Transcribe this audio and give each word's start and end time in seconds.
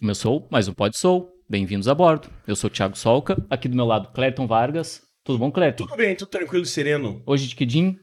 Começou 0.00 0.46
mais 0.48 0.68
um 0.68 0.72
Pode 0.72 0.96
Sou. 0.96 1.28
Bem-vindos 1.50 1.88
a 1.88 1.94
bordo. 1.94 2.28
Eu 2.46 2.54
sou 2.54 2.70
o 2.70 2.72
Thiago 2.72 2.96
Solca. 2.96 3.36
Aqui 3.50 3.66
do 3.66 3.74
meu 3.74 3.84
lado, 3.84 4.12
Clerton 4.12 4.46
Vargas. 4.46 5.02
Tudo 5.24 5.40
bom, 5.40 5.50
Clerton? 5.50 5.86
Tudo 5.86 5.96
bem, 5.96 6.14
tudo 6.14 6.28
tranquilo 6.28 6.62
e 6.62 6.68
sereno. 6.68 7.20
Hoje 7.26 7.48
de 7.48 7.56
Quindim? 7.56 7.98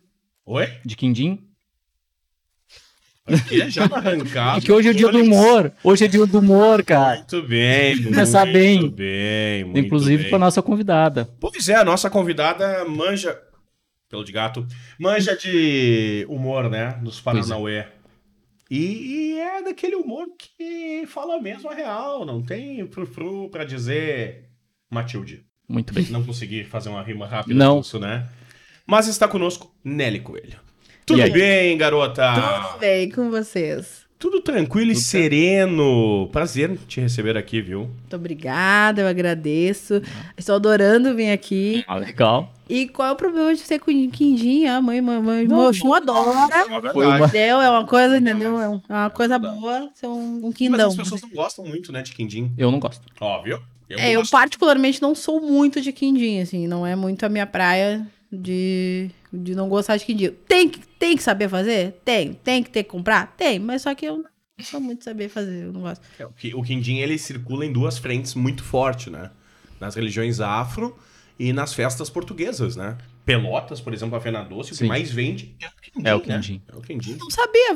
Oi? 0.46 0.68
De 0.84 0.97
Quindim? 0.97 1.47
Aqui 3.26 3.62
é 3.62 3.70
já 3.70 3.88
na 3.88 3.96
arrancada. 3.96 4.60
Porque 4.60 4.73
hoje 4.73 4.89
é 4.89 4.94
dia 4.94 5.10
do 5.10 5.20
humor. 5.20 5.71
Hoje 5.81 6.04
é 6.04 6.08
dia 6.10 6.26
do 6.26 6.39
humor, 6.39 6.84
cara. 6.84 7.16
Muito 7.16 7.41
bem. 7.43 8.04
Começar 8.04 8.46
muito 8.46 8.57
bem. 8.57 8.89
bem, 8.89 9.64
muito 9.64 9.80
Inclusive 9.80 10.23
bem. 10.23 10.30
com 10.30 10.36
a 10.36 10.39
nossa 10.39 10.62
convidada. 10.62 11.30
Pois 11.39 11.70
é, 11.70 11.75
a 11.75 11.86
nossa 11.86 12.09
convidada 12.09 12.84
manja... 12.84 13.39
Pelo 14.09 14.25
de 14.25 14.34
gato. 14.34 14.68
Manja 15.00 15.34
de 15.36 16.25
humor, 16.27 16.70
né? 16.70 17.00
Dos 17.02 17.21
Paranauê. 17.21 17.86
E, 18.70 18.77
e 19.36 19.39
é 19.39 19.61
daquele 19.61 19.95
humor 19.95 20.25
que 20.38 21.05
fala 21.07 21.39
mesmo 21.41 21.70
a 21.70 21.73
real. 21.73 22.25
Não 22.25 22.41
tem 22.41 22.86
frufru 22.88 23.50
pra 23.50 23.64
dizer 23.64 24.50
Matilde. 24.89 25.46
Muito 25.68 25.93
bem. 25.93 26.05
Não 26.10 26.24
consegui 26.25 26.64
fazer 26.64 26.89
uma 26.89 27.01
rima 27.04 27.25
rápida 27.28 27.55
Não. 27.55 27.79
disso, 27.82 28.00
né? 28.00 28.28
Mas 28.86 29.07
está 29.07 29.28
conosco 29.28 29.74
Nelly 29.83 30.19
Coelho. 30.19 30.60
Tudo 31.05 31.19
E 31.19 31.24
aí? 31.24 31.32
bem, 31.32 31.78
garota? 31.78 32.33
Tudo 32.69 32.80
bem 32.80 33.09
com 33.09 33.30
vocês? 33.30 34.05
Tudo 34.17 34.39
tranquilo 34.42 34.92
e 34.92 34.94
Tudo 34.95 35.03
sereno. 35.03 36.30
Prazer 36.31 36.78
te 36.88 37.02
receber 37.02 37.38
aqui, 37.38 37.61
viu? 37.61 37.81
Muito 37.81 38.16
obrigada, 38.16 39.02
eu 39.02 39.08
agradeço. 39.08 40.02
Estou 40.38 40.55
adorando 40.55 41.14
vir 41.16 41.31
aqui. 41.31 41.83
Ah, 41.86 41.97
legal. 41.97 42.52
E 42.67 42.88
qual 42.88 43.09
é 43.09 43.11
o 43.11 43.16
problema 43.16 43.53
de 43.53 43.59
ser 43.59 43.78
com 43.80 43.91
quindim? 44.09 44.66
A 44.66 44.81
mãe, 44.81 45.02
mãe, 45.02 45.22
mãe, 45.22 45.47
Não, 45.47 45.58
Mochum 45.58 45.94
adora. 45.94 46.50
É 46.55 46.64
uma 46.64 46.94
Foi 46.94 47.05
uma- 47.05 47.19
Entendeu? 47.28 47.61
É 47.61 47.69
uma 47.69 47.86
coisa, 47.86 48.17
entendeu? 48.17 48.59
É 48.59 48.66
é 48.66 48.94
uma 48.94 49.09
coisa 49.09 49.38
boa 49.38 49.89
ser 49.94 50.08
um, 50.08 50.38
um 50.38 50.41
Mas 50.47 50.55
quindão. 50.55 50.88
as 50.89 50.95
pessoas 50.95 51.22
não 51.22 51.30
gostam 51.30 51.66
muito, 51.66 51.91
né, 51.91 52.02
de 52.02 52.13
quindim. 52.13 52.52
Eu 52.58 52.72
não 52.72 52.80
gosto. 52.80 53.03
Óbvio. 53.19 53.61
É, 53.89 54.13
eu 54.13 54.23
particularmente 54.31 55.00
não 55.02 55.13
sou 55.13 55.39
muito 55.39 55.80
de 55.80 55.91
quindim, 55.91 56.39
assim. 56.39 56.66
Não 56.67 56.88
é 56.88 56.95
muito 56.95 57.23
a 57.23 57.30
minha 57.30 57.45
praia 57.45 58.08
de, 58.38 59.09
de 59.31 59.55
não 59.55 59.67
gostar 59.69 59.97
de 59.97 60.05
quindim. 60.05 60.31
Tem, 60.47 60.67
que- 60.69 60.80
tem 61.00 61.16
que 61.17 61.23
saber 61.23 61.50
fazer? 61.50 61.94
Tem. 62.05 62.33
Tem 62.33 62.64
que 62.64 62.69
ter 62.69 62.83
que 62.83 62.89
comprar? 62.89 63.33
Tem. 63.38 63.59
Mas 63.59 63.81
só 63.83 63.94
que 63.95 64.05
eu 64.05 64.17
não 64.58 64.66
sou 64.66 64.80
muito 64.80 65.00
de 65.00 65.05
saber 65.05 65.30
fazer, 65.30 65.66
eu 65.66 65.73
não 65.73 65.81
gosto. 65.81 66.02
É, 66.19 66.25
o 66.25 66.30
qui- 66.31 66.53
O 66.55 66.61
quindim, 66.64 66.97
ele 66.97 67.17
circula 67.17 67.66
em 67.66 67.72
duas 67.73 67.97
frentes 67.97 68.33
muito 68.36 68.64
forte, 68.64 69.09
né? 69.09 69.31
Nas 69.80 69.95
religiões 69.95 70.39
afro 70.39 70.95
e 71.38 71.52
nas 71.52 71.73
festas 71.73 72.09
portuguesas, 72.09 72.75
né? 72.75 72.97
Pelotas, 73.25 73.81
por 73.81 73.92
exemplo, 73.94 74.16
a 74.16 74.22
Fena 74.22 74.44
Doce, 74.44 74.70
o 74.70 74.73
que 74.73 74.80
Sim. 74.81 74.88
mais 74.88 75.09
vende 75.11 75.55
é 75.59 75.67
o 75.67 75.72
quindim, 75.81 76.08
É 76.08 76.14
o 76.16 76.17
né? 76.20 76.23
quindim. 76.36 76.61
É 76.72 76.75
o 76.77 76.81
quindim. 76.81 77.17
Não 77.20 77.30
sabia, 77.31 77.72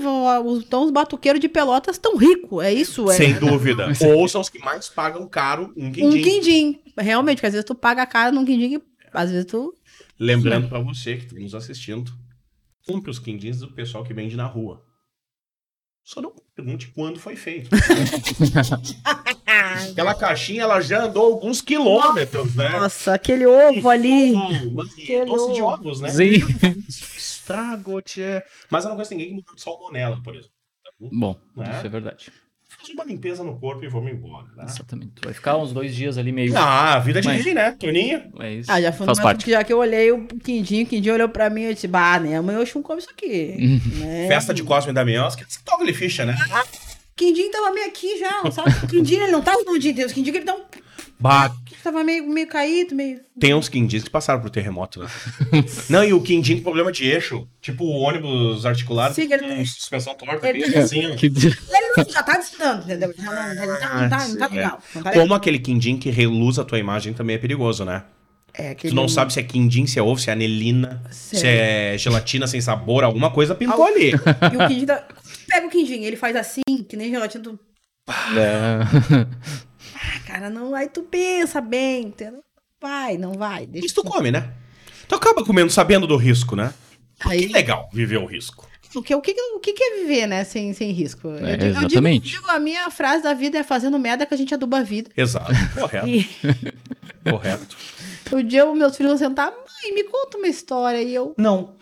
então 0.60 0.84
os 0.86 0.92
batuqueiros 0.92 1.42
de 1.42 1.50
pelotas 1.50 1.98
tão 1.98 2.16
ricos, 2.16 2.64
é 2.64 2.72
isso? 2.72 3.10
É 3.10 3.16
Sem 3.16 3.34
dúvida. 3.34 3.88
Ou 4.16 4.28
são 4.30 4.42
os 4.42 4.48
que 4.50 4.60
mais 4.60 4.88
pagam 4.88 5.28
caro 5.28 5.73
um 5.76 5.88
um 5.88 5.92
quindim. 5.92 6.22
quindim. 6.22 6.80
Realmente, 6.98 7.38
porque 7.38 7.48
às 7.48 7.54
vezes 7.54 7.66
tu 7.66 7.73
paga 7.73 8.06
caro 8.06 8.34
num 8.36 8.46
quindim 8.46 8.78
que 8.78 8.82
às 9.12 9.32
vezes 9.32 9.46
tu... 9.46 9.73
Lembrando 10.20 10.67
pra 10.67 10.80
você 10.80 11.17
que 11.17 11.25
está 11.25 11.39
nos 11.39 11.56
assistindo, 11.56 12.12
compre 12.86 13.09
os 13.09 13.20
quindins 13.20 13.59
do 13.59 13.72
pessoal 13.72 14.03
que 14.03 14.14
vende 14.14 14.36
na 14.36 14.45
rua. 14.45 14.86
Só 16.03 16.22
não 16.22 16.34
pergunte 16.56 16.88
quando 16.88 17.20
foi 17.20 17.36
feito. 17.36 17.70
Aquela 19.92 20.16
caixinha, 20.16 20.64
ela 20.64 20.81
já 20.81 21.03
andou 21.06 21.34
alguns 21.34 21.61
quilômetros, 21.61 22.56
né? 22.56 22.70
Nossa, 22.70 23.14
aquele 23.14 23.45
ovo 23.45 23.89
ali... 23.89 24.34
Doce 25.26 25.53
de 25.53 25.61
ovos, 25.61 26.02
né? 26.02 26.09
Sim. 26.09 26.39
Estrago, 26.88 28.02
tchê. 28.02 28.44
Mas 28.70 28.83
eu 28.83 28.89
não 28.89 28.95
conheço 28.95 29.11
ninguém 29.14 29.28
que 29.30 29.33
morreu 29.36 29.56
de 29.56 29.61
salmonela, 29.61 30.22
por 30.23 30.36
exemplo. 30.36 30.54
Bom, 31.00 31.39
É? 31.59 31.78
isso 31.78 31.86
é 31.86 31.89
verdade. 31.89 32.31
Faz 32.80 32.90
uma 32.94 33.04
limpeza 33.04 33.44
no 33.44 33.60
corpo 33.60 33.84
e 33.84 33.90
vamos 33.90 34.10
embora, 34.12 34.46
né? 34.56 34.64
Exatamente. 34.68 35.12
Tu 35.16 35.26
vai 35.26 35.34
ficar 35.34 35.58
uns 35.58 35.74
dois 35.74 35.94
dias 35.94 36.18
ali 36.18 36.32
meio. 36.32 36.58
Ah, 36.58 36.96
a 36.96 37.00
vida 37.00 37.20
de 37.22 37.28
Mas- 37.28 37.44
rei, 37.44 37.54
né? 37.54 37.72
Toninho? 37.78 38.22
É 38.40 38.54
isso. 38.54 38.72
Ah, 38.72 38.82
já 38.82 38.92
foi 38.94 39.06
Faz 39.06 39.20
parte. 39.20 39.50
já 39.52 39.64
que 39.66 39.74
eu 39.74 39.80
olhei 39.80 40.12
o 40.14 40.26
quindim, 40.26 40.84
o 40.84 40.86
quindim 40.86 41.10
olhou 41.10 41.28
pra 41.28 41.50
mim 41.50 41.62
e 41.62 41.66
eu 41.66 41.73
disse, 41.73 41.88
bah, 41.88 42.20
né, 42.20 42.38
amanhã 42.38 42.60
o 42.60 42.66
Xum 42.66 42.82
come 42.82 43.00
isso 43.02 43.10
aqui. 43.10 43.82
né? 44.00 44.28
Festa 44.30 44.54
de 44.54 44.64
Cosme 44.64 44.92
e 44.92 44.94
Damião, 44.95 45.28
que 45.30 45.44
você 45.45 45.60
toca 45.66 45.84
ele 45.84 45.94
ficha, 45.94 46.26
né? 46.26 46.38
Quindim 47.18 47.52
tava 47.52 47.72
meio 47.73 47.88
aqui 47.88 48.18
já, 48.18 48.42
não 48.44 48.52
sabe? 48.52 48.70
O 48.84 48.88
quindim 48.88 49.16
ele 49.16 49.32
não 49.32 49.42
tava 49.42 49.62
no 49.64 49.78
dia 49.78 49.92
inteiro, 49.92 50.14
quindim 50.14 50.32
que 50.32 50.38
ele 50.38 50.45
tava, 50.45 50.62
Bah, 51.22 51.52
tava 51.84 52.02
meio, 52.02 52.26
meio 52.30 52.48
caído, 52.48 52.96
meio... 52.96 53.20
tem 53.38 53.54
uns 53.54 53.68
quindins 53.68 54.04
que 54.04 54.10
passaram 54.10 54.40
por 54.40 54.50
terremoto, 54.50 55.02
né? 55.02 55.08
Não, 55.90 56.02
e 56.04 56.14
o 56.14 56.22
quindim 56.22 56.56
com 56.58 56.64
problema 56.64 56.92
de 56.94 57.06
eixo. 57.10 57.46
Tipo 57.62 57.84
o 57.84 58.00
ônibus 58.00 58.66
articulado 58.66 59.14
Sim, 59.14 59.28
com 59.28 59.34
ele- 59.34 59.66
suspensão 59.66 60.16
torta. 60.16 60.48
ele- 60.50 60.66
bem 60.66 60.78
assim, 60.80 61.06
ó. 61.06 61.10
Ele 61.22 61.94
não- 61.98 62.06
já 62.10 62.24
tá 62.24 62.38
distando, 62.38 62.84
entendeu? 62.84 63.14
Já 63.18 63.24
não, 63.26 63.56
já 63.56 63.66
não 63.66 63.80
tá, 63.80 63.90
não 64.02 64.10
tá, 64.10 64.28
não 64.28 64.38
tá 64.38 64.46
Ah, 64.46 64.50
sim, 64.50 64.56
legal. 64.56 64.82
Não 64.96 65.04
tá 65.04 65.10
legal. 65.10 65.24
Como 65.24 65.34
aquele 65.34 65.60
quindim 65.60 65.98
que 65.98 66.10
reluz 66.10 66.58
a 66.58 66.64
tua 66.64 66.80
imagem 66.80 67.12
também 67.14 67.36
é 67.36 67.40
perigoso, 67.40 67.84
né? 67.84 68.04
É, 68.54 68.70
aquele... 68.72 68.92
Tu 68.94 68.96
não 68.96 69.08
sabe 69.10 69.34
se 69.34 69.40
é 69.42 69.44
quindim, 69.44 69.86
se 69.86 70.00
é 70.00 70.02
ovo, 70.02 70.20
se 70.20 70.30
é 70.30 70.34
anelina, 70.34 71.04
Sei. 71.12 71.40
se 71.40 71.48
é 71.48 71.98
gelatina 71.98 72.48
sem 72.48 72.62
sabor, 72.62 73.04
alguma 73.04 73.30
coisa 73.30 73.54
pintou 73.54 73.86
ali. 73.86 74.12
E 74.12 74.56
o 74.64 74.68
quindim, 74.70 74.86
da... 74.86 75.04
pega 75.48 75.68
o 75.68 75.70
quindim, 75.70 76.04
ele 76.04 76.16
faz 76.16 76.36
assim, 76.36 76.62
que 76.88 76.96
nem 76.98 77.10
gelatina, 77.12 77.44
tu... 77.44 77.60
É. 78.38 79.60
Cara, 80.26 80.50
não, 80.50 80.74
aí 80.76 80.88
tu 80.90 81.04
pensa 81.04 81.60
bem, 81.62 82.04
entendeu? 82.08 82.44
Vai, 82.82 83.18
não 83.18 83.34
vai, 83.34 83.66
deixa... 83.66 83.86
Isso 83.88 83.96
tu 83.96 84.04
come, 84.04 84.32
né? 84.32 84.52
Tu 85.08 85.16
acaba 85.16 85.44
comendo 85.44 85.70
sabendo 85.72 86.06
do 86.08 86.16
risco, 86.16 86.56
né? 86.56 86.74
Que 87.22 87.30
Aí, 87.30 87.48
legal 87.48 87.90
viver 87.92 88.18
o 88.18 88.26
risco. 88.26 88.66
o, 88.96 89.02
que, 89.02 89.14
o, 89.14 89.22
que, 89.22 89.32
o 89.56 89.60
que 89.60 89.74
é 89.84 90.00
viver, 90.02 90.28
né, 90.28 90.44
sem, 90.46 90.72
sem 90.74 90.92
risco? 90.92 91.28
Eu 91.28 91.46
É, 91.46 91.58
digo- 91.58 91.64
eu 91.66 91.74
digo- 91.74 91.80
exatamente. 91.88 92.32
digo, 92.32 92.50
a 92.50 92.60
minha 92.60 92.90
frase 92.90 93.22
da 93.24 93.34
vida 93.34 93.58
é 93.58 93.64
fazendo 93.64 94.00
merda 94.00 94.26
que 94.26 94.34
a 94.34 94.38
gente 94.38 94.54
aduba 94.54 94.78
a 94.80 94.84
vida. 94.84 95.10
Exato. 95.18 95.52
Correto, 95.80 96.08
E 97.26 97.32
correto. 97.32 97.76
o 98.32 98.42
dia 98.42 98.66
os 98.70 98.78
meus 98.78 98.96
filhos 98.96 99.12
vão 99.12 99.18
sentar, 99.30 99.52
mãe, 99.52 99.94
me 99.94 100.04
conta 100.06 100.38
uma 100.38 100.48
história. 100.48 101.02
E 101.02 101.14
eu, 101.14 101.34
Não. 101.38 101.76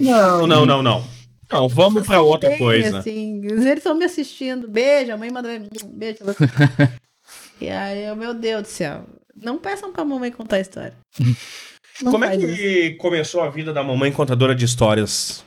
Não, 0.00 0.46
não, 0.46 0.64
não, 0.64 0.82
não. 0.82 1.04
Não, 1.50 1.68
vamos 1.68 2.06
pra 2.06 2.22
outra 2.22 2.48
bem, 2.48 2.58
coisa. 2.58 3.00
assim, 3.00 3.44
eles 3.44 3.66
estão 3.66 3.94
me 3.94 4.06
assistindo. 4.06 4.66
Beijo, 4.68 5.12
a 5.12 5.18
mãe 5.18 5.30
manda 5.30 5.50
um 5.50 5.88
beijo. 5.88 6.20
e 7.62 7.70
aí, 7.70 8.04
eu, 8.04 8.16
meu 8.16 8.34
Deus 8.34 8.62
do 8.62 8.68
céu. 8.68 9.04
Não 9.34 9.58
peçam 9.58 9.92
pra 9.92 10.04
mamãe 10.04 10.30
contar 10.30 10.56
a 10.56 10.60
história. 10.60 10.94
Não 12.02 12.10
Como 12.10 12.24
é 12.24 12.28
faz 12.28 12.42
isso. 12.42 12.56
que 12.56 12.90
começou 12.92 13.42
a 13.42 13.50
vida 13.50 13.72
da 13.72 13.82
mamãe 13.82 14.10
contadora 14.10 14.54
de 14.54 14.64
histórias? 14.64 15.44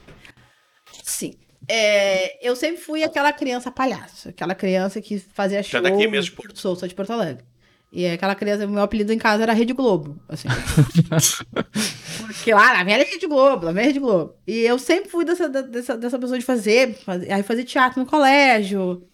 Sim. 1.03 1.33
É, 1.67 2.47
eu 2.47 2.55
sempre 2.55 2.81
fui 2.81 3.03
aquela 3.03 3.33
criança 3.33 3.71
palhaço, 3.71 4.29
aquela 4.29 4.53
criança 4.53 5.01
que 5.01 5.17
fazia 5.17 5.63
show. 5.63 5.79
é 5.79 5.83
daqui 5.83 6.07
mesmo 6.07 6.35
Porto? 6.35 6.59
Sou, 6.59 6.75
sou 6.75 6.87
de 6.87 6.93
Porto 6.93 7.11
Alegre. 7.11 7.43
E 7.91 8.05
aquela 8.07 8.35
criança, 8.35 8.67
meu 8.67 8.83
apelido 8.83 9.13
em 9.13 9.17
casa 9.17 9.41
era 9.43 9.53
Rede 9.53 9.73
Globo, 9.73 10.19
assim. 10.27 10.47
Porque 12.27 12.53
lá, 12.53 12.73
lá 12.73 12.83
vem 12.83 12.95
a 12.95 12.97
Rede 12.97 13.25
Globo, 13.25 13.65
lá 13.65 13.71
vem 13.71 13.83
a 13.83 13.87
Rede 13.87 13.99
Globo. 13.99 14.35
E 14.45 14.59
eu 14.59 14.77
sempre 14.77 15.09
fui 15.09 15.23
dessa, 15.23 15.47
dessa, 15.47 15.97
dessa 15.97 16.19
pessoa 16.19 16.37
de 16.37 16.45
fazer, 16.45 16.93
fazer, 17.05 17.31
aí 17.31 17.41
fazer 17.41 17.63
teatro 17.63 17.99
no 17.99 18.05
colégio. 18.05 19.07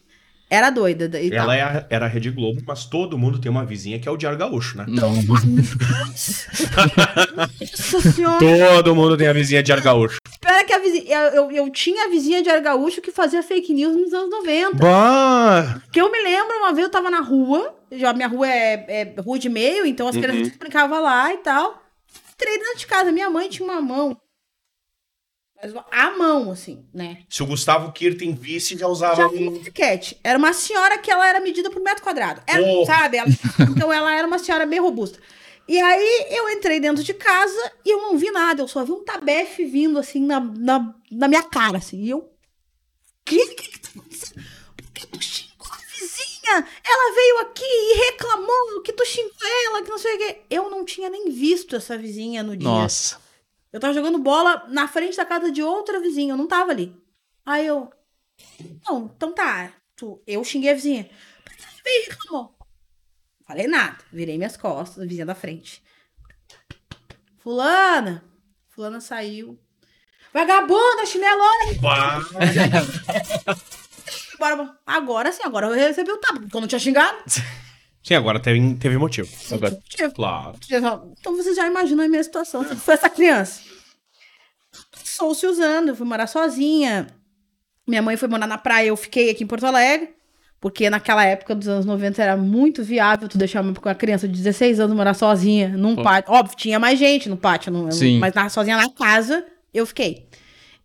Era 0.53 0.69
doida. 0.69 1.17
E. 1.17 1.33
Ela 1.33 1.55
é 1.55 1.61
a- 1.61 1.85
era 1.89 2.05
a 2.05 2.09
Rede 2.09 2.29
Globo, 2.29 2.61
mas 2.67 2.83
todo 2.83 3.17
mundo 3.17 3.39
tem 3.39 3.49
uma 3.49 3.65
vizinha 3.65 3.97
que 3.99 4.09
é 4.09 4.11
o 4.11 4.17
Diário 4.17 4.37
Gaúcho, 4.37 4.77
né? 4.77 4.83
Não. 4.85 5.13
Nossa 5.23 6.49
senhora. 8.11 8.39
Todo 8.39 8.95
mundo 8.95 9.17
tem 9.17 9.27
a 9.27 9.33
vizinha 9.33 9.63
Diário 9.63 9.83
Gaúcho. 9.83 10.17
Espera 10.29 10.63
que 10.65 10.73
a 10.73 10.79
vizinha. 10.79 11.17
Eu, 11.17 11.33
eu, 11.33 11.51
eu 11.51 11.69
tinha 11.69 12.05
a 12.05 12.09
vizinha 12.09 12.41
de 12.43 12.49
Argaúcho 12.49 13.01
que 13.01 13.11
fazia 13.11 13.41
fake 13.41 13.73
news 13.73 13.95
nos 13.95 14.13
anos 14.13 14.29
90. 14.29 14.77
Bah! 14.77 15.81
Que 15.91 16.01
eu 16.01 16.11
me 16.11 16.21
lembro, 16.21 16.55
uma 16.57 16.73
vez 16.73 16.85
eu 16.85 16.91
tava 16.91 17.09
na 17.09 17.21
rua, 17.21 17.73
já 17.91 18.13
minha 18.13 18.27
rua 18.27 18.47
é, 18.47 19.13
é 19.17 19.21
rua 19.21 19.39
de 19.39 19.49
meio, 19.49 19.85
então 19.85 20.07
as 20.07 20.15
crianças 20.17 20.55
brincavam 20.57 21.01
lá 21.01 21.33
e 21.33 21.37
tal. 21.37 21.81
Entrei 22.35 22.57
dentro 22.57 22.77
de 22.79 22.87
casa, 22.87 23.11
minha 23.11 23.29
mãe 23.29 23.49
tinha 23.49 23.67
uma 23.69 23.81
mão. 23.81 24.17
Mas 25.63 25.73
a 25.91 26.11
mão, 26.17 26.51
assim, 26.51 26.83
né? 26.93 27.19
Se 27.29 27.43
o 27.43 27.45
Gustavo 27.45 27.91
Kirten 27.91 28.33
visse, 28.33 28.77
já 28.77 28.87
usava 28.87 29.15
Já 29.15 29.27
um... 29.27 29.49
uma 29.49 29.51
maquete. 29.59 30.17
Era 30.23 30.37
uma 30.39 30.53
senhora 30.53 30.97
que 30.97 31.11
ela 31.11 31.27
era 31.27 31.39
medida 31.39 31.69
por 31.69 31.81
metro 31.81 32.03
quadrado. 32.03 32.41
Era, 32.47 32.61
Oh. 32.63 32.85
Sabe? 32.85 33.17
Ela- 33.17 33.29
então 33.69 33.91
ela 33.93 34.13
era 34.15 34.25
uma 34.27 34.39
senhora 34.39 34.65
bem 34.65 34.79
robusta. 34.79 35.19
E 35.67 35.77
aí 35.79 36.25
eu 36.31 36.49
entrei 36.49 36.79
dentro 36.79 37.03
de 37.03 37.13
casa 37.13 37.71
e 37.85 37.91
eu 37.93 38.01
não 38.01 38.17
vi 38.17 38.31
nada. 38.31 38.61
Eu 38.63 38.67
só 38.67 38.83
vi 38.83 38.91
um 38.91 39.03
tabefe 39.05 39.63
vindo 39.65 39.99
assim 39.99 40.25
na, 40.25 40.39
na, 40.39 40.93
na 41.11 41.27
minha 41.27 41.43
cara, 41.43 41.77
assim. 41.77 42.01
E 42.01 42.09
eu. 42.09 42.27
Que 43.23 43.37
que 43.55 43.69
que 43.69 43.79
tá 43.79 43.89
acontecendo? 43.95 44.43
Por 44.75 44.91
que 44.91 45.07
tu 45.07 45.21
xingou 45.23 45.67
a 45.71 45.77
vizinha? 45.95 46.67
Ela 46.83 47.15
veio 47.15 47.37
aqui 47.39 47.63
e 47.63 47.97
reclamou 48.11 48.81
que 48.83 48.91
tu 48.91 49.05
xingou 49.05 49.31
ela, 49.67 49.83
que 49.83 49.89
não 49.91 49.99
sei 49.99 50.15
o 50.15 50.17
quê. 50.17 50.37
Eu 50.49 50.69
não 50.69 50.83
tinha 50.83 51.09
nem 51.09 51.29
visto 51.29 51.75
essa 51.75 51.97
vizinha 51.97 52.41
no 52.43 52.57
dia. 52.57 52.67
Nossa. 52.67 53.17
Eu 53.71 53.79
tava 53.79 53.93
jogando 53.93 54.19
bola 54.19 54.65
na 54.67 54.87
frente 54.87 55.15
da 55.15 55.25
casa 55.25 55.51
de 55.51 55.63
outra 55.63 55.99
vizinha, 55.99 56.33
eu 56.33 56.37
não 56.37 56.47
tava 56.47 56.71
ali. 56.71 56.95
Aí 57.45 57.65
eu. 57.65 57.89
Não, 58.85 59.11
então 59.15 59.33
tá. 59.33 59.71
Tu, 59.95 60.21
eu 60.27 60.43
xinguei 60.43 60.71
a 60.71 60.73
vizinha. 60.73 61.09
E 61.85 62.09
reclamou? 62.09 62.55
Falei 63.45 63.67
nada. 63.67 63.97
Virei 64.11 64.37
minhas 64.37 64.57
costas, 64.57 65.03
a 65.03 65.07
vizinha 65.07 65.25
da 65.25 65.35
frente. 65.35 65.83
Fulana. 67.39 68.23
Fulana 68.69 68.99
saiu. 68.99 69.59
Vagabunda, 70.33 71.05
chinelona. 71.05 71.73
Embora. 71.73 72.19
Agora 74.85 75.31
sim, 75.31 75.43
agora 75.43 75.67
eu 75.67 75.73
recebi 75.73 76.11
o 76.11 76.17
tapa, 76.17 76.39
porque 76.39 76.55
eu 76.55 76.61
não 76.61 76.67
tinha 76.67 76.79
xingado. 76.79 77.17
Sim, 78.03 78.15
agora 78.15 78.39
teve, 78.39 78.75
teve 78.75 78.97
motivo. 78.97 79.29
Agora, 79.51 79.77
Claro. 80.15 80.55
Então 81.19 81.35
você 81.37 81.53
já 81.53 81.67
imaginou 81.67 82.03
a 82.05 82.09
minha 82.09 82.23
situação. 82.23 82.63
Se 82.67 82.75
foi 82.75 82.95
essa 82.95 83.09
criança. 83.09 83.61
Sou 85.03 85.35
se 85.35 85.45
usando, 85.45 85.89
eu 85.89 85.95
fui 85.95 86.05
morar 86.07 86.27
sozinha. 86.27 87.07
Minha 87.87 88.01
mãe 88.01 88.15
foi 88.17 88.27
morar 88.27 88.47
na 88.47 88.57
praia, 88.57 88.87
eu 88.87 88.97
fiquei 88.97 89.29
aqui 89.29 89.43
em 89.43 89.47
Porto 89.47 89.65
Alegre. 89.65 90.13
Porque 90.59 90.89
naquela 90.91 91.25
época 91.25 91.55
dos 91.55 91.67
anos 91.67 91.85
90 91.87 92.21
era 92.21 92.37
muito 92.37 92.83
viável 92.83 93.27
tu 93.27 93.35
deixar 93.37 93.61
uma 93.61 93.73
uma 93.83 93.95
criança 93.95 94.27
de 94.27 94.35
16 94.37 94.79
anos 94.79 94.95
morar 94.95 95.15
sozinha 95.15 95.69
num 95.69 95.95
Pô. 95.95 96.03
pátio. 96.03 96.31
Óbvio, 96.31 96.55
tinha 96.55 96.79
mais 96.79 96.99
gente 96.99 97.27
no 97.27 97.35
pátio, 97.35 97.71
não, 97.71 97.91
Sim. 97.91 98.19
mas 98.19 98.31
na, 98.35 98.47
sozinha 98.47 98.77
na 98.77 98.87
casa, 98.91 99.43
eu 99.73 99.87
fiquei. 99.87 100.27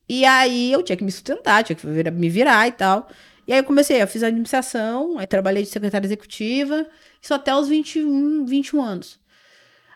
E 0.08 0.24
aí 0.24 0.72
eu 0.72 0.82
tinha 0.82 0.96
que 0.96 1.04
me 1.04 1.12
sustentar, 1.12 1.62
tinha 1.62 1.76
que 1.76 1.86
vir- 1.86 2.10
me 2.10 2.28
virar 2.30 2.66
e 2.66 2.72
tal. 2.72 3.06
E 3.46 3.52
aí 3.52 3.58
eu 3.60 3.64
comecei, 3.64 4.02
eu 4.02 4.08
fiz 4.08 4.22
administração, 4.22 5.18
aí 5.18 5.26
trabalhei 5.26 5.62
de 5.62 5.68
secretária 5.68 6.06
executiva, 6.06 6.86
isso 7.22 7.32
até 7.32 7.54
os 7.54 7.68
21, 7.68 8.44
21 8.44 8.82
anos. 8.82 9.20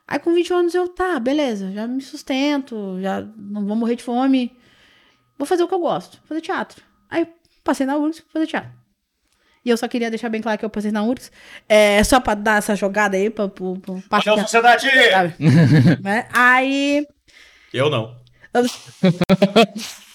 Aí 0.06 0.19
com 0.19 0.32
21 0.35 0.56
anos 0.56 0.75
eu, 0.75 0.88
tá, 0.88 1.19
beleza, 1.19 1.70
já 1.73 1.87
me 1.87 2.00
sustento, 2.00 2.99
já 3.00 3.20
não 3.37 3.67
vou 3.67 3.76
morrer 3.76 3.97
de 3.97 4.02
fome. 4.02 4.56
Vou 5.38 5.47
fazer 5.47 5.62
o 5.62 5.69
que 5.69 5.75
eu 5.75 5.81
gosto, 5.81 6.20
fazer 6.29 6.41
teatro. 6.41 6.82
Aí 7.08 7.26
passei 7.64 7.87
na 7.87 7.97
URGS, 7.97 8.23
fazer 8.32 8.47
teatro. 8.47 8.70
E 9.64 9.70
eu 9.70 9.76
só 9.76 9.87
queria 9.88 10.11
deixar 10.11 10.29
bem 10.29 10.41
claro 10.41 10.58
que 10.58 10.64
eu 10.64 10.70
passei 10.70 10.91
na 10.91 11.02
URGS, 11.02 11.31
é, 11.69 12.02
só 12.05 12.19
pra 12.20 12.35
dar 12.35 12.58
essa 12.58 12.75
jogada 12.76 13.17
aí, 13.17 13.31
pra, 13.31 13.49
pro, 13.49 13.79
pro, 13.79 14.00
pra- 14.08 14.19
Valeu, 14.20 14.43
sociedade! 14.43 14.87
sabe? 15.11 15.35
Né? 16.02 16.26
Aí... 16.32 17.06
Eu 17.73 17.88
não. 17.91 18.17
Eu, 18.55 18.62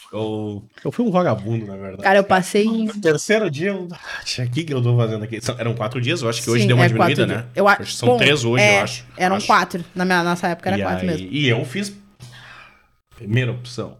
eu 0.83 0.91
fui 0.91 1.05
um 1.05 1.11
vagabundo, 1.11 1.65
na 1.65 1.75
verdade. 1.75 2.03
Cara, 2.03 2.19
eu 2.19 2.23
passei 2.23 2.65
em 2.65 2.85
No 2.85 3.01
terceiro 3.01 3.49
dia, 3.51 3.69
eu... 3.69 3.85
o 3.87 4.51
que, 4.51 4.63
que 4.63 4.73
eu 4.73 4.81
tô 4.81 4.95
fazendo 4.97 5.23
aqui? 5.23 5.41
São- 5.41 5.59
Eram 5.59 5.73
quatro 5.75 5.99
dias, 6.01 6.21
eu 6.21 6.29
acho 6.29 6.41
que 6.43 6.49
hoje 6.49 6.61
Sim, 6.63 6.67
deu 6.67 6.75
uma 6.77 6.85
é 6.85 6.87
diminuída, 6.87 7.25
né? 7.27 7.47
Eu 7.55 7.67
Acho 7.67 7.91
São 7.93 8.09
bom, 8.09 8.17
três 8.17 8.43
hoje, 8.43 8.63
é, 8.63 8.79
eu 8.79 8.83
acho. 8.83 9.05
Eram 9.17 9.35
Acho. 9.37 9.47
quatro. 9.47 9.83
Na 9.93 10.05
minha, 10.05 10.23
nossa 10.23 10.47
época 10.47 10.69
era 10.69 10.77
e 10.79 10.81
quatro 10.81 11.01
aí- 11.01 11.07
mesmo. 11.07 11.27
E 11.31 11.47
eu 11.47 11.63
fiz. 11.65 11.93
Primeira 13.15 13.51
opção. 13.51 13.97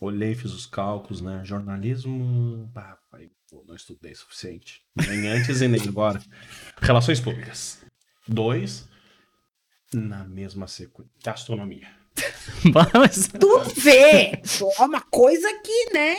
Olhei, 0.00 0.34
fiz 0.34 0.52
os 0.52 0.66
cálculos, 0.66 1.20
né? 1.20 1.42
Jornalismo. 1.44 2.68
Ah, 2.74 2.96
pai, 3.10 3.28
pô, 3.48 3.64
não 3.68 3.76
estudei 3.76 4.12
o 4.12 4.16
suficiente. 4.16 4.80
Nem 4.96 5.28
antes 5.28 5.60
e 5.60 5.68
nem 5.68 5.80
agora. 5.82 6.20
Relações 6.80 7.20
públicas. 7.20 7.80
Dois. 8.26 8.88
Na 9.94 10.24
mesma 10.24 10.66
sequência. 10.66 11.12
Gastronomia. 11.24 11.86
mas, 12.94 13.28
Tu 13.38 13.58
vê! 13.80 14.40
É 14.78 14.82
uma 14.82 15.00
coisa 15.00 15.48
que, 15.64 15.92
né? 15.94 16.16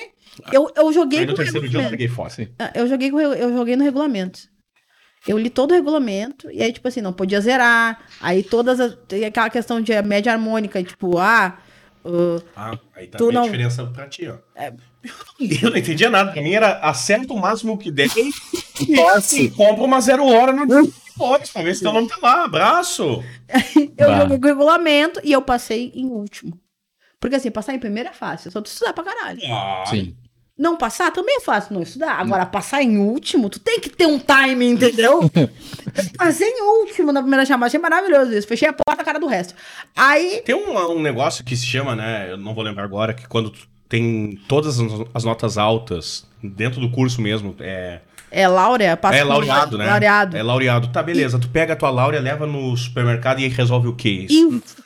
Eu, 0.51 0.69
eu 0.75 0.91
joguei 0.91 1.19
Aí 1.19 1.25
no 1.25 1.33
terceiro 1.35 1.67
dia 1.69 1.79
eu 1.79 1.89
regulamento. 1.89 2.13
peguei. 2.37 2.55
Ah, 2.59 2.71
Eu 2.75 2.87
joguei, 2.87 3.11
com, 3.11 3.19
eu 3.21 3.53
joguei 3.53 3.75
no 3.75 3.83
regulamento. 3.83 4.39
Eu 5.27 5.37
li 5.37 5.49
todo 5.49 5.71
o 5.71 5.73
regulamento, 5.75 6.51
e 6.51 6.61
aí, 6.61 6.73
tipo 6.73 6.85
assim, 6.87 6.99
não 6.99 7.13
podia 7.13 7.39
zerar. 7.39 8.01
Aí 8.19 8.43
todas 8.43 8.79
as. 8.79 8.97
Tem 9.07 9.23
aquela 9.23 9.49
questão 9.49 9.79
de 9.79 10.01
média 10.01 10.33
harmônica, 10.33 10.83
tipo, 10.83 11.17
ah. 11.17 11.57
ah, 12.03 12.41
Ah, 12.57 12.79
aí 12.95 13.07
tá 13.07 13.17
Tu 13.19 13.31
não- 13.31 13.43
diferença 13.43 13.85
pra 13.85 14.09
ti, 14.09 14.27
ó. 14.27 14.37
Eu 15.61 15.69
não 15.69 15.77
entendia 15.77 16.09
nada. 16.09 16.31
Pra 16.33 16.41
mim 16.41 16.51
era 16.53 16.79
acerta 16.79 17.31
o 17.31 17.39
máximo 17.39 17.77
que 17.77 17.89
der. 17.91 18.09
E 18.89 18.99
assim, 19.11 19.49
compra 19.51 19.83
uma 19.83 20.01
zero 20.01 20.25
hora 20.25 20.51
no 20.51 20.65
Pode, 21.17 21.51
pra 21.51 21.61
ver 21.61 21.75
se 21.75 21.81
teu 21.81 21.93
nome 21.93 22.07
tá 22.07 22.17
lá. 22.21 22.43
Abraço. 22.45 23.23
eu 23.97 24.07
Bah. 24.07 24.21
joguei 24.21 24.39
com 24.39 24.45
o 24.45 24.49
regulamento 24.49 25.19
e 25.23 25.31
eu 25.31 25.41
passei 25.41 25.91
em 25.95 26.05
último. 26.07 26.59
Porque 27.19 27.35
assim, 27.35 27.51
passar 27.51 27.73
em 27.73 27.79
primeiro 27.79 28.09
é 28.09 28.13
fácil, 28.13 28.49
é 28.49 28.51
só 28.51 28.61
tu 28.61 28.65
estudar 28.67 28.93
pra 28.93 29.03
caralho. 29.03 29.39
Ah, 29.45 29.83
sim. 29.87 30.15
Não 30.57 30.77
passar 30.77 31.09
também 31.11 31.37
é 31.37 31.39
fácil 31.41 31.73
não 31.73 31.81
estudar. 31.81 32.19
Agora, 32.19 32.45
passar 32.45 32.83
em 32.83 32.97
último, 32.99 33.49
tu 33.49 33.59
tem 33.59 33.79
que 33.79 33.89
ter 33.89 34.05
um 34.05 34.19
timing, 34.19 34.71
entendeu? 34.71 35.21
Eu 35.33 35.49
passei 36.15 36.47
em 36.47 36.61
último 36.81 37.11
na 37.11 37.21
primeira 37.21 37.43
chamada, 37.45 37.67
achei 37.67 37.79
maravilhoso 37.79 38.31
isso. 38.33 38.47
Fechei 38.47 38.67
a 38.67 38.73
porta, 38.73 39.01
a 39.01 39.05
cara 39.05 39.19
do 39.19 39.25
resto. 39.25 39.55
Aí, 39.95 40.41
Tem 40.45 40.53
um, 40.53 40.77
um 40.91 41.01
negócio 41.01 41.43
que 41.43 41.55
se 41.57 41.65
chama, 41.65 41.95
né? 41.95 42.27
Eu 42.31 42.37
não 42.37 42.53
vou 42.53 42.63
lembrar 42.63 42.83
agora, 42.83 43.13
que 43.15 43.27
quando 43.27 43.49
tu 43.49 43.67
tem 43.89 44.39
todas 44.47 44.79
as, 44.79 44.91
as 45.13 45.23
notas 45.23 45.57
altas 45.57 46.27
dentro 46.43 46.79
do 46.79 46.91
curso 46.91 47.19
mesmo, 47.19 47.55
é, 47.59 48.01
é 48.33 48.47
Laura, 48.47 48.97
passa 48.97 49.15
é 49.17 49.23
laureado, 49.23 49.77
né? 49.77 49.85
Laureado. 49.85 50.35
É 50.37 50.43
laureado. 50.43 50.87
Tá, 50.91 51.01
beleza. 51.03 51.37
Tu 51.39 51.47
pega 51.49 51.73
a 51.73 51.75
tua 51.75 51.89
laurea, 51.89 52.19
leva 52.19 52.45
no 52.47 52.75
supermercado 52.75 53.39
e 53.39 53.43
aí 53.43 53.49
resolve 53.49 53.87
o 53.87 53.95
quê? 53.95 54.25
Isso? 54.29 54.33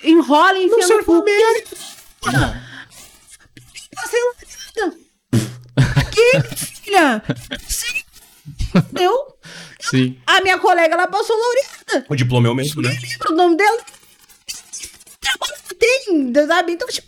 En- 0.03 0.11
enrola 0.11 0.57
e 0.57 0.65
enfia 0.65 0.77
no 0.77 0.83
serve 0.83 1.11
mesmo. 1.23 1.77
Passei 3.95 4.19
laureada. 4.23 4.97
Que, 6.11 6.55
filha? 6.83 7.23
Sim. 7.67 8.03
Eu, 8.99 9.37
Sim. 9.79 10.17
a 10.25 10.41
minha 10.41 10.57
colega, 10.59 10.93
ela 10.93 11.07
passou 11.07 11.35
laureada. 11.35 12.05
O 12.09 12.15
diploma 12.15 12.47
é 12.47 12.51
o 12.51 12.55
mesmo, 12.55 12.81
né? 12.81 12.89
lembra 12.89 13.31
o 13.31 13.35
nome 13.35 13.55
dela? 13.57 13.79
Tem, 15.79 16.33
sabe? 16.47 16.71
Então, 16.73 16.87
tipo, 16.87 17.07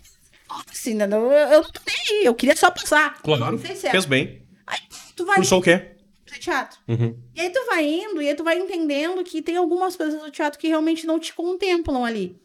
assim, 0.71 0.94
né, 0.94 1.06
eu, 1.06 1.31
eu 1.31 1.62
não 1.63 1.69
tô 1.71 1.81
nem 1.88 2.19
aí, 2.19 2.25
eu 2.25 2.36
queria 2.36 2.56
só 2.56 2.69
passar. 2.71 3.19
Claro. 3.21 3.51
Não 3.53 3.59
sei 3.59 3.75
se 3.75 3.88
é. 3.88 3.91
Fez 3.91 4.06
bem. 4.06 4.41
Aí 4.68 4.80
tu 5.15 5.25
vai 5.25 5.38
Cursou 5.38 5.59
o 5.59 5.62
quê? 5.62 5.95
Fazer 6.39 6.51
teatro. 6.57 6.80
Uhum. 6.88 7.18
E 7.36 7.41
aí 7.41 7.50
tu 7.50 7.65
vai 7.65 7.86
indo, 7.86 8.21
e 8.21 8.27
aí 8.30 8.36
tu 8.36 8.44
vai 8.44 8.57
entendendo 8.57 9.24
que 9.24 9.41
tem 9.41 9.56
algumas 9.57 9.95
coisas 9.95 10.21
do 10.21 10.31
teatro 10.31 10.59
que 10.59 10.68
realmente 10.68 11.06
não 11.06 11.19
te 11.19 11.33
contemplam 11.33 12.03
ali. 12.06 12.39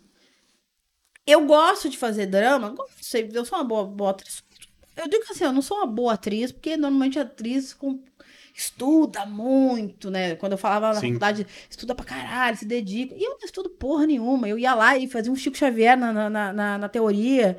Eu 1.27 1.47
gosto 1.47 1.89
de 1.89 1.97
fazer 1.97 2.27
drama, 2.27 2.71
gosto, 2.71 3.17
eu 3.33 3.45
sou 3.45 3.59
uma 3.59 3.65
boa, 3.65 3.85
boa 3.87 4.11
atriz. 4.11 4.43
Eu 4.97 5.09
digo 5.09 5.25
assim, 5.31 5.45
eu 5.45 5.53
não 5.53 5.63
sou 5.63 5.79
uma 5.79 5.87
boa 5.87 6.13
atriz, 6.15 6.53
porque 6.53 6.77
normalmente 6.77 7.19
atriz 7.19 7.73
com- 7.73 7.99
estuda 8.55 9.25
muito, 9.27 10.11
né? 10.11 10.37
Quando 10.37 10.53
eu 10.53 10.59
falava 10.59 10.89
na 10.89 10.95
Sim. 11.01 11.07
faculdade, 11.09 11.47
estuda 11.69 11.95
pra 11.95 12.05
caralho, 12.05 12.57
se 12.57 12.65
dedica. 12.67 13.15
E 13.17 13.23
eu 13.25 13.31
não 13.31 13.39
estudo 13.45 13.71
porra 13.71 14.07
nenhuma. 14.07 14.49
Eu 14.49 14.59
ia 14.59 14.75
lá 14.75 14.97
e 14.97 15.09
fazia 15.09 15.33
um 15.33 15.37
Chico 15.37 15.57
Xavier 15.57 15.97
na, 15.97 16.13
na, 16.13 16.31
na, 16.31 16.53
na- 16.53 16.79
na 16.79 16.89
teoria, 16.89 17.57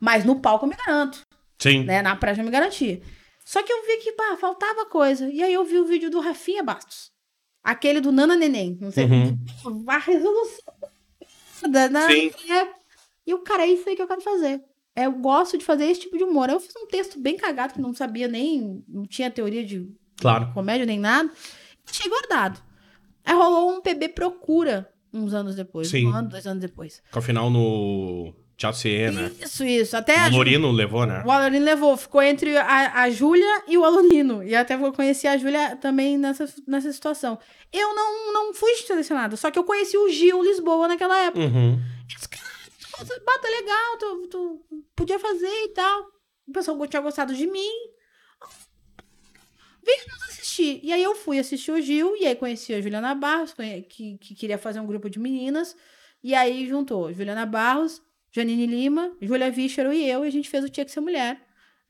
mas 0.00 0.24
no 0.24 0.40
palco 0.40 0.64
eu 0.64 0.70
me 0.70 0.76
garanto 0.76 1.20
Sim. 1.58 1.84
né? 1.84 2.00
Na 2.00 2.14
prática 2.16 2.40
eu 2.40 2.46
me 2.46 2.50
garantia. 2.52 3.02
Só 3.48 3.62
que 3.62 3.72
eu 3.72 3.82
vi 3.86 3.96
que, 3.96 4.12
pá, 4.12 4.36
faltava 4.38 4.84
coisa. 4.84 5.26
E 5.30 5.42
aí 5.42 5.54
eu 5.54 5.64
vi 5.64 5.78
o 5.78 5.86
vídeo 5.86 6.10
do 6.10 6.20
Rafinha 6.20 6.62
Bastos. 6.62 7.10
Aquele 7.64 7.98
do 7.98 8.12
Nana 8.12 8.36
Neném. 8.36 8.76
Não 8.78 8.90
sei. 8.90 9.06
Uhum. 9.06 9.84
A 9.86 9.96
resolução. 9.96 10.74
Da, 11.70 11.88
da, 11.88 12.06
Sim. 12.08 12.30
é, 12.52 12.68
e 13.26 13.32
o 13.32 13.38
cara, 13.38 13.62
é 13.62 13.68
isso 13.68 13.88
aí 13.88 13.96
que 13.96 14.02
eu 14.02 14.06
quero 14.06 14.20
fazer. 14.20 14.62
É, 14.94 15.06
eu 15.06 15.12
gosto 15.12 15.56
de 15.56 15.64
fazer 15.64 15.86
esse 15.86 16.00
tipo 16.02 16.18
de 16.18 16.24
humor. 16.24 16.50
Eu 16.50 16.60
fiz 16.60 16.74
um 16.76 16.86
texto 16.88 17.18
bem 17.18 17.38
cagado, 17.38 17.72
que 17.72 17.80
não 17.80 17.94
sabia 17.94 18.28
nem. 18.28 18.84
Não 18.86 19.06
tinha 19.06 19.30
teoria 19.30 19.64
de 19.64 19.90
Claro. 20.18 20.52
comédia 20.52 20.84
nem 20.84 20.98
nada. 20.98 21.32
Tinha 21.90 22.10
guardado. 22.10 22.62
Aí 23.24 23.34
rolou 23.34 23.70
um 23.70 23.80
PB 23.80 24.10
Procura 24.10 24.92
uns 25.10 25.32
anos 25.32 25.56
depois. 25.56 25.88
Sim. 25.88 26.08
Um 26.08 26.14
ano, 26.14 26.28
dois 26.28 26.46
anos 26.46 26.60
depois. 26.60 27.02
Ao 27.10 27.22
final 27.22 27.48
no 27.48 28.34
Teatro 28.58 28.80
CE, 28.80 29.10
né? 29.12 29.30
Isso, 29.40 29.64
isso. 29.64 29.96
Até 29.96 30.16
O 30.16 30.18
a 30.18 30.30
Ju- 30.30 30.36
Lorino 30.36 30.70
levou, 30.72 31.06
né? 31.06 31.22
o 31.24 31.30
Alorino 31.30 31.64
levou, 31.64 31.96
ficou 31.96 32.20
entre 32.20 32.56
a, 32.56 33.02
a 33.02 33.08
Júlia 33.08 33.62
e 33.68 33.78
o 33.78 33.84
Alorino. 33.84 34.42
E 34.42 34.54
até 34.54 34.76
vou 34.76 34.92
conhecer 34.92 35.28
a 35.28 35.36
Júlia 35.38 35.76
também 35.76 36.18
nessa, 36.18 36.52
nessa 36.66 36.92
situação. 36.92 37.38
Eu 37.72 37.94
não, 37.94 38.32
não 38.32 38.52
fui 38.54 38.74
selecionada, 38.78 39.36
só 39.36 39.48
que 39.50 39.58
eu 39.58 39.64
conheci 39.64 39.96
o 39.96 40.08
Gil 40.10 40.42
Lisboa 40.42 40.88
naquela 40.88 41.16
época. 41.20 41.44
Uhum. 41.44 41.78
Esse 42.14 42.28
cara, 42.28 42.44
bata 43.24 43.48
legal, 43.48 43.96
tu, 43.98 44.26
tu 44.28 44.60
podia 44.96 45.20
fazer 45.20 45.46
e 45.64 45.68
tal. 45.68 46.06
O 46.48 46.52
pessoal 46.52 46.84
tinha 46.88 47.00
gostado 47.00 47.32
de 47.34 47.46
mim. 47.46 47.70
Vem 49.84 49.98
nos 50.08 50.22
assistir. 50.30 50.80
E 50.82 50.92
aí 50.92 51.02
eu 51.02 51.14
fui 51.14 51.38
assistir 51.38 51.70
o 51.70 51.80
Gil, 51.80 52.16
e 52.16 52.26
aí 52.26 52.34
conheci 52.34 52.74
a 52.74 52.80
Juliana 52.80 53.14
Barros, 53.14 53.54
que, 53.88 54.18
que 54.18 54.34
queria 54.34 54.58
fazer 54.58 54.80
um 54.80 54.86
grupo 54.86 55.08
de 55.08 55.18
meninas. 55.20 55.76
E 56.22 56.34
aí 56.34 56.66
juntou 56.66 57.12
Juliana 57.12 57.46
Barros, 57.46 58.02
Janine 58.38 58.66
Lima, 58.66 59.10
Júlia 59.20 59.50
Vichero 59.50 59.92
e 59.92 60.08
eu, 60.08 60.24
e 60.24 60.28
a 60.28 60.32
gente 60.32 60.48
fez 60.48 60.64
o 60.64 60.68
Tinha 60.68 60.84
Que 60.84 60.90
Ser 60.92 61.00
Mulher, 61.00 61.38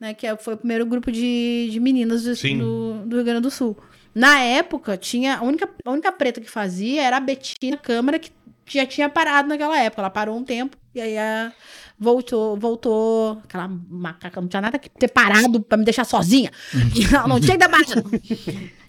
né? 0.01 0.15
Que 0.15 0.27
é- 0.27 0.37
foi 0.37 0.55
o 0.55 0.57
primeiro 0.57 0.85
grupo 0.87 1.11
de, 1.13 1.69
de 1.71 1.79
meninas 1.81 2.23
do, 2.25 2.35
do, 2.59 3.07
do 3.07 3.17
Rio 3.17 3.25
Grande 3.25 3.41
do 3.43 3.51
Sul. 3.51 3.77
Na 4.15 4.41
época, 4.41 4.97
tinha 4.97 5.37
a 5.37 5.43
única, 5.43 5.69
a 5.85 5.91
única 5.91 6.11
preta 6.11 6.41
que 6.41 6.51
fazia 6.51 7.03
era 7.03 7.19
a 7.19 7.21
Betina 7.21 7.77
Câmara, 7.77 8.19
que 8.19 8.31
já 8.67 8.85
tinha 8.87 9.09
parado 9.09 9.49
naquela 9.49 9.79
época. 9.79 10.03
Ela 10.03 10.11
parou 10.11 10.37
um 10.37 10.43
tempo 10.45 10.77
e 10.95 11.01
aí 11.01 11.17
a- 11.17 11.53
voltou, 11.99 12.57
voltou. 12.57 13.39
Aquela 13.45 13.69
macaca 13.69 14.41
não 14.41 14.49
tinha 14.49 14.61
nada 14.63 14.79
que 14.79 14.89
ter 14.89 15.09
parado 15.09 15.61
pra 15.63 15.79
me 15.79 15.85
deixar 15.85 16.05
sozinha. 16.05 16.51
Ela 17.13 17.29
não 17.29 17.39
tinha 17.41 17.57
parado. 17.59 18.05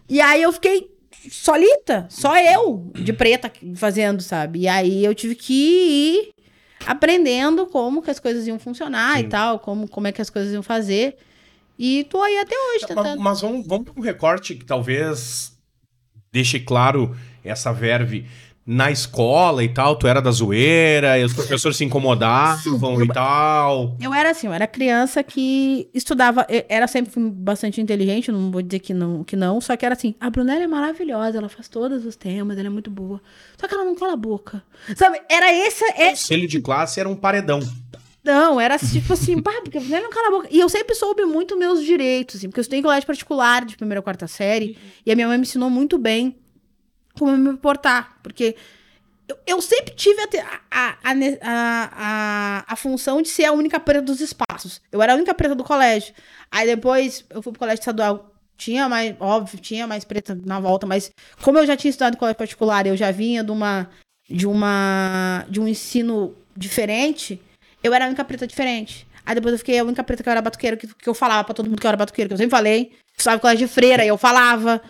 E 0.08 0.20
aí 0.22 0.42
eu 0.42 0.52
fiquei 0.52 0.90
solita, 1.30 2.08
só 2.10 2.38
eu, 2.38 2.92
de 2.96 3.12
preta, 3.14 3.52
fazendo, 3.76 4.22
sabe? 4.22 4.60
E 4.62 4.68
aí 4.68 5.04
eu 5.04 5.14
tive 5.14 5.36
que 5.36 5.54
ir 5.54 6.30
aprendendo 6.86 7.68
como 7.68 8.02
que 8.02 8.12
as 8.12 8.20
coisas 8.20 8.48
iam 8.48 8.60
funcionar 8.60 9.18
Sim. 9.18 9.24
e 9.26 9.28
tal, 9.28 9.60
como, 9.60 9.88
como 9.88 10.08
é 10.08 10.12
que 10.12 10.22
as 10.22 10.30
coisas 10.30 10.54
iam 10.54 10.64
fazer. 10.64 11.18
E 11.78 12.04
tô 12.10 12.22
aí 12.22 12.38
até 12.38 12.56
hoje 12.56 12.82
Mas, 12.82 12.88
tentando. 12.88 13.22
mas 13.22 13.42
vamos, 13.42 13.66
vamos 13.66 13.86
para 13.86 14.00
um 14.00 14.04
recorte 14.04 14.56
que 14.56 14.66
talvez 14.66 15.58
deixe 16.32 16.60
claro 16.60 17.16
essa 17.44 17.72
verve. 17.72 18.28
Na 18.72 18.92
escola 18.92 19.64
e 19.64 19.70
tal, 19.74 19.96
tu 19.96 20.06
era 20.06 20.22
da 20.22 20.30
zoeira, 20.30 21.18
e 21.18 21.24
os 21.24 21.34
professores 21.34 21.76
se 21.76 21.84
incomodavam 21.84 23.02
e 23.02 23.08
tal. 23.08 23.98
Eu 24.00 24.14
era 24.14 24.30
assim, 24.30 24.46
eu 24.46 24.54
era 24.54 24.68
criança 24.68 25.24
que 25.24 25.90
estudava, 25.92 26.46
era 26.48 26.88
sempre 26.88 27.12
bastante 27.32 27.82
inteligente, 27.82 28.32
não 28.32 28.52
vou 28.52 28.62
dizer 28.62 28.78
que 28.78 28.94
não, 28.94 29.24
que 29.24 29.36
não, 29.36 29.60
só 29.60 29.76
que 29.76 29.84
era 29.84 29.96
assim, 29.96 30.14
a 30.20 30.30
Brunella 30.30 30.66
é 30.66 30.68
maravilhosa, 30.68 31.40
ela 31.40 31.50
faz 31.50 31.68
todos 31.68 32.06
os 32.06 32.16
temas, 32.16 32.60
ela 32.60 32.68
é 32.68 32.70
muito 32.70 32.92
boa. 32.92 33.20
Só 33.60 33.68
que 33.68 33.74
ela 33.74 33.84
não 33.84 33.96
cala 33.96 34.14
a 34.14 34.16
boca. 34.16 34.62
Sabe, 34.96 35.20
era 35.28 35.52
esse, 35.52 35.84
O 35.84 35.88
esse 35.88 36.22
conselho 36.22 36.48
de 36.48 36.62
classe 36.62 37.00
era 37.00 37.10
um 37.10 37.16
paredão. 37.16 37.60
não, 38.24 38.62
era 38.62 38.78
tipo 38.78 39.14
assim, 39.14 39.42
pá, 39.42 39.52
porque 39.64 39.80
a 39.80 39.82
Brunella 39.82 40.04
não 40.04 40.12
cala 40.12 40.28
a 40.28 40.32
boca. 40.32 40.48
E 40.52 40.60
eu 40.60 40.70
sempre 40.70 40.94
soube 40.94 41.26
muito 41.26 41.58
meus 41.58 41.84
direitos, 41.84 42.36
assim, 42.36 42.48
porque 42.48 42.60
eu 42.60 42.62
estudei 42.62 42.82
em 42.82 42.84
colégio 42.84 43.08
particular 43.08 43.66
de 43.66 43.76
primeira 43.76 44.00
a 44.00 44.04
quarta 44.04 44.28
série, 44.28 44.78
e 45.04 45.12
a 45.12 45.16
minha 45.16 45.28
mãe 45.28 45.40
me 45.40 45.42
ensinou 45.42 45.72
muito 45.72 45.98
bem 45.98 46.38
como 47.20 47.38
me 47.38 47.58
portar, 47.58 48.18
porque 48.24 48.56
eu, 49.28 49.38
eu 49.46 49.62
sempre 49.62 49.94
tive 49.94 50.20
a, 50.22 50.28
a, 50.72 50.98
a, 51.42 52.66
a, 52.68 52.76
função 52.76 53.22
de 53.22 53.30
ser 53.30 53.46
a 53.46 53.52
única 53.52 53.80
preta 53.80 54.02
dos 54.02 54.22
espaços. 54.22 54.82
Eu 54.92 55.02
era 55.02 55.14
a 55.14 55.16
única 55.16 55.34
preta 55.34 55.54
do 55.54 55.64
colégio. 55.64 56.14
Aí 56.50 56.66
depois 56.66 57.24
eu 57.30 57.42
fui 57.42 57.52
pro 57.52 57.60
colégio 57.60 57.82
estadual. 57.82 58.34
Tinha 58.58 58.90
mais, 58.90 59.16
óbvio, 59.20 59.60
tinha 59.60 59.86
mais 59.86 60.04
preta 60.04 60.38
na 60.46 60.60
volta, 60.60 60.88
mas 60.88 61.12
como 61.42 61.60
eu 61.60 61.66
já 61.66 61.78
tinha 61.78 61.90
estudado 61.90 62.16
em 62.16 62.18
colégio 62.18 62.38
particular, 62.38 62.88
eu 62.88 62.98
já 62.98 63.12
vinha 63.12 63.44
de 63.44 63.52
uma 63.52 63.90
de 64.30 64.46
uma 64.46 65.46
de 65.50 65.62
um 65.62 65.68
ensino 65.68 66.36
diferente, 66.58 67.42
eu 67.82 67.94
era 67.94 68.06
a 68.06 68.08
única 68.08 68.26
preta 68.26 68.46
diferente. 68.46 69.08
Aí 69.26 69.36
depois 69.36 69.54
eu 69.54 69.60
fiquei 69.60 69.80
a 69.80 69.84
única 69.84 70.04
preta 70.04 70.24
que 70.24 70.28
eu 70.28 70.32
era 70.32 70.42
batuqueira, 70.42 70.76
que, 70.76 70.88
que 70.88 71.08
eu 71.08 71.14
falava 71.14 71.44
pra 71.44 71.54
todo 71.54 71.70
mundo 71.70 71.80
que 71.80 71.86
eu 71.86 71.90
era 71.90 71.98
batuqueira, 71.98 72.28
que 72.28 72.34
eu 72.34 72.38
sempre 72.38 72.52
falei. 72.52 72.92
Em 73.20 73.40
colégio 73.40 73.68
de 73.68 73.74
freira, 73.74 74.06
eu 74.06 74.18
falava. 74.18 74.82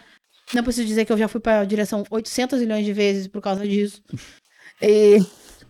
Não 0.54 0.64
preciso 0.64 0.88
dizer 0.88 1.06
que 1.06 1.12
eu 1.12 1.18
já 1.18 1.28
fui 1.28 1.40
pra 1.40 1.64
direção 1.66 2.04
800 2.10 2.60
milhões 2.62 2.86
de 2.86 2.94
vezes 2.94 3.28
por 3.28 3.42
causa 3.42 3.68
disso. 3.68 4.02
E. 4.82 5.18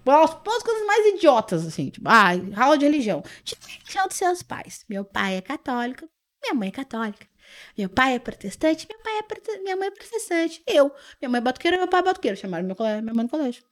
Pelas 0.06 0.64
coisas 0.64 0.86
mais 0.86 1.06
idiotas, 1.16 1.66
assim. 1.66 1.90
Tipo, 1.90 2.08
ah, 2.10 2.30
aula 2.56 2.78
de 2.78 2.86
religião. 2.86 3.24
Tipo, 3.44 3.66
religião 3.68 4.08
dos 4.08 4.18
seus 4.18 4.44
pais. 4.44 4.86
Meu 4.88 5.04
pai 5.04 5.36
é 5.38 5.42
católico, 5.42 6.08
minha 6.44 6.54
mãe 6.54 6.70
é 6.70 6.72
católica. 6.72 7.28
Meu 7.76 7.90
pai 7.90 8.14
é 8.14 8.20
protestante, 8.20 8.88
meu 8.88 9.00
pai 9.00 9.18
é 9.18 9.22
prote- 9.24 9.60
minha 9.64 9.76
mãe 9.76 9.88
é 9.88 9.92
protestante. 9.92 10.62
Eu. 10.68 10.92
Minha 11.20 11.30
mãe 11.30 11.40
é 11.40 11.42
batuqueira, 11.42 11.78
meu 11.78 11.88
pai 11.88 12.02
é 12.02 12.04
batuqueiro. 12.04 12.38
Chamaram 12.38 12.66
meu 12.68 12.76
colégio, 12.76 13.02
minha 13.02 13.14
mãe 13.16 13.24
no 13.24 13.30
colégio. 13.30 13.64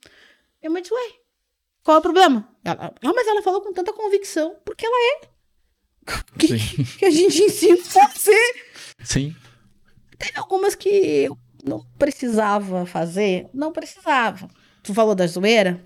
Minha 0.62 0.72
mãe 0.72 0.82
disse, 0.82 0.94
ué, 0.94 1.12
qual 1.84 1.98
é 1.98 2.00
o 2.00 2.04
problema? 2.04 2.50
Ela, 2.66 2.94
ah, 3.04 3.12
mas 3.16 3.28
ela 3.28 3.42
falou 3.44 3.62
com 3.62 3.72
tanta 3.72 3.94
convicção, 3.94 4.56
porque 4.66 4.86
ela 4.88 4.96
é. 5.24 5.30
Que, 6.40 6.48
Sim. 6.48 6.84
que 6.98 7.06
a 7.06 7.12
gente 7.12 7.44
ensina 7.44 7.78
a 8.02 8.10
ser. 8.10 8.66
Sim. 9.04 9.36
Teve 10.18 10.38
algumas 10.38 10.76
que 10.76 10.90
eu 10.90 11.38
não 11.64 11.86
precisava 11.98 12.86
fazer, 12.86 13.48
não 13.54 13.72
precisava. 13.72 14.48
Tu 14.84 14.94
falou 14.94 15.14
da 15.16 15.28
zoeira? 15.28 15.84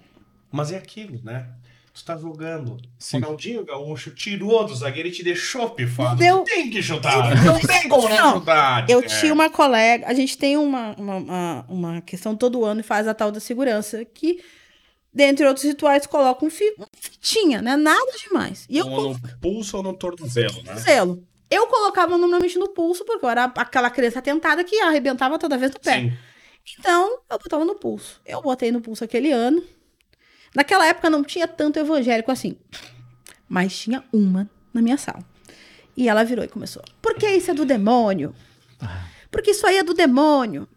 Mas 0.52 0.72
é 0.72 0.78
aquilo, 0.78 1.20
né? 1.24 1.48
Tu 1.94 2.06
tá 2.06 2.16
jogando. 2.16 2.78
Sim. 2.98 3.20
Ronaldinho 3.20 3.66
Gaúcho 3.66 4.12
tirou 4.12 4.66
do 4.66 4.74
zagueiro 4.74 5.10
e 5.10 5.12
te 5.12 5.24
deixou 5.24 5.70
pifado. 5.72 6.16
Deu- 6.18 6.44
Tem 6.44 6.70
que 6.70 6.82
chutar. 6.82 7.36
Não 7.44 7.60
tem 7.60 7.90
como 7.90 8.08
não 8.08 8.34
chutar. 8.40 8.90
Eu 8.90 9.00
É. 9.00 9.06
tinha 9.08 9.34
uma 9.34 9.50
colega, 9.50 10.08
a 10.08 10.14
gente 10.14 10.38
tem 10.38 10.56
uma, 10.58 10.96
uma, 10.98 11.16
uma, 11.18 11.66
uma 11.68 12.02
questão 12.02 12.34
todo 12.36 12.64
ano 12.64 12.80
e 12.80 12.84
faz 12.84 13.08
a 13.10 13.14
tal 13.14 13.30
da 13.30 13.42
segurança, 13.42 14.06
que, 14.06 14.42
dentre 15.14 15.46
outros 15.46 15.66
rituais, 15.66 16.08
coloca 16.08 16.46
um 16.46 16.50
fi- 16.50 16.74
fitinha, 16.94 17.62
né? 17.62 17.76
Nada 17.76 18.12
demais. 18.26 18.66
E 18.70 18.78
eu 18.78 18.88
Ou 18.88 19.10
no 19.14 19.20
pulso 19.42 19.76
ou 19.78 19.84
no 19.84 19.94
tornozelo, 19.94 20.64
né? 20.64 20.78
selo. 20.78 21.22
Eu 21.52 21.68
colocava 21.68 22.18
normalmente 22.18 22.58
no 22.58 22.70
pulso, 22.70 23.04
porque 23.04 23.26
eu 23.26 23.30
era 23.30 23.44
aquela 23.44 23.90
criança 23.90 24.20
atentada 24.20 24.64
que 24.64 24.80
arrebentava 24.80 25.38
toda 25.38 25.58
vez 25.58 25.74
no 25.74 25.80
pé. 25.82 26.00
Sim. 26.00 26.14
Então, 26.80 27.20
eu 27.30 27.38
botava 27.38 27.66
no 27.66 27.76
pulso. 27.76 28.22
Eu 28.26 28.42
botei 28.42 28.72
no 28.72 28.80
pulso 28.80 29.04
aquele 29.04 29.34
ano. 29.34 29.62
Naquela 30.56 30.88
época 30.88 31.10
não 31.10 31.24
tinha 31.24 31.48
tanto 31.50 31.78
evangélico 31.78 32.32
assim. 32.32 32.58
Mas 33.50 33.78
tinha 33.78 34.02
uma 34.14 34.50
na 34.74 34.82
minha 34.82 34.98
sala. 34.98 35.26
E 35.98 36.08
ela 36.08 36.24
virou 36.24 36.46
e 36.46 36.48
começou. 36.48 36.84
Por 37.02 37.16
que 37.16 37.28
isso 37.30 37.52
é 37.52 37.54
do 37.54 37.66
demônio? 37.66 38.34
Porque 39.30 39.52
isso 39.52 39.68
aí 39.68 39.78
é 39.78 39.84
do 39.84 39.94
demônio. 39.94 40.68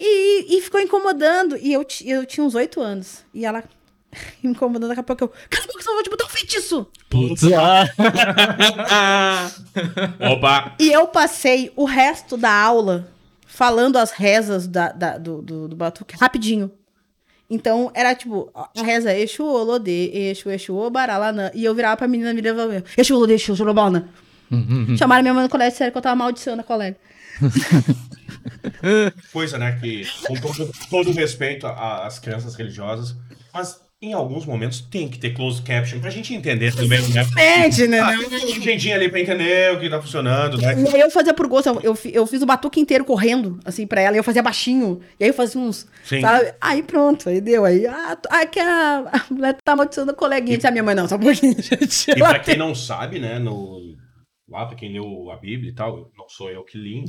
E, 0.00 0.56
e 0.56 0.60
ficou 0.62 0.80
incomodando. 0.80 1.58
E 1.58 1.72
eu, 1.72 1.86
eu 2.06 2.24
tinha 2.24 2.44
uns 2.44 2.54
oito 2.54 2.80
anos. 2.80 3.22
E 3.34 3.44
ela 3.44 3.62
me 4.42 4.50
incomodando. 4.50 4.88
Daqui 4.88 5.00
a 5.00 5.02
pouco 5.04 5.24
eu. 5.24 5.32
Cala 5.50 5.64
a 5.64 5.66
boca, 5.66 5.80
senão 5.82 5.92
eu 5.92 5.96
vou 5.96 6.02
te 6.04 6.10
botar 6.10 6.24
um 6.24 6.28
feitiço. 6.28 6.86
Putz, 7.10 7.42
ah. 7.52 7.84
Opa! 10.32 10.74
E 10.78 10.90
eu 10.92 11.06
passei 11.08 11.72
o 11.76 11.84
resto 11.84 12.36
da 12.36 12.52
aula 12.52 13.08
falando 13.46 13.96
as 13.96 14.10
rezas 14.10 14.66
da, 14.66 14.90
da- 14.92 15.18
do, 15.18 15.40
do, 15.42 15.68
do 15.68 15.76
batuque 15.76 16.16
rapidinho. 16.18 16.70
Então, 17.48 17.90
era 17.94 18.14
tipo, 18.14 18.50
a 18.54 18.70
reza 18.82 19.14
Exu, 19.16 19.44
Olodê, 19.44 20.10
Exu, 20.30 20.50
Exu, 20.50 20.74
Obaralana. 20.74 21.52
E 21.54 21.64
eu 21.64 21.74
virava 21.74 21.96
pra 21.96 22.08
menina 22.08 22.32
me 22.32 22.40
devolver. 22.42 22.82
Exu, 22.96 23.14
Olodê, 23.14 23.34
Exu, 23.34 23.52
Obaralana. 23.52 24.08
Chamaram 24.98 25.22
minha 25.22 25.34
mãe 25.34 25.42
no 25.44 25.48
colégio, 25.48 25.76
sério 25.78 25.92
que 25.92 25.98
eu 25.98 26.02
tava 26.02 26.16
maldição 26.16 26.56
na 26.56 26.62
colega. 26.62 26.96
Coisa, 29.32 29.58
né? 29.58 29.78
Que 29.80 30.06
com 30.26 30.34
todo, 30.34 30.70
todo 30.90 31.10
respeito 31.12 31.66
a- 31.66 32.06
às 32.06 32.18
crianças 32.18 32.54
religiosas, 32.54 33.16
mas 33.52 33.80
em 34.04 34.12
alguns 34.12 34.44
momentos 34.46 34.80
tem 34.80 35.08
que 35.08 35.18
ter 35.18 35.30
closed 35.34 35.64
caption 35.64 36.00
pra 36.00 36.10
gente 36.10 36.32
entender 36.34 36.74
também, 36.74 37.00
né? 37.08 37.24
Mente, 37.34 37.86
né? 37.86 38.00
Ah, 38.00 38.16
tem 38.16 38.58
um 38.58 38.60
jeitinho 38.62 38.94
ali 38.94 39.08
pra 39.08 39.20
entender 39.20 39.72
o 39.74 39.80
que 39.80 39.88
tá 39.90 40.00
funcionando, 40.00 40.56
né? 40.58 40.74
E 40.82 40.94
aí 40.94 41.00
eu 41.00 41.10
fazia 41.10 41.32
por 41.34 41.46
gosto, 41.46 41.68
eu, 41.68 41.80
eu, 41.82 41.94
fi- 41.94 42.12
eu 42.14 42.26
fiz 42.26 42.42
o 42.42 42.46
batuque 42.46 42.80
inteiro 42.80 43.04
correndo, 43.04 43.58
assim, 43.64 43.86
pra 43.86 44.00
ela, 44.00 44.16
e 44.16 44.18
eu 44.18 44.24
fazia 44.24 44.42
baixinho, 44.42 45.00
e 45.18 45.24
aí 45.24 45.30
eu 45.30 45.34
fazia 45.34 45.60
uns, 45.60 45.86
Sim. 46.04 46.20
sabe? 46.20 46.52
Aí 46.60 46.82
pronto, 46.82 47.28
aí 47.28 47.40
deu, 47.40 47.64
aí, 47.64 47.86
ah, 47.86 48.16
t- 48.16 48.28
ah 48.30 48.46
que 48.46 48.60
a, 48.60 48.98
a 49.12 49.32
mulher 49.34 49.56
tá 49.64 49.72
amaldiçoando 49.72 50.10
a 50.12 50.14
coleguinha, 50.14 50.56
disse 50.56 50.66
a 50.66 50.70
minha 50.70 50.82
mãe, 50.82 50.94
não, 50.94 51.08
só 51.08 51.16
um 51.16 51.20
pouquinho, 51.20 51.54
gente. 51.62 52.10
E 52.10 52.14
pra 52.16 52.38
quem 52.38 52.56
não 52.56 52.74
sabe, 52.74 53.18
né, 53.18 53.38
no, 53.38 53.94
lá 54.48 54.66
pra 54.66 54.76
quem 54.76 54.92
leu 54.92 55.30
a 55.30 55.36
Bíblia 55.36 55.70
e 55.70 55.74
tal, 55.74 56.10
não 56.16 56.28
sou 56.28 56.50
eu 56.50 56.62
que 56.64 56.76
li, 56.78 57.04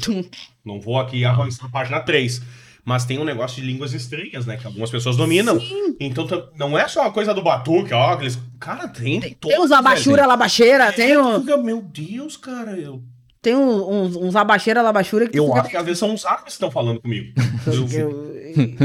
não 0.66 0.80
vou 0.80 0.98
aqui 1.00 1.25
avançar 1.25 1.66
a 1.66 1.70
página 1.70 2.00
3. 2.00 2.42
Mas 2.86 3.04
tem 3.04 3.18
um 3.18 3.24
negócio 3.24 3.60
de 3.60 3.68
línguas 3.68 3.94
estranhas, 3.94 4.46
né? 4.46 4.58
Que 4.58 4.68
algumas 4.68 4.92
pessoas 4.92 5.18
dominam. 5.18 5.60
Então 6.00 6.27
tam- 6.27 6.48
não 6.56 6.77
é 6.77 6.88
só 6.88 7.01
uma 7.01 7.12
coisa 7.12 7.34
do 7.34 7.42
batuque, 7.42 7.92
ó. 7.94 8.12
Aqueles... 8.13 8.38
Cara, 8.60 8.88
tem. 8.88 9.20
Tem 9.20 9.34
todos, 9.34 9.58
uns 9.58 9.72
abaixura, 9.72 10.18
velho. 10.18 10.27
labaxeira, 10.30 10.94
tem, 10.94 11.18
um, 11.18 11.39
Meu 11.63 11.82
Deus, 11.82 12.38
cara. 12.38 12.77
Eu, 12.80 13.01
tem 13.42 13.56
um- 13.56 14.04
uns, 14.04 14.15
uns 14.15 14.36
abaixeira, 14.36 14.82
labaxura 14.84 15.27
que 15.27 15.38
eu 15.39 15.48
fica- 15.48 15.62
acho 15.62 15.70
que 15.72 15.77
às 15.77 15.84
vezes 15.86 16.00
são 16.00 16.13
os 16.13 16.24
árabes 16.25 16.46
que 16.46 16.51
estão 16.51 16.70
falando 16.70 17.01
comigo. 17.01 17.34
Eu- 17.65 17.88
Eu- 18.00 18.75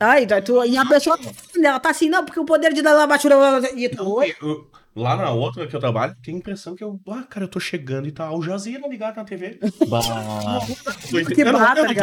Ai, 0.00 0.26
tá, 0.26 0.40
tu, 0.40 0.64
e 0.64 0.76
a 0.76 0.84
pessoa 0.86 1.18
ela 1.62 1.78
tá 1.80 1.90
assim, 1.90 2.08
não, 2.08 2.24
porque 2.24 2.40
o 2.40 2.44
poder 2.44 2.72
de 2.72 2.82
dar 2.82 2.92
labaxura. 2.94 3.36
E 3.76 3.88
tu, 3.88 4.22
eu- 4.42 4.66
lá 4.96 5.16
na 5.16 5.30
outra 5.30 5.66
que 5.66 5.74
eu 5.74 5.80
trabalho, 5.80 6.14
tem 6.22 6.34
a 6.34 6.38
impressão 6.38 6.74
que 6.76 6.84
eu. 6.84 7.00
Ah, 7.08 7.24
cara, 7.28 7.44
eu 7.44 7.48
tô 7.50 7.58
chegando 7.58 8.06
e 8.06 8.12
tá 8.12 8.24
Al 8.26 8.40
Jazeera 8.42 8.86
ligado 8.88 9.16
na 9.16 9.24
TV. 9.24 9.58
Bah. 9.88 10.00
Que 11.34 11.44
bata, 11.44 11.80
eu 11.80 11.84
o 11.84 11.88
que 11.88 11.94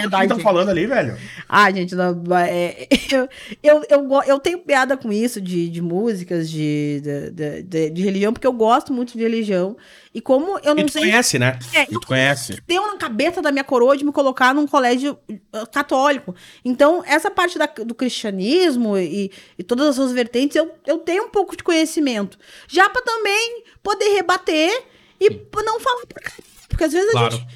verdade. 0.00 0.24
estão 0.24 0.38
falando 0.40 0.68
ali, 0.70 0.86
velho. 0.86 1.16
Ah, 1.48 1.70
gente, 1.70 1.94
não, 1.94 2.22
é, 2.36 2.86
eu, 3.12 3.28
eu, 3.62 3.84
eu, 3.88 4.22
eu 4.26 4.38
tenho 4.38 4.58
piada 4.58 4.96
com 4.96 5.12
isso 5.12 5.40
de, 5.40 5.68
de 5.68 5.80
músicas, 5.82 6.48
de, 6.50 7.00
de, 7.00 7.30
de, 7.30 7.62
de- 7.62 7.90
de 7.90 8.02
religião, 8.02 8.32
porque 8.32 8.46
eu 8.46 8.52
gosto 8.52 8.92
muito 8.92 9.16
de 9.16 9.22
religião. 9.22 9.76
E 10.12 10.20
como 10.20 10.58
eu 10.64 10.74
não 10.74 10.82
E 10.82 10.86
tu 10.86 10.92
sei. 10.92 11.02
conhece, 11.02 11.38
né? 11.38 11.56
É, 11.72 11.82
E 11.82 11.86
tu 11.86 12.00
conhece. 12.06 12.60
deu 12.66 12.84
na 12.86 12.96
cabeça 12.96 13.40
da 13.40 13.52
minha 13.52 13.62
coroa 13.62 13.96
de 13.96 14.04
me 14.04 14.10
colocar 14.12 14.52
num 14.52 14.66
colégio 14.66 15.16
uh, 15.30 15.66
católico. 15.70 16.34
Então, 16.64 17.02
essa 17.06 17.30
parte 17.30 17.56
da- 17.58 17.66
do 17.84 17.94
cristianismo 17.94 18.89
e, 18.98 19.30
e 19.58 19.62
todas 19.62 19.88
as 19.88 19.96
suas 19.96 20.12
vertentes, 20.12 20.56
eu, 20.56 20.72
eu 20.86 20.98
tenho 20.98 21.24
um 21.24 21.30
pouco 21.30 21.56
de 21.56 21.62
conhecimento. 21.62 22.38
Já 22.68 22.88
para 22.90 23.02
também 23.02 23.64
poder 23.82 24.10
rebater 24.14 24.84
e 25.20 25.28
não 25.64 25.78
falar 25.80 26.06
porcaria. 26.06 26.44
Porque 26.68 26.84
às 26.84 26.92
vezes 26.92 27.08
a 27.08 27.12
Claro. 27.12 27.36
gente. 27.36 27.46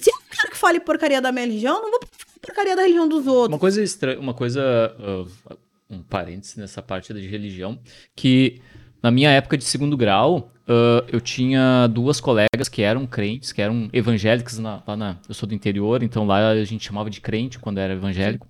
Se 0.00 0.10
eu 0.10 0.16
quero 0.30 0.50
que 0.50 0.56
fale 0.56 0.80
porcaria 0.80 1.20
da 1.20 1.30
minha 1.30 1.44
religião, 1.44 1.76
eu 1.76 1.82
não 1.82 1.90
vou 1.90 2.00
falar 2.00 2.38
porcaria 2.40 2.74
da 2.74 2.82
religião 2.82 3.06
dos 3.08 3.26
outros. 3.26 3.48
Uma 3.48 3.58
coisa 3.58 3.82
estranha, 3.82 4.18
uma 4.18 4.32
coisa, 4.32 4.62
ah, 4.98 5.56
um 5.90 6.02
parênteses 6.02 6.56
nessa 6.56 6.80
parte 6.80 7.12
de 7.12 7.26
religião, 7.26 7.78
que 8.16 8.60
na 9.02 9.10
minha 9.10 9.30
época 9.30 9.58
de 9.58 9.64
segundo 9.64 9.96
grau, 9.98 10.50
ah, 10.66 11.04
eu 11.12 11.20
tinha 11.20 11.86
duas 11.88 12.20
colegas 12.20 12.68
que 12.70 12.80
eram 12.80 13.06
crentes, 13.06 13.52
que 13.52 13.60
eram 13.60 13.90
evangélicas 13.92 14.58
na- 14.58 14.82
lá 14.86 14.96
na, 14.96 15.18
eu 15.28 15.34
sou 15.34 15.46
do 15.46 15.54
interior, 15.54 16.02
então 16.02 16.26
lá 16.26 16.48
a 16.50 16.64
gente 16.64 16.86
chamava 16.86 17.10
de 17.10 17.20
crente 17.20 17.58
quando 17.58 17.76
era 17.78 17.92
evangélico. 17.92 18.48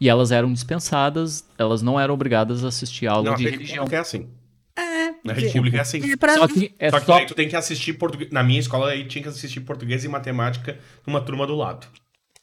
E 0.00 0.08
elas 0.08 0.30
eram 0.30 0.52
dispensadas, 0.52 1.44
elas 1.58 1.82
não 1.82 1.98
eram 1.98 2.14
obrigadas 2.14 2.64
a 2.64 2.68
assistir 2.68 3.06
aula 3.06 3.24
Não, 3.24 3.32
a 3.32 3.36
de 3.36 3.48
religião. 3.48 3.86
é 3.90 3.96
assim. 3.96 4.28
É. 4.76 5.08
Na 5.24 5.32
rede 5.32 5.52
pública 5.52 5.78
é 5.78 5.80
assim. 5.80 6.12
É 6.12 6.16
pra... 6.16 6.34
Só 6.34 6.46
que 6.46 6.72
é 6.78 6.90
Só 6.90 7.00
que 7.00 7.06
só 7.06 7.24
tu 7.24 7.34
tem 7.34 7.48
que 7.48 7.56
assistir 7.56 7.94
português. 7.94 8.30
Na 8.30 8.42
minha 8.44 8.60
escola 8.60 8.90
aí 8.90 9.04
tinha 9.06 9.22
que 9.22 9.28
assistir 9.28 9.60
português 9.60 10.04
e 10.04 10.08
matemática 10.08 10.78
numa 11.06 11.20
turma 11.20 11.46
do 11.46 11.56
lado. 11.56 11.86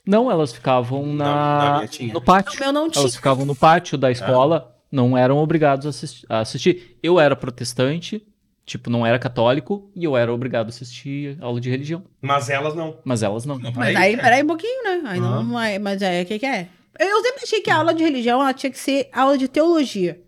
Não, 0.06 0.30
elas 0.30 0.52
ficavam 0.54 1.06
Na- 1.16 1.80
no 2.14 2.22
pátio. 2.22 2.72
Não 2.74 2.90
tinha. 2.90 3.02
Elas 3.02 3.16
ficavam 3.16 3.46
no 3.46 3.56
pátio 3.56 3.98
da 3.98 4.12
escola, 4.12 4.76
não 4.92 5.18
eram 5.18 5.38
obrigados 5.38 5.86
a 5.86 5.90
assisti- 5.90 6.26
a 6.30 6.40
assistir. 6.42 6.98
Eu 7.02 7.20
era 7.20 7.36
protestante, 7.38 8.22
tipo, 8.66 8.90
não 8.90 9.06
era 9.06 9.18
católico, 9.18 9.90
e 9.96 10.04
eu 10.04 10.16
era 10.18 10.32
obrigado 10.34 10.68
a 10.68 10.70
assistir 10.70 11.38
aula 11.42 11.60
de 11.62 11.70
religião. 11.72 12.04
Mas 12.22 12.50
elas 12.50 12.76
não. 12.76 12.98
Mas 13.06 13.24
elas 13.24 13.46
não. 13.46 13.58
Mas 13.58 13.78
aí, 13.78 13.96
Aí, 13.96 14.18
peraí 14.18 14.44
um 14.44 14.48
pouquinho, 14.48 14.84
né? 14.84 15.02
Aí 15.10 15.18
Ah. 15.20 15.22
não, 15.22 15.44
mas- 15.44 15.82
mas 15.82 16.04
aí 16.04 16.22
o 16.22 16.26
que, 16.26 16.38
que 16.38 16.46
é? 16.46 16.68
Eu 17.00 17.22
sempre 17.22 17.44
achei 17.44 17.62
que 17.62 17.70
a 17.70 17.76
aula 17.78 17.94
de 17.94 18.04
religião 18.04 18.40
ela 18.42 18.54
tinha 18.54 18.72
que 18.72 18.80
ser 18.80 19.10
aula 19.12 19.38
de 19.38 19.48
teologia. 19.48 20.22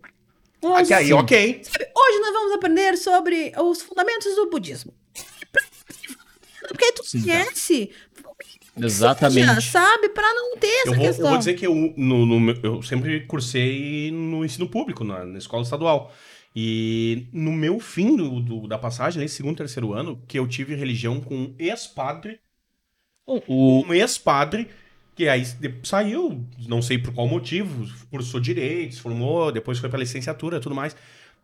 Aqui, 0.76 0.92
aí, 0.92 1.12
ok. 1.12 1.60
Sabe, 1.62 1.84
hoje 1.96 2.18
nós 2.20 2.32
vamos 2.32 2.52
aprender 2.54 2.96
sobre 2.96 3.52
os 3.58 3.80
fundamentos 3.82 4.34
do 4.34 4.50
budismo. 4.50 4.92
Porque 6.68 6.84
aí 6.84 6.92
tu 6.92 7.04
Sim, 7.04 7.22
conhece. 7.22 7.90
Exatamente. 8.80 9.62
Sabe? 9.62 10.08
Pra 10.10 10.32
não 10.34 10.56
ter 10.56 10.66
essa 10.66 10.88
Eu 10.88 10.94
vou, 10.94 11.04
eu 11.04 11.08
questão. 11.10 11.28
vou 11.30 11.38
dizer 11.38 11.54
que 11.54 11.66
eu, 11.66 11.74
no, 11.96 12.26
no 12.26 12.50
eu 12.62 12.82
sempre 12.82 13.26
cursei 13.26 14.10
no 14.10 14.44
ensino 14.44 14.68
público, 14.68 15.04
na, 15.04 15.24
na 15.24 15.38
escola 15.38 15.62
estadual. 15.62 16.12
E 16.54 17.26
no 17.32 17.52
meu 17.52 17.78
fim 17.78 18.16
do, 18.16 18.40
do- 18.40 18.66
da 18.68 18.78
passagem, 18.78 19.20
nesse 19.22 19.36
segundo, 19.36 19.56
terceiro 19.56 19.92
ano, 19.92 20.20
que 20.26 20.38
eu 20.38 20.46
tive 20.46 20.74
religião 20.74 21.20
com 21.20 21.34
um 21.34 21.54
ex-padre, 21.58 22.40
O, 23.26 23.84
um 23.86 23.94
ex-padre, 23.94 24.68
que 25.18 25.28
aí 25.28 25.44
saiu, 25.82 26.46
não 26.68 26.80
sei 26.80 26.96
por 26.96 27.12
qual 27.12 27.26
motivo, 27.26 27.92
cursou 28.08 28.38
direitos, 28.38 29.00
formou, 29.00 29.50
depois 29.50 29.76
foi 29.80 29.88
pra 29.88 29.98
licenciatura 29.98 30.58
e 30.58 30.60
tudo 30.60 30.76
mais. 30.76 30.94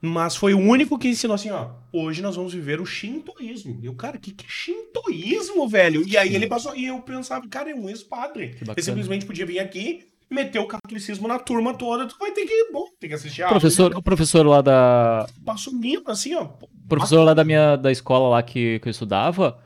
Mas 0.00 0.36
foi 0.36 0.54
o 0.54 0.60
único 0.60 0.96
que 0.96 1.08
ensinou 1.08 1.34
assim, 1.34 1.50
ó, 1.50 1.70
hoje 1.92 2.22
nós 2.22 2.36
vamos 2.36 2.54
viver 2.54 2.80
o 2.80 2.86
shintoísmo. 2.86 3.80
E 3.82 3.86
eu, 3.86 3.94
cara, 3.94 4.16
que 4.16 4.30
que 4.30 4.44
é 4.44 4.48
shintoísmo, 4.48 5.68
velho? 5.68 6.06
E 6.06 6.16
aí 6.16 6.36
ele 6.36 6.46
passou, 6.46 6.76
e 6.76 6.86
eu 6.86 7.00
pensava, 7.00 7.48
cara, 7.48 7.68
é 7.68 7.74
um 7.74 7.88
ex-padre. 7.88 8.56
Ele 8.60 8.82
simplesmente 8.82 9.26
podia 9.26 9.44
vir 9.44 9.58
aqui, 9.58 10.06
meter 10.30 10.60
o 10.60 10.68
catolicismo 10.68 11.26
na 11.26 11.40
turma 11.40 11.74
toda, 11.74 12.06
tu 12.06 12.14
vai 12.16 12.30
ter 12.30 12.46
que, 12.46 12.70
bom, 12.72 12.86
tem 13.00 13.10
que 13.10 13.16
assistir 13.16 13.42
a 13.42 13.46
aula. 13.46 13.58
professor, 13.58 13.96
o 13.96 14.02
professor 14.02 14.46
lá 14.46 14.62
da. 14.62 15.26
Passou 15.44 15.74
livro, 15.74 16.12
assim, 16.12 16.32
ó. 16.36 16.44
o 16.44 16.88
professor 16.88 17.24
lá 17.24 17.34
da 17.34 17.42
minha 17.42 17.74
da 17.74 17.90
escola 17.90 18.28
lá 18.28 18.40
que, 18.40 18.78
que 18.78 18.86
eu 18.86 18.92
estudava, 18.92 19.58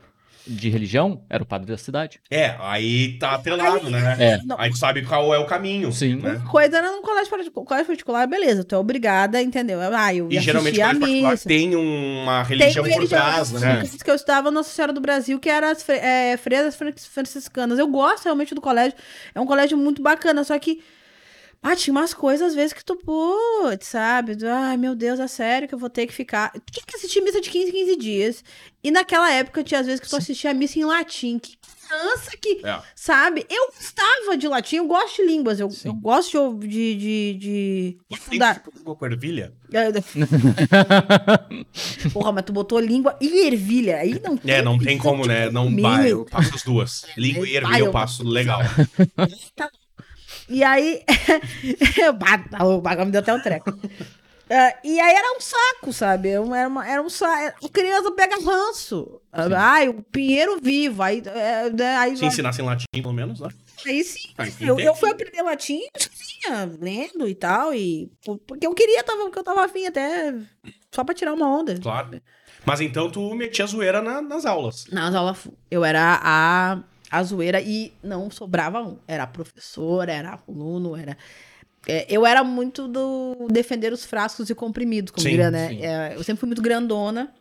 de 0.49 0.69
religião, 0.69 1.21
era 1.29 1.43
o 1.43 1.45
padre 1.45 1.67
da 1.71 1.77
cidade. 1.77 2.19
É, 2.29 2.55
aí 2.59 3.17
tá 3.19 3.35
atrelado, 3.35 3.89
né? 3.89 4.15
É. 4.19 4.37
Não. 4.43 4.59
Aí 4.59 4.69
tu 4.71 4.77
sabe 4.77 5.03
qual 5.03 5.33
é 5.33 5.37
o 5.37 5.45
caminho. 5.45 5.91
Sim. 5.91 6.15
Né? 6.15 6.41
Coisa 6.49 6.77
era 6.77 6.91
num 6.91 7.01
colégio 7.01 7.29
particular, 7.29 7.65
colégio 7.65 7.87
particular, 7.87 8.27
beleza, 8.27 8.63
tu 8.63 8.75
é 8.75 8.77
obrigada, 8.77 9.41
entendeu? 9.41 9.79
Ah, 9.81 10.13
eu 10.13 10.27
E 10.31 10.39
geralmente 10.39 10.81
a 10.81 10.93
missa. 10.93 11.47
tem 11.47 11.75
uma 11.75 12.43
Tem 12.45 12.57
religião 12.57 12.83
uma 12.83 12.89
por 12.91 12.95
religião 12.99 13.19
trás, 13.21 13.51
né? 13.53 13.83
que 14.03 14.09
eu 14.09 14.15
estudava 14.15 14.49
Nossa 14.51 14.71
Senhora 14.71 14.91
do 14.91 14.99
Brasil, 15.01 15.39
que 15.39 15.49
era 15.49 15.71
as 15.71 15.83
fre 15.83 15.95
é, 15.97 16.35
freiras 16.37 16.75
fran- 16.75 16.93
franciscanas. 16.97 17.77
Eu 17.77 17.87
gosto 17.87 18.25
realmente 18.25 18.55
do 18.55 18.61
colégio. 18.61 18.97
É 19.35 19.39
um 19.39 19.45
colégio 19.45 19.77
muito 19.77 20.01
bacana, 20.01 20.43
só 20.43 20.57
que. 20.57 20.81
Ah, 21.61 21.75
tinha 21.75 21.93
umas 21.93 22.13
coisas 22.13 22.49
às 22.49 22.55
vezes 22.55 22.71
que 22.71 22.83
tu, 22.83 22.95
putz, 22.95 23.87
sabe? 23.87 24.37
Ai, 24.45 24.77
meu 24.77 24.95
Deus, 24.95 25.19
é 25.19 25.27
sério 25.27 25.67
que 25.67 25.75
eu 25.75 25.79
vou 25.79 25.89
ter 25.89 26.07
que 26.07 26.13
ficar. 26.13 26.51
Tu 26.53 26.71
tinha 26.71 26.85
que 26.85 26.95
assistir 26.95 27.21
missa 27.21 27.41
de 27.41 27.49
15 27.49 27.69
em 27.69 27.73
15 27.73 27.95
dias. 27.97 28.43
E 28.81 28.91
naquela 28.91 29.29
época 29.31 29.63
tinha 29.63 29.81
às 29.81 29.85
vezes 29.85 29.99
que 29.99 30.09
tu 30.09 30.15
assistia 30.15 30.51
a 30.51 30.53
missa 30.53 30.79
em 30.79 30.85
latim. 30.85 31.37
Que 31.37 31.57
criança 31.89 32.31
que. 32.41 32.61
É. 32.65 32.79
Sabe? 32.95 33.45
Eu 33.49 33.67
gostava 33.67 34.37
de 34.37 34.47
latim, 34.47 34.77
eu 34.77 34.87
gosto 34.87 35.17
de 35.17 35.27
línguas, 35.27 35.59
eu, 35.59 35.69
eu 35.83 35.93
gosto 35.93 36.57
de, 36.59 36.67
de, 36.67 36.95
de, 36.95 37.33
de, 37.33 37.97
estudar. 38.09 38.61
Tem 38.61 38.73
tipo 38.73 38.95
com 38.95 39.05
ervilha? 39.05 39.53
Porra, 42.13 42.31
mas 42.31 42.45
tu 42.45 42.53
botou 42.53 42.79
língua 42.79 43.17
e 43.19 43.47
ervilha. 43.47 43.97
Aí 43.97 44.19
não 44.23 44.39
É, 44.45 44.61
não 44.61 44.77
tem 44.77 44.97
como, 44.97 45.25
né? 45.25 45.49
Não 45.49 45.75
vai, 45.75 46.11
eu 46.11 46.25
passo 46.25 46.55
as 46.55 46.63
duas. 46.63 47.05
Língua 47.17 47.47
e 47.47 47.55
ervilha 47.55 47.79
eu- 47.79 47.91
passo 47.91 48.23
legal. 48.23 48.61
E 50.49 50.63
aí. 50.63 51.03
O 52.65 52.81
bagulho 52.81 53.05
me 53.05 53.11
deu 53.11 53.21
até 53.21 53.33
um 53.33 53.39
treco. 53.41 53.71
É, 54.49 54.75
e 54.83 54.99
aí 54.99 55.13
era 55.15 55.37
um 55.37 55.41
saco, 55.41 55.93
sabe? 55.93 56.29
Era, 56.29 56.41
uma- 56.41 56.87
era, 56.87 57.01
um 57.01 57.09
saco. 57.09 57.65
A 57.65 57.69
criança 57.69 58.11
pega 58.11 58.35
ranço. 58.43 59.21
Ai, 59.31 59.89
o 59.89 60.01
pinheiro 60.01 60.59
vivo. 60.61 61.01
Aí, 61.03 61.21
é, 61.25 61.69
né, 61.69 61.97
aí, 61.97 62.17
Se 62.17 62.25
ensinasse 62.25 62.61
em 62.61 62.65
latim, 62.65 62.85
pelo 62.91 63.13
menos, 63.13 63.39
né? 63.39 63.49
aí 63.85 64.03
sim. 64.03 64.29
Ah, 64.37 64.45
Eu, 64.59 64.77
eu 64.79 64.93
fui 64.95 65.09
aprender 65.09 65.41
latim 65.41 65.79
sozinha, 65.97 66.77
lendo 66.81 67.27
e 67.27 67.35
tal. 67.35 67.73
E, 67.73 68.11
porque 68.47 68.65
eu 68.65 68.73
queria, 68.73 69.03
tava, 69.03 69.23
porque 69.23 69.39
eu 69.39 69.43
tava 69.43 69.63
afim 69.65 69.85
até. 69.85 70.33
Só 70.91 71.03
pra 71.03 71.13
tirar 71.15 71.33
uma 71.33 71.47
onda. 71.47 71.77
Claro. 71.79 72.19
Mas 72.65 72.81
então 72.81 73.09
tu 73.09 73.33
metia 73.35 73.65
zoeira 73.67 74.01
na- 74.01 74.21
nas 74.21 74.45
aulas. 74.45 74.85
Nas 74.91 75.13
aulas, 75.15 75.47
eu 75.71 75.85
era 75.85 76.19
a, 76.21 76.79
a 77.11 77.23
zoeira 77.23 77.61
e 77.61 77.93
não 78.03 78.29
sobrava 78.31 78.81
um. 78.81 78.97
Era 79.07 79.25
professora, 79.27 80.11
era 80.11 80.39
aluno, 80.47 80.95
era. 80.95 81.17
é, 81.87 82.05
eu 82.09 82.25
era 82.25 82.43
muito 82.43 82.87
do 82.87 83.47
defender 83.49 83.91
os 83.93 84.05
frascos 84.05 84.49
e 84.49 84.55
comprimidos, 84.55 85.11
como 85.11 85.23
Sim, 85.23 85.29
diria, 85.31 85.49
né? 85.51 85.75
É, 85.75 86.15
eu 86.15 86.23
sempre 86.23 86.39
fui 86.41 86.47
muito 86.47 86.61
grandona. 86.61 87.33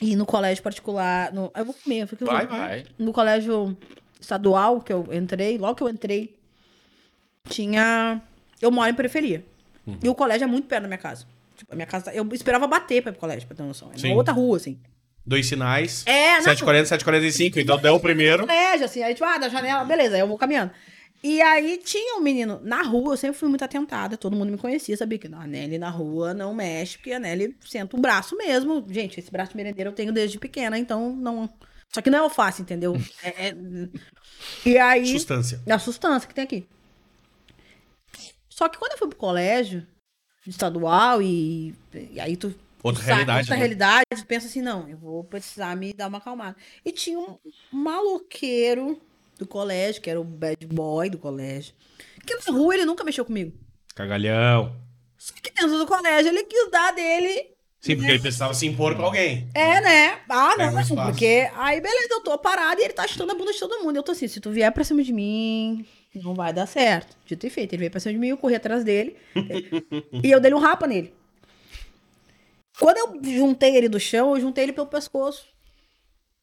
E 0.00 0.16
no 0.16 0.24
colégio 0.24 0.62
particular. 0.62 1.32
No, 1.34 1.52
eu 1.54 1.64
vou 1.66 1.74
comer, 1.74 2.06
porque 2.06 2.24
eu 2.24 2.26
Vai, 2.28 2.46
vou- 2.46 2.56
vai. 2.58 2.84
no 2.98 3.12
colégio 3.12 3.76
estadual 4.20 4.80
que 4.80 4.92
eu 4.92 5.06
entrei, 5.12 5.58
logo 5.58 5.74
que 5.74 5.82
eu 5.82 5.88
entrei, 5.88 6.34
tinha. 7.48 8.22
Eu 8.60 8.70
moro 8.70 8.88
em 8.90 8.94
periferia. 8.94 9.44
Uhum. 9.86 9.98
E 10.02 10.08
o 10.08 10.14
colégio 10.14 10.44
é 10.44 10.46
muito 10.46 10.66
perto 10.68 10.82
da 10.82 10.88
minha 10.88 10.98
casa. 10.98 11.26
Tipo, 11.56 11.72
a 11.72 11.76
minha 11.76 11.86
casa. 11.86 12.12
Eu 12.14 12.26
esperava 12.32 12.66
bater 12.66 13.02
pra 13.02 13.10
ir 13.10 13.12
pro 13.12 13.20
colégio, 13.20 13.46
pra 13.46 13.56
ter 13.56 13.62
noção. 13.62 13.90
É 14.02 14.14
outra 14.14 14.32
rua, 14.32 14.56
assim. 14.56 14.78
Dois 15.24 15.46
sinais. 15.46 16.02
É, 16.06 16.40
não. 16.40 16.46
7h40, 16.52 16.82
7h45. 16.98 17.56
Então 17.58 17.78
deu 17.78 17.94
o 17.94 18.00
primeiro. 18.00 18.40
colégio, 18.46 18.84
assim, 18.84 19.02
aí 19.02 19.14
tipo, 19.14 19.24
ah, 19.24 19.38
da 19.38 19.48
janela, 19.48 19.84
beleza, 19.84 20.14
aí 20.14 20.20
eu 20.20 20.26
vou 20.28 20.36
caminhando. 20.38 20.72
E 21.22 21.40
aí 21.40 21.78
tinha 21.78 22.18
um 22.18 22.20
menino 22.20 22.60
na 22.64 22.82
rua, 22.82 23.12
eu 23.12 23.16
sempre 23.16 23.38
fui 23.38 23.48
muito 23.48 23.64
atentada, 23.64 24.16
todo 24.16 24.34
mundo 24.36 24.50
me 24.50 24.58
conhecia, 24.58 24.96
sabia 24.96 25.18
que 25.18 25.28
a 25.32 25.46
Nelly 25.46 25.78
na 25.78 25.88
rua 25.88 26.34
não 26.34 26.52
mexe, 26.52 26.98
porque 26.98 27.12
a 27.12 27.20
Nelly 27.20 27.56
senta 27.60 27.96
o 27.96 28.00
braço 28.00 28.36
mesmo. 28.36 28.84
Gente, 28.90 29.20
esse 29.20 29.30
braço 29.30 29.52
de 29.52 29.56
merendeira 29.56 29.88
eu 29.88 29.94
tenho 29.94 30.12
desde 30.12 30.36
pequena, 30.38 30.76
então 30.76 31.14
não. 31.14 31.48
Só 31.94 32.00
que 32.02 32.10
não 32.10 32.18
é 32.18 32.22
alface, 32.22 32.62
entendeu? 32.62 32.94
É, 33.22 33.48
é- 33.50 33.56
E 34.66 34.76
aí. 34.76 35.06
Substância. 35.06 35.60
É 35.64 35.72
a 35.72 35.78
sustância 35.78 36.28
que 36.28 36.34
tem 36.34 36.42
aqui. 36.42 36.66
Só 38.48 38.68
que 38.68 38.76
quando 38.76 38.92
eu 38.92 38.98
fui 38.98 39.08
pro 39.08 39.16
colégio 39.16 39.86
estadual 40.44 41.22
e, 41.22 41.72
e 42.10 42.18
aí 42.18 42.36
tu. 42.36 42.52
Outra 42.82 43.02
realidade, 43.04 43.38
Outra 43.40 43.54
né? 43.54 43.58
realidade, 43.60 44.06
pensa 44.26 44.46
assim, 44.46 44.60
não, 44.60 44.88
eu 44.88 44.96
vou 44.96 45.22
precisar 45.24 45.76
me 45.76 45.92
dar 45.92 46.08
uma 46.08 46.18
acalmada. 46.18 46.56
E 46.84 46.90
tinha 46.90 47.18
um 47.18 47.38
maloqueiro 47.72 49.00
do 49.38 49.46
colégio, 49.46 50.02
que 50.02 50.10
era 50.10 50.20
o 50.20 50.24
bad 50.24 50.66
boy 50.66 51.08
do 51.08 51.18
colégio. 51.18 51.74
Que 52.26 52.34
na 52.34 52.56
rua 52.56 52.74
ele 52.74 52.84
nunca 52.84 53.04
mexeu 53.04 53.24
comigo. 53.24 53.52
Cagalhão. 53.94 54.74
Só 55.16 55.32
que 55.34 55.50
dentro 55.52 55.78
do 55.78 55.86
colégio 55.86 56.30
ele 56.30 56.44
quis 56.44 56.70
dar 56.70 56.92
dele. 56.92 57.52
Sim, 57.80 57.96
porque 57.96 58.10
ele 58.12 58.20
precisava 58.20 58.54
se 58.54 58.64
impor 58.66 58.94
pra 58.94 59.04
alguém. 59.04 59.48
É, 59.54 59.80
né? 59.80 60.20
Ah, 60.28 60.54
Pega 60.56 60.70
um 60.70 60.74
não, 60.74 60.80
espaço. 60.80 61.10
porque 61.10 61.50
aí 61.56 61.80
beleza, 61.80 62.08
eu 62.12 62.20
tô 62.20 62.38
parada 62.38 62.80
e 62.80 62.84
ele 62.84 62.92
tá 62.92 63.06
chutando 63.08 63.32
a 63.32 63.34
bunda 63.34 63.52
de 63.52 63.58
todo 63.58 63.82
mundo. 63.82 63.96
Eu 63.96 64.02
tô 64.04 64.12
assim, 64.12 64.28
se 64.28 64.40
tu 64.40 64.50
vier 64.52 64.70
pra 64.72 64.84
cima 64.84 65.02
de 65.02 65.12
mim, 65.12 65.84
não 66.14 66.32
vai 66.34 66.52
dar 66.52 66.66
certo. 66.66 67.16
Dito 67.26 67.44
e 67.44 67.50
feito, 67.50 67.72
ele 67.72 67.80
veio 67.80 67.90
pra 67.90 67.98
cima 67.98 68.12
de 68.12 68.18
mim, 68.20 68.28
eu 68.28 68.36
corri 68.36 68.54
atrás 68.54 68.84
dele. 68.84 69.16
e 70.22 70.30
eu 70.30 70.38
dei 70.38 70.54
um 70.54 70.58
rapa 70.58 70.86
nele. 70.86 71.12
Quando 72.78 72.96
eu 72.98 73.20
juntei 73.36 73.76
ele 73.76 73.88
do 73.88 74.00
chão, 74.00 74.34
eu 74.34 74.40
juntei 74.40 74.64
ele 74.64 74.72
pelo 74.72 74.86
pescoço. 74.86 75.46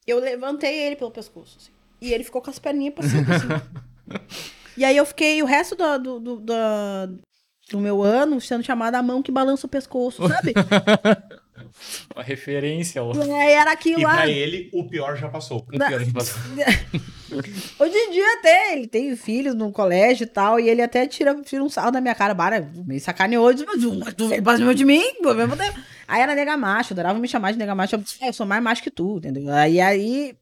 Eu 0.07 0.19
levantei 0.19 0.73
ele 0.79 0.95
pelo 0.95 1.11
pescoço. 1.11 1.57
assim. 1.59 1.71
E 2.01 2.13
ele 2.13 2.23
ficou 2.23 2.41
com 2.41 2.49
as 2.49 2.59
perninhas 2.59 2.93
pra 2.95 3.03
cima, 3.07 3.35
assim. 3.35 3.47
E 4.77 4.85
aí 4.85 4.95
eu 4.95 5.05
fiquei 5.05 5.41
o 5.43 5.45
resto 5.45 5.75
do, 5.75 5.97
do, 5.99 6.19
do, 6.19 6.39
da- 6.39 7.07
do 7.69 7.79
meu 7.79 8.01
ano 8.01 8.39
sendo 8.39 8.63
chamada 8.63 8.97
a 8.97 9.03
mão 9.03 9.21
que 9.21 9.29
balança 9.31 9.67
o 9.67 9.69
pescoço, 9.69 10.25
sabe? 10.27 10.53
Uma 12.15 12.23
referência 12.23 13.01
ao. 13.01 13.13
e 13.15 13.31
aí 13.31 13.51
era 13.53 13.71
E 13.71 13.73
aquilo 13.73 14.01
lá. 14.03 14.13
pra 14.13 14.27
ele, 14.29 14.69
o 14.73 14.87
pior 14.87 15.15
já 15.17 15.29
passou. 15.29 15.59
o 15.59 15.63
pior 15.63 16.03
que 16.03 16.11
passou. 16.13 16.41
Hoje 17.79 17.95
em 17.95 18.11
dia 18.11 18.33
até 18.39 18.73
ele 18.73 18.87
tem 18.87 19.15
filhos 19.15 19.53
no 19.53 19.71
colégio 19.71 20.23
e 20.23 20.27
tal, 20.27 20.59
e 20.59 20.67
ele 20.67 20.81
até 20.81 21.05
tira, 21.05 21.35
tira 21.43 21.63
um 21.63 21.69
sarro 21.69 21.91
da 21.91 22.01
minha 22.01 22.15
cara, 22.15 22.33
bara, 22.33 22.71
me 22.85 22.99
sacaneou, 22.99 23.53
diz, 23.53 23.65
mas 23.65 24.13
tu- 24.15 24.27
veio 24.27 24.41
pra 24.41 24.57
cima 24.57 24.73
de 24.73 24.83
mim, 24.83 25.03
pô, 25.21 25.33
mesmo 25.33 25.55
tempo. 25.55 25.77
Aí 26.07 26.21
era 26.21 26.33
nega 26.33 26.57
macho, 26.57 26.93
adorava 26.93 27.19
me 27.19 27.27
chamar 27.27 27.51
de 27.51 27.59
nega 27.59 27.75
macho, 27.75 27.95
eu, 27.95 28.03
"É, 28.21 28.29
eu 28.29 28.33
sou 28.33 28.47
mais 28.47 28.63
macho 28.63 28.81
que 28.81 28.89
tu, 28.89 29.17
entendeu? 29.17 29.53
Aí, 29.53 29.79
aí, 29.79 30.33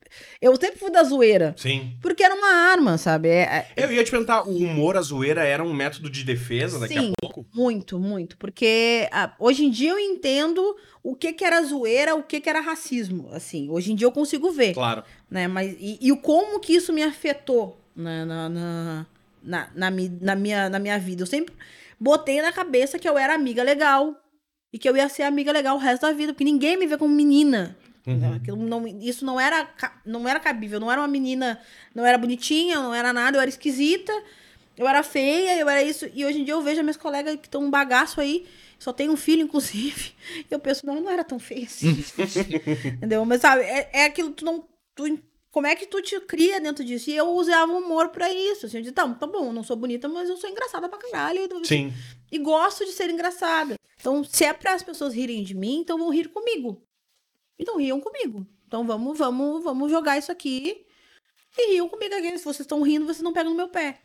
eu 0.42 0.56
sempre 0.56 0.80
fui 0.80 0.90
da 0.92 1.04
zoeira, 1.04 1.54
Sim. 1.58 1.98
porque 2.02 2.24
era 2.24 2.34
uma 2.36 2.48
arma, 2.72 2.98
sabe? 2.98 3.30
É, 3.30 3.68
é- 3.76 3.86
Eu 3.86 3.92
ia 3.92 4.04
te 4.04 4.12
perguntar, 4.12 4.44
o 4.48 4.56
humor, 4.58 4.98
a 4.98 5.02
zoeira 5.02 5.44
era 5.44 5.64
um 5.64 5.74
método 5.74 6.10
de 6.10 6.24
defesa 6.24 6.80
daqui 6.80 6.94
Sim. 6.94 7.12
a 7.18 7.22
pouco? 7.22 7.46
Muito, 7.54 8.00
muito. 8.00 8.38
Porque 8.38 9.08
ah, 9.12 9.34
hoje 9.40 9.66
em 9.66 9.70
dia 9.70 9.92
eu 9.92 10.00
entendo 10.00 10.76
o 11.04 11.16
que, 11.16 11.34
que 11.34 11.44
era 11.46 11.62
zoeira, 11.64 12.16
o 12.16 12.24
que, 12.24 12.40
que 12.42 12.50
era 12.50 12.60
racismo. 12.60 13.30
Assim, 13.32 13.70
hoje 13.70 13.92
em 13.92 13.96
dia 13.96 14.08
eu 14.08 14.12
consigo 14.12 14.52
ver. 14.52 14.74
Claro. 14.74 15.04
Né? 15.30 15.48
Mas, 15.48 15.76
e, 15.80 15.98
e 16.02 16.12
o 16.12 16.18
como 16.18 16.60
que 16.60 16.74
isso 16.74 16.92
me 16.94 17.04
afetou 17.04 17.80
na, 17.96 18.26
na, 18.26 18.50
na, 18.50 19.06
na, 19.44 19.70
na, 19.74 19.92
na 20.22 20.36
minha, 20.36 20.70
na 20.70 20.80
minha 20.80 21.00
vida. 21.00 21.24
Eu 21.24 21.28
sempre 21.28 21.54
botei 22.00 22.42
na 22.42 22.52
cabeça 22.52 23.00
que 23.00 23.08
eu 23.08 23.18
era 23.18 23.34
amiga 23.34 23.64
legal. 23.64 24.16
E 24.72 24.78
que 24.78 24.88
eu 24.90 24.98
ia 24.98 25.08
ser 25.08 25.24
amiga 25.24 25.52
legal 25.54 25.78
o 25.78 25.80
resto 25.80 26.02
da 26.02 26.12
vida. 26.12 26.34
Porque 26.34 26.44
ninguém 26.44 26.78
me 26.78 26.86
vê 26.86 26.98
como 26.98 27.14
menina. 27.16 27.78
Uhum. 28.08 28.36
Aquilo 28.36 28.58
não- 28.58 28.88
isso 28.88 29.26
não 29.26 29.40
era, 29.40 29.70
não 30.06 30.28
era 30.28 30.40
cabível. 30.40 30.78
Eu 30.78 30.80
não 30.82 30.92
era 30.92 31.02
uma 31.02 31.08
menina, 31.08 31.60
não 31.94 32.06
era 32.06 32.18
bonitinha, 32.18 32.80
não 32.80 32.94
era 32.96 33.12
nada, 33.12 33.38
eu 33.38 33.42
era 33.42 33.50
esquisita. 33.50 34.14
Eu 34.78 34.88
era 34.88 35.04
feia, 35.04 35.58
eu 35.58 35.68
era 35.68 35.84
isso. 35.84 36.08
E 36.14 36.26
hoje 36.26 36.40
em 36.40 36.44
dia 36.44 36.54
eu 36.54 36.62
vejo 36.62 36.80
as 36.80 36.84
minhas 36.86 36.98
colegas 36.98 37.36
que 37.36 37.48
estão 37.48 37.64
um 37.64 37.70
bagaço 37.70 38.22
aí. 38.22 38.46
Só 38.80 38.94
tem 38.94 39.10
um 39.10 39.18
filho, 39.18 39.42
inclusive. 39.42 40.14
E 40.50 40.54
eu 40.54 40.60
penso, 40.60 40.86
não, 40.86 40.96
eu 40.96 41.02
não 41.02 41.10
era 41.12 41.24
tão 41.24 41.40
feia 41.40 41.66
assim. 41.66 41.90
Entendeu? 42.98 43.26
Mas 43.26 43.42
sabe, 43.42 43.64
é, 43.64 43.90
é 43.92 44.06
aquilo, 44.06 44.32
tu 44.32 44.46
não. 44.46 44.64
Tu 44.96 45.20
como 45.50 45.66
é 45.66 45.76
que 45.76 45.88
tu 45.88 46.00
te 46.04 46.20
cria 46.20 46.62
dentro 46.62 46.86
disso? 46.86 47.10
E 47.10 47.16
eu 47.18 47.30
usava 47.30 47.72
o 47.72 47.78
humor 47.80 48.10
pra 48.10 48.32
isso. 48.32 48.68
Assim, 48.68 48.78
eu 48.78 48.84
disse, 48.84 48.94
tá, 48.94 49.08
tá 49.16 49.26
bom, 49.26 49.52
não 49.52 49.64
sou 49.64 49.76
bonita, 49.76 50.08
mas 50.08 50.30
eu 50.30 50.38
sou 50.38 50.48
engraçada 50.50 50.88
pra 50.88 51.00
caralho. 51.00 51.50
Sim. 51.64 51.92
E 52.32 52.38
gosto 52.38 52.86
de 52.86 52.92
ser 52.92 53.10
engraçada. 53.10 53.74
Então, 54.00 54.24
se 54.24 54.44
é 54.46 54.54
para 54.54 54.74
as 54.76 54.84
pessoas 54.84 55.16
rirem 55.16 55.42
de 55.44 55.56
mim, 55.56 55.80
então 55.80 55.98
vão 55.98 56.12
rir 56.12 56.28
comigo. 56.30 56.80
Então 57.60 57.78
riam 57.78 58.00
comigo. 58.00 58.46
Então 58.68 58.86
vamos, 58.86 59.18
vamos, 59.18 59.64
vamos 59.64 59.92
jogar 59.92 60.18
isso 60.18 60.32
aqui 60.32 60.86
e 61.58 61.74
riam 61.74 61.90
comigo 61.90 62.14
aqui. 62.16 62.38
Se 62.38 62.44
vocês 62.44 62.62
estão 62.62 62.82
rindo, 62.82 63.06
vocês 63.06 63.22
não 63.22 63.34
pegam 63.34 63.52
no 63.52 63.58
meu 63.58 63.70
pé. 63.70 64.00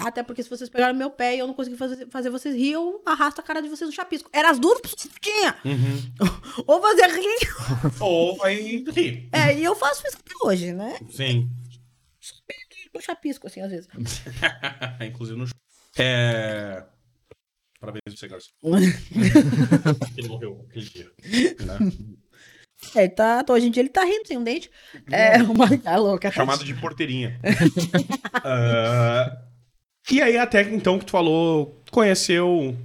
Até 0.00 0.22
porque 0.22 0.42
se 0.42 0.48
vocês 0.48 0.70
pegaram 0.70 0.94
no 0.94 0.98
meu 0.98 1.10
pé 1.10 1.36
e 1.36 1.38
eu 1.38 1.46
não 1.46 1.52
consegui 1.52 1.76
fazer, 1.76 2.08
fazer 2.08 2.30
vocês 2.30 2.54
rir, 2.54 2.72
eu 2.72 3.02
arrasto 3.04 3.40
a 3.40 3.44
cara 3.44 3.60
de 3.60 3.68
vocês 3.68 3.88
no 3.88 3.94
chapisco. 3.94 4.30
Era 4.32 4.50
as 4.50 4.58
duas 4.58 4.80
pessoas 4.80 5.02
que 5.02 5.20
tinha. 5.20 5.54
Uhum. 5.64 6.14
Ou 6.66 6.80
fazer 6.80 7.10
rir. 7.10 7.38
Ou 8.00 8.36
vai 8.36 8.54
rir. 8.54 9.28
É, 9.30 9.58
e 9.58 9.62
eu 9.62 9.74
faço 9.76 10.06
isso 10.06 10.16
até 10.16 10.32
hoje, 10.46 10.72
né? 10.72 10.98
Sim. 11.10 11.50
Eu 12.92 13.00
chapisco, 13.02 13.46
assim, 13.46 13.60
às 13.60 13.70
vezes. 13.70 13.88
Inclusive 15.06 15.38
no. 15.38 15.46
É. 15.98 16.86
Parabéns 17.78 18.02
pra 18.04 18.16
você, 18.16 18.28
Garçom. 18.28 18.52
Ele 20.16 20.28
morreu 20.28 20.64
aquele 20.70 20.86
dia. 20.86 21.12
Né? 21.66 21.78
É, 22.94 23.04
ele 23.04 23.08
tá, 23.10 23.44
hoje 23.48 23.66
em 23.66 23.70
dia 23.70 23.82
ele 23.82 23.88
tá 23.88 24.04
rindo 24.04 24.26
sem 24.26 24.38
um 24.38 24.42
dente. 24.44 24.70
É, 25.10 25.36
uma 25.44 25.66
é 25.84 25.96
louca. 25.96 26.30
Chamado 26.30 26.64
de 26.64 26.74
porteirinha. 26.74 27.38
Ah, 28.46 29.38
e 30.10 30.20
aí, 30.20 30.36
até 30.36 30.60
então 30.62 30.98
que 30.98 31.06
tu 31.06 31.12
falou, 31.12 31.80
conheceu 31.90 32.76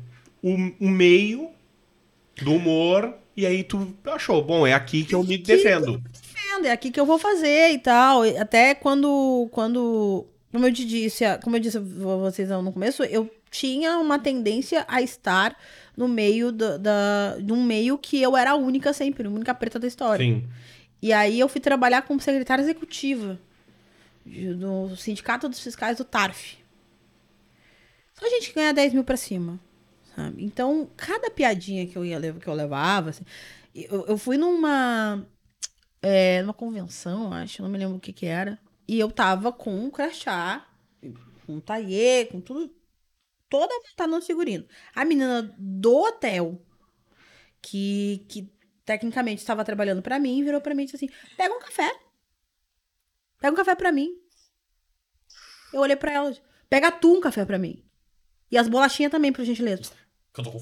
o, 0.41 0.51
o 0.79 0.87
meio 0.87 1.49
do 2.41 2.53
humor, 2.53 3.13
e 3.35 3.45
aí 3.45 3.63
tu 3.63 3.93
achou, 4.05 4.41
bom, 4.41 4.65
é 4.65 4.73
aqui 4.73 5.03
que 5.03 5.13
eu 5.13 5.23
me 5.23 5.37
defendo. 5.37 5.97
defendo, 5.97 6.65
é 6.65 6.71
aqui 6.71 6.91
que 6.91 6.99
eu 6.99 7.05
vou 7.05 7.19
fazer 7.19 7.71
e 7.71 7.79
tal. 7.79 8.21
Até 8.39 8.73
quando, 8.73 9.49
quando, 9.51 10.25
como 10.51 10.65
eu 10.65 10.73
te 10.73 10.85
disse, 10.85 11.25
como 11.43 11.57
eu 11.57 11.59
disse 11.59 11.77
a 11.77 11.81
vocês 11.81 12.49
no 12.49 12.71
começo, 12.71 13.03
eu 13.03 13.29
tinha 13.51 13.97
uma 13.97 14.19
tendência 14.19 14.85
a 14.87 15.01
estar 15.01 15.57
no 15.99 16.07
meio 16.07 16.49
da, 16.49 16.77
da, 16.77 17.37
de 17.39 17.51
um 17.51 17.61
meio 17.61 17.97
que 17.97 18.21
eu 18.21 18.37
era 18.37 18.51
a 18.51 18.55
única 18.55 18.93
sempre, 18.93 19.27
a 19.27 19.29
única 19.29 19.53
preta 19.53 19.77
da 19.77 19.85
história. 19.85 20.25
Sim. 20.25 20.47
E 21.01 21.11
aí 21.11 21.37
eu 21.37 21.49
fui 21.49 21.59
trabalhar 21.59 22.03
como 22.03 22.21
secretária 22.21 22.61
executiva 22.61 23.37
do 24.25 24.95
Sindicato 24.95 25.49
dos 25.49 25.59
Fiscais 25.59 25.97
do 25.97 26.05
TARF. 26.05 26.57
Só 28.13 28.29
gente 28.29 28.47
que 28.47 28.55
ganha 28.55 28.73
10 28.73 28.93
mil 28.93 29.03
pra 29.03 29.17
cima, 29.17 29.59
sabe? 30.15 30.41
Então, 30.41 30.89
cada 30.95 31.29
piadinha 31.29 31.85
que 31.85 31.97
eu 31.97 32.05
ia 32.05 32.17
levar, 32.17 32.39
que 32.39 32.47
eu 32.47 32.53
levava, 32.53 33.09
assim, 33.09 33.25
eu, 33.75 34.05
eu 34.07 34.17
fui 34.17 34.37
numa 34.37 35.27
é, 36.01 36.41
numa 36.41 36.53
convenção, 36.53 37.33
acho, 37.33 37.61
não 37.61 37.69
me 37.69 37.77
lembro 37.77 37.97
o 37.97 37.99
que 37.99 38.13
que 38.13 38.25
era, 38.25 38.57
e 38.87 38.97
eu 38.97 39.11
tava 39.11 39.51
com 39.51 39.75
um 39.75 39.91
crachá, 39.91 40.65
com 41.45 41.55
um 41.55 41.59
taillê, 41.59 42.25
com 42.25 42.39
tudo, 42.39 42.71
toda 43.49 43.73
montada 43.75 44.07
no 44.15 44.21
figurino. 44.21 44.67
A 44.95 45.03
menina 45.05 45.53
do 45.57 45.95
hotel, 45.97 46.61
que, 47.61 48.25
que 48.29 48.51
tecnicamente 48.85 49.41
estava 49.41 49.63
trabalhando 49.65 50.01
pra 50.01 50.19
mim, 50.19 50.43
virou 50.43 50.61
pra 50.61 50.73
mim 50.75 50.83
e 50.83 50.85
disse 50.85 50.95
assim: 50.97 51.09
pega 51.37 51.53
um 51.53 51.59
café. 51.59 51.91
Pega 53.39 53.53
um 53.53 53.57
café 53.57 53.75
pra 53.75 53.91
mim. 53.91 54.09
Eu 55.73 55.81
olhei 55.81 55.95
pra 55.95 56.11
ela, 56.11 56.35
pega 56.69 56.91
tu 56.91 57.13
um 57.17 57.21
café 57.21 57.45
pra 57.45 57.59
mim. 57.59 57.85
E 58.51 58.57
as 58.57 58.67
bolachinhas 58.67 59.11
também, 59.11 59.31
por 59.31 59.45
gentileza. 59.45 59.91
Que 60.33 60.41
eu 60.41 60.43
tô 60.45 60.51
com- 60.51 60.59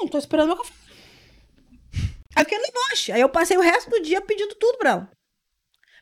Não, 0.00 0.08
tô 0.08 0.18
esperando 0.18 0.48
meu 0.48 0.56
café. 0.56 0.72
Aí 2.34 2.42
eu 2.42 2.44
fiquei 2.44 2.58
no 2.58 2.64
deboche. 2.64 3.12
Aí 3.12 3.20
eu 3.20 3.28
passei 3.28 3.56
o 3.56 3.60
resto 3.62 3.88
do 3.90 4.00
dia 4.02 4.20
pedindo 4.20 4.54
tudo 4.56 4.78
pra 4.78 4.90
ela. 4.90 5.10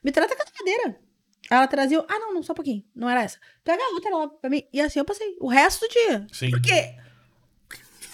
Me 0.03 0.11
trata 0.13 0.35
com 0.37 0.43
a 0.43 0.47
cadeira. 0.47 1.01
Aí 1.51 1.57
ela 1.59 1.67
trazia. 1.67 2.05
Ah, 2.09 2.19
não, 2.19 2.35
não, 2.35 2.43
só 2.43 2.53
um 2.53 2.57
pouquinho. 2.57 2.83
Não 2.95 3.09
era 3.09 3.23
essa. 3.23 3.39
Pega 3.63 3.83
a 3.83 3.89
outra 3.95 4.17
lá 4.17 4.29
pra 4.29 4.49
mim. 4.51 4.63
E 4.73 4.81
assim 4.81 4.99
eu 4.99 5.05
passei 5.05 5.37
o 5.41 5.49
resto 5.49 5.87
do 5.87 5.93
dia. 5.93 6.27
Sim. 6.33 6.51
Por 6.51 6.61
quê? 6.63 6.95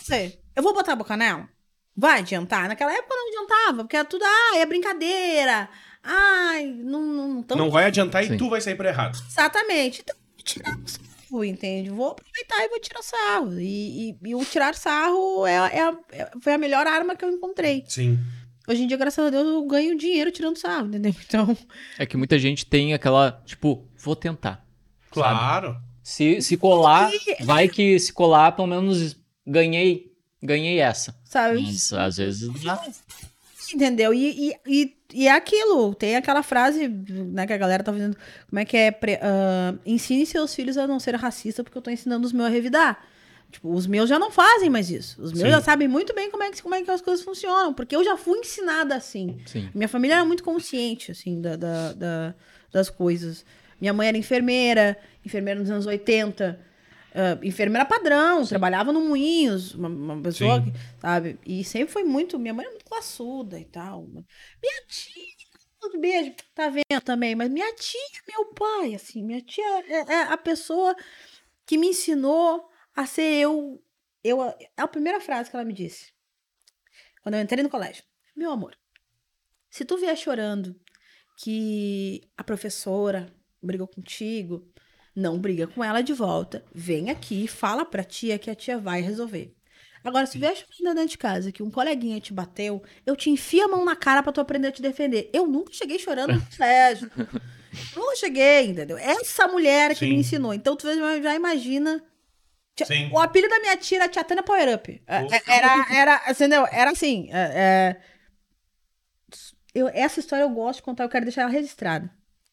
Sei. 0.03 0.41
Eu 0.57 0.63
vou 0.63 0.75
botar 0.75 0.93
a 0.93 0.97
boca 0.97 1.17
nela? 1.17 1.49
Vai 1.97 2.21
adiantar? 2.21 2.69
Naquela 2.69 2.93
época 2.93 3.15
não 3.15 3.29
adiantava, 3.29 3.85
porque 3.85 3.97
era 3.97 4.05
tudo, 4.05 4.25
ah, 4.25 4.57
é 4.57 4.67
brincadeira. 4.67 5.69
Ai, 6.03 6.67
não, 6.67 7.03
não, 7.03 7.43
tão 7.43 7.57
Não 7.59 7.71
vai 7.71 7.85
adiantar 7.85 8.25
e 8.25 8.29
Sim. 8.29 8.37
tu 8.37 8.49
vai 8.49 8.61
sair 8.61 8.75
por 8.75 8.87
errado. 8.87 9.19
Exatamente. 9.29 10.01
Então, 10.01 10.17
vou 10.17 10.45
tirar 10.45 10.79
sarro, 10.87 11.45
entende? 11.45 11.91
Vou 11.91 12.09
aproveitar 12.09 12.65
e 12.65 12.69
vou 12.69 12.81
tirar 12.81 13.03
sarro. 13.03 13.61
E, 13.61 14.11
e- 14.13 14.19
e 14.25 14.35
o 14.35 14.45
tirar 14.45 14.75
sarro 14.75 15.47
é, 15.47 15.55
é 15.57 15.95
é- 16.13 16.31
foi 16.41 16.55
a 16.55 16.59
melhor 16.59 16.87
arma 16.87 17.15
que 17.15 17.25
eu 17.25 17.31
encontrei. 17.31 17.85
Sim. 17.87 18.19
Hoje 18.69 18.83
em 18.83 18.87
dia, 18.87 18.97
graças 18.97 19.25
a 19.25 19.31
Deus, 19.31 19.47
eu 19.47 19.67
ganho 19.67 19.97
dinheiro 19.97 20.31
tirando 20.31 20.57
sarro, 20.57 20.87
entendeu? 20.87 21.15
Então, 21.27 21.57
É 21.99 22.07
que 22.07 22.17
muita 22.17 22.39
gente 22.39 22.65
tem 22.67 22.95
aquela, 22.95 23.43
tipo, 23.45 23.87
vou 23.97 24.15
tentar. 24.15 24.65
Claro. 25.11 25.77
Se, 26.03 26.41
se 26.41 26.57
colar, 26.57 27.11
vai 27.45 27.69
que 27.69 27.99
se 27.99 28.13
colar, 28.13 28.53
pelo 28.53 28.69
menos 28.69 29.17
ganhei, 29.47 30.13
ganhei 30.43 30.79
essa. 30.79 31.15
sabe? 31.25 31.63
Mas 31.63 31.93
às 31.93 32.17
vezes 32.17 32.49
não. 32.65 32.79
Entendeu? 33.75 34.13
E, 34.13 34.51
e, 34.51 34.55
e, 34.67 34.97
e 35.15 35.29
é 35.29 35.33
aquilo. 35.33 35.95
Tem 35.95 36.17
aquela 36.17 36.43
frase, 36.43 36.89
né, 36.89 37.47
que 37.47 37.53
a 37.53 37.57
galera 37.59 37.85
tá 37.85 37.93
fazendo. 37.93 38.17
Como 38.49 38.59
é 38.59 38.65
que 38.65 38.77
é? 38.77 38.91
Pre- 38.91 39.21
ah, 39.23 39.75
ensine 39.87 40.27
seus 40.27 40.55
filhos 40.55 40.77
a 40.77 40.87
não 40.87 40.99
ser 40.99 41.15
racista, 41.15 41.63
porque 41.63 41.79
eu 41.79 41.83
tô 41.83 41.91
ensinando 41.91 42.27
os 42.27 42.33
meus 42.33 42.49
a 42.49 42.51
revidar. 42.51 43.05
Tipo, 43.51 43.73
os 43.73 43.87
meus 43.87 44.09
já 44.09 44.19
não 44.19 44.31
fazem 44.31 44.71
mais 44.71 44.91
isso. 44.91 45.21
Os 45.21 45.33
meus 45.33 45.45
Sim. 45.45 45.51
já 45.51 45.61
sabem 45.61 45.89
muito 45.89 46.15
bem 46.15 46.31
como 46.31 46.43
é, 46.43 46.51
que, 46.51 46.63
como 46.63 46.75
é 46.75 46.83
que 46.83 46.91
as 46.91 47.01
coisas 47.01 47.25
funcionam, 47.25 47.75
porque 47.75 47.97
eu 47.97 48.05
já 48.05 48.17
fui 48.17 48.39
ensinada 48.39 48.95
assim. 48.95 49.39
Sim. 49.47 49.69
Minha 49.75 49.89
família 49.89 50.15
era 50.15 50.25
muito 50.25 50.45
consciente, 50.45 51.11
assim, 51.11 51.41
da, 51.41 51.57
da- 51.57 51.93
da- 51.93 52.35
das 52.73 52.89
coisas. 52.89 53.45
Minha 53.81 53.93
mãe 53.93 54.09
era 54.09 54.17
enfermeira, 54.17 54.97
enfermeira 55.27 55.59
nos 55.59 55.71
anos 55.71 55.87
80. 55.87 56.61
ah, 57.13 57.39
enfermeira 57.43 57.85
padrão, 57.85 58.47
trabalhava 58.47 58.93
no 58.93 59.01
Moinhos, 59.01 59.75
uma, 59.75 59.89
uma 59.89 60.23
pessoa 60.23 60.63
Sim. 60.63 60.71
que, 60.71 60.79
sabe? 61.01 61.39
E 61.45 61.65
sempre 61.65 61.93
foi 61.93 62.05
muito. 62.05 62.39
Minha 62.39 62.55
mãe 62.55 62.65
era 62.65 62.73
muito 62.73 62.85
classuda 62.85 63.59
e 63.59 63.65
tal. 63.65 64.07
Minha 64.07 64.83
tia, 64.87 65.25
um 65.93 65.99
beijo, 66.01 66.33
tá 66.55 66.69
vendo 66.69 67.01
também, 67.05 67.35
mas 67.35 67.51
minha 67.51 67.75
tia, 67.75 67.99
meu 68.29 68.47
pai, 68.55 68.95
assim, 68.95 69.25
minha 69.25 69.41
tia 69.41 69.65
é, 69.89 70.13
é 70.13 70.23
a 70.23 70.37
pessoa 70.37 70.95
que 71.67 71.77
me 71.77 71.89
ensinou 71.89 72.70
a 72.95 73.07
ser 73.07 73.23
eu. 73.23 73.83
eu 74.23 74.43
é 74.43 74.71
a 74.77 74.89
primeira 74.89 75.21
frase 75.21 75.51
que 75.51 75.57
ela 75.57 75.65
me 75.65 75.73
disse 75.73 76.13
quando 77.23 77.35
eu 77.35 77.41
entrei 77.41 77.63
no 77.63 77.71
colégio. 77.71 78.03
Meu 78.37 78.51
amor, 78.51 78.77
se 79.71 79.85
tu 79.85 79.97
vier 79.99 80.17
chorando 80.17 80.75
que 81.39 82.23
a 82.37 82.43
professora 82.45 83.33
brigou 83.63 83.87
contigo, 83.87 84.71
não 85.15 85.39
briga 85.39 85.67
com 85.67 85.83
ela 85.85 86.01
de 86.01 86.13
volta. 86.13 86.65
Vem 86.75 87.11
aqui, 87.11 87.47
fala 87.47 87.85
pra 87.85 88.05
tia 88.05 88.39
que 88.39 88.51
a 88.51 88.55
tia 88.55 88.79
vai 88.79 89.01
resolver. 89.01 89.55
Agora, 90.03 90.25
se 90.25 90.39
vier 90.39 90.57
chorando 90.57 90.97
dentro 90.97 91.11
de 91.11 91.19
casa 91.19 91.53
que 91.53 91.63
um 91.63 91.71
coleguinha 91.71 92.21
te 92.21 92.33
bateu, 92.33 92.83
eu 93.05 93.15
te 93.15 93.29
enfio 93.29 93.65
a 93.67 93.69
mão 93.69 93.85
na 93.85 93.95
cara 93.95 94.23
pra 94.23 94.33
tu 94.33 94.41
aprender 94.41 94.69
a 94.69 94.73
te 94.73 94.81
defender. 94.81 95.29
Eu 95.33 95.47
nunca 95.47 95.73
cheguei 95.75 95.99
chorando 95.99 96.33
no 96.35 96.47
colégio. 96.57 97.11
nunca 97.95 98.17
cheguei, 98.17 98.69
entendeu? 98.69 98.97
Essa 98.97 99.47
mulher 99.47 99.91
que 99.91 100.07
Sim. 100.07 100.09
me 100.09 100.17
ensinou. 100.17 100.55
Então, 100.55 100.75
tu 100.75 100.87
já 101.23 101.35
imagina. 101.35 102.03
Sim. 102.85 103.11
O 103.13 103.19
apelido 103.19 103.51
da 103.51 103.61
minha 103.61 103.77
tia 103.77 103.99
era 103.99 104.09
Tia 104.09 104.25
Tânia 104.25 104.43
Power 104.43 104.75
Up. 104.75 105.03
É, 105.07 105.23
Ufa. 105.23 105.37
é, 105.37 105.43
Era, 105.47 105.87
era, 105.95 106.31
entendeu? 106.31 106.67
Era 106.71 106.91
assim. 106.91 107.29
é, 107.31 107.97
é, 107.97 108.01
eu, 109.75 109.89
essa 109.89 110.19
história 110.21 110.43
eu 110.43 110.51
gosto 110.51 110.79
de 110.79 110.83
contar, 110.83 111.05
eu 111.05 111.09
quero 111.09 111.25
deixar 111.25 111.43
ela 111.43 111.51
registrada. 111.51 112.11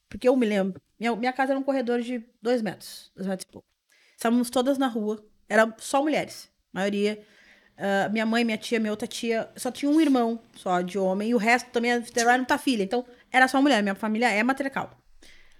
Porque 0.09 0.27
eu 0.27 0.35
me 0.35 0.45
lembro. 0.45 0.81
Minha, 0.99 1.15
minha 1.15 1.33
casa 1.33 1.53
era 1.53 1.59
um 1.59 1.63
corredor 1.63 2.01
de 2.01 2.23
dois 2.41 2.61
metros, 2.61 3.11
dois 3.15 3.27
metros 3.27 3.47
e 3.47 3.51
pouco. 3.51 3.67
Estávamos 4.15 4.49
todas 4.49 4.77
na 4.77 4.87
rua, 4.87 5.23
era 5.47 5.73
só 5.77 6.01
mulheres, 6.01 6.49
maioria. 6.73 7.23
Ah, 7.77 8.09
minha 8.09 8.25
mãe, 8.25 8.43
minha 8.43 8.57
tia, 8.57 8.79
minha 8.79 8.91
outra 8.91 9.07
tia, 9.07 9.49
só 9.55 9.69
tinha 9.69 9.89
um 9.91 10.01
irmão 10.01 10.41
só 10.55 10.81
de 10.81 10.97
homem, 10.97 11.29
e 11.29 11.35
o 11.35 11.37
resto 11.37 11.69
também 11.69 11.91
era 11.91 12.37
muita 12.37 12.57
filha. 12.57 12.83
Então, 12.83 13.05
era 13.31 13.47
só 13.47 13.61
mulher. 13.61 13.83
Minha 13.83 13.95
família 13.95 14.29
é 14.29 14.41
matriarcal. 14.43 14.97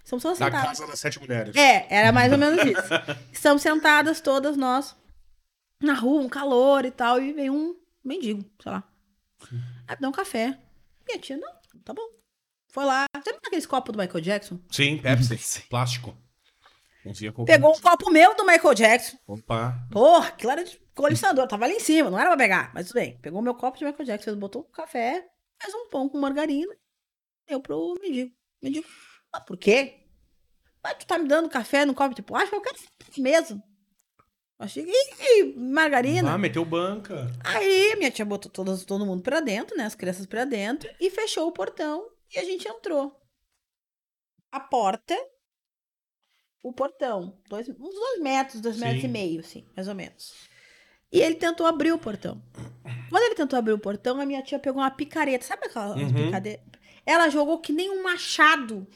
Estamos 0.08 0.22
todas 0.22 0.38
Da 0.38 0.46
sentadas. 0.46 0.68
casa 0.78 0.86
das 0.86 1.00
sete 1.00 1.20
mulheres. 1.20 1.54
É, 1.54 1.86
era 1.90 2.10
mais 2.12 2.32
ou 2.32 2.38
menos 2.38 2.64
isso. 2.64 2.88
Estamos 3.30 3.60
sentadas 3.60 4.22
todas 4.22 4.56
nós 4.56 4.96
na 5.82 5.92
rua, 5.92 6.22
um 6.22 6.30
calor 6.30 6.86
e 6.86 6.90
tal, 6.90 7.20
e 7.20 7.34
veio 7.34 7.52
um 7.52 7.76
mendigo, 8.02 8.42
sei 8.62 8.72
lá. 8.72 8.82
Aí 9.86 9.96
dá 10.00 10.08
um 10.08 10.12
café. 10.12 10.58
Minha 11.06 11.18
tia, 11.20 11.36
não, 11.36 11.52
tá 11.84 11.92
bom. 11.92 12.08
Foi 12.72 12.86
lá. 12.86 13.04
Você 13.14 13.30
lembra 13.30 13.48
aqueles 13.48 13.66
copos 13.66 13.92
do 13.94 13.98
Michael 13.98 14.20
Jackson? 14.22 14.58
Sim, 14.70 14.96
Pepsi. 14.96 15.60
Plástico. 15.68 16.16
Pegou 17.44 17.76
um 17.76 17.80
copo 17.80 18.10
meu 18.10 18.34
do 18.34 18.46
Michael 18.46 18.74
Jackson. 18.74 19.18
Opa. 19.26 19.74
Porra, 19.90 20.28
aquilo 20.28 20.52
era 20.52 20.64
de 20.64 20.80
colecionador. 20.94 21.46
Tava 21.46 21.66
ali 21.66 21.74
em 21.74 21.80
cima, 21.80 22.08
não 22.10 22.18
era 22.18 22.30
pra 22.30 22.36
pegar. 22.38 22.70
Mas 22.74 22.86
tudo 22.88 22.94
bem. 22.94 23.18
Pegou 23.18 23.42
meu 23.42 23.54
copo 23.54 23.76
de 23.78 23.84
Michael 23.84 24.04
Jackson, 24.06 24.36
botou 24.36 24.62
um 24.62 24.72
café, 24.72 25.26
fez 25.62 25.74
um 25.74 25.88
pão 25.90 26.08
com 26.08 26.18
margarina. 26.18 26.74
Deu 27.46 27.60
pro 27.60 27.94
mendigo. 28.00 28.32
Mendigo, 28.62 28.86
ah, 29.32 29.40
por 29.40 29.56
quê? 29.56 30.06
Mas 30.82 30.94
tu 30.98 31.06
tá 31.06 31.18
me 31.18 31.28
dando 31.28 31.48
café 31.48 31.84
no 31.84 31.94
copo 31.94 32.14
de 32.14 32.22
plástico? 32.22 32.56
Eu 32.56 32.60
quero 32.60 32.78
mesmo. 33.18 33.62
Achei 34.58 34.84
que 34.84 35.54
margarina. 35.56 36.32
Ah, 36.32 36.38
meteu 36.38 36.64
banca. 36.64 37.30
Aí 37.44 37.94
minha 37.96 38.10
tia 38.10 38.24
botou 38.24 38.50
todas, 38.50 38.84
todo 38.84 39.06
mundo 39.06 39.22
pra 39.22 39.40
dentro, 39.40 39.76
né? 39.76 39.84
As 39.84 39.94
crianças 39.94 40.26
pra 40.26 40.44
dentro 40.44 40.90
e 41.00 41.10
fechou 41.10 41.46
o 41.46 41.52
portão 41.52 42.08
e 42.34 42.38
a 42.38 42.44
gente 42.44 42.66
entrou. 42.66 43.16
A 44.50 44.58
porta, 44.58 45.14
o 46.62 46.72
portão, 46.72 47.38
dois, 47.48 47.68
uns 47.68 47.94
dois 47.94 48.20
metros, 48.20 48.60
dois 48.60 48.76
Sim. 48.76 48.82
metros 48.82 49.04
e 49.04 49.08
meio, 49.08 49.40
assim, 49.40 49.64
mais 49.76 49.86
ou 49.86 49.94
menos. 49.94 50.34
E 51.12 51.20
ele 51.20 51.36
tentou 51.36 51.66
abrir 51.66 51.92
o 51.92 51.98
portão. 51.98 52.42
Quando 53.08 53.22
ele 53.22 53.34
tentou 53.34 53.58
abrir 53.58 53.72
o 53.72 53.78
portão, 53.78 54.20
a 54.20 54.26
minha 54.26 54.42
tia 54.42 54.58
pegou 54.58 54.82
uma 54.82 54.90
picareta. 54.90 55.44
Sabe 55.44 55.66
aquela 55.66 55.94
Uhum. 55.96 56.30
Ela 57.06 57.30
jogou 57.30 57.58
que 57.60 57.72
nem 57.72 57.90
um 57.90 58.02
machado 58.02 58.86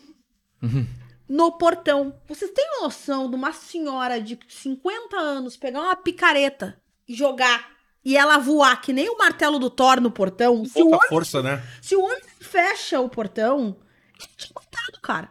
Uhum. 0.63 0.87
no 1.29 1.53
portão. 1.53 2.15
Vocês 2.29 2.51
têm 2.53 2.81
noção 2.81 3.29
de 3.29 3.37
uma 3.37 3.53
senhora 3.53 4.21
de 4.21 4.39
50 4.49 5.17
anos 5.17 5.57
pegar 5.57 5.81
uma 5.81 5.97
picareta 5.97 6.81
e 7.09 7.15
jogar 7.15 7.73
e 8.05 8.17
ela 8.17 8.39
voar 8.39 8.81
que 8.81 8.93
nem 8.93 9.09
o 9.09 9.17
martelo 9.19 9.59
do 9.59 9.71
Thor 9.71 10.01
no 10.01 10.11
portão? 10.11 10.65
Se 10.65 10.81
o, 10.81 10.85
Pouca 10.85 10.97
homem, 10.97 11.09
força, 11.09 11.43
né? 11.43 11.63
se 11.81 11.95
o 11.95 12.03
homem 12.03 12.23
fecha 12.41 13.01
o 13.01 13.09
portão, 13.09 13.77
ele 14.19 14.29
tinha 14.37 14.53
matado, 14.55 15.01
cara. 15.01 15.31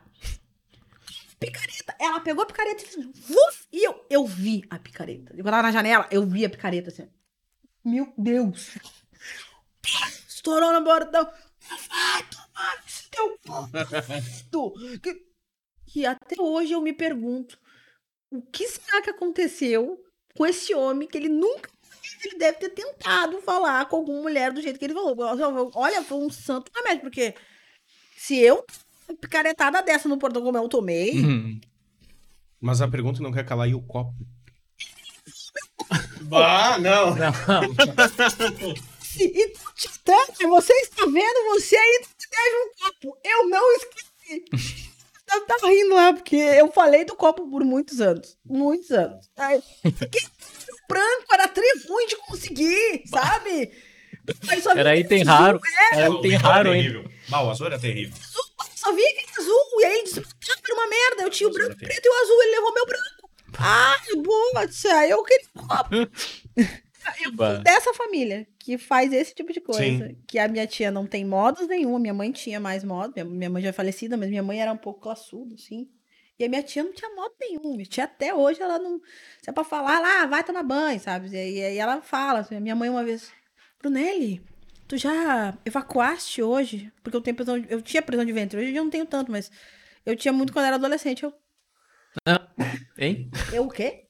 Picareta. 1.39 1.95
Ela 1.99 2.19
pegou 2.19 2.43
a 2.43 2.45
picareta 2.45 2.83
e 2.83 2.87
fez 2.87 3.05
vuf, 3.05 3.67
e 3.71 3.85
eu, 3.85 4.05
eu 4.09 4.25
vi 4.25 4.63
a 4.69 4.77
picareta. 4.77 5.33
Eu 5.35 5.43
tava 5.43 5.63
na 5.63 5.71
janela, 5.71 6.07
eu 6.11 6.25
vi 6.25 6.45
a 6.45 6.49
picareta 6.49 6.89
assim. 6.89 7.09
Meu 7.83 8.13
Deus. 8.17 8.77
Estourou 10.27 10.71
no 10.71 10.83
portão. 10.83 11.23
Vai 11.23 12.23
tomar 12.29 12.83
teu. 13.11 14.73
Que- 15.01 15.21
E 15.95 16.05
até 16.05 16.35
hoje 16.41 16.73
eu 16.73 16.81
me 16.81 16.93
pergunto 16.93 17.57
o 18.31 18.41
que 18.41 18.67
será 18.67 19.01
que 19.01 19.09
aconteceu 19.09 20.01
com 20.35 20.45
esse 20.45 20.73
homem 20.73 21.07
que 21.07 21.17
ele 21.17 21.29
nunca 21.29 21.69
ele 22.23 22.37
deve 22.37 22.57
ter 22.59 22.69
tentado 22.69 23.41
falar 23.41 23.85
com 23.87 23.97
alguma 23.97 24.21
mulher 24.21 24.51
do 24.53 24.61
jeito 24.61 24.77
que 24.79 24.85
ele 24.85 24.93
falou. 24.93 25.15
Olha, 25.75 26.03
foi 26.03 26.17
um 26.17 26.29
santo 26.29 26.71
remédio, 26.75 27.01
porque 27.01 27.35
se 28.17 28.37
eu 28.37 28.63
picaretada 29.19 29.81
dessa 29.81 30.07
no 30.07 30.17
portão 30.17 30.41
como 30.41 30.57
eu 30.57 30.69
tomei, 30.69 31.11
Uhum. 31.19 31.59
Mas 32.59 32.79
a 32.79 32.87
pergunta 32.87 33.21
não 33.23 33.31
quer 33.33 33.43
calar 33.45 33.67
e 33.67 33.73
o 33.75 33.81
copo. 33.81 34.13
Ah, 36.33 36.77
não. 36.79 37.13
se, 39.01 39.23
e 39.25 39.53
Titânia, 39.75 40.47
você 40.47 40.71
está 40.73 41.05
vendo, 41.05 41.49
você 41.49 41.75
ainda 41.75 42.07
deve 42.31 42.55
um 42.57 42.69
copo. 42.83 43.17
Eu 43.23 43.49
não 43.49 43.75
esqueci. 43.75 44.89
Eu 45.33 45.45
tava 45.45 45.67
rindo 45.67 45.95
lá, 45.95 46.13
porque 46.13 46.35
eu 46.35 46.71
falei 46.71 47.05
do 47.05 47.15
copo 47.15 47.49
por 47.49 47.63
muitos 47.63 48.01
anos. 48.01 48.37
Muitos 48.45 48.91
anos. 48.91 49.29
Aí, 49.37 49.59
o 49.85 50.87
branco 50.89 51.25
era 51.33 51.47
tri 51.47 51.63
ruim 51.87 52.07
de 52.07 52.15
conseguir, 52.17 53.03
sabe? 53.07 53.71
Aí 54.49 54.61
só 54.61 54.71
Era 54.73 54.95
item 54.97 55.23
raro. 55.23 55.59
É, 55.93 55.95
Era 55.99 56.09
item 56.09 56.31
raro, 56.35 56.73
hein? 56.73 56.81
terrível. 56.83 57.11
Bah, 57.29 57.43
o 57.43 57.49
azul 57.49 57.67
era 57.67 57.79
terrível. 57.79 58.13
azul, 58.21 58.43
só 58.75 58.91
vinha 58.93 59.09
aquele 59.09 59.31
azul. 59.39 59.63
E 59.79 59.85
aí 59.85 59.93
ele 59.93 60.03
disse: 60.03 60.19
"Ah, 60.19 60.55
era 60.63 60.73
uma 60.75 60.87
merda. 60.87 61.23
Eu 61.23 61.29
tinha 61.29 61.49
o 61.49 61.53
branco, 61.53 61.77
preto 61.77 62.05
e 62.05 62.09
o 62.09 62.21
azul. 62.23 62.43
Ele 62.43 62.55
levou 62.55 62.73
meu 62.73 62.85
branco. 62.85 63.29
Ai, 63.57 64.15
boa, 64.23 64.67
tia, 64.67 65.07
eu 65.07 65.23
queria 65.23 65.47
copo. 65.55 65.89
Eu 67.23 67.31
dessa 67.61 67.93
família 67.93 68.47
que 68.59 68.77
faz 68.77 69.11
esse 69.11 69.33
tipo 69.33 69.51
de 69.51 69.59
coisa. 69.59 69.81
Sim. 69.81 70.17
Que 70.27 70.37
a 70.39 70.47
minha 70.47 70.67
tia 70.67 70.91
não 70.91 71.05
tem 71.05 71.25
modos 71.25 71.67
nenhum. 71.67 71.97
Minha 71.97 72.13
mãe 72.13 72.31
tinha 72.31 72.59
mais 72.59 72.83
modos. 72.83 73.15
Minha, 73.23 73.49
mãe 73.49 73.61
já 73.61 73.69
é 73.69 73.73
falecida, 73.73 74.17
mas 74.17 74.29
minha 74.29 74.43
mãe 74.43 74.61
era 74.61 74.71
um 74.71 74.77
pouco 74.77 75.01
classuda, 75.01 75.55
assim. 75.55 75.89
E 76.37 76.45
a 76.45 76.49
minha 76.49 76.63
tia 76.63 76.83
não 76.83 76.93
tinha 76.93 77.13
modo 77.15 77.33
nenhum. 77.39 77.73
Minha 77.75 77.85
tia 77.85 78.03
até 78.05 78.33
hoje, 78.33 78.61
ela 78.61 78.79
não. 78.79 78.99
Se 79.41 79.49
é 79.49 79.53
pra 79.53 79.63
falar, 79.63 79.99
lá, 79.99 80.25
vai 80.25 80.43
tomar 80.43 80.63
banho, 80.63 80.99
sabe? 80.99 81.29
E 81.29 81.37
aí 81.63 81.77
ela 81.77 82.01
fala, 82.01 82.39
assim, 82.39 82.59
minha 82.59 82.75
mãe 82.75 82.89
uma 82.89 83.03
vez, 83.03 83.31
Brunelli, 83.79 84.41
tu 84.87 84.97
já 84.97 85.57
evacuaste 85.65 86.41
hoje? 86.41 86.91
Porque 87.03 87.15
eu 87.15 87.21
tenho 87.21 87.35
prisão 87.35 87.59
de, 87.59 87.71
Eu 87.71 87.81
tinha 87.81 88.01
prisão 88.01 88.25
de 88.25 88.31
ventre, 88.31 88.59
hoje 88.59 88.75
eu 88.75 88.83
não 88.83 88.91
tenho 88.91 89.05
tanto, 89.05 89.31
mas 89.31 89.51
eu 90.05 90.15
tinha 90.15 90.33
muito 90.33 90.51
quando 90.51 90.65
era 90.65 90.75
adolescente. 90.75 91.23
Eu, 91.23 91.33
Hein? 92.97 93.29
eu 93.53 93.63
o 93.65 93.69
quê? 93.69 94.07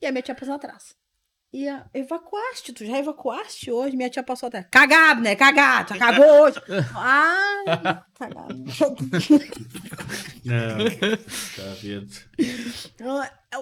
E 0.00 0.06
a 0.06 0.12
minha 0.12 0.22
tia 0.22 0.34
passou 0.34 0.54
atrás. 0.54 0.97
E 1.50 1.66
a, 1.66 1.86
evacuaste, 1.94 2.74
tu 2.74 2.84
já 2.84 2.98
evacuaste 2.98 3.70
hoje? 3.70 3.96
Minha 3.96 4.10
tia 4.10 4.22
passou 4.22 4.48
atrás. 4.48 4.66
Cagado, 4.70 5.22
né? 5.22 5.34
Cagado, 5.34 5.94
já 5.94 5.98
cagou 5.98 6.42
hoje. 6.42 6.60
ah, 6.94 8.04
cagado. 8.14 8.64
Não. 10.44 10.84
tá 11.56 11.74
vendo. 11.80 12.08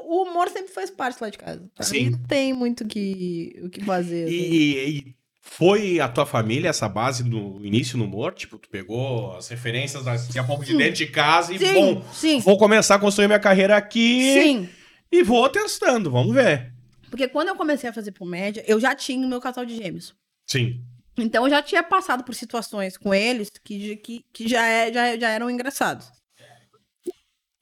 O 0.05 0.23
humor 0.25 0.49
sempre 0.49 0.73
faz 0.73 0.91
parte 0.91 1.21
lá 1.21 1.31
de 1.31 1.39
casa. 1.39 1.63
Pra 1.77 1.85
Sim. 1.85 2.11
não 2.11 2.19
tem 2.25 2.53
muito 2.53 2.83
o 2.83 2.89
que, 2.89 3.61
o 3.65 3.71
que 3.71 3.85
fazer. 3.85 4.25
assim. 4.25 4.35
E, 4.35 4.89
e 4.89 5.17
foi 5.41 6.01
a 6.01 6.09
tua 6.09 6.27
família 6.27 6.69
essa 6.71 6.89
base 6.89 7.23
no 7.23 7.65
início 7.65 7.97
no 7.97 8.05
humor? 8.05 8.35
Tipo, 8.35 8.59
tu 8.59 8.69
pegou 8.69 9.37
as 9.37 9.49
referências 9.49 10.03
daqui 10.03 10.41
a 10.41 10.45
pouco 10.45 10.65
de 10.65 10.77
dentro 10.77 10.95
de 10.95 11.07
casa 11.07 11.55
e, 11.55 11.59
Sim, 11.61 11.75
bom, 11.75 12.05
sim, 12.13 12.41
vou 12.41 12.59
começar 12.59 12.97
a 12.97 12.99
construir 12.99 13.29
minha 13.29 13.39
carreira 13.39 13.77
aqui 13.77 14.35
sim. 14.35 14.69
e 15.11 15.23
vou 15.23 15.49
testando, 15.49 16.11
vamos 16.11 16.35
ver. 16.35 16.76
Porque 17.11 17.29
quando 17.29 17.49
eu 17.49 17.57
comecei 17.57 17.89
a 17.89 17.93
fazer 17.93 18.13
comédia, 18.13 18.65
eu 18.67 18.81
já 18.81 18.95
tinha 18.95 19.27
o 19.27 19.29
meu 19.29 19.41
casal 19.41 19.65
de 19.65 19.77
gêmeos. 19.77 20.15
Sim. 20.47 20.85
Então 21.17 21.45
eu 21.45 21.51
já 21.51 21.63
tinha 21.63 21.83
passado 21.83 22.23
por 22.25 22.35
situações 22.35 22.97
com 22.97 23.15
eles 23.15 23.51
que, 23.51 23.97
que, 23.97 24.25
que 24.33 24.49
já, 24.49 24.67
é, 24.67 24.93
já, 24.93 25.17
já 25.17 25.31
eram 25.31 25.51
engraçados. 25.51 26.11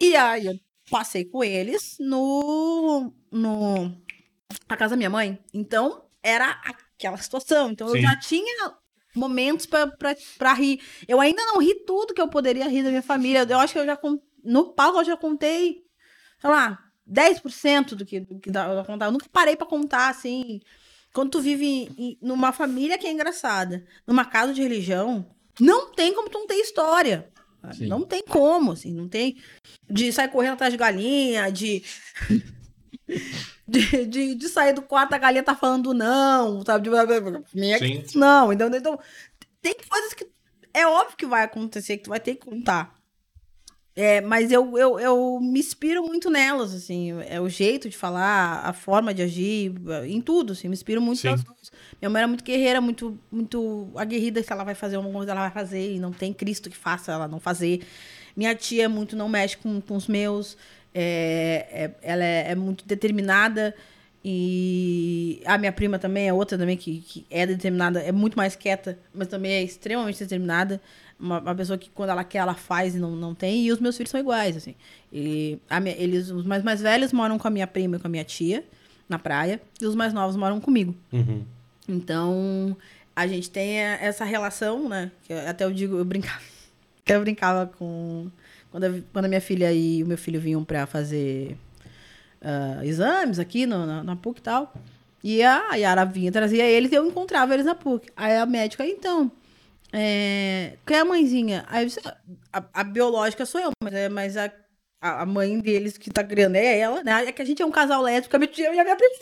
E 0.00 0.16
aí 0.16 0.46
eu 0.46 0.58
passei 0.90 1.24
com 1.24 1.42
eles 1.42 1.96
no, 2.00 3.12
no 3.30 3.88
na 4.68 4.76
casa 4.76 4.90
da 4.90 4.96
minha 4.96 5.10
mãe. 5.10 5.38
Então 5.52 6.04
era 6.22 6.50
aquela 6.64 7.16
situação. 7.16 7.70
Então 7.70 7.88
Sim. 7.88 7.96
eu 7.96 8.02
já 8.02 8.18
tinha 8.18 8.74
momentos 9.14 9.66
pra 9.66 10.52
rir. 10.52 10.80
Eu 11.06 11.20
ainda 11.20 11.44
não 11.46 11.58
ri 11.58 11.74
tudo 11.86 12.12
que 12.12 12.20
eu 12.20 12.28
poderia 12.28 12.68
rir 12.68 12.82
da 12.82 12.90
minha 12.90 13.02
família. 13.02 13.46
Eu 13.48 13.60
acho 13.60 13.72
que 13.72 13.78
eu 13.78 13.86
já 13.86 13.98
no 14.44 14.74
palco 14.74 14.98
eu 14.98 15.04
já 15.04 15.16
contei, 15.16 15.84
sei 16.38 16.50
lá, 16.50 16.83
10% 17.10 17.94
do 17.94 18.04
que, 18.04 18.20
do 18.20 18.38
que 18.38 18.50
dá 18.50 18.64
pra 18.68 18.84
contar. 18.84 19.06
Eu 19.06 19.12
nunca 19.12 19.26
parei 19.30 19.56
pra 19.56 19.66
contar 19.66 20.08
assim. 20.08 20.60
Quando 21.12 21.30
tu 21.30 21.40
vive 21.40 21.64
em- 21.64 21.94
em- 21.98 22.18
numa 22.20 22.52
família 22.52 22.98
que 22.98 23.06
é 23.06 23.12
engraçada, 23.12 23.84
numa 24.06 24.24
casa 24.24 24.52
de 24.52 24.62
religião, 24.62 25.24
não 25.60 25.92
tem 25.92 26.14
como 26.14 26.28
tu 26.28 26.38
não 26.38 26.46
ter 26.46 26.56
história. 26.56 27.28
Sim. 27.72 27.86
Não 27.86 28.02
tem 28.02 28.22
como, 28.22 28.72
assim, 28.72 28.92
não 28.92 29.08
tem 29.08 29.38
de 29.88 30.12
sair 30.12 30.28
correndo 30.28 30.52
atrás 30.52 30.70
de 30.72 30.76
galinha, 30.78 31.50
de 31.50 31.82
de, 33.66 34.06
de, 34.06 34.34
de 34.34 34.48
sair 34.48 34.72
do 34.72 34.82
quarto 34.82 35.14
a 35.14 35.18
galinha 35.18 35.42
tá 35.42 35.54
falando 35.54 35.94
não, 35.94 36.62
sabe? 36.64 36.84
De, 36.84 36.90
minha 37.54 37.78
Sim. 37.78 38.04
não, 38.14 38.52
então, 38.52 38.68
então 38.68 38.98
tem 39.62 39.74
coisas 39.88 40.12
que 40.14 40.26
é 40.72 40.86
óbvio 40.86 41.16
que 41.16 41.26
vai 41.26 41.42
acontecer, 41.44 41.96
que 41.96 42.04
tu 42.04 42.10
vai 42.10 42.20
ter 42.20 42.34
que 42.34 42.44
contar. 42.44 42.94
É, 43.96 44.20
mas 44.20 44.50
eu, 44.50 44.76
eu, 44.76 44.98
eu 44.98 45.38
me 45.40 45.60
inspiro 45.60 46.02
muito 46.04 46.28
nelas, 46.28 46.74
assim, 46.74 47.12
é 47.28 47.40
o 47.40 47.48
jeito 47.48 47.88
de 47.88 47.96
falar, 47.96 48.60
a 48.64 48.72
forma 48.72 49.14
de 49.14 49.22
agir, 49.22 49.72
em 50.08 50.20
tudo, 50.20 50.52
assim, 50.52 50.66
me 50.66 50.74
inspiro 50.74 51.00
muito 51.00 51.20
Sim. 51.20 51.28
nelas 51.28 51.44
duas. 51.44 51.72
Minha 52.00 52.10
mãe 52.10 52.20
era 52.22 52.26
muito 52.28 52.42
guerreira, 52.42 52.80
muito, 52.80 53.16
muito 53.30 53.88
aguerrida, 53.94 54.42
se 54.42 54.52
ela 54.52 54.64
vai 54.64 54.74
fazer 54.74 54.96
uma 54.96 55.08
coisa, 55.12 55.30
ela 55.30 55.42
vai 55.42 55.50
fazer, 55.52 55.94
e 55.94 56.00
não 56.00 56.12
tem 56.12 56.32
Cristo 56.32 56.68
que 56.68 56.76
faça 56.76 57.12
ela 57.12 57.28
não 57.28 57.38
fazer. 57.38 57.82
Minha 58.36 58.52
tia 58.56 58.84
é 58.86 58.88
muito, 58.88 59.14
não 59.14 59.28
mexe 59.28 59.56
com, 59.56 59.80
com 59.80 59.94
os 59.94 60.08
meus, 60.08 60.56
é, 60.92 61.66
é- 61.70 61.90
ela 62.02 62.24
é, 62.24 62.50
é 62.50 62.54
muito 62.56 62.84
determinada, 62.84 63.72
e 64.24 65.40
a 65.44 65.56
minha 65.56 65.70
prima 65.70 65.98
também 66.00 66.26
é 66.26 66.32
outra 66.32 66.58
também 66.58 66.76
que, 66.76 66.98
que 67.00 67.26
é 67.30 67.46
determinada, 67.46 68.00
é 68.00 68.10
muito 68.10 68.36
mais 68.36 68.56
quieta, 68.56 68.98
mas 69.14 69.28
também 69.28 69.52
é 69.52 69.62
extremamente 69.62 70.18
determinada. 70.18 70.80
Uma, 71.18 71.40
uma 71.40 71.54
pessoa 71.54 71.78
que 71.78 71.88
quando 71.90 72.10
ela 72.10 72.24
quer, 72.24 72.38
ela 72.38 72.54
faz 72.54 72.94
e 72.94 72.98
não, 72.98 73.12
não 73.12 73.34
tem. 73.34 73.64
E 73.66 73.72
os 73.72 73.78
meus 73.80 73.96
filhos 73.96 74.10
são 74.10 74.18
iguais, 74.20 74.56
assim. 74.56 74.74
E 75.12 75.58
a 75.70 75.78
minha- 75.80 75.96
eles, 75.96 76.30
os 76.30 76.44
mais, 76.44 76.62
mais 76.62 76.80
velhos 76.80 77.12
moram 77.12 77.38
com 77.38 77.46
a 77.48 77.50
minha 77.50 77.66
prima 77.66 77.96
e 77.96 77.98
com 78.00 78.06
a 78.06 78.10
minha 78.10 78.24
tia, 78.24 78.64
na 79.08 79.18
praia. 79.18 79.60
E 79.80 79.86
os 79.86 79.94
mais 79.94 80.12
novos 80.12 80.36
moram 80.36 80.60
comigo. 80.60 80.94
Uhum. 81.12 81.44
Então, 81.88 82.76
a 83.14 83.26
gente 83.26 83.48
tem 83.50 83.78
essa 83.78 84.24
relação, 84.24 84.88
né? 84.88 85.10
Que 85.24 85.32
até 85.32 85.64
eu 85.64 85.72
digo, 85.72 85.96
eu 85.96 86.04
brincava. 86.04 86.40
Eu 87.06 87.20
brincava 87.20 87.66
com. 87.78 88.30
Quando 88.70 88.84
a, 88.84 88.90
quando 89.12 89.24
a 89.26 89.28
minha 89.28 89.40
filha 89.40 89.70
e 89.70 90.02
o 90.02 90.06
meu 90.06 90.16
filho 90.16 90.40
vinham 90.40 90.64
pra 90.64 90.86
fazer 90.86 91.54
ah, 92.40 92.80
exames 92.82 93.38
aqui 93.38 93.66
no, 93.66 93.84
na, 93.84 94.02
na 94.02 94.16
PUC 94.16 94.40
e 94.40 94.42
tal. 94.42 94.72
E 95.22 95.42
a 95.42 95.74
Yara 95.74 96.04
vinha, 96.06 96.32
trazia 96.32 96.64
eles 96.64 96.90
e 96.90 96.94
eu 96.94 97.06
encontrava 97.06 97.52
eles 97.52 97.66
na 97.66 97.74
PUC. 97.74 98.08
Aí 98.16 98.36
a 98.38 98.46
médica, 98.46 98.86
então. 98.86 99.30
É, 99.96 100.72
quem 100.84 100.96
é 100.96 101.00
a 101.00 101.04
mãezinha? 101.04 101.64
Aí 101.68 101.86
a, 102.52 102.64
a 102.74 102.82
biológica 102.84 103.46
sou 103.46 103.60
eu, 103.60 103.70
mas, 103.82 103.94
é, 103.94 104.08
mas 104.08 104.36
a, 104.36 104.50
a 105.00 105.24
mãe 105.24 105.56
deles 105.60 105.96
que 105.96 106.10
tá 106.10 106.24
criando 106.24 106.56
é 106.56 106.78
ela, 106.80 107.02
né? 107.04 107.26
É 107.26 107.32
que 107.32 107.40
a 107.40 107.44
gente 107.44 107.62
é 107.62 107.66
um 107.66 107.70
casal 107.70 108.02
lésbico, 108.02 108.34
a 108.34 108.38
minha 108.40 108.50
tia 108.50 108.74
e 108.74 108.78
a 108.80 108.82
minha 108.84 108.96
prima. 108.96 109.14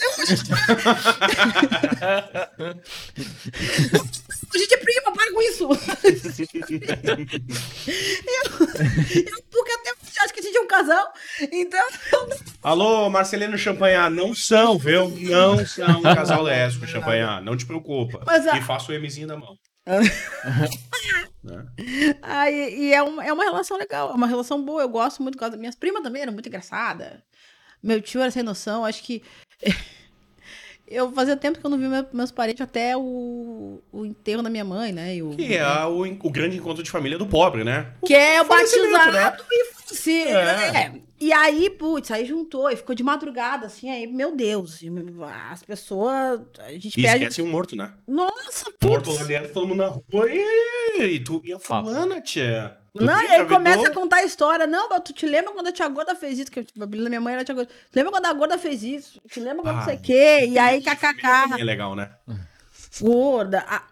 A 4.54 4.58
gente 4.58 4.74
é 4.74 4.76
prima, 4.76 5.12
para 5.12 5.32
com 5.32 5.42
isso! 5.42 5.68
eu, 7.86 8.44
eu, 9.26 9.42
porque 9.50 9.72
até 9.72 9.90
acho 10.24 10.34
que 10.34 10.40
a 10.40 10.42
gente 10.42 10.56
é 10.56 10.60
um 10.60 10.66
casal, 10.66 11.12
então 11.50 11.80
Alô, 12.62 13.08
Marcelino 13.10 13.56
Champanhar, 13.58 14.10
não 14.10 14.34
são, 14.34 14.78
viu? 14.78 15.08
Não 15.08 15.66
são 15.66 15.98
um 16.00 16.02
casal 16.02 16.42
lésbico, 16.42 16.86
Champanhar. 16.86 17.42
Não 17.42 17.56
te 17.56 17.66
preocupa. 17.66 18.22
Mas 18.26 18.46
a- 18.46 18.56
E 18.58 18.60
faça 18.62 18.92
o 18.92 19.00
Mzinho 19.00 19.26
da 19.26 19.36
mão. 19.36 19.56
Aí, 22.22 22.78
e 22.78 22.94
é 22.94 23.02
uma, 23.02 23.24
é 23.24 23.32
uma 23.32 23.44
relação 23.44 23.76
legal, 23.76 24.10
é 24.10 24.14
uma 24.14 24.26
relação 24.26 24.64
boa. 24.64 24.82
Eu 24.82 24.88
gosto 24.88 25.22
muito. 25.22 25.38
Minhas 25.58 25.74
primas 25.74 26.02
também 26.02 26.22
eram 26.22 26.32
muito 26.32 26.48
engraçadas. 26.48 27.20
Meu 27.82 28.00
tio 28.00 28.20
era 28.20 28.30
sem 28.30 28.42
noção. 28.42 28.84
Acho 28.84 29.02
que. 29.02 29.22
Eu 30.92 31.10
fazia 31.12 31.36
tempo 31.36 31.58
que 31.58 31.64
eu 31.66 31.70
não 31.70 31.78
vi 31.78 31.88
meu- 31.88 32.06
meus 32.12 32.30
parentes 32.30 32.60
até 32.60 32.96
o, 32.96 33.80
o 33.90 34.04
enterro 34.04 34.42
da 34.42 34.50
minha 34.50 34.64
mãe, 34.64 34.92
né? 34.92 35.16
E 35.16 35.22
o, 35.22 35.30
Que 35.30 35.54
é 35.56 35.84
o, 35.86 36.00
o 36.02 36.30
grande 36.30 36.56
encontro 36.56 36.82
de 36.82 36.90
família 36.90 37.16
do 37.18 37.26
pobre, 37.26 37.64
né? 37.64 37.92
Que 38.04 38.14
é 38.14 38.40
o 38.42 38.44
falecimento, 38.44 38.92
batizado 38.92 39.44
e 39.50 39.94
sim, 39.94 40.22
É. 40.24 40.32
é. 40.76 40.92
E 41.20 41.32
aí, 41.32 41.70
putz, 41.70 42.10
aí 42.10 42.24
juntou 42.26 42.68
e 42.68 42.74
ficou 42.74 42.96
de 42.96 43.04
madrugada, 43.04 43.66
assim, 43.66 43.88
aí, 43.88 44.08
meu 44.08 44.34
Deus, 44.34 44.80
as 45.50 45.62
pessoas, 45.62 46.40
a 46.58 46.72
gente 46.72 46.88
E 46.98 47.02
perde... 47.02 47.24
esquece 47.26 47.40
um 47.42 47.46
morto, 47.48 47.76
né? 47.76 47.92
Nossa, 48.08 48.66
Morto 48.82 49.04
putz! 49.04 49.20
lá 49.20 49.24
dentro, 49.26 49.52
todo 49.52 49.68
mundo 49.68 49.78
na 49.78 49.86
rua. 49.86 50.02
E, 50.28 51.00
e 51.00 51.20
tu 51.20 51.40
e 51.44 51.52
a 51.52 51.60
fulana, 51.60 52.20
tia? 52.20 52.76
Tu 52.94 53.02
Não, 53.04 53.22
e 53.22 53.26
aí 53.26 53.46
começa 53.46 53.88
a 53.88 53.90
contar 53.90 54.16
a 54.18 54.24
história. 54.24 54.66
Não, 54.66 54.88
mas 54.90 55.00
tu 55.02 55.12
te 55.14 55.24
lembra 55.26 55.50
quando 55.52 55.68
a 55.68 55.72
tia 55.72 55.88
Gorda 55.88 56.14
fez 56.14 56.38
isso? 56.38 56.50
Que 56.50 56.62
tipo, 56.62 56.82
a 56.82 56.86
minha 56.86 57.20
mãe 57.20 57.32
era 57.32 57.42
a 57.42 57.44
tia 57.44 57.54
Gorda. 57.54 57.70
Tu 57.90 57.96
lembra 57.96 58.12
quando 58.12 58.26
a 58.26 58.32
Gorda 58.34 58.58
fez 58.58 58.82
isso? 58.82 59.20
Tu 59.32 59.40
lembra 59.40 59.62
quando 59.62 59.76
não 59.76 59.84
sei 59.84 59.94
o 59.94 59.96
Ai. 59.96 60.02
quê? 60.02 60.46
E 60.48 60.58
aí, 60.58 60.82
kkk, 60.82 61.58
É 61.58 61.64
legal, 61.64 61.94
né? 61.96 62.10
gorda. 63.00 63.64
a- 63.66 63.82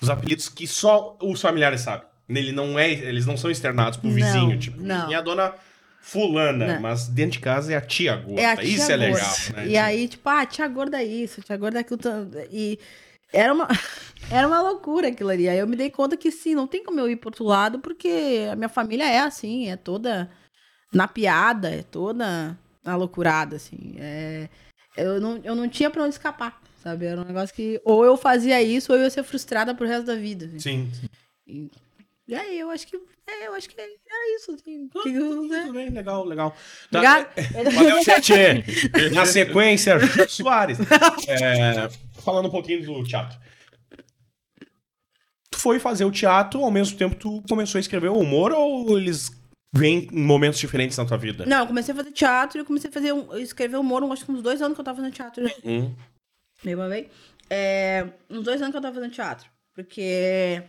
Os 0.00 0.10
apelidos 0.10 0.48
que 0.48 0.66
só 0.66 1.16
os 1.22 1.40
familiares 1.40 1.80
sabem. 1.80 2.06
Ele 2.28 2.52
não 2.52 2.78
é, 2.78 2.90
eles 2.90 3.26
não 3.26 3.36
são 3.36 3.50
externados 3.50 3.98
pro 3.98 4.08
Não, 4.08 4.14
vizinho, 4.14 4.58
tipo, 4.58 4.80
não. 4.80 5.06
minha 5.06 5.20
dona 5.20 5.54
fulana, 6.00 6.74
Não. 6.74 6.80
mas 6.80 7.06
dentro 7.08 7.32
de 7.32 7.40
casa 7.40 7.72
é 7.72 7.76
a 7.76 7.80
tia 7.80 8.16
gorda. 8.16 8.40
É 8.40 8.46
a 8.46 8.56
tia 8.56 8.64
Isso 8.68 8.90
é 8.92 8.96
gorda. 8.98 9.14
legal, 9.14 9.36
né? 9.56 9.66
E 9.68 9.76
aí, 9.78 10.08
tipo, 10.08 10.28
ah, 10.28 10.44
tia 10.46 10.66
gorda 10.68 11.00
é 11.00 11.04
isso, 11.04 11.40
tia 11.42 11.56
gorda 11.56 11.78
é 11.78 11.80
aquilo. 11.80 12.00
E 12.50 12.78
era 13.32 13.52
uma, 13.52 13.68
era 14.30 14.46
uma 14.46 14.60
loucura 14.62 15.08
aquilo 15.08 15.30
ali. 15.30 15.48
Aí 15.48 15.58
eu 15.58 15.66
me 15.66 15.76
dei 15.76 15.90
conta 15.90 16.16
que 16.16 16.30
sim, 16.30 16.54
não 16.54 16.66
tem 16.66 16.84
como 16.84 17.00
eu 17.00 17.08
ir 17.08 17.16
pro 17.16 17.28
outro 17.28 17.44
lado, 17.44 17.78
porque 17.78 18.48
a 18.50 18.56
minha 18.56 18.68
família 18.68 19.04
é 19.04 19.20
assim, 19.20 19.68
é 19.68 19.76
toda 19.76 20.30
na 20.92 21.08
piada, 21.08 21.70
é 21.70 21.82
toda 21.82 22.58
na 22.84 22.96
loucurada, 22.96 23.56
assim. 23.56 23.94
É, 23.98 24.48
eu, 24.96 25.20
não, 25.20 25.38
eu 25.42 25.54
não 25.54 25.68
tinha 25.68 25.90
pra 25.90 26.02
onde 26.02 26.14
escapar, 26.14 26.60
sabe? 26.82 27.06
Era 27.06 27.20
um 27.20 27.24
negócio 27.24 27.54
que 27.54 27.80
ou 27.84 28.04
eu 28.04 28.16
fazia 28.16 28.62
isso 28.62 28.92
ou 28.92 28.98
eu 28.98 29.04
ia 29.04 29.10
ser 29.10 29.22
frustrada 29.22 29.74
pro 29.74 29.86
resto 29.86 30.06
da 30.06 30.16
vida. 30.16 30.46
assim. 30.46 30.58
Sim. 30.58 30.92
E, 31.46 31.70
e 32.26 32.34
aí, 32.34 32.58
eu 32.58 32.70
acho 32.70 32.86
que. 32.86 32.96
É, 33.26 33.46
eu 33.46 33.54
acho 33.54 33.68
que 33.68 33.80
é, 33.80 33.84
é 33.84 34.36
isso, 34.36 34.52
assim. 34.52 34.88
Que, 34.88 35.10
né? 35.10 35.60
Tudo 35.62 35.72
bem, 35.72 35.90
legal, 35.90 36.24
legal. 36.24 36.56
Tá, 36.90 36.98
Obrigado. 36.98 37.74
Valeu, 37.74 38.20
Tchê. 38.20 38.64
Na 39.14 39.26
sequência, 39.26 39.98
Jô 39.98 40.28
Soares. 40.28 40.78
É, 41.28 41.88
falando 42.22 42.48
um 42.48 42.50
pouquinho 42.50 42.84
do 42.84 43.04
teatro. 43.04 43.38
Tu 45.50 45.58
foi 45.58 45.78
fazer 45.78 46.04
o 46.04 46.10
teatro, 46.10 46.64
ao 46.64 46.70
mesmo 46.70 46.96
tempo 46.96 47.14
tu 47.14 47.42
começou 47.48 47.78
a 47.78 47.80
escrever 47.80 48.08
o 48.08 48.18
humor 48.18 48.52
ou 48.52 48.98
eles 48.98 49.30
vêm 49.72 50.08
em 50.12 50.22
momentos 50.22 50.58
diferentes 50.58 50.96
na 50.96 51.04
tua 51.04 51.16
vida? 51.16 51.46
Não, 51.46 51.60
eu 51.60 51.66
comecei 51.66 51.92
a 51.92 51.96
fazer 51.96 52.12
teatro 52.12 52.58
e 52.58 52.60
eu 52.60 52.64
comecei 52.64 52.90
a 52.90 52.92
fazer 52.92 53.12
um, 53.12 53.36
escrever 53.38 53.76
humor, 53.76 54.02
acho 54.12 54.24
que 54.24 54.32
uns 54.32 54.42
dois 54.42 54.60
anos 54.60 54.74
que 54.74 54.80
eu 54.80 54.84
tava 54.84 54.96
fazendo 54.96 55.14
teatro. 55.14 55.46
já. 55.46 55.54
Hum, 55.64 55.94
Meio 56.64 56.88
vez. 56.88 57.08
É, 57.50 58.06
uns 58.30 58.44
dois 58.44 58.60
anos 58.60 58.72
que 58.72 58.76
eu 58.76 58.82
tava 58.82 58.94
fazendo 58.94 59.12
teatro. 59.12 59.50
Porque. 59.74 60.62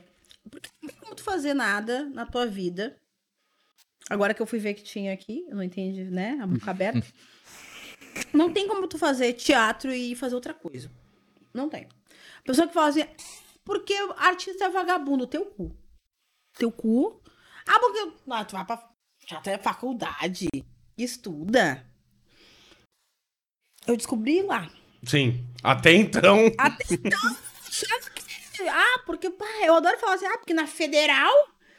Porque 0.49 0.69
como 1.03 1.15
tu 1.15 1.23
fazer 1.23 1.53
nada 1.53 2.05
na 2.05 2.25
tua 2.25 2.45
vida. 2.45 2.97
Agora 4.09 4.33
que 4.33 4.41
eu 4.41 4.45
fui 4.45 4.59
ver 4.59 4.73
que 4.73 4.83
tinha 4.83 5.13
aqui, 5.13 5.45
eu 5.49 5.55
não 5.55 5.63
entendi, 5.63 6.03
né? 6.05 6.39
A 6.41 6.47
boca 6.47 6.69
aberta. 6.71 7.05
Não 8.33 8.51
tem 8.51 8.67
como 8.67 8.87
tu 8.87 8.97
fazer 8.97 9.33
teatro 9.33 9.91
e 9.91 10.15
fazer 10.15 10.35
outra 10.35 10.53
coisa. 10.53 10.89
Não 11.53 11.69
tem. 11.69 11.87
Pessoa 12.43 12.67
que 12.67 12.73
fala 12.73 12.89
assim, 12.89 13.05
porque 13.63 13.93
artista 14.17 14.65
é 14.65 14.69
vagabundo, 14.69 15.27
teu 15.27 15.45
cu. 15.45 15.75
Teu 16.57 16.71
cu. 16.71 17.21
Ah, 17.65 17.79
porque 17.79 18.11
ah, 18.29 18.45
tu 18.45 18.53
vai 18.53 18.65
pra 18.65 18.93
já 19.27 19.39
tem 19.39 19.57
faculdade, 19.57 20.47
estuda. 20.97 21.85
Eu 23.87 23.95
descobri 23.95 24.41
lá. 24.41 24.69
sim. 25.05 25.45
Até 25.63 25.93
então. 25.93 26.51
Até 26.57 26.95
então, 26.95 27.37
que- 28.63 28.69
ah, 28.69 28.99
porque 29.05 29.29
pá, 29.29 29.45
eu 29.63 29.75
adoro 29.75 29.97
falar 29.99 30.15
assim, 30.15 30.25
ah, 30.25 30.37
porque 30.37 30.53
na 30.53 30.67
federal 30.67 31.31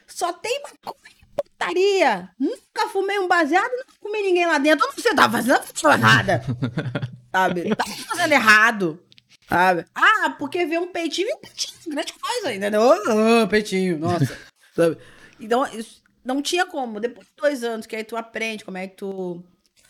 só 0.07 0.31
tem 0.33 0.61
maconha 0.63 0.95
e 1.21 1.25
putaria. 1.41 2.29
Nunca 2.39 2.87
fumei 2.89 3.19
um 3.19 3.27
baseado, 3.27 3.71
nunca 3.71 3.93
comi 3.99 4.21
ninguém 4.21 4.45
lá 4.47 4.57
dentro. 4.57 4.87
Você 4.95 5.13
tá 5.13 5.29
fazendo 5.29 5.59
errada. 5.93 6.41
sabe? 7.31 7.75
Tá 7.75 7.85
fazendo 7.85 8.31
errado. 8.31 9.03
Sabe? 9.47 9.85
Ah, 9.93 10.29
porque 10.39 10.65
vê 10.65 10.77
um 10.79 10.87
peitinho, 10.91 11.29
e 11.29 11.33
um 11.33 11.37
peitinho, 11.39 11.77
grande 11.87 12.13
coisa, 12.13 12.53
entendeu? 12.53 12.81
Ah, 12.91 13.47
peitinho, 13.47 13.99
nossa. 13.99 14.37
sabe? 14.75 14.97
Então, 15.39 15.65
isso 15.67 16.01
não 16.23 16.41
tinha 16.41 16.65
como. 16.65 16.99
Depois 16.99 17.27
de 17.27 17.33
dois 17.35 17.63
anos 17.63 17.85
que 17.85 17.95
aí 17.95 18.03
tu 18.03 18.15
aprende 18.17 18.65
como 18.65 18.77
é 18.77 18.87
que 18.87 18.95
tu. 18.95 19.43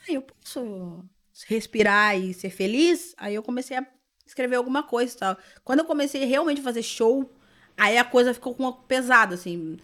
Ah, 0.08 0.12
eu 0.12 0.22
posso 0.22 1.04
respirar 1.48 2.18
e 2.20 2.34
ser 2.34 2.50
feliz. 2.50 3.14
Aí 3.18 3.36
eu 3.36 3.44
comecei 3.44 3.78
a 3.78 3.86
escrever 4.26 4.56
alguma 4.56 4.84
coisa 4.84 5.14
e 5.14 5.18
tal. 5.18 5.38
Quando 5.64 5.80
eu 5.80 5.86
comecei 5.86 6.24
realmente 6.26 6.62
a 6.62 6.64
fazer 6.64 6.82
show, 6.84 7.30
aí 7.78 7.98
a 7.98 8.04
coisa 8.04 8.34
ficou 8.34 8.54
com 8.56 8.64
uma 8.64 8.74
pesada, 8.74 9.36
assim. 9.36 9.78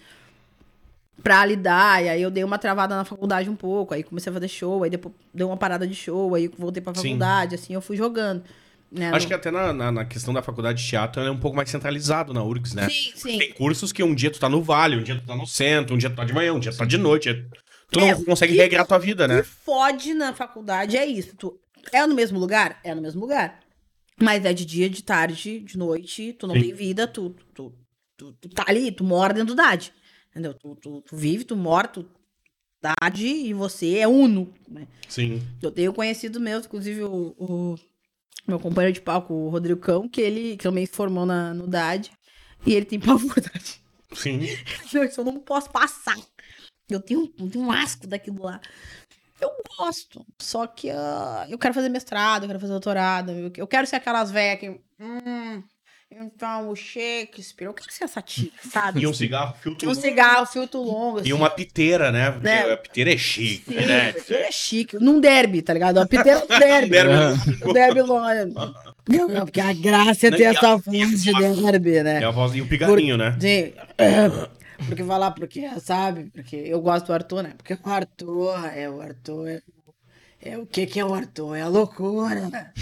Pra 1.24 1.46
lidar, 1.46 2.04
e 2.04 2.10
aí 2.10 2.22
eu 2.22 2.32
dei 2.32 2.44
uma 2.44 2.58
travada 2.58 2.96
na 2.96 3.06
faculdade 3.06 3.48
um 3.48 3.56
pouco, 3.56 3.94
aí 3.94 4.02
comecei 4.02 4.32
a 4.32 4.34
fazer 4.34 4.48
show, 4.48 4.84
aí 4.84 4.90
depois 4.90 5.14
deu 5.32 5.48
uma 5.50 5.58
parada 5.58 5.86
de 5.86 5.94
show, 5.94 6.34
aí 6.34 6.48
voltei 6.58 6.82
pra 6.82 6.96
Sim. 6.96 7.02
faculdade, 7.10 7.54
assim, 7.54 7.74
eu 7.76 7.82
fui 7.82 7.96
jogando. 7.96 8.44
Né? 8.92 9.10
Acho 9.12 9.26
No- 9.26 9.28
que 9.30 9.34
até 9.36 9.52
na, 9.52 9.72
na, 9.72 9.92
na 9.92 10.04
questão 10.06 10.34
da 10.34 10.42
faculdade 10.42 10.82
de 10.82 10.90
teatro 10.90 11.22
ela 11.22 11.30
é 11.30 11.32
um 11.32 11.40
pouco 11.40 11.56
mais 11.56 11.70
centralizado 11.70 12.34
na 12.34 12.44
URGS, 12.44 12.74
né? 12.76 12.90
Sim, 12.90 13.12
sim. 13.16 13.38
Tem 13.38 13.54
cursos 13.54 13.92
que 13.94 14.02
um 14.02 14.16
dia 14.16 14.32
tu 14.32 14.40
tá 14.40 14.50
no 14.50 14.64
vale, 14.64 14.98
um 14.98 15.04
dia 15.04 15.16
tu 15.16 15.26
tá 15.28 15.36
no 15.36 15.46
centro, 15.46 15.94
um 15.94 15.98
dia 15.98 16.10
tu 16.10 16.16
tá 16.16 16.26
de 16.26 16.34
manhã, 16.34 16.54
um 16.54 16.60
dia 16.60 16.72
tu 16.72 16.78
tá 16.80 16.86
de 16.86 16.98
noite. 16.98 17.46
Tu 17.92 18.00
não 18.00 18.10
É, 18.10 18.16
consegue 18.26 18.54
e- 18.54 18.58
regrar 18.58 18.86
tua 18.88 18.98
vida, 18.98 19.26
O 19.26 19.28
né? 19.28 19.42
que 19.44 19.48
fode 19.48 20.14
na 20.16 20.34
faculdade 20.34 20.98
é 20.98 21.06
isso. 21.06 21.36
Tu 21.38 21.58
é 21.94 22.06
no 22.08 22.16
mesmo 22.16 22.40
lugar? 22.40 22.80
É 22.84 22.96
no 22.96 23.02
mesmo 23.02 23.22
lugar. 23.22 23.60
Mas 24.22 24.46
é 24.46 24.54
de 24.54 24.66
dia, 24.66 24.90
de 24.90 25.04
tarde, 25.04 25.60
de 25.60 25.78
noite, 25.78 26.34
tu 26.34 26.48
não 26.48 26.56
Sim. 26.56 26.62
tem 26.62 26.74
vida, 26.74 27.08
tu, 27.08 27.36
tu, 27.54 27.74
tu, 28.16 28.34
tu 28.34 28.50
tá 28.50 28.66
ali, 28.68 28.92
tu 28.92 29.04
mora 29.04 29.34
dentro 29.34 29.56
da 29.56 29.64
idade. 29.64 29.94
Entendeu? 30.30 30.54
Tu, 30.54 30.76
tu, 30.76 31.02
tu 31.02 31.16
vive, 31.16 31.44
tu 31.44 31.56
mora, 31.56 31.88
tu 31.88 32.06
idade 32.82 33.28
e 33.28 33.54
você 33.54 33.98
é 33.98 34.08
uno. 34.08 34.54
Né? 34.68 34.88
Sim. 35.08 35.42
Eu 35.62 35.72
tenho 35.72 35.94
conhecido 35.94 36.40
mesmo, 36.40 36.66
inclusive 36.66 37.04
o, 37.04 37.36
o 37.38 37.76
meu 38.48 38.60
companheiro 38.60 38.94
de 38.94 39.02
palco, 39.02 39.34
o 39.34 39.50
Rodrigo 39.50 39.80
Cão, 39.80 40.10
que 40.10 40.22
ele 40.22 40.58
que 40.58 40.64
também 40.64 40.86
se 40.86 40.94
formou 40.94 41.26
na, 41.26 41.54
no 41.54 41.68
DAD, 41.68 42.12
e 42.66 42.74
ele 42.74 42.86
tem 42.86 43.00
pavor 43.02 43.36
da 43.36 43.48
idade. 43.48 43.82
Sim. 44.14 44.40
Não, 44.94 45.04
eu 45.04 45.24
não 45.24 45.40
posso 45.40 45.70
passar. 45.70 46.18
Eu 46.90 47.00
tenho, 47.00 47.32
eu 47.40 47.50
tenho 47.50 47.66
um 47.66 47.72
asco 47.72 48.06
daquilo 48.06 48.44
lá. 48.44 48.60
Eu 49.42 49.50
gosto. 49.78 50.26
Só 50.40 50.68
que 50.68 50.90
ah, 50.90 51.46
eu 51.50 51.58
quero 51.58 51.74
fazer 51.74 51.90
mestrado, 51.90 52.44
eu 52.44 52.48
quero 52.48 52.60
fazer 52.60 52.72
doutorado. 52.72 53.52
Eu, 53.58 53.68
quero 53.68 53.88
ser 53.88 53.96
aquelas 53.98 54.30
velhas 54.32 54.60
que. 54.60 54.70
Hum, 55.00 55.64
então, 56.14 56.70
o 56.70 56.76
Shakespeare. 56.76 57.68
Eu 57.68 57.74
quero 57.74 57.92
ser 57.92 58.04
essa 58.04 58.22
tia, 58.22 58.52
sabe? 58.70 59.00
E 59.02 59.08
um 59.08 59.14
cigarro, 59.14 59.56
filtro. 59.62 59.90
Um 59.90 59.94
cigarro, 59.96 60.46
filtro 60.46 60.82
longo. 60.82 61.20
E 61.20 61.22
assim. 61.22 61.34
uma 61.34 61.50
piteira, 61.50 62.12
né? 62.12 62.32
Porque 62.32 62.48
Né? 62.48 62.74
a 62.74 62.78
piteira 62.78 63.14
é 63.14 63.18
chique, 63.18 63.74
Sim, 63.74 63.86
né? 63.86 64.12
porque 64.12 64.34
é 64.34 64.52
chique. 64.52 64.98
Num 65.00 65.20
derby, 65.22 65.62
tá 65.62 65.74
ligado? 65.74 65.98
Uma 65.98 66.06
piteira 66.06 66.40
num 66.42 66.60
derby. 66.60 66.90
Derby. 66.92 67.66
Um 67.66 67.74
derby 67.74 68.02
longo. 68.02 68.84
Não, 69.10 69.46
porque 69.46 69.62
a 69.62 69.74
graça 69.74 70.28
é 70.28 70.32
ter 70.32 70.40
e 70.42 70.46
a- 70.46 70.50
essa 70.52 70.78
voz 70.78 71.24
de 71.24 71.34
derby, 71.34 72.04
né? 72.04 72.22
É 72.22 72.26
a 72.26 72.32
voz 72.32 72.54
e 72.56 72.62
o 72.62 72.68
pigarinho, 72.68 73.18
né? 73.18 73.36
Sim. 73.40 73.74
É, 74.82 74.86
Porque 74.86 75.04
vai 75.04 75.20
lá, 75.20 75.32
porque, 75.32 75.80
sabe? 75.80 76.30
Porque 76.32 76.56
eu 76.56 76.82
gosto 76.82 77.08
do 77.08 77.14
Arthur, 77.14 77.44
né? 77.44 77.54
Porque 77.58 77.74
o 77.74 77.90
Arthur, 77.90 78.66
é 78.76 78.90
o 78.90 79.02
Arthur, 79.02 79.48
é, 79.48 79.62
é 80.42 80.58
o 80.58 80.66
que 80.66 80.86
que 80.86 81.00
é 81.00 81.06
o 81.06 81.14
Arthur? 81.14 81.56
É 81.56 81.62
a 81.62 81.68
loucura. 81.68 82.74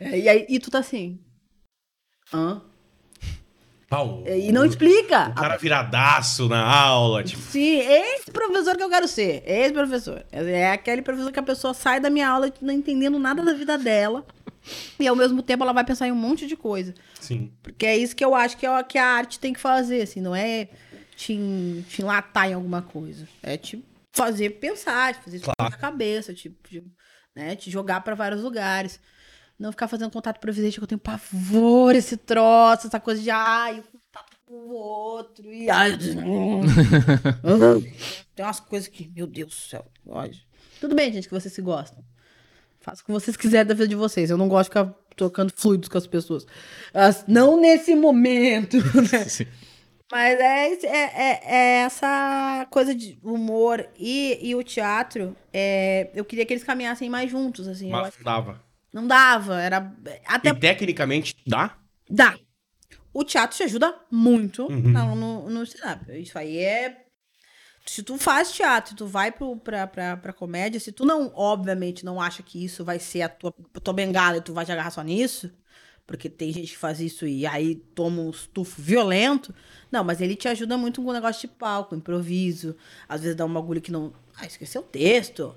É, 0.00 0.18
e 0.18 0.28
aí, 0.28 0.46
e 0.48 0.58
tu 0.58 0.70
tá 0.70 0.80
assim. 0.80 1.18
Hã? 2.32 2.60
Pau. 3.88 4.24
E 4.26 4.50
não 4.50 4.64
explica. 4.64 5.28
O 5.28 5.34
cara 5.34 5.56
viradaço 5.56 6.48
na 6.48 6.64
aula, 6.64 7.22
tipo. 7.22 7.40
Sim, 7.42 7.78
esse 7.78 8.30
professor 8.30 8.76
que 8.76 8.82
eu 8.82 8.90
quero 8.90 9.06
ser. 9.06 9.42
Esse 9.46 9.72
professor. 9.72 10.24
É 10.32 10.72
aquele 10.72 11.02
professor 11.02 11.30
que 11.30 11.38
a 11.38 11.44
pessoa 11.44 11.72
sai 11.72 12.00
da 12.00 12.10
minha 12.10 12.28
aula 12.28 12.52
não 12.60 12.74
entendendo 12.74 13.18
nada 13.18 13.44
da 13.44 13.52
vida 13.52 13.78
dela. 13.78 14.26
E 14.98 15.06
ao 15.06 15.14
mesmo 15.14 15.42
tempo 15.42 15.62
ela 15.62 15.72
vai 15.72 15.84
pensar 15.84 16.08
em 16.08 16.12
um 16.12 16.16
monte 16.16 16.46
de 16.46 16.56
coisa. 16.56 16.94
Sim. 17.20 17.52
Porque 17.62 17.86
é 17.86 17.96
isso 17.96 18.16
que 18.16 18.24
eu 18.24 18.34
acho 18.34 18.56
que, 18.56 18.66
é 18.66 18.70
o 18.70 18.82
que 18.82 18.98
a 18.98 19.06
arte 19.06 19.38
tem 19.38 19.52
que 19.52 19.60
fazer, 19.60 20.02
assim, 20.02 20.20
não 20.20 20.34
é 20.34 20.68
te, 21.16 21.84
te 21.88 22.02
enlatar 22.02 22.50
em 22.50 22.54
alguma 22.54 22.82
coisa. 22.82 23.26
É 23.42 23.56
te 23.56 23.82
fazer 24.12 24.50
pensar, 24.60 25.14
te 25.14 25.24
fazer 25.24 25.36
explodir 25.38 25.74
a 25.74 25.78
cabeça, 25.78 26.34
tipo, 26.34 26.68
te, 26.68 26.84
né, 27.34 27.56
te 27.56 27.70
jogar 27.70 28.02
pra 28.02 28.14
vários 28.14 28.42
lugares. 28.42 29.00
Não 29.58 29.70
ficar 29.70 29.86
fazendo 29.86 30.10
contato 30.10 30.40
previdente, 30.40 30.78
que 30.78 30.82
eu 30.82 30.86
tenho 30.88 30.98
pavor, 30.98 31.94
esse 31.94 32.16
troço, 32.16 32.88
essa 32.88 32.98
coisa 32.98 33.22
de 33.22 33.30
ai, 33.30 33.78
o 33.78 33.82
contato 33.84 34.36
com 34.44 34.54
o 34.54 34.72
outro, 34.72 35.52
e 35.52 35.70
ai. 35.70 35.96
Tem 38.34 38.44
umas 38.44 38.60
coisas 38.60 38.88
que, 38.88 39.10
meu 39.14 39.26
Deus 39.26 39.50
do 39.50 39.54
céu, 39.54 39.84
olha. 40.06 40.34
Tudo 40.80 40.94
bem, 40.94 41.12
gente, 41.12 41.28
que 41.28 41.34
vocês 41.34 41.54
se 41.54 41.62
gostam. 41.62 42.04
Faça 42.80 43.02
o 43.02 43.06
que 43.06 43.12
vocês 43.12 43.36
quiserem 43.36 43.66
da 43.66 43.74
vida 43.74 43.88
de 43.88 43.94
vocês. 43.94 44.28
Eu 44.28 44.36
não 44.36 44.48
gosto 44.48 44.70
de 44.70 44.78
ficar 44.78 44.94
trocando 45.16 45.52
fluidos 45.56 45.88
com 45.88 45.96
as 45.96 46.06
pessoas. 46.06 46.44
As- 46.92 47.24
não 47.26 47.58
nesse 47.58 47.94
momento, 47.94 48.76
né? 49.12 49.26
Mas 50.12 50.38
é, 50.38 50.72
é, 50.72 50.86
é- 50.86 51.40
é 51.44 51.76
essa 51.84 52.66
coisa 52.70 52.94
de 52.94 53.18
humor 53.22 53.88
e, 53.98 54.38
e 54.48 54.54
o 54.54 54.62
teatro. 54.62 55.34
é, 55.52 56.10
eu 56.14 56.24
queria 56.24 56.44
que 56.46 56.52
eles 56.52 56.64
caminhassem 56.64 57.08
mais 57.10 57.30
juntos, 57.30 57.66
assim. 57.66 57.90
Mas 57.90 58.14
dava. 58.22 58.62
não 58.92 59.06
dava, 59.06 59.60
era. 59.60 59.92
Até 60.26 60.50
E 60.50 60.54
tecnicamente 60.54 61.34
dá? 61.46 61.76
Dá. 62.08 62.36
O 63.12 63.24
teatro 63.24 63.56
te 63.56 63.62
ajuda 63.62 63.94
muito 64.10 64.64
Uhum. 64.66 64.90
no, 64.92 65.14
no, 65.14 65.50
no 65.50 65.62
stand-up. 65.62 66.04
Isso 66.20 66.38
aí 66.38 66.58
é. 66.58 67.00
Se 67.86 68.02
tu 68.02 68.16
faz 68.16 68.50
teatro, 68.50 68.96
tu 68.96 69.06
vai 69.06 69.30
pro, 69.30 69.56
pra, 69.58 69.86
pra, 69.86 70.16
pra 70.16 70.32
comédia, 70.32 70.80
se 70.80 70.90
tu 70.90 71.04
não, 71.04 71.30
obviamente, 71.34 72.04
não 72.04 72.18
acha 72.20 72.42
que 72.42 72.64
isso 72.64 72.82
vai 72.84 72.98
ser 72.98 73.22
a 73.22 73.28
tua, 73.28 73.54
a 73.74 73.80
tua 73.80 73.92
bengala 73.94 74.38
e 74.38 74.40
tu 74.40 74.54
vai 74.54 74.64
te 74.64 74.72
agarrar 74.72 74.90
só 74.90 75.02
nisso, 75.02 75.52
porque 76.06 76.28
tem 76.28 76.52
gente 76.52 76.72
que 76.72 76.78
faz 76.78 77.00
isso 77.00 77.26
e 77.26 77.46
aí 77.46 77.76
toma 77.94 78.20
um 78.22 78.30
estufo 78.30 78.80
violento. 78.80 79.54
Não, 79.90 80.04
mas 80.04 80.20
ele 80.20 80.36
te 80.36 80.48
ajuda 80.48 80.76
muito 80.76 81.02
com 81.02 81.08
o 81.08 81.12
negócio 81.12 81.48
de 81.48 81.54
palco, 81.54 81.94
improviso. 81.94 82.76
Às 83.08 83.22
vezes 83.22 83.36
dá 83.36 83.44
um 83.44 83.52
bagulho 83.52 83.80
que 83.80 83.90
não. 83.92 84.12
Ah, 84.36 84.44
esqueceu 84.46 84.82
o 84.82 84.84
texto. 84.84 85.54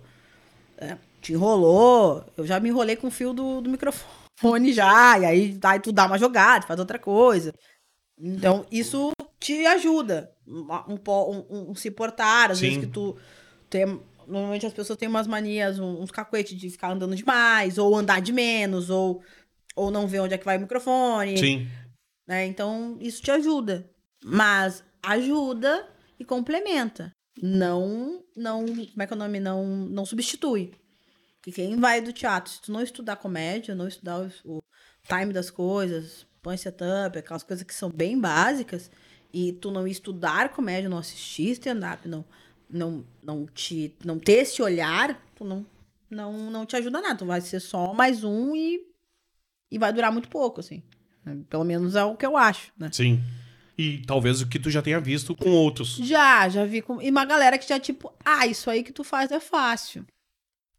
É, 0.77 0.97
te 1.21 1.33
enrolou. 1.33 2.23
Eu 2.37 2.45
já 2.45 2.59
me 2.59 2.69
enrolei 2.69 2.95
com 2.95 3.07
o 3.07 3.11
fio 3.11 3.33
do, 3.33 3.59
do 3.61 3.69
microfone 3.69 4.71
já. 4.71 5.19
E 5.19 5.25
aí, 5.25 5.59
aí 5.63 5.79
tu 5.79 5.91
dá 5.91 6.05
uma 6.05 6.17
jogada, 6.17 6.65
faz 6.65 6.79
outra 6.79 6.97
coisa. 6.99 7.53
Então, 8.19 8.65
isso 8.71 9.11
te 9.39 9.65
ajuda. 9.65 10.31
Um, 10.47 10.65
um, 10.87 10.99
um- 11.49 11.71
um- 11.71 11.75
se 11.75 11.91
portar. 11.91 12.51
Às 12.51 12.59
Sim. 12.59 12.65
vezes 12.65 12.79
que 12.85 12.87
tu 12.87 13.17
tem. 13.69 13.99
Normalmente 14.27 14.65
as 14.65 14.73
pessoas 14.73 14.97
têm 14.99 15.07
umas 15.07 15.25
manias, 15.25 15.79
uns 15.79 16.11
cacuetes 16.11 16.59
de 16.59 16.69
ficar 16.69 16.91
andando 16.91 17.15
demais, 17.15 17.77
ou 17.77 17.95
andar 17.95 18.19
de 18.19 18.33
menos, 18.33 18.89
ou, 18.89 19.21
ou 19.78 19.91
não 19.91 20.07
ver 20.07 20.19
onde 20.19 20.34
é 20.34 20.38
que 20.38 20.45
vai 20.45 20.57
o 20.57 20.61
microfone 20.61 21.38
Sim. 21.38 21.67
né? 22.28 22.45
Então, 22.45 22.97
isso 22.99 23.21
te 23.21 23.32
ajuda. 23.32 23.89
Mas 24.23 24.84
ajuda 25.03 25.88
e 26.19 26.25
complementa. 26.25 27.11
Não, 27.41 28.23
não, 28.36 28.65
como 28.65 29.01
é 29.01 29.07
que 29.07 29.13
é 29.13 29.15
o 29.15 29.19
nome? 29.19 29.39
Não, 29.39 29.63
não 29.65 30.05
substitui. 30.05 30.73
Porque 31.36 31.51
quem 31.51 31.80
vai 31.80 32.01
do 32.01 32.11
teatro, 32.11 32.51
se 32.51 32.61
tu 32.61 32.71
não 32.71 32.82
estudar 32.82 33.17
comédia, 33.17 33.75
não 33.75 33.88
estudar 33.88 34.19
o, 34.19 34.57
o 34.57 34.63
time 35.07 35.32
das 35.32 35.51
coisas, 35.51 36.25
põe 36.41 36.57
setup, 36.57 37.17
aquelas 37.17 37.43
coisas 37.43 37.63
que 37.63 37.73
são 37.73 37.89
bem 37.89 38.19
básicas, 38.19 38.89
e 39.32 39.53
tu 39.53 39.69
não 39.69 39.88
estudar 39.88 40.49
comédia, 40.49 40.89
não 40.89 40.97
assistir 40.97 41.51
stand-up, 41.51 42.07
não, 42.07 42.25
não, 42.69 43.05
não, 43.21 43.45
te, 43.45 43.95
não 44.03 44.17
ter 44.17 44.39
esse 44.39 44.61
olhar, 44.61 45.21
tu 45.36 45.45
não, 45.45 45.65
não, 46.09 46.49
não 46.49 46.65
te 46.65 46.75
ajuda 46.75 47.01
nada. 47.01 47.19
Tu 47.19 47.25
vai 47.25 47.39
ser 47.39 47.59
só 47.59 47.93
mais 47.93 48.23
um 48.23 48.55
e, 48.55 48.82
e 49.72 49.78
vai 49.78 49.91
durar 49.91 50.11
muito 50.11 50.30
pouco, 50.30 50.59
assim. 50.59 50.84
Pelo 51.49 51.63
menos 51.63 51.95
é 51.95 52.03
o 52.03 52.15
que 52.15 52.26
eu 52.26 52.38
acho, 52.38 52.72
né? 52.78 52.89
Sim. 52.91 53.22
E 53.78 54.01
talvez 54.07 54.41
o 54.41 54.47
que 54.47 54.57
tu 54.57 54.72
já 54.72 54.82
tenha 54.82 54.99
visto 54.99 55.36
com 55.36 55.49
outros. 55.49 55.97
Já, 55.97 56.49
já 56.49 56.65
vi 56.65 56.82
com. 56.82 57.01
E 57.01 57.11
uma 57.11 57.26
galera 57.26 57.57
que 57.57 57.68
já, 57.68 57.80
tipo, 57.80 58.11
ah, 58.26 58.47
isso 58.47 58.70
aí 58.70 58.84
que 58.84 58.91
tu 58.91 59.03
faz 59.03 59.32
é 59.32 59.39
fácil. 59.39 60.05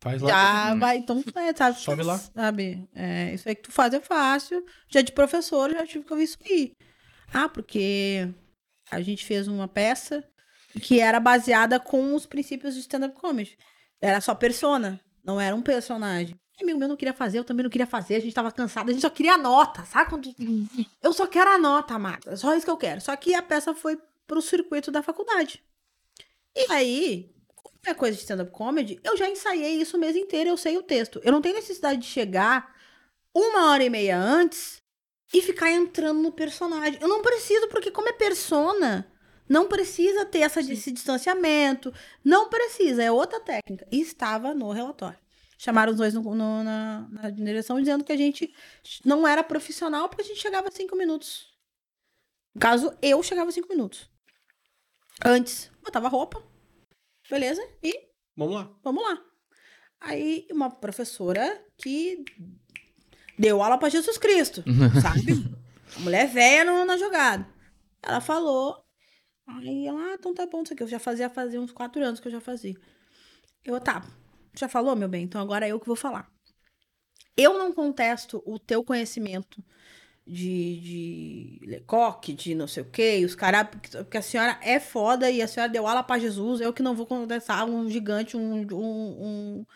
Faz 0.01 0.23
lá. 0.23 0.29
Já 0.29 0.75
vai, 0.75 0.97
então, 0.97 1.23
é, 1.35 1.55
sabe? 1.55 1.79
Sobe 1.79 2.03
lá. 2.03 2.19
Sabe? 2.19 2.89
É, 2.95 3.35
isso 3.35 3.49
aí 3.49 3.55
que 3.55 3.63
tu 3.63 3.73
faz 3.73 3.95
é 3.95 4.01
fácil. 4.01 4.65
Já 4.89 5.01
de 5.01 5.13
professor, 5.13 5.71
já 5.71 5.87
tive 5.87 6.05
que 6.05 6.13
ouvir 6.13 6.25
isso 6.25 6.39
aí. 6.45 6.73
Ah, 7.33 7.49
porque 7.49 8.29
a 8.91 9.01
gente 9.01 9.25
fez 9.25 9.47
uma 9.47 9.69
peça 9.69 10.25
que 10.81 11.01
era 11.01 11.21
baseada 11.21 11.79
com 11.79 12.15
os 12.15 12.27
princípios 12.27 12.75
de 12.75 12.81
stand-up 12.81 13.15
comedy. 13.15 13.57
Era 14.01 14.21
só 14.21 14.35
persona, 14.35 15.01
não 15.25 15.41
era 15.41 15.55
um 15.55 15.63
personagem. 15.63 16.35
E 16.59 16.65
Amigo 16.65 16.79
meu 16.79 16.89
não 16.89 16.97
queria 16.97 17.15
fazer, 17.15 17.39
eu 17.39 17.45
também 17.45 17.63
não 17.63 17.71
queria 17.71 17.87
fazer, 17.87 18.17
a 18.17 18.21
gente 18.21 18.35
tava 18.35 18.51
cansado, 18.51 18.89
a 18.89 18.93
gente 18.93 19.03
só 19.03 19.11
queria 19.11 19.35
a 19.35 19.39
nota, 19.39 19.85
sabe? 19.85 20.11
Quando... 20.11 20.35
Eu 21.01 21.13
só 21.13 21.27
quero 21.27 21.51
a 21.51 21.59
nota, 21.59 21.95
amada. 21.95 22.37
Só 22.37 22.55
isso 22.55 22.67
que 22.67 22.71
eu 22.71 22.77
quero. 22.77 23.01
Só 23.01 23.15
que 23.15 23.33
a 23.35 23.43
peça 23.43 23.75
foi 23.75 23.99
pro 24.27 24.43
circuito 24.43 24.91
da 24.91 25.03
faculdade. 25.03 25.63
E 26.57 26.73
aí, 26.73 27.33
como 27.55 27.79
é 27.87 27.95
coisa 27.95 28.17
de 28.17 28.23
stand-up 28.23 28.51
comedy, 28.51 28.99
eu 29.05 29.17
já 29.17 29.29
ensaiei 29.29 29.81
isso 29.81 29.97
o 29.97 30.01
mês 30.01 30.17
inteiro, 30.17 30.51
eu 30.51 30.57
sei 30.57 30.77
o 30.77 30.83
texto. 30.83 31.21
Eu 31.23 31.31
não 31.31 31.41
tenho 31.41 31.55
necessidade 31.55 32.01
de 32.01 32.07
chegar 32.07 32.75
uma 33.33 33.71
hora 33.71 33.85
e 33.85 33.91
meia 33.91 34.19
antes 34.19 34.83
e 35.33 35.41
ficar 35.41 35.71
entrando 35.71 36.21
no 36.21 36.33
personagem. 36.33 36.99
Eu 37.01 37.07
não 37.07 37.23
preciso, 37.23 37.69
porque 37.69 37.93
como 37.93 38.09
é 38.09 38.13
persona, 38.13 39.07
não 39.49 39.69
precisa 39.69 40.25
ter 40.25 40.41
essa, 40.41 40.61
esse 40.61 40.91
distanciamento. 40.91 41.93
Não 42.25 42.49
precisa, 42.49 43.03
é 43.03 43.13
outra 43.13 43.39
técnica. 43.39 43.87
E 43.91 44.01
estava 44.01 44.53
no 44.55 44.73
relatório. 44.73 45.19
Chamaram 45.59 45.91
os 45.91 45.99
dois 45.99 46.15
no- 46.15 46.23
no- 46.23 46.63
na, 46.65 47.09
na 47.11 47.31
direção 47.31 47.79
dizendo 47.81 48.05
que 48.05 48.13
a 48.13 48.17
gente 48.17 48.55
não 49.05 49.27
era 49.27 49.43
profissional 49.43 50.09
porque 50.09 50.23
a 50.23 50.25
gente 50.25 50.41
chegava 50.41 50.69
a 50.69 50.71
cinco 50.73 50.95
minutos. 50.97 51.49
No 52.55 52.61
caso, 52.61 52.97
eu 53.03 53.21
chegava 53.23 53.51
a 53.51 53.53
cinco 53.53 53.69
minutos. 53.69 54.09
Antes, 55.25 55.71
botava 55.83 56.09
roupa, 56.09 56.41
beleza? 57.29 57.61
E 57.83 57.93
Vamos 58.37 58.55
lá. 58.55 58.71
vamos 58.85 59.03
lá. 59.03 59.21
Aí, 60.01 60.47
uma 60.53 60.71
professora 60.71 61.61
que 61.77 62.25
deu 63.37 63.61
aula 63.61 63.77
pra 63.79 63.89
Jesus 63.89 64.17
Cristo, 64.17 64.63
sabe? 65.03 65.33
A 65.97 66.01
mulher 66.01 66.29
velha 66.29 66.65
no- 66.71 66.85
na 66.85 66.97
jogada. 66.97 67.47
Ela 68.03 68.21
falou. 68.21 68.85
Aí 69.47 69.87
ela, 69.89 70.13
ah, 70.13 70.15
então 70.15 70.33
tá 70.35 70.47
bom, 70.47 70.63
isso 70.63 70.73
aqui. 70.73 70.83
Eu 70.85 70.89
já 70.89 70.99
fazia, 71.01 71.29
fazia 71.29 71.61
uns 71.61 71.73
quatro 71.73 72.01
anos 72.05 72.21
que 72.21 72.29
eu 72.29 72.33
já 72.33 72.41
fazia. 72.41 72.77
Eu, 73.65 73.81
tá, 73.81 74.07
já 74.59 74.69
falou, 74.69 74.97
meu 74.97 75.09
bem? 75.09 75.25
Então 75.25 75.41
agora 75.41 75.67
é 75.67 75.71
eu 75.73 75.81
que 75.81 75.87
vou 75.87 75.97
falar. 75.97 76.31
Eu 77.37 77.57
não 77.57 77.73
contesto 77.73 78.43
o 78.45 78.59
teu 78.59 78.83
conhecimento 78.83 79.63
de, 80.27 80.81
de 80.81 81.67
Lecoque, 81.67 82.35
de 82.35 82.55
não 82.55 82.67
sei 82.67 82.83
o 82.83 82.91
quê, 82.91 83.23
os 83.25 83.35
caras, 83.35 83.69
porque, 83.97 84.19
a 84.19 84.23
senhora 84.23 84.59
é 84.63 84.79
foda 84.79 85.31
e 85.31 85.41
a 85.41 85.49
senhora 85.49 85.73
deu 85.73 85.87
aula 85.87 86.03
pra 86.03 86.19
Jesus, 86.19 86.61
eu 86.61 86.73
que 86.73 86.83
não 86.83 86.95
vou 86.95 87.07
contestar 87.07 87.65
um 87.65 87.89
gigante, 87.89 88.37
um, 88.37 88.67
um, 88.73 88.77
um 88.77 89.67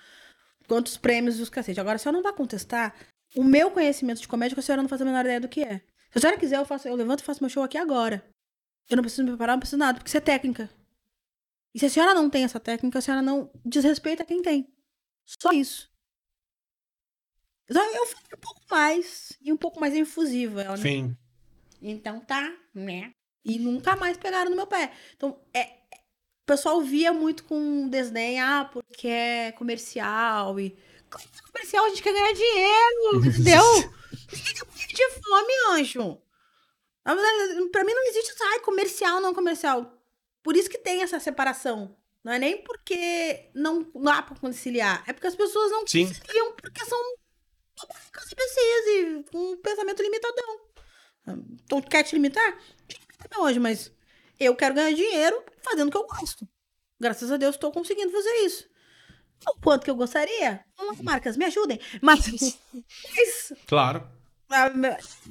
quantos 0.69 0.97
prêmios 0.97 1.39
e 1.39 1.43
os 1.43 1.49
cacete. 1.49 1.81
Agora, 1.81 1.97
a 1.97 1.99
senhora 1.99 2.17
não 2.17 2.23
vai 2.23 2.35
contestar 2.35 2.95
o 3.35 3.43
meu 3.43 3.71
conhecimento 3.71 4.21
de 4.21 4.29
comédia, 4.29 4.55
que 4.55 4.61
a 4.61 4.63
senhora 4.63 4.83
não 4.83 4.89
faz 4.89 5.01
a 5.01 5.05
menor 5.05 5.25
ideia 5.25 5.41
do 5.41 5.49
que 5.49 5.63
é. 5.63 5.79
Se 6.11 6.19
a 6.19 6.21
senhora 6.21 6.39
quiser, 6.39 6.59
eu, 6.59 6.67
faço, 6.67 6.89
eu 6.89 6.95
levanto 6.95 7.21
e 7.21 7.25
faço 7.25 7.43
meu 7.43 7.49
show 7.49 7.63
aqui 7.63 7.79
agora. 7.79 8.23
Eu 8.91 8.97
não 8.97 9.03
preciso 9.03 9.23
me 9.23 9.31
preparar, 9.31 9.55
não 9.55 9.61
preciso 9.61 9.79
nada, 9.79 9.99
porque 9.99 10.09
isso 10.09 10.19
é 10.19 10.21
técnica. 10.21 10.69
E 11.75 11.79
se 11.79 11.87
a 11.87 11.91
senhora 11.91 12.15
não 12.15 12.29
tem 12.29 12.45
essa 12.45 12.61
técnica, 12.61 12.99
a 12.99 13.03
senhora 13.03 13.23
não 13.23 13.51
desrespeita 13.65 14.25
quem 14.25 14.43
tem. 14.43 14.73
Só 15.25 15.51
isso. 15.53 15.91
Então, 17.69 17.83
eu 17.95 18.07
fui 18.07 18.21
um 18.37 18.41
pouco 18.41 18.61
mais, 18.71 19.33
e 19.41 19.53
um 19.53 19.57
pouco 19.57 19.81
mais 19.81 19.95
infusiva. 19.95 20.63
Ela 20.63 20.77
me 20.77 20.83
Sim. 20.83 21.17
então 21.81 22.21
tá, 22.21 22.53
né? 22.75 23.13
E 23.45 23.59
nunca 23.59 23.97
mais 23.97 24.17
pegaram 24.19 24.51
no 24.51 24.57
meu 24.57 24.67
pé. 24.67 24.93
Então, 25.17 25.41
é, 25.55 25.61
é- 25.61 25.79
o 26.43 26.47
pessoal 26.47 26.81
via 26.83 27.13
muito 27.13 27.45
com 27.45 27.89
desdém, 27.89 28.41
ah, 28.41 28.69
porque 28.71 29.09
é 29.09 29.53
comercial 29.53 30.61
e. 30.61 30.77
Como 31.11 31.25
que 31.29 31.39
é 31.39 31.53
comercial? 31.53 31.85
A 31.85 31.89
gente 31.89 32.03
quer 32.03 32.13
ganhar 32.13 32.33
dinheiro, 32.33 33.17
entendeu? 33.27 33.65
Ninguém 34.33 34.55
quer 34.55 34.67
morrer 34.67 34.87
de 34.89 35.11
fome, 35.23 35.53
anjo. 35.71 36.23
Pra 37.71 37.85
mim 37.85 37.95
não 37.95 38.07
existe 38.09 38.35
ai, 38.43 38.61
comercial, 38.61 39.21
não 39.21 39.35
comercial. 39.35 40.02
Por 40.43 40.57
isso 40.57 40.69
que 40.69 40.79
tem 40.79 41.03
essa 41.03 41.21
separação. 41.21 41.97
Não 42.25 42.33
é 42.33 42.39
nem 42.39 42.63
porque 42.63 43.51
não 43.55 43.91
dá 43.97 44.23
pra 44.23 44.37
conciliar, 44.37 45.03
é 45.09 45.13
porque 45.13 45.27
as 45.27 45.35
pessoas 45.35 45.71
não 45.73 45.87
Sim. 45.87 46.07
conciliam 46.07 46.53
porque 46.55 46.85
são 46.85 46.99
babacas 47.77 48.31
e 48.31 49.25
com 49.31 49.53
um 49.53 49.57
pensamento 49.57 50.03
limitadão. 50.03 50.61
Então, 51.65 51.81
quer 51.83 52.05
te 52.05 52.15
limitar? 52.15 52.57
Te 52.87 53.01
limita 53.01 53.41
hoje, 53.41 53.59
mas 53.59 53.93
eu 54.39 54.55
quero 54.55 54.75
ganhar 54.75 54.93
dinheiro 54.93 55.45
fazendo 55.63 55.89
o 55.89 55.91
que 55.91 55.97
eu 55.97 56.07
gosto. 56.07 56.49
Graças 57.01 57.33
a 57.33 57.37
Deus, 57.37 57.57
estou 57.57 57.73
conseguindo 57.73 58.13
fazer 58.13 58.35
isso. 58.45 58.71
O 59.49 59.61
quanto 59.61 59.85
que 59.85 59.91
eu 59.91 59.97
gostaria? 59.97 60.65
Vamos 60.77 60.99
lá, 60.99 61.03
marcas, 61.03 61.37
me 61.37 61.45
ajudem. 61.47 61.81
Mas, 62.01 62.21
mas 63.15 63.53
Claro. 63.67 64.09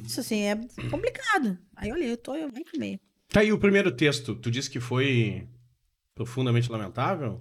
isso 0.06 0.20
assim 0.20 0.42
é 0.42 0.56
complicado. 0.90 1.58
Aí 1.76 1.92
olha, 1.92 2.04
eu 2.06 2.18
tô 2.18 2.36
eu 2.36 2.50
nem 2.52 2.66
meio. 2.78 3.00
Tá 3.32 3.40
aí 3.42 3.52
o 3.54 3.58
primeiro 3.60 3.92
texto. 3.92 4.36
Tu 4.36 4.52
disse 4.52 4.70
que 4.70 4.80
foi 4.80 5.48
profundamente 6.16 6.70
lamentável? 6.72 7.40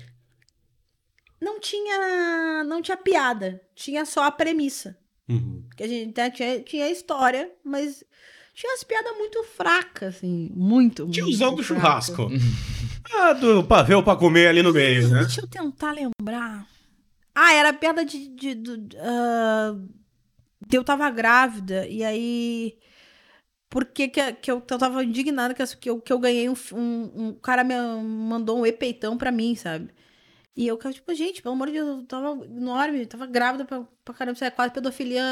Não 1.41 1.59
tinha, 1.59 2.65
não 2.65 2.83
tinha 2.83 2.97
piada, 2.97 3.61
tinha 3.75 4.05
só 4.05 4.25
a 4.25 4.31
premissa. 4.31 4.97
Uhum. 5.29 5.65
Que 5.77 5.83
a 5.83 5.89
gente 5.89 6.11
até 6.11 6.31
tinha, 6.31 6.61
tinha 6.63 6.85
a 6.87 6.91
história, 6.91 7.51
mas 7.65 8.05
tinha 8.55 8.71
umas 8.73 8.85
piadas 8.85 9.17
muito 9.17 9.43
fracas, 9.45 10.17
assim, 10.17 10.51
muito. 10.55 11.09
Tiozão 11.09 11.53
muito 11.53 11.59
do 11.63 11.65
fracas. 11.65 12.07
churrasco. 12.07 12.29
ah, 13.15 13.33
do 13.33 13.65
pavê 13.65 14.01
pra 14.03 14.17
comer 14.17 14.49
ali 14.49 14.63
no 14.63 14.73
meio, 14.73 15.09
né? 15.09 15.21
Deixa 15.21 15.41
eu 15.41 15.49
tentar 15.49 15.93
lembrar. 15.93 16.67
Ah, 17.35 17.53
era 17.55 17.71
a 17.71 17.75
piada 17.75 18.05
de. 18.05 18.29
de, 18.29 18.55
do- 18.55 18.97
ah, 18.99 19.77
de 20.69 20.77
eu 20.77 20.85
tava 20.85 21.09
grávida, 21.11 21.87
e 21.89 22.05
aí. 22.05 22.77
Por 23.71 23.85
que, 23.87 24.09
que, 24.09 24.33
que 24.35 24.51
eu, 24.51 24.57
eu 24.69 24.79
tava 24.79 25.05
indignada 25.05 25.55
que, 25.55 25.63
eu- 25.63 25.69
que, 25.81 25.91
eu, 25.91 26.01
que 26.03 26.13
eu 26.13 26.19
ganhei 26.19 26.49
um, 26.51 26.55
um. 26.75 27.29
um 27.29 27.35
cara 27.35 27.65
me 27.65 27.75
mandou 28.03 28.59
um 28.61 28.67
epeitão 28.67 29.17
pra 29.17 29.33
mim, 29.33 29.55
sabe? 29.55 29.91
E 30.57 30.67
eu, 30.69 30.79
tipo, 30.93 31.15
gente, 31.15 31.43
pelo 31.43 31.55
amor 31.55 31.69
de 31.69 31.75
Deus, 31.75 31.89
eu 32.01 32.07
tava 32.07 32.45
enorme, 32.47 33.07
tava 33.07 33.27
grávida 33.27 33.65
pra, 33.65 33.87
pra 34.05 34.15
caramba, 34.15 34.35
isso 34.37 34.45
é 34.45 34.51
quase 34.51 34.73
pedofilia, 34.75 35.23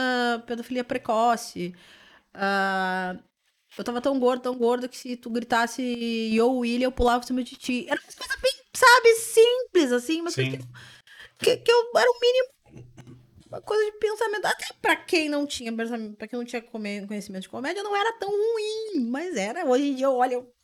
pedofilia 0.47 0.85
precoce. 0.85 1.75
Uh, 2.35 3.19
eu 3.77 3.85
tava 3.85 4.01
tão 4.01 4.19
gorda, 4.19 4.43
tão 4.45 4.57
gorda, 4.57 4.89
que 4.89 4.97
se 4.99 5.17
tu 5.17 5.31
gritasse 5.31 5.83
Yo, 6.35 6.49
William, 6.59 6.87
eu 6.87 6.93
pulava 6.93 7.21
por 7.21 7.27
cima 7.27 7.43
de 7.45 7.57
ti. 7.57 7.87
Era 7.89 8.01
uma 8.01 8.13
coisa 8.17 8.37
bem, 8.43 8.53
sabe, 8.75 9.15
simples, 9.17 9.93
assim, 9.93 10.23
mas 10.23 10.35
que, 10.35 10.59
que, 11.39 11.57
que 11.59 11.73
eu 11.73 11.91
era 11.97 12.11
o 12.11 12.21
mínimo 12.21 12.49
uma 13.49 13.61
coisa 13.61 13.91
de 13.91 13.99
pensamento. 13.99 14.47
Até 14.47 14.67
pra 14.81 14.97
quem 14.97 15.29
não 15.29 15.47
tinha 15.47 15.73
pra 15.73 16.29
quem 16.29 16.39
não 16.39 16.45
tinha 16.45 16.63
conhecimento 16.63 17.43
de 17.43 17.49
comédia, 17.49 17.83
não 17.83 17.97
era 17.97 18.13
tão 18.19 18.31
ruim, 18.31 19.07
mas 19.09 19.37
era. 19.37 19.65
Hoje 19.65 19.89
em 19.89 19.95
dia 19.95 20.07
eu 20.07 20.15
olho. 20.15 20.33
Eu... 20.33 20.55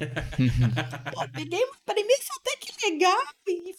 Pô, 1.12 1.28
peguei 1.32 1.62
uma 1.64 1.76
premissa 1.84 2.32
até 2.40 2.56
que 2.56 2.90
legal 2.90 3.22
e 3.48 3.74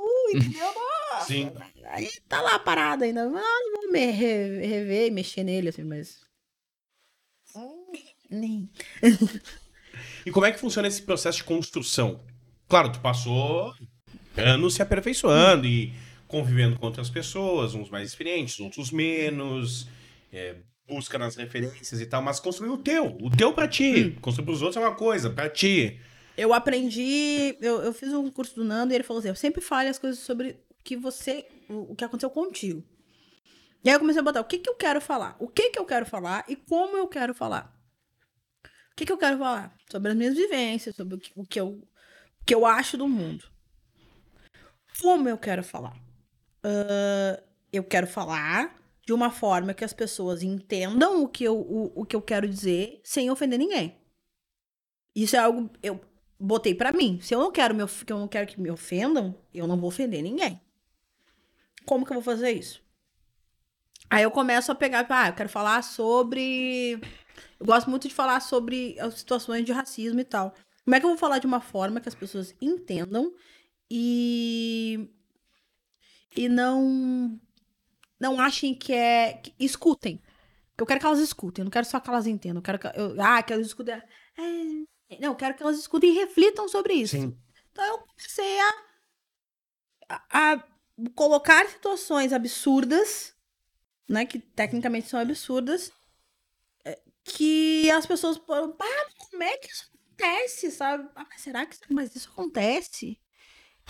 cu, 0.00 0.36
entendeu? 0.36 0.72
Sim. 1.26 1.52
Aí 1.86 2.10
tá 2.28 2.40
lá 2.40 2.58
parada 2.58 3.04
ainda. 3.04 3.24
Não 3.24 3.32
vou 3.32 3.92
me 3.92 4.10
rever 4.10 5.06
e 5.06 5.10
mexer 5.10 5.44
nele, 5.44 5.68
assim, 5.68 5.84
mas. 5.84 6.20
Nem. 8.30 8.70
e 10.24 10.30
como 10.30 10.46
é 10.46 10.52
que 10.52 10.60
funciona 10.60 10.86
esse 10.86 11.02
processo 11.02 11.38
de 11.38 11.44
construção? 11.44 12.24
Claro, 12.68 12.92
tu 12.92 13.00
passou 13.00 13.74
anos 14.36 14.74
se 14.74 14.82
aperfeiçoando 14.82 15.66
e 15.66 15.92
convivendo 16.30 16.78
com 16.78 16.86
outras 16.86 17.10
pessoas, 17.10 17.74
uns 17.74 17.90
mais 17.90 18.08
experientes, 18.08 18.60
outros 18.60 18.92
menos, 18.92 19.88
é, 20.32 20.56
busca 20.86 21.18
nas 21.18 21.36
referências 21.36 22.00
e 22.00 22.06
tal, 22.06 22.22
mas 22.22 22.38
construir 22.38 22.70
o 22.70 22.78
teu, 22.78 23.16
o 23.20 23.30
teu 23.30 23.52
pra 23.52 23.66
ti. 23.66 24.14
Hum. 24.16 24.20
Construir 24.20 24.46
pros 24.46 24.62
outros 24.62 24.76
é 24.76 24.86
uma 24.86 24.94
coisa, 24.94 25.28
pra 25.28 25.50
ti. 25.50 26.00
Eu 26.36 26.54
aprendi, 26.54 27.56
eu, 27.60 27.82
eu 27.82 27.92
fiz 27.92 28.12
um 28.12 28.30
curso 28.30 28.54
do 28.54 28.64
Nando 28.64 28.92
e 28.92 28.96
ele 28.96 29.04
falou 29.04 29.18
assim: 29.18 29.28
eu 29.28 29.34
sempre 29.34 29.60
fale 29.60 29.88
as 29.88 29.98
coisas 29.98 30.20
sobre 30.20 30.56
o 30.70 30.82
que 30.84 30.96
você, 30.96 31.46
o, 31.68 31.92
o 31.92 31.96
que 31.96 32.04
aconteceu 32.04 32.30
contigo. 32.30 32.82
E 33.82 33.88
aí 33.88 33.96
eu 33.96 34.00
comecei 34.00 34.20
a 34.20 34.24
botar 34.24 34.40
o 34.40 34.44
que, 34.44 34.58
que 34.58 34.70
eu 34.70 34.74
quero 34.76 35.00
falar, 35.00 35.36
o 35.38 35.48
que, 35.48 35.70
que 35.70 35.78
eu 35.78 35.84
quero 35.84 36.06
falar 36.06 36.44
e 36.48 36.54
como 36.54 36.96
eu 36.96 37.08
quero 37.08 37.34
falar. 37.34 37.74
O 38.64 38.96
que, 38.96 39.06
que 39.06 39.12
eu 39.12 39.18
quero 39.18 39.38
falar? 39.38 39.74
Sobre 39.90 40.10
as 40.10 40.16
minhas 40.16 40.36
vivências, 40.36 40.94
sobre 40.94 41.14
o 41.14 41.18
que, 41.18 41.32
o 41.34 41.44
que, 41.44 41.60
eu, 41.60 41.68
o 41.68 42.44
que 42.44 42.54
eu 42.54 42.66
acho 42.66 42.96
do 42.96 43.08
mundo. 43.08 43.44
Como 45.00 45.28
eu 45.28 45.38
quero 45.38 45.64
falar? 45.64 45.96
Uh, 46.64 47.42
eu 47.72 47.84
quero 47.84 48.06
falar 48.06 48.78
de 49.06 49.12
uma 49.12 49.30
forma 49.30 49.74
que 49.74 49.84
as 49.84 49.92
pessoas 49.92 50.42
entendam 50.42 51.22
o 51.22 51.28
que 51.28 51.44
eu, 51.44 51.58
o, 51.58 51.92
o 51.94 52.04
que 52.04 52.14
eu 52.14 52.22
quero 52.22 52.48
dizer 52.48 53.00
sem 53.02 53.30
ofender 53.30 53.58
ninguém. 53.58 53.96
Isso 55.14 55.36
é 55.36 55.38
algo 55.38 55.70
eu 55.82 56.00
botei 56.38 56.74
para 56.74 56.92
mim. 56.92 57.18
Se 57.20 57.34
eu 57.34 57.40
não 57.40 57.52
quero 57.52 57.74
me, 57.74 57.86
que 57.86 58.12
eu 58.12 58.18
não 58.18 58.28
quero 58.28 58.46
que 58.46 58.60
me 58.60 58.70
ofendam, 58.70 59.36
eu 59.52 59.66
não 59.66 59.78
vou 59.78 59.88
ofender 59.88 60.22
ninguém. 60.22 60.60
Como 61.84 62.04
que 62.04 62.12
eu 62.12 62.16
vou 62.16 62.22
fazer 62.22 62.52
isso? 62.52 62.82
Aí 64.08 64.22
eu 64.22 64.30
começo 64.30 64.72
a 64.72 64.74
pegar, 64.74 65.06
ah, 65.08 65.28
eu 65.28 65.34
quero 65.34 65.48
falar 65.48 65.82
sobre. 65.82 67.00
Eu 67.58 67.66
gosto 67.66 67.88
muito 67.88 68.08
de 68.08 68.14
falar 68.14 68.40
sobre 68.40 68.98
as 68.98 69.14
situações 69.14 69.64
de 69.64 69.72
racismo 69.72 70.20
e 70.20 70.24
tal. 70.24 70.54
Como 70.84 70.94
é 70.94 71.00
que 71.00 71.06
eu 71.06 71.10
vou 71.10 71.18
falar 71.18 71.38
de 71.38 71.46
uma 71.46 71.60
forma 71.60 72.00
que 72.00 72.08
as 72.08 72.14
pessoas 72.14 72.54
entendam 72.60 73.32
e. 73.90 75.08
e 76.36 76.48
não. 76.48 77.38
não 78.18 78.40
achem 78.40 78.74
que 78.74 78.92
é. 78.92 79.34
Que 79.34 79.54
escutem. 79.58 80.20
Eu 80.76 80.86
quero 80.86 81.00
que 81.00 81.06
elas 81.06 81.18
escutem, 81.18 81.62
eu 81.62 81.64
não 81.66 81.70
quero 81.70 81.86
só 81.86 82.00
que 82.00 82.08
elas 82.08 82.26
entendam. 82.26 82.58
Eu 82.58 82.62
quero 82.62 82.78
que. 82.78 82.86
Eu, 82.86 83.20
ah, 83.20 83.42
que 83.42 83.52
elas 83.52 83.66
escutem. 83.66 83.94
É, 83.94 85.18
não, 85.20 85.30
eu 85.30 85.34
quero 85.34 85.54
que 85.54 85.62
elas 85.62 85.78
escutem 85.78 86.10
e 86.10 86.18
reflitam 86.18 86.68
sobre 86.68 86.94
isso. 86.94 87.16
Sim. 87.16 87.36
Então 87.72 87.84
eu 87.84 87.98
comecei 87.98 88.60
a, 88.60 90.22
a, 90.30 90.64
colocar 91.14 91.66
situações 91.68 92.32
absurdas 92.32 93.34
né, 94.10 94.26
que 94.26 94.40
tecnicamente 94.40 95.08
são 95.08 95.20
absurdas, 95.20 95.92
é, 96.84 97.00
que 97.22 97.88
as 97.92 98.04
pessoas 98.04 98.38
falam, 98.38 98.72
pá, 98.72 98.84
como 99.16 99.42
é 99.42 99.56
que 99.56 99.68
isso 99.70 99.88
acontece, 100.18 100.70
sabe? 100.72 101.08
Ah, 101.14 101.24
mas 101.30 101.40
será 101.40 101.64
que 101.64 101.76
mas 101.88 102.14
isso 102.16 102.28
acontece? 102.28 103.20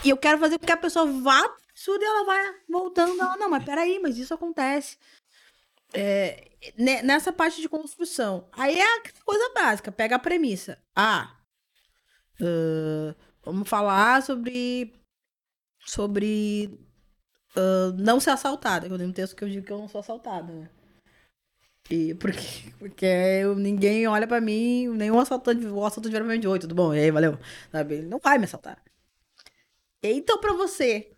E 0.05 0.11
eu 0.11 0.17
quero 0.19 0.39
fazer 0.39 0.59
com 0.59 0.67
que 0.67 0.73
a 0.73 0.77
pessoa 0.77 1.07
vá 1.07 1.43
absurdo 1.81 2.03
e 2.03 2.07
ela 2.07 2.25
vai 2.25 2.55
voltando, 2.69 3.21
ela, 3.21 3.37
não, 3.39 3.49
mas 3.49 3.65
peraí, 3.65 3.99
mas 3.99 4.19
isso 4.19 4.35
acontece. 4.35 4.99
É, 5.93 6.51
nessa 7.03 7.33
parte 7.33 7.61
de 7.61 7.69
construção. 7.69 8.49
Aí 8.53 8.79
é 8.79 8.99
a 8.99 9.03
coisa 9.25 9.53
básica, 9.55 9.91
pega 9.91 10.17
a 10.17 10.21
premissa. 10.21 10.79
Ah, 10.95 11.37
uh, 12.41 13.15
vamos 13.43 13.69
falar 13.69 14.23
sobre 14.23 14.95
sobre 15.85 16.79
uh, 17.57 17.93
não 17.97 18.21
ser 18.21 18.31
assaltada. 18.31 18.87
Eu 18.87 18.99
tenho 18.99 19.09
um 19.09 19.13
texto 19.13 19.35
que 19.35 19.43
eu 19.43 19.49
digo 19.49 19.67
que 19.67 19.73
eu 19.73 19.79
não 19.79 19.89
sou 19.89 20.01
assaltada, 20.01 20.53
né? 20.53 20.71
E 21.91 22.15
porque, 22.15 22.73
porque 22.79 23.07
eu, 23.07 23.57
ninguém 23.57 24.07
olha 24.07 24.27
pra 24.27 24.41
mim, 24.41 24.87
nenhum 24.89 25.19
assaltante, 25.19 25.67
o 25.67 25.85
assaltante 25.85 26.13
vira 26.13 26.25
pra 26.25 26.35
mim 26.35 26.39
de 26.39 26.47
oi, 26.47 26.59
tudo 26.59 26.75
bom? 26.75 26.95
E 26.95 27.01
aí, 27.01 27.11
valeu. 27.11 27.37
Sabe? 27.73 27.95
Ele 27.97 28.07
não 28.07 28.21
vai 28.21 28.39
me 28.39 28.45
assaltar. 28.45 28.81
Então, 30.03 30.39
pra 30.39 30.53
você 30.53 31.17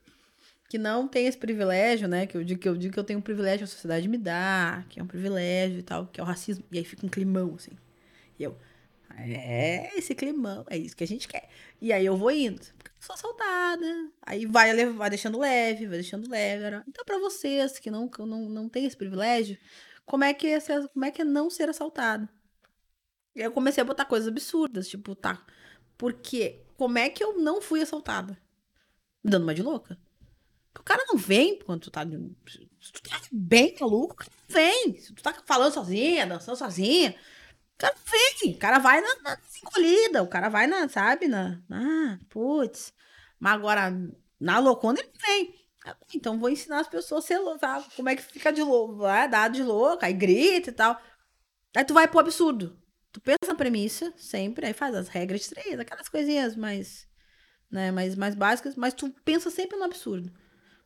que 0.73 0.79
não 0.79 1.07
tem 1.07 1.27
esse 1.27 1.37
privilégio, 1.37 2.09
né? 2.09 2.27
Que 2.27 2.35
eu 2.35 2.43
digo 2.43 2.59
que 2.59 2.67
eu 2.67 2.75
digo 2.75 2.95
que 2.95 2.99
eu 2.99 3.05
tenho 3.05 3.19
um 3.19 3.23
privilégio, 3.23 3.65
a 3.65 3.67
sociedade 3.67 4.09
me 4.09 4.17
dá, 4.17 4.83
que 4.89 4.99
é 4.99 5.03
um 5.03 5.07
privilégio 5.07 5.81
e 5.81 5.83
tal, 5.83 6.07
que 6.07 6.19
é 6.19 6.25
o 6.25 6.27
racismo. 6.27 6.65
E 6.73 6.79
aí 6.79 6.85
fica 6.85 7.05
um 7.05 7.11
climão, 7.11 7.55
assim. 7.57 7.73
E 8.39 8.43
eu, 8.43 8.57
é, 9.19 9.91
esse 9.99 10.15
climão, 10.15 10.65
é 10.71 10.79
isso 10.79 10.97
que 10.97 11.05
a 11.05 11.07
gente 11.07 11.29
quer. 11.29 11.47
E 11.79 11.93
aí 11.93 12.07
eu 12.07 12.17
vou 12.17 12.31
indo 12.31 12.63
sou 12.99 13.15
assaltada. 13.15 14.11
Aí 14.23 14.47
vai, 14.47 14.87
vai 14.87 15.11
deixando 15.11 15.39
leve, 15.39 15.87
vai 15.87 15.99
deixando 15.99 16.31
leve. 16.31 16.83
Então, 16.89 17.05
para 17.05 17.19
vocês 17.19 17.79
que 17.79 17.91
não, 17.91 18.09
não, 18.21 18.49
não 18.49 18.71
esse 18.75 18.97
privilégio, 18.97 19.59
como 20.07 20.25
é 20.25 20.33
que 20.33 20.47
é, 20.47 20.59
ser, 20.59 20.89
como 20.89 21.05
é, 21.05 21.11
que 21.11 21.21
é 21.21 21.25
não 21.25 21.51
ser 21.51 21.69
assaltado? 21.69 22.27
E 23.35 23.41
aí 23.41 23.47
eu 23.47 23.53
comecei 23.53 23.83
a 23.83 23.85
botar 23.85 24.07
coisas 24.07 24.29
absurdas, 24.29 24.89
tipo, 24.89 25.15
tá. 25.15 25.45
Porque 25.99 26.65
como 26.79 26.97
é 26.97 27.11
que 27.11 27.23
eu 27.23 27.39
não 27.39 27.61
fui 27.61 27.83
assaltada? 27.83 28.39
Dando 29.23 29.43
uma 29.43 29.55
de 29.55 29.63
louca. 29.63 29.99
O 30.83 30.85
cara 30.85 31.05
não 31.09 31.17
vem 31.17 31.59
quando 31.61 31.83
tu 31.83 31.91
tá. 31.91 32.03
Se 32.05 32.93
tu 32.93 33.03
tá 33.03 33.21
bem 33.31 33.75
maluco, 33.81 34.15
o 34.15 34.17
cara 34.17 34.31
não 34.31 34.55
vem. 34.55 35.01
Se 35.01 35.15
tu 35.15 35.23
tá 35.23 35.33
falando 35.47 35.73
sozinha, 35.73 36.27
dançando 36.27 36.57
sozinha, 36.57 37.15
cara 37.83 37.95
vem, 38.11 38.53
o 38.53 38.59
cara 38.59 38.79
vai 38.79 39.01
na, 39.01 39.17
na 39.23 39.39
encolhida, 39.61 40.23
o 40.23 40.29
cara 40.29 40.49
vai 40.49 40.67
na, 40.69 40.89
sabe, 40.89 41.27
na, 41.27 41.61
ah, 41.71 42.19
putz. 42.29 42.93
Mas 43.41 43.55
agora, 43.55 43.93
na 44.39 44.59
loucona 44.61 45.01
ele 45.01 45.11
vem. 45.21 45.55
Então 46.15 46.39
vou 46.39 46.49
ensinar 46.49 46.81
as 46.81 46.89
pessoas 46.89 47.25
a 47.25 47.27
ser 47.27 47.39
louca, 47.39 47.85
como 47.97 48.09
é 48.09 48.15
que 48.15 48.23
fica 48.23 48.53
de 48.53 48.63
louco, 48.63 48.99
vai 48.99 49.29
dar 49.29 49.51
de 49.51 49.65
louca, 49.65 50.07
aí 50.07 50.13
grita 50.13 50.71
e 50.71 50.73
tal. 50.73 51.01
Aí 51.75 51.85
tu 51.85 51.93
vai 51.93 52.07
pro 52.07 52.21
absurdo. 52.21 52.79
Tu 53.11 53.21
pensa 53.21 53.39
na 53.49 53.55
premissa, 53.55 54.13
sempre, 54.17 54.65
aí 54.65 54.73
faz 54.73 54.95
as 54.95 55.09
regras 55.09 55.43
de 55.43 55.51
três, 55.51 55.79
aquelas 55.79 56.09
coisinhas 56.09 56.57
mais, 56.57 57.07
né, 57.71 57.91
mais, 57.91 58.15
mais 58.15 58.35
básicas, 58.35 58.77
mas 58.77 58.95
tu 58.95 59.11
pensa 59.25 59.51
sempre 59.51 59.77
no 59.77 59.85
absurdo. 59.85 60.33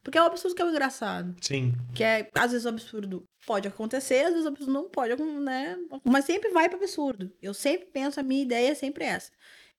Porque 0.07 0.19
é 0.19 0.23
o 0.23 0.27
absurdo 0.27 0.55
que 0.55 0.63
é 0.63 0.65
o 0.65 0.71
engraçado. 0.71 1.35
Sim. 1.41 1.75
Que 1.93 2.05
é, 2.05 2.31
às 2.33 2.53
vezes, 2.53 2.65
o 2.65 2.69
absurdo 2.69 3.25
pode 3.45 3.67
acontecer, 3.67 4.25
às 4.25 4.31
vezes 4.31 4.45
o 4.45 4.49
absurdo 4.49 4.73
não 4.73 4.89
pode, 4.89 5.21
né? 5.21 5.77
Mas 6.05 6.25
sempre 6.25 6.49
vai 6.51 6.69
para 6.69 6.79
absurdo. 6.79 7.33
Eu 7.43 7.53
sempre 7.53 7.89
penso, 7.89 8.21
a 8.21 8.23
minha 8.23 8.41
ideia 8.41 8.71
é 8.71 8.75
sempre 8.77 9.03
essa. 9.03 9.33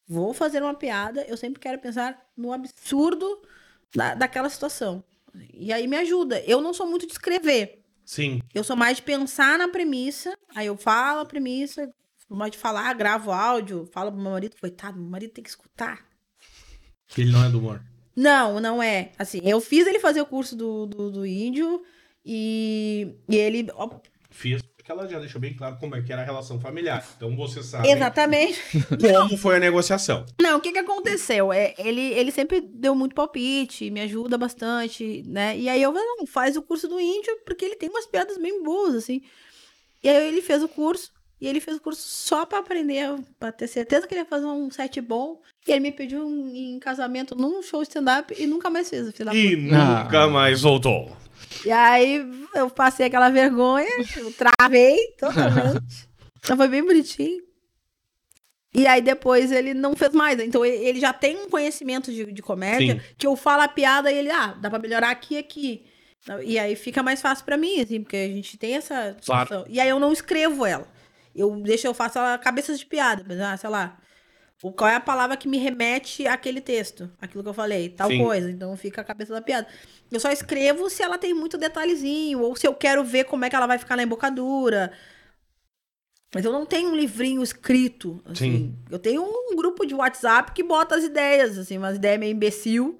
Vou 0.05 0.33
fazer 0.33 0.61
uma 0.61 0.73
piada, 0.73 1.21
eu 1.29 1.37
sempre 1.37 1.61
quero 1.61 1.79
pensar 1.79 2.21
no 2.35 2.51
absurdo 2.51 3.41
da, 3.95 4.15
daquela 4.15 4.49
situação. 4.49 5.01
E 5.53 5.71
aí 5.71 5.87
me 5.87 5.95
ajuda. 5.95 6.41
Eu 6.41 6.59
não 6.59 6.73
sou 6.73 6.85
muito 6.85 7.07
de 7.07 7.13
escrever. 7.13 7.81
Sim. 8.03 8.41
Eu 8.53 8.65
sou 8.65 8.75
mais 8.75 8.97
de 8.97 9.03
pensar 9.03 9.57
na 9.57 9.69
premissa, 9.69 10.37
aí 10.53 10.67
eu 10.67 10.75
falo 10.75 11.21
a 11.21 11.25
premissa, 11.25 11.89
mais 12.27 12.51
de 12.51 12.57
falar, 12.57 12.93
gravo 12.95 13.31
áudio, 13.31 13.89
falo 13.93 14.11
pro 14.11 14.19
meu 14.19 14.31
marido, 14.31 14.57
coitado, 14.59 14.99
meu 14.99 15.09
marido 15.09 15.31
tem 15.31 15.43
que 15.43 15.49
escutar. 15.49 16.05
Ele 17.17 17.31
não 17.31 17.45
é 17.45 17.49
do 17.49 17.59
humor. 17.59 17.81
Não, 18.17 18.59
não 18.59 18.81
é. 18.81 19.11
Assim, 19.17 19.39
eu 19.43 19.61
fiz 19.61 19.85
ele 19.85 19.99
fazer 19.99 20.19
o 20.21 20.25
curso 20.25 20.55
do, 20.55 20.87
do, 20.87 21.11
do 21.11 21.25
índio 21.25 21.83
e, 22.25 23.15
e 23.29 23.37
ele. 23.37 23.67
Ó, 23.75 23.89
Fiz 24.31 24.61
porque 24.87 24.91
ela 24.91 25.07
já 25.09 25.19
deixou 25.19 25.41
bem 25.41 25.53
claro 25.53 25.75
como 25.81 25.97
é 25.97 26.01
que 26.01 26.13
era 26.13 26.21
a 26.21 26.25
relação 26.25 26.61
familiar. 26.61 27.05
Então 27.17 27.35
você 27.35 27.61
sabe. 27.61 27.89
Exatamente. 27.89 28.57
Como 29.19 29.37
foi 29.37 29.57
a 29.57 29.59
negociação. 29.59 30.25
Não, 30.41 30.57
o 30.57 30.61
que 30.61 30.71
que 30.71 30.79
aconteceu? 30.79 31.51
É, 31.51 31.73
ele, 31.77 32.13
ele 32.13 32.31
sempre 32.31 32.61
deu 32.61 32.95
muito 32.95 33.13
palpite, 33.13 33.91
me 33.91 33.99
ajuda 33.99 34.37
bastante, 34.37 35.23
né? 35.27 35.57
E 35.57 35.67
aí 35.67 35.81
eu 35.81 35.91
falei, 35.91 36.07
não, 36.07 36.25
faz 36.25 36.55
o 36.55 36.61
curso 36.61 36.87
do 36.87 36.97
índio, 37.01 37.37
porque 37.45 37.65
ele 37.65 37.75
tem 37.75 37.89
umas 37.89 38.05
piadas 38.05 38.37
bem 38.37 38.63
boas, 38.63 38.95
assim. 38.95 39.21
E 40.01 40.07
aí 40.07 40.29
ele 40.29 40.41
fez 40.41 40.63
o 40.63 40.69
curso. 40.69 41.11
E 41.39 41.47
ele 41.47 41.59
fez 41.59 41.77
o 41.77 41.81
curso 41.81 42.01
só 42.01 42.45
para 42.45 42.59
aprender, 42.59 43.13
para 43.39 43.51
ter 43.51 43.67
certeza 43.67 44.07
que 44.07 44.13
ele 44.13 44.21
ia 44.21 44.25
fazer 44.25 44.47
um 44.47 44.71
set 44.71 44.99
bom. 44.99 45.39
E 45.67 45.71
ele 45.71 45.81
me 45.81 45.91
pediu 45.91 46.25
um, 46.25 46.51
em 46.55 46.79
casamento 46.79 47.35
num 47.35 47.61
show 47.61 47.81
stand-up 47.83 48.33
e 48.37 48.47
nunca 48.47 48.69
mais 48.69 48.89
fez. 48.89 49.11
Filho 49.11 49.33
e 49.33 49.55
nunca 49.55 50.23
ah. 50.23 50.27
mais 50.27 50.61
voltou. 50.61 51.15
E 51.63 51.71
aí 51.71 52.25
eu 52.55 52.69
passei 52.69 53.05
aquela 53.05 53.29
vergonha, 53.29 53.87
eu 54.15 54.33
travei 54.33 54.97
totalmente. 55.19 55.83
então 56.39 56.57
foi 56.57 56.67
bem 56.67 56.83
bonitinho. 56.83 57.43
E 58.73 58.85
aí 58.85 59.01
depois 59.01 59.51
ele 59.51 59.73
não 59.73 59.95
fez 59.95 60.13
mais. 60.13 60.39
Então 60.39 60.65
ele- 60.65 60.99
já 60.99 61.13
tem 61.13 61.37
um 61.37 61.49
conhecimento 61.49 62.11
de, 62.11 62.31
de 62.31 62.41
comédia 62.41 62.95
Sim. 62.95 63.01
que 63.17 63.27
eu 63.27 63.35
falo 63.35 63.61
a 63.61 63.67
piada 63.67 64.11
e 64.11 64.17
ele, 64.17 64.31
ah, 64.31 64.55
dá 64.59 64.69
pra 64.69 64.79
melhorar 64.79 65.11
aqui 65.11 65.35
e 65.35 65.37
aqui. 65.37 65.85
E 66.43 66.59
aí 66.59 66.75
fica 66.75 67.01
mais 67.01 67.21
fácil 67.21 67.45
pra 67.45 67.57
mim, 67.57 67.79
assim, 67.79 68.01
porque 68.01 68.17
a 68.17 68.27
gente 68.27 68.57
tem 68.57 68.75
essa 68.75 69.15
Claro. 69.23 69.49
discussão. 69.49 69.65
E 69.69 69.79
aí 69.79 69.87
eu 69.89 69.99
não 69.99 70.11
escrevo 70.11 70.65
ela. 70.65 70.87
Eu 71.37 71.55
deixo, 71.61 71.87
eu 71.87 71.93
faço 71.93 72.17
ela 72.17 72.37
cabeças 72.37 72.79
de 72.79 72.85
piada. 72.85 73.23
Mas, 73.27 73.39
ah, 73.39 73.55
sei 73.55 73.69
lá. 73.69 73.97
Qual 74.59 74.89
é 74.89 74.95
a 74.95 74.99
palavra 74.99 75.37
que 75.37 75.47
me 75.47 75.59
remete 75.59 76.25
àquele 76.25 76.59
texto? 76.59 77.11
Aquilo 77.21 77.43
que 77.43 77.49
eu 77.49 77.53
falei, 77.53 77.89
tal 77.89 78.09
Sim. 78.09 78.23
coisa. 78.23 78.49
Então 78.49 78.75
fica 78.75 79.01
a 79.01 79.03
cabeça 79.03 79.31
da 79.31 79.41
piada. 79.41 79.67
Eu 80.11 80.19
só 80.19 80.31
escrevo 80.31 80.89
se 80.89 81.03
ela 81.03 81.17
tem 81.17 81.31
muito 81.31 81.59
detalhezinho, 81.59 82.41
ou 82.41 82.55
se 82.55 82.67
eu 82.67 82.73
quero 82.73 83.03
ver 83.03 83.25
como 83.25 83.45
é 83.45 83.49
que 83.51 83.55
ela 83.55 83.67
vai 83.67 83.77
ficar 83.77 83.95
na 83.95 84.01
embocadura. 84.01 84.91
Mas 86.33 86.43
eu 86.43 86.51
não 86.51 86.65
tenho 86.65 86.89
um 86.89 86.95
livrinho 86.95 87.43
escrito, 87.43 88.19
assim. 88.25 88.35
Sim. 88.35 88.75
Eu 88.89 88.97
tenho 88.97 89.23
um 89.23 89.55
grupo 89.55 89.85
de 89.85 89.93
WhatsApp 89.93 90.51
que 90.51 90.63
bota 90.63 90.95
as 90.95 91.03
ideias, 91.03 91.57
assim, 91.57 91.77
umas 91.77 91.95
ideias 91.95 92.19
meio 92.19 92.31
imbecil, 92.31 92.99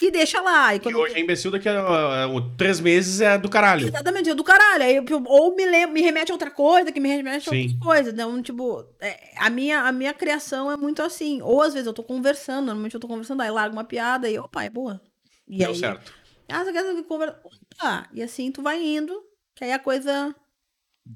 e 0.00 0.10
deixa 0.10 0.40
lá. 0.40 0.74
E 0.74 0.80
quando 0.80 0.98
hoje 0.98 1.14
é 1.14 1.20
imbecil, 1.20 1.50
daqui 1.50 1.68
a 1.68 2.26
uh, 2.28 2.56
três 2.56 2.80
meses 2.80 3.20
é 3.20 3.36
do 3.38 3.48
caralho. 3.48 3.86
Exatamente, 3.86 4.30
é 4.30 4.34
do 4.34 4.44
caralho. 4.44 4.82
Aí, 4.84 4.96
eu- 4.96 5.24
ou 5.26 5.54
me, 5.56 5.64
lembro, 5.66 5.94
me 5.94 6.00
remete 6.02 6.30
a 6.30 6.34
outra 6.34 6.50
coisa, 6.50 6.92
que 6.92 7.00
me 7.00 7.08
remete 7.08 7.48
a 7.48 7.52
Sim. 7.52 7.62
outra 7.70 7.78
coisa. 7.80 8.10
Então, 8.10 8.42
tipo, 8.42 8.84
é, 9.00 9.32
a, 9.36 9.48
minha, 9.50 9.80
a 9.82 9.92
minha 9.92 10.12
criação 10.14 10.70
é 10.70 10.76
muito 10.76 11.02
assim. 11.02 11.40
Ou 11.42 11.62
às 11.62 11.72
vezes 11.74 11.86
eu 11.86 11.92
tô 11.94 12.02
conversando, 12.02 12.66
normalmente 12.66 12.94
eu 12.94 13.00
tô 13.00 13.08
conversando, 13.08 13.40
aí 13.42 13.50
largo 13.50 13.74
uma 13.74 13.84
piada 13.84 14.28
e, 14.28 14.38
opa, 14.38 14.64
é 14.64 14.70
boa. 14.70 15.00
E 15.48 15.58
Deu 15.58 15.70
aí, 15.70 15.76
certo. 15.78 16.12
ah, 16.48 16.64
você 16.64 16.72
quer 16.72 17.02
conversar? 17.04 17.40
Opa! 17.44 18.08
E 18.12 18.22
assim 18.22 18.50
tu 18.50 18.62
vai 18.62 18.82
indo, 18.82 19.14
que 19.54 19.64
aí 19.64 19.72
a 19.72 19.78
coisa 19.78 20.34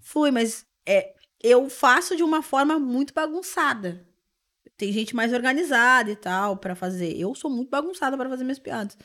flui. 0.02 0.30
Mas 0.30 0.64
é, 0.86 1.12
eu 1.42 1.68
faço 1.68 2.16
de 2.16 2.22
uma 2.22 2.42
forma 2.42 2.78
muito 2.78 3.12
bagunçada. 3.14 4.06
Tem 4.80 4.90
gente 4.92 5.14
mais 5.14 5.30
organizada 5.34 6.10
e 6.10 6.16
tal 6.16 6.56
pra 6.56 6.74
fazer. 6.74 7.14
Eu 7.20 7.34
sou 7.34 7.50
muito 7.50 7.68
bagunçada 7.68 8.16
pra 8.16 8.30
fazer 8.30 8.44
minhas 8.44 8.58
piadas. 8.58 8.96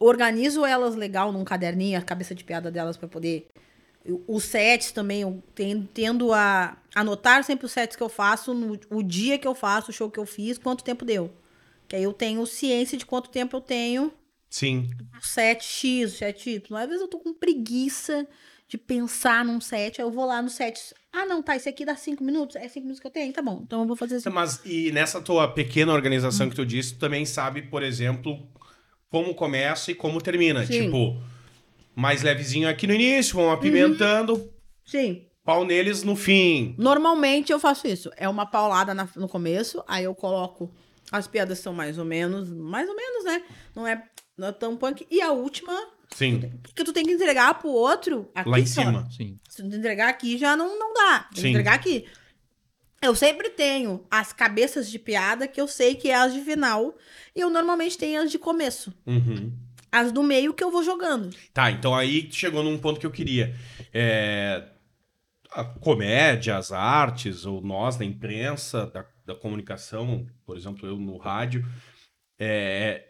Organizo 0.00 0.64
elas 0.64 0.94
legal 0.94 1.30
num 1.32 1.44
caderninho, 1.44 1.98
a 1.98 2.02
cabeça 2.02 2.34
de 2.34 2.42
piada 2.42 2.70
delas 2.70 2.96
pra 2.96 3.06
poder. 3.06 3.46
Os 4.26 4.44
sets 4.44 4.92
também, 4.92 5.20
eu 5.20 5.42
ten- 5.54 5.86
tendo 5.92 6.32
a 6.32 6.78
anotar 6.94 7.44
sempre 7.44 7.66
os 7.66 7.72
sets 7.72 7.94
que 7.94 8.02
eu 8.02 8.08
faço, 8.08 8.54
no, 8.54 8.78
o 8.90 9.02
dia 9.02 9.38
que 9.38 9.46
eu 9.46 9.54
faço, 9.54 9.90
o 9.90 9.94
show 9.94 10.10
que 10.10 10.18
eu 10.18 10.24
fiz, 10.24 10.56
quanto 10.56 10.82
tempo 10.82 11.04
deu. 11.04 11.30
Que 11.86 11.96
aí 11.96 12.02
eu 12.02 12.12
tenho 12.14 12.46
ciência 12.46 12.96
de 12.96 13.04
quanto 13.04 13.28
tempo 13.28 13.54
eu 13.56 13.60
tenho 13.60 14.10
Sim. 14.48 14.88
o 15.20 15.26
set 15.26 15.62
X, 15.62 16.14
o 16.14 16.16
set 16.16 16.50
Y. 16.50 16.74
Às 16.78 16.86
vezes 16.86 17.02
eu 17.02 17.08
tô 17.08 17.18
com 17.18 17.34
preguiça 17.34 18.26
de 18.66 18.78
pensar 18.78 19.44
num 19.44 19.60
set, 19.60 20.00
aí 20.00 20.06
eu 20.06 20.10
vou 20.10 20.24
lá 20.24 20.40
no 20.40 20.48
set. 20.48 20.94
Ah, 21.18 21.24
não, 21.24 21.42
tá, 21.42 21.56
esse 21.56 21.66
aqui 21.68 21.84
dá 21.84 21.96
cinco 21.96 22.22
minutos. 22.22 22.56
É 22.56 22.68
cinco 22.68 22.80
minutos 22.84 23.00
que 23.00 23.06
eu 23.06 23.10
tenho, 23.10 23.32
tá 23.32 23.40
bom. 23.40 23.60
Então 23.64 23.80
eu 23.80 23.86
vou 23.86 23.96
fazer 23.96 24.16
assim. 24.16 24.28
Mas 24.28 24.60
e 24.66 24.92
nessa 24.92 25.18
tua 25.20 25.48
pequena 25.48 25.92
organização 25.94 26.50
que 26.50 26.54
tu 26.56 26.66
disse, 26.66 26.92
tu 26.94 26.98
também 27.00 27.24
sabe, 27.24 27.62
por 27.62 27.82
exemplo, 27.82 28.46
como 29.08 29.34
começa 29.34 29.90
e 29.90 29.94
como 29.94 30.20
termina. 30.20 30.66
Sim. 30.66 30.84
Tipo, 30.84 31.16
mais 31.94 32.22
levezinho 32.22 32.68
aqui 32.68 32.86
no 32.86 32.92
início, 32.92 33.34
vão 33.36 33.50
apimentando, 33.50 34.52
Sim. 34.84 35.24
pau 35.42 35.64
neles 35.64 36.02
no 36.02 36.14
fim. 36.16 36.74
Normalmente 36.76 37.50
eu 37.50 37.58
faço 37.58 37.86
isso. 37.86 38.10
É 38.16 38.28
uma 38.28 38.44
paulada 38.44 38.92
na- 38.92 39.08
no 39.16 39.26
começo, 39.28 39.82
aí 39.88 40.04
eu 40.04 40.14
coloco. 40.14 40.70
As 41.10 41.26
piadas 41.26 41.60
são 41.60 41.72
mais 41.72 41.96
ou 41.98 42.04
menos, 42.04 42.50
mais 42.50 42.86
ou 42.88 42.94
menos, 42.94 43.24
né? 43.24 43.42
Não 43.74 43.86
é, 43.86 44.02
não 44.36 44.48
é 44.48 44.52
tão 44.52 44.76
punk. 44.76 45.06
E 45.10 45.22
a 45.22 45.32
última, 45.32 45.72
Sim, 46.14 46.60
que 46.74 46.84
tu 46.84 46.92
tem 46.92 47.04
que 47.04 47.12
entregar 47.12 47.54
pro 47.58 47.68
outro. 47.68 48.30
Aqui 48.34 48.48
lá 48.48 48.58
em 48.60 48.66
só. 48.66 48.82
cima. 48.82 49.08
Sim. 49.10 49.38
Se 49.48 49.62
tu 49.68 49.74
entregar 49.76 50.08
aqui, 50.08 50.38
já 50.38 50.56
não, 50.56 50.78
não 50.78 50.94
dá. 50.94 51.20
Tem 51.20 51.34
que 51.34 51.40
Sim. 51.40 51.48
entregar 51.50 51.74
aqui. 51.74 52.06
Eu 53.02 53.14
sempre 53.14 53.50
tenho 53.50 54.06
as 54.10 54.32
cabeças 54.32 54.90
de 54.90 54.98
piada, 54.98 55.46
que 55.46 55.60
eu 55.60 55.68
sei 55.68 55.94
que 55.94 56.08
é 56.08 56.14
as 56.14 56.32
de 56.32 56.40
final. 56.40 56.96
E 57.34 57.40
eu 57.40 57.50
normalmente 57.50 57.98
tenho 57.98 58.22
as 58.22 58.30
de 58.30 58.38
começo. 58.38 58.92
Uhum. 59.06 59.52
As 59.92 60.10
do 60.10 60.22
meio 60.22 60.54
que 60.54 60.64
eu 60.64 60.70
vou 60.70 60.82
jogando. 60.82 61.34
Tá, 61.52 61.70
então 61.70 61.94
aí 61.94 62.28
chegou 62.32 62.62
num 62.62 62.78
ponto 62.78 62.98
que 62.98 63.06
eu 63.06 63.10
queria. 63.10 63.54
É, 63.92 64.64
A 65.52 65.64
comédia, 65.64 66.56
as 66.56 66.72
artes, 66.72 67.44
ou 67.44 67.60
nós 67.60 67.96
da 67.96 68.04
imprensa, 68.04 68.86
da, 68.86 69.04
da 69.24 69.34
comunicação, 69.34 70.26
por 70.44 70.56
exemplo, 70.56 70.86
eu 70.88 70.96
no 70.96 71.16
rádio, 71.18 71.64
é, 72.38 73.04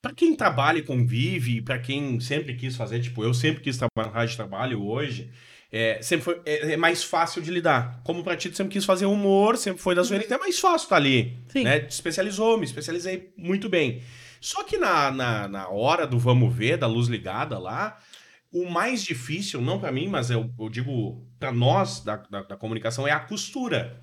para 0.00 0.14
quem 0.14 0.34
trabalha 0.34 0.78
e 0.78 0.82
convive, 0.82 1.62
para 1.62 1.78
quem 1.78 2.20
sempre 2.20 2.54
quis 2.54 2.76
fazer, 2.76 3.00
tipo, 3.00 3.24
eu 3.24 3.34
sempre 3.34 3.62
quis 3.62 3.76
trabalhar 3.76 4.10
no 4.10 4.14
rádio 4.14 4.36
trabalho 4.36 4.84
hoje, 4.84 5.30
é, 5.72 6.00
sempre 6.00 6.24
foi 6.24 6.40
é, 6.46 6.72
é 6.72 6.76
mais 6.76 7.02
fácil 7.02 7.42
de 7.42 7.50
lidar. 7.50 8.00
Como 8.04 8.22
pra 8.22 8.36
ti, 8.36 8.48
tu 8.48 8.56
sempre 8.56 8.72
quis 8.72 8.84
fazer 8.84 9.06
humor, 9.06 9.56
sempre 9.56 9.82
foi 9.82 9.94
da 9.94 10.02
zoeira, 10.02 10.24
então 10.24 10.36
é 10.38 10.40
mais 10.40 10.58
fácil 10.58 10.86
estar 10.86 10.96
ali. 10.96 11.36
Sim. 11.48 11.64
Né? 11.64 11.80
Te 11.80 11.90
especializou, 11.90 12.56
me 12.56 12.64
especializei 12.64 13.32
muito 13.36 13.68
bem. 13.68 14.02
Só 14.40 14.62
que 14.62 14.78
na, 14.78 15.10
na, 15.10 15.48
na 15.48 15.68
hora 15.68 16.06
do 16.06 16.18
vamos 16.18 16.54
ver, 16.54 16.76
da 16.76 16.86
luz 16.86 17.08
ligada 17.08 17.58
lá, 17.58 17.98
o 18.52 18.70
mais 18.70 19.02
difícil, 19.02 19.60
não 19.60 19.78
pra 19.78 19.90
mim, 19.90 20.08
mas 20.08 20.30
eu, 20.30 20.50
eu 20.58 20.68
digo 20.68 21.26
pra 21.38 21.52
nós 21.52 22.00
da, 22.00 22.16
da, 22.16 22.42
da 22.42 22.56
comunicação, 22.56 23.06
é 23.06 23.10
a 23.10 23.20
costura. 23.20 24.02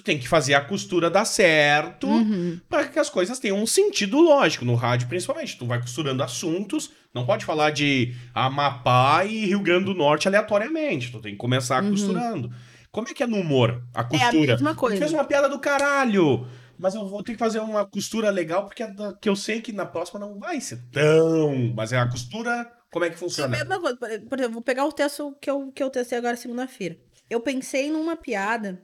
Tu 0.00 0.04
tem 0.04 0.18
que 0.18 0.26
fazer 0.26 0.54
a 0.54 0.60
costura 0.62 1.10
dar 1.10 1.26
certo 1.26 2.08
Uhum. 2.08 2.58
para 2.70 2.86
que 2.88 2.98
as 2.98 3.10
coisas 3.10 3.38
tenham 3.38 3.58
um 3.58 3.66
sentido 3.66 4.18
lógico, 4.18 4.64
no 4.64 4.74
rádio 4.74 5.06
principalmente. 5.08 5.58
Tu 5.58 5.66
vai 5.66 5.78
costurando 5.78 6.22
assuntos, 6.22 6.90
não 7.14 7.26
pode 7.26 7.44
falar 7.44 7.70
de 7.70 8.14
Amapá 8.34 9.24
e 9.26 9.44
Rio 9.46 9.60
Grande 9.60 9.84
do 9.84 9.94
Norte 9.94 10.26
aleatoriamente. 10.26 11.12
Tu 11.12 11.20
tem 11.20 11.32
que 11.32 11.38
começar 11.38 11.82
Uhum. 11.84 11.90
costurando. 11.90 12.50
Como 12.90 13.08
é 13.08 13.14
que 13.14 13.22
é 13.22 13.26
no 13.26 13.36
humor, 13.36 13.82
a 13.94 14.00
É 14.00 14.02
a 14.02 14.04
costura? 14.04 14.52
mesma 14.54 14.74
Tu 14.74 14.78
coisa. 14.80 14.96
fez 14.96 15.12
uma 15.12 15.24
piada 15.24 15.48
do 15.50 15.58
caralho, 15.58 16.46
mas 16.78 16.94
eu 16.94 17.06
vou 17.06 17.22
ter 17.22 17.32
que 17.32 17.38
fazer 17.38 17.60
uma 17.60 17.84
costura 17.84 18.30
legal 18.30 18.64
porque 18.64 18.82
é 18.82 18.90
da- 18.90 19.12
que 19.14 19.28
eu 19.28 19.36
sei 19.36 19.60
que 19.60 19.70
na 19.72 19.84
próxima 19.84 20.18
não 20.18 20.38
vai 20.38 20.60
ser 20.62 20.80
tão... 20.90 21.72
Mas 21.76 21.92
é 21.92 21.98
a 21.98 22.08
costura, 22.08 22.66
como 22.90 23.04
é 23.04 23.08
que 23.08 23.14
É 23.14 23.16
a 23.16 23.20
funciona? 23.20 23.48
mesma 23.56 23.78
coisa. 23.78 23.96
Por 23.98 24.08
por 24.30 24.38
exemplo, 24.38 24.54
vou 24.54 24.62
pegar 24.62 24.86
o 24.86 24.92
texto 24.92 25.36
que 25.40 25.50
eu, 25.50 25.70
que 25.72 25.82
eu 25.82 25.90
testei 25.90 26.16
agora 26.18 26.36
segunda-feira. 26.36 26.96
Eu 27.28 27.40
pensei 27.40 27.90
numa 27.90 28.16
piada 28.16 28.82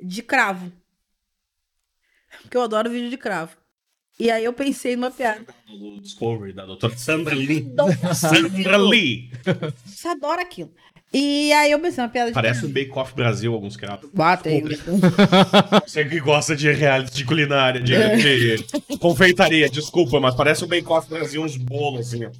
de 0.00 0.22
cravo. 0.22 0.72
Porque 2.42 2.56
eu 2.56 2.62
adoro 2.62 2.90
vídeo 2.90 3.10
de 3.10 3.16
cravo. 3.16 3.56
E 4.18 4.30
aí 4.30 4.44
eu 4.44 4.52
pensei 4.52 4.94
numa 4.94 5.10
piada. 5.10 5.44
Do 5.68 6.00
Discovery, 6.00 6.52
da 6.52 6.64
doutora 6.64 6.96
Sandra 6.96 7.34
Lee. 7.34 7.66
Sandra 8.14 8.76
Lee! 8.76 9.32
Você 9.84 10.06
adora 10.06 10.42
aquilo. 10.42 10.72
E 11.12 11.52
aí 11.52 11.70
eu 11.70 11.80
pensei 11.80 12.02
numa 12.02 12.10
piada 12.10 12.30
de 12.30 12.34
Parece 12.34 12.64
um 12.66 12.72
Bake 12.72 12.90
Off 12.92 13.14
Brasil, 13.14 13.52
alguns 13.52 13.76
caras. 13.76 14.00
Batei. 14.12 14.62
Você 15.86 16.04
que 16.04 16.20
gosta 16.20 16.56
de 16.56 16.70
reality 16.72 17.14
de 17.14 17.24
culinária, 17.24 17.80
de, 17.80 18.56
de 18.56 18.98
confeitaria, 18.98 19.68
desculpa, 19.68 20.18
mas 20.20 20.34
parece 20.34 20.64
o 20.64 20.66
Bake 20.66 20.86
Off 20.88 21.08
Brasil, 21.08 21.42
uns 21.42 21.56
bolos 21.56 22.08
assim, 22.08 22.24
ó. 22.24 22.30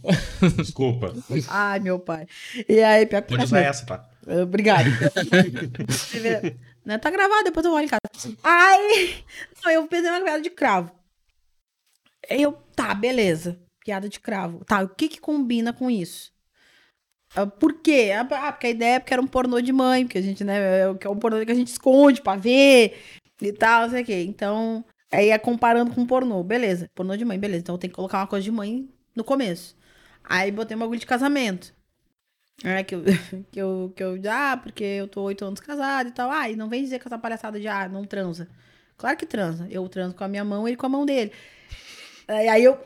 Desculpa. 0.61 1.13
Ai, 1.49 1.81
meu 1.81 1.99
pai. 1.99 2.27
E 2.69 2.81
aí, 2.81 3.07
pior 3.07 3.23
que 3.23 3.29
Pode 3.29 3.39
tá 3.39 3.45
usar 3.45 3.61
essa, 3.61 3.87
tá? 3.87 4.09
Obrigado. 4.43 4.89
Né, 6.85 6.99
Tá 6.99 7.11
gravado, 7.11 7.45
depois 7.45 7.65
eu 7.65 7.73
olho 7.73 7.87
em 7.87 7.89
casa. 7.89 8.37
Aí, 8.43 9.25
não, 9.65 9.71
eu 9.73 9.87
pensei 9.87 10.11
uma 10.11 10.23
piada 10.23 10.43
de 10.43 10.51
cravo. 10.51 10.93
Eu, 12.29 12.53
tá, 12.75 12.95
beleza. 12.95 13.61
Piada 13.85 14.09
de 14.09 14.21
cravo. 14.21 14.65
Tá, 14.65 14.83
o 14.83 14.89
que 14.89 15.09
que 15.09 15.21
combina 15.21 15.73
com 15.73 15.91
isso? 15.91 16.33
Ah, 17.35 17.47
Por 17.47 17.81
quê? 17.81 18.13
Ah, 18.15 18.21
ah, 18.49 18.53
porque 18.53 18.67
a 18.67 18.71
ideia 18.71 18.95
é 18.97 18.99
porque 19.01 19.13
era 19.13 19.23
um 19.23 19.27
pornô 19.27 19.61
de 19.61 19.73
mãe, 19.73 20.05
porque 20.05 20.19
a 20.19 20.23
gente, 20.23 20.45
né, 20.45 20.83
é 20.91 20.95
que 20.95 21.07
é 21.07 21.11
um 21.11 21.19
pornô 21.19 21.45
que 21.45 21.53
a 21.53 21.55
gente 21.55 21.69
esconde 21.69 22.23
pra 22.23 22.37
ver 22.37 22.99
e 23.43 23.53
tal, 23.53 23.91
sei 23.91 24.03
o 24.03 24.05
quê. 24.05 24.23
Então, 24.23 24.85
aí 25.13 25.31
é 25.31 25.39
comparando 25.39 25.93
com 25.95 26.07
pornô, 26.07 26.43
beleza. 26.45 26.89
Pornô 26.95 27.17
de 27.17 27.25
mãe, 27.25 27.39
beleza. 27.39 27.61
Então 27.63 27.79
tenho 27.79 27.91
que 27.91 27.97
colocar 27.97 28.19
uma 28.21 28.27
coisa 28.27 28.45
de 28.45 28.53
mãe 28.53 28.89
no 29.15 29.25
começo. 29.25 29.77
Aí 30.23 30.51
botei 30.51 30.77
um 30.77 30.81
bagulho 30.81 31.01
de 31.01 31.07
casamento. 31.07 31.74
É, 32.63 32.83
que 32.85 32.95
eu, 32.95 33.03
que 33.51 33.61
eu, 33.61 33.93
que 33.97 34.03
eu, 34.03 34.21
ah, 34.31 34.57
porque 34.57 34.85
eu 34.85 35.09
tô 35.09 35.23
oito 35.23 35.45
anos 35.45 35.61
casado 35.61 36.09
e 36.09 36.13
tal. 36.13 36.31
Ah, 36.31 36.49
e 36.49 36.57
não 36.57 36.69
vem 36.69 36.83
dizer 36.83 36.99
com 37.01 37.09
essa 37.09 37.19
palhaçada 37.19 37.59
de, 37.59 37.67
ah, 37.67 37.89
não 37.89 38.05
transa. 38.05 38.49
Claro 38.97 39.17
que 39.17 39.27
transa. 39.27 39.67
Eu 39.71 39.89
transo 39.89 40.15
com 40.15 40.25
a 40.25 40.29
minha 40.29 40.45
mão, 40.45 40.69
ele 40.69 40.77
com 40.77 40.87
a 40.87 40.89
mão 40.89 41.05
dele. 41.05 41.33
Aí, 42.29 42.49
aí 42.49 42.65
eu 42.65 42.79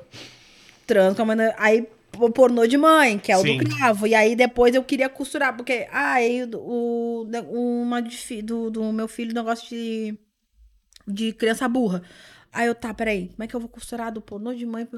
transo 0.87 1.17
com 1.17 1.23
a 1.23 1.25
mão 1.25 1.37
dele. 1.37 1.55
Aí 1.59 1.87
o 2.17 2.31
pornô 2.31 2.67
de 2.67 2.77
mãe, 2.77 3.19
que 3.19 3.31
é 3.31 3.37
o 3.37 3.43
Sim. 3.43 3.59
do 3.59 3.65
cravo. 3.65 4.07
E 4.07 4.15
aí 4.15 4.35
depois 4.35 4.75
eu 4.75 4.83
queria 4.83 5.09
costurar, 5.09 5.55
porque, 5.57 5.87
ah, 5.91 6.15
aí 6.15 6.45
o, 6.45 7.27
o, 7.27 7.83
uma 7.83 8.01
de 8.01 8.43
do, 8.43 8.71
do 8.71 8.93
meu 8.93 9.07
filho, 9.07 9.35
negócio 9.35 9.69
de, 9.69 10.19
de 11.07 11.33
criança 11.33 11.69
burra. 11.69 12.03
Aí 12.53 12.67
eu, 12.67 12.75
tá, 12.75 12.93
peraí, 12.95 13.29
como 13.29 13.45
é 13.45 13.47
que 13.47 13.55
eu 13.55 13.61
vou 13.61 13.69
costurar 13.69 14.13
do 14.13 14.23
pornô 14.23 14.55
de 14.55 14.65
mãe? 14.65 14.89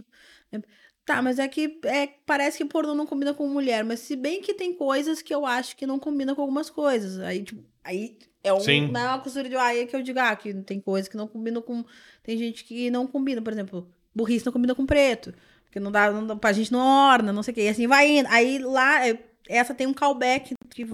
Tá, 1.05 1.21
mas 1.21 1.39
é 1.39 1.49
que 1.49 1.81
é, 1.85 2.07
parece 2.25 2.59
que 2.59 2.65
pornô 2.65 2.95
não 2.95 3.07
combina 3.07 3.35
com 3.35 3.49
mulher, 3.49 3.85
mas 3.85 4.01
se 4.01 4.15
bem 4.15 4.41
que 4.41 4.55
tem 4.55 4.73
coisas 4.73 5.23
que 5.23 5.35
eu 5.35 5.45
acho 5.45 5.77
que 5.77 5.87
não 5.87 5.99
combinam 5.99 6.35
com 6.35 6.43
algumas 6.43 6.71
coisas. 6.71 7.19
Aí, 7.21 7.43
tipo, 7.43 7.63
aí 7.83 8.19
é 8.45 8.53
um, 8.53 8.61
Sim. 8.61 8.89
não 8.89 9.01
é 9.01 9.09
uma 9.09 9.21
costura 9.21 9.49
de 9.49 9.57
aí 9.57 9.87
que 9.87 9.97
eu 9.97 10.03
digo, 10.03 10.19
ah, 10.19 10.37
que 10.37 10.55
tem 10.63 10.81
coisas 10.81 11.09
que 11.09 11.17
não 11.17 11.27
combinam 11.27 11.63
com. 11.63 11.85
Tem 12.23 12.39
gente 12.39 12.65
que 12.65 12.91
não 12.91 13.07
combina, 13.07 13.43
por 13.43 13.53
exemplo, 13.53 13.91
burrice 14.15 14.47
não 14.47 14.53
combina 14.53 14.75
com 14.75 14.87
preto. 14.87 15.35
Porque 15.65 15.79
não 15.79 15.93
dá, 15.93 16.11
não 16.11 16.27
dá 16.27 16.35
pra 16.35 16.53
gente 16.53 16.73
não 16.73 16.81
orna, 16.81 17.33
não 17.33 17.43
sei 17.43 17.53
o 17.53 17.55
quê. 17.55 17.63
E 17.63 17.69
assim 17.69 17.87
vai 17.87 18.19
indo. 18.19 18.29
Aí 18.29 18.59
lá, 18.59 19.07
é, 19.07 19.17
essa 19.49 19.75
tem 19.75 19.87
um 19.87 19.95
callback 19.95 20.55
que, 20.69 20.87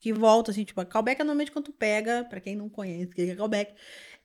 que 0.00 0.12
volta, 0.12 0.50
assim, 0.50 0.64
tipo, 0.64 0.84
callback 0.86 1.20
é 1.20 1.24
normalmente 1.24 1.50
quando 1.50 1.66
tu 1.66 1.72
pega, 1.72 2.24
pra 2.28 2.40
quem 2.40 2.54
não 2.56 2.68
conhece 2.68 3.06
o 3.06 3.14
que 3.14 3.22
é 3.22 3.34
callback, 3.34 3.74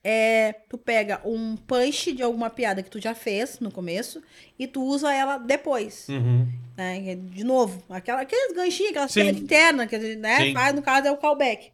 é, 0.06 0.52
tu 0.68 0.76
pega 0.76 1.22
um 1.24 1.56
punch 1.56 2.12
de 2.12 2.22
alguma 2.22 2.50
piada 2.50 2.82
que 2.82 2.90
tu 2.90 3.00
já 3.00 3.14
fez 3.14 3.58
no 3.58 3.72
começo 3.72 4.22
e 4.58 4.66
tu 4.66 4.84
usa 4.84 5.10
ela 5.12 5.38
depois. 5.38 6.06
Uhum. 6.10 6.46
Né? 6.76 7.16
De 7.16 7.42
novo, 7.42 7.82
aquela, 7.88 8.20
aqueles 8.20 8.54
ganchinhos, 8.54 8.90
aquelas 8.90 9.10
Sim. 9.10 9.22
piadas 9.22 9.40
internas 9.40 9.88
que 9.88 9.98
né, 10.16 10.36
Sim. 10.36 10.52
faz, 10.52 10.74
no 10.74 10.82
caso 10.82 11.08
é 11.08 11.10
o 11.10 11.16
callback. 11.16 11.72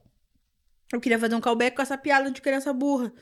Eu 0.92 1.00
queria 1.00 1.18
fazer 1.18 1.34
um 1.34 1.40
callback 1.40 1.74
com 1.74 1.82
essa 1.82 1.98
piada 1.98 2.30
de 2.30 2.40
criança 2.40 2.72
burra. 2.72 3.12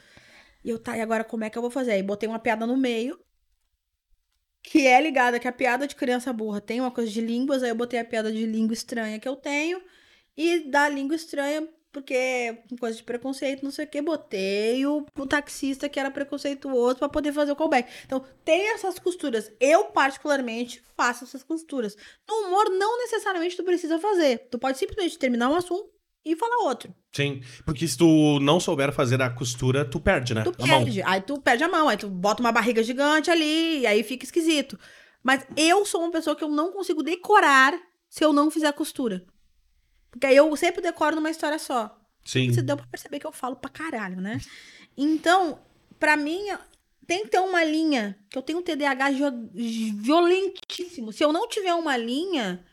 E 0.62 0.68
eu, 0.68 0.78
tá, 0.78 0.96
e 0.96 1.00
agora 1.00 1.24
como 1.24 1.44
é 1.44 1.50
que 1.50 1.56
eu 1.56 1.62
vou 1.62 1.70
fazer? 1.70 1.92
Aí 1.92 2.02
botei 2.02 2.28
uma 2.28 2.38
piada 2.38 2.66
no 2.66 2.76
meio, 2.76 3.18
que 4.62 4.86
é 4.86 5.00
ligada 5.00 5.38
que 5.38 5.48
a 5.48 5.52
piada 5.52 5.86
de 5.86 5.96
criança 5.96 6.30
burra 6.34 6.60
tem 6.60 6.80
uma 6.80 6.90
coisa 6.90 7.10
de 7.10 7.22
línguas, 7.22 7.62
aí 7.62 7.70
eu 7.70 7.74
botei 7.74 7.98
a 7.98 8.04
piada 8.04 8.30
de 8.30 8.44
língua 8.44 8.74
estranha 8.74 9.18
que 9.18 9.28
eu 9.28 9.36
tenho, 9.36 9.80
e 10.36 10.70
da 10.70 10.86
língua 10.88 11.16
estranha, 11.16 11.66
porque 12.00 12.58
coisa 12.78 12.96
de 12.96 13.02
preconceito, 13.02 13.64
não 13.64 13.70
sei 13.70 13.84
o 13.84 13.88
que, 13.88 14.00
botei 14.00 14.86
o, 14.86 15.04
o 15.16 15.26
taxista 15.26 15.88
que 15.88 15.98
era 15.98 16.10
preconceituoso 16.10 16.96
pra 16.96 17.08
poder 17.08 17.32
fazer 17.32 17.52
o 17.52 17.56
callback. 17.56 17.90
Então, 18.06 18.24
tem 18.44 18.72
essas 18.72 18.98
costuras. 18.98 19.52
Eu, 19.58 19.86
particularmente, 19.86 20.82
faço 20.96 21.24
essas 21.24 21.42
costuras. 21.42 21.96
No 22.28 22.46
humor, 22.46 22.70
não 22.70 22.98
necessariamente 22.98 23.56
tu 23.56 23.64
precisa 23.64 23.98
fazer. 23.98 24.48
Tu 24.50 24.58
pode 24.58 24.78
simplesmente 24.78 25.18
terminar 25.18 25.50
um 25.50 25.56
assunto 25.56 25.90
e 26.24 26.36
falar 26.36 26.64
outro. 26.64 26.94
Sim. 27.12 27.42
Porque 27.64 27.86
se 27.86 27.98
tu 27.98 28.38
não 28.40 28.60
souber 28.60 28.92
fazer 28.92 29.20
a 29.20 29.30
costura, 29.30 29.84
tu 29.84 29.98
perde, 29.98 30.34
né? 30.34 30.44
Tu 30.44 30.54
a 30.62 30.66
mão. 30.66 30.84
perde. 30.84 31.02
Aí 31.02 31.20
tu 31.20 31.40
perde 31.40 31.64
a 31.64 31.68
mão, 31.68 31.88
aí 31.88 31.96
tu 31.96 32.08
bota 32.08 32.40
uma 32.40 32.52
barriga 32.52 32.82
gigante 32.82 33.30
ali, 33.30 33.80
e 33.80 33.86
aí 33.86 34.02
fica 34.02 34.24
esquisito. 34.24 34.78
Mas 35.22 35.44
eu 35.56 35.84
sou 35.84 36.00
uma 36.02 36.12
pessoa 36.12 36.36
que 36.36 36.44
eu 36.44 36.48
não 36.48 36.70
consigo 36.70 37.02
decorar 37.02 37.74
se 38.08 38.24
eu 38.24 38.32
não 38.32 38.50
fizer 38.50 38.68
a 38.68 38.72
costura. 38.72 39.24
Porque 40.10 40.26
aí 40.26 40.36
eu 40.36 40.54
sempre 40.56 40.80
decoro 40.82 41.16
numa 41.16 41.30
história 41.30 41.58
só. 41.58 41.94
Sim. 42.24 42.52
Você 42.52 42.62
deu 42.62 42.76
pra 42.76 42.86
perceber 42.86 43.18
que 43.20 43.26
eu 43.26 43.32
falo 43.32 43.56
pra 43.56 43.70
caralho, 43.70 44.20
né? 44.20 44.38
Então, 44.96 45.62
pra 45.98 46.16
mim, 46.16 46.44
tem 47.06 47.22
que 47.24 47.30
ter 47.30 47.38
uma 47.40 47.62
linha. 47.64 48.18
Que 48.30 48.36
eu 48.38 48.42
tenho 48.42 48.58
um 48.58 48.62
TDAH 48.62 49.10
violentíssimo. 50.02 51.12
Se 51.12 51.24
eu 51.24 51.32
não 51.32 51.48
tiver 51.48 51.74
uma 51.74 51.96
linha, 51.96 52.64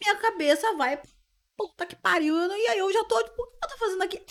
minha 0.00 0.16
cabeça 0.16 0.74
vai. 0.76 1.00
Puta 1.56 1.86
que 1.86 1.96
pariu. 1.96 2.36
eu 2.36 2.48
não- 2.48 2.56
E 2.56 2.66
aí 2.68 2.78
eu 2.78 2.92
já 2.92 3.04
tô, 3.04 3.22
tipo, 3.22 3.42
o 3.42 3.46
que 3.46 3.58
eu 3.64 3.68
tô 3.68 3.76
fazendo 3.78 4.02
aqui? 4.02 4.22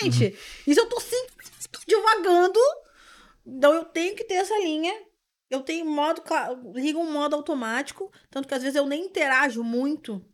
Gente, 0.00 0.38
isso 0.66 0.80
eu 0.80 0.88
tô 0.88 0.98
simplesmente 1.00 1.68
divagando. 1.86 2.58
Então 3.46 3.74
eu 3.74 3.84
tenho 3.84 4.16
que 4.16 4.24
ter 4.24 4.34
essa 4.34 4.56
linha. 4.58 4.92
Eu 5.50 5.60
tenho 5.60 5.84
modo. 5.84 6.22
Ligo 6.74 6.98
um 6.98 7.12
modo 7.12 7.36
automático. 7.36 8.10
Tanto 8.30 8.48
que 8.48 8.54
às 8.54 8.62
vezes 8.62 8.76
eu 8.76 8.86
nem 8.86 9.04
interajo 9.04 9.62
muito 9.62 10.24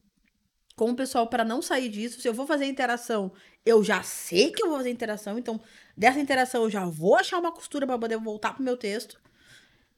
com 0.80 0.92
o 0.92 0.96
pessoal 0.96 1.26
para 1.26 1.44
não 1.44 1.60
sair 1.60 1.90
disso. 1.90 2.22
Se 2.22 2.26
eu 2.26 2.32
vou 2.32 2.46
fazer 2.46 2.64
interação, 2.64 3.30
eu 3.66 3.84
já 3.84 4.02
sei 4.02 4.50
que 4.50 4.62
eu 4.62 4.68
vou 4.70 4.78
fazer 4.78 4.88
interação, 4.88 5.38
então 5.38 5.60
dessa 5.94 6.18
interação 6.18 6.62
eu 6.62 6.70
já 6.70 6.86
vou 6.86 7.16
achar 7.16 7.38
uma 7.38 7.52
costura 7.52 7.86
para 7.86 7.98
poder 7.98 8.16
voltar 8.16 8.54
pro 8.54 8.62
meu 8.62 8.78
texto. 8.78 9.20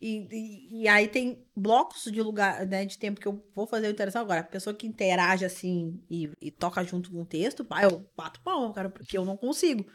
E, 0.00 0.26
e, 0.32 0.82
e 0.82 0.88
aí 0.88 1.06
tem 1.06 1.38
blocos 1.54 2.10
de 2.10 2.20
lugar, 2.20 2.66
né, 2.66 2.84
de 2.84 2.98
tempo 2.98 3.20
que 3.20 3.28
eu 3.28 3.40
vou 3.54 3.64
fazer 3.64 3.86
a 3.86 3.90
interação. 3.90 4.22
Agora, 4.22 4.40
a 4.40 4.42
pessoa 4.42 4.74
que 4.74 4.84
interage 4.84 5.44
assim 5.44 6.00
e, 6.10 6.28
e 6.40 6.50
toca 6.50 6.82
junto 6.82 7.12
com 7.12 7.22
o 7.22 7.24
texto, 7.24 7.64
pá, 7.64 7.84
eu 7.84 8.04
bato 8.16 8.40
palma, 8.40 8.72
cara, 8.72 8.88
porque 8.88 9.16
eu 9.16 9.24
não 9.24 9.36
consigo. 9.36 9.86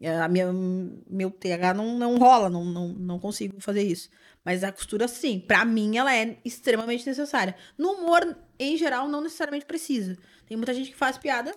É, 0.00 0.16
A 0.16 0.28
minha, 0.28 0.52
meu 1.08 1.32
TH 1.32 1.74
não, 1.74 1.98
não 1.98 2.18
rola, 2.18 2.48
não, 2.48 2.64
não, 2.64 2.88
não 2.90 3.18
consigo 3.18 3.60
fazer 3.60 3.82
isso. 3.82 4.08
Mas 4.44 4.62
a 4.62 4.70
costura, 4.70 5.08
sim, 5.08 5.40
pra 5.40 5.64
mim 5.64 5.96
ela 5.96 6.14
é 6.14 6.38
extremamente 6.44 7.04
necessária. 7.04 7.56
No 7.76 7.94
humor, 7.94 8.36
em 8.62 8.76
geral, 8.76 9.08
não 9.08 9.20
necessariamente 9.22 9.64
precisa. 9.66 10.16
Tem 10.46 10.56
muita 10.56 10.74
gente 10.74 10.90
que 10.90 10.96
faz 10.96 11.16
piada, 11.18 11.54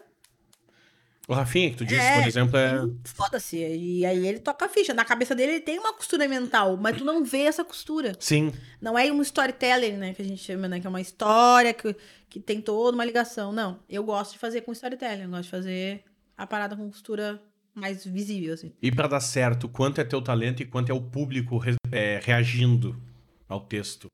O 1.26 1.34
Rafinha, 1.34 1.70
que 1.72 1.78
tu 1.78 1.86
disse, 1.86 2.02
É. 2.02 2.20
por 2.20 2.28
exemplo, 2.28 2.58
é. 2.58 2.82
foda-se. 3.06 3.56
E 3.58 4.06
aí 4.06 4.28
ele 4.28 4.40
toca 4.40 4.66
a 4.66 4.70
ficha. 4.70 4.94
Na 4.94 5.06
cabeça 5.06 5.34
dele 5.34 5.54
ele 5.54 5.62
tem 5.62 5.80
uma 5.80 5.94
costura 5.94 6.28
mental, 6.28 6.76
mas 6.76 6.98
tu 6.98 7.06
não 7.06 7.24
vê 7.24 7.44
essa 7.44 7.64
costura. 7.64 8.12
Sim. 8.20 8.52
Não 8.82 9.00
é 9.00 9.10
um 9.10 9.22
storytelling, 9.22 9.94
né? 9.94 10.14
Que 10.14 10.22
a 10.22 10.26
gente 10.26 10.44
chama, 10.44 10.68
né? 10.68 10.82
Que 10.82 10.86
é 10.86 10.90
uma 10.90 11.00
história 11.00 11.74
que, 11.74 11.96
que 12.30 12.42
tem 12.42 12.60
toda 12.60 12.94
uma 12.96 13.06
ligação. 13.06 13.54
Não. 13.54 13.80
Eu 13.90 14.04
gosto 14.04 14.34
de 14.34 14.38
fazer 14.40 14.62
com 14.62 14.74
storytelling. 14.74 15.24
Eu 15.24 15.30
gosto 15.30 15.44
de 15.44 15.50
fazer 15.50 16.04
a 16.38 16.46
parada 16.46 16.76
com 16.76 16.90
costura 16.90 17.42
mais 17.74 18.04
visível, 18.06 18.54
assim. 18.54 18.74
E 18.82 18.92
pra 18.92 19.08
dar 19.08 19.22
certo, 19.22 19.70
quanto 19.70 20.02
é 20.02 20.04
teu 20.04 20.22
talento 20.22 20.62
e 20.62 20.66
quanto 20.66 20.92
é 20.92 20.94
o 20.94 21.00
público 21.02 21.58
re- 21.58 21.76
é, 21.90 22.20
reagindo 22.22 23.02
ao 23.48 23.62
texto? 23.62 24.08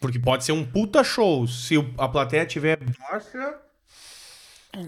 Porque 0.00 0.18
pode 0.18 0.44
ser 0.44 0.52
um 0.52 0.64
puta 0.64 1.04
show. 1.04 1.46
Se 1.46 1.74
a 1.98 2.08
plateia 2.08 2.46
tiver 2.46 2.78
baixa, 2.98 3.58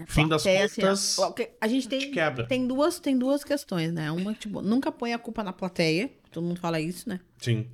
fim 0.07 0.27
das 0.27 0.41
Plateia, 0.41 0.65
assim, 0.65 0.81
contas, 0.81 1.19
ok, 1.19 1.49
a 1.61 1.67
gente 1.67 1.83
te 1.83 1.89
tem, 1.89 2.11
quebra. 2.11 2.47
tem, 2.47 2.65
duas, 2.67 2.99
tem 2.99 3.15
duas 3.17 3.43
questões, 3.43 3.91
né? 3.93 4.11
Uma, 4.11 4.33
tipo, 4.33 4.59
nunca 4.61 4.91
põe 4.91 5.13
a 5.13 5.19
culpa 5.19 5.43
na 5.43 5.53
plateia. 5.53 6.09
Todo 6.31 6.43
mundo 6.43 6.59
fala 6.59 6.81
isso, 6.81 7.07
né? 7.07 7.19
Sim. 7.37 7.67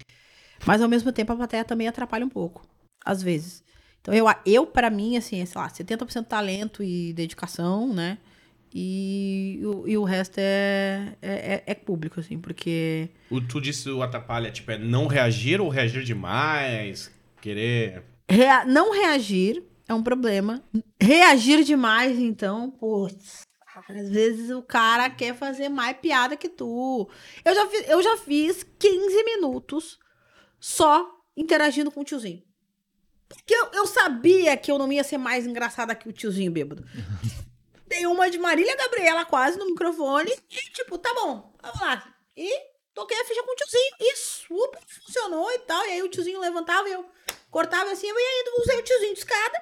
Mas 0.65 0.81
ao 0.81 0.89
mesmo 0.89 1.13
tempo 1.13 1.31
a 1.31 1.35
plateia 1.37 1.63
também 1.63 1.87
atrapalha 1.87 2.25
um 2.25 2.29
pouco, 2.29 2.67
às 3.05 3.23
vezes. 3.23 3.63
Então 4.01 4.13
eu, 4.13 4.25
eu 4.45 4.67
para 4.67 4.89
mim, 4.89 5.15
assim, 5.15 5.39
é, 5.41 5.45
sei 5.45 5.61
lá, 5.61 5.69
70% 5.69 6.25
talento 6.27 6.83
e 6.83 7.13
dedicação, 7.13 7.93
né? 7.93 8.17
E, 8.75 9.61
o- 9.63 9.87
e 9.87 9.97
o 9.97 10.03
resto 10.03 10.37
é, 10.39 11.15
é, 11.21 11.31
é- 11.55 11.63
é 11.67 11.73
público, 11.73 12.19
assim, 12.19 12.37
porque. 12.37 13.09
O, 13.31 13.39
tu 13.39 13.61
disse 13.61 13.89
o 13.89 14.03
atrapalha, 14.03 14.51
tipo, 14.51 14.69
é 14.71 14.77
não 14.77 15.07
reagir 15.07 15.61
ou 15.61 15.69
reagir 15.69 16.03
demais? 16.03 17.09
Querer. 17.41 18.03
rea- 18.29 18.65
não 18.65 18.91
reagir 18.91 19.63
é 19.87 19.93
um 19.93 20.03
problema. 20.03 20.63
Reagir 21.01 21.63
demais, 21.63 22.17
então, 22.19 22.69
putz. 22.71 23.41
Às 23.87 24.09
vezes 24.09 24.51
o 24.51 24.61
cara 24.61 25.09
quer 25.09 25.33
fazer 25.35 25.69
mais 25.69 25.97
piada 25.97 26.35
que 26.35 26.49
tu. 26.49 27.09
Eu 27.45 27.55
já, 27.55 27.65
fiz, 27.67 27.89
eu 27.89 28.01
já 28.03 28.17
fiz 28.17 28.63
15 28.77 29.23
minutos 29.23 29.97
só 30.59 31.09
interagindo 31.35 31.89
com 31.89 32.01
o 32.01 32.03
tiozinho. 32.03 32.43
Porque 33.27 33.53
eu, 33.55 33.67
eu 33.73 33.87
sabia 33.87 34.57
que 34.57 34.69
eu 34.71 34.77
não 34.77 34.91
ia 34.91 35.03
ser 35.03 35.17
mais 35.17 35.47
engraçada 35.47 35.95
que 35.95 36.09
o 36.09 36.13
tiozinho 36.13 36.51
bêbado. 36.51 36.83
Dei 37.87 38.05
uma 38.05 38.29
de 38.29 38.37
Marília 38.37 38.75
Gabriela 38.75 39.25
quase 39.25 39.57
no 39.57 39.65
microfone 39.65 40.29
e, 40.31 40.71
tipo, 40.71 40.97
tá 40.97 41.11
bom, 41.13 41.51
vamos 41.61 41.79
lá. 41.81 42.13
E 42.37 42.49
toquei 42.93 43.19
a 43.19 43.25
ficha 43.25 43.41
com 43.43 43.51
o 43.51 43.55
tiozinho 43.55 43.95
e 44.01 44.15
super 44.17 44.79
funcionou 44.87 45.49
e 45.51 45.59
tal. 45.59 45.83
E 45.85 45.91
aí 45.91 46.03
o 46.03 46.09
tiozinho 46.09 46.39
levantava 46.39 46.87
e 46.89 46.91
eu 46.91 47.05
cortava 47.49 47.91
assim, 47.91 48.07
e 48.07 48.09
aí 48.11 48.45
usei 48.61 48.79
o 48.79 48.83
tiozinho 48.83 49.13
de 49.13 49.19
escada. 49.19 49.61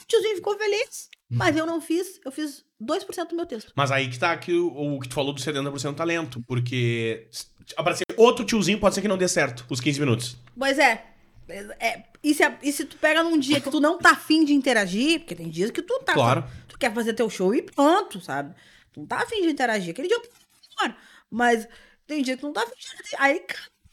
O 0.00 0.04
tiozinho 0.06 0.36
ficou 0.36 0.56
feliz, 0.56 1.08
mas 1.30 1.56
eu 1.56 1.66
não 1.66 1.80
fiz, 1.80 2.20
eu 2.24 2.30
fiz 2.30 2.64
2% 2.80 3.28
do 3.28 3.36
meu 3.36 3.46
texto. 3.46 3.72
Mas 3.74 3.90
aí 3.90 4.08
que 4.08 4.18
tá 4.18 4.32
aqui 4.32 4.52
o, 4.52 4.96
o 4.96 5.00
que 5.00 5.08
tu 5.08 5.14
falou 5.14 5.32
do 5.32 5.40
70% 5.40 5.94
talento. 5.94 6.42
Porque 6.46 7.28
aparecer 7.76 8.04
outro 8.16 8.44
tiozinho, 8.44 8.78
pode 8.78 8.94
ser 8.94 9.02
que 9.02 9.08
não 9.08 9.18
dê 9.18 9.26
certo 9.28 9.64
os 9.68 9.80
15 9.80 10.00
minutos. 10.00 10.36
Pois 10.56 10.78
é. 10.78 11.12
É, 11.48 12.02
e, 12.22 12.34
se, 12.34 12.42
e 12.62 12.72
se 12.72 12.84
tu 12.84 12.96
pega 12.96 13.22
num 13.22 13.38
dia 13.38 13.60
que 13.60 13.70
tu 13.70 13.80
não 13.80 13.98
tá 13.98 14.10
afim 14.10 14.44
de 14.44 14.52
interagir, 14.52 15.20
porque 15.20 15.34
tem 15.34 15.48
dias 15.48 15.70
que 15.70 15.80
tu 15.80 15.98
tá. 16.00 16.12
Claro. 16.12 16.44
Tu 16.68 16.76
quer 16.76 16.92
fazer 16.92 17.14
teu 17.14 17.30
show 17.30 17.54
e 17.54 17.62
pronto, 17.62 18.20
sabe? 18.20 18.54
Tu 18.92 19.00
não 19.00 19.06
tá 19.06 19.18
afim 19.18 19.42
de 19.42 19.48
interagir. 19.48 19.90
Aquele 19.90 20.08
dia 20.08 20.16
eu. 20.16 20.94
Mas 21.30 21.68
tem 22.06 22.22
dia 22.22 22.34
que 22.34 22.40
tu 22.40 22.46
não 22.46 22.52
tá 22.52 22.62
afim 22.62 22.74
de 22.76 22.86
interagir. 22.86 23.20
Aí 23.20 23.40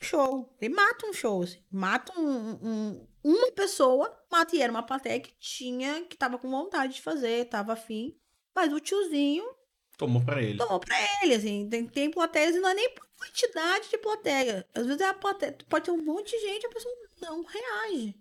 um 0.01 0.05
show. 0.05 0.55
Ele 0.59 0.73
mata 0.73 1.05
um 1.07 1.13
show, 1.13 1.43
assim. 1.43 1.59
Mata 1.71 2.11
um, 2.19 2.59
um- 2.61 3.07
uma 3.23 3.51
pessoa, 3.51 4.15
mata. 4.31 4.55
E 4.55 4.61
era 4.61 4.71
uma 4.71 4.83
plateia 4.83 5.19
que 5.19 5.33
tinha, 5.39 6.03
que 6.05 6.17
tava 6.17 6.37
com 6.37 6.49
vontade 6.49 6.95
de 6.95 7.01
fazer, 7.01 7.45
tava 7.45 7.73
afim. 7.73 8.17
Mas 8.55 8.71
o 8.73 8.79
tiozinho 8.79 9.45
Tomou 9.97 10.23
pra 10.23 10.41
ele. 10.41 10.57
tomou 10.57 10.79
pra 10.79 10.95
ele, 11.21 11.35
assim. 11.35 11.67
Tem, 11.69 11.85
tem 11.85 12.11
plateias 12.11 12.55
e 12.55 12.59
não 12.59 12.69
é 12.69 12.73
nem 12.73 12.89
por 12.93 13.07
quantidade 13.17 13.89
de 13.89 13.97
plateia. 13.97 14.67
Às 14.73 14.85
vezes 14.85 15.01
é 15.01 15.07
a 15.07 15.13
plateia, 15.13 15.55
pode 15.69 15.85
ter 15.85 15.91
um 15.91 16.03
monte 16.03 16.31
de 16.31 16.39
gente 16.39 16.65
a 16.65 16.69
pessoa 16.69 16.93
não 17.21 17.43
reage. 17.43 18.15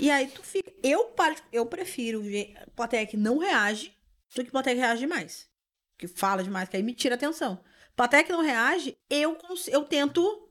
E 0.00 0.10
aí 0.10 0.28
tu 0.28 0.42
fica. 0.42 0.72
Eu, 0.82 1.14
eu 1.52 1.66
prefiro 1.66 2.20
ver 2.22 2.54
plateia 2.74 3.06
que 3.06 3.16
não 3.16 3.38
reage 3.38 3.96
do 4.34 4.44
que 4.44 4.50
plateia 4.50 4.76
que 4.76 4.80
reage 4.82 5.00
demais. 5.00 5.48
Que 5.96 6.06
fala 6.06 6.42
demais, 6.42 6.68
que 6.68 6.76
aí 6.76 6.82
me 6.82 6.94
tira 6.94 7.14
a 7.14 7.16
atenção. 7.16 7.62
Plateia 7.96 8.22
que 8.24 8.32
não 8.32 8.42
reage, 8.42 8.96
eu, 9.10 9.36
eu 9.68 9.84
tento. 9.84 10.48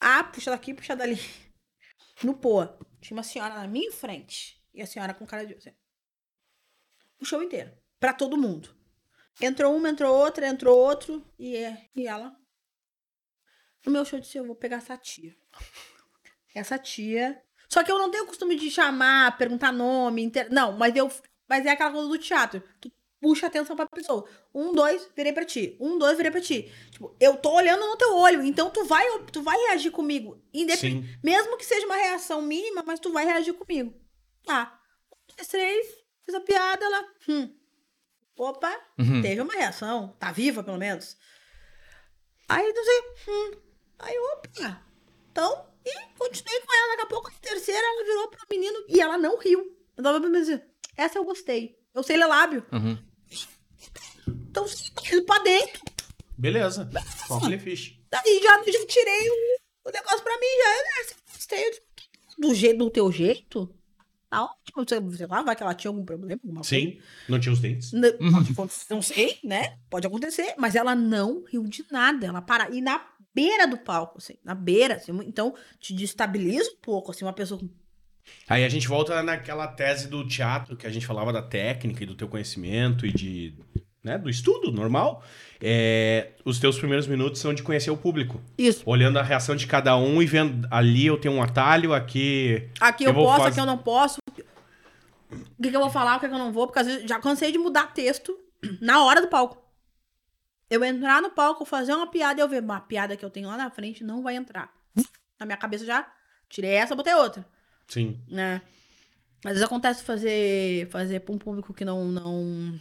Ah, 0.00 0.24
puxa 0.24 0.50
daqui, 0.50 0.72
puxa 0.74 0.96
dali. 0.96 1.18
No 2.22 2.34
Poa. 2.34 2.78
Tinha 3.00 3.16
uma 3.16 3.22
senhora 3.22 3.54
na 3.54 3.66
minha 3.66 3.92
frente. 3.92 4.62
E 4.72 4.82
a 4.82 4.86
senhora 4.86 5.14
com 5.14 5.26
cara 5.26 5.46
de. 5.46 5.54
Assim, 5.54 5.70
o 7.20 7.24
show 7.24 7.42
inteiro. 7.42 7.72
Pra 7.98 8.12
todo 8.12 8.36
mundo. 8.36 8.74
Entrou 9.40 9.76
uma, 9.76 9.90
entrou 9.90 10.14
outra, 10.14 10.46
entrou 10.46 10.78
outro. 10.78 11.24
E, 11.38 11.56
é, 11.56 11.88
e 11.94 12.06
ela. 12.06 12.36
No 13.84 13.92
meu 13.92 14.04
show 14.04 14.18
disse: 14.18 14.38
Eu 14.38 14.46
vou 14.46 14.56
pegar 14.56 14.78
essa 14.78 14.96
tia. 14.96 15.36
Essa 16.54 16.78
tia. 16.78 17.42
Só 17.68 17.82
que 17.82 17.90
eu 17.90 17.98
não 17.98 18.10
tenho 18.10 18.24
o 18.24 18.26
costume 18.26 18.56
de 18.56 18.70
chamar, 18.70 19.36
perguntar 19.36 19.72
nome. 19.72 20.22
Inter... 20.22 20.50
Não, 20.50 20.72
mas 20.72 20.94
eu. 20.96 21.10
Mas 21.48 21.64
é 21.64 21.70
aquela 21.70 21.92
coisa 21.92 22.08
do 22.08 22.18
teatro. 22.18 22.62
Tu 22.80 22.90
puxa 23.20 23.46
atenção 23.46 23.74
pra 23.76 23.86
pessoa. 23.86 24.28
Um, 24.54 24.72
dois, 24.72 25.08
virei 25.16 25.32
pra 25.32 25.44
ti. 25.44 25.76
Um, 25.80 25.98
dois, 25.98 26.16
virei 26.16 26.30
pra 26.30 26.40
ti. 26.40 26.72
Tipo, 26.90 27.14
eu 27.20 27.36
tô 27.36 27.52
olhando 27.54 27.86
no 27.86 27.96
teu 27.96 28.14
olho, 28.16 28.42
então 28.42 28.70
tu 28.70 28.84
vai, 28.84 29.06
tu 29.32 29.42
vai 29.42 29.56
reagir 29.68 29.90
comigo. 29.90 30.40
Independ... 30.52 31.02
Sim. 31.06 31.18
Mesmo 31.22 31.56
que 31.56 31.64
seja 31.64 31.86
uma 31.86 31.96
reação 31.96 32.42
mínima, 32.42 32.82
mas 32.86 33.00
tu 33.00 33.12
vai 33.12 33.24
reagir 33.24 33.52
comigo. 33.54 33.94
Tá. 34.44 34.80
Um, 35.12 35.16
dois, 35.36 35.48
três, 35.48 35.86
fiz 36.24 36.34
a 36.34 36.40
piada, 36.40 36.84
ela. 36.84 37.04
Hum. 37.28 37.54
Opa, 38.38 38.70
Uhum. 38.98 39.22
teve 39.22 39.40
uma 39.40 39.54
reação. 39.54 40.14
Tá 40.18 40.30
viva, 40.30 40.62
pelo 40.62 40.76
menos. 40.76 41.16
Aí, 42.48 42.72
não 42.72 42.84
sei. 42.84 43.02
Hum. 43.28 43.50
Aí, 43.98 44.18
opa. 44.18 44.82
Então, 45.32 45.66
e 45.84 45.92
continuei 46.18 46.60
com 46.60 46.74
ela. 46.74 46.88
Daqui 46.92 47.02
a 47.02 47.06
pouco, 47.06 47.28
a 47.28 47.32
terceira, 47.40 47.80
ela 47.86 48.04
virou 48.04 48.28
pro 48.28 48.46
menino 48.50 48.84
e 48.88 49.00
ela 49.00 49.16
não 49.18 49.38
riu. 49.38 49.74
Eu 49.96 50.02
tava 50.04 50.20
pra 50.20 50.28
mim 50.28 50.38
assim, 50.38 50.60
essa 50.96 51.18
eu 51.18 51.24
gostei. 51.24 51.75
Eu 51.96 52.02
sei 52.02 52.16
ler 52.16 52.26
lábio. 52.26 52.64
Uhum. 52.72 52.98
Então, 54.28 54.66
você 54.68 54.90
tá 54.94 55.02
indo 55.12 55.24
pra 55.24 55.38
dentro. 55.42 55.80
Beleza. 56.36 56.88
Fish. 57.60 57.98
Daí 58.10 58.40
já, 58.42 58.56
já 58.70 58.86
tirei 58.86 59.30
o, 59.30 59.88
o 59.88 59.90
negócio 59.90 60.22
pra 60.22 60.34
mim. 60.38 60.46
Já, 60.58 61.14
você. 61.38 61.54
Eu, 61.56 61.72
Do, 62.38 62.54
jeito, 62.54 62.78
do 62.78 62.90
teu 62.90 63.10
jeito? 63.10 63.74
Tá 64.28 64.44
ótimo. 64.44 64.84
Sei, 64.88 65.16
sei 65.16 65.26
lá, 65.26 65.42
vai 65.42 65.56
que 65.56 65.62
ela 65.62 65.74
tinha 65.74 65.90
algum 65.90 66.04
problema, 66.04 66.34
alguma 66.42 66.60
coisa. 66.60 66.68
Sim. 66.68 67.00
Não 67.28 67.40
tinha 67.40 67.52
os 67.52 67.60
dentes. 67.60 67.92
N- 67.92 68.12
Pode 68.12 68.52
acontecer, 68.52 68.94
não 68.94 69.02
sei, 69.02 69.38
né? 69.42 69.78
Pode 69.88 70.06
acontecer, 70.06 70.54
mas 70.58 70.74
ela 70.74 70.94
não 70.94 71.44
riu 71.44 71.64
de 71.64 71.84
nada. 71.90 72.26
Ela 72.26 72.42
para 72.42 72.68
e 72.74 72.80
na 72.82 73.02
beira 73.34 73.66
do 73.66 73.78
palco, 73.78 74.18
assim, 74.18 74.34
na 74.44 74.54
beira, 74.54 74.94
assim, 74.96 75.12
então 75.26 75.54
te 75.78 75.94
destabiliza 75.94 76.70
um 76.72 76.76
pouco, 76.80 77.10
assim, 77.10 77.24
uma 77.24 77.32
pessoa 77.34 77.60
com 77.60 77.68
Aí 78.48 78.64
a 78.64 78.68
gente 78.68 78.86
volta 78.86 79.22
naquela 79.22 79.66
tese 79.66 80.08
do 80.08 80.26
teatro 80.26 80.76
que 80.76 80.86
a 80.86 80.90
gente 80.90 81.06
falava 81.06 81.32
da 81.32 81.42
técnica 81.42 82.02
e 82.02 82.06
do 82.06 82.14
teu 82.14 82.28
conhecimento 82.28 83.04
e 83.06 83.12
de, 83.12 83.54
né, 84.04 84.16
do 84.18 84.30
estudo 84.30 84.70
normal. 84.70 85.24
É, 85.60 86.32
os 86.44 86.58
teus 86.58 86.78
primeiros 86.78 87.06
minutos 87.06 87.40
são 87.40 87.52
de 87.54 87.62
conhecer 87.62 87.90
o 87.90 87.96
público, 87.96 88.40
isso. 88.58 88.82
olhando 88.86 89.18
a 89.18 89.22
reação 89.22 89.56
de 89.56 89.66
cada 89.66 89.96
um 89.96 90.20
e 90.22 90.26
vendo 90.26 90.68
ali 90.70 91.06
eu 91.06 91.18
tenho 91.18 91.34
um 91.34 91.42
atalho, 91.42 91.92
aqui 91.94 92.68
Aqui 92.80 93.04
Eu 93.04 93.08
eu, 93.08 93.14
posso, 93.14 93.36
fazer- 93.38 93.48
aqui 93.50 93.60
eu 93.60 93.66
não 93.66 93.78
posso. 93.78 94.18
O 95.58 95.62
que, 95.62 95.70
que 95.70 95.76
eu 95.76 95.80
vou 95.80 95.90
falar, 95.90 96.16
o 96.16 96.20
que, 96.20 96.28
que 96.28 96.34
eu 96.34 96.38
não 96.38 96.52
vou, 96.52 96.66
porque 96.66 96.78
às 96.78 96.86
vezes 96.86 97.08
já 97.08 97.18
cansei 97.18 97.50
de 97.50 97.58
mudar 97.58 97.92
texto 97.92 98.38
na 98.80 99.02
hora 99.04 99.20
do 99.20 99.28
palco. 99.28 99.60
Eu 100.70 100.84
entrar 100.84 101.22
no 101.22 101.30
palco, 101.30 101.64
fazer 101.64 101.94
uma 101.94 102.06
piada 102.10 102.40
e 102.40 102.42
eu 102.42 102.48
ver, 102.48 102.62
uma 102.62 102.80
piada 102.80 103.16
que 103.16 103.24
eu 103.24 103.30
tenho 103.30 103.48
lá 103.48 103.56
na 103.56 103.70
frente 103.70 104.04
não 104.04 104.22
vai 104.22 104.36
entrar. 104.36 104.72
Na 105.38 105.46
minha 105.46 105.56
cabeça 105.56 105.84
já 105.84 106.06
tirei 106.48 106.70
essa, 106.72 106.94
botei 106.94 107.14
outra. 107.14 107.46
Sim, 107.88 108.20
né? 108.28 108.62
Às 109.44 109.52
vezes 109.52 109.62
acontece 109.62 110.02
fazer 110.02 110.88
fazer 110.90 111.20
para 111.20 111.34
um 111.34 111.38
público 111.38 111.72
que 111.72 111.84
não 111.84 112.04
não 112.06 112.80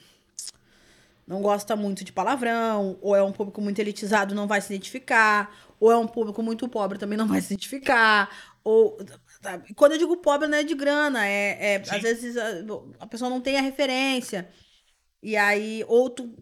não 1.27 1.41
gosta 1.41 1.75
muito 1.75 2.03
de 2.03 2.11
palavrão, 2.11 2.97
ou 3.01 3.15
é 3.15 3.23
um 3.23 3.31
público 3.31 3.59
muito 3.59 3.79
elitizado, 3.79 4.35
não 4.35 4.47
vai 4.47 4.61
se 4.61 4.73
identificar, 4.73 5.73
ou 5.79 5.91
é 5.91 5.97
um 5.97 6.07
público 6.07 6.43
muito 6.43 6.67
pobre, 6.69 6.99
também 6.99 7.17
não 7.17 7.27
vai 7.27 7.41
se 7.41 7.47
identificar, 7.47 8.29
ou 8.63 8.97
sabe? 9.41 9.73
quando 9.73 9.93
eu 9.93 9.97
digo 9.97 10.17
pobre 10.17 10.47
não 10.47 10.57
é 10.57 10.63
de 10.63 10.75
grana, 10.75 11.27
é, 11.27 11.75
é 11.75 11.75
às 11.77 12.01
vezes 12.01 12.37
a, 12.37 12.49
a 12.99 13.07
pessoa 13.07 13.29
não 13.29 13.41
tem 13.41 13.57
a 13.57 13.61
referência. 13.61 14.49
E 15.21 15.35
aí, 15.35 15.83
ou 15.87 16.07
tu 16.09 16.35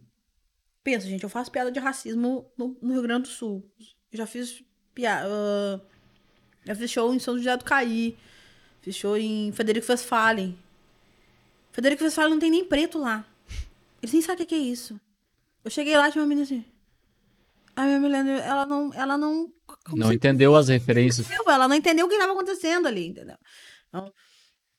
pensa, 0.84 1.07
gente, 1.07 1.24
eu 1.24 1.30
faço 1.30 1.51
piada 1.51 1.72
de 1.72 1.80
racismo 1.80 2.51
no, 2.57 2.78
no 2.82 2.93
Rio 2.93 3.01
Grande 3.01 3.24
do 3.24 3.28
Sul. 3.30 3.66
Eu 4.11 4.18
já 4.18 4.28
fiz 4.28 4.61
piada, 4.93 5.82
já 6.66 6.76
fiz 6.76 6.91
show 6.91 7.14
em 7.14 7.20
São 7.20 7.38
José 7.38 7.55
do 7.55 7.64
Caí. 7.64 8.18
Show 8.92 9.16
em 9.18 9.52
Federico 9.52 9.90
Westphalen. 9.92 10.58
Federico 11.72 12.04
Westphalen 12.04 12.32
não 12.34 12.40
tem 12.40 12.52
nem 12.52 12.66
preto 12.66 13.00
lá. 13.00 13.26
Eles 14.02 14.12
nem 14.14 14.22
sabem 14.22 14.44
o 14.44 14.48
que 14.48 14.56
é 14.56 14.58
isso. 14.58 15.00
Eu 15.64 15.72
cheguei 15.72 15.96
lá 15.96 16.10
e 16.10 16.12
tinha 16.12 16.22
uma 16.22 16.28
menina 16.28 16.44
assim. 16.46 16.66
A 17.76 17.84
minha 17.86 18.00
mulher, 18.00 18.26
ela 18.26 18.66
não. 18.66 18.94
Ela 18.94 19.18
não. 19.18 19.52
Não 19.96 20.10
se- 20.10 20.16
entendeu 20.16 20.56
as 20.56 20.68
referências. 20.68 21.28
ela 21.32 21.68
não 21.68 21.76
entendeu 21.76 22.06
o 22.06 22.10
que 22.10 22.16
estava 22.16 22.34
acontecendo 22.34 22.88
ali, 22.88 23.08
entendeu? 23.08 23.38
Então, 23.88 24.14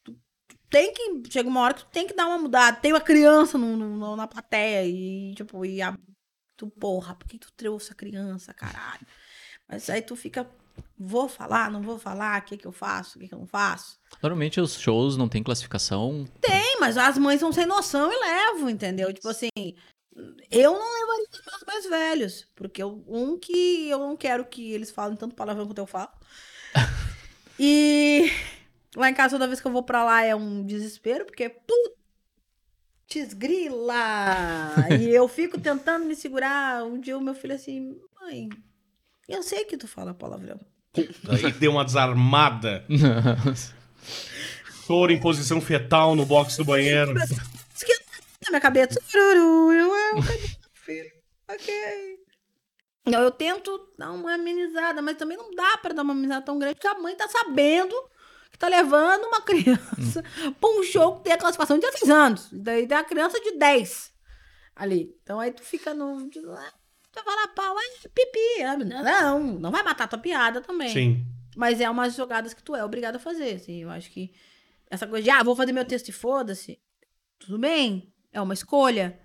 tu, 0.04 0.12
tu 0.46 0.56
tem 0.70 0.92
que. 0.92 1.22
Chega 1.30 1.48
uma 1.48 1.60
hora 1.62 1.74
que 1.74 1.84
tu 1.84 1.90
tem 1.90 2.06
que 2.06 2.14
dar 2.14 2.26
uma 2.26 2.38
mudada. 2.38 2.76
Tem 2.76 2.92
uma 2.92 3.00
criança 3.00 3.58
no, 3.58 3.76
no- 3.76 3.96
no- 3.96 4.16
na 4.16 4.28
plateia 4.28 4.86
e, 4.86 5.34
tipo, 5.34 5.64
e 5.64 5.82
a, 5.82 5.98
tu, 6.56 6.68
porra, 6.68 7.14
por 7.16 7.26
que 7.26 7.38
tu 7.38 7.50
trouxe 7.56 7.90
a 7.92 7.96
criança, 7.96 8.54
caralho? 8.54 9.06
Mas 9.68 9.88
aí 9.90 10.02
tu 10.02 10.14
fica. 10.14 10.48
Vou 10.98 11.28
falar, 11.28 11.70
não 11.70 11.82
vou 11.82 11.98
falar, 11.98 12.40
o 12.40 12.44
que 12.44 12.56
que 12.56 12.66
eu 12.66 12.72
faço, 12.72 13.18
o 13.18 13.20
que 13.20 13.28
que 13.28 13.34
eu 13.34 13.38
não 13.38 13.46
faço? 13.46 13.98
Normalmente 14.22 14.60
os 14.60 14.78
shows 14.78 15.16
não 15.16 15.28
tem 15.28 15.42
classificação. 15.42 16.24
Tem, 16.40 16.78
mas 16.80 16.96
as 16.96 17.18
mães 17.18 17.40
são 17.40 17.52
sem 17.52 17.66
noção 17.66 18.10
e 18.12 18.16
levam, 18.16 18.70
entendeu? 18.70 19.12
Tipo 19.12 19.28
assim, 19.28 19.48
eu 20.50 20.72
não 20.72 20.92
levaria 21.00 21.26
os 21.32 21.44
meus 21.44 21.64
mais 21.66 21.86
velhos, 21.86 22.46
porque 22.54 22.82
eu- 22.82 23.04
um 23.08 23.36
que 23.38 23.88
eu 23.88 23.98
não 23.98 24.16
quero 24.16 24.44
que 24.44 24.72
eles 24.72 24.90
falem 24.90 25.16
tanto 25.16 25.34
palavrão 25.34 25.66
quanto 25.66 25.78
eu 25.78 25.86
falo. 25.86 26.10
e 27.58 28.30
lá 28.96 29.10
em 29.10 29.14
casa, 29.14 29.34
toda 29.34 29.48
vez 29.48 29.60
que 29.60 29.66
eu 29.66 29.72
vou 29.72 29.82
pra 29.82 30.04
lá 30.04 30.22
é 30.24 30.34
um 30.34 30.64
desespero, 30.64 31.24
porque 31.26 31.48
putz 33.08 33.34
grila! 33.34 34.86
e 35.00 35.08
eu 35.10 35.26
fico 35.28 35.60
tentando 35.60 36.06
me 36.06 36.14
segurar. 36.16 36.84
Um 36.84 37.00
dia 37.00 37.18
o 37.18 37.20
meu 37.20 37.34
filho 37.34 37.54
assim, 37.54 38.00
mãe, 38.20 38.48
eu 39.28 39.42
sei 39.42 39.64
que 39.64 39.76
tu 39.76 39.88
fala 39.88 40.14
palavrão. 40.14 40.60
aí 41.28 41.52
deu 41.52 41.72
uma 41.72 41.84
desarmada, 41.84 42.84
choro 44.86 45.12
em 45.12 45.20
posição 45.20 45.60
fetal 45.60 46.14
no 46.14 46.26
box 46.26 46.56
do 46.56 46.64
banheiro. 46.64 47.14
Esquenta 47.74 48.04
na 48.44 48.50
minha 48.50 48.60
cabeça. 48.60 49.00
Tururu, 49.10 49.72
eu 49.72 49.94
é 49.94 50.14
o 50.14 50.22
filho. 50.74 51.12
Ok. 51.48 52.24
Não, 53.06 53.20
eu 53.20 53.30
tento 53.30 53.92
dar 53.98 54.12
uma 54.12 54.34
amenizada, 54.34 55.02
mas 55.02 55.16
também 55.16 55.36
não 55.36 55.50
dá 55.54 55.76
pra 55.78 55.92
dar 55.92 56.02
uma 56.02 56.12
amenizada 56.12 56.44
tão 56.44 56.58
grande, 56.58 56.76
porque 56.76 56.88
a 56.88 56.98
mãe 56.98 57.14
tá 57.14 57.28
sabendo 57.28 57.94
que 58.50 58.58
tá 58.58 58.68
levando 58.68 59.24
uma 59.24 59.40
criança 59.42 60.22
pra 60.58 60.70
um 60.70 60.82
show 60.82 61.16
que 61.16 61.24
tem 61.24 61.32
a 61.32 61.38
classificação 61.38 61.76
de 61.76 61.86
16 61.86 62.10
anos. 62.10 62.48
Daí 62.52 62.86
tem 62.86 62.96
a 62.96 63.04
criança 63.04 63.38
de 63.40 63.58
10 63.58 64.12
ali. 64.74 65.14
Então 65.22 65.38
aí 65.38 65.52
tu 65.52 65.62
fica 65.62 65.92
no. 65.92 66.30
Tu 67.14 67.24
vai 67.24 67.36
lá, 67.36 67.48
pau, 67.48 67.76
é 67.78 68.08
pipi. 68.08 68.62
Ah, 68.64 68.76
Não, 68.76 69.40
não 69.58 69.70
vai 69.70 69.82
matar 69.82 70.08
tua 70.08 70.18
piada 70.18 70.60
também. 70.60 70.88
Sim. 70.88 71.26
Mas 71.56 71.80
é 71.80 71.88
umas 71.88 72.14
jogadas 72.16 72.52
que 72.52 72.62
tu 72.62 72.74
é 72.74 72.84
obrigado 72.84 73.16
a 73.16 73.20
fazer, 73.20 73.54
assim. 73.54 73.82
Eu 73.82 73.90
acho 73.90 74.10
que 74.10 74.32
essa 74.90 75.06
coisa 75.06 75.22
de, 75.22 75.30
ah, 75.30 75.42
vou 75.42 75.54
fazer 75.54 75.72
meu 75.72 75.84
texto 75.84 76.08
e 76.08 76.12
foda-se. 76.12 76.80
Tudo 77.38 77.58
bem, 77.58 78.12
é 78.32 78.40
uma 78.40 78.54
escolha. 78.54 79.18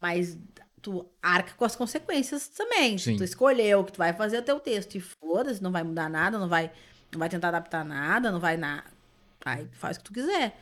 Mas 0.00 0.36
tu 0.82 1.08
arca 1.22 1.54
com 1.54 1.64
as 1.64 1.74
consequências 1.74 2.48
também. 2.48 2.98
Sim. 2.98 3.16
tu 3.16 3.24
escolheu 3.24 3.82
que 3.84 3.92
tu 3.92 3.98
vai 3.98 4.12
fazer 4.12 4.38
o 4.38 4.42
teu 4.42 4.60
texto 4.60 4.96
e 4.96 5.00
foda-se, 5.00 5.62
não 5.62 5.72
vai 5.72 5.82
mudar 5.82 6.10
nada, 6.10 6.38
não 6.38 6.48
vai, 6.48 6.70
não 7.10 7.18
vai 7.18 7.28
tentar 7.30 7.48
adaptar 7.48 7.84
nada, 7.84 8.30
não 8.30 8.38
vai 8.40 8.56
nada. 8.58 8.84
Aí 9.44 9.66
faz 9.72 9.96
o 9.96 10.00
que 10.00 10.04
tu 10.04 10.12
quiser. 10.12 10.58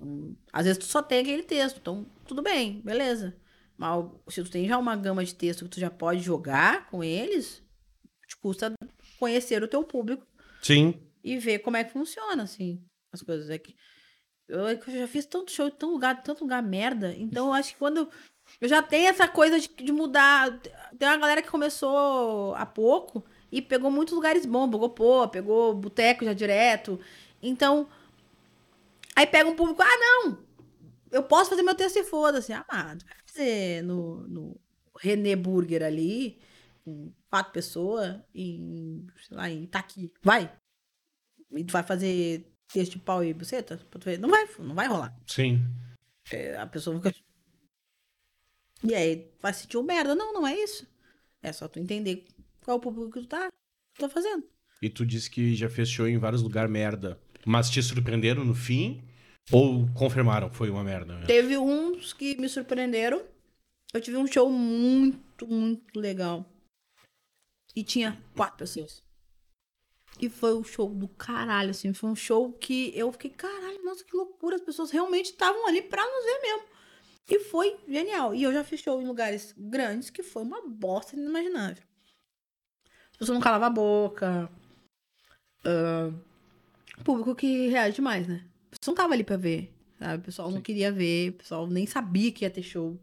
Hum, 0.00 0.34
Às 0.52 0.64
vezes 0.64 0.78
tu 0.78 0.84
só 0.86 1.02
tem 1.02 1.20
aquele 1.20 1.42
texto, 1.42 1.76
então 1.78 2.06
tudo 2.26 2.40
bem, 2.42 2.80
beleza. 2.82 3.34
Mas 3.82 4.34
se 4.34 4.44
tu 4.44 4.48
tem 4.48 4.68
já 4.68 4.78
uma 4.78 4.94
gama 4.94 5.24
de 5.24 5.34
texto 5.34 5.64
que 5.64 5.70
tu 5.70 5.80
já 5.80 5.90
pode 5.90 6.20
jogar 6.20 6.88
com 6.88 7.02
eles, 7.02 7.60
te 8.28 8.36
custa 8.36 8.72
conhecer 9.18 9.60
o 9.60 9.66
teu 9.66 9.82
público 9.82 10.24
Sim. 10.62 10.94
e 11.24 11.36
ver 11.36 11.58
como 11.58 11.76
é 11.76 11.82
que 11.82 11.92
funciona, 11.92 12.44
assim, 12.44 12.80
as 13.12 13.22
coisas. 13.22 13.50
É 13.50 13.58
que 13.58 13.74
eu, 14.48 14.68
é 14.68 14.74
eu 14.74 15.00
já 15.00 15.08
fiz 15.08 15.26
tanto 15.26 15.50
show 15.50 15.66
em 15.66 15.70
tanto 15.70 15.90
lugar, 15.90 16.22
tanto 16.22 16.44
lugar 16.44 16.62
merda. 16.62 17.12
Então 17.16 17.48
eu 17.48 17.52
acho 17.52 17.72
que 17.72 17.78
quando 17.80 18.08
eu 18.60 18.68
já 18.68 18.80
tenho 18.80 19.08
essa 19.08 19.26
coisa 19.26 19.58
de, 19.58 19.68
de 19.68 19.90
mudar. 19.90 20.60
Tem 20.96 21.08
uma 21.08 21.16
galera 21.16 21.42
que 21.42 21.50
começou 21.50 22.54
há 22.54 22.64
pouco 22.64 23.24
e 23.50 23.60
pegou 23.60 23.90
muitos 23.90 24.14
lugares 24.14 24.46
bons, 24.46 24.70
pegou 24.70 24.90
pô, 24.90 25.26
pegou 25.26 25.74
boteco 25.74 26.24
já 26.24 26.32
direto. 26.32 27.00
Então, 27.42 27.88
aí 29.16 29.26
pega 29.26 29.50
um 29.50 29.56
público, 29.56 29.82
ah, 29.82 29.98
não! 29.98 30.38
Eu 31.12 31.22
posso 31.22 31.50
fazer 31.50 31.62
meu 31.62 31.74
texto 31.74 31.98
e 31.98 32.04
foda-se. 32.04 32.52
Ah, 32.54 32.64
mas 32.66 33.02
vai 33.02 33.16
fazer 33.26 33.82
no, 33.82 34.26
no 34.26 34.60
René 34.98 35.36
Burger 35.36 35.82
ali, 35.82 36.40
com 36.82 37.12
quatro 37.28 37.52
pessoas, 37.52 38.18
em, 38.34 39.06
sei 39.28 39.36
lá, 39.36 39.50
em 39.50 39.64
Itaqui. 39.64 40.10
Vai! 40.22 40.50
E 41.50 41.64
tu 41.64 41.72
vai 41.72 41.82
fazer 41.82 42.50
texto 42.72 42.92
de 42.92 42.98
pau 43.00 43.22
e 43.22 43.34
buceta? 43.34 43.76
Pra 43.90 44.00
tu 44.00 44.04
ver? 44.06 44.18
Não 44.18 44.30
vai, 44.30 44.48
não 44.58 44.74
vai 44.74 44.88
rolar. 44.88 45.14
Sim. 45.26 45.60
É, 46.30 46.56
a 46.56 46.66
pessoa 46.66 46.96
fica. 46.96 47.14
E 48.82 48.94
aí, 48.94 49.30
vai 49.40 49.52
sentir 49.52 49.76
um 49.76 49.82
merda. 49.82 50.14
Não, 50.14 50.32
não 50.32 50.46
é 50.46 50.56
isso. 50.56 50.86
É 51.42 51.52
só 51.52 51.68
tu 51.68 51.78
entender 51.78 52.24
qual 52.64 52.76
é 52.76 52.78
o 52.78 52.80
público 52.80 53.12
que 53.12 53.20
tu 53.20 53.26
tá, 53.26 53.48
tu 53.94 54.00
tá 54.00 54.08
fazendo. 54.08 54.44
E 54.80 54.88
tu 54.88 55.04
disse 55.04 55.30
que 55.30 55.54
já 55.54 55.68
fez 55.68 55.90
show 55.90 56.08
em 56.08 56.18
vários 56.18 56.42
lugares 56.42 56.70
merda. 56.70 57.20
Mas 57.44 57.68
te 57.68 57.82
surpreenderam 57.82 58.44
no 58.44 58.54
fim? 58.54 59.04
Ou 59.50 59.88
confirmaram 59.94 60.50
foi 60.50 60.70
uma 60.70 60.84
merda? 60.84 61.14
mesmo? 61.14 61.26
Teve 61.26 61.58
uns 61.58 62.12
que 62.12 62.36
me 62.36 62.48
surpreenderam. 62.48 63.22
Eu 63.92 64.00
tive 64.00 64.16
um 64.16 64.26
show 64.26 64.50
muito, 64.50 65.46
muito 65.46 65.98
legal. 65.98 66.46
E 67.74 67.82
tinha 67.82 68.22
quatro 68.36 68.58
pessoas. 68.58 69.02
E 70.20 70.28
foi 70.28 70.54
um 70.54 70.62
show 70.62 70.88
do 70.88 71.08
caralho, 71.08 71.70
assim. 71.70 71.92
Foi 71.92 72.10
um 72.10 72.16
show 72.16 72.52
que 72.52 72.96
eu 72.96 73.10
fiquei, 73.12 73.30
caralho, 73.30 73.82
nossa, 73.84 74.04
que 74.04 74.16
loucura. 74.16 74.56
As 74.56 74.62
pessoas 74.62 74.90
realmente 74.90 75.26
estavam 75.26 75.66
ali 75.66 75.82
pra 75.82 76.02
nos 76.04 76.24
ver 76.24 76.40
mesmo. 76.42 76.68
E 77.28 77.40
foi 77.40 77.76
genial. 77.88 78.34
E 78.34 78.42
eu 78.42 78.52
já 78.52 78.62
fiz 78.62 78.80
show 78.80 79.00
em 79.00 79.06
lugares 79.06 79.54
grandes 79.56 80.10
que 80.10 80.22
foi 80.22 80.42
uma 80.42 80.66
bosta 80.66 81.16
inimaginável. 81.16 81.82
As 83.12 83.18
pessoas 83.18 83.36
não 83.36 83.40
calavam 83.40 83.66
a 83.66 83.70
boca. 83.70 84.50
ah, 85.64 86.12
público 87.04 87.34
que 87.34 87.68
reage 87.68 87.96
demais, 87.96 88.26
né? 88.28 88.46
O 88.72 88.78
pessoal 88.78 88.94
não 88.94 89.02
tava 89.02 89.14
ali 89.14 89.22
pra 89.22 89.36
ver, 89.36 89.72
sabe? 89.98 90.16
O 90.16 90.22
pessoal 90.22 90.50
não 90.50 90.60
queria 90.60 90.90
ver, 90.90 91.30
o 91.30 91.32
pessoal 91.34 91.66
nem 91.66 91.86
sabia 91.86 92.32
que 92.32 92.44
ia 92.44 92.50
ter 92.50 92.62
show. 92.62 92.98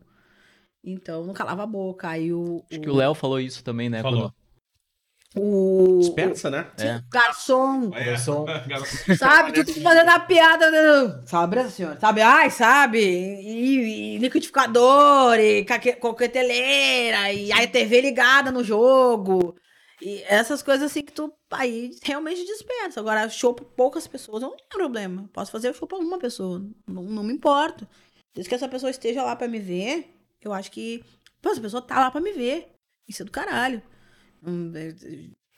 Então, 0.84 1.26
não 1.26 1.34
calava 1.34 1.64
a 1.64 1.68
boca. 1.68 2.10
Aí 2.10 2.34
o. 2.34 2.64
Acho 2.72 2.82
que 2.82 2.90
o 2.90 2.96
Léo 2.96 3.14
falou 3.14 3.40
isso 3.40 3.64
também, 3.64 3.90
né? 3.90 4.02
Falou. 4.02 4.34
O. 5.36 6.00
Dispensa, 6.00 6.50
né? 6.50 6.68
É. 6.80 7.04
Garçom. 7.12 7.92
É. 7.94 8.18
som. 8.18 8.46
Sabe? 9.16 9.52
Tu 9.52 9.76
tá 9.76 9.82
fazendo 9.82 10.10
a 10.10 10.20
piada. 10.20 10.72
né? 10.72 11.22
Sabe, 11.26 11.58
essa 11.58 11.70
senhora? 11.70 12.00
Sabe? 12.00 12.22
Ai, 12.22 12.50
sabe? 12.50 13.00
E, 13.00 14.16
e 14.16 14.18
liquidificador, 14.18 15.38
e 15.38 15.66
coqueteleira, 16.00 17.32
e 17.32 17.52
aí 17.52 17.68
TV 17.68 18.02
ligada 18.02 18.52
no 18.52 18.64
jogo. 18.64 19.56
E 20.02 20.24
essas 20.24 20.62
coisas 20.64 20.90
assim 20.90 21.02
que 21.04 21.12
tu 21.12 21.34
aí 21.52 21.92
realmente 22.04 22.44
dispensa. 22.46 23.00
Agora, 23.00 23.28
show 23.30 23.54
pra 23.54 23.66
poucas 23.66 24.08
pessoas, 24.08 24.42
eu 24.42 24.50
não 24.50 24.56
tenho 24.58 24.70
problema. 24.70 25.30
Posso 25.34 25.52
fazer 25.52 25.74
show 25.76 25.88
pra 25.88 25.98
uma 25.98 26.18
pessoa. 26.18 26.60
Não, 26.88 27.04
não 27.04 27.24
me 27.24 27.34
importo. 27.34 27.88
Desde 28.34 28.48
que 28.48 28.56
essa 28.56 28.70
pessoa 28.70 28.90
esteja 28.90 29.24
lá 29.24 29.36
pra 29.36 29.48
me 29.48 29.60
ver, 29.60 30.14
eu 30.42 30.54
acho 30.54 30.72
que. 30.72 31.04
Pô, 31.42 31.50
essa 31.50 31.62
pessoa 31.62 31.82
tá 31.82 32.00
lá 32.00 32.12
pra 32.12 32.22
me 32.22 32.32
ver. 32.32 32.72
Isso 33.08 33.24
é 33.24 33.26
do 33.26 33.32
caralho. 33.32 33.82
Hum, 34.46 34.72
é, 34.76 34.96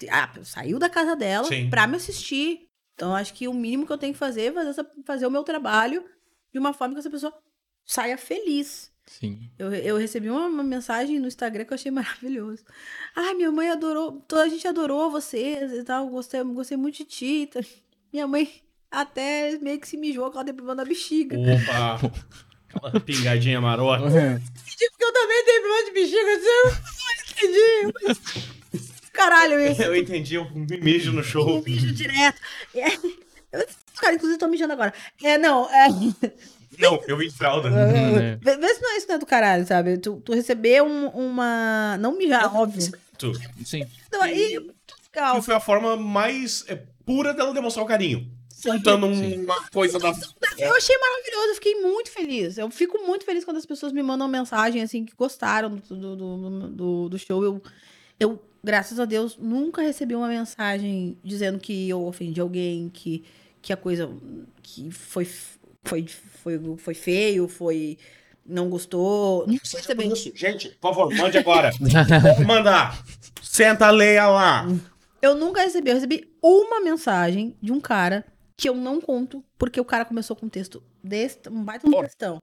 Ah, 0.10 0.34
saiu 0.44 0.80
da 0.80 0.90
casa 0.90 1.16
dela 1.16 1.48
Sim. 1.48 1.70
pra 1.70 1.86
me 1.86 1.98
assistir. 1.98 2.66
Então, 2.96 3.16
acho 3.16 3.34
que 3.36 3.48
o 3.48 3.54
mínimo 3.54 3.86
que 3.86 3.94
eu 3.94 3.98
tenho 3.98 4.14
que 4.14 4.20
fazer 4.20 4.46
é 4.46 4.52
fazer, 4.52 4.70
essa- 4.72 4.92
fazer 5.06 5.28
o 5.28 5.32
meu 5.32 5.44
trabalho 5.44 6.04
de 6.52 6.58
uma 6.60 6.74
forma 6.74 6.96
que 6.96 7.00
essa 7.00 7.10
pessoa 7.10 7.32
saia 7.86 8.18
feliz. 8.18 8.91
Sim. 9.06 9.50
Eu, 9.60 9.74
eu 9.74 9.98
recebi 9.98 10.30
uma, 10.30 10.48
uma 10.48 10.64
mensagem 10.64 11.20
no 11.20 11.28
Instagram 11.28 11.66
que 11.66 11.74
eu 11.74 11.76
achei 11.76 11.92
maravilhoso. 11.92 12.64
Ai, 13.16 13.34
minha 13.34 13.52
mãe 13.52 13.70
adorou, 13.70 14.22
toda 14.28 14.44
a 14.44 14.50
gente 14.50 14.68
adorou 14.68 15.12
vocês 15.12 15.72
e 15.74 15.84
tal, 15.84 16.08
gostei, 16.08 16.44
gostei 16.44 16.78
muito 16.78 16.98
de 16.98 17.06
ti. 17.06 17.50
tá? 17.52 17.60
Minha 18.14 18.28
mãe 18.28 18.50
até 18.90 19.58
meio 19.60 19.80
que 19.80 19.88
se 19.88 19.98
mijou 19.98 20.30
com 20.30 20.38
ela 20.38 20.44
deprivando 20.46 20.78
da 20.78 20.86
bexiga. 20.86 21.38
Opa! 21.38 22.00
Aquela 22.74 23.00
pingadinha 23.02 23.60
marota. 23.60 24.06
Porque 24.06 24.86
eu 25.06 25.12
também 25.14 25.44
tenho 25.46 25.62
problema 25.62 25.86
de 25.86 25.92
bexiga, 25.92 26.36
assim, 26.38 26.48
eu 26.48 27.52
não 27.52 28.18
entendi. 28.22 29.12
Caralho, 29.12 29.60
isso. 29.60 29.82
Eu 29.82 29.96
entendi, 29.96 30.36
eu 30.36 30.50
me 30.52 30.78
mijo 30.80 31.12
no 31.12 31.22
show. 31.24 31.58
Eu 31.58 31.64
mijo 31.64 31.94
direto. 31.94 32.40
É, 32.74 32.88
eu- 33.52 33.68
Cara, 33.98 34.16
inclusive, 34.16 34.40
tô 34.40 34.48
mijando 34.48 34.72
agora. 34.74 34.94
É, 35.22 35.38
não, 35.38 35.70
é. 35.70 35.88
Não, 36.80 37.02
eu 37.08 37.18
vi 37.18 37.30
fralda. 37.30 37.70
É. 37.72 38.36
Vê, 38.42 38.58
vê 38.58 38.74
se 38.74 38.82
não 38.82 38.94
é 38.94 38.98
isso 38.98 39.06
que 39.06 39.12
é 39.14 39.18
do 39.18 39.26
caralho, 39.26 39.66
sabe? 39.68 39.98
Tu, 39.98 40.22
tu 40.24 40.34
receber 40.34 40.82
um- 40.82 41.08
uma. 41.10 41.98
Não 42.00 42.18
mijar, 42.18 42.56
óbvio. 42.56 42.92
Tu. 43.18 43.34
Sim. 43.66 43.86
Então, 44.08 44.22
aí, 44.22 44.58
legal. 45.14 45.36
Que 45.36 45.42
foi 45.42 45.56
a 45.56 45.60
forma 45.60 45.96
mais 45.98 46.64
é, 46.68 46.82
pura 47.06 47.34
dela 47.34 47.54
demonstrar 47.54 47.84
o 47.86 47.88
carinho. 47.88 48.32
Juntando 48.64 49.08
um- 49.08 49.44
uma 49.44 49.68
coisa 49.70 49.98
da. 50.00 50.10
Eu 50.58 50.76
achei 50.76 50.96
maravilhoso, 50.98 51.48
eu 51.50 51.56
fiquei 51.56 51.76
muito 51.82 52.12
feliz. 52.12 52.58
Eu 52.58 52.70
fico 52.70 52.98
muito 53.06 53.26
feliz 53.26 53.44
quando 53.44 53.58
as 53.58 53.66
pessoas 53.66 53.92
me 53.92 54.04
mandam 54.04 54.28
mensagem 54.28 54.82
assim 54.84 55.04
que 55.04 55.14
gostaram 55.16 55.70
do, 55.78 55.96
do, 55.96 56.16
do, 56.16 56.68
do- 56.70 57.10
do 57.10 57.18
show. 57.20 57.44
Eu, 57.44 57.62
eu, 58.20 58.40
graças 58.64 59.00
a 59.00 59.06
Deus, 59.06 59.36
nunca 59.38 59.82
recebi 59.82 60.16
uma 60.16 60.28
mensagem 60.28 61.18
dizendo 61.24 61.58
que 61.60 61.90
eu 61.90 62.06
ofendi 62.06 62.40
alguém, 62.40 62.88
que, 62.94 63.24
que 63.64 63.74
a 63.74 63.78
coisa 63.78 64.08
que 64.62 64.92
foi, 64.92 65.28
foi, 65.84 66.06
foi, 66.08 66.60
foi 66.78 66.94
feio, 66.94 67.48
foi. 67.48 67.98
não 68.46 68.70
gostou. 68.70 69.46
Não 69.48 69.54
recebi. 69.54 70.08
Isso, 70.08 70.32
gente, 70.36 70.70
por 70.80 70.94
favor, 70.94 71.14
mande 71.16 71.38
agora. 71.38 71.72
Manda. 72.46 72.92
Senta, 73.42 73.90
leia 73.90 74.28
lá. 74.28 74.66
Eu 75.22 75.36
nunca 75.36 75.62
recebi. 75.62 75.90
Eu 75.90 75.96
recebi 75.96 76.34
uma 76.42 76.82
mensagem 76.82 77.56
de 77.62 77.72
um 77.72 77.80
cara 77.80 78.26
que 78.58 78.70
eu 78.70 78.76
não 78.76 79.02
conto, 79.02 79.44
porque 79.58 79.82
o 79.82 79.86
cara 79.86 80.06
começou 80.06 80.36
com 80.36 80.46
um 80.46 80.50
texto 80.50 80.84
desse, 81.04 81.40
um 81.50 81.64
baita 81.64 81.88
um 81.88 81.92
textão. 82.02 82.40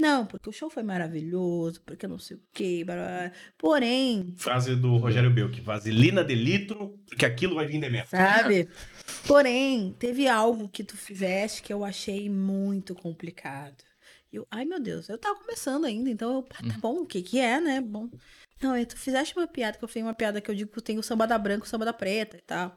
Não, 0.00 0.26
porque 0.26 0.48
o 0.48 0.52
show 0.52 0.70
foi 0.70 0.82
maravilhoso, 0.82 1.82
porque 1.82 2.06
não 2.06 2.18
sei 2.18 2.36
o 2.36 2.40
quê. 2.52 2.82
blá, 2.84 2.94
blá. 2.94 3.32
Porém, 3.58 4.34
Frase 4.36 4.74
do 4.74 4.96
Rogério 4.96 5.30
Belk. 5.30 5.60
Vaselina 5.60 6.24
de 6.24 6.34
litro, 6.34 6.98
porque 7.06 7.26
aquilo 7.26 7.54
vai 7.54 7.66
vir 7.66 7.80
de 7.80 7.90
mesmo. 7.90 8.08
sabe? 8.08 8.68
Porém, 9.26 9.94
teve 9.98 10.26
algo 10.26 10.68
que 10.68 10.82
tu 10.82 10.96
fizeste 10.96 11.62
que 11.62 11.72
eu 11.72 11.84
achei 11.84 12.28
muito 12.30 12.94
complicado. 12.94 13.84
Eu, 14.32 14.46
ai, 14.50 14.64
meu 14.64 14.80
Deus, 14.80 15.08
eu 15.08 15.18
tava 15.18 15.38
começando 15.40 15.84
ainda, 15.84 16.08
então 16.08 16.32
eu, 16.32 16.46
ah, 16.50 16.62
tá 16.62 16.78
bom, 16.78 17.00
o 17.00 17.06
que 17.06 17.20
que 17.20 17.38
é, 17.40 17.60
né? 17.60 17.80
Bom. 17.80 18.08
Não, 18.62 18.84
tu 18.84 18.96
fizeste 18.96 19.36
uma 19.36 19.46
piada, 19.46 19.76
que 19.76 19.82
eu 19.82 19.88
fiz 19.88 20.02
uma 20.02 20.14
piada 20.14 20.40
que 20.40 20.50
eu 20.50 20.54
digo 20.54 20.70
que 20.70 20.82
tem 20.82 20.98
o 20.98 21.02
samba 21.02 21.26
da 21.26 21.36
branca 21.36 21.64
o 21.64 21.68
samba 21.68 21.84
da 21.84 21.92
preta 21.92 22.36
e 22.36 22.42
tal. 22.42 22.76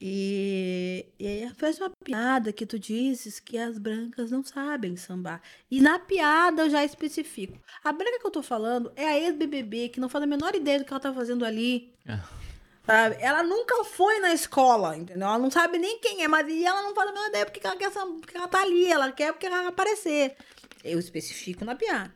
E, 0.00 1.06
e 1.18 1.48
fez 1.56 1.78
uma 1.78 1.90
piada 1.90 2.52
que 2.52 2.66
tu 2.66 2.78
dizes 2.78 3.40
que 3.40 3.56
as 3.56 3.78
brancas 3.78 4.30
não 4.30 4.44
sabem 4.44 4.96
sambar. 4.96 5.40
E 5.70 5.80
na 5.80 5.98
piada 5.98 6.62
eu 6.62 6.70
já 6.70 6.84
especifico. 6.84 7.58
A 7.82 7.92
branca 7.92 8.18
que 8.18 8.26
eu 8.26 8.30
tô 8.30 8.42
falando 8.42 8.92
é 8.96 9.06
a 9.06 9.18
ex-BBB, 9.18 9.88
que 9.88 10.00
não 10.00 10.08
faz 10.08 10.24
a 10.24 10.26
menor 10.26 10.54
ideia 10.54 10.78
do 10.78 10.84
que 10.84 10.92
ela 10.92 11.00
tá 11.00 11.12
fazendo 11.12 11.44
ali. 11.44 11.94
Sabe? 12.84 13.16
Ela 13.18 13.42
nunca 13.42 13.82
foi 13.84 14.20
na 14.20 14.34
escola, 14.34 14.96
entendeu? 14.96 15.26
Ela 15.26 15.38
não 15.38 15.50
sabe 15.50 15.78
nem 15.78 15.98
quem 15.98 16.22
é, 16.22 16.28
mas 16.28 16.46
e 16.48 16.64
ela 16.64 16.82
não 16.82 16.94
faz 16.94 17.08
a 17.08 17.12
menor 17.12 17.28
ideia 17.28 17.46
porque 17.46 17.60
que 17.60 17.66
ela 17.66 17.76
quer 17.76 17.90
porque 17.90 18.36
ela 18.36 18.48
tá 18.48 18.60
ali, 18.60 18.86
ela 18.86 19.10
quer 19.10 19.32
porque 19.32 19.46
ela 19.46 19.62
quer 19.62 19.68
aparecer. 19.68 20.36
Eu 20.82 20.98
especifico 20.98 21.64
na 21.64 21.74
piada. 21.74 22.12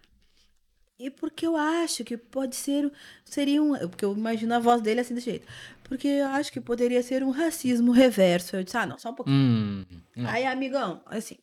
E 0.99 1.11
porque 1.11 1.47
eu 1.47 1.57
acho 1.57 2.03
que 2.03 2.17
pode 2.17 2.57
ser. 2.57 2.91
Seria 3.25 3.63
um. 3.63 3.73
Porque 3.89 4.05
eu 4.05 4.13
imagino 4.13 4.53
a 4.55 4.59
voz 4.59 4.83
dele 4.83 5.01
assim 5.01 5.15
desse 5.15 5.31
jeito. 5.31 5.47
Porque 5.89 6.07
eu 6.07 6.27
acho 6.29 6.53
que 6.53 6.61
poderia 6.61 7.03
ser 7.03 7.25
um 7.25 7.31
racismo 7.31 7.91
reverso. 7.91 8.55
Eu 8.55 8.63
disse, 8.63 8.77
ah, 8.77 8.87
não, 8.87 8.99
só 8.99 9.11
um 9.11 9.15
pouquinho. 9.15 9.37
Hum. 9.37 9.85
Aí, 10.27 10.45
amigão, 10.45 11.03
assim. 11.07 11.39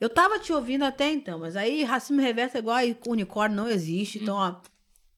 Eu 0.00 0.08
tava 0.08 0.38
te 0.38 0.52
ouvindo 0.52 0.82
até 0.84 1.10
então, 1.10 1.38
mas 1.38 1.56
aí 1.56 1.84
racismo 1.84 2.20
reverso 2.20 2.56
é 2.56 2.60
igual 2.60 2.76
aí, 2.76 2.96
unicórnio 3.06 3.56
não 3.56 3.68
existe. 3.68 4.18
Então, 4.18 4.34
ó, 4.34 4.60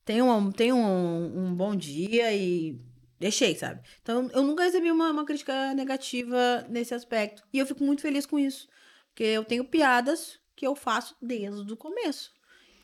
tenha 0.05 0.25
um, 0.25 0.51
tenha 0.51 0.75
um, 0.75 1.47
um 1.47 1.55
bom 1.55 1.75
dia 1.75 2.35
e 2.35 2.79
deixei, 3.19 3.55
sabe? 3.55 3.81
Então, 4.03 4.29
eu 4.35 4.43
nunca 4.43 4.65
recebi 4.65 4.91
uma, 4.91 5.11
uma 5.11 5.25
crítica 5.25 5.73
negativa 5.73 6.67
nesse 6.69 6.93
aspecto. 6.93 7.45
E 7.53 7.59
eu 7.59 7.67
fico 7.67 7.83
muito 7.85 8.03
feliz 8.03 8.27
com 8.27 8.39
isso. 8.39 8.69
Porque 9.09 9.23
eu 9.23 9.45
tenho 9.45 9.65
piadas 9.65 10.41
que 10.57 10.67
eu 10.67 10.75
faço 10.75 11.17
desde 11.23 11.73
o 11.73 11.77
começo. 11.77 12.33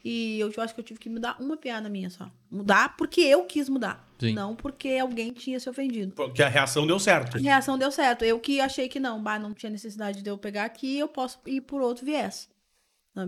E 0.05 0.39
eu 0.41 0.53
acho 0.59 0.75
que 0.75 0.81
eu 0.81 0.85
tive 0.85 1.01
que 1.01 1.09
mudar 1.09 1.37
uma 1.41 1.57
piada 1.57 1.89
minha 1.89 2.09
só. 2.09 2.31
Mudar 2.51 2.97
porque 2.97 3.21
eu 3.21 3.45
quis 3.45 3.69
mudar. 3.69 4.09
Sim. 4.19 4.33
Não 4.33 4.55
porque 4.55 4.91
alguém 5.01 5.33
tinha 5.33 5.59
se 5.61 5.69
ofendido. 5.69 6.15
Porque 6.15 6.43
a 6.43 6.49
reação 6.49 6.87
deu 6.87 6.99
certo. 6.99 7.37
A 7.37 7.41
reação 7.41 7.77
deu 7.77 7.91
certo. 7.91 8.25
Eu 8.25 8.39
que 8.41 8.61
achei 8.61 8.89
que 8.89 8.99
não, 9.01 9.23
bah, 9.23 9.39
não 9.39 9.53
tinha 9.53 9.71
necessidade 9.71 10.23
de 10.23 10.31
eu 10.31 10.39
pegar 10.39 10.65
aqui, 10.65 10.99
eu 10.99 11.09
posso 11.09 11.41
ir 11.47 11.61
por 11.63 11.81
outro 11.81 12.05
viés. 12.05 12.49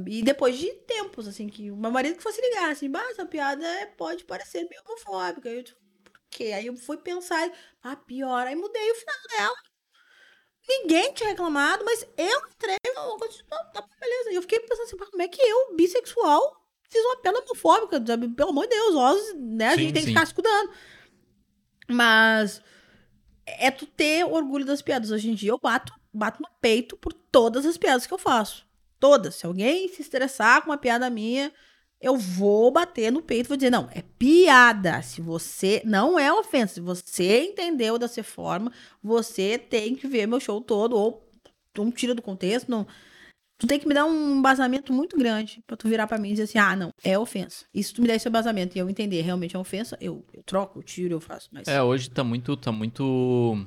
E 0.06 0.22
depois 0.22 0.56
de 0.56 0.70
tempos, 0.72 1.26
assim, 1.26 1.48
que 1.48 1.68
o 1.70 1.76
meu 1.76 1.90
marido 1.90 2.16
que 2.16 2.22
fosse 2.22 2.40
ligar, 2.40 2.70
assim, 2.70 2.88
bah, 2.88 3.02
essa 3.10 3.26
piada 3.26 3.66
é- 3.66 3.86
pode 3.86 4.24
parecer 4.24 4.60
meio 4.68 4.82
homofóbica. 4.86 5.48
Eu, 5.48 5.64
tipo, 5.64 5.80
por 6.04 6.20
quê? 6.30 6.52
Aí 6.54 6.66
eu 6.66 6.76
fui 6.76 6.96
pensar, 6.96 7.50
ah, 7.82 7.96
pior. 7.96 8.46
Aí 8.46 8.54
mudei 8.54 8.90
o 8.92 8.94
final 8.94 9.16
dela. 9.36 9.56
Ninguém 10.68 11.12
tinha 11.12 11.30
reclamado, 11.30 11.84
mas 11.84 12.06
eu 12.16 12.40
entrei, 12.48 12.76
eu, 12.86 13.16
tá, 13.48 13.64
tá, 13.64 13.86
beleza. 14.00 14.30
E 14.30 14.34
eu 14.36 14.42
fiquei 14.42 14.60
pensando 14.60 14.82
assim, 14.84 14.96
"Pá, 14.96 15.06
como 15.06 15.22
é 15.22 15.26
que 15.26 15.42
eu, 15.42 15.74
bissexual, 15.74 16.59
fiz 16.90 17.04
uma 17.04 17.16
piada 17.16 17.38
homofóbica, 17.38 18.04
sabe? 18.04 18.28
Pelo 18.28 18.50
amor 18.50 18.66
de 18.66 18.70
Deus, 18.70 18.94
Oz, 18.94 19.34
né? 19.38 19.68
A 19.68 19.74
Sim, 19.74 19.78
gente 19.82 19.92
tem 19.92 20.02
sim. 20.02 20.08
que 20.08 20.14
ficar 20.14 20.26
se 20.26 20.34
cuidando. 20.34 20.70
Mas 21.88 22.62
é 23.46 23.70
tu 23.70 23.86
ter 23.86 24.24
orgulho 24.24 24.64
das 24.64 24.82
piadas. 24.82 25.10
Hoje 25.10 25.30
em 25.30 25.34
dia 25.34 25.50
eu 25.50 25.58
bato, 25.58 25.92
bato 26.12 26.42
no 26.42 26.48
peito 26.60 26.96
por 26.96 27.12
todas 27.12 27.64
as 27.64 27.76
piadas 27.76 28.06
que 28.06 28.12
eu 28.12 28.18
faço. 28.18 28.66
Todas. 28.98 29.36
Se 29.36 29.46
alguém 29.46 29.88
se 29.88 30.02
estressar 30.02 30.62
com 30.62 30.70
uma 30.70 30.76
piada 30.76 31.08
minha, 31.08 31.52
eu 32.00 32.16
vou 32.16 32.70
bater 32.70 33.10
no 33.10 33.22
peito 33.22 33.46
e 33.46 33.48
vou 33.48 33.56
dizer, 33.56 33.70
não, 33.70 33.88
é 33.94 34.02
piada. 34.18 35.00
Se 35.02 35.20
você. 35.20 35.82
Não 35.84 36.18
é 36.18 36.32
ofensa. 36.32 36.74
Se 36.74 36.80
você 36.80 37.44
entendeu 37.44 37.98
dessa 37.98 38.22
forma, 38.22 38.72
você 39.02 39.58
tem 39.58 39.94
que 39.94 40.06
ver 40.06 40.26
meu 40.26 40.40
show 40.40 40.60
todo, 40.60 40.96
ou 40.96 41.26
não 41.76 41.90
tira 41.90 42.14
do 42.14 42.22
contexto, 42.22 42.70
não. 42.70 42.86
Tu 43.60 43.66
tem 43.66 43.78
que 43.78 43.86
me 43.86 43.92
dar 43.92 44.06
um 44.06 44.38
embasamento 44.38 44.90
muito 44.90 45.18
grande 45.18 45.62
pra 45.66 45.76
tu 45.76 45.86
virar 45.86 46.06
pra 46.06 46.16
mim 46.16 46.28
e 46.28 46.32
dizer 46.32 46.44
assim, 46.44 46.58
ah, 46.58 46.74
não, 46.74 46.90
é 47.04 47.18
ofensa. 47.18 47.66
E 47.74 47.84
se 47.84 47.92
tu 47.92 48.00
me 48.00 48.08
der 48.08 48.14
esse 48.16 48.26
embasamento 48.26 48.74
e 48.74 48.78
eu 48.78 48.88
entender 48.88 49.20
realmente 49.20 49.54
é 49.54 49.58
ofensa, 49.58 49.98
eu, 50.00 50.24
eu 50.32 50.42
troco, 50.42 50.78
eu 50.78 50.82
tiro, 50.82 51.14
eu 51.14 51.20
faço. 51.20 51.50
Mas 51.52 51.68
É, 51.68 51.82
hoje 51.82 52.08
tá 52.08 52.24
muito, 52.24 52.56
tá 52.56 52.72
muito. 52.72 53.66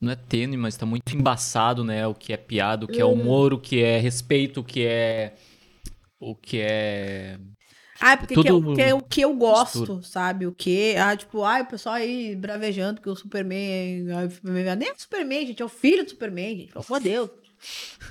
Não 0.00 0.12
é 0.12 0.16
tênue, 0.16 0.56
mas 0.56 0.78
tá 0.78 0.86
muito 0.86 1.14
embaçado, 1.14 1.84
né? 1.84 2.06
O 2.06 2.14
que 2.14 2.32
é 2.32 2.38
piada, 2.38 2.86
o 2.86 2.88
que 2.88 2.98
é 2.98 3.04
humor, 3.04 3.52
o 3.52 3.60
que 3.60 3.82
é 3.82 3.98
respeito, 3.98 4.60
o 4.60 4.64
que 4.64 4.86
é. 4.86 5.34
O 6.18 6.34
que 6.34 6.60
é. 6.62 7.38
Ah, 8.00 8.16
porque 8.16 8.32
Tudo 8.34 8.44
que 8.44 8.48
é, 8.48 8.54
o 8.54 8.74
que 8.74 8.82
é 8.82 8.94
o 8.94 9.02
que 9.02 9.20
eu 9.20 9.34
gosto, 9.34 9.80
mistura. 9.80 10.02
sabe? 10.02 10.46
O 10.46 10.52
que. 10.52 10.96
Ah, 10.96 11.14
tipo, 11.14 11.42
ai, 11.42 11.62
o 11.62 11.66
pessoal 11.66 11.96
aí 11.96 12.34
bravejando 12.34 13.00
que 13.02 13.10
o 13.10 13.14
Superman. 13.16 14.10
ai, 14.10 14.26
o 14.26 14.30
Superman- 14.30 14.76
Nem 14.76 14.88
é 14.88 14.94
Superman, 14.96 15.46
gente, 15.46 15.60
é 15.60 15.64
o 15.64 15.68
filho 15.68 16.02
do 16.02 16.10
Superman, 16.10 16.56
gente. 16.60 16.72
Pelo 16.72 16.84
amor 16.88 17.00
de 17.00 17.08
Deus. 17.10 17.30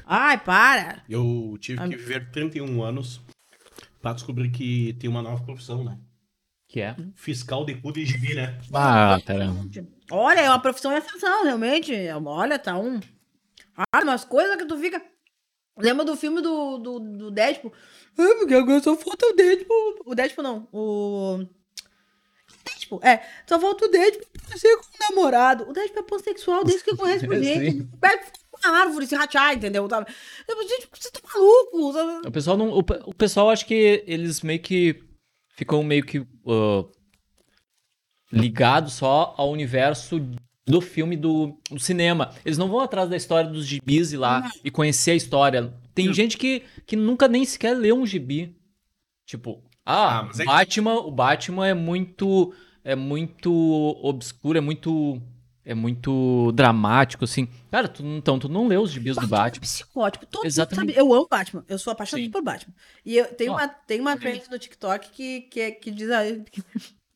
Ai, 0.05 0.37
para. 0.37 1.03
Eu 1.09 1.57
tive 1.59 1.81
que 1.89 1.95
viver 1.95 2.31
31 2.31 2.83
anos 2.83 3.21
Pra 4.05 4.13
descobrir 4.13 4.51
que 4.51 4.93
tem 4.99 5.09
uma 5.09 5.23
nova 5.23 5.43
profissão, 5.43 5.83
né? 5.83 5.97
Que 6.67 6.79
é? 6.79 6.95
Fiscal 7.15 7.65
de 7.65 7.73
cu 7.73 7.91
de 7.91 8.05
gibi, 8.05 8.35
né? 8.35 8.55
Ah, 8.71 9.19
caramba. 9.25 9.67
Olha, 10.11 10.41
é 10.41 10.47
uma 10.47 10.61
profissão 10.61 10.95
ascensão, 10.95 11.43
realmente. 11.43 11.91
Olha, 12.23 12.59
tá 12.59 12.77
um. 12.77 12.99
Ah, 13.75 14.03
umas 14.03 14.23
coisas 14.23 14.57
que 14.57 14.65
tu 14.67 14.77
fica. 14.77 15.03
Lembra 15.75 16.05
do 16.05 16.15
filme 16.15 16.39
do, 16.39 16.77
do, 16.77 16.99
do 16.99 17.31
Deadpool? 17.31 17.73
Ah, 18.15 18.35
porque 18.37 18.53
agora 18.53 18.79
só 18.79 18.95
falta 18.95 19.25
o 19.25 19.33
Deadpool. 19.33 19.95
O 20.05 20.13
Deadpool 20.13 20.43
não. 20.43 20.67
O. 20.71 21.43
Deadpool, 22.63 22.99
é. 23.01 23.27
Só 23.47 23.59
falta 23.59 23.85
o 23.85 23.89
Deadpool 23.89 24.27
pra 24.47 24.55
ser 24.55 24.77
com 24.77 24.83
o 24.83 25.09
namorado. 25.09 25.67
O 25.67 25.73
Deadpool 25.73 26.03
é 26.03 26.07
pansexual 26.07 26.63
desde 26.63 26.83
que 26.83 26.95
conhece 26.95 27.25
por 27.27 27.41
gente. 27.41 27.71
Sim. 27.71 27.89
Árvore, 28.69 29.07
se 29.07 29.15
ratear, 29.15 29.53
entendeu? 29.55 29.87
Gente, 29.89 30.87
você 30.93 31.11
tá 31.11 31.19
maluco. 31.33 31.93
sabe? 31.93 32.27
O 32.27 32.31
pessoal 32.31 32.57
não. 32.57 32.69
O, 32.71 32.79
o 32.79 33.13
pessoal 33.13 33.49
acho 33.49 33.65
que 33.65 34.03
eles 34.07 34.41
meio 34.41 34.59
que 34.59 35.01
ficam 35.55 35.83
meio 35.83 36.05
que 36.05 36.19
ah, 36.47 36.85
ligados 38.31 38.93
só 38.93 39.33
ao 39.37 39.51
universo 39.51 40.19
do 40.65 40.81
filme 40.81 41.15
do, 41.15 41.57
do 41.69 41.79
cinema. 41.79 42.33
Eles 42.43 42.57
não 42.57 42.67
vão 42.67 42.79
atrás 42.79 43.09
da 43.09 43.15
história 43.15 43.49
dos 43.49 43.65
gibis 43.65 44.11
e 44.13 44.17
lá 44.17 44.51
e 44.63 44.71
conhecer 44.71 45.11
a 45.11 45.15
história. 45.15 45.73
Tem 45.93 46.11
gente 46.13 46.37
que, 46.37 46.63
que 46.85 46.95
nunca 46.95 47.27
nem 47.27 47.45
sequer 47.45 47.75
leu 47.77 47.95
um 47.97 48.05
gibi. 48.05 48.55
Tipo, 49.25 49.63
ah, 49.85 50.21
Ah, 50.21 50.29
é 50.33 50.37
que- 50.39 50.45
Batman, 50.45 50.95
o 51.01 51.11
Batman 51.11 51.67
é 51.67 51.73
muito 51.73 52.53
é 52.83 52.95
muito 52.95 53.51
obscuro, 54.03 54.57
é 54.57 54.61
muito 54.61 55.19
é 55.65 55.73
muito 55.73 56.51
dramático 56.53 57.25
assim. 57.25 57.47
Cara, 57.71 57.87
tu, 57.87 58.05
então 58.05 58.37
tu 58.37 58.47
não 58.47 58.67
leu 58.67 58.81
os 58.81 58.91
gibis 58.91 59.15
do 59.15 59.27
Batman 59.27 59.57
é 59.57 59.61
psicótico. 59.61 60.25
Todo 60.27 60.45
Exatamente. 60.45 60.93
sabe. 60.93 60.99
Eu 60.99 61.11
amo 61.13 61.27
Batman. 61.29 61.65
Eu 61.67 61.79
sou 61.79 61.91
apaixonada 61.91 62.25
Sim. 62.25 62.31
por 62.31 62.43
Batman. 62.43 62.73
E 63.03 63.17
eu 63.17 63.25
tenho 63.33 63.51
Ó. 63.51 63.55
uma, 63.55 63.67
tem 63.67 63.99
uma 63.99 64.15
trend 64.15 64.43
no 64.49 64.59
TikTok 64.59 65.09
que, 65.09 65.41
que, 65.41 65.59
é- 65.59 65.71
que 65.71 65.89
diz 65.91 66.09
aí. 66.11 66.43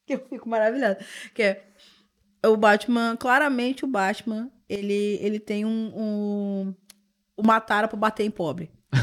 Que 0.07 0.15
eu 0.15 0.25
fico 0.27 0.49
maravilhada. 0.49 0.99
Que 1.35 1.43
é. 1.43 1.67
O 2.43 2.57
Batman, 2.57 3.15
claramente 3.15 3.85
o 3.85 3.87
Batman, 3.87 4.49
ele, 4.67 5.19
ele 5.21 5.39
tem 5.39 5.63
um, 5.65 5.93
um. 5.95 6.75
Uma 7.37 7.61
tara 7.61 7.87
pra 7.87 7.95
bater 7.95 8.23
em 8.25 8.31
pobre. 8.31 8.71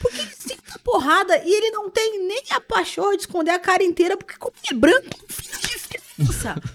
Porque 0.00 0.18
ele 0.18 0.30
senta 0.30 0.78
porrada 0.82 1.36
e 1.44 1.52
ele 1.54 1.70
não 1.70 1.90
tem 1.90 2.26
nem 2.26 2.42
a 2.50 2.60
pachorra 2.60 3.14
de 3.16 3.22
esconder 3.22 3.50
a 3.52 3.58
cara 3.58 3.82
inteira, 3.84 4.16
porque 4.16 4.36
como 4.38 4.54
ele 4.64 4.76
é 4.76 4.80
branco, 4.80 5.18
faz 5.28 5.60
diferença. 5.70 6.54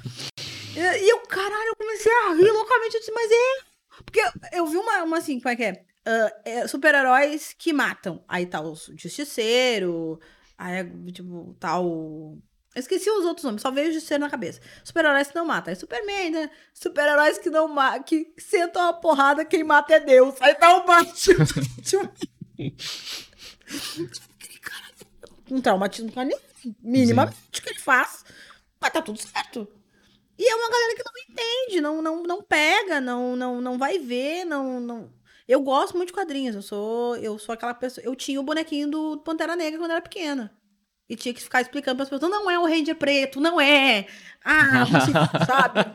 e, 0.75 1.09
eu, 1.09 1.19
caralho, 1.21 1.67
eu 1.69 1.75
comecei 1.75 2.11
a 2.11 2.33
rir 2.33 2.51
loucamente. 2.51 2.95
Eu 2.95 2.99
disse, 2.99 3.11
mas 3.11 3.31
é. 3.31 3.75
Porque 4.03 4.21
eu, 4.51 4.65
vi 4.67 4.77
uma, 4.77 5.03
uma 5.03 5.17
assim, 5.17 5.39
como 5.39 5.53
é 5.53 5.55
que 5.55 5.63
é? 5.63 5.85
Ah, 6.05 6.31
é, 6.45 6.67
Super-heróis 6.67 7.55
que 7.57 7.73
matam. 7.73 8.23
Aí 8.27 8.45
tá 8.45 8.61
o 8.61 8.75
Justiceiro, 8.75 10.19
aí 10.57 10.79
é, 10.79 11.11
tipo, 11.11 11.55
tá 11.59 11.79
o. 11.79 12.37
Eu 12.75 12.79
esqueci 12.81 13.09
os 13.09 13.23
outros 13.23 13.45
nomes, 13.45 13.61
só 13.61 13.71
veio 13.71 13.89
o 13.89 13.93
Justiceiro 13.93 14.23
na 14.23 14.29
cabeça. 14.29 14.59
Super-heróis 14.83 15.29
que 15.29 15.35
não 15.35 15.45
matam. 15.45 15.71
Aí 15.71 15.79
Superman, 15.79 16.29
né? 16.29 16.51
Super-heróis 16.73 17.37
que 17.37 17.49
não 17.49 17.67
matam, 17.69 18.03
que 18.03 18.33
sentam 18.37 18.89
a 18.89 18.93
porrada, 18.93 19.45
quem 19.45 19.63
mata 19.63 19.95
é 19.95 19.99
Deus. 19.99 20.35
Aí 20.41 20.53
tá 20.55 20.77
o 20.77 20.85
Batman. 20.85 21.45
Tipo, 21.81 22.11
um 25.51 25.61
traumatismo 25.61 26.11
com 26.11 26.19
a 26.19 26.25
minimamente 26.81 27.61
que 27.61 27.69
ele 27.69 27.79
faz, 27.79 28.25
mas 28.79 28.91
tá 28.91 29.01
tudo 29.01 29.19
certo. 29.19 29.67
E 30.37 30.47
é 30.47 30.55
uma 30.55 30.69
galera 30.69 30.95
que 30.95 31.03
não 31.03 31.13
entende, 31.29 31.81
não, 31.81 32.01
não, 32.01 32.23
não 32.23 32.41
pega, 32.41 32.99
não, 32.99 33.35
não, 33.35 33.61
não 33.61 33.77
vai 33.77 33.99
ver, 33.99 34.45
não, 34.45 34.79
não. 34.79 35.09
Eu 35.47 35.61
gosto 35.61 35.95
muito 35.95 36.07
de 36.07 36.13
quadrinhos, 36.13 36.55
eu 36.55 36.61
sou, 36.61 37.15
eu 37.17 37.37
sou 37.37 37.53
aquela 37.53 37.73
pessoa. 37.73 38.03
Eu 38.05 38.15
tinha 38.15 38.39
o 38.39 38.43
bonequinho 38.43 38.89
do 38.89 39.17
Pantera 39.17 39.55
Negra 39.55 39.79
quando 39.79 39.91
eu 39.91 39.97
era 39.97 40.01
pequena. 40.01 40.51
E 41.07 41.15
tinha 41.15 41.33
que 41.33 41.41
ficar 41.41 41.61
explicando 41.61 41.97
pras 41.97 42.09
pessoas, 42.09 42.31
não 42.31 42.49
é 42.49 42.57
o 42.57 42.65
Ranger 42.65 42.95
preto, 42.95 43.39
não 43.39 43.61
é. 43.61 44.07
Ah, 44.43 44.85
se, 45.05 45.11
sabe? 45.45 45.85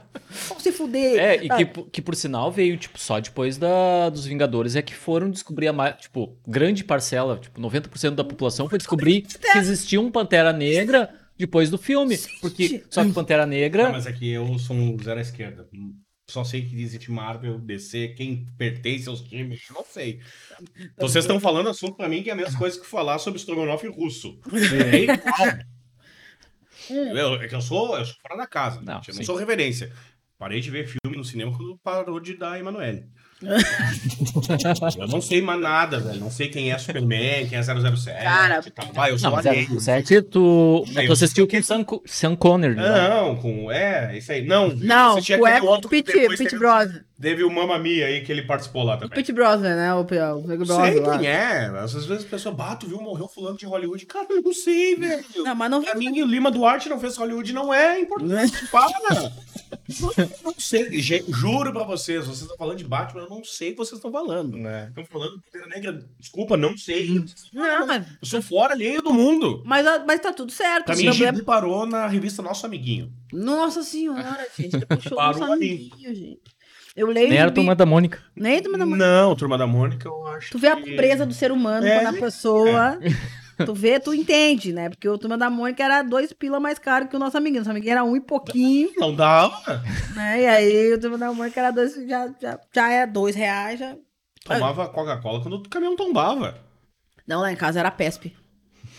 Vão 0.49 0.61
se 0.61 0.70
fuder. 0.70 1.18
É, 1.18 1.45
e 1.45 1.49
que, 1.49 1.82
que 1.91 2.01
por 2.03 2.14
sinal 2.14 2.53
veio, 2.53 2.76
tipo, 2.76 2.97
só 2.97 3.18
depois 3.18 3.59
da, 3.59 4.09
dos 4.09 4.24
Vingadores 4.24 4.76
é 4.76 4.82
que 4.82 4.95
foram 4.95 5.28
descobrir 5.28 5.66
a 5.66 5.72
mais, 5.72 5.97
tipo, 5.97 6.38
grande 6.47 6.84
parcela, 6.84 7.36
tipo, 7.38 7.61
90% 7.61 8.14
da 8.14 8.22
população 8.22 8.68
foi 8.68 8.78
descobrir 8.78 9.22
que 9.22 9.59
existia 9.59 10.01
um 10.01 10.12
Pantera 10.12 10.53
Negra 10.53 11.12
depois 11.41 11.70
do 11.70 11.78
filme. 11.78 12.16
Porque, 12.41 12.84
só 12.91 13.05
que 13.05 13.12
Pantera 13.12 13.47
Negra... 13.47 13.84
Não, 13.84 13.93
mas 13.93 14.07
aqui 14.07 14.30
eu 14.30 14.59
sou 14.59 14.76
um 14.76 14.97
zero 15.03 15.18
à 15.18 15.22
esquerda. 15.22 15.68
Só 16.28 16.45
sei 16.45 16.64
que 16.64 16.80
existe 16.80 17.11
Marvel, 17.11 17.59
DC, 17.59 18.14
quem 18.16 18.47
pertence 18.57 19.09
aos 19.09 19.20
times, 19.20 19.62
não 19.74 19.84
sei. 19.84 20.20
Então 20.95 21.09
vocês 21.09 21.24
estão 21.24 21.41
falando 21.41 21.68
assunto 21.68 21.97
pra 21.97 22.09
mim 22.09 22.22
que 22.22 22.30
é 22.30 22.32
a 22.32 22.36
mesma 22.36 22.57
coisa 22.57 22.78
que 22.78 22.86
falar 22.86 23.18
sobre 23.18 23.41
estrogonofe 23.41 23.88
russo. 23.88 24.38
É 24.93 24.99
igual. 25.03 25.59
Eu, 27.16 27.34
é 27.34 27.49
que 27.49 27.55
eu 27.55 27.61
sou, 27.61 27.97
eu 27.97 28.05
sou 28.05 28.16
fora 28.20 28.36
da 28.36 28.47
casa, 28.47 28.80
Não, 28.80 28.97
gente, 28.97 29.11
eu 29.11 29.14
não 29.16 29.24
sou 29.24 29.36
reverência. 29.36 29.93
Parei 30.38 30.61
de 30.61 30.70
ver 30.70 30.86
filme 30.86 31.16
no 31.16 31.24
cinema 31.24 31.57
quando 31.57 31.78
parou 31.78 32.18
de 32.18 32.34
dar 32.34 32.59
Emanuele. 32.59 33.07
Eu 33.43 35.09
não 35.09 35.20
sei 35.20 35.41
mais 35.41 35.61
nada, 35.61 35.99
velho. 35.99 36.20
Não 36.20 36.30
sei 36.30 36.49
quem 36.49 36.70
é 36.72 36.78
Superman, 36.78 37.47
quem 37.49 37.59
é 37.59 37.62
007. 37.62 38.22
Cara. 38.22 38.61
Vai, 38.93 39.11
eu 39.12 39.18
sou 39.18 39.30
Não, 39.30 39.36
mas 39.36 39.47
alheio. 39.47 39.76
é, 39.76 39.80
7 39.80 40.22
tu, 40.22 40.84
É, 40.97 41.07
tu 41.07 41.12
assistiu 41.12 41.49
com 41.49 41.57
o 41.57 41.62
Sean, 41.62 41.84
Co- 41.84 42.03
Sean 42.07 42.36
Connery. 42.36 42.74
né? 42.76 43.09
Não, 43.09 43.36
com. 43.36 43.70
É, 43.70 44.16
isso 44.18 44.30
aí. 44.32 44.45
Não, 44.47 44.68
Não, 44.68 45.16
aquele 45.16 45.45
é 45.47 45.62
outro 45.62 45.88
que 45.88 46.03
Pete, 46.03 46.18
depois 46.18 46.38
Pete 46.38 46.57
teve- 47.20 47.44
o 47.44 47.50
Mamma 47.50 47.78
Mia 47.78 48.06
aí 48.06 48.22
que 48.22 48.30
ele 48.32 48.42
participou 48.42 48.82
lá 48.82 48.94
O 48.94 48.98
também. 48.98 49.14
Pete 49.16 49.32
Brosnan, 49.32 49.76
né? 49.76 49.94
O, 49.94 50.00
o 50.00 50.04
Big 50.04 50.66
Sei 50.66 50.76
Brother 50.76 51.02
lá. 51.02 51.18
quem 51.18 51.28
é. 51.28 51.66
Às 51.78 51.92
vezes 51.92 52.24
a 52.24 52.28
pessoa 52.28 52.54
bate, 52.54 52.86
viu, 52.86 53.00
morreu 53.00 53.28
fulano 53.28 53.56
de 53.56 53.66
Hollywood. 53.66 54.06
Cara, 54.06 54.26
eu 54.30 54.42
não 54.42 54.52
sei, 54.52 54.94
velho. 54.96 55.24
Não, 55.36 55.54
mas 55.54 55.70
não 55.70 55.82
Pra 55.82 55.94
mim, 55.94 56.22
o 56.22 56.26
Lima 56.26 56.50
Duarte 56.50 56.88
não 56.88 56.98
fez 57.00 57.16
Hollywood, 57.16 57.52
não 57.52 57.72
é 57.72 58.00
importante. 58.00 58.66
Para! 58.70 59.32
Eu 60.18 60.30
não 60.44 60.54
sei, 60.58 61.00
juro 61.28 61.72
pra 61.72 61.84
vocês, 61.84 62.24
vocês 62.26 62.40
estão 62.42 62.56
falando 62.56 62.78
de 62.78 62.84
Batman, 62.84 63.22
eu 63.22 63.28
não 63.30 63.44
sei 63.44 63.68
o 63.68 63.72
que 63.72 63.78
vocês 63.78 63.98
estão 63.98 64.10
falando. 64.10 64.56
Estão 64.88 65.04
falando 65.06 65.36
de 65.36 65.42
Pantera 65.42 65.66
Negra, 65.68 66.04
desculpa, 66.18 66.56
não 66.56 66.76
sei. 66.76 67.24
Não, 67.52 67.86
mas, 67.86 68.04
Eu 68.20 68.26
sou 68.26 68.42
fora 68.42 68.72
alheio 68.74 69.00
do 69.02 69.12
mundo. 69.12 69.62
mas, 69.64 69.84
mas 70.06 70.20
tá 70.20 70.32
tudo 70.32 70.50
certo. 70.52 70.86
Pra 70.86 70.94
o 70.94 70.98
mim, 70.98 71.04
problema- 71.04 71.32
Gibi 71.34 71.44
parou 71.44 71.86
na 71.86 72.06
revista 72.06 72.42
Nosso 72.42 72.66
Amiguinho. 72.66 73.12
Nossa 73.32 73.82
senhora, 73.82 74.46
gente. 74.58 74.74
Ele 74.76 74.86
puxou 74.86 75.16
Parou 75.16 75.38
nosso 75.40 75.52
ali. 75.52 75.66
amiguinho, 75.70 76.14
gente. 76.14 76.40
Eu 76.97 77.07
leio. 77.09 77.28
Nem 77.28 77.38
era 77.38 77.49
a 77.51 77.53
turma 77.53 77.74
da 77.74 77.86
Mônica. 77.86 78.18
Nem 78.36 78.59
a 78.59 78.62
turma 78.62 78.78
da 78.78 78.84
Mônica. 78.86 79.07
Não, 79.07 79.36
Turma 79.36 79.57
da 79.59 79.66
Mônica, 79.66 80.09
eu 80.09 80.26
acho 80.28 80.51
Tu 80.51 80.59
vê 80.59 80.68
a 80.68 80.76
que- 80.76 80.91
pobreza 80.91 81.24
do 81.24 81.32
ser 81.34 81.53
humano 81.53 81.86
É. 81.86 82.01
quando 82.01 82.16
a 82.16 82.20
pessoa. 82.20 82.99
Tu 83.66 83.74
vê, 83.74 84.01
tu 84.01 84.14
entende, 84.14 84.72
né? 84.72 84.88
Porque 84.88 85.07
o 85.07 85.18
turma 85.18 85.36
da 85.36 85.51
Mônica 85.51 85.84
era 85.84 86.03
dois 86.03 86.32
pila 86.32 86.59
mais 86.59 86.78
caro 86.78 87.09
que 87.09 87.14
o 87.14 87.18
nosso 87.18 87.36
amiguinho. 87.36 87.61
Nosso 87.61 87.70
amiguinho 87.70 87.93
era 87.93 88.03
um 88.03 88.16
e 88.16 88.20
pouquinho, 88.22 88.88
Não 88.97 89.14
dava. 89.14 89.82
né? 90.14 90.41
E 90.41 90.47
aí 90.47 90.95
o 90.95 90.99
turma 90.99 91.18
da 91.18 91.30
Mônica 91.30 91.61
era 91.61 91.70
dois, 91.70 91.95
já, 92.09 92.32
já, 92.41 92.59
já 92.74 92.91
é 92.91 93.07
dois 93.07 93.36
reais. 93.36 93.78
Já... 93.78 93.95
Tomava 94.47 94.88
Coca-Cola 94.88 95.43
quando 95.43 95.57
o 95.59 95.68
caminhão 95.68 95.95
tombava. 95.95 96.55
Não, 97.26 97.43
lá 97.43 97.53
em 97.53 97.57
casa 97.57 97.80
era 97.80 97.91
PESP. 97.91 98.34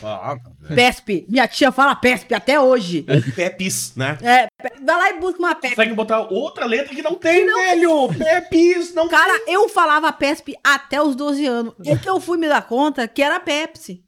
Ah, 0.03 0.35
PESP. 0.73 1.25
Minha 1.29 1.47
tia 1.47 1.71
fala 1.71 1.95
PESP 1.95 2.33
até 2.33 2.59
hoje. 2.59 3.05
ou 3.07 3.21
Pepis, 3.33 3.93
né? 3.95 4.17
É, 4.21 4.47
pe- 4.61 4.83
vai 4.83 4.95
lá 4.97 5.09
e 5.11 5.19
busca 5.19 5.39
uma 5.39 5.53
PESP. 5.55 5.75
Consegue 5.75 5.93
botar 5.95 6.19
outra 6.21 6.65
letra 6.65 6.93
que 6.95 7.01
não 7.01 7.15
tem, 7.15 7.45
velho! 7.45 8.09
Pepis, 8.17 8.93
não 8.93 9.07
Cara, 9.07 9.41
eu 9.47 9.69
falava 9.69 10.11
PESP 10.11 10.55
até 10.63 11.01
os 11.01 11.15
12 11.15 11.45
anos. 11.45 11.73
É 11.85 11.95
que 11.95 12.09
eu 12.09 12.19
fui 12.19 12.37
me 12.37 12.47
dar 12.47 12.61
conta 12.63 13.07
que 13.07 13.21
era 13.21 13.39
Pepsi. 13.39 14.03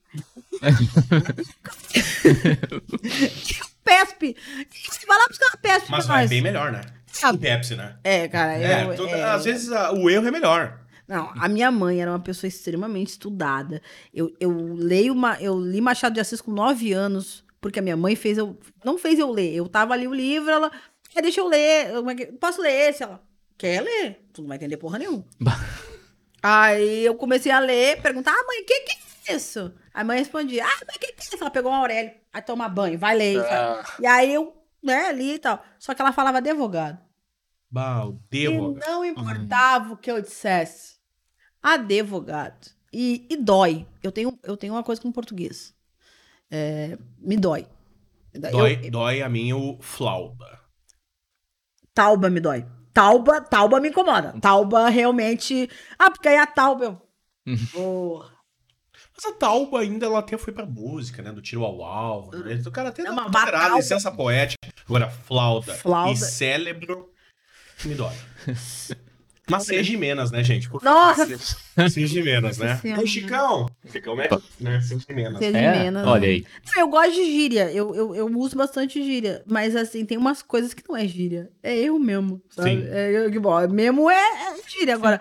PESP. 3.83 4.35
Vai 5.07 5.17
lá 5.17 5.27
buscar 5.27 5.47
uma 5.47 5.57
PESP 5.61 5.91
Mas 5.91 6.05
pra 6.05 6.13
vai 6.13 6.23
nós. 6.23 6.29
bem 6.29 6.41
melhor, 6.41 6.71
né? 6.71 6.81
Ah, 7.21 7.33
Pepsi, 7.37 7.75
né? 7.75 7.95
É, 8.03 8.27
cara, 8.27 8.53
É, 8.57 8.83
eu, 8.85 8.95
tu- 8.95 9.07
é, 9.07 9.23
às 9.23 9.45
vezes 9.45 9.71
a- 9.71 9.91
o 9.91 10.09
erro 10.09 10.27
é 10.27 10.31
melhor. 10.31 10.79
Não, 11.07 11.31
a 11.37 11.47
minha 11.49 11.69
mãe 11.69 12.01
era 12.01 12.11
uma 12.11 12.19
pessoa 12.19 12.47
extremamente 12.47 13.09
estudada. 13.09 13.81
Eu, 14.13 14.33
eu 14.39 14.73
leio 14.73 15.13
uma, 15.13 15.39
eu 15.41 15.59
li 15.59 15.81
Machado 15.81 16.13
de 16.13 16.19
Assis 16.19 16.39
com 16.41 16.51
9 16.51 16.93
anos, 16.93 17.43
porque 17.59 17.79
a 17.79 17.81
minha 17.81 17.97
mãe 17.97 18.15
fez 18.15 18.37
eu 18.37 18.57
não 18.83 18.97
fez 18.97 19.19
eu 19.19 19.29
ler. 19.29 19.53
Eu 19.53 19.67
tava 19.67 19.93
ali 19.93 20.07
o 20.07 20.13
livro, 20.13 20.49
ela, 20.49 20.71
"Ah, 21.15 21.21
deixa 21.21 21.41
eu 21.41 21.47
ler, 21.47 21.89
eu, 21.91 22.03
posso 22.39 22.61
ler 22.61 22.89
esse? 22.89 23.03
Ela, 23.03 23.21
quer 23.57 23.81
ler? 23.81 24.25
Tu 24.33 24.41
não 24.41 24.47
vai 24.47 24.57
entender 24.57 24.77
porra 24.77 24.99
nenhuma. 24.99 25.25
Aí 26.41 27.05
eu 27.05 27.15
comecei 27.15 27.51
a 27.51 27.59
ler, 27.59 28.01
perguntar, 28.01 28.31
ah, 28.31 28.43
mãe, 28.45 28.61
o 28.61 28.65
que, 28.65 28.79
que 28.81 28.91
é 29.31 29.35
isso? 29.35 29.73
A 29.93 30.03
mãe 30.03 30.17
respondia, 30.19 30.65
ah, 30.65 30.79
mas 30.85 30.97
o 30.97 30.99
que, 30.99 31.13
que 31.13 31.21
é 31.21 31.23
isso? 31.23 31.37
Ela 31.39 31.49
pegou 31.49 31.71
um 31.71 31.75
Aurélio, 31.75 32.11
aí 32.33 32.41
toma 32.41 32.67
banho, 32.67 32.99
vai 32.99 33.15
ler. 33.15 33.41
sabe? 33.41 33.87
E 34.01 34.05
aí 34.05 34.33
eu, 34.33 34.53
né, 34.83 35.13
li 35.13 35.35
e 35.35 35.39
tal. 35.39 35.63
Só 35.79 35.93
que 35.93 36.01
ela 36.01 36.11
falava 36.11 36.39
advogado. 36.39 36.99
Baldevo. 37.71 38.77
E 38.77 38.85
não 38.85 39.05
importava 39.05 39.93
o 39.93 39.97
que 39.97 40.11
eu 40.11 40.21
dissesse. 40.21 40.92
Advogado. 41.63 42.69
E, 42.91 43.25
e 43.29 43.37
dói. 43.37 43.87
Eu 44.03 44.11
tenho, 44.11 44.37
eu 44.43 44.55
tenho 44.57 44.73
uma 44.73 44.83
coisa 44.83 45.01
com 45.01 45.11
português. 45.11 45.73
É, 46.51 46.97
me 47.17 47.37
dói. 47.37 47.65
Dói, 48.51 48.79
Eu- 48.83 48.91
dói 48.91 49.21
a 49.21 49.29
mim 49.29 49.53
o 49.53 49.79
flauta. 49.81 50.59
tauba 51.93 52.29
me 52.29 52.39
dói. 52.39 52.65
Tauba, 52.93 53.41
tauba 53.41 53.79
me 53.79 53.89
incomoda. 53.89 54.35
Tauba 54.39 54.89
realmente. 54.89 55.67
Ah, 55.97 56.11
porque 56.11 56.27
aí 56.27 56.37
a 56.37 56.45
tauba. 56.45 56.85
eu- 57.45 57.57
Porra. 57.71 58.31
Mas 59.15 59.25
a 59.25 59.35
Tauba 59.37 59.79
ainda 59.79 60.05
ela 60.07 60.19
até 60.19 60.35
foi 60.37 60.51
pra 60.53 60.65
música, 60.65 61.21
né? 61.21 61.31
Do 61.31 61.41
tiro 61.41 61.63
ao 61.63 61.83
alvo. 61.83 62.31
Né? 62.35 62.59
O 62.65 62.71
cara 62.71 62.89
até 62.89 63.01
É 63.03 63.05
dá 63.05 63.11
uma 63.11 63.29
batalha. 63.29 63.75
licença 63.75 64.11
poética. 64.11 64.57
Agora, 64.85 65.09
flauta, 65.09 65.73
Flauta. 65.75 66.13
e 66.13 66.17
cérebro, 66.17 67.11
me 67.85 67.93
dói. 67.93 68.13
Mas 69.49 69.63
sem 69.63 69.83
Jimenas, 69.83 70.31
né, 70.31 70.41
gente? 70.43 70.69
Por 70.69 70.81
Nossa! 70.83 71.25
Sem 71.89 72.07
Jimenas, 72.07 72.57
né? 72.57 72.79
O 72.97 73.05
Chicão. 73.05 73.67
Chicão 73.91 74.19
é, 74.21 74.29
né? 74.59 74.79
Sem 74.81 74.99
Jimenas. 74.99 75.41
É? 75.41 75.91
Olha 76.05 76.27
aí. 76.29 76.45
Não, 76.75 76.81
Eu 76.81 76.87
gosto 76.87 77.11
de 77.13 77.25
gíria, 77.25 77.71
eu, 77.71 77.93
eu, 77.93 78.15
eu 78.15 78.27
uso 78.39 78.55
bastante 78.55 79.03
gíria, 79.03 79.43
mas 79.45 79.75
assim, 79.75 80.05
tem 80.05 80.17
umas 80.17 80.41
coisas 80.41 80.73
que 80.73 80.83
não 80.87 80.95
é 80.95 81.05
gíria. 81.07 81.51
É 81.61 81.75
erro 81.77 81.99
mesmo, 81.99 82.41
sabe? 82.49 82.69
Sim. 82.69 82.87
É, 82.89 83.11
eu- 83.11 83.29
que 83.31 83.37
bom, 83.39 83.67
mesmo 83.67 84.09
é, 84.09 84.15
é 84.15 84.55
gíria. 84.69 84.95
Agora, 84.95 85.19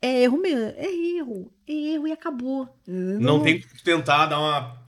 é 0.00 0.22
erro 0.22 0.38
mesmo, 0.38 0.60
é 0.76 0.86
erro, 1.18 1.52
é 1.66 1.72
erro 1.72 2.06
e 2.08 2.12
acabou. 2.12 2.68
Não 2.86 3.42
tem 3.42 3.58
que 3.60 3.82
tentar 3.82 4.26
dar 4.26 4.38
uma. 4.38 4.84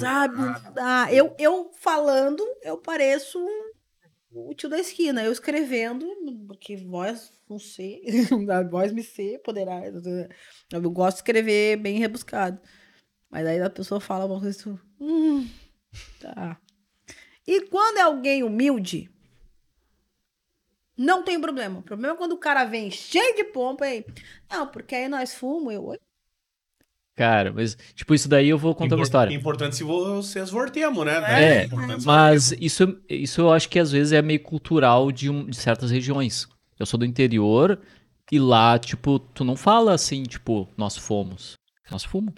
Sabe? 0.00 0.36
Ah, 0.78 1.12
eu, 1.12 1.34
eu 1.38 1.70
falando, 1.80 2.42
eu 2.62 2.78
pareço 2.78 3.38
um- 3.38 3.71
o 4.34 4.54
tio 4.54 4.68
da 4.68 4.78
esquina. 4.78 5.22
Eu 5.24 5.32
escrevendo, 5.32 6.06
porque 6.46 6.76
voz 6.76 7.32
não 7.48 7.58
sei, 7.58 8.02
a 8.50 8.62
voz 8.62 8.92
me 8.92 9.02
sei, 9.02 9.38
poderá. 9.38 9.82
Eu 10.72 10.90
gosto 10.90 11.16
de 11.16 11.22
escrever 11.22 11.76
bem 11.76 11.98
rebuscado. 11.98 12.60
Mas 13.30 13.46
aí 13.46 13.60
a 13.60 13.70
pessoa 13.70 14.00
fala 14.00 14.26
uma 14.26 14.40
coisa. 14.40 14.62
tu, 14.62 14.80
Hum, 15.00 15.48
tá. 16.20 16.60
E 17.46 17.62
quando 17.68 17.98
é 17.98 18.02
alguém 18.02 18.42
humilde, 18.42 19.10
não 20.96 21.22
tem 21.22 21.40
problema. 21.40 21.80
O 21.80 21.82
problema 21.82 22.14
é 22.14 22.16
quando 22.16 22.32
o 22.32 22.38
cara 22.38 22.64
vem 22.64 22.90
cheio 22.90 23.34
de 23.34 23.44
pompa 23.44 23.84
aí. 23.86 24.04
Não, 24.50 24.66
porque 24.68 24.94
aí 24.94 25.08
nós 25.08 25.34
fumamos, 25.34 25.74
eu. 25.74 25.84
"Oi?" 25.86 25.98
Cara, 27.14 27.52
mas, 27.52 27.76
tipo, 27.94 28.14
isso 28.14 28.26
daí 28.28 28.48
eu 28.48 28.56
vou 28.58 28.74
contar 28.74 28.94
uma 28.94 29.00
Impor- 29.00 29.04
história. 29.06 29.34
Importante 29.34 29.76
se 29.76 29.84
vocês 29.84 30.48
vortemos, 30.50 31.04
né? 31.04 31.16
É, 31.26 31.64
Importante 31.64 32.00
se 32.00 32.06
Mas 32.06 32.52
isso, 32.58 32.96
isso 33.08 33.40
eu 33.42 33.52
acho 33.52 33.68
que 33.68 33.78
às 33.78 33.92
vezes 33.92 34.12
é 34.12 34.22
meio 34.22 34.40
cultural 34.40 35.12
de, 35.12 35.28
um- 35.28 35.44
de 35.44 35.56
certas 35.56 35.90
regiões. 35.90 36.48
Eu 36.78 36.86
sou 36.86 36.98
do 36.98 37.04
interior 37.04 37.78
e 38.30 38.38
lá, 38.38 38.78
tipo, 38.78 39.18
tu 39.18 39.44
não 39.44 39.56
fala 39.56 39.92
assim, 39.92 40.22
tipo, 40.22 40.66
nós 40.76 40.96
fomos. 40.96 41.58
Nós 41.90 42.02
fomos. 42.02 42.32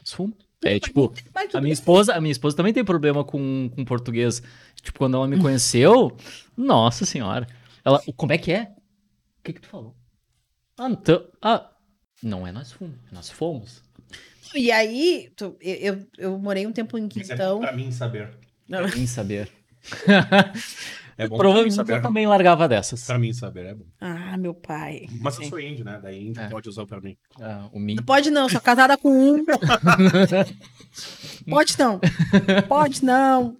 Nós 0.00 0.12
fomos. 0.12 0.34
É, 0.64 0.80
tipo, 0.80 1.12
a 1.52 1.60
minha 1.60 1.72
esposa, 1.74 2.14
a 2.14 2.20
minha 2.20 2.32
esposa 2.32 2.56
também 2.56 2.72
tem 2.72 2.84
problema 2.84 3.22
com, 3.22 3.70
com 3.74 3.84
português. 3.84 4.42
Tipo, 4.82 4.98
quando 4.98 5.16
ela 5.16 5.28
me 5.28 5.38
conheceu, 5.38 6.16
nossa 6.56 7.04
senhora. 7.04 7.46
Ela, 7.84 8.02
como 8.16 8.32
é 8.32 8.38
que 8.38 8.50
é? 8.50 8.72
O 9.38 9.42
que 9.44 9.52
que 9.52 9.60
tu 9.60 9.68
falou? 9.68 9.94
Ah, 10.78 10.88
então, 10.88 11.22
ah, 11.40 11.70
não 12.24 12.46
é 12.46 12.50
nós 12.52 12.72
fomos, 12.72 12.94
é 13.10 13.14
nós 13.14 13.30
fomos. 13.30 13.82
E 14.54 14.70
aí, 14.72 15.30
tu- 15.36 15.56
eu, 15.60 16.04
eu, 16.18 16.38
morei 16.38 16.66
um 16.66 16.72
tempo 16.72 16.96
em 16.98 17.06
Isso 17.08 17.18
é 17.18 17.22
Quintão. 17.36 17.56
bom 17.56 17.60
pra 17.62 17.72
mim 17.72 17.90
saber. 17.92 18.30
Nem 18.68 19.06
saber. 19.06 19.48
É 21.16 21.28
bom 21.28 21.36
pra 21.36 21.38
mim 21.38 21.38
Provavelmente 21.38 21.74
saber. 21.76 21.92
eu 21.98 22.02
também 22.02 22.26
largava 22.26 22.68
dessas. 22.68 23.06
Pra 23.06 23.16
mim 23.20 23.32
saber, 23.32 23.66
é 23.66 23.74
bom. 23.74 23.84
Ah, 24.00 24.36
meu 24.36 24.52
pai. 24.52 25.06
Mas 25.20 25.38
eu 25.38 25.44
sou 25.44 25.60
índio, 25.60 25.84
né? 25.84 26.00
Daí 26.02 26.26
índio 26.26 26.42
É. 26.42 26.48
pode 26.48 26.68
usar 26.68 26.84
pra 26.86 27.00
mim. 27.00 27.16
Ah, 27.40 27.68
o 27.72 27.78
Min. 27.78 27.94
Não 27.94 28.02
pode 28.02 28.32
não, 28.32 28.48
sou 28.48 28.60
casada 28.60 28.96
com 28.98 29.10
um. 29.12 29.44
pode 31.48 31.78
não. 31.78 32.00
Pode 32.66 33.04
não. 33.04 33.56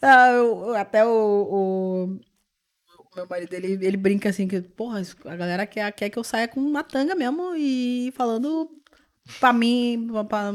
Ah, 0.00 0.28
eu- 0.30 0.76
até 0.76 1.04
o, 1.04 1.10
o 1.10 2.20
meu 3.16 3.26
marido, 3.26 3.52
ele, 3.54 3.84
ele 3.84 3.96
brinca 3.96 4.28
assim, 4.28 4.46
que, 4.46 4.60
porra, 4.60 5.02
a 5.24 5.36
galera 5.36 5.66
quer, 5.66 5.90
quer 5.92 6.10
que 6.10 6.18
eu 6.18 6.24
saia 6.24 6.46
com 6.46 6.60
uma 6.60 6.84
tanga 6.84 7.14
mesmo 7.14 7.54
e 7.56 8.12
falando 8.14 8.70
pra 9.40 9.52
mim, 9.52 10.08
pra, 10.28 10.52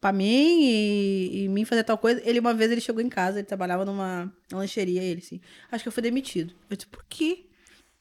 pra 0.00 0.12
mim 0.12 0.62
e, 0.62 1.44
e 1.44 1.48
mim 1.48 1.64
fazer 1.64 1.84
tal 1.84 1.98
coisa. 1.98 2.22
Ele, 2.24 2.38
uma 2.40 2.54
vez, 2.54 2.70
ele 2.70 2.80
chegou 2.80 3.02
em 3.02 3.08
casa, 3.08 3.38
ele 3.38 3.46
trabalhava 3.46 3.84
numa 3.84 4.32
lancheria, 4.52 5.02
ele 5.02 5.20
assim, 5.20 5.40
acho 5.70 5.82
que 5.84 5.88
eu 5.88 5.92
fui 5.92 6.02
demitido. 6.02 6.54
Eu 6.70 6.76
disse, 6.76 6.86
por 6.88 7.04
quê? 7.08 7.46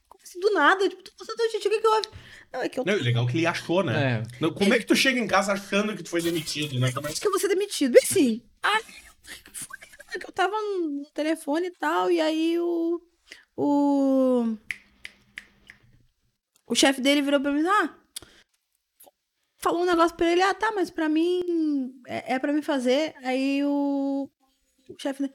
Como 0.08 0.24
assim, 0.24 0.40
do 0.40 0.54
nada? 0.54 0.88
Tipo, 0.88 1.04
passando 1.18 1.38
o 1.40 1.60
que 1.60 1.70
que 1.82 1.88
houve? 1.88 2.08
Não, 2.54 2.62
é 2.62 2.70
que 2.70 2.80
eu 2.80 2.86
Não, 2.86 2.94
legal 2.96 3.28
que 3.28 3.38
ele 3.38 3.46
achou, 3.48 3.84
né? 3.84 4.24
É. 4.24 4.24
Não, 4.40 4.54
Como 4.54 4.74
é 4.74 4.80
que 4.80 4.86
tu 4.86 4.96
chega 4.96 5.20
em 5.20 5.28
casa 5.28 5.52
achando 5.52 5.96
que 5.96 6.04
tu 6.04 6.10
foi 6.10 6.22
demitido, 6.22 6.80
né? 6.80 6.92
Como 6.92 7.08
é 7.08 7.10
que- 7.10 7.14
acho 7.14 7.22
que 7.22 7.28
eu 7.28 7.32
vou 7.32 7.40
ser 7.40 7.50
demitido. 7.50 7.92
Bem 7.92 8.02
assim. 8.04 8.42
Ah, 8.64 8.80
foi 9.52 9.78
que 10.20 10.26
eu 10.26 10.32
tava 10.32 10.56
no 10.56 11.06
telefone 11.14 11.68
e 11.68 11.72
tal, 11.72 12.10
e 12.10 12.22
aí 12.22 12.58
o. 12.60 13.02
O. 13.58 14.56
O 16.68 16.76
chefe 16.76 17.02
dele 17.02 17.22
virou 17.22 17.40
pra 17.40 17.52
mim, 17.52 17.66
ah. 17.68 17.94
Falou 19.60 19.82
um 19.82 19.86
negócio 19.86 20.16
pra 20.16 20.32
ele, 20.32 20.42
ah, 20.42 20.54
tá, 20.54 20.72
mas 20.72 20.90
pra 20.90 21.10
mim. 21.10 21.94
É, 22.08 22.36
é 22.36 22.40
pra 22.40 22.54
mim 22.54 22.62
fazer. 22.62 23.16
Aí 23.24 23.64
o. 23.64 24.30
O 24.90 24.96
chefe. 25.00 25.32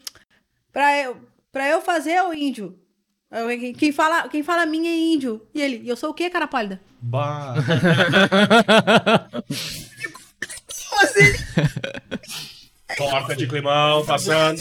Pra 0.72 0.96
eu, 0.98 1.20
pra 1.50 1.68
eu 1.68 1.80
fazer, 1.80 2.22
ô 2.22 2.32
índio. 2.32 2.78
Eu, 3.30 3.46
Quem, 3.74 3.92
fala, 3.92 4.28
quem 4.28 4.42
fala 4.42 4.66
mim 4.66 4.86
é 4.86 4.96
índio. 5.14 5.48
E 5.54 5.62
ele, 5.62 5.78
e 5.84 5.88
eu 5.88 5.96
sou 5.96 6.10
o 6.10 6.14
quê, 6.14 6.28
cara 6.28 6.46
pálida? 6.48 6.80
Bah. 7.00 7.54
Torta 12.96 13.36
de 13.36 13.46
climão 13.46 14.04
passando. 14.04 14.60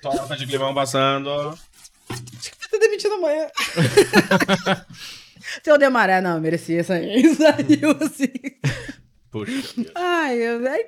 Torta 0.00 0.36
de 0.36 0.46
climão 0.46 0.74
passando. 0.74 1.58
Tô 2.70 2.78
demitido 2.78 3.14
amanhã. 3.14 3.48
Seu 5.64 5.78
Demaré, 5.78 6.20
não, 6.20 6.40
merecia 6.40 6.84
sair. 6.84 7.22
Saiu 7.34 7.90
assim. 8.00 8.32
Puxa. 9.30 9.74
Ai, 9.94 10.38
eu, 10.38 10.66
aí, 10.68 10.86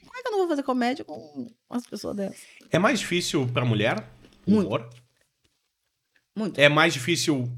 como 0.00 0.16
é 0.16 0.22
que 0.22 0.28
eu 0.28 0.32
não 0.32 0.38
vou 0.38 0.48
fazer 0.48 0.62
comédia 0.62 1.04
com 1.04 1.48
umas 1.68 1.86
pessoas 1.86 2.16
dessas? 2.16 2.40
É 2.70 2.78
mais 2.78 3.00
difícil 3.00 3.48
pra 3.52 3.64
mulher? 3.64 3.98
o 4.46 4.50
Muito. 4.50 4.66
Humor? 4.66 4.90
Muito. 6.36 6.58
É 6.58 6.68
mais 6.68 6.92
difícil 6.92 7.48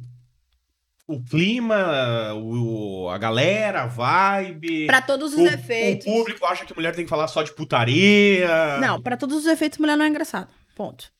o 1.07 1.21
clima, 1.21 2.33
o, 2.35 3.09
a 3.09 3.19
galera, 3.19 3.83
a 3.83 3.87
vibe. 3.87 4.87
Pra 4.87 5.03
todos 5.03 5.33
os 5.33 5.41
o, 5.41 5.47
efeitos. 5.47 6.07
O 6.07 6.11
público 6.11 6.47
acha 6.47 6.65
que 6.65 6.75
mulher 6.75 6.95
tem 6.95 7.05
que 7.05 7.11
falar 7.11 7.27
só 7.27 7.43
de 7.43 7.53
putaria. 7.53 8.79
Não, 8.81 9.03
pra 9.03 9.17
todos 9.17 9.39
os 9.39 9.47
efeitos, 9.47 9.79
mulher 9.79 9.97
não 9.97 10.05
é 10.05 10.09
engraçada. 10.09 10.49
Ponto. 10.77 11.13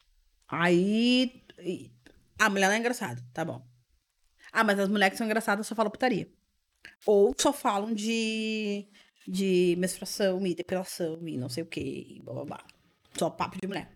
Aí. 0.49 1.43
A 2.41 2.49
mulher 2.49 2.69
não 2.69 2.75
é 2.75 2.79
engraçada, 2.79 3.23
tá 3.35 3.45
bom. 3.45 3.63
Ah, 4.51 4.65
mas 4.65 4.79
as 4.79 4.89
mulheres 4.89 5.13
que 5.13 5.19
são 5.19 5.27
engraçadas 5.27 5.67
só 5.67 5.75
falam 5.75 5.91
putaria. 5.91 6.27
Ou 7.05 7.35
só 7.39 7.53
falam 7.53 7.93
de. 7.93 8.89
de 9.29 9.77
menstruação 9.79 10.47
e 10.47 10.55
depilação 10.55 11.21
e 11.29 11.37
não 11.37 11.51
sei 11.51 11.63
o 11.63 11.67
que, 11.67 11.81
e 11.81 12.23
blá 12.25 12.33
blá 12.33 12.45
blá. 12.47 12.65
Só 13.19 13.29
papo 13.29 13.61
de 13.61 13.67
mulher. 13.69 13.91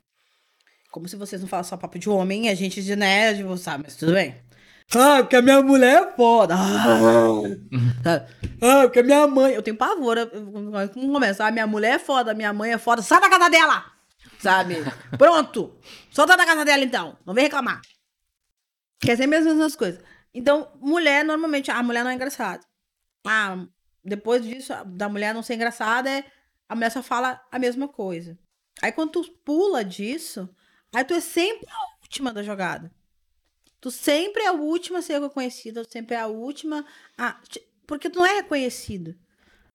Como 0.91 1.09
se 1.09 1.17
vocês 1.17 1.41
não 1.41 1.49
falassem 1.49 1.71
só 1.71 1.79
papo 1.79 1.99
de 1.99 2.11
homem 2.11 2.45
e 2.45 2.49
a 2.51 2.55
gente 2.55 2.83
de 2.83 2.95
né, 2.95 3.33
de 3.33 3.59
sabe, 3.59 3.85
mas 3.85 3.97
tudo 3.97 4.13
bem. 4.13 4.37
Ah, 4.95 5.21
porque 5.21 5.37
a 5.37 5.43
minha 5.43 5.63
mulher 5.63 6.03
é 6.03 6.13
foda. 6.15 6.55
Ah? 6.55 7.41
Ah, 8.61 8.83
porque 8.83 9.01
a 9.01 9.03
minha 9.03 9.27
mãe. 9.27 9.55
Eu 9.55 9.63
tenho 9.63 9.77
pavor. 9.77 10.17
Como 10.93 11.13
começa? 11.13 11.47
Ah, 11.47 11.51
minha 11.51 11.67
mulher 11.67 11.95
é 11.95 11.99
foda, 11.99 12.35
minha 12.35 12.53
mãe 12.53 12.73
é 12.73 12.79
foda. 12.79 13.01
Sai 13.01 13.21
da 13.21 13.31
casa 13.31 13.49
dela! 13.49 13.85
Sabe? 14.39 14.77
Pronto! 15.17 15.79
Solta 16.11 16.37
da 16.37 16.45
casa 16.45 16.65
dela 16.65 16.85
então. 16.85 17.17
Não 17.25 17.33
vem 17.33 17.45
reclamar. 17.45 17.81
Quer 19.05 19.13
dizer 19.13 19.27
mesmo 19.27 19.51
as 19.51 19.57
mesmas 19.57 19.77
coisas. 19.77 20.03
Então, 20.33 20.73
mulher, 20.81 21.25
normalmente, 21.25 21.71
a 21.71 21.83
mulher 21.83 22.03
não 22.03 22.11
é 22.11 22.15
engraçada. 22.15 22.65
Ah, 23.27 23.67
depois 24.05 24.45
disso, 24.45 24.73
da 24.87 25.09
mulher 25.09 25.33
não 25.33 25.43
ser 25.43 25.55
engraçada, 25.55 26.11
é, 26.11 26.25
a 26.69 26.75
mulher 26.75 26.91
só 26.91 27.03
fala 27.03 27.41
a 27.51 27.59
mesma 27.59 27.89
coisa. 27.89 28.39
Aí 28.83 28.93
quando 28.93 29.13
tu 29.13 29.31
pula 29.45 29.85
disso, 29.85 30.49
aí 30.93 31.05
tu 31.05 31.15
é 31.15 31.21
sempre 31.21 31.67
a 31.71 32.03
última 32.03 32.33
da 32.33 32.43
jogada. 32.43 32.93
Tu 33.81 33.91
sempre 33.91 34.43
é 34.43 34.49
a 34.49 34.53
última 34.53 34.99
a 34.99 35.03
ser 35.03 35.21
reconhecida, 35.21 35.85
tu 35.85 35.93
sempre 35.93 36.17
é 36.17 36.21
a 36.21 36.27
última 36.27 36.85
a... 37.17 37.41
Porque 37.87 38.11
tu 38.11 38.19
não 38.19 38.27
é 38.27 38.37
reconhecido. 38.37 39.15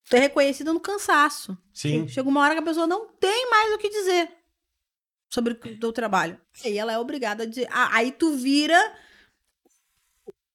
Tu 0.09 0.15
é 0.15 0.19
reconhecido 0.19 0.73
no 0.73 0.79
cansaço. 0.79 1.57
Sim. 1.73 2.07
Chega 2.07 2.27
uma 2.27 2.41
hora 2.41 2.55
que 2.55 2.59
a 2.59 2.63
pessoa 2.63 2.87
não 2.87 3.07
tem 3.07 3.49
mais 3.49 3.73
o 3.73 3.77
que 3.77 3.89
dizer 3.89 4.31
sobre 5.29 5.53
o 5.53 5.79
teu 5.79 5.93
trabalho. 5.93 6.39
Aí 6.65 6.77
ela 6.77 6.91
é 6.91 6.97
obrigada 6.97 7.43
a 7.43 7.45
dizer. 7.45 7.67
Ah, 7.71 7.89
aí 7.95 8.11
tu 8.11 8.35
vira 8.35 8.95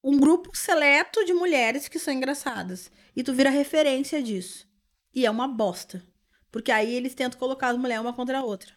um 0.04 0.18
grupo 0.18 0.54
seleto 0.54 1.24
de 1.24 1.32
mulheres 1.32 1.88
que 1.88 1.98
são 1.98 2.12
engraçadas. 2.12 2.92
E 3.16 3.22
tu 3.22 3.32
vira 3.32 3.48
referência 3.48 4.22
disso. 4.22 4.68
E 5.14 5.24
é 5.24 5.30
uma 5.30 5.48
bosta. 5.48 6.04
Porque 6.52 6.70
aí 6.70 6.94
eles 6.94 7.14
tentam 7.14 7.38
colocar 7.38 7.68
as 7.68 7.78
mulheres 7.78 8.02
uma 8.02 8.12
contra 8.12 8.38
a 8.38 8.44
outra. 8.44 8.74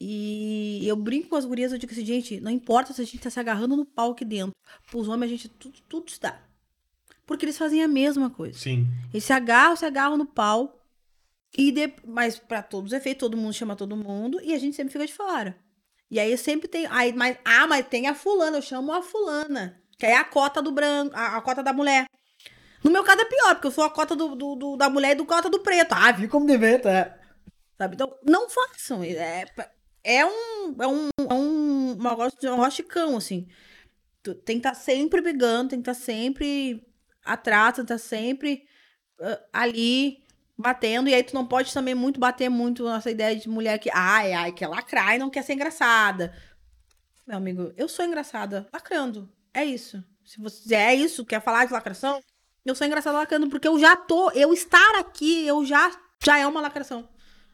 E 0.00 0.86
eu 0.86 0.96
brinco 0.96 1.28
com 1.28 1.36
as 1.36 1.44
gurias, 1.44 1.72
eu 1.72 1.78
digo 1.78 1.92
assim, 1.92 2.04
gente, 2.04 2.40
não 2.40 2.50
importa 2.50 2.92
se 2.92 3.00
a 3.00 3.04
gente 3.04 3.20
tá 3.20 3.30
se 3.30 3.38
agarrando 3.38 3.76
no 3.76 3.86
pau 3.86 4.10
aqui 4.10 4.24
dentro. 4.24 4.52
Pros 4.90 5.08
homens 5.08 5.30
a 5.30 5.34
gente 5.36 5.48
tudo, 5.48 5.80
tudo 5.88 6.08
está. 6.08 6.42
Porque 7.24 7.44
eles 7.44 7.56
fazem 7.56 7.82
a 7.82 7.88
mesma 7.88 8.28
coisa. 8.28 8.58
Sim. 8.58 8.86
Eles 9.12 9.24
se 9.24 9.32
agarram, 9.32 9.76
se 9.76 9.86
agarram 9.86 10.18
no 10.18 10.26
pau. 10.26 10.82
E 11.56 11.70
de... 11.70 11.94
Mas 12.04 12.36
pra 12.36 12.62
todos 12.62 12.92
os 12.92 12.98
efeitos, 12.98 13.20
todo 13.20 13.36
mundo 13.36 13.54
chama 13.54 13.76
todo 13.76 13.96
mundo 13.96 14.40
e 14.42 14.52
a 14.52 14.58
gente 14.58 14.74
sempre 14.74 14.92
fica 14.92 15.06
de 15.06 15.14
fora. 15.14 15.56
E 16.10 16.18
aí 16.18 16.36
sempre 16.36 16.68
tem. 16.68 16.86
Aí, 16.86 17.12
mas, 17.12 17.38
ah, 17.44 17.66
mas 17.66 17.86
tem 17.86 18.06
a 18.06 18.14
fulana, 18.14 18.58
eu 18.58 18.62
chamo 18.62 18.92
a 18.92 19.02
fulana. 19.02 19.80
Que 19.98 20.06
é 20.06 20.16
a 20.16 20.24
cota 20.24 20.60
do 20.60 20.72
branco, 20.72 21.14
a, 21.16 21.36
a 21.36 21.40
cota 21.40 21.62
da 21.62 21.72
mulher. 21.72 22.06
No 22.84 22.90
meu 22.90 23.02
caso 23.02 23.20
é 23.20 23.24
pior, 23.24 23.54
porque 23.54 23.66
eu 23.68 23.72
sou 23.72 23.84
a 23.84 23.90
cota 23.90 24.14
do, 24.14 24.34
do- 24.36 24.54
do- 24.56 24.76
da 24.76 24.88
mulher 24.90 25.12
e 25.12 25.14
do 25.16 25.24
cota 25.26 25.48
do 25.50 25.60
preto. 25.60 25.92
Ah, 25.92 26.12
vi 26.12 26.28
como 26.28 26.46
dever, 26.46 26.80
tá? 26.82 27.18
Sabe? 27.78 27.94
Então, 27.94 28.14
não 28.24 28.48
façam. 28.48 29.02
É, 29.02 29.44
é 30.04 30.24
um. 30.24 30.76
É 30.80 30.86
um. 30.86 31.08
É 31.28 31.34
um. 31.34 31.96
Gosto 31.96 32.38
de 32.40 32.48
um 32.48 32.56
rosticão, 32.56 33.16
assim. 33.16 33.48
Tu 34.22 34.34
tem 34.34 34.60
que 34.60 34.68
estar 34.68 34.74
sempre 34.74 35.20
brigando, 35.20 35.70
tem 35.70 35.82
que 35.82 35.90
estar 35.90 36.00
sempre 36.02 36.86
atrás, 37.24 37.76
tem 37.76 37.84
que 37.84 37.92
estar 37.92 38.06
sempre 38.06 38.62
ah, 39.20 39.40
ali 39.52 40.18
batendo. 40.56 41.08
E 41.08 41.14
aí 41.14 41.22
tu 41.22 41.34
não 41.34 41.46
pode 41.46 41.72
também 41.72 41.94
muito 41.94 42.20
bater 42.20 42.48
muito 42.48 42.84
nessa 42.84 43.10
ideia 43.10 43.34
de 43.34 43.48
mulher 43.48 43.78
que, 43.78 43.90
ai, 43.92 44.32
ai, 44.32 44.52
quer 44.52 44.68
lacrar 44.68 45.14
e 45.14 45.18
não 45.18 45.30
quer 45.30 45.42
ser 45.42 45.54
engraçada. 45.54 46.34
Meu 47.26 47.36
amigo, 47.38 47.72
eu 47.76 47.88
sou 47.88 48.04
engraçada 48.04 48.68
lacrando. 48.72 49.28
É 49.56 49.64
isso. 49.64 50.04
Se 50.22 50.38
você 50.38 50.74
é 50.74 50.94
isso, 50.94 51.24
quer 51.24 51.40
falar 51.40 51.64
de 51.64 51.72
lacração, 51.72 52.22
eu 52.62 52.74
sou 52.74 52.86
engraçada 52.86 53.16
lacrando, 53.16 53.48
porque 53.48 53.66
eu 53.66 53.78
já 53.78 53.96
tô, 53.96 54.30
eu 54.32 54.52
estar 54.52 54.96
aqui, 54.96 55.46
eu 55.46 55.64
já, 55.64 55.90
já 56.22 56.36
é 56.36 56.46
uma 56.46 56.60
lacração. 56.60 57.08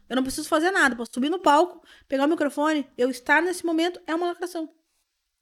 Eu 0.09 0.17
não 0.17 0.25
preciso 0.25 0.49
fazer 0.49 0.73
nada, 0.73 0.97
posso 0.97 1.13
subir 1.15 1.31
no 1.31 1.39
palco, 1.39 1.81
pegar 2.09 2.25
o 2.25 2.29
microfone, 2.29 2.91
eu 2.99 3.09
estar 3.09 3.41
nesse 3.41 3.65
momento 3.65 4.01
é 4.05 4.17
uma 4.17 4.27
lacração. 4.27 4.69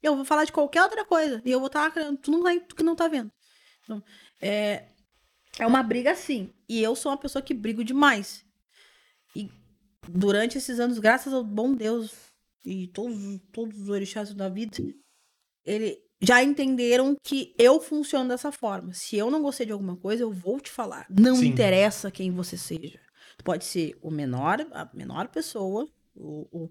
Eu 0.03 0.15
vou 0.15 0.23
falar 0.23 0.45
de 0.45 0.51
qualquer 0.51 0.83
outra 0.83 1.03
coisa 1.03 1.41
e 1.43 1.49
eu 1.49 1.59
vou 1.59 1.65
estar 1.65 1.81
lacrando. 1.81 2.19
Tu 2.19 2.29
não, 2.29 2.43
tá, 2.43 2.51
tu 2.67 2.75
que 2.75 2.83
não 2.83 2.95
tá 2.95 3.07
vendo. 3.07 3.31
Então, 3.83 4.03
é, 4.39 4.89
é 5.57 5.65
uma 5.65 5.81
briga 5.81 6.13
sim. 6.13 6.53
E 6.69 6.79
eu 6.79 6.95
sou 6.95 7.11
uma 7.11 7.17
pessoa 7.17 7.41
que 7.41 7.55
brigo 7.55 7.83
demais. 7.83 8.45
E 9.35 9.49
durante 10.07 10.59
esses 10.59 10.79
anos, 10.79 10.99
graças 10.99 11.33
ao 11.33 11.43
bom 11.43 11.73
Deus 11.73 12.13
e 12.63 12.87
todos, 12.89 13.17
todos 13.51 13.79
os 13.79 13.89
orixás 13.89 14.31
da 14.35 14.47
vida, 14.47 14.77
ele 15.65 16.10
já 16.21 16.43
entenderam 16.43 17.15
que 17.23 17.55
eu 17.57 17.81
funciono 17.81 18.29
dessa 18.29 18.51
forma. 18.51 18.93
Se 18.93 19.17
eu 19.17 19.31
não 19.31 19.41
gostei 19.41 19.65
de 19.65 19.71
alguma 19.71 19.97
coisa, 19.97 20.21
eu 20.21 20.31
vou 20.31 20.59
te 20.59 20.69
falar. 20.69 21.07
Não 21.09 21.37
Sim. 21.37 21.47
interessa 21.47 22.11
quem 22.11 22.31
você 22.31 22.55
seja. 22.55 22.99
Pode 23.43 23.65
ser 23.65 23.97
o 24.01 24.11
menor, 24.11 24.65
a 24.71 24.87
menor 24.93 25.29
pessoa, 25.29 25.87
o, 26.15 26.47
o, 26.51 26.69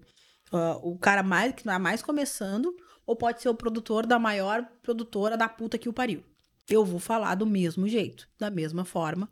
ah, 0.53 0.77
o 0.81 0.97
cara 0.97 1.21
mais 1.21 1.53
que 1.53 1.65
tá 1.65 1.77
mais 1.77 2.01
começando, 2.01 2.73
ou 3.05 3.13
pode 3.13 3.41
ser 3.41 3.49
o 3.49 3.55
produtor 3.55 4.05
da 4.05 4.17
maior 4.17 4.65
produtora 4.81 5.35
da 5.35 5.49
puta 5.49 5.77
que 5.77 5.89
o 5.89 5.93
pariu. 5.93 6.23
Eu 6.69 6.85
vou 6.85 6.99
falar 6.99 7.35
do 7.35 7.45
mesmo 7.45 7.89
jeito, 7.89 8.29
da 8.39 8.49
mesma 8.49 8.85
forma. 8.85 9.29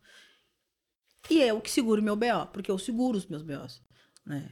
E 1.30 1.42
eu 1.42 1.62
que 1.62 1.72
seguro 1.72 2.04
meu 2.04 2.18
BO, 2.18 2.48
porque 2.52 2.70
eu 2.70 2.78
seguro 2.78 3.18
os 3.18 3.26
meus 3.26 3.42
BOs. 3.42 3.82
Né? 4.26 4.50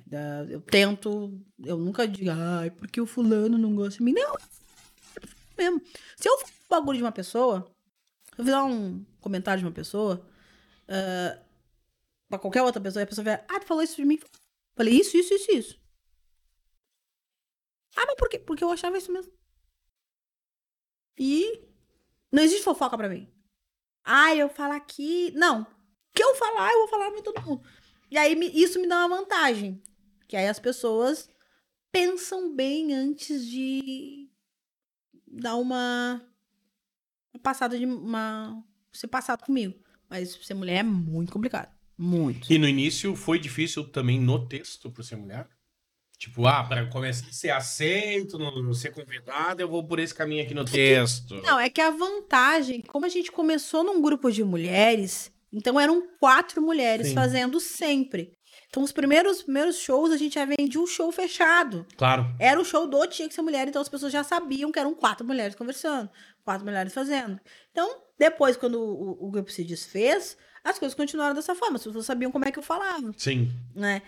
Eu 0.50 0.62
tento, 0.62 1.38
eu 1.64 1.78
nunca 1.78 2.08
digo, 2.08 2.32
ai, 2.32 2.72
porque 2.72 3.02
o 3.02 3.06
fulano 3.06 3.58
não 3.58 3.76
gosta 3.76 3.98
de 3.98 4.04
mim. 4.04 4.14
Não, 4.14 4.36
é 4.36 4.58
mesmo. 5.58 5.82
Se 6.16 6.30
eu 6.30 6.38
falar 6.40 6.82
um 6.82 6.86
bagulho 6.86 6.98
de 6.98 7.04
uma 7.04 7.12
pessoa, 7.12 7.70
se 8.34 8.42
eu 8.42 8.46
fizer 8.46 8.62
um 8.62 9.06
comentário 9.20 9.60
de 9.60 9.66
uma 9.66 9.74
pessoa, 9.74 10.26
ah, 10.88 11.44
pra 12.30 12.40
qualquer 12.40 12.64
outra 12.64 12.82
pessoa, 12.82 13.02
e 13.02 13.06
a 13.06 13.08
pessoa 13.08 13.26
vai, 13.26 13.34
ah, 13.48 13.60
tu 13.60 13.66
falou 13.66 13.84
isso 13.84 13.96
de 13.96 14.06
mim? 14.06 14.20
Falei 14.76 14.94
isso, 14.94 15.18
isso, 15.18 15.34
isso, 15.34 15.52
isso. 15.52 15.82
Ah, 17.96 18.06
mas 18.06 18.16
por 18.16 18.30
quê? 18.30 18.38
Porque 18.40 18.64
eu 18.64 18.72
achava 18.72 18.98
isso 18.98 19.12
mesmo. 19.12 19.34
E 21.18 21.64
não 22.32 22.44
existe 22.44 22.64
fofoca 22.64 22.96
pra 22.96 23.10
mim. 23.10 23.28
Ah, 24.04 24.36
eu 24.36 24.50
falar 24.50 24.76
aqui. 24.76 25.32
Não. 25.32 25.64
O 25.64 25.68
que 26.14 26.24
eu 26.24 26.36
falar, 26.36 26.72
eu 26.72 26.80
vou 26.80 26.88
falar 26.88 27.12
pra 27.12 27.22
todo 27.22 27.42
mundo. 27.42 27.68
E 28.10 28.18
aí 28.18 28.34
isso 28.54 28.80
me 28.80 28.88
dá 28.88 29.06
uma 29.06 29.18
vantagem. 29.18 29.82
Que 30.28 30.38
aí 30.38 30.48
as 30.48 30.60
pessoas 30.60 31.30
pensam 31.92 32.54
bem 32.56 32.94
antes 32.94 33.46
de 33.46 34.27
dar 35.38 35.56
uma, 35.56 36.22
uma 37.34 37.42
passada 37.42 37.78
de 37.78 37.86
uma 37.86 38.64
ser 38.92 39.08
passado 39.08 39.44
comigo. 39.44 39.76
Mas 40.10 40.32
ser 40.42 40.54
mulher 40.54 40.78
é 40.78 40.84
muito 40.84 41.32
complicado. 41.32 41.72
Muito. 41.98 42.52
E 42.52 42.58
no 42.58 42.68
início 42.68 43.16
foi 43.16 43.40
difícil 43.40 43.84
também 43.84 44.20
no 44.20 44.48
texto 44.48 44.92
por 44.92 45.04
ser 45.04 45.18
mulher? 45.18 45.48
Tipo, 46.18 46.48
ah, 46.48 46.64
para 46.64 46.88
começar 46.88 47.28
a 47.28 47.32
ser 47.32 47.50
aceito, 47.52 48.40
não 48.40 48.74
ser 48.74 48.92
convidado, 48.92 49.62
eu 49.62 49.70
vou 49.70 49.86
por 49.86 50.00
esse 50.00 50.14
caminho 50.14 50.44
aqui 50.44 50.54
no 50.54 50.66
texto. 50.66 51.36
Não, 51.44 51.60
é 51.60 51.70
que 51.70 51.80
a 51.80 51.92
vantagem, 51.92 52.82
como 52.82 53.06
a 53.06 53.10
gente 53.10 53.32
começou 53.32 53.84
num 53.84 54.02
grupo 54.02 54.32
de 54.32 54.44
mulheres, 54.44 55.32
então 55.54 55.80
eram 55.80 56.08
quatro 56.20 56.60
mulheres 56.60 57.10
Sim. 57.10 57.14
fazendo 57.14 57.60
sempre. 57.60 58.32
Então, 58.70 58.84
os 58.84 58.92
primeiros, 58.92 59.44
primeiros 59.44 59.78
shows, 59.78 60.12
a 60.12 60.18
gente 60.18 60.36
já 60.36 60.46
vendia 60.46 60.80
um 60.80 60.86
show 60.86 61.12
fechado. 61.12 61.86
Claro. 61.96 62.26
Era 62.38 62.60
o 62.60 62.66
show 62.66 62.86
do 62.86 63.08
Tinha 63.08 63.28
que 63.28 63.34
ser 63.34 63.42
mulher, 63.42 63.68
então 63.68 63.82
as 63.82 63.90
pessoas 63.90 64.12
já 64.12 64.24
sabiam 64.24 64.72
que 64.72 64.80
eram 64.80 64.94
quatro 64.94 65.26
mulheres 65.26 65.56
conversando, 65.56 66.10
quatro 66.44 66.66
mulheres 66.66 66.94
fazendo. 66.94 67.40
Então, 67.72 68.02
depois, 68.20 68.58
quando 68.58 68.80
o, 68.80 69.28
o 69.28 69.32
grupo 69.32 69.52
se 69.52 69.64
desfez, 69.64 70.38
as 70.64 70.78
coisas 70.78 70.96
continuaram 70.96 71.34
dessa 71.34 71.56
forma, 71.56 71.78
as 71.78 71.84
pessoas 71.84 72.06
sabiam 72.06 72.32
como 72.32 72.46
é 72.46 72.52
que 72.52 72.60
eu 72.60 72.64
falava, 72.64 73.14
Sim. 73.18 73.52
né? 73.74 74.02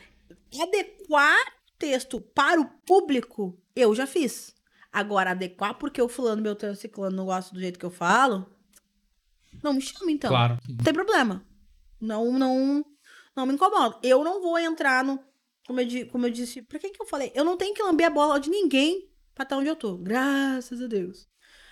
Adequar 0.61 1.37
texto 1.77 2.19
para 2.19 2.59
o 2.59 2.65
público, 2.85 3.57
eu 3.75 3.95
já 3.95 4.05
fiz. 4.05 4.53
Agora, 4.91 5.31
adequar 5.31 5.75
porque 5.75 6.01
o 6.01 6.09
fulano, 6.09 6.41
meu 6.41 6.57
ciclano 6.75 7.15
não 7.15 7.25
gosta 7.25 7.53
do 7.53 7.61
jeito 7.61 7.79
que 7.79 7.85
eu 7.85 7.91
falo, 7.91 8.45
não 9.63 9.73
me 9.73 9.81
chama, 9.81 10.11
então. 10.11 10.29
Claro. 10.29 10.57
Não 10.67 10.83
tem 10.83 10.93
problema. 10.93 11.45
Não, 12.01 12.31
não, 12.33 12.85
não 13.39 13.45
me 13.47 13.53
incomoda. 13.53 13.97
Eu 14.03 14.23
não 14.23 14.41
vou 14.41 14.57
entrar 14.59 15.03
no. 15.03 15.19
Como 15.65 15.79
eu, 15.81 16.07
como 16.09 16.25
eu 16.25 16.31
disse, 16.31 16.61
pra 16.61 16.79
que 16.79 16.89
que 16.89 17.01
eu 17.01 17.05
falei? 17.05 17.31
Eu 17.35 17.43
não 17.43 17.55
tenho 17.57 17.73
que 17.73 17.81
lamber 17.83 18.07
a 18.07 18.09
bola 18.09 18.39
de 18.39 18.49
ninguém 18.49 19.09
pra 19.35 19.43
estar 19.43 19.57
onde 19.57 19.69
eu 19.69 19.75
tô. 19.75 19.97
Graças 19.97 20.81
a 20.81 20.87
Deus. 20.87 21.27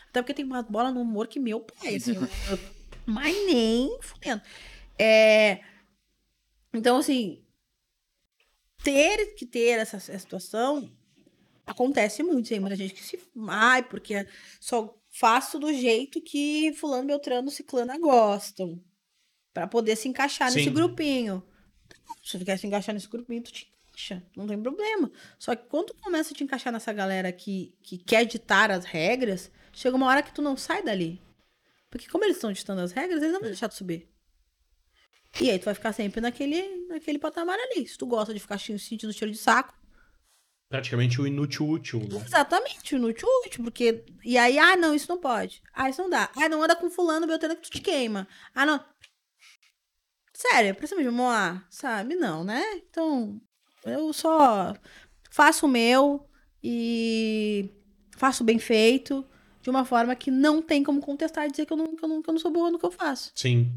Até 0.10 0.22
porque 0.22 0.34
tem 0.34 0.45
uma 0.45 0.61
bola 0.64 0.91
no 0.91 1.02
humor 1.02 1.27
que 1.27 1.39
meu 1.39 1.60
pai, 1.60 1.95
assim. 1.95 2.14
eu- 2.15 2.60
mas 3.06 3.35
nem 3.45 3.98
fudendo. 4.02 4.41
É. 4.99 5.61
Então, 6.73 6.98
assim. 6.98 7.44
Ter 8.84 9.34
que 9.35 9.45
ter 9.45 9.80
essa, 9.80 9.98
essa 9.98 10.18
situação 10.19 10.89
acontece 11.65 12.23
muito. 12.23 12.49
Tem 12.49 12.60
muita 12.60 12.76
gente 12.76 12.94
que 12.94 13.03
se. 13.03 13.19
Ai, 13.49 13.84
porque 13.84 14.26
só 14.61 14.95
faço 15.11 15.57
do 15.60 15.73
jeito 15.73 16.22
que 16.22 16.72
Fulano, 16.73 17.07
Beltrano, 17.07 17.49
Ciclana 17.52 17.98
gostam. 17.98 18.81
Pra 19.53 19.65
poder 19.68 19.95
se 19.95 20.07
encaixar 20.07 20.52
nesse 20.52 20.65
Sim. 20.65 20.73
grupinho. 20.73 21.44
Se 22.28 22.38
tu 22.38 22.44
quer 22.44 22.58
se 22.58 22.68
encaixar 22.68 22.94
nesse 22.94 23.08
grupinho, 23.08 23.41
tu 23.41 23.54
te 23.54 23.72
encaixa. 23.88 24.22
Não 24.36 24.45
tem 24.45 24.62
problema. 24.62 25.10
Só 25.40 25.56
que 25.56 25.66
quando 25.68 25.88
tu 25.88 25.95
começa 26.02 26.34
a 26.34 26.36
te 26.36 26.44
encaixar 26.44 26.74
nessa 26.74 26.91
galera 26.91 27.32
que, 27.32 27.74
que 27.82 27.98
quer 27.98 28.26
ditar 28.26 28.70
as 28.70 28.84
regras, 28.84 29.49
chega 29.72 29.95
uma 29.95 30.08
hora 30.08 30.22
que 30.22 30.34
tu 30.34 30.41
não 30.41 30.58
sai 30.58 30.84
dali. 30.84 31.22
Porque 31.90 32.10
como 32.10 32.26
eles 32.26 32.36
estão 32.36 32.52
ditando 32.52 32.82
as 32.82 32.91
regras, 32.91 33.22
eles 33.22 33.32
não 33.32 33.40
vão 33.40 33.49
deixar 33.49 33.70
tu 33.70 33.76
subir. 33.76 34.10
E 35.40 35.49
aí 35.49 35.58
tu 35.58 35.66
vai 35.66 35.74
ficar 35.74 35.94
sempre 35.94 36.20
naquele, 36.20 36.88
naquele 36.88 37.18
patamar 37.18 37.58
ali. 37.58 37.88
Se 37.88 37.98
tu 37.98 38.06
gosta 38.06 38.34
de 38.34 38.40
ficar 38.41 38.60
sentindo 38.60 39.14
cheiro 39.14 39.32
de 39.32 39.38
saco, 39.38 39.74
Praticamente 40.70 41.22
o 41.22 41.26
inútil 41.26 41.66
útil. 41.70 41.99
Né? 41.99 42.22
Exatamente, 42.26 42.94
inútil, 42.94 43.28
útil, 43.45 43.64
porque. 43.64 44.04
E 44.24 44.38
aí, 44.38 44.60
ah, 44.60 44.76
não, 44.76 44.94
isso 44.94 45.08
não 45.08 45.18
pode. 45.18 45.62
Ah, 45.74 45.90
isso 45.90 46.02
não 46.02 46.10
dá. 46.10 46.30
Ah, 46.36 46.49
não 46.49 46.62
anda 46.62 46.76
com 46.76 46.90
fulano, 46.90 47.26
Beltrano 47.26 47.56
que 47.56 47.62
tu 47.62 47.72
te 47.72 47.80
queima. 47.80 48.28
Ah, 48.54 48.66
não. 48.66 48.84
Sério, 50.38 50.76
precisa 50.76 51.02
de 51.02 51.10
moar, 51.10 51.66
sabe? 51.68 52.16
Não, 52.16 52.44
né? 52.44 52.62
Então, 52.76 53.42
eu 53.84 54.14
só 54.14 54.72
faço 55.32 55.66
o 55.66 55.70
meu 55.70 56.30
e 56.64 57.72
faço 58.16 58.44
bem 58.44 58.60
feito, 58.60 59.26
de 59.64 59.70
uma 59.72 59.84
forma 59.84 60.16
que 60.16 60.30
não 60.30 60.62
tem 60.62 60.84
como 60.84 61.02
contestar 61.02 61.48
e 61.48 61.50
dizer 61.50 61.66
que 61.66 61.74
eu 61.74 61.78
não, 61.78 61.96
que 61.96 62.06
eu 62.06 62.08
não, 62.08 62.22
que 62.22 62.30
eu 62.30 62.34
não 62.34 62.40
sou 62.40 62.52
boa 62.52 62.70
no 62.70 62.78
que 62.78 62.86
eu 62.86 62.92
faço. 62.92 63.32
Sim. 63.34 63.72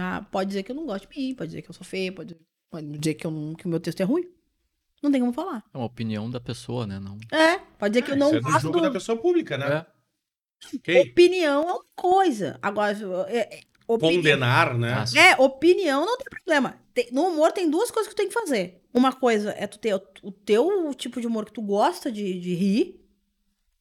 Ah, 0.00 0.24
pode 0.32 0.48
dizer 0.48 0.62
que 0.62 0.72
eu 0.72 0.76
não 0.76 0.86
gosto 0.86 1.06
de 1.10 1.14
mim, 1.14 1.34
pode 1.34 1.48
dizer 1.48 1.60
que 1.60 1.68
eu 1.68 1.74
sou 1.74 1.84
feia, 1.84 2.10
pode, 2.10 2.34
pode 2.70 2.86
dizer 2.98 3.12
que, 3.12 3.26
eu 3.26 3.30
não- 3.30 3.54
que 3.54 3.66
o 3.66 3.68
meu 3.68 3.78
texto 3.78 4.00
é 4.00 4.04
ruim. 4.04 4.24
Não 5.02 5.12
tem 5.12 5.20
como 5.20 5.34
falar. 5.34 5.62
É 5.74 5.76
uma 5.76 5.84
opinião 5.86 6.30
da 6.30 6.40
pessoa, 6.40 6.86
né? 6.86 6.98
Não. 6.98 7.18
É, 7.30 7.58
pode 7.78 7.92
dizer 7.92 8.02
que 8.02 8.12
eu 8.12 8.16
não 8.16 8.28
Isso 8.28 8.36
é 8.36 8.40
do 8.40 8.44
gosto 8.46 8.60
jogo 8.62 8.78
do... 8.78 8.82
da 8.84 8.90
pessoa 8.90 9.20
pública, 9.20 9.58
né? 9.58 9.66
É. 9.76 9.86
Ok. 10.74 11.00
Opinião 11.12 11.62
é 11.62 11.72
uma 11.72 11.84
coisa. 11.94 12.58
Agora, 12.62 12.96
é, 13.28 13.60
opini- 13.88 14.16
Condenar, 14.16 14.76
né? 14.78 15.04
É, 15.16 15.34
opinião 15.42 16.04
não 16.06 16.16
tem 16.18 16.26
problema. 16.28 16.78
Tem- 16.94 17.08
no 17.10 17.26
humor 17.28 17.50
tem 17.52 17.68
duas 17.70 17.90
coisas 17.90 18.08
que 18.08 18.14
tu 18.14 18.18
tem 18.18 18.28
que 18.28 18.34
fazer. 18.34 18.80
Uma 18.92 19.12
coisa 19.12 19.50
é 19.56 19.66
tu 19.66 19.78
ter 19.78 19.94
o, 20.22 20.30
teu 20.30 20.92
tipo 20.94 21.20
de 21.20 21.26
humor 21.26 21.44
que 21.46 21.52
tu 21.52 21.62
gosta 21.62 22.10
de, 22.12 22.38
de 22.38 22.54
rir 22.54 23.00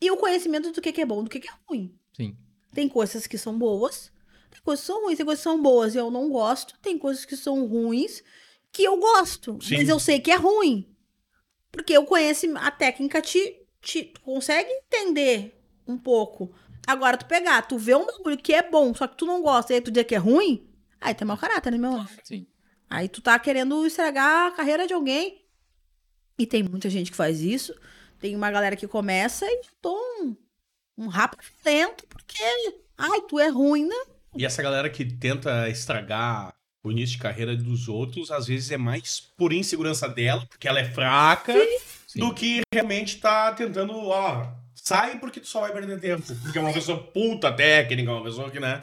e 0.01 0.09
o 0.09 0.17
conhecimento 0.17 0.71
do 0.71 0.81
que, 0.81 0.91
que 0.91 1.01
é 1.01 1.05
bom 1.05 1.21
e 1.21 1.23
do 1.25 1.29
que, 1.29 1.39
que 1.39 1.47
é 1.49 1.53
ruim. 1.67 1.93
Sim. 2.15 2.35
Tem 2.73 2.87
coisas 2.87 3.27
que 3.27 3.37
são 3.37 3.57
boas, 3.57 4.11
tem 4.51 4.61
coisas 4.61 4.81
que 4.85 4.87
são 4.87 5.03
ruins, 5.03 5.17
tem 5.17 5.25
coisas 5.25 5.43
que 5.43 5.49
são 5.49 5.61
boas 5.61 5.95
e 5.95 5.97
eu 5.97 6.09
não 6.11 6.29
gosto, 6.29 6.77
tem 6.81 6.97
coisas 6.97 7.25
que 7.25 7.35
são 7.35 7.65
ruins 7.67 8.23
que 8.71 8.83
eu 8.83 8.97
gosto, 8.97 9.57
Sim. 9.61 9.77
mas 9.77 9.89
eu 9.89 9.99
sei 9.99 10.19
que 10.19 10.31
é 10.31 10.35
ruim. 10.35 10.87
Porque 11.71 11.93
eu 11.93 12.05
conheço 12.05 12.45
a 12.57 12.69
técnica, 12.71 13.21
te, 13.21 13.61
te 13.81 14.13
consegue 14.23 14.69
entender 14.69 15.59
um 15.87 15.97
pouco. 15.97 16.53
Agora, 16.87 17.17
tu 17.17 17.25
pegar, 17.25 17.61
tu 17.63 17.77
vê 17.77 17.93
um 17.93 18.05
bagulho 18.05 18.37
que 18.37 18.53
é 18.53 18.63
bom, 18.63 18.93
só 18.95 19.05
que 19.05 19.17
tu 19.17 19.25
não 19.25 19.41
gosta, 19.41 19.73
e 19.73 19.75
aí 19.75 19.81
tu 19.81 19.91
diz 19.91 20.05
que 20.05 20.15
é 20.15 20.17
ruim, 20.17 20.65
aí 21.01 21.13
tem 21.13 21.27
mau 21.27 21.37
caráter, 21.37 21.69
né, 21.69 21.77
meu 21.77 21.91
anjo? 21.91 22.17
Sim. 22.23 22.47
Aí 22.89 23.09
tu 23.09 23.21
tá 23.21 23.37
querendo 23.37 23.85
estragar 23.85 24.47
a 24.47 24.51
carreira 24.51 24.87
de 24.87 24.93
alguém. 24.93 25.45
E 26.39 26.45
tem 26.45 26.63
muita 26.63 26.89
gente 26.89 27.11
que 27.11 27.17
faz 27.17 27.41
isso. 27.41 27.75
Tem 28.19 28.33
uma 28.35 28.49
galera 28.49 28.77
que 28.77 28.87
começa 28.87 29.45
e 29.45 29.61
tô 29.81 29.93
um, 29.93 30.35
um 30.97 31.07
rapa 31.07 31.37
lento, 31.65 32.07
porque, 32.07 32.41
ai, 32.97 33.21
tu 33.27 33.37
é 33.37 33.49
ruim, 33.49 33.85
né? 33.85 33.95
E 34.35 34.45
essa 34.45 34.63
galera 34.63 34.89
que 34.89 35.03
tenta 35.03 35.67
estragar 35.67 36.53
o 36.81 36.91
início 36.91 37.17
de 37.17 37.21
carreira 37.21 37.55
dos 37.55 37.89
outros, 37.89 38.31
às 38.31 38.47
vezes 38.47 38.71
é 38.71 38.77
mais 38.77 39.19
por 39.19 39.51
insegurança 39.51 40.07
dela, 40.07 40.45
porque 40.47 40.67
ela 40.67 40.79
é 40.79 40.89
fraca, 40.89 41.53
Sim. 42.07 42.19
do 42.19 42.33
que 42.33 42.61
realmente 42.73 43.17
tá 43.19 43.51
tentando, 43.51 43.93
ó, 43.93 44.47
sai 44.87 45.19
porque 45.19 45.39
tu 45.39 45.47
só 45.47 45.61
vai 45.61 45.71
perder 45.73 45.99
tempo. 45.99 46.23
Porque 46.43 46.57
é 46.57 46.61
uma 46.61 46.73
pessoa 46.73 47.03
puta 47.11 47.51
técnica, 47.53 48.11
uma 48.11 48.23
pessoa 48.23 48.49
que, 48.49 48.59
né? 48.59 48.81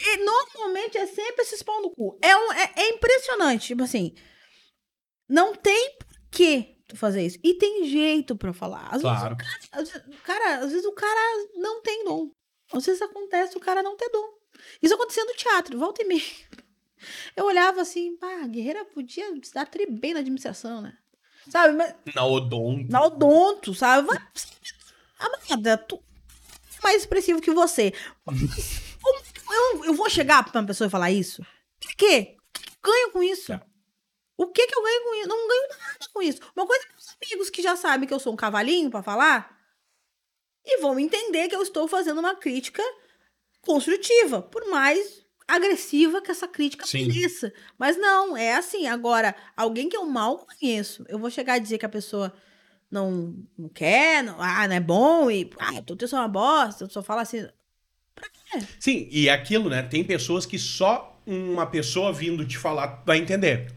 E 0.00 0.16
normalmente 0.24 0.96
é 0.98 1.06
sempre 1.06 1.42
esses 1.42 1.62
pau 1.62 1.80
no 1.82 1.90
cu. 1.90 2.18
É, 2.22 2.36
um- 2.36 2.52
é, 2.52 2.72
é 2.76 2.88
impressionante. 2.90 3.68
Tipo 3.68 3.82
assim, 3.84 4.14
não 5.28 5.54
tem 5.54 5.96
por 5.98 6.06
que 6.30 6.76
tu 6.86 6.96
fazer 6.96 7.24
isso. 7.26 7.38
E 7.42 7.54
tem 7.54 7.84
jeito 7.86 8.36
pra 8.36 8.52
falar. 8.52 8.88
Às 8.90 9.00
Claro. 9.02 9.36
vezes 9.36 9.50
o 9.54 9.60
cara, 9.64 9.82
às 9.82 9.88
vezes, 9.90 10.06
cara, 10.22 10.54
às 10.64 10.70
vezes 10.72 10.86
o 10.86 10.92
cara 10.92 11.48
não 11.56 11.82
tem 11.82 12.04
dom. 12.04 12.30
Às 12.72 12.84
vezes 12.86 13.02
acontece 13.02 13.56
o 13.56 13.60
cara 13.60 13.82
não 13.82 13.96
ter 13.96 14.08
dom. 14.10 14.28
Isso 14.82 14.94
acontecia 14.94 15.24
no 15.24 15.34
teatro, 15.34 15.78
volta 15.78 16.02
e 16.02 16.06
meia. 16.06 16.22
Eu 17.36 17.44
olhava 17.46 17.80
assim, 17.80 18.16
pá, 18.16 18.42
a 18.42 18.46
guerreira 18.48 18.84
podia 18.84 19.24
se 19.42 19.54
dar 19.54 19.66
tri 19.66 19.86
bem 19.86 20.12
na 20.14 20.20
administração, 20.20 20.80
né? 20.80 20.96
Sabe? 21.48 21.74
Mas 21.74 21.94
Na 22.14 22.24
odonto. 22.26 22.90
na 22.90 23.04
odonto, 23.04 23.72
sabe? 23.74 24.06
Vai- 24.08 24.18
Amada, 25.18 25.76
tu 25.76 26.02
é 26.78 26.82
mais 26.82 27.02
expressivo 27.02 27.40
que 27.40 27.50
você. 27.50 27.92
Eu, 29.50 29.84
eu 29.84 29.94
vou 29.94 30.08
chegar 30.08 30.44
pra 30.44 30.60
uma 30.60 30.66
pessoa 30.66 30.86
e 30.86 30.90
falar 30.90 31.10
isso? 31.10 31.44
Por 31.80 31.94
quê? 31.94 32.36
O 32.38 32.52
que 32.52 32.88
eu 32.88 32.92
ganho 32.92 33.10
com 33.12 33.22
isso? 33.22 33.52
É. 33.52 33.60
O 34.36 34.46
que 34.46 34.66
que 34.66 34.78
eu 34.78 34.82
ganho 34.82 35.02
com 35.02 35.14
isso? 35.16 35.28
Não 35.28 35.48
ganho 35.48 35.68
nada 35.68 36.08
com 36.12 36.22
isso. 36.22 36.40
Uma 36.54 36.66
coisa 36.66 36.84
é 36.84 36.92
meus 36.92 37.16
amigos 37.20 37.50
que 37.50 37.62
já 37.62 37.76
sabem 37.76 38.06
que 38.06 38.14
eu 38.14 38.20
sou 38.20 38.32
um 38.32 38.36
cavalinho 38.36 38.90
pra 38.90 39.02
falar 39.02 39.58
e 40.64 40.80
vão 40.80 40.98
entender 40.98 41.48
que 41.48 41.56
eu 41.56 41.62
estou 41.62 41.88
fazendo 41.88 42.18
uma 42.18 42.36
crítica 42.36 42.82
construtiva, 43.62 44.40
por 44.42 44.68
mais 44.68 45.26
agressiva 45.46 46.20
que 46.20 46.30
essa 46.30 46.46
crítica 46.46 46.86
Sim. 46.86 47.08
pareça. 47.08 47.52
Mas 47.78 47.96
não, 47.96 48.36
é 48.36 48.54
assim. 48.54 48.86
Agora, 48.86 49.34
alguém 49.56 49.88
que 49.88 49.96
eu 49.96 50.06
mal 50.06 50.46
conheço, 50.46 51.04
eu 51.08 51.18
vou 51.18 51.30
chegar 51.30 51.54
a 51.54 51.58
dizer 51.58 51.78
que 51.78 51.86
a 51.86 51.88
pessoa 51.88 52.32
não, 52.90 53.34
não 53.56 53.68
quer, 53.68 54.22
não, 54.22 54.36
ah, 54.40 54.66
não 54.66 54.74
é 54.74 54.80
bom, 54.80 55.30
e 55.30 55.50
ah, 55.58 55.82
teu 55.82 55.96
texto 55.96 56.16
é 56.16 56.18
uma 56.18 56.28
bosta, 56.28 56.84
eu 56.84 56.90
só 56.90 57.02
falo 57.02 57.20
assim. 57.20 57.46
Sim, 58.80 59.06
e 59.10 59.28
aquilo, 59.28 59.68
né? 59.68 59.82
Tem 59.82 60.02
pessoas 60.02 60.46
que 60.46 60.58
só 60.58 61.20
uma 61.26 61.66
pessoa 61.66 62.12
vindo 62.12 62.46
te 62.46 62.56
falar 62.56 63.02
vai 63.04 63.18
entender. 63.18 63.72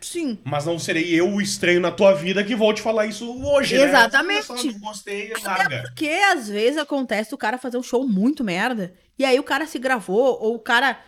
Sim. 0.00 0.38
Mas 0.42 0.64
não 0.64 0.78
serei 0.78 1.08
eu 1.14 1.28
o 1.28 1.40
estranho 1.40 1.78
na 1.78 1.90
tua 1.90 2.14
vida 2.14 2.42
que 2.42 2.56
vou 2.56 2.72
te 2.72 2.80
falar 2.80 3.06
isso 3.06 3.30
hoje, 3.44 3.76
né? 3.76 3.84
Exatamente. 3.84 4.46
Só, 4.46 4.54
não 4.54 4.78
gostei, 4.78 5.32
larga. 5.42 5.82
Porque 5.82 6.08
às 6.08 6.48
vezes 6.48 6.78
acontece 6.78 7.34
o 7.34 7.38
cara 7.38 7.58
fazer 7.58 7.76
um 7.76 7.82
show 7.82 8.08
muito 8.08 8.42
merda, 8.42 8.94
e 9.18 9.24
aí 9.24 9.38
o 9.38 9.44
cara 9.44 9.66
se 9.66 9.78
gravou, 9.78 10.38
ou 10.40 10.54
o 10.54 10.58
cara 10.58 10.98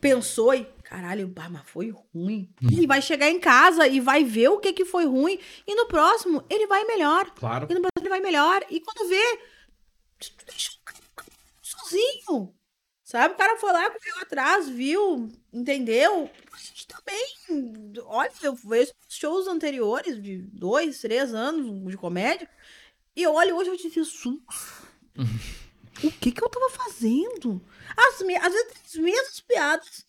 pensou 0.00 0.54
e. 0.54 0.66
Caralho, 0.94 1.26
bah, 1.26 1.48
mas 1.48 1.62
foi 1.68 1.90
ruim. 2.14 2.48
E 2.62 2.86
vai 2.86 3.02
chegar 3.02 3.28
em 3.28 3.40
casa 3.40 3.88
e 3.88 3.98
vai 3.98 4.22
ver 4.22 4.48
o 4.50 4.60
que, 4.60 4.72
que 4.72 4.84
foi 4.84 5.04
ruim. 5.04 5.36
E 5.66 5.74
no 5.74 5.86
próximo, 5.88 6.44
ele 6.48 6.68
vai 6.68 6.84
melhor. 6.84 7.28
Claro. 7.34 7.66
E 7.68 7.74
no 7.74 7.80
próximo, 7.80 8.00
ele 8.02 8.08
vai 8.08 8.20
melhor. 8.20 8.64
E 8.70 8.78
quando 8.80 9.08
vê, 9.08 9.40
tu 10.20 10.32
deixa 10.46 10.70
o 10.70 10.84
cara 10.84 11.00
sozinho. 11.60 12.54
Sabe? 13.02 13.34
O 13.34 13.36
cara 13.36 13.56
foi 13.58 13.72
lá, 13.72 13.90
correu 13.90 14.22
atrás, 14.22 14.68
viu, 14.68 15.28
entendeu? 15.52 16.30
A 16.52 16.56
gente 16.58 16.86
também. 16.86 17.96
Olha, 18.04 18.30
eu 18.44 18.54
vejo 18.54 18.92
shows 19.08 19.48
anteriores 19.48 20.22
de 20.22 20.38
dois, 20.52 21.00
três 21.00 21.34
anos 21.34 21.90
de 21.90 21.96
comédia. 21.96 22.48
E 23.16 23.22
eu 23.24 23.34
olho 23.34 23.56
hoje 23.56 23.70
e 23.70 23.72
eu 23.72 23.76
te 23.76 23.90
Jesus. 23.90 24.38
o 26.04 26.10
que 26.20 26.30
que 26.30 26.42
eu 26.42 26.48
tava 26.48 26.70
fazendo? 26.70 27.60
As, 27.96 28.20
me- 28.22 28.36
às 28.36 28.52
vezes 28.52 28.72
as 28.86 28.94
mesmas 28.94 29.40
piadas 29.40 30.06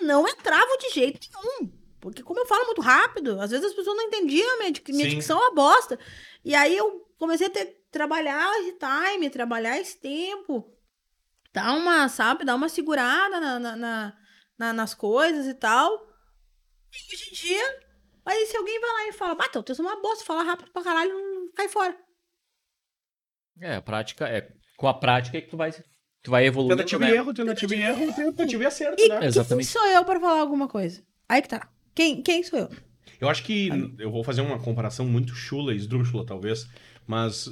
não 0.00 0.26
entravam 0.28 0.76
de 0.78 0.90
jeito 0.90 1.20
nenhum. 1.34 1.72
Porque 2.00 2.22
como 2.22 2.38
eu 2.40 2.46
falo 2.46 2.66
muito 2.66 2.80
rápido, 2.80 3.40
às 3.40 3.50
vezes 3.50 3.66
as 3.66 3.74
pessoas 3.74 3.96
não 3.96 4.04
entendiam, 4.04 4.48
a 4.54 4.58
minha, 4.58 4.72
minha 4.88 5.08
dicção 5.10 5.38
é 5.38 5.42
uma 5.46 5.54
bosta. 5.54 5.98
E 6.44 6.54
aí 6.54 6.76
eu 6.76 7.00
comecei 7.18 7.46
a 7.48 7.50
ter, 7.50 7.82
trabalhar 7.90 8.48
esse 8.60 8.78
time, 8.78 9.30
trabalhar 9.30 9.78
esse 9.78 9.98
tempo. 9.98 10.72
Dar 11.52 11.72
uma, 11.74 12.08
sabe, 12.08 12.44
dar 12.44 12.54
uma 12.54 12.68
segurada 12.68 13.40
na, 13.40 13.58
na- 13.58 13.76
na- 13.76 14.16
na- 14.58 14.72
nas 14.72 14.94
coisas 14.94 15.46
e 15.46 15.54
tal. 15.54 15.90
E 16.92 17.14
hoje 17.14 17.30
em 17.30 17.32
dia, 17.34 17.80
aí 18.24 18.46
se 18.46 18.56
alguém 18.56 18.78
vai 18.80 18.90
lá 18.90 19.08
e 19.08 19.12
fala, 19.12 19.36
ah, 19.40 19.48
teu 19.48 19.62
texto 19.62 19.80
é 19.80 19.82
uma 19.86 20.00
bosta, 20.00 20.24
fala 20.24 20.42
rápido 20.42 20.70
pra 20.70 20.82
caralho, 20.84 21.50
cai 21.56 21.68
fora. 21.68 21.98
É, 23.60 23.76
a 23.76 23.82
prática 23.82 24.28
é. 24.28 24.48
Com 24.76 24.86
a 24.86 24.94
prática 24.94 25.38
é 25.38 25.40
que 25.40 25.48
tu 25.48 25.56
vai, 25.56 25.72
tu 26.26 26.30
vai 26.32 26.44
evoluindo. 26.44 26.76
Tentativa 26.76 27.04
né? 27.04 27.10
e 27.12 27.14
erro, 27.14 27.32
tentativa 27.32 27.76
e 27.76 27.82
erro, 27.82 28.12
tentativa 28.12 28.62
e 28.64 28.66
acerto, 28.66 29.00
E 29.00 29.08
né? 29.08 29.18
quem 29.20 29.28
Exatamente. 29.28 29.68
sou 29.68 29.86
eu 29.86 30.04
pra 30.04 30.18
falar 30.18 30.40
alguma 30.40 30.66
coisa? 30.66 31.00
Aí 31.28 31.40
que 31.40 31.48
tá. 31.48 31.68
Quem, 31.94 32.20
quem 32.20 32.42
sou 32.42 32.58
eu? 32.58 32.68
Eu 33.20 33.28
acho 33.28 33.44
que 33.44 33.68
eu 33.96 34.10
vou 34.10 34.24
fazer 34.24 34.40
uma 34.40 34.58
comparação 34.58 35.06
muito 35.06 35.36
chula, 35.36 35.72
esdrúxula 35.72 36.26
talvez, 36.26 36.68
mas 37.06 37.48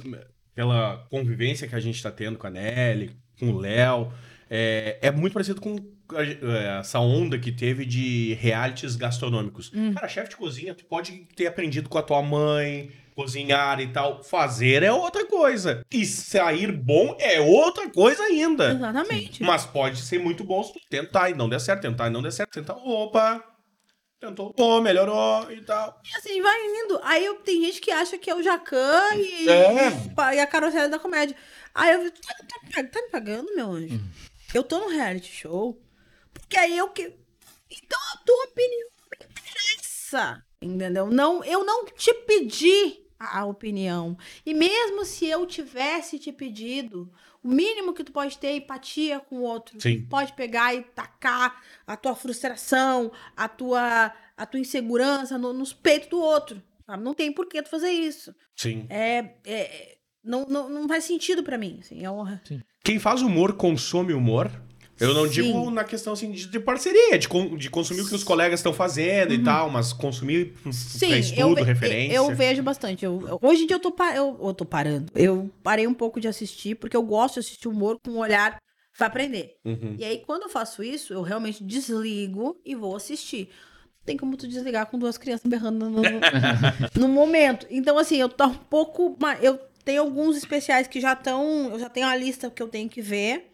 pela 0.53 1.07
convivência 1.09 1.69
que 1.69 1.73
a 1.73 1.79
gente 1.79 2.03
tá 2.03 2.11
tendo 2.11 2.37
com 2.37 2.47
a 2.47 2.49
Nelly, 2.49 3.15
com 3.39 3.49
o 3.51 3.57
Léo, 3.57 4.11
é, 4.49 4.99
é 5.01 5.09
muito 5.09 5.31
parecido 5.31 5.61
com 5.61 5.77
é, 6.13 6.79
essa 6.79 6.99
onda 6.99 7.39
que 7.39 7.53
teve 7.53 7.85
de 7.85 8.33
realities 8.33 8.97
gastronômicos. 8.97 9.71
Cara, 9.93 10.07
chefe 10.09 10.31
de 10.31 10.35
cozinha, 10.35 10.75
tu 10.75 10.83
pode 10.83 11.13
ter 11.33 11.47
aprendido 11.47 11.87
com 11.87 11.97
a 11.97 12.03
tua 12.03 12.21
mãe, 12.21 12.91
cozinhar 13.15 13.79
e 13.79 13.87
tal. 13.91 14.21
Fazer 14.23 14.83
é 14.83 14.91
outra 14.91 15.25
coisa. 15.25 15.85
E 15.91 16.05
sair 16.05 16.71
bom 16.71 17.15
é 17.19 17.39
outra 17.39 17.89
coisa 17.89 18.21
ainda. 18.23 18.71
Exatamente. 18.73 19.41
Mas 19.41 19.65
pode 19.65 20.01
ser 20.01 20.19
muito 20.19 20.43
bom 20.43 20.61
se 20.63 20.73
tu 20.73 20.79
tentar 20.89 21.29
e 21.29 21.33
não 21.33 21.47
der 21.49 21.59
certo, 21.59 21.81
tentar 21.81 22.07
e 22.07 22.09
não 22.11 22.21
der 22.21 22.31
certo, 22.31 22.51
tentar. 22.51 22.75
Opa! 22.75 23.43
Tentou, 24.19 24.53
pô, 24.53 24.81
melhorou 24.81 25.51
e 25.51 25.61
tal. 25.61 25.99
E 26.03 26.17
assim, 26.17 26.41
vai 26.41 26.57
indo. 26.65 26.99
Aí 27.03 27.25
eu, 27.25 27.35
tem 27.35 27.61
gente 27.61 27.81
que 27.81 27.91
acha 27.91 28.17
que 28.17 28.29
é 28.29 28.35
o 28.35 28.41
Jacan 28.41 29.15
e, 29.15 29.47
É. 29.49 30.35
e 30.35 30.39
a 30.39 30.47
carocela 30.47 30.87
da 30.89 30.97
comédia. 30.97 31.35
Aí 31.73 31.93
eu 31.93 32.11
tá, 32.11 32.33
tá, 32.73 32.83
tá 32.83 33.01
me 33.01 33.09
pagando, 33.09 33.53
meu 33.55 33.71
anjo? 33.71 33.99
Eu 34.53 34.63
tô 34.63 34.79
no 34.79 34.87
reality 34.87 35.31
show. 35.31 35.79
Porque 36.33 36.57
aí 36.57 36.77
eu 36.77 36.87
que. 36.89 37.13
Então 37.69 37.99
a 38.13 38.17
tua 38.25 38.43
opinião 38.45 38.87
me 39.11 39.25
interessa. 39.25 40.41
Entendeu? 40.61 41.07
Não, 41.07 41.43
eu 41.43 41.63
não 41.65 41.85
te 41.85 42.13
pedi 42.13 43.04
a 43.31 43.45
opinião. 43.45 44.17
E 44.45 44.53
mesmo 44.53 45.05
se 45.05 45.25
eu 45.25 45.45
tivesse 45.45 46.17
te 46.19 46.31
pedido, 46.31 47.11
o 47.43 47.47
mínimo 47.49 47.93
que 47.93 48.03
tu 48.03 48.11
pode 48.11 48.37
ter 48.37 48.47
é 48.47 48.55
empatia 48.57 49.19
com 49.19 49.37
o 49.37 49.41
outro. 49.41 49.79
Sim. 49.81 50.01
Pode 50.09 50.33
pegar 50.33 50.73
e 50.73 50.81
tacar 50.81 51.61
a 51.85 51.95
tua 51.95 52.15
frustração, 52.15 53.11
a 53.35 53.47
tua, 53.47 54.11
a 54.37 54.45
tua 54.45 54.59
insegurança 54.59 55.37
no- 55.37 55.53
nos 55.53 55.73
peitos 55.73 56.09
do 56.09 56.19
outro. 56.19 56.61
sabe? 56.85 57.03
Não 57.03 57.13
tem 57.15 57.31
por 57.31 57.47
que 57.47 57.61
tu 57.63 57.69
fazer 57.69 57.89
isso. 57.89 58.33
Sim. 58.55 58.85
É, 58.89 59.29
é- 59.45 59.97
não, 60.23 60.45
não, 60.47 60.69
não 60.69 60.87
faz 60.87 61.03
sentido 61.03 61.43
pra 61.43 61.57
mim. 61.57 61.77
Assim, 61.81 62.03
é 62.03 62.09
honra. 62.09 62.41
Quem 62.83 62.99
faz 62.99 63.21
humor 63.23 63.53
consome 63.53 64.13
humor. 64.13 64.51
Eu 64.99 65.13
não 65.13 65.25
Sim. 65.25 65.31
digo 65.31 65.69
na 65.69 65.83
questão 65.83 66.13
assim, 66.13 66.31
de, 66.31 66.47
de 66.47 66.59
parceria, 66.59 67.17
de, 67.19 67.27
de 67.57 67.69
consumir 67.69 68.01
o 68.01 68.07
que 68.07 68.15
os 68.15 68.23
colegas 68.23 68.59
estão 68.59 68.71
fazendo 68.71 69.33
e 69.33 69.43
tal, 69.43 69.69
mas 69.69 69.91
consumir 69.91 70.53
Uhum. 70.65 70.71
Sim, 70.71 71.17
estudo, 71.19 71.59
eu, 71.59 71.65
referência. 71.65 72.15
eu 72.15 72.33
vejo 72.33 72.63
bastante. 72.63 73.03
Eu, 73.03 73.21
eu- 73.27 73.39
hoje 73.41 73.63
em 73.63 73.67
dia 73.67 73.75
eu 73.75 73.79
tô, 73.81 73.93
eu, 74.15 74.39
eu 74.41 74.53
tô 74.53 74.63
parando. 74.65 75.11
Eu 75.13 75.49
parei 75.61 75.85
um 75.85 75.93
pouco 75.93 76.19
de 76.21 76.27
assistir, 76.27 76.75
porque 76.75 76.95
eu 76.95 77.03
gosto 77.03 77.33
de 77.35 77.39
assistir 77.41 77.67
humor 77.67 77.99
com 78.03 78.11
um 78.11 78.17
olhar 78.19 78.57
pra 78.97 79.07
aprender. 79.07 79.57
Uhum. 79.65 79.95
E 79.99 80.05
aí, 80.05 80.19
quando 80.25 80.43
eu 80.43 80.49
faço 80.49 80.81
isso, 80.81 81.13
eu 81.13 81.21
realmente 81.21 81.61
desligo 81.61 82.55
e 82.65 82.73
vou 82.75 82.95
assistir. 82.95 83.49
Não 83.99 84.05
tem 84.05 84.15
como 84.17 84.37
tu 84.37 84.47
desligar 84.47 84.85
com 84.85 84.97
duas 84.97 85.17
crianças 85.17 85.45
berrando 85.49 85.89
no, 85.89 86.01
no 86.95 87.07
momento. 87.09 87.67
Então, 87.69 87.97
assim, 87.97 88.15
eu 88.17 88.29
tô 88.29 88.45
um 88.45 88.53
pouco. 88.53 89.17
Eu 89.41 89.59
tenho 89.83 90.01
alguns 90.03 90.37
especiais 90.37 90.87
que 90.87 91.01
já 91.01 91.11
estão. 91.13 91.69
Eu 91.71 91.79
já 91.79 91.89
tenho 91.89 92.07
a 92.07 92.15
lista 92.15 92.49
que 92.49 92.63
eu 92.63 92.67
tenho 92.69 92.87
que 92.87 93.01
ver. 93.01 93.51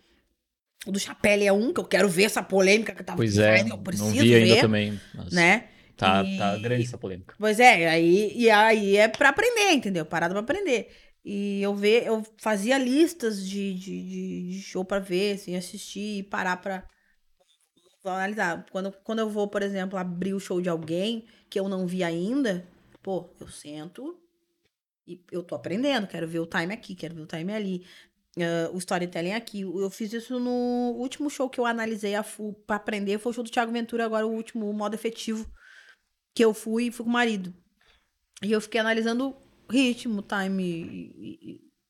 O 0.86 0.92
do 0.92 1.00
Chapelle 1.00 1.46
é 1.46 1.54
um, 1.54 1.72
que 1.74 1.80
eu 1.80 1.86
quero 1.86 2.10
ver 2.10 2.24
essa 2.24 2.42
polêmica 2.42 2.94
que 2.94 3.04
tava 3.04 3.18
Pois 3.18 3.38
é, 3.38 3.62
eu 3.62 3.78
preciso 3.78 4.16
não 4.16 4.24
vi 4.24 4.34
ainda 4.34 4.56
ver, 4.56 4.62
também. 4.62 5.00
Mas 5.14 5.34
né? 5.34 5.70
Tá, 5.96 6.24
E- 6.26 6.38
tá 6.38 6.58
grande 6.58 6.84
essa 6.84 6.98
polêmica. 6.98 7.36
Pois 7.38 7.60
é, 7.60 7.88
aí, 7.88 8.34
e 8.36 8.50
aí 8.50 8.98
é 8.98 9.08
pra 9.08 9.30
aprender, 9.30 9.72
entendeu? 9.74 10.06
Parada 10.06 10.34
pra 10.34 10.42
aprender. 10.42 10.90
E 11.24 11.62
eu 11.62 11.76
ver, 11.76 12.08
eu 12.08 12.26
fazia 12.38 12.80
listas 12.80 13.48
de, 13.48 13.76
de, 13.76 14.50
de- 14.50 14.62
show 14.62 14.84
pra 14.84 14.98
ver, 14.98 15.34
assim, 15.36 15.56
assistir 15.56 16.18
e 16.20 16.24
parar 16.24 16.58
pra 16.58 16.84
pra 18.02 18.14
analisar. 18.14 18.66
Quando, 18.72 18.92
quando 19.04 19.20
eu 19.20 19.30
vou, 19.30 19.48
por 19.48 19.62
exemplo, 19.62 20.00
abrir 20.00 20.34
o 20.34 20.40
show 20.40 20.60
de 20.60 20.70
alguém 20.70 21.26
que 21.50 21.60
eu 21.60 21.70
não 21.70 21.86
vi 21.86 22.04
ainda, 22.04 22.68
pô, 23.04 23.30
eu 23.40 23.48
sento 23.48 24.20
e 25.08 25.24
eu 25.32 25.44
tô 25.44 25.54
aprendendo, 25.56 26.08
quero 26.08 26.28
ver 26.28 26.40
o 26.40 26.46
time 26.48 26.74
aqui, 26.74 26.96
quero 26.96 27.14
ver 27.14 27.22
o 27.22 27.28
time 27.28 27.54
ali. 27.54 27.86
Ah, 28.40 28.70
o 28.74 28.78
storytelling 28.78 29.34
aqui. 29.34 29.62
Eu 29.62 29.90
fiz 29.90 30.12
isso 30.14 30.40
no 30.40 30.94
último 30.98 31.30
show 31.30 31.50
que 31.50 31.60
eu 31.60 31.66
analisei 31.66 32.16
a 32.16 32.24
full 32.24 32.54
pra 32.66 32.76
aprender. 32.78 33.18
Foi 33.20 33.32
o 33.32 33.34
show 33.34 33.44
do 33.44 33.50
Thiago 33.52 33.72
Ventura, 33.72 34.06
agora 34.06 34.26
o 34.28 34.32
último, 34.32 34.70
o 34.70 34.74
modo 34.74 34.94
efetivo 34.96 35.50
que 36.34 36.44
eu 36.44 36.54
fui 36.54 36.92
fui 36.92 37.04
com 37.04 37.10
o 37.10 37.14
marido. 37.14 37.54
E 38.44 38.52
eu 38.52 38.62
fiquei 38.62 38.80
analisando 38.80 39.36
ritmo, 39.70 40.22
time 40.24 40.64
e, 40.64 41.40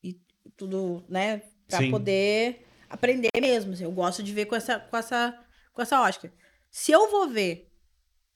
e- 0.04 0.10
e- 0.10 0.12
e 0.12 0.52
tudo, 0.58 1.04
né? 1.08 1.44
Pra 1.68 1.78
Sim. 1.80 1.90
poder 1.92 2.66
aprender 2.90 3.30
mesmo. 3.40 3.72
assim, 3.74 3.84
eu 3.86 3.92
gosto 3.92 4.22
de 4.22 4.34
ver 4.34 4.46
com 4.46 4.56
essa, 4.56 4.80
com 4.80 4.98
essa, 4.98 5.40
com 5.72 5.82
essa 5.82 6.02
ótica. 6.02 6.34
Se 6.70 6.92
eu 6.92 7.10
vou 7.10 7.30
ver 7.30 7.72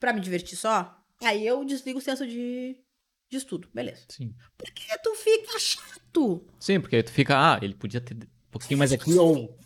pra 0.00 0.12
me 0.12 0.20
divertir 0.20 0.56
só, 0.56 0.96
aí 1.22 1.46
eu 1.46 1.64
desligo 1.64 1.98
o 1.98 2.02
senso 2.02 2.26
de, 2.26 2.78
de 3.28 3.36
estudo. 3.36 3.68
Beleza. 3.74 4.04
Sim. 4.08 4.34
Porque 4.56 4.82
tu 5.02 5.14
fica 5.16 5.58
chato. 5.58 6.00
Sim, 6.58 6.80
porque 6.80 6.96
aí 6.96 7.02
tu 7.02 7.12
fica, 7.12 7.34
ah, 7.36 7.58
ele 7.62 7.74
podia 7.74 8.00
ter 8.00 8.14
um 8.14 8.50
pouquinho 8.50 8.78
mais 8.78 8.92
aqui 8.92 9.14
ou. 9.14 9.56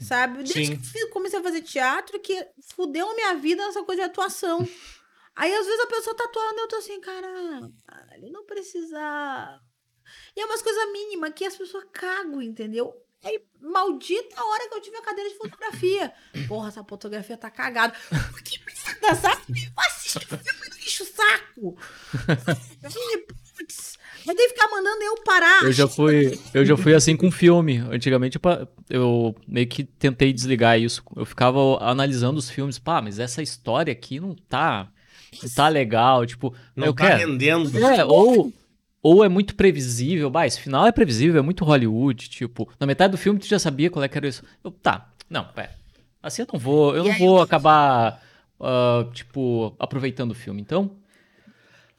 Sabe? 0.00 0.42
Desde 0.42 0.66
Sim. 0.66 0.76
que 0.76 0.98
eu 0.98 1.10
comecei 1.10 1.38
a 1.38 1.42
fazer 1.42 1.60
teatro, 1.60 2.18
que 2.20 2.46
fudeu 2.74 3.10
a 3.10 3.14
minha 3.14 3.34
vida 3.34 3.64
nessa 3.66 3.82
coisa 3.82 4.02
de 4.02 4.08
atuação. 4.08 4.58
Aí, 5.36 5.54
às 5.54 5.66
vezes, 5.66 5.80
a 5.80 5.86
pessoa 5.86 6.16
tá 6.16 6.24
atuando 6.24 6.58
e 6.58 6.62
eu 6.62 6.68
tô 6.68 6.76
assim, 6.76 6.98
caralho, 6.98 7.72
não 8.32 8.46
precisa. 8.46 9.60
E 10.34 10.40
é 10.40 10.46
umas 10.46 10.62
coisas 10.62 10.92
mínimas 10.92 11.32
que 11.34 11.44
as 11.44 11.56
pessoas 11.56 11.84
cagam, 11.92 12.40
entendeu? 12.40 12.94
Aí, 13.22 13.44
maldita 13.60 14.40
a 14.40 14.44
hora 14.46 14.68
que 14.68 14.74
eu 14.74 14.80
tive 14.80 14.96
a 14.96 15.02
cadeira 15.02 15.28
de 15.28 15.36
fotografia. 15.36 16.12
Porra, 16.48 16.68
essa 16.68 16.84
fotografia 16.84 17.36
tá 17.36 17.50
cagada. 17.50 17.94
Que 18.44 18.58
merda, 18.64 19.14
sabe? 19.14 19.70
Vai 19.74 19.86
assistir 19.88 20.26
filme 20.26 20.70
do 20.70 20.76
lixo 20.76 21.04
saco. 21.04 21.76
Eu 22.82 23.26
putz, 23.56 23.95
vai 24.26 24.34
ter 24.34 24.42
que 24.42 24.48
ficar 24.50 24.68
mandando 24.70 25.02
eu 25.02 25.14
parar. 25.24 25.62
Eu 25.64 25.72
já 25.72 25.86
fui, 25.88 26.38
eu 26.52 26.64
já 26.66 26.76
fui 26.76 26.94
assim 26.94 27.16
com 27.16 27.30
filme. 27.30 27.78
Antigamente 27.90 28.38
eu 28.42 28.68
eu 28.90 29.34
meio 29.46 29.66
que 29.66 29.84
tentei 29.84 30.32
desligar 30.32 30.78
isso. 30.78 31.02
Eu 31.16 31.24
ficava 31.24 31.58
analisando 31.82 32.38
os 32.38 32.50
filmes, 32.50 32.78
pá, 32.78 33.00
mas 33.00 33.18
essa 33.18 33.42
história 33.42 33.92
aqui 33.92 34.20
não 34.20 34.34
tá, 34.34 34.88
não 35.42 35.48
tá 35.50 35.68
legal, 35.68 36.26
tipo, 36.26 36.54
Não 36.74 36.86
eu 36.88 36.92
tá 36.94 37.06
quero. 37.06 37.30
rendendo. 37.30 37.78
É, 37.86 38.04
ou 38.04 38.52
ou 39.02 39.24
é 39.24 39.28
muito 39.28 39.54
previsível, 39.54 40.28
bah, 40.28 40.46
esse 40.48 40.60
final 40.60 40.84
é 40.84 40.90
previsível, 40.90 41.38
é 41.38 41.42
muito 41.42 41.64
Hollywood, 41.64 42.28
tipo, 42.28 42.68
na 42.80 42.86
metade 42.88 43.12
do 43.12 43.16
filme 43.16 43.38
tu 43.38 43.46
já 43.46 43.56
sabia 43.58 43.88
qual 43.88 44.02
é 44.04 44.08
que 44.08 44.18
era 44.18 44.26
isso. 44.26 44.42
Eu, 44.64 44.72
tá, 44.72 45.12
não, 45.30 45.44
pera. 45.44 45.70
Assim 46.20 46.42
eu 46.42 46.48
não 46.52 46.58
vou, 46.58 46.96
eu 46.96 47.04
E 47.04 47.08
não 47.08 47.14
aí, 47.14 47.18
vou 47.20 47.40
acabar, 47.40 48.20
ah, 48.58 49.06
tipo, 49.12 49.76
aproveitando 49.78 50.32
o 50.32 50.34
filme. 50.34 50.60
Então, 50.60 50.90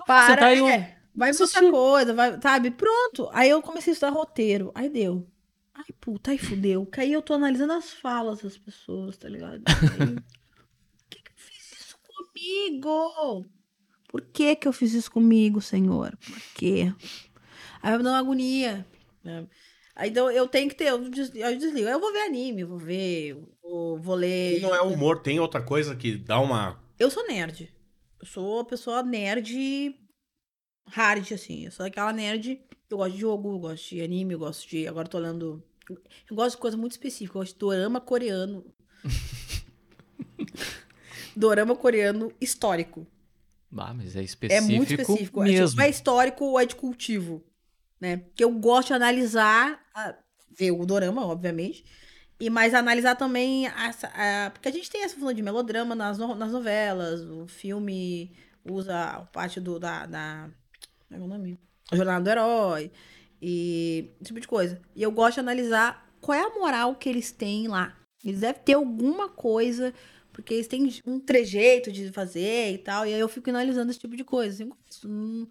Para, 0.06 0.36
tá 0.36 0.46
aí 0.48 0.62
um- 0.62 0.68
é. 0.68 0.97
Vai 1.18 1.34
pra 1.34 1.44
outra 1.46 1.72
coisa, 1.72 2.14
vai, 2.14 2.40
sabe? 2.42 2.72
Pronto. 2.72 3.28
Aí 3.34 3.50
eu 3.50 3.62
comecei 3.62 3.92
a 3.92 3.94
estudar 3.94 4.12
roteiro. 4.12 4.72
Aí 4.76 4.88
deu. 4.90 5.28
Ai, 5.74 5.86
puta, 6.00 6.32
aí 6.32 6.38
fudeu. 6.38 6.86
Que 6.86 7.02
aí 7.02 7.12
eu 7.12 7.22
tô 7.22 7.34
analisando 7.34 7.74
as 7.74 7.92
falas 7.92 8.42
das 8.42 8.58
pessoas, 8.58 9.18
tá 9.18 9.28
ligado? 9.28 9.62
Aí, 10.00 10.16
Por 11.00 11.10
que, 11.10 11.20
que 11.24 11.32
eu 11.32 11.36
fiz 11.36 11.72
isso 11.80 11.98
comigo? 12.08 13.46
Por 14.08 14.22
que 14.22 14.56
que 14.56 14.68
eu 14.68 14.74
fiz 14.74 14.94
isso 14.94 15.12
comigo, 15.12 15.60
senhor? 15.62 16.16
Por 16.18 16.42
quê? 16.56 16.94
Aí 17.82 17.90
vai 17.92 17.98
me 17.98 18.04
dar 18.04 18.12
uma 18.12 18.20
agonia. 18.20 18.86
né? 19.24 19.48
Aí 19.96 20.10
então, 20.12 20.30
eu 20.30 20.48
tenho 20.48 20.70
que 20.70 20.76
ter, 20.76 20.90
eu 20.90 21.10
des- 21.10 21.34
eu 21.36 21.58
desligo. 21.58 21.88
Aí 21.88 21.94
eu 21.94 22.00
vou 22.00 22.14
ver 22.14 22.22
anime, 22.22 22.62
eu 22.62 22.68
vou 22.68 22.78
ver, 22.78 23.30
eu 23.32 23.50
vou, 23.64 24.00
vou 24.00 24.16
ler. 24.16 24.58
E 24.58 24.62
não 24.62 24.74
é 24.74 24.82
humor, 24.82 25.22
tem 25.22 25.40
outra 25.40 25.62
coisa 25.62 25.96
que 25.96 26.16
dá 26.18 26.40
uma. 26.40 26.80
Eu 27.00 27.10
sou 27.10 27.26
nerd. 27.28 27.74
Eu 28.20 28.26
sou 28.28 28.56
uma 28.58 28.66
pessoa 28.66 29.02
nerd 29.04 29.96
hard, 30.88 31.32
assim. 31.34 31.66
Eu 31.66 31.72
sou 31.72 31.86
aquela 31.86 32.12
nerd. 32.14 32.62
Eu 32.90 32.98
gosto 32.98 33.14
de 33.14 33.20
jogo, 33.22 33.54
eu 33.56 33.60
gosto 33.60 33.90
de 33.90 34.02
anime, 34.02 34.34
eu 34.34 34.40
gosto 34.40 34.68
de. 34.70 34.88
Agora 34.88 35.08
eu 35.08 35.12
tô 35.12 35.20
lendo. 35.20 35.64
Eu 36.30 36.36
gosto 36.36 36.56
de 36.56 36.62
coisa 36.62 36.78
muito 36.78 36.94
específica. 36.94 37.38
Eu 37.38 37.42
gosto 37.42 37.54
de 37.54 37.60
dorama 37.60 38.00
coreano. 38.02 38.66
dorama 41.36 41.76
coreano 41.76 42.32
histórico. 42.40 43.06
ah, 43.78 43.94
mas 43.94 44.16
é 44.16 44.20
É 44.20 44.24
específico 44.24 44.72
muito 44.74 44.92
específico. 44.94 45.44
É, 45.44 45.48
tipo, 45.48 45.60
mesmo. 45.62 45.82
é 45.82 45.90
histórico 45.90 46.46
ou 46.46 46.60
é 46.60 46.66
de 46.66 46.76
cultivo. 46.76 47.44
Né? 48.00 48.24
Que 48.36 48.44
eu 48.44 48.52
gosto 48.52 48.90
de 48.90 48.94
analisar. 48.94 49.80
a- 49.94 50.16
ver 50.60 50.72
o 50.72 50.86
dorama, 50.88 51.24
obviamente. 51.26 51.86
E 52.40 52.50
mais 52.50 52.74
analisar 52.74 53.16
também. 53.16 53.68
Essa, 53.68 54.08
a- 54.08 54.50
porque 54.52 54.70
a 54.70 54.72
gente 54.72 54.90
tem 54.90 55.04
essa 55.04 55.16
função 55.16 55.34
de 55.34 55.42
melodrama 55.42 55.96
nas, 55.96 56.18
no- 56.18 56.36
nas 56.36 56.52
novelas. 56.52 57.22
O 57.22 57.48
filme 57.48 58.36
usa 58.66 58.96
a 59.00 59.22
parte 59.26 59.60
do, 59.60 59.80
da, 59.80 60.06
da. 60.06 60.50
É 61.12 61.18
o 61.18 61.28
nome? 61.28 61.60
A 61.92 61.96
Jornada 61.96 62.24
do 62.24 62.30
Herói. 62.30 62.92
E 63.42 64.12
esse 64.16 64.26
tipo 64.26 64.40
de 64.40 64.48
coisa. 64.48 64.82
E 64.96 65.04
eu 65.04 65.12
gosto 65.12 65.36
de 65.36 65.42
analisar 65.42 66.12
qual 66.20 66.38
é 66.38 66.42
a 66.42 66.50
moral 66.50 66.96
que 66.96 67.08
eles 67.08 67.32
têm 67.32 67.68
lá. 67.68 67.96
Eles 68.24 68.42
devem 68.42 68.62
ter 68.62 68.74
alguma 68.74 69.30
coisa. 69.30 69.94
Porque 70.34 70.54
eles 70.54 70.68
têm 70.68 70.90
um 71.06 71.20
trejeito 71.20 71.92
de 71.92 72.12
fazer 72.12 72.74
e 72.74 72.78
tal. 72.78 73.06
E 73.06 73.14
aí 73.14 73.20
eu 73.20 73.30
fico 73.30 73.50
analisando 73.50 73.90
esse 73.90 74.00
tipo 74.00 74.16
de 74.16 74.24
coisa. 74.24 74.64
assim, 74.64 74.72
hum. 75.06 75.48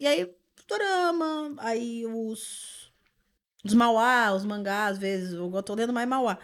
E 0.00 0.06
aí, 0.06 0.34
dorama, 0.66 1.54
aí 1.58 2.04
os. 2.06 2.90
Os 3.64 3.74
mauá, 3.74 4.32
os 4.34 4.44
mangás, 4.44 4.92
às 4.92 4.98
vezes. 4.98 5.34
Eu 5.34 5.62
tô 5.62 5.74
lendo 5.74 5.92
mais 5.92 6.08
mauá. 6.08 6.38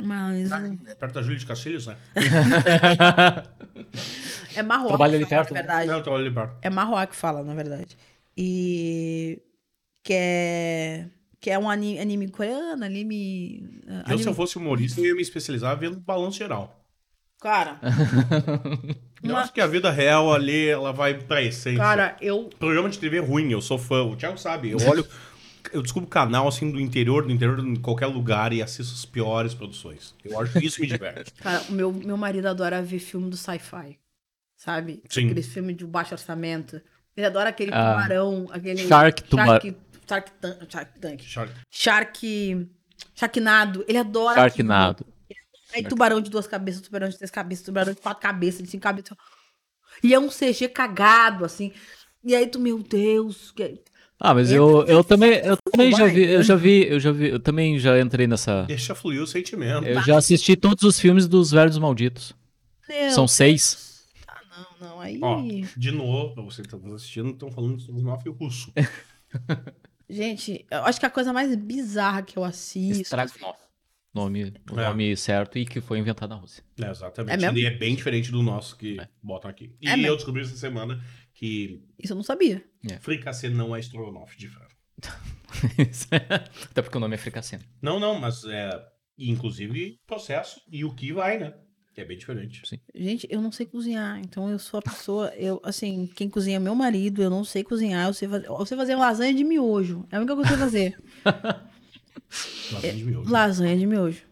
Mas. 0.00 0.50
É 0.86 0.94
perto 0.94 1.14
da 1.14 1.22
Júlia 1.22 1.38
de 1.38 1.46
Castilhos, 1.46 1.86
né? 1.86 1.96
É 4.56 4.62
marroá. 4.62 4.88
Trabalha 4.88 5.12
que 5.12 5.16
ali 5.16 5.26
fala, 5.26 5.42
perto, 5.44 5.54
Na 5.54 5.60
né? 5.60 5.66
verdade. 5.66 5.86
Não, 5.90 5.96
eu 5.98 6.02
tô 6.02 6.14
ali 6.14 6.30
perto. 6.30 6.56
É 6.62 6.70
marroá 6.70 7.06
que 7.06 7.16
fala, 7.16 7.42
na 7.42 7.54
verdade. 7.54 7.96
E. 8.36 9.40
Que 10.02 10.12
é. 10.14 11.06
Que 11.40 11.50
é 11.50 11.58
um 11.58 11.68
anime, 11.68 11.98
anime 12.00 12.28
coreano, 12.28 12.84
anime. 12.84 13.80
Eu, 13.86 13.94
se 14.06 14.12
anime- 14.12 14.26
eu 14.26 14.34
fosse 14.34 14.56
humorista, 14.56 15.00
eu 15.00 15.06
ia 15.06 15.14
me 15.14 15.20
especializar 15.22 15.76
vendo 15.78 15.98
balanço 16.00 16.38
geral. 16.38 16.80
Cara. 17.40 17.78
Eu 19.22 19.30
uma- 19.30 19.40
acho 19.40 19.52
que 19.54 19.60
a 19.60 19.66
vida 19.66 19.90
real 19.90 20.32
ali, 20.34 20.68
ela 20.68 20.92
vai 20.92 21.14
pra 21.14 21.42
essência. 21.42 21.78
Cara, 21.78 22.14
eu. 22.20 22.50
Programa 22.58 22.90
de 22.90 22.98
TV 22.98 23.20
ruim, 23.20 23.50
eu 23.50 23.60
sou 23.62 23.78
fã. 23.78 24.02
O 24.02 24.14
Thiago 24.16 24.36
sabe. 24.36 24.70
Eu 24.70 24.78
olho. 24.86 25.06
Eu 25.72 25.80
descubro 25.80 26.06
canal 26.08 26.46
assim 26.46 26.70
do 26.70 26.78
interior, 26.78 27.24
do 27.24 27.32
interior, 27.32 27.58
em 27.60 27.74
qualquer 27.76 28.04
lugar 28.06 28.52
e 28.52 28.62
assisto 28.62 28.92
as 28.94 29.04
piores 29.06 29.54
produções. 29.54 30.14
Eu 30.22 30.38
acho 30.38 30.52
que 30.52 30.66
isso 30.66 30.78
me 30.80 30.86
diverte. 30.86 31.32
Cara, 31.40 31.62
o 31.70 31.72
meu, 31.72 31.90
meu 31.90 32.18
marido 32.18 32.46
adora 32.48 32.82
ver 32.82 32.98
filme 32.98 33.30
do 33.30 33.36
sci-fi. 33.36 33.96
Sabe? 34.64 35.02
Sim. 35.10 35.26
Aqueles 35.26 35.46
filmes 35.48 35.76
de 35.76 35.84
baixo 35.84 36.14
orçamento. 36.14 36.80
Ele 37.16 37.26
adora 37.26 37.50
aquele 37.50 37.70
Ah. 37.72 37.92
tubarão, 37.94 38.46
aquele. 38.50 38.86
Shark 38.88 39.22
tubar- 39.24 39.46
Shark, 39.46 39.76
Shark, 40.08 40.30
Tan- 40.40 40.58
Shark 40.68 40.98
Tank. 41.00 41.22
Shark. 41.22 41.52
Shark. 41.70 42.68
Sharknado. 43.14 43.84
Ele 43.86 43.98
adora. 43.98 44.34
Sharknado. 44.36 45.04
Aí 45.74 45.82
tubarão 45.82 46.20
de 46.20 46.30
duas 46.30 46.46
cabeças, 46.46 46.80
tubarão 46.80 47.08
de 47.08 47.16
três 47.16 47.30
cabeças, 47.30 47.64
tubarão 47.64 47.92
de 47.92 48.00
quatro 48.00 48.22
cabeças, 48.22 48.62
de 48.62 48.68
cinco 48.70 48.82
cabeças. 48.82 49.16
E 50.02 50.14
é 50.14 50.18
um 50.18 50.28
CG 50.30 50.68
cagado, 50.68 51.44
assim. 51.44 51.72
E 52.24 52.34
aí 52.34 52.46
tu, 52.46 52.58
meu 52.58 52.78
Deus. 52.78 53.50
que- 53.50 53.80
Ah, 54.18 54.32
mas 54.32 54.50
Entra 54.50 54.56
eu, 54.62 54.86
eu 54.86 55.04
também, 55.04 55.32
eu 55.44 55.56
também 55.70 55.90
já 55.94 56.06
vi, 56.06 56.22
eu 56.24 56.42
já 56.42 56.54
vi, 56.56 56.86
eu 56.88 57.00
já 57.00 57.12
vi, 57.12 57.28
eu 57.28 57.40
também 57.40 57.78
já 57.78 58.00
entrei 58.00 58.26
nessa. 58.26 58.62
Deixa 58.62 58.94
fluir 58.94 59.20
o 59.20 59.26
sentimento. 59.26 59.86
Eu 59.86 60.00
já 60.02 60.16
assisti 60.16 60.56
todos 60.56 60.84
os 60.84 60.98
filmes 60.98 61.26
dos 61.28 61.50
Velhos 61.50 61.76
Malditos. 61.76 62.32
Meu, 62.88 63.10
São 63.10 63.26
seis. 63.28 63.93
Não, 64.80 64.88
não. 64.88 65.00
Aí. 65.00 65.18
Ó, 65.22 65.42
de 65.76 65.90
novo, 65.90 66.34
pra 66.34 66.42
você 66.42 66.62
que 66.62 66.68
tá 66.68 66.76
nos 66.76 66.94
assistindo, 66.94 67.30
estão 67.30 67.50
falando 67.50 67.80
sobre 67.80 68.00
o 68.00 68.04
Mafia 68.04 68.32
russo. 68.32 68.72
Gente, 70.08 70.66
eu 70.70 70.84
acho 70.84 71.00
que 71.00 71.06
a 71.06 71.10
coisa 71.10 71.32
mais 71.32 71.54
bizarra 71.56 72.22
que 72.22 72.36
eu 72.38 72.44
assisto. 72.44 73.02
Estrogonofe. 73.02 73.64
Nome, 74.12 74.44
o 74.70 74.78
É. 74.78 74.84
nome 74.88 75.16
certo 75.16 75.58
e 75.58 75.64
que 75.66 75.80
foi 75.80 75.98
inventado 75.98 76.30
na 76.30 76.36
Rússia. 76.36 76.62
É, 76.80 76.88
exatamente. 76.88 77.44
É? 77.44 77.52
E 77.52 77.66
é 77.66 77.70
bem 77.70 77.96
diferente 77.96 78.30
do 78.30 78.42
nosso 78.44 78.76
que 78.76 78.96
botam 79.20 79.50
aqui. 79.50 79.74
E 79.80 79.88
É 79.88 79.96
mesmo? 79.96 80.06
eu 80.06 80.14
descobri 80.16 80.42
essa 80.42 80.56
semana 80.56 81.02
que 81.32 81.82
Isso 81.98 82.12
eu 82.12 82.16
não 82.16 82.22
sabia. 82.22 82.64
fricassê 83.00 83.48
não 83.48 83.74
é 83.74 83.80
estrogonofe 83.80 84.38
de 84.38 84.46
frango. 84.48 84.70
Até 86.70 86.82
porque 86.82 86.96
o 86.96 87.00
nome 87.00 87.14
é 87.14 87.18
fricasseno. 87.18 87.64
Não, 87.82 87.98
não, 87.98 88.18
mas 88.20 88.44
é. 88.44 88.70
Inclusive, 89.18 90.00
processo 90.06 90.60
e 90.70 90.84
o 90.84 90.92
que 90.94 91.12
vai, 91.12 91.38
né? 91.38 91.54
Que 91.94 92.00
é 92.00 92.04
bem 92.04 92.18
diferente. 92.18 92.60
Sim. 92.68 92.78
Gente, 92.94 93.26
eu 93.30 93.40
não 93.40 93.52
sei 93.52 93.66
cozinhar. 93.66 94.18
Então 94.18 94.50
eu 94.50 94.58
sou 94.58 94.78
a 94.78 94.82
pessoa. 94.82 95.32
Eu, 95.36 95.60
assim, 95.62 96.10
quem 96.16 96.28
cozinha 96.28 96.56
é 96.56 96.58
meu 96.58 96.74
marido. 96.74 97.22
Eu 97.22 97.30
não 97.30 97.44
sei 97.44 97.62
cozinhar. 97.62 98.08
Eu 98.08 98.14
sei 98.14 98.26
fazer, 98.28 98.46
eu 98.48 98.66
sei 98.66 98.76
fazer 98.76 98.96
lasanha 98.96 99.32
de 99.32 99.44
miojo. 99.44 100.04
É 100.10 100.16
a 100.16 100.18
única 100.18 100.34
coisa 100.34 100.48
que 100.48 100.54
eu 100.62 100.68
sei 100.70 100.94
fazer. 101.24 101.64
Lasanha 102.72 102.92
de 102.96 103.04
miojo. 103.04 103.30
lasanha 103.30 103.76
de 103.76 103.86
miojo. 103.86 104.22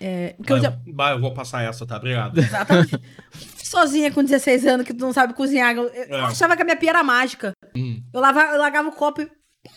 É, 0.00 0.34
porque 0.36 0.52
eu 0.52 0.56
Ah, 0.56 0.60
já. 0.60 0.70
Bah, 0.88 1.10
eu 1.12 1.20
vou 1.20 1.32
passar 1.32 1.62
essa, 1.62 1.86
tá? 1.86 1.96
Obrigado. 1.96 2.38
Exatamente. 2.38 3.00
Sozinha 3.62 4.10
com 4.12 4.22
16 4.22 4.66
anos 4.66 4.86
que 4.86 4.92
tu 4.92 5.00
não 5.00 5.12
sabe 5.12 5.32
cozinhar. 5.34 5.74
Eu, 5.76 5.84
eu 5.88 6.16
É. 6.16 6.20
achava 6.22 6.54
que 6.56 6.62
a 6.62 6.64
minha 6.64 6.76
pia 6.76 6.90
era 6.90 7.02
mágica. 7.04 7.52
Hum. 7.74 8.02
Eu, 8.12 8.20
lavava, 8.20 8.52
eu 8.52 8.58
largava 8.58 8.88
o 8.88 8.92
copo 8.92 9.22
e. 9.22 9.30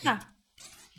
Ah, 0.04 0.18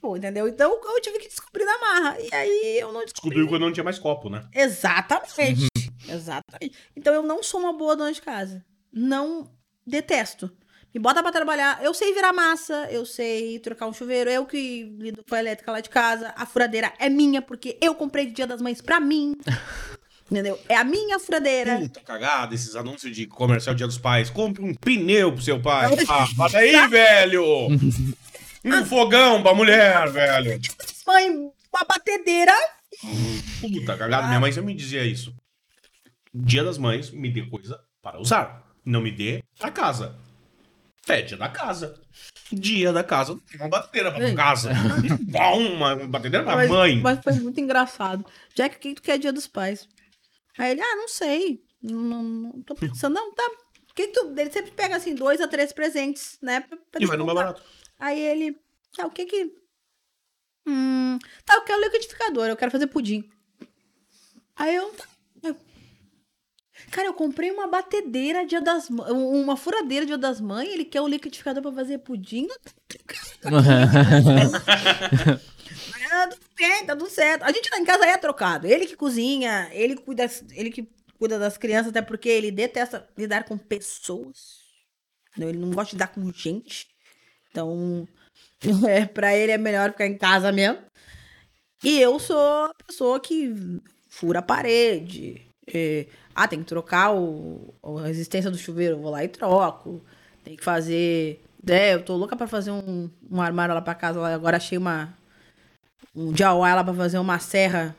pô, 0.01 0.17
entendeu? 0.17 0.47
Então 0.47 0.71
eu 0.71 1.01
tive 1.01 1.19
que 1.19 1.27
descobrir 1.27 1.65
na 1.65 1.77
marra. 1.79 2.17
E 2.19 2.33
aí 2.33 2.77
eu 2.81 2.91
não 2.91 3.01
descobri. 3.05 3.11
Descobriu 3.35 3.47
quando 3.47 3.61
não 3.61 3.71
tinha 3.71 3.83
mais 3.83 3.99
copo, 3.99 4.29
né? 4.29 4.43
Exatamente. 4.53 5.67
Exatamente. 6.13 6.77
Então 6.95 7.13
eu 7.13 7.23
não 7.23 7.41
sou 7.41 7.59
uma 7.59 7.73
boa 7.73 7.95
dona 7.95 8.11
de 8.11 8.21
casa. 8.21 8.63
Não 8.91 9.49
detesto. 9.85 10.51
Me 10.93 10.99
bota 10.99 11.21
pra 11.23 11.31
trabalhar. 11.31 11.81
Eu 11.81 11.93
sei 11.93 12.13
virar 12.13 12.33
massa, 12.33 12.87
eu 12.91 13.05
sei 13.05 13.59
trocar 13.59 13.87
um 13.87 13.93
chuveiro, 13.93 14.29
eu 14.29 14.45
que 14.45 14.83
lido 14.99 15.23
com 15.27 15.35
a 15.35 15.39
elétrica 15.39 15.71
lá 15.71 15.79
de 15.79 15.89
casa. 15.89 16.33
A 16.35 16.45
furadeira 16.45 16.91
é 16.99 17.07
minha, 17.09 17.41
porque 17.41 17.77
eu 17.81 17.95
comprei 17.95 18.25
de 18.25 18.33
Dia 18.33 18.47
das 18.47 18.61
Mães 18.61 18.81
pra 18.81 18.99
mim. 18.99 19.33
Entendeu? 20.29 20.57
É 20.69 20.75
a 20.75 20.83
minha 20.83 21.19
furadeira. 21.19 21.77
Puta 21.77 21.99
cagada, 22.01 22.55
esses 22.55 22.75
anúncios 22.75 23.13
de 23.13 23.25
comercial 23.27 23.75
Dia 23.75 23.87
dos 23.87 23.97
Pais. 23.97 24.29
Compre 24.29 24.63
um 24.63 24.73
pneu 24.73 25.33
pro 25.33 25.41
seu 25.41 25.61
pai. 25.61 25.91
Ah, 26.07 26.27
bota 26.35 26.57
aí, 26.57 26.87
velho! 26.87 27.43
Um 28.63 28.85
fogão 28.85 29.41
pra 29.41 29.55
mulher, 29.55 30.07
velho! 30.11 30.61
Mãe 31.07 31.31
uma 31.73 31.85
batedeira. 31.87 32.53
Puta 33.59 33.97
cagada. 33.97 34.27
Minha 34.27 34.39
mãe 34.39 34.51
sempre 34.51 34.71
me 34.71 34.77
dizia 34.77 35.03
isso. 35.03 35.33
Dia 36.33 36.63
das 36.63 36.77
mães, 36.77 37.09
me 37.11 37.29
dê 37.29 37.45
coisa 37.45 37.79
para 38.01 38.19
usar. 38.19 38.65
Não 38.85 39.01
me 39.01 39.11
dê 39.11 39.43
a 39.59 39.69
casa. 39.69 40.17
É 41.07 41.21
dia 41.21 41.37
da 41.37 41.49
casa. 41.49 41.99
Dia 42.51 42.93
da 42.93 43.03
casa, 43.03 43.39
uma 43.55 43.67
batedeira 43.69 44.11
pra 44.11 44.35
casa. 44.35 44.71
Uma 45.57 45.95
batedeira 45.95 46.45
pra 46.45 46.55
mas, 46.55 46.69
mãe. 46.69 46.99
mas 47.01 47.19
foi 47.23 47.33
muito 47.33 47.59
engraçado. 47.59 48.25
Jack, 48.53 48.75
o 48.75 48.79
que 48.79 48.93
tu 48.95 49.01
quer 49.01 49.17
dia 49.17 49.31
dos 49.33 49.47
pais? 49.47 49.87
Aí 50.57 50.71
ele, 50.71 50.81
ah, 50.81 50.95
não 50.97 51.07
sei. 51.07 51.63
Não, 51.81 51.99
não, 52.01 52.23
não 52.23 52.61
tô 52.61 52.75
pensando. 52.75 53.13
Não, 53.15 53.33
tá. 53.33 53.43
Que 53.95 54.07
tu... 54.07 54.33
Ele 54.37 54.51
sempre 54.51 54.71
pega 54.71 54.95
assim, 54.97 55.15
dois 55.15 55.41
a 55.41 55.47
três 55.47 55.73
presentes, 55.73 56.37
né? 56.41 56.59
pra- 56.61 56.77
pra 56.91 57.01
E 57.01 57.05
vai 57.05 57.17
no 57.17 57.25
mais 57.25 57.35
barato. 57.37 57.63
Aí 57.99 58.19
ele, 58.19 58.55
ah, 58.99 59.07
o 59.07 59.11
que 59.11 59.25
que... 59.25 59.51
Hum, 60.67 61.17
tá, 61.45 61.55
eu 61.55 61.63
quero 61.63 61.81
liquidificador, 61.81 62.47
eu 62.47 62.55
quero 62.57 62.71
fazer 62.71 62.87
pudim. 62.87 63.27
Aí 64.55 64.75
eu, 64.75 64.91
tá, 64.93 65.05
Cara, 66.91 67.07
eu 67.07 67.13
comprei 67.13 67.49
uma 67.51 67.67
batedeira 67.67 68.45
dia 68.45 68.59
das 68.59 68.89
mães, 68.89 69.09
uma 69.09 69.55
furadeira 69.55 70.05
dia 70.05 70.17
das 70.17 70.41
mães, 70.41 70.67
ele 70.69 70.83
quer 70.83 70.99
o 70.99 71.07
liquidificador 71.07 71.63
pra 71.63 71.71
fazer 71.71 71.99
pudim. 71.99 72.47
Ah, 76.11 76.27
tudo 76.29 76.45
bem, 76.57 76.85
tá 76.85 76.93
tudo 76.93 77.09
certo. 77.09 77.43
A 77.43 77.51
gente 77.53 77.69
lá 77.71 77.79
em 77.79 77.85
casa 77.85 78.05
é 78.05 78.17
trocado. 78.17 78.67
Ele 78.67 78.85
que 78.85 78.97
cozinha, 78.97 79.69
ele 79.71 79.95
cuida, 79.95 80.29
ele 80.51 80.69
que 80.69 80.85
cuida 81.17 81.39
das 81.39 81.57
crianças, 81.57 81.91
até 81.91 82.01
porque 82.01 82.27
ele 82.27 82.51
detesta 82.51 83.07
lidar 83.17 83.45
com 83.45 83.57
pessoas. 83.57 84.59
Ele 85.37 85.57
não 85.57 85.71
gosta 85.71 85.91
de 85.91 85.95
lidar 85.95 86.07
com 86.07 86.29
gente. 86.33 86.87
Então, 87.49 88.05
é, 88.89 89.05
pra 89.05 89.33
ele 89.33 89.53
é 89.53 89.57
melhor 89.57 89.91
ficar 89.91 90.07
em 90.07 90.17
casa 90.17 90.51
mesmo. 90.51 90.79
E 91.81 91.99
eu 91.99 92.19
sou 92.19 92.65
a 92.65 92.73
pessoa 92.85 93.19
que 93.19 93.53
fura 94.09 94.39
a 94.39 94.43
parede. 94.43 95.47
é, 95.73 96.05
ah, 96.35 96.47
tem 96.47 96.59
que 96.59 96.65
trocar 96.65 97.13
o, 97.13 97.73
a 97.83 98.07
resistência 98.07 98.49
do 98.49 98.57
chuveiro, 98.57 98.95
eu 98.95 99.01
vou 99.01 99.11
lá 99.11 99.23
e 99.23 99.27
troco. 99.27 100.01
Tem 100.43 100.55
que 100.55 100.63
fazer. 100.63 101.41
É, 101.67 101.93
eu 101.93 102.03
tô 102.03 102.15
louca 102.15 102.35
pra 102.35 102.47
fazer 102.47 102.71
um, 102.71 103.09
um 103.29 103.41
armário 103.41 103.75
lá 103.75 103.81
pra 103.81 103.93
casa. 103.93 104.19
Lá. 104.19 104.33
Agora 104.33 104.57
achei 104.57 104.77
uma. 104.77 105.13
Um 106.15 106.35
Jauá 106.35 106.75
lá 106.75 106.83
pra 106.83 106.93
fazer 106.93 107.19
uma 107.19 107.39
serra 107.39 107.95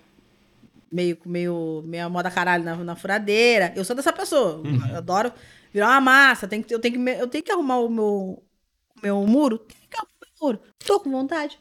meio, 0.90 1.16
meio, 1.24 1.82
meio 1.86 2.10
moda 2.10 2.30
caralho 2.30 2.64
na, 2.64 2.76
na 2.76 2.96
furadeira. 2.96 3.72
Eu 3.74 3.84
sou 3.84 3.96
dessa 3.96 4.12
pessoa. 4.12 4.62
Eu 4.90 4.96
adoro 4.98 5.32
virar 5.72 5.88
uma 5.88 6.00
massa. 6.00 6.46
Tem 6.46 6.62
que, 6.62 6.74
eu, 6.74 6.78
tenho 6.78 7.02
que, 7.02 7.10
eu 7.10 7.28
tenho 7.28 7.44
que 7.44 7.52
arrumar 7.52 7.78
o 7.78 7.88
meu, 7.88 8.06
o 8.06 9.00
meu 9.02 9.26
muro. 9.26 9.58
Tenho 9.58 9.88
que 9.88 9.96
arrumar 9.96 10.10
o 10.40 10.44
muro. 10.44 10.60
Tô 10.84 11.00
com 11.00 11.10
vontade. 11.10 11.58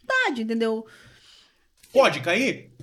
Vontade, 0.00 0.42
entendeu? 0.42 0.86
Pode 1.92 2.20
cair? 2.20 2.75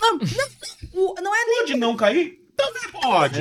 Não, 0.00 0.18
não, 0.18 1.04
o- 1.10 1.14
não 1.20 1.34
é 1.34 1.44
nem 1.46 1.58
Pode 1.60 1.74
não 1.76 1.96
cair? 1.96 2.38
Também 2.56 2.90
pode. 2.92 3.38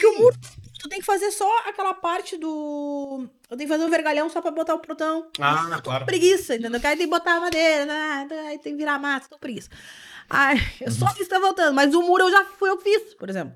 que 0.00 0.06
o 0.06 0.18
muro. 0.18 0.36
Tu 0.80 0.88
tem 0.88 1.00
que 1.00 1.06
fazer 1.06 1.30
só 1.30 1.48
aquela 1.66 1.94
parte 1.94 2.36
do. 2.36 3.26
Eu 3.50 3.56
tenho 3.56 3.68
que 3.68 3.74
fazer 3.74 3.84
um 3.84 3.90
vergalhão 3.90 4.28
só 4.28 4.42
pra 4.42 4.50
botar 4.50 4.74
o 4.74 4.78
protão. 4.78 5.28
Ah, 5.40 5.80
claro. 5.82 6.04
preguiça, 6.04 6.56
entendeu? 6.56 6.78
Que 6.80 6.86
aí 6.86 6.96
tem 6.96 7.06
que 7.06 7.10
botar 7.10 7.36
a 7.36 7.40
madeira, 7.40 7.86
né? 7.86 8.28
aí 8.48 8.58
tem 8.58 8.72
que 8.72 8.78
virar 8.78 8.98
massa, 8.98 9.28
tô 9.30 9.38
preguiça. 9.38 9.70
Ai, 10.28 10.56
eu 10.80 10.90
só 10.90 11.06
isso 11.18 11.28
tá 11.30 11.38
voltando, 11.38 11.74
mas 11.74 11.94
o 11.94 12.02
muro 12.02 12.24
eu 12.24 12.30
já 12.30 12.44
fui, 12.44 12.68
eu 12.68 12.78
fiz, 12.78 13.14
por 13.14 13.30
exemplo. 13.30 13.54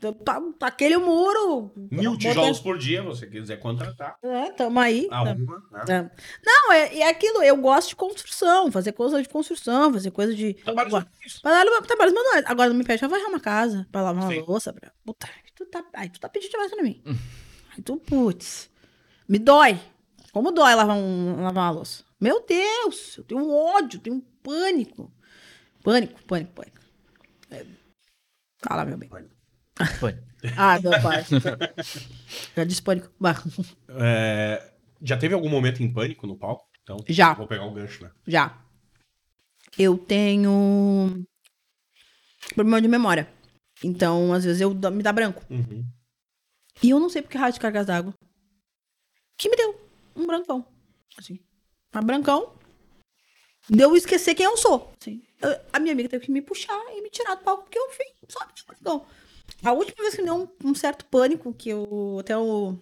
Então, 0.00 0.14
tá, 0.14 0.40
tá 0.58 0.66
aquele 0.68 0.96
muro. 0.96 1.70
Mil 1.76 2.16
tijolos 2.16 2.58
por 2.58 2.78
dia, 2.78 3.02
você 3.02 3.26
quiser 3.26 3.58
contratar. 3.58 4.16
É, 4.22 4.50
tamo 4.50 4.80
aí. 4.80 5.06
Arruma, 5.10 5.62
né? 5.86 6.10
É. 6.10 6.10
Não, 6.42 6.72
é, 6.72 7.00
é 7.00 7.08
aquilo, 7.10 7.42
eu 7.42 7.54
gosto 7.58 7.90
de 7.90 7.96
construção, 7.96 8.72
fazer 8.72 8.92
coisa 8.92 9.22
de 9.22 9.28
construção, 9.28 9.92
fazer 9.92 10.10
coisa 10.10 10.34
de. 10.34 10.54
Trabalhos 10.54 10.90
manuais. 10.90 11.40
Trabalho, 11.42 11.82
trabalhos 11.82 12.14
manuais. 12.14 12.44
Agora 12.46 12.70
não 12.70 12.76
me 12.76 12.84
pede 12.84 12.98
pra 12.98 13.08
varrer 13.08 13.26
uma 13.26 13.40
casa, 13.40 13.86
pra 13.92 14.00
lavar 14.00 14.24
uma 14.24 14.32
Sim. 14.32 14.40
louça. 14.40 14.72
Pra... 14.72 14.90
Puta, 15.04 15.26
aí 15.26 15.52
tu 15.54 15.66
tá, 15.66 15.84
aí 15.92 16.08
tu 16.08 16.18
tá 16.18 16.30
pedindo 16.30 16.52
demais 16.52 16.70
pra 16.70 16.82
mim. 16.82 17.02
aí 17.76 17.82
tu, 17.82 17.98
putz, 17.98 18.70
me 19.28 19.38
dói. 19.38 19.78
Como 20.32 20.50
dói 20.50 20.74
lavar, 20.74 20.96
um, 20.96 21.42
lavar 21.42 21.64
uma 21.64 21.70
louça? 21.72 22.04
Meu 22.18 22.42
Deus, 22.46 23.18
eu 23.18 23.24
tenho 23.24 23.42
um 23.42 23.54
ódio, 23.54 23.98
eu 23.98 24.02
tenho 24.02 24.16
um 24.16 24.20
pânico. 24.42 25.12
Pânico, 25.82 26.22
pânico, 26.22 26.52
pânico. 26.54 26.80
É... 27.50 27.66
Fala, 28.62 28.86
meu 28.86 28.96
bem. 28.96 29.10
Foi. 29.98 30.18
Ah, 30.56 30.80
meu 30.80 30.90
pai. 31.02 31.24
Já 32.56 32.64
disse 32.64 32.82
pânico. 32.82 33.10
É, 33.88 34.72
já 35.02 35.16
teve 35.16 35.34
algum 35.34 35.48
momento 35.48 35.82
em 35.82 35.92
pânico 35.92 36.26
no 36.26 36.36
palco? 36.36 36.66
Então, 36.82 36.96
Já. 37.08 37.34
Vou 37.34 37.46
pegar 37.46 37.64
o 37.64 37.74
gancho, 37.74 38.02
né? 38.04 38.10
Já. 38.26 38.58
Eu 39.78 39.96
tenho 39.98 41.24
problema 42.54 42.80
de 42.80 42.88
memória. 42.88 43.28
Então, 43.84 44.32
às 44.32 44.44
vezes, 44.44 44.60
eu 44.60 44.74
me 44.90 45.02
dá 45.02 45.12
branco. 45.12 45.42
Uhum. 45.50 45.86
E 46.82 46.90
eu 46.90 46.98
não 47.00 47.08
sei 47.08 47.22
porque 47.22 47.38
raio 47.38 47.52
de 47.52 47.60
cargas 47.60 47.86
d'água. 47.86 48.14
Que 49.38 49.48
me 49.48 49.56
deu 49.56 49.80
um 50.16 50.26
brancão. 50.26 50.66
Assim. 51.16 51.38
Um 51.94 52.02
brancão. 52.02 52.54
Deu 53.68 53.90
eu 53.90 53.96
esquecer 53.96 54.34
quem 54.34 54.46
eu 54.46 54.56
sou. 54.56 54.92
Assim. 55.00 55.22
Eu- 55.40 55.60
a 55.72 55.78
minha 55.78 55.92
amiga 55.92 56.08
teve 56.08 56.26
que 56.26 56.32
me 56.32 56.42
puxar 56.42 56.78
e 56.94 57.02
me 57.02 57.10
tirar 57.10 57.36
do 57.36 57.44
palco 57.44 57.62
porque 57.64 57.78
eu 57.78 57.90
fui, 57.90 58.04
sabe? 58.28 58.52
Então, 58.80 59.06
a 59.62 59.72
última 59.72 60.02
vez 60.02 60.14
que 60.14 60.22
me 60.22 60.26
deu 60.26 60.36
um, 60.36 60.70
um 60.70 60.74
certo 60.74 61.04
pânico, 61.06 61.52
que 61.52 61.70
eu 61.70 62.18
até 62.20 62.36
o, 62.36 62.78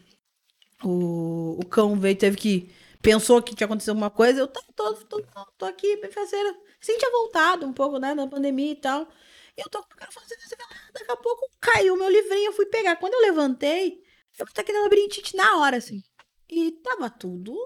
o, 0.85 1.59
o 1.61 1.67
cão 1.67 1.99
veio 1.99 2.17
teve 2.17 2.37
que. 2.37 2.71
Pensou 3.01 3.41
que 3.41 3.55
tinha 3.55 3.67
acontecido 3.67 3.91
alguma 3.91 4.11
coisa, 4.11 4.41
eu 4.41 4.49
tô, 4.49 4.61
tô, 4.75 4.93
tô, 4.95 5.23
tô, 5.23 5.47
tô 5.57 5.65
aqui, 5.65 5.97
bem 5.99 6.11
faceira. 6.11 6.53
Sim, 6.81 6.99
tinha 6.99 7.11
voltado 7.11 7.65
um 7.65 7.73
pouco, 7.73 7.99
né, 7.99 8.15
da 8.15 8.27
pandemia 8.27 8.73
e 8.73 8.77
tal. 8.77 9.09
E 9.57 9.61
eu 9.61 9.69
tô 9.69 9.83
com 9.83 9.89
cara 9.97 10.11
fazendo 10.11 10.39
isso, 10.41 10.57
daqui 10.93 11.11
a 11.11 11.17
pouco 11.17 11.49
caiu 11.61 11.95
o 11.95 11.97
meu 11.97 12.09
livrinho, 12.09 12.47
eu 12.47 12.53
fui 12.53 12.67
pegar. 12.67 12.97
Quando 12.97 13.15
eu 13.15 13.21
levantei, 13.21 14.03
eu 14.39 14.47
tava 14.47 14.61
aquele 14.61 14.81
labirintite 14.81 15.37
na 15.37 15.59
hora, 15.59 15.77
assim. 15.77 16.03
E 16.49 16.73
tava 16.73 17.11
tudo. 17.11 17.57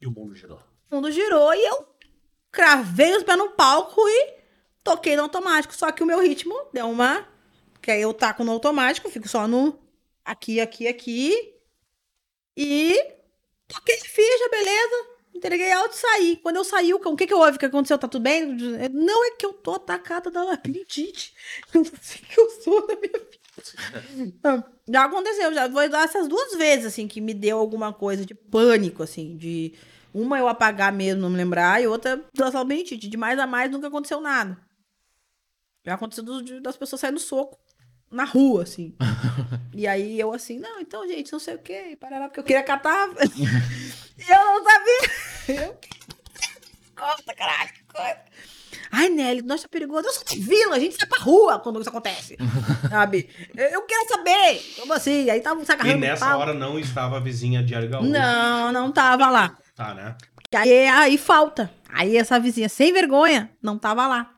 E 0.00 0.06
o 0.06 0.10
mundo 0.10 0.34
girou. 0.34 0.60
O 0.90 0.96
mundo 0.96 1.10
girou 1.10 1.54
e 1.54 1.64
eu 1.64 1.86
cravei 2.50 3.14
os 3.16 3.22
pés 3.22 3.36
no 3.36 3.50
palco 3.50 4.00
e 4.08 4.34
toquei 4.82 5.16
no 5.16 5.22
automático. 5.22 5.74
Só 5.74 5.92
que 5.92 6.02
o 6.02 6.06
meu 6.06 6.20
ritmo 6.20 6.54
deu 6.72 6.86
uma. 6.86 7.26
Que 7.84 7.90
aí 7.90 8.00
eu 8.00 8.14
taco 8.14 8.42
no 8.42 8.52
automático, 8.52 9.10
fico 9.10 9.28
só 9.28 9.46
no. 9.46 9.78
Aqui, 10.24 10.58
aqui, 10.58 10.88
aqui. 10.88 11.54
E. 12.56 12.98
Toquei 13.68 13.98
ficha, 13.98 14.48
beleza. 14.50 15.06
Entreguei 15.34 15.70
alto 15.70 15.92
e 15.92 15.98
saí. 15.98 16.36
Quando 16.42 16.56
eu 16.56 16.64
saí, 16.64 16.94
o 16.94 16.98
cão, 16.98 17.12
o 17.12 17.16
que 17.16 17.26
que 17.26 17.34
houve? 17.34 17.56
O 17.56 17.60
que 17.60 17.66
aconteceu? 17.66 17.98
Tá 17.98 18.08
tudo 18.08 18.22
bem? 18.22 18.46
Não, 18.90 19.26
é 19.26 19.32
que 19.32 19.44
eu 19.44 19.52
tô 19.52 19.74
atacada 19.74 20.30
da 20.30 20.42
labirintite. 20.44 21.34
Eu 21.74 21.82
não 21.82 21.92
sei 22.00 22.22
o 22.22 22.26
que 22.26 22.40
eu 22.40 22.50
sou 22.62 22.86
na 22.86 22.96
minha 22.96 23.12
vida. 23.12 24.66
Já 24.88 25.04
aconteceu, 25.04 25.52
já 25.52 25.70
foi 25.70 25.84
essas 25.94 26.26
duas 26.26 26.54
vezes, 26.54 26.86
assim, 26.86 27.06
que 27.06 27.20
me 27.20 27.34
deu 27.34 27.58
alguma 27.58 27.92
coisa 27.92 28.24
de 28.24 28.34
pânico, 28.34 29.02
assim, 29.02 29.36
de 29.36 29.74
uma 30.12 30.38
eu 30.38 30.48
apagar 30.48 30.90
mesmo, 30.90 31.20
não 31.20 31.30
me 31.30 31.36
lembrar, 31.36 31.82
e 31.82 31.86
outra 31.86 32.24
da 32.34 32.48
labirintite. 32.48 33.08
De 33.08 33.16
mais 33.18 33.38
a 33.38 33.46
mais 33.46 33.70
nunca 33.70 33.88
aconteceu 33.88 34.22
nada. 34.22 34.58
Já 35.84 35.94
aconteceu 35.94 36.24
das 36.62 36.78
pessoas 36.78 37.00
saindo 37.00 37.20
soco 37.20 37.62
na 38.10 38.24
rua, 38.24 38.62
assim. 38.62 38.94
e 39.74 39.86
aí 39.86 40.18
eu 40.18 40.32
assim, 40.32 40.58
não, 40.58 40.80
então, 40.80 41.06
gente, 41.06 41.32
não 41.32 41.38
sei 41.38 41.54
o 41.54 41.58
quê, 41.58 41.96
parará, 42.00 42.28
porque 42.28 42.40
eu 42.40 42.44
queria 42.44 42.62
catar. 42.62 43.08
e 43.28 44.32
eu 44.32 44.44
não 44.44 44.64
sabia. 44.64 45.34
Eu... 45.66 45.78
Conta, 46.96 47.34
caralho, 47.34 47.70
que 47.70 47.84
coisa. 47.92 48.16
Ai, 48.90 49.08
Nelly, 49.08 49.42
nossa, 49.42 49.66
é 49.66 49.68
perigoso. 49.68 50.06
Eu 50.06 50.12
sou 50.12 50.24
da 50.24 50.42
vila, 50.42 50.76
a 50.76 50.78
gente 50.78 50.94
sai 50.94 51.08
pra 51.08 51.18
rua 51.18 51.58
quando 51.58 51.80
isso 51.80 51.88
acontece. 51.90 52.38
Sabe? 52.88 53.28
Eu, 53.54 53.82
quero 53.82 54.08
saber. 54.08 54.62
Como 54.78 54.92
assim? 54.92 55.28
Aí 55.28 55.40
tava 55.40 55.58
um 55.58 55.64
E 55.64 55.66
sacarrando. 55.66 55.98
nessa 55.98 56.36
hora 56.36 56.54
não 56.54 56.78
estava 56.78 57.16
a 57.16 57.20
vizinha 57.20 57.62
de 57.62 57.74
Argaújo. 57.74 58.08
Não, 58.08 58.70
não 58.70 58.92
tava 58.92 59.28
lá. 59.28 59.58
Tá, 59.74 59.92
né? 59.92 60.16
Aí, 60.54 60.86
aí 60.86 61.18
falta. 61.18 61.70
Aí 61.88 62.16
essa 62.16 62.38
vizinha, 62.38 62.68
sem 62.68 62.92
vergonha, 62.92 63.50
não 63.60 63.76
tava 63.76 64.06
lá. 64.06 64.32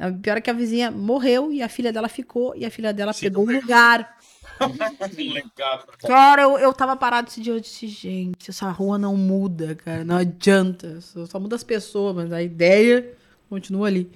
O 0.00 0.18
pior 0.20 0.36
é 0.36 0.40
que 0.40 0.50
a 0.50 0.52
vizinha 0.52 0.90
morreu 0.90 1.52
e 1.52 1.62
a 1.62 1.68
filha 1.68 1.92
dela 1.92 2.08
ficou. 2.08 2.54
E 2.54 2.64
a 2.64 2.70
filha 2.70 2.92
dela 2.92 3.12
Se 3.12 3.22
pegou 3.22 3.44
um 3.48 3.52
lugar. 3.52 4.16
Legal. 5.16 5.86
Cara, 6.00 6.42
eu, 6.42 6.58
eu 6.58 6.72
tava 6.72 6.96
parado 6.96 7.28
esse 7.28 7.40
dia, 7.40 7.52
eu 7.52 7.60
disse, 7.60 7.86
gente, 7.86 8.50
essa 8.50 8.70
rua 8.70 8.98
não 8.98 9.16
muda, 9.16 9.74
cara, 9.74 10.04
não 10.04 10.16
adianta. 10.16 11.00
Só, 11.00 11.26
só 11.26 11.40
muda 11.40 11.56
as 11.56 11.64
pessoas, 11.64 12.14
mas 12.14 12.32
a 12.32 12.42
ideia 12.42 13.16
continua 13.48 13.86
ali. 13.88 14.10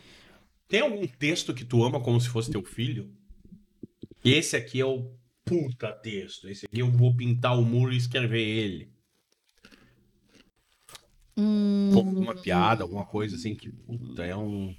Tem 0.68 0.80
algum 0.80 1.06
texto 1.06 1.52
que 1.52 1.64
tu 1.64 1.84
ama 1.84 2.00
como 2.00 2.20
se 2.20 2.28
fosse 2.28 2.50
teu 2.50 2.64
filho? 2.64 3.10
Esse 4.24 4.56
aqui 4.56 4.80
é 4.80 4.86
o 4.86 5.12
puta 5.44 5.92
texto. 5.92 6.48
Esse 6.48 6.66
aqui 6.66 6.80
eu 6.80 6.90
vou 6.90 7.14
pintar 7.14 7.59
o 7.59 7.64
muro 7.64 7.92
e 7.92 7.96
escrever 7.96 8.40
ele. 8.40 8.92
Hum, 11.36 11.90
alguma 11.94 12.34
piada, 12.34 12.82
alguma 12.82 13.06
coisa 13.06 13.36
assim 13.36 13.54
que 13.54 13.70
puta, 13.70 14.24
é 14.24 14.36
um. 14.36 14.74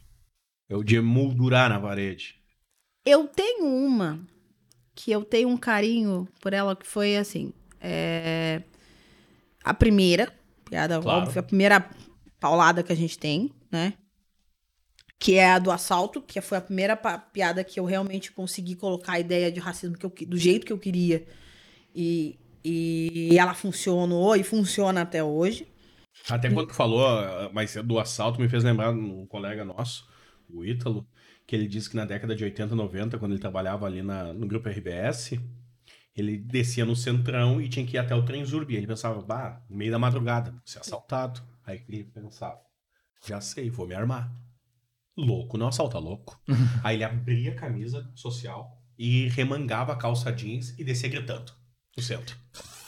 É 0.73 0.77
o 0.77 0.83
de 0.83 0.95
emoldurar 0.95 1.69
na 1.69 1.79
parede. 1.79 2.35
eu 3.05 3.27
tenho 3.27 3.65
uma 3.65 4.19
que 4.95 5.11
eu 5.11 5.23
tenho 5.23 5.49
um 5.49 5.57
carinho 5.57 6.27
por 6.41 6.53
ela 6.53 6.75
que 6.75 6.85
foi 6.85 7.15
assim. 7.17 7.53
é, 7.81 8.61
A 9.63 9.73
primeira, 9.73 10.31
piada 10.65 10.99
Claro. 11.01 11.23
óbvia, 11.27 11.39
a 11.39 11.43
primeira 11.43 11.89
paulada 12.39 12.83
que 12.83 12.91
a 12.91 12.95
gente 12.95 13.17
tem, 13.17 13.51
né? 13.71 13.93
que 15.19 15.35
é 15.35 15.51
a 15.51 15.59
do 15.59 15.71
assalto, 15.71 16.21
que 16.21 16.41
foi 16.41 16.57
a 16.57 16.61
primeira 16.61 16.97
piada 16.97 17.63
que 17.63 17.79
eu 17.79 17.85
realmente 17.85 18.31
consegui 18.31 18.75
colocar 18.75 19.13
a 19.13 19.19
ideia 19.19 19.49
de 19.51 19.59
racismo 19.59 19.97
que 19.97 20.05
eu, 20.05 20.13
do 20.27 20.37
jeito 20.37 20.65
que 20.65 20.73
eu 20.73 20.77
queria. 20.77 21.25
E, 21.95 22.37
e 22.63 23.37
ela 23.37 23.53
funcionou 23.53 24.35
e 24.35 24.43
funciona 24.43 25.01
até 25.01 25.23
hoje. 25.23 25.65
Até 26.29 26.49
quando 26.49 26.67
tu 26.67 26.73
falou 26.73 27.07
ah, 27.07 27.49
cedo 27.67 27.87
do 27.87 27.99
assalto, 27.99 28.41
me 28.41 28.49
fez 28.49 28.63
lembrar 28.63 28.91
um 28.91 29.25
colega 29.25 29.63
nosso, 29.63 30.05
o 30.53 30.65
Ítalo, 30.65 31.07
que 31.45 31.55
ele 31.55 31.67
disse 31.67 31.89
que 31.89 31.95
na 31.95 32.05
década 32.05 32.35
de 32.35 32.43
80, 32.43 32.75
90, 32.75 33.17
quando 33.17 33.31
ele 33.31 33.41
trabalhava 33.41 33.85
ali 33.85 34.01
na, 34.01 34.33
no 34.33 34.47
grupo 34.47 34.69
RBS, 34.69 35.39
ele 36.15 36.37
descia 36.37 36.85
no 36.85 36.95
centrão 36.95 37.59
e 37.61 37.67
tinha 37.67 37.85
que 37.85 37.97
ir 37.97 37.99
até 37.99 38.15
o 38.15 38.23
trem 38.23 38.45
Zurbi. 38.45 38.75
Ele 38.75 38.87
pensava, 38.87 39.21
bah, 39.21 39.61
no 39.69 39.75
meio 39.75 39.91
da 39.91 39.99
madrugada, 39.99 40.51
vou 40.51 40.61
ser 40.65 40.79
assaltado. 40.79 41.41
Aí 41.65 41.83
ele 41.89 42.03
pensava, 42.03 42.59
já 43.25 43.41
sei, 43.41 43.69
vou 43.69 43.87
me 43.87 43.95
armar. 43.95 44.31
Louco 45.17 45.57
não 45.57 45.67
assalta 45.67 45.97
louco. 45.97 46.39
Aí 46.83 46.95
ele 46.95 47.03
abria 47.03 47.51
a 47.51 47.55
camisa 47.55 48.09
social 48.15 48.81
e 48.97 49.27
remangava 49.29 49.93
a 49.93 49.95
calça 49.95 50.31
jeans 50.31 50.77
e 50.77 50.83
descia 50.83 51.09
gritando 51.09 51.51
no 51.95 52.03
centro. 52.03 52.35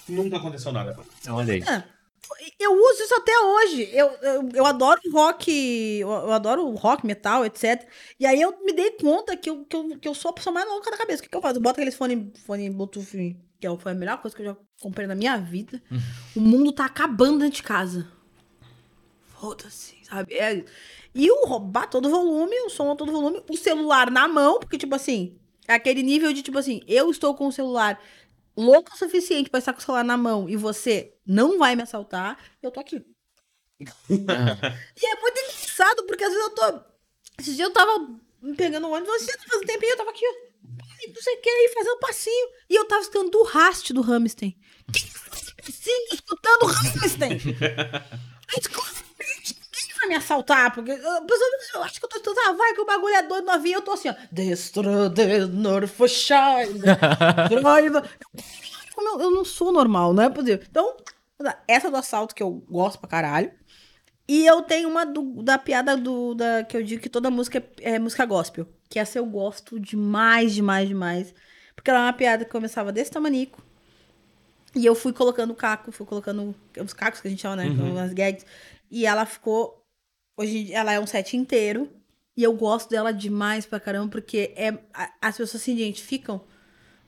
Nunca 0.07 0.37
aconteceu 0.37 0.71
nada. 0.71 0.97
Olha 1.27 1.53
aí. 1.53 1.63
Eu 2.59 2.73
uso 2.73 3.03
isso 3.03 3.15
até 3.15 3.31
hoje. 3.39 3.89
Eu, 3.93 4.07
eu, 4.21 4.49
eu 4.53 4.65
adoro 4.65 4.99
rock, 5.11 5.51
eu, 5.99 6.09
eu 6.09 6.31
adoro 6.31 6.69
rock, 6.71 7.05
metal, 7.05 7.45
etc. 7.45 7.87
E 8.19 8.25
aí 8.25 8.41
eu 8.41 8.57
me 8.63 8.73
dei 8.73 8.91
conta 8.91 9.35
que 9.37 9.49
eu, 9.49 9.65
que 9.65 9.75
eu, 9.75 9.99
que 9.99 10.07
eu 10.07 10.13
sou 10.15 10.29
a 10.31 10.33
pessoa 10.33 10.53
mais 10.53 10.67
louca 10.67 10.91
da 10.91 10.97
cabeça. 10.97 11.19
O 11.19 11.23
que, 11.23 11.29
que 11.29 11.35
eu 11.37 11.41
faço? 11.41 11.57
Eu 11.57 11.61
boto 11.61 11.79
aqueles 11.79 11.95
fone, 11.95 12.31
fone 12.45 12.69
Bluetooth, 12.69 13.35
que 13.59 13.67
é- 13.67 13.77
foi 13.77 13.91
a 13.91 13.95
melhor 13.95 14.21
coisa 14.21 14.35
que 14.35 14.41
eu 14.41 14.47
já 14.47 14.57
comprei 14.81 15.07
na 15.07 15.15
minha 15.15 15.37
vida. 15.37 15.81
o 16.35 16.39
mundo 16.41 16.71
tá 16.71 16.85
acabando 16.85 17.39
dentro 17.39 17.55
de 17.57 17.63
casa. 17.63 18.07
Foda-se, 19.39 19.95
sabe? 20.03 20.33
É- 20.35 20.63
E 21.13 21.31
o 21.31 21.45
roubar 21.45 21.89
todo 21.89 22.09
volume, 22.09 22.55
o 22.65 22.69
som 22.69 22.91
a 22.91 22.95
todo 22.95 23.11
volume, 23.11 23.41
o 23.49 23.55
celular 23.55 24.11
na 24.11 24.27
mão, 24.27 24.59
porque, 24.59 24.77
tipo 24.77 24.93
assim, 24.95 25.37
é 25.67 25.73
aquele 25.73 26.03
nível 26.03 26.33
de, 26.33 26.41
tipo 26.41 26.57
assim, 26.57 26.81
eu 26.87 27.09
estou 27.09 27.33
com 27.35 27.47
o 27.47 27.51
celular 27.51 27.99
louco 28.55 28.93
o 28.93 28.97
suficiente 28.97 29.49
pra 29.49 29.59
estar 29.59 29.73
com 29.73 29.79
o 29.79 29.81
celular 29.81 30.03
na 30.03 30.17
mão 30.17 30.49
e 30.49 30.55
você 30.55 31.13
não 31.25 31.57
vai 31.57 31.75
me 31.75 31.83
assaltar, 31.83 32.37
eu 32.61 32.71
tô 32.71 32.79
aqui. 32.79 33.05
E 34.09 35.05
é 35.05 35.21
muito 35.21 35.39
engraçado, 35.39 36.05
porque 36.05 36.23
às 36.23 36.31
vezes 36.31 36.47
eu 36.47 36.55
tô. 36.55 36.81
Esses 37.37 37.55
dias 37.55 37.67
eu 37.67 37.73
tava 37.73 38.07
me 38.41 38.55
pegando 38.55 38.87
um 38.87 38.93
ônibus, 38.93 39.21
você 39.21 39.37
faz 39.37 39.61
um 39.61 39.65
tempinho, 39.65 39.91
eu 39.91 39.97
tava 39.97 40.11
aqui, 40.11 40.25
ó. 40.25 40.55
Não 41.07 41.21
sei 41.21 41.35
o 41.35 41.41
que 41.41 41.49
aí, 41.49 41.73
fazendo 41.73 41.99
passinho. 41.99 42.49
E 42.69 42.75
eu 42.75 42.85
tava 42.87 43.01
escutando 43.01 43.31
do 43.31 43.43
Rast 43.43 43.91
do 43.91 44.01
Hamstein. 44.01 44.57
Quem 44.93 45.07
faz 45.07 45.51
passinho 45.51 46.07
escutando 46.13 46.63
o 46.63 46.67
Hamstein? 46.67 47.39
Mas 48.53 48.67
claramente 48.67 49.55
ninguém 49.59 49.95
vai 49.99 50.07
me 50.09 50.14
assaltar, 50.25 50.73
porque 50.73 50.91
a 50.91 51.21
pessoa 51.21 51.49
eu 51.75 51.83
acho 51.83 51.99
que 51.99 52.05
eu 52.05 52.09
tô 52.09 52.17
escutando, 52.17 52.37
ah, 52.47 52.53
vai 52.53 52.73
que 52.73 52.81
o 52.81 52.85
bagulho 52.85 53.15
é 53.15 53.23
doido 53.23 53.45
novinho, 53.45 53.77
eu 53.77 53.81
tô 53.81 53.91
assim, 53.91 54.09
ó. 54.09 54.15
Destrade 54.31 55.45
Norfshire. 55.51 56.81
Como 58.93 59.09
eu, 59.09 59.21
eu 59.21 59.31
não 59.31 59.45
sou 59.45 59.71
normal, 59.71 60.13
não 60.13 60.23
é 60.23 60.29
possível. 60.29 60.65
Então, 60.69 60.95
essa 61.67 61.89
do 61.91 61.97
assalto 61.97 62.33
que 62.33 62.43
eu 62.43 62.51
gosto 62.69 62.99
pra 62.99 63.09
caralho. 63.09 63.51
E 64.27 64.45
eu 64.45 64.63
tenho 64.63 64.89
uma 64.89 65.05
do- 65.05 65.43
da 65.43 65.57
piada 65.57 65.95
do, 65.95 66.33
da, 66.33 66.63
que 66.63 66.75
eu 66.75 66.81
digo 66.83 67.01
que 67.01 67.09
toda 67.09 67.29
música 67.29 67.63
é, 67.81 67.91
é 67.93 67.99
música 67.99 68.25
gospel. 68.25 68.67
Que 68.89 68.97
essa 68.97 69.19
eu 69.19 69.25
gosto 69.25 69.79
demais, 69.79 70.53
demais, 70.53 70.87
demais. 70.87 71.33
Porque 71.75 71.91
ela 71.91 71.99
é 71.99 72.03
uma 72.03 72.13
piada 72.13 72.43
que 72.43 72.51
começava 72.51 72.91
desse 72.91 73.11
tamanico. 73.11 73.61
E 74.75 74.85
eu 74.85 74.95
fui 74.95 75.13
colocando 75.13 75.51
o 75.51 75.55
caco, 75.55 75.91
fui 75.91 76.05
colocando 76.05 76.55
os 76.83 76.93
cacos 76.93 77.21
que 77.21 77.27
a 77.27 77.31
gente 77.31 77.41
chama, 77.41 77.55
né? 77.57 77.65
Uhum. 77.67 77.97
As 77.99 78.13
gags. 78.13 78.45
E 78.89 79.05
ela 79.05 79.25
ficou. 79.25 79.84
Hoje 80.37 80.71
ela 80.73 80.91
é 80.93 80.99
um 80.99 81.07
set 81.07 81.35
inteiro. 81.37 81.89
E 82.37 82.43
eu 82.43 82.53
gosto 82.53 82.89
dela 82.89 83.13
demais 83.13 83.65
pra 83.65 83.79
caramba, 83.79 84.09
porque 84.11 84.53
é, 84.57 84.77
as 85.21 85.37
pessoas 85.37 85.61
se 85.63 85.71
identificam 85.71 86.41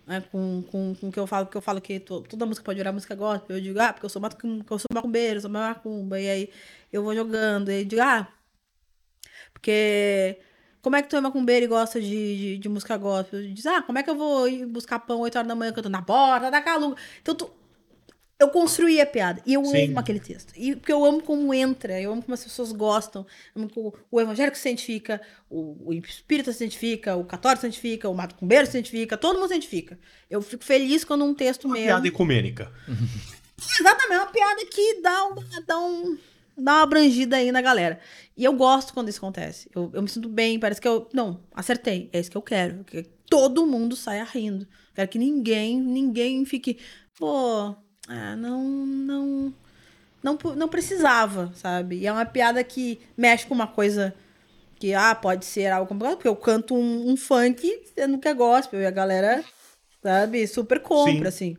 né, 0.05 0.21
com, 0.31 0.63
com, 0.71 0.95
com 0.95 1.09
o 1.09 1.11
que 1.11 1.19
eu 1.19 1.27
falo, 1.27 1.45
porque 1.47 1.57
eu 1.57 1.61
falo 1.61 1.81
que 1.81 1.99
to- 1.99 2.21
toda 2.23 2.45
música 2.45 2.65
pode 2.65 2.77
virar 2.79 2.93
música 2.93 3.15
gospel. 3.15 3.57
Eu 3.57 3.61
digo, 3.63 3.79
ah, 3.79 3.93
porque 3.93 4.05
eu 4.05 4.09
sou, 4.09 4.21
macum, 4.21 4.61
eu 4.69 4.79
sou 4.79 4.87
macumbeiro, 4.93 5.41
sou 5.41 5.49
macumba. 5.49 6.19
E 6.19 6.29
aí 6.29 6.49
eu 6.93 7.03
vou 7.03 7.15
jogando. 7.15 7.69
E 7.71 7.75
aí 7.75 7.81
eu 7.81 7.85
digo, 7.85 8.01
ah, 8.01 8.27
porque 9.53 10.39
como 10.81 10.95
é 10.95 11.01
que 11.01 11.09
tu 11.09 11.15
é 11.15 11.21
macumbeiro 11.21 11.65
e 11.65 11.67
gosta 11.67 11.99
de, 11.99 12.07
de, 12.37 12.57
de 12.57 12.69
música 12.69 12.97
gospel? 12.97 13.41
Diz, 13.53 13.65
ah, 13.65 13.81
como 13.81 13.97
é 13.99 14.03
que 14.03 14.09
eu 14.09 14.15
vou 14.17 14.47
ir 14.47 14.65
buscar 14.65 14.99
pão 14.99 15.19
8 15.21 15.37
horas 15.37 15.47
da 15.47 15.55
manhã 15.55 15.71
cantando 15.71 15.89
na 15.93 16.01
porta 16.01 16.49
da 16.51 16.61
calunga? 16.61 16.95
Então 17.21 17.35
tu, 17.35 17.51
eu 18.39 18.49
construí 18.49 19.01
a 19.01 19.05
piada. 19.05 19.41
E 19.45 19.53
eu 19.55 19.65
Sim. 19.65 19.89
amo 19.89 19.99
aquele 19.99 20.19
texto. 20.19 20.53
E 20.55 20.75
porque 20.75 20.93
eu 20.93 21.03
amo 21.03 21.21
como 21.23 21.53
entra, 21.53 21.99
eu 21.99 22.11
amo 22.11 22.21
como 22.21 22.33
as 22.33 22.43
pessoas 22.43 22.71
gostam. 22.71 23.25
Amo 23.55 23.69
como 23.69 23.93
o 24.11 24.21
evangélico 24.21 24.57
se 24.57 24.69
identifica, 24.69 25.19
o, 25.49 25.89
o 25.89 25.93
espírita 25.93 26.51
se 26.51 26.63
identifica, 26.63 27.15
o 27.15 27.25
católico 27.25 27.61
se 27.61 27.67
identifica, 27.67 28.07
o 28.07 28.13
macumbeiro 28.13 28.65
se 28.67 28.77
identifica, 28.77 29.17
todo 29.17 29.39
mundo 29.39 29.47
se 29.47 29.55
identifica. 29.55 29.97
Eu 30.29 30.41
fico 30.41 30.63
feliz 30.63 31.03
quando 31.03 31.25
um 31.25 31.33
texto 31.33 31.65
Uma 31.65 31.75
piada 31.75 32.07
ecumênica. 32.07 32.71
Exatamente, 33.79 34.21
uma 34.21 34.31
piada 34.31 34.65
que 34.67 35.01
dá 35.01 35.25
uma, 35.25 35.43
dá 35.65 35.79
um, 35.79 36.17
dá 36.55 36.73
uma 36.73 36.81
abrangida 36.83 37.37
aí 37.37 37.51
na 37.51 37.61
galera. 37.61 37.99
E 38.35 38.43
eu 38.43 38.53
gosto 38.53 38.93
quando 38.93 39.09
isso 39.09 39.17
acontece. 39.17 39.67
Eu, 39.73 39.89
eu 39.95 40.01
me 40.03 40.07
sinto 40.07 40.29
bem, 40.29 40.59
parece 40.59 40.79
que 40.79 40.87
eu. 40.87 41.09
Não, 41.11 41.41
acertei. 41.55 42.07
É 42.13 42.19
isso 42.19 42.29
que 42.29 42.37
eu 42.37 42.41
quero. 42.43 42.83
Que 42.83 43.01
todo 43.27 43.65
mundo 43.65 43.95
saia 43.95 44.23
rindo. 44.23 44.67
Quero 44.93 45.07
que 45.07 45.17
ninguém, 45.17 45.79
ninguém 45.79 46.45
fique. 46.45 46.77
Pô, 47.17 47.75
ah, 48.07 48.35
não, 48.35 48.63
não. 48.63 49.53
Não, 50.23 50.37
não 50.55 50.67
precisava, 50.67 51.51
sabe? 51.55 51.97
E 51.99 52.07
é 52.07 52.11
uma 52.11 52.25
piada 52.25 52.63
que 52.63 52.99
mexe 53.15 53.45
com 53.45 53.53
uma 53.53 53.67
coisa 53.67 54.13
que, 54.79 54.93
ah, 54.93 55.15
pode 55.15 55.45
ser 55.45 55.67
algo 55.67 55.87
complicado, 55.87 56.17
porque 56.17 56.27
eu 56.27 56.35
canto 56.35 56.75
um, 56.75 57.11
um 57.11 57.17
funk 57.17 57.81
sendo 57.95 58.17
que 58.17 58.27
é 58.27 58.33
gospel, 58.33 58.81
e 58.81 58.85
a 58.85 58.91
galera, 58.91 59.43
sabe, 60.01 60.45
super 60.47 60.79
compra, 60.79 61.29
assim. 61.29 61.57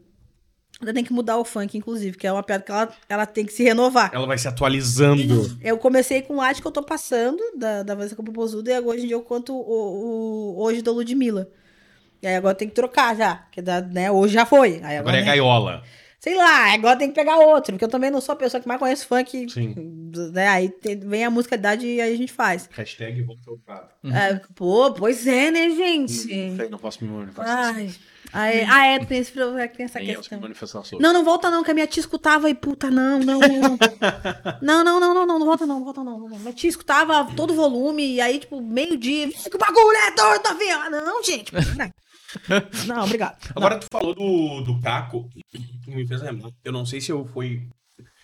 Ainda 0.80 0.94
tem 0.94 1.02
que 1.02 1.12
mudar 1.12 1.36
o 1.38 1.44
funk, 1.44 1.76
inclusive, 1.76 2.16
que 2.16 2.26
é 2.26 2.32
uma 2.32 2.42
piada 2.42 2.62
que 2.62 2.70
ela, 2.70 2.88
ela 3.08 3.26
tem 3.26 3.44
que 3.44 3.52
se 3.52 3.64
renovar. 3.64 4.10
Ela 4.14 4.26
vai 4.26 4.38
se 4.38 4.46
atualizando. 4.46 5.58
Eu 5.60 5.76
comecei 5.76 6.22
com 6.22 6.36
o 6.36 6.40
arte 6.40 6.62
que 6.62 6.68
eu 6.68 6.72
tô 6.72 6.82
passando, 6.82 7.42
da, 7.56 7.82
da 7.82 7.94
Vanessa 7.96 8.14
Popozuda, 8.14 8.70
e 8.70 8.80
hoje 8.80 9.04
em 9.04 9.06
dia 9.06 9.16
eu 9.16 9.22
conto 9.22 9.52
o, 9.52 10.56
o 10.56 10.62
Hoje 10.62 10.80
da 10.80 10.92
Ludmilla. 10.92 11.48
E 12.22 12.26
aí 12.26 12.36
agora 12.36 12.54
tem 12.54 12.68
que 12.68 12.74
trocar 12.74 13.16
já, 13.16 13.36
que 13.50 13.60
da, 13.60 13.80
né, 13.80 14.10
hoje 14.10 14.34
já 14.34 14.46
foi. 14.46 14.80
Aí 14.82 14.98
Agora 14.98 15.16
é 15.16 15.20
né, 15.20 15.26
gaiola. 15.26 15.82
Sei 16.28 16.36
lá, 16.36 16.74
agora 16.74 16.98
tem 16.98 17.08
que 17.08 17.14
pegar 17.14 17.38
outro, 17.38 17.72
porque 17.72 17.84
eu 17.86 17.88
também 17.88 18.10
não 18.10 18.20
sou 18.20 18.34
a 18.34 18.36
pessoa 18.36 18.60
que 18.60 18.68
mais 18.68 18.78
conhece 18.78 19.06
funk. 19.06 19.48
Sim. 19.50 19.74
Né? 20.32 20.46
Aí 20.46 20.68
tem- 20.68 20.98
vem 20.98 21.24
a 21.24 21.30
musicalidade 21.30 21.86
e 21.86 22.00
aí 22.02 22.12
a 22.12 22.16
gente 22.16 22.30
faz. 22.32 22.68
Hashtag 22.72 23.22
volta 23.22 23.50
ao 23.50 23.56
prado. 23.56 23.88
É, 24.04 24.38
pô, 24.54 24.92
pois 24.92 25.26
é, 25.26 25.50
né, 25.50 25.70
gente? 25.70 26.12
Sei, 26.12 26.68
não 26.68 26.78
posso 26.78 27.02
me 27.02 27.10
manifestar. 27.10 27.74
Ai. 27.74 27.90
Aí, 28.30 28.62
ah, 28.68 28.86
é, 28.86 28.98
tem, 29.06 29.20
esse, 29.20 29.32
problema, 29.32 29.66
tem 29.68 29.86
essa 29.86 29.98
Nem 29.98 30.14
questão. 30.14 30.84
sobre. 30.84 31.02
Não, 31.02 31.14
não 31.14 31.24
volta 31.24 31.50
não, 31.50 31.64
que 31.64 31.70
a 31.70 31.74
minha 31.74 31.86
tia 31.86 32.00
escutava 32.00 32.50
e 32.50 32.54
puta, 32.54 32.90
não, 32.90 33.18
não, 33.20 33.38
não. 33.40 33.78
Não, 34.60 34.84
não, 34.84 35.00
não, 35.00 35.14
não, 35.14 35.26
não, 35.26 35.38
não 35.38 35.46
volta 35.46 35.64
não, 35.66 35.76
não 35.78 35.84
volta 35.84 36.04
não. 36.04 36.18
não. 36.28 36.38
Minha 36.38 36.52
tia 36.52 36.68
escutava 36.68 37.26
todo 37.34 37.54
volume 37.54 38.16
e 38.16 38.20
aí, 38.20 38.38
tipo, 38.38 38.60
meio-dia, 38.60 39.28
que 39.28 39.56
o 39.56 39.58
bagulho 39.58 39.96
é 39.96 40.10
doido, 40.10 40.42
tá 40.42 40.52
vendo? 40.52 40.78
Ah, 40.78 40.90
Não, 40.90 41.22
gente, 41.24 41.50
para. 41.50 41.90
Não, 42.86 43.04
obrigado. 43.04 43.38
Agora 43.54 43.78
tu 43.78 43.86
falou 43.90 44.14
do, 44.14 44.60
do 44.62 44.80
Caco, 44.80 45.28
me 45.86 46.06
fez 46.06 46.22
lembrar. 46.22 46.50
Eu 46.62 46.72
não 46.72 46.84
sei 46.84 47.00
se 47.00 47.10
eu 47.10 47.24
fui. 47.26 47.68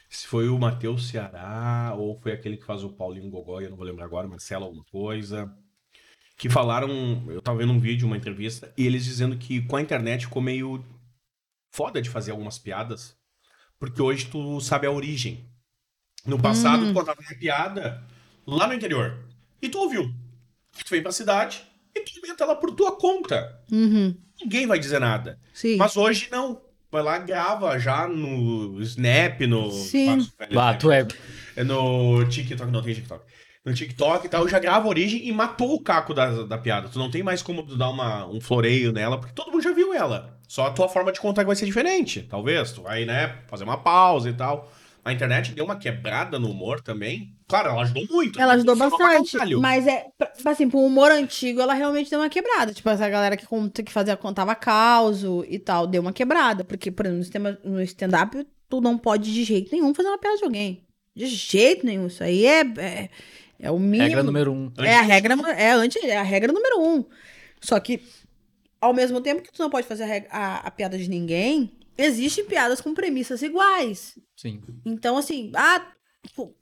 Se 0.09 0.27
foi 0.27 0.49
o 0.49 0.59
Matheus 0.59 1.09
Ceará 1.09 1.95
ou 1.97 2.21
foi 2.21 2.33
aquele 2.33 2.57
que 2.57 2.65
faz 2.65 2.85
o 2.85 2.91
Paulinho 2.91 3.31
Gogói, 3.31 3.65
eu 3.65 3.71
não 3.71 3.77
vou 3.77 3.87
lembrar 3.87 4.05
agora, 4.05 4.29
Marcelo 4.29 4.65
alguma 4.65 4.85
coisa. 4.85 5.53
Que 6.37 6.49
falaram. 6.49 6.91
Eu 7.29 7.41
tava 7.41 7.59
vendo 7.59 7.73
um 7.73 7.81
vídeo, 7.81 8.07
uma 8.07 8.17
entrevista, 8.17 8.73
e 8.77 8.87
eles 8.87 9.05
dizendo 9.05 9.37
que 9.37 9.63
com 9.63 9.77
a 9.77 9.83
internet 9.83 10.27
ficou 10.27 10.43
meio 10.43 10.85
foda 11.73 12.01
de 12.01 12.11
fazer 12.11 12.31
algumas 12.31 12.59
piadas. 12.59 13.17
Porque 13.79 14.01
hoje 14.01 14.27
tu 14.27 14.61
sabe 14.61 14.87
a 14.87 14.91
origem. 14.91 15.49
No 16.25 16.41
passado, 16.41 16.87
tu 16.87 16.95
contava 16.95 17.21
uma 17.21 17.39
piada 17.39 18.03
lá 18.47 18.67
no 18.67 18.75
interior. 18.75 19.27
E 19.61 19.69
tu 19.69 19.79
ouviu. 19.79 20.15
Tu 20.85 20.91
vem 20.91 21.03
pra 21.03 21.13
cidade 21.13 21.67
e 21.95 22.01
tu 22.01 22.19
inventa 22.19 22.45
ela 22.45 22.57
por 22.57 22.71
tua 22.73 22.93
conta. 22.99 23.61
Uhum, 23.71 24.15
Ninguém 24.41 24.67
vai 24.67 24.79
dizer 24.79 25.01
nada. 25.01 25.39
sim. 25.53 25.77
Mas 25.77 25.97
hoje 25.97 26.29
não. 26.31 26.61
Vai 26.91 27.03
lá, 27.03 27.19
grava 27.19 27.77
já 27.77 28.07
no 28.07 28.81
Snap, 28.81 29.41
no. 29.49 29.69
Sim. 29.73 30.29
Ah, 30.57 30.75
tu 30.75 30.93
é. 30.93 31.05
é 31.57 31.65
No 31.65 32.25
TikTok, 32.29 32.71
não 32.71 32.83
tem 32.83 32.95
TikTok. 32.95 33.25
No 33.65 33.75
TikTok 33.75 34.27
e 34.27 34.29
tal, 34.29 34.47
já 34.47 34.59
grava 34.61 34.87
a 34.87 34.89
origem 34.91 35.27
e 35.27 35.33
matou 35.33 35.75
o 35.75 35.81
caco 35.83 36.15
da, 36.15 36.45
da 36.45 36.57
piada. 36.59 36.89
Tu 36.89 36.99
não 36.99 37.11
tem 37.11 37.23
mais 37.23 37.43
como 37.43 37.65
tu 37.65 37.77
dar 37.77 37.89
uma, 37.89 38.27
um 38.27 38.41
floreio 38.41 38.93
nela, 38.93 39.19
porque 39.19 39.35
todo 39.35 39.51
mundo 39.51 39.63
já 39.63 39.73
viu 39.73 39.93
ela. 39.93 40.39
Só 40.47 40.67
a 40.67 40.71
tua 40.71 40.89
forma 40.89 41.11
de 41.11 41.19
contar 41.19 41.43
que 41.43 41.47
vai 41.49 41.57
ser 41.57 41.67
diferente, 41.67 42.23
talvez. 42.23 42.71
Tu 42.73 42.83
vai, 42.83 43.05
né, 43.05 43.39
fazer 43.49 43.65
uma 43.65 43.79
pausa 43.79 44.29
e 44.29 44.33
tal. 44.35 44.71
A 45.05 45.13
internet 45.13 45.53
deu 45.53 45.65
uma 45.67 45.77
quebrada 45.77 46.39
no 46.39 46.51
humor 46.51 46.81
também. 46.81 47.37
Claro, 47.47 47.69
ela 47.71 47.83
ajudou 47.83 48.07
muito. 48.11 48.41
Ela 48.41 48.55
ajudou 48.55 48.75
pra 48.77 48.89
bastante, 48.89 49.37
mas 49.61 49.87
é, 49.87 50.07
assim, 50.47 50.69
pro 50.71 50.79
humor 50.81 51.11
antigo, 51.13 51.61
ela 51.61 51.75
realmente 51.75 52.09
deu 52.09 52.19
uma 52.21 52.29
quebrada. 52.31 52.73
Tipo, 52.73 52.89
essa 52.89 53.07
galera 53.09 53.37
que, 53.37 53.47
que 53.85 53.93
fazia, 53.93 54.17
contava 54.17 54.55
causo 54.55 55.45
e 55.49 55.59
tal, 55.59 55.87
deu 55.87 56.01
uma 56.01 56.13
quebrada. 56.13 56.65
Porque, 56.65 56.91
por 56.91 57.05
exemplo, 57.05 57.19
no 57.19 57.25
sistema- 57.25 57.59
no 57.63 57.83
stand-up, 57.83 58.47
tu 58.69 58.81
não 58.81 58.97
pode 58.97 59.33
de 59.33 59.45
jeito 59.45 59.71
nenhum 59.71 59.93
fazer 59.93 60.09
uma 60.09 60.19
piada 60.19 60.39
de 60.39 60.45
alguém. 60.45 60.83
De 61.15 61.27
jeito 61.27 61.85
nenhum. 61.85 62.07
Isso 62.07 62.25
aí 62.25 62.47
é, 62.47 62.61
é, 62.79 63.09
É 63.61 63.71
o 63.71 63.79
mínimo. 63.79 64.05
Regra 64.09 64.23
número 64.23 64.53
um. 64.53 64.73
É 64.79 64.97
a 64.97 65.03
regra, 65.03 65.35
é, 65.57 65.71
antes, 65.73 66.03
é 66.03 66.17
a 66.17 66.23
regra 66.23 66.51
número 66.53 66.81
um. 66.81 67.05
Só 67.61 67.79
que, 67.79 68.01
ao 68.81 68.93
mesmo 68.95 69.21
tempo 69.21 69.43
que 69.43 69.53
tu 69.53 69.61
não 69.63 69.69
pode 69.71 69.87
fazer 69.87 70.27
a, 70.31 70.39
a- 70.39 70.57
a 70.67 70.71
piada 70.71 70.97
de 70.99 71.09
ninguém, 71.09 71.71
existem 71.97 72.45
piadas 72.45 72.81
com 72.81 72.95
premissas 72.95 73.43
iguais. 73.43 74.19
Sim. 74.37 74.63
Então, 74.85 75.17
assim, 75.17 75.53
ah, 75.55 75.93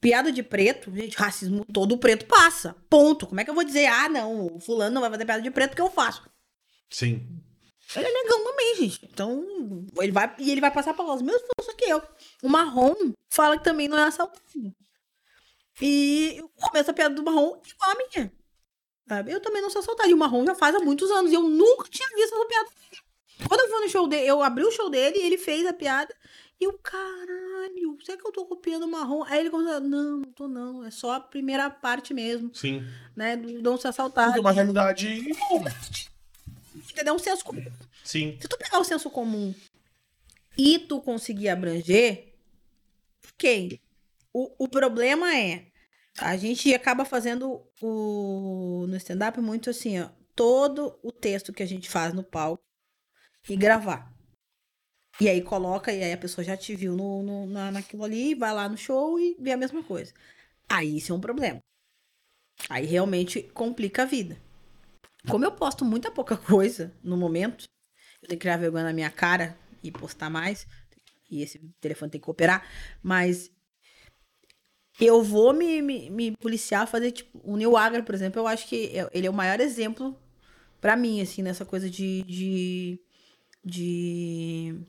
piada 0.01 0.31
de 0.31 0.43
preto, 0.43 0.95
gente, 0.95 1.17
racismo 1.17 1.65
todo 1.65 1.99
preto 1.99 2.27
passa. 2.27 2.77
Ponto. 2.89 3.27
Como 3.27 3.41
é 3.41 3.45
que 3.45 3.51
eu 3.51 3.55
vou 3.55 3.65
dizer, 3.65 3.87
ah, 3.87 4.09
não, 4.09 4.47
o 4.47 4.61
fulano 4.61 4.95
não 4.95 5.01
vai 5.01 5.11
fazer 5.11 5.25
piada 5.25 5.43
de 5.43 5.51
preto 5.51 5.71
porque 5.71 5.83
eu 5.83 5.91
faço? 5.91 6.29
Sim. 6.91 7.27
Ele 7.95 8.07
é 8.07 8.23
negão 8.23 8.45
também, 8.45 8.77
gente. 8.77 9.09
Então, 9.11 9.87
ele 10.01 10.13
vai, 10.13 10.35
e 10.39 10.51
ele 10.51 10.61
vai 10.61 10.71
passar 10.71 10.95
pelas 10.95 11.21
mesmas 11.21 11.43
forças 11.57 11.75
que 11.75 11.85
eu. 11.85 12.03
O 12.43 12.49
marrom 12.49 12.95
fala 13.31 13.59
que 13.59 13.65
também 13.65 13.89
não 13.89 13.99
é 13.99 14.05
assaltado. 14.05 14.41
E 15.81 16.37
eu 16.39 16.49
começo 16.49 16.91
a 16.91 16.95
piada 16.95 17.15
do 17.15 17.23
marrom 17.23 17.61
igual 17.67 17.91
a 17.91 17.95
minha. 17.95 18.33
Sabe? 19.09 19.33
Eu 19.33 19.41
também 19.41 19.61
não 19.61 19.69
sou 19.69 19.81
assaltada. 19.81 20.09
E 20.09 20.15
o 20.15 20.17
marrom 20.17 20.45
já 20.47 20.55
faz 20.55 20.75
há 20.75 20.81
muitos 20.81 21.11
anos. 21.11 21.31
E 21.31 21.35
eu 21.35 21.43
nunca 21.43 21.89
tinha 21.89 22.09
visto 22.15 22.35
essa 22.35 22.47
piada. 22.47 22.71
Quando 23.49 23.61
eu 23.61 23.69
fui 23.69 23.81
no 23.81 23.89
show 23.89 24.07
dele, 24.09 24.27
eu 24.27 24.43
abri 24.43 24.65
o 24.65 24.71
show 24.71 24.91
dele 24.91 25.19
e 25.19 25.27
ele 25.27 25.39
fez 25.39 25.67
a 25.67 25.73
piada. 25.73 26.15
E 26.61 26.65
eu, 26.65 26.79
caralho, 26.79 27.99
será 28.05 28.17
que 28.17 28.27
eu 28.27 28.33
tô 28.33 28.47
copiando 28.47 28.85
o 28.85 28.89
marrom? 28.89 29.25
Aí 29.25 29.41
ele 29.41 29.51
começou, 29.51 29.81
não, 29.81 30.19
não 30.19 30.33
tô 30.33 30.47
não. 30.47 30.85
É 30.85 30.91
só 30.91 31.13
a 31.13 31.21
primeira 31.21 31.69
parte 31.69 32.15
mesmo, 32.15 32.55
Sim. 32.55 32.87
né? 33.17 33.37
Do 33.37 33.61
não 33.63 33.77
ser 33.77 33.89
assaltado. 33.89 34.35
Porque 34.35 34.39
é 34.39 34.43
uma 34.43 34.53
realidade. 34.53 35.33
Entendeu? 36.75 37.15
Um 37.15 37.19
senso 37.19 37.45
comum. 37.45 37.65
Sim. 38.05 38.39
Se 38.41 38.49
tu 38.49 38.57
pegar 38.57 38.79
o 38.79 38.85
senso 38.85 39.11
comum 39.11 39.55
e 40.57 40.79
tu 40.79 41.01
conseguir 41.01 41.49
abranger, 41.49 42.33
ok. 43.35 43.81
O, 44.33 44.65
o 44.65 44.69
problema 44.69 45.37
é, 45.37 45.67
a 46.19 46.37
gente 46.37 46.73
acaba 46.73 47.05
fazendo 47.05 47.61
o, 47.81 48.87
no 48.89 48.97
stand-up 48.97 49.41
muito 49.41 49.69
assim, 49.69 50.01
ó, 50.01 50.09
todo 50.35 50.99
o 51.03 51.11
texto 51.11 51.53
que 51.53 51.63
a 51.63 51.67
gente 51.67 51.89
faz 51.89 52.15
no 52.15 52.23
palco 52.23 52.63
e 53.49 53.57
gravar. 53.57 54.13
E 55.21 55.29
aí 55.29 55.41
coloca, 55.43 55.93
e 55.93 56.03
aí 56.03 56.13
a 56.13 56.19
pessoa 56.19 56.45
já 56.45 56.57
te 56.57 56.75
viu 56.75 56.95
no, 56.97 57.23
no- 57.23 57.47
na, 57.47 57.71
naquilo 57.71 58.05
ali, 58.05 58.35
vai 58.35 58.53
lá 58.53 58.69
no 58.69 58.77
show 58.77 59.19
e 59.19 59.37
vê 59.39 59.53
a 59.53 59.57
mesma 59.57 59.83
coisa. 59.83 60.13
Aí 60.69 60.97
isso 60.99 61.13
é 61.13 61.17
um 61.17 61.21
problema. 61.21 61.61
Aí 62.69 62.87
realmente 62.87 63.43
complica 63.55 64.03
a 64.03 64.07
vida. 64.07 64.37
Como 65.31 65.45
eu 65.45 65.53
posto 65.53 65.85
muita 65.85 66.11
pouca 66.11 66.37
coisa 66.39 66.93
no 67.05 67.17
momento, 67.17 67.67
eu 68.23 68.29
tenho 68.29 68.39
que 68.41 68.43
criar 68.45 68.59
vergonha 68.59 68.85
na 68.85 68.93
minha 68.93 69.11
cara 69.11 69.59
e 69.83 69.91
postar 69.93 70.31
mais. 70.31 70.67
E 71.31 71.43
esse 71.43 71.59
telefone 71.81 72.13
tem 72.13 72.21
que 72.21 72.27
cooperar. 72.27 72.67
Mas 73.03 73.51
eu 75.01 75.23
vou 75.23 75.53
me, 75.53 75.83
me, 75.83 76.11
me 76.11 76.37
policiar, 76.37 76.87
fazer 76.87 77.13
tipo. 77.13 77.41
O 77.45 77.57
Neil 77.57 77.77
Agar, 77.77 78.05
por 78.05 78.15
exemplo, 78.15 78.41
eu 78.41 78.47
acho 78.47 78.67
que 78.69 78.87
é- 78.97 79.09
ele 79.13 79.27
é 79.27 79.31
o 79.31 79.33
maior 79.35 79.61
exemplo 79.61 80.17
pra 80.81 80.97
mim, 80.97 81.21
assim, 81.23 81.43
nessa 81.43 81.65
coisa 81.65 81.91
de. 81.91 82.23
de, 82.25 83.01
de 83.65 84.81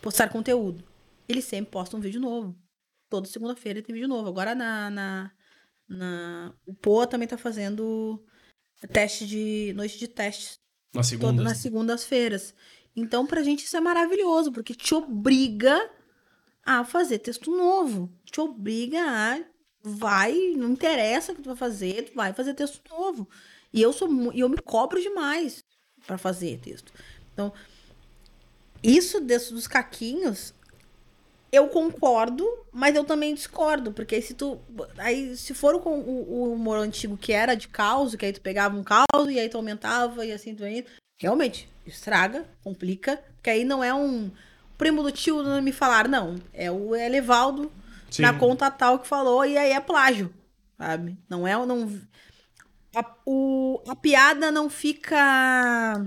postar 0.00 0.28
conteúdo. 0.30 0.84
Ele 1.28 1.42
sempre 1.42 1.70
posta 1.70 1.96
um 1.96 2.00
vídeo 2.00 2.20
novo. 2.20 2.56
Toda 3.08 3.26
segunda-feira 3.26 3.82
tem 3.82 3.94
vídeo 3.94 4.08
novo. 4.08 4.28
Agora 4.28 4.54
na. 4.54 4.90
na, 4.90 5.32
na... 5.88 6.54
O 6.66 6.74
Poa 6.74 7.06
também 7.06 7.28
tá 7.28 7.38
fazendo 7.38 8.22
teste 8.92 9.26
de. 9.26 9.72
noite 9.74 9.98
de 9.98 10.08
testes 10.08 10.58
Na 10.92 11.00
todo 11.00 11.08
segunda. 11.08 11.42
nas 11.42 11.58
segundas-feiras. 11.58 12.54
Então, 12.96 13.26
pra 13.26 13.42
gente 13.42 13.64
isso 13.64 13.76
é 13.76 13.80
maravilhoso, 13.80 14.52
porque 14.52 14.74
te 14.74 14.94
obriga 14.94 15.90
a 16.64 16.84
fazer 16.84 17.18
texto 17.18 17.50
novo. 17.50 18.12
Te 18.24 18.40
obriga 18.40 19.00
a. 19.00 19.44
Vai, 19.86 20.54
não 20.56 20.70
interessa 20.70 21.32
o 21.32 21.34
que 21.34 21.42
tu 21.42 21.48
vai 21.48 21.56
fazer, 21.56 22.04
tu 22.04 22.14
vai 22.14 22.32
fazer 22.32 22.54
texto 22.54 22.80
novo. 22.88 23.28
E 23.70 23.82
eu 23.82 23.92
sou 23.92 24.32
e 24.32 24.40
eu 24.40 24.48
me 24.48 24.56
cobro 24.56 24.98
demais 24.98 25.62
pra 26.06 26.16
fazer 26.16 26.58
texto. 26.60 26.90
Então, 27.34 27.52
isso 28.82 29.20
dos 29.20 29.66
caquinhos, 29.66 30.54
eu 31.50 31.68
concordo, 31.68 32.46
mas 32.72 32.94
eu 32.96 33.04
também 33.04 33.34
discordo, 33.34 33.92
porque 33.92 34.14
aí 34.16 34.22
se 34.22 34.34
tu. 34.34 34.58
Aí, 34.98 35.36
se 35.36 35.54
for 35.54 35.74
o, 35.74 35.80
com- 35.80 36.00
o, 36.00 36.32
o 36.32 36.52
humor 36.54 36.78
antigo 36.78 37.16
que 37.16 37.32
era 37.32 37.54
de 37.54 37.68
caos, 37.68 38.14
que 38.14 38.24
aí 38.24 38.32
tu 38.32 38.40
pegava 38.40 38.76
um 38.76 38.82
caos 38.82 39.30
e 39.30 39.38
aí 39.38 39.48
tu 39.48 39.56
aumentava 39.56 40.24
e 40.24 40.32
assim 40.32 40.54
tu 40.54 40.66
ia. 40.66 40.84
Realmente, 41.20 41.68
estraga, 41.86 42.44
complica, 42.62 43.22
porque 43.36 43.50
aí 43.50 43.64
não 43.64 43.82
é 43.84 43.94
um 43.94 44.30
primo 44.76 45.02
do 45.02 45.12
tio 45.12 45.42
não 45.42 45.62
me 45.62 45.72
falar, 45.72 46.08
não. 46.08 46.36
É 46.52 46.70
o 46.70 46.94
Elevaldo 46.94 47.70
Sim. 48.10 48.22
na 48.22 48.34
conta 48.34 48.70
tal 48.70 48.98
que 48.98 49.06
falou, 49.06 49.44
e 49.44 49.56
aí 49.56 49.70
é 49.72 49.80
plágio, 49.80 50.34
sabe? 50.76 51.16
Não 51.28 51.46
é. 51.46 51.54
Não, 51.64 51.88
a, 52.96 53.14
o, 53.24 53.80
a 53.88 53.94
piada 53.94 54.50
não 54.50 54.68
fica. 54.68 56.04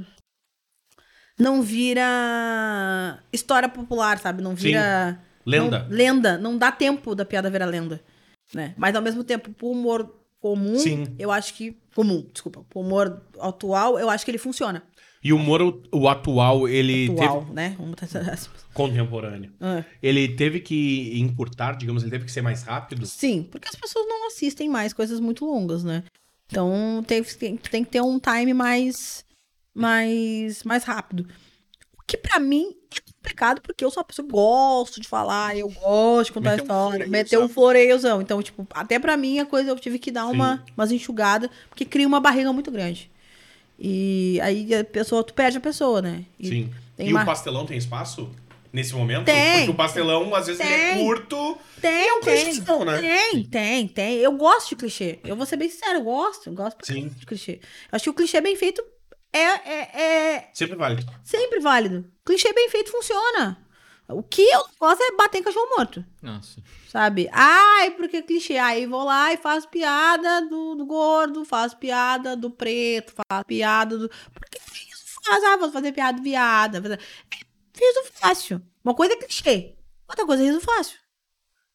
Não 1.40 1.62
vira 1.62 3.20
história 3.32 3.70
popular, 3.70 4.18
sabe? 4.18 4.42
Não 4.42 4.56
vira. 4.56 5.20
Lenda. 5.46 5.84
Não, 5.90 5.96
lenda. 5.96 6.38
Não 6.38 6.58
dá 6.58 6.72
tempo 6.72 7.14
da 7.16 7.24
piada 7.24 7.50
virar 7.50 7.66
lenda. 7.66 8.02
Né? 8.54 8.74
Mas 8.78 8.96
ao 8.96 9.02
mesmo 9.02 9.24
tempo, 9.24 9.52
pro 9.52 9.68
humor 9.68 10.14
comum, 10.40 10.78
Sim. 10.80 11.16
eu 11.20 11.32
acho 11.32 11.54
que. 11.54 11.78
Comum, 11.96 12.26
desculpa. 12.32 12.64
Pro 12.70 12.82
humor 12.82 13.22
atual, 13.40 14.00
eu 14.00 14.10
acho 14.10 14.26
que 14.26 14.32
ele 14.32 14.38
funciona. 14.38 14.84
E 15.24 15.34
o 15.34 15.36
humor, 15.36 15.82
o, 15.92 16.08
atual, 16.08 16.70
ele 16.70 17.12
Atual, 17.12 17.42
teve. 17.42 17.54
né? 17.54 17.76
Contemporâneo. 18.74 19.52
Ah. 19.60 19.84
Ele 20.02 20.28
teve 20.30 20.60
que 20.60 21.20
encurtar, 21.20 21.76
digamos, 21.76 22.04
ele 22.04 22.12
teve 22.12 22.26
que 22.26 22.32
ser 22.32 22.42
mais 22.42 22.64
rápido. 22.64 23.06
Sim, 23.06 23.44
porque 23.52 23.68
as 23.68 23.76
pessoas 23.76 24.06
não 24.08 24.28
assistem 24.28 24.70
mais 24.70 24.94
coisas 24.94 25.20
muito 25.20 25.44
longas, 25.46 25.84
né? 25.84 26.04
Então 26.50 27.04
tem, 27.06 27.24
tem, 27.24 27.58
tem 27.58 27.84
que 27.84 27.90
ter 27.90 28.02
um 28.02 28.20
time 28.20 28.54
mais, 28.54 29.26
mais, 29.78 30.64
mais 30.64 30.84
rápido. 30.84 31.28
O 31.98 32.04
que 32.08 32.18
pra 32.18 32.40
mim 32.40 32.76
é 32.96 33.00
complicado, 33.14 33.62
porque 33.62 33.84
eu 33.84 33.92
sou 33.92 34.02
uma 34.02 34.06
pessoa 34.08 34.26
que 34.26 34.32
gosto 34.32 35.00
de 35.02 35.08
falar, 35.08 35.56
eu 35.58 35.70
gosto 35.70 36.28
de 36.28 36.34
contar 36.34 36.52
Meter 36.52 36.62
um 36.62 36.66
história, 36.66 36.90
floreiozão. 37.06 37.12
meter 37.12 37.40
um 37.40 37.50
floreiozão. 37.50 38.22
Então, 38.22 38.42
tipo, 38.42 38.66
até 38.74 38.98
pra 38.98 39.16
mim 39.18 39.40
a 39.40 39.46
coisa 39.46 39.70
eu 39.70 39.76
tive 39.80 40.00
que 40.00 40.10
dar 40.12 40.26
uma, 40.28 40.64
umas 40.76 40.92
enxugadas, 40.92 41.50
porque 41.70 41.86
cria 41.86 42.08
uma 42.08 42.20
barriga 42.20 42.52
muito 42.54 42.72
grande. 42.72 43.12
E 43.80 44.40
aí 44.42 44.74
a 44.74 44.84
pessoa, 44.84 45.24
tu 45.24 45.34
perde 45.34 45.58
a 45.58 45.62
pessoa, 45.62 46.02
né? 46.02 46.26
E 46.40 46.48
Sim. 46.48 46.74
tem 46.96 47.10
e 47.10 47.12
uma- 47.14 47.22
o 47.24 47.26
pastelão 47.26 47.66
tem 47.66 47.78
espaço? 47.78 48.30
Nesse 48.74 48.94
momento? 48.94 49.26
Tem. 49.26 49.60
Porque 49.60 49.72
o 49.72 49.76
pastelão, 49.76 50.36
às 50.36 50.46
vezes, 50.48 50.60
ele 50.60 50.74
é 50.74 50.94
Tem. 50.94 50.98
curto. 51.06 51.58
Tem, 51.82 52.08
é 52.10 52.14
um 52.14 52.22
tem. 52.22 52.44
clichêzão, 52.46 52.84
né? 52.84 53.00
Tem, 53.00 53.44
tem, 53.46 53.88
tem. 53.88 54.16
Eu 54.18 54.34
gosto 54.34 54.70
de 54.70 54.76
clichê. 54.76 55.20
Eu 55.24 55.36
vou 55.38 55.46
ser 55.46 55.56
bem 55.56 55.70
sincero, 55.70 56.00
eu 56.00 56.04
gosto. 56.04 56.50
Eu 56.50 56.54
gosto 56.54 56.78
de 56.86 57.26
clichê. 57.26 57.60
Acho 57.92 58.04
que 58.04 58.10
o 58.10 58.14
clichê 58.14 58.42
bem 58.42 58.56
feito 58.58 58.84
é, 59.38 59.62
é, 59.66 60.02
é 60.36 60.50
Sempre 60.54 60.76
vale. 60.76 61.06
sempre 61.24 61.60
válido. 61.60 62.12
Clichê 62.26 62.52
bem 62.54 62.70
feito 62.70 62.92
funciona. 62.92 63.64
O 64.10 64.24
que 64.24 64.42
eu 64.42 64.64
gosto 64.80 65.02
é 65.04 65.16
bater 65.18 65.40
em 65.40 65.44
cachorro 65.44 65.68
morto. 65.78 66.06
Nossa. 66.22 66.64
Sabe? 66.88 67.28
Ai, 67.32 67.92
porque 67.92 68.22
clichê. 68.22 68.58
Aí 68.58 68.86
vou 68.86 69.04
lá 69.04 69.34
e 69.34 69.38
faço 69.38 69.68
piada 69.68 70.42
do, 70.48 70.76
do 70.76 70.86
gordo, 70.86 71.44
faço 71.44 71.76
piada 71.78 72.36
do 72.36 72.50
preto, 72.50 73.14
faço 73.14 73.46
piada 73.46 73.98
do. 73.98 74.10
Porque 74.34 74.58
isso 74.58 75.20
faz. 75.26 75.44
Ah, 75.44 75.58
vou 75.58 75.70
fazer 75.72 75.92
piada 75.92 76.22
viada. 76.22 76.82
fazer- 76.82 77.00
É 77.32 77.38
riso 77.78 78.04
fácil. 78.14 78.62
Uma 78.84 78.96
coisa 78.96 79.14
é 79.14 79.18
clichê, 79.18 79.76
outra 80.08 80.26
coisa 80.26 80.42
é 80.42 80.46
riso 80.46 80.62
fácil. 80.62 80.98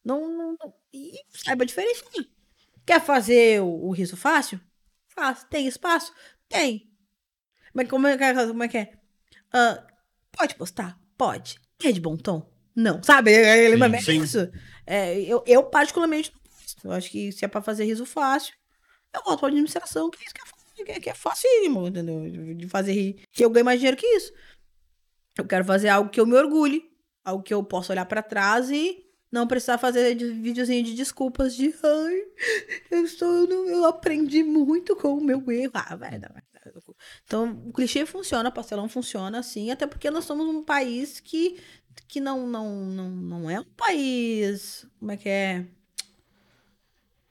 Não. 0.03 0.21
não, 0.27 0.57
não- 0.59 0.73
E 0.91 1.13
saiba 1.29 1.63
a 1.63 1.67
diferença. 1.67 2.03
Quer 2.85 2.99
fazer 2.99 3.61
o, 3.61 3.89
o 3.89 3.91
riso 3.91 4.17
fácil? 4.17 4.59
Faz. 5.07 5.43
Tem 5.51 5.67
espaço? 5.67 6.11
Tem. 6.49 6.91
Mas 7.73 7.87
como 7.89 8.07
é 8.07 8.17
que 8.17 8.23
é? 8.23 8.33
Como 8.47 8.63
é, 8.63 8.67
que 8.67 8.77
é? 8.77 8.93
Ah, 9.51 9.85
pode 10.31 10.55
postar? 10.55 10.99
Pode. 11.17 11.59
É 11.83 11.91
de 11.91 11.99
bom 11.99 12.15
tom? 12.15 12.49
Não. 12.75 13.01
Sabe? 13.03 13.31
Ele 13.31 13.77
Sim, 13.77 13.95
é 13.95 14.01
sim. 14.01 14.21
isso. 14.21 14.51
É, 14.85 15.19
eu, 15.21 15.43
eu, 15.45 15.63
particularmente, 15.63 16.31
não 16.33 16.41
gosto. 16.51 16.85
Eu 16.85 16.91
acho 16.91 17.09
que 17.11 17.31
se 17.31 17.45
é 17.45 17.47
pra 17.47 17.61
fazer 17.61 17.85
riso 17.85 18.05
fácil, 18.05 18.53
eu 19.13 19.21
volto 19.23 19.39
pra 19.41 19.49
administração, 19.49 20.09
que 20.09 20.23
isso 20.23 20.33
que 20.33 20.41
é, 20.41 20.45
fácil, 20.45 20.85
que 21.01 21.09
é, 21.09 21.11
é 21.11 21.15
facílimo, 21.15 21.87
entendeu? 21.87 22.29
De- 22.55 22.67
fazer 22.67 22.93
rir. 22.93 23.23
Que 23.31 23.43
eu 23.45 23.49
ganho 23.49 23.65
mais 23.65 23.79
dinheiro 23.79 23.97
que 23.97 24.07
isso. 24.07 24.33
Eu 25.37 25.45
quero 25.45 25.65
fazer 25.65 25.89
algo 25.89 26.09
que 26.09 26.19
eu 26.19 26.25
me 26.25 26.35
orgulhe. 26.35 26.91
Algo 27.25 27.41
que 27.43 27.53
eu 27.53 27.63
possa 27.63 27.93
olhar 27.93 28.05
pra 28.05 28.21
trás 28.21 28.69
e 28.69 29.05
não 29.31 29.47
precisar 29.47 29.77
fazer 29.77 30.13
de- 30.15 30.31
videozinho 30.33 30.83
de 30.83 30.93
desculpas 30.93 31.55
de 31.55 31.73
ai, 31.83 32.21
eu 32.91 33.03
estou, 33.05 33.27
eu, 33.33 33.47
não- 33.47 33.65
eu 33.67 33.85
aprendi 33.85 34.43
muito 34.43 34.95
com 34.95 35.13
o 35.17 35.23
meu 35.23 35.43
erro. 35.49 35.71
Ah, 35.73 35.95
vai, 35.95 36.19
dar, 36.19 36.31
vai. 36.33 36.43
Então, 37.25 37.63
o 37.65 37.73
clichê 37.73 38.05
funciona, 38.05 38.49
o 38.49 38.51
pastelão 38.51 38.87
funciona, 38.87 39.39
assim, 39.39 39.71
até 39.71 39.87
porque 39.87 40.09
nós 40.09 40.25
somos 40.25 40.47
um 40.47 40.63
país 40.63 41.19
que, 41.19 41.59
que 42.07 42.19
não, 42.19 42.47
não, 42.47 42.85
não, 42.85 43.09
não 43.09 43.49
é 43.49 43.59
um 43.59 43.71
país. 43.75 44.85
Como 44.99 45.11
é 45.11 45.17
que 45.17 45.29
é? 45.29 45.65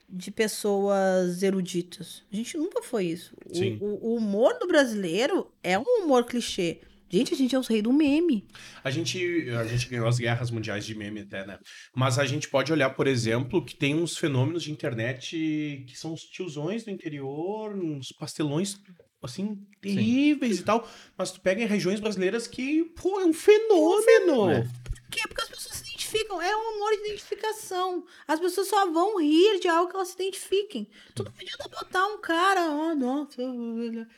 De 0.08 0.30
pessoas 0.30 1.42
eruditas. 1.42 2.22
A 2.30 2.36
gente 2.36 2.56
nunca 2.58 2.82
foi 2.82 3.06
isso. 3.06 3.34
O, 3.80 4.10
o 4.10 4.16
humor 4.16 4.58
do 4.58 4.66
brasileiro 4.66 5.50
é 5.62 5.78
um 5.78 6.02
humor 6.02 6.24
clichê. 6.24 6.80
Gente, 7.12 7.34
a 7.34 7.36
gente 7.36 7.54
é 7.54 7.58
os 7.58 7.68
reis 7.68 7.82
do 7.82 7.92
meme. 7.92 8.48
A 8.82 8.90
gente, 8.90 9.46
a 9.50 9.66
gente 9.66 9.86
ganhou 9.86 10.08
as 10.08 10.18
guerras 10.18 10.50
mundiais 10.50 10.86
de 10.86 10.94
meme 10.94 11.20
até, 11.20 11.46
né? 11.46 11.58
Mas 11.94 12.18
a 12.18 12.24
gente 12.24 12.48
pode 12.48 12.72
olhar, 12.72 12.88
por 12.88 13.06
exemplo, 13.06 13.62
que 13.62 13.76
tem 13.76 13.94
uns 13.94 14.16
fenômenos 14.16 14.62
de 14.62 14.72
internet 14.72 15.84
que 15.86 15.94
são 15.94 16.14
os 16.14 16.22
tiozões 16.22 16.84
do 16.84 16.90
interior, 16.90 17.76
uns 17.76 18.12
pastelões, 18.18 18.80
assim, 19.26 19.66
terríveis 19.80 20.58
e 20.58 20.62
tal. 20.62 20.88
Mas 21.16 21.30
tu 21.30 21.40
pega 21.40 21.62
em 21.62 21.66
regiões 21.66 22.00
brasileiras 22.00 22.46
que, 22.46 22.84
pô, 22.96 23.20
é 23.20 23.24
um 23.24 23.32
fenômeno. 23.32 24.50
É. 24.50 24.62
Por 24.62 25.10
quê? 25.10 25.20
Porque 25.28 25.42
as 25.42 25.48
pessoas 25.48 25.76
se 25.76 25.82
identificam. 25.82 26.40
É 26.40 26.56
um 26.56 26.74
amor 26.76 26.90
de 26.90 27.08
identificação. 27.08 28.04
As 28.26 28.40
pessoas 28.40 28.68
só 28.68 28.90
vão 28.90 29.20
rir 29.20 29.60
de 29.60 29.68
algo 29.68 29.90
que 29.90 29.96
elas 29.96 30.08
se 30.08 30.14
identifiquem. 30.14 30.88
Tu 31.14 31.22
não 31.22 31.32
adianta 31.38 31.68
botar 31.68 32.06
um 32.06 32.20
cara, 32.20 32.70
ó, 32.70 32.94
nossa, 32.94 33.42
olha. 33.42 34.08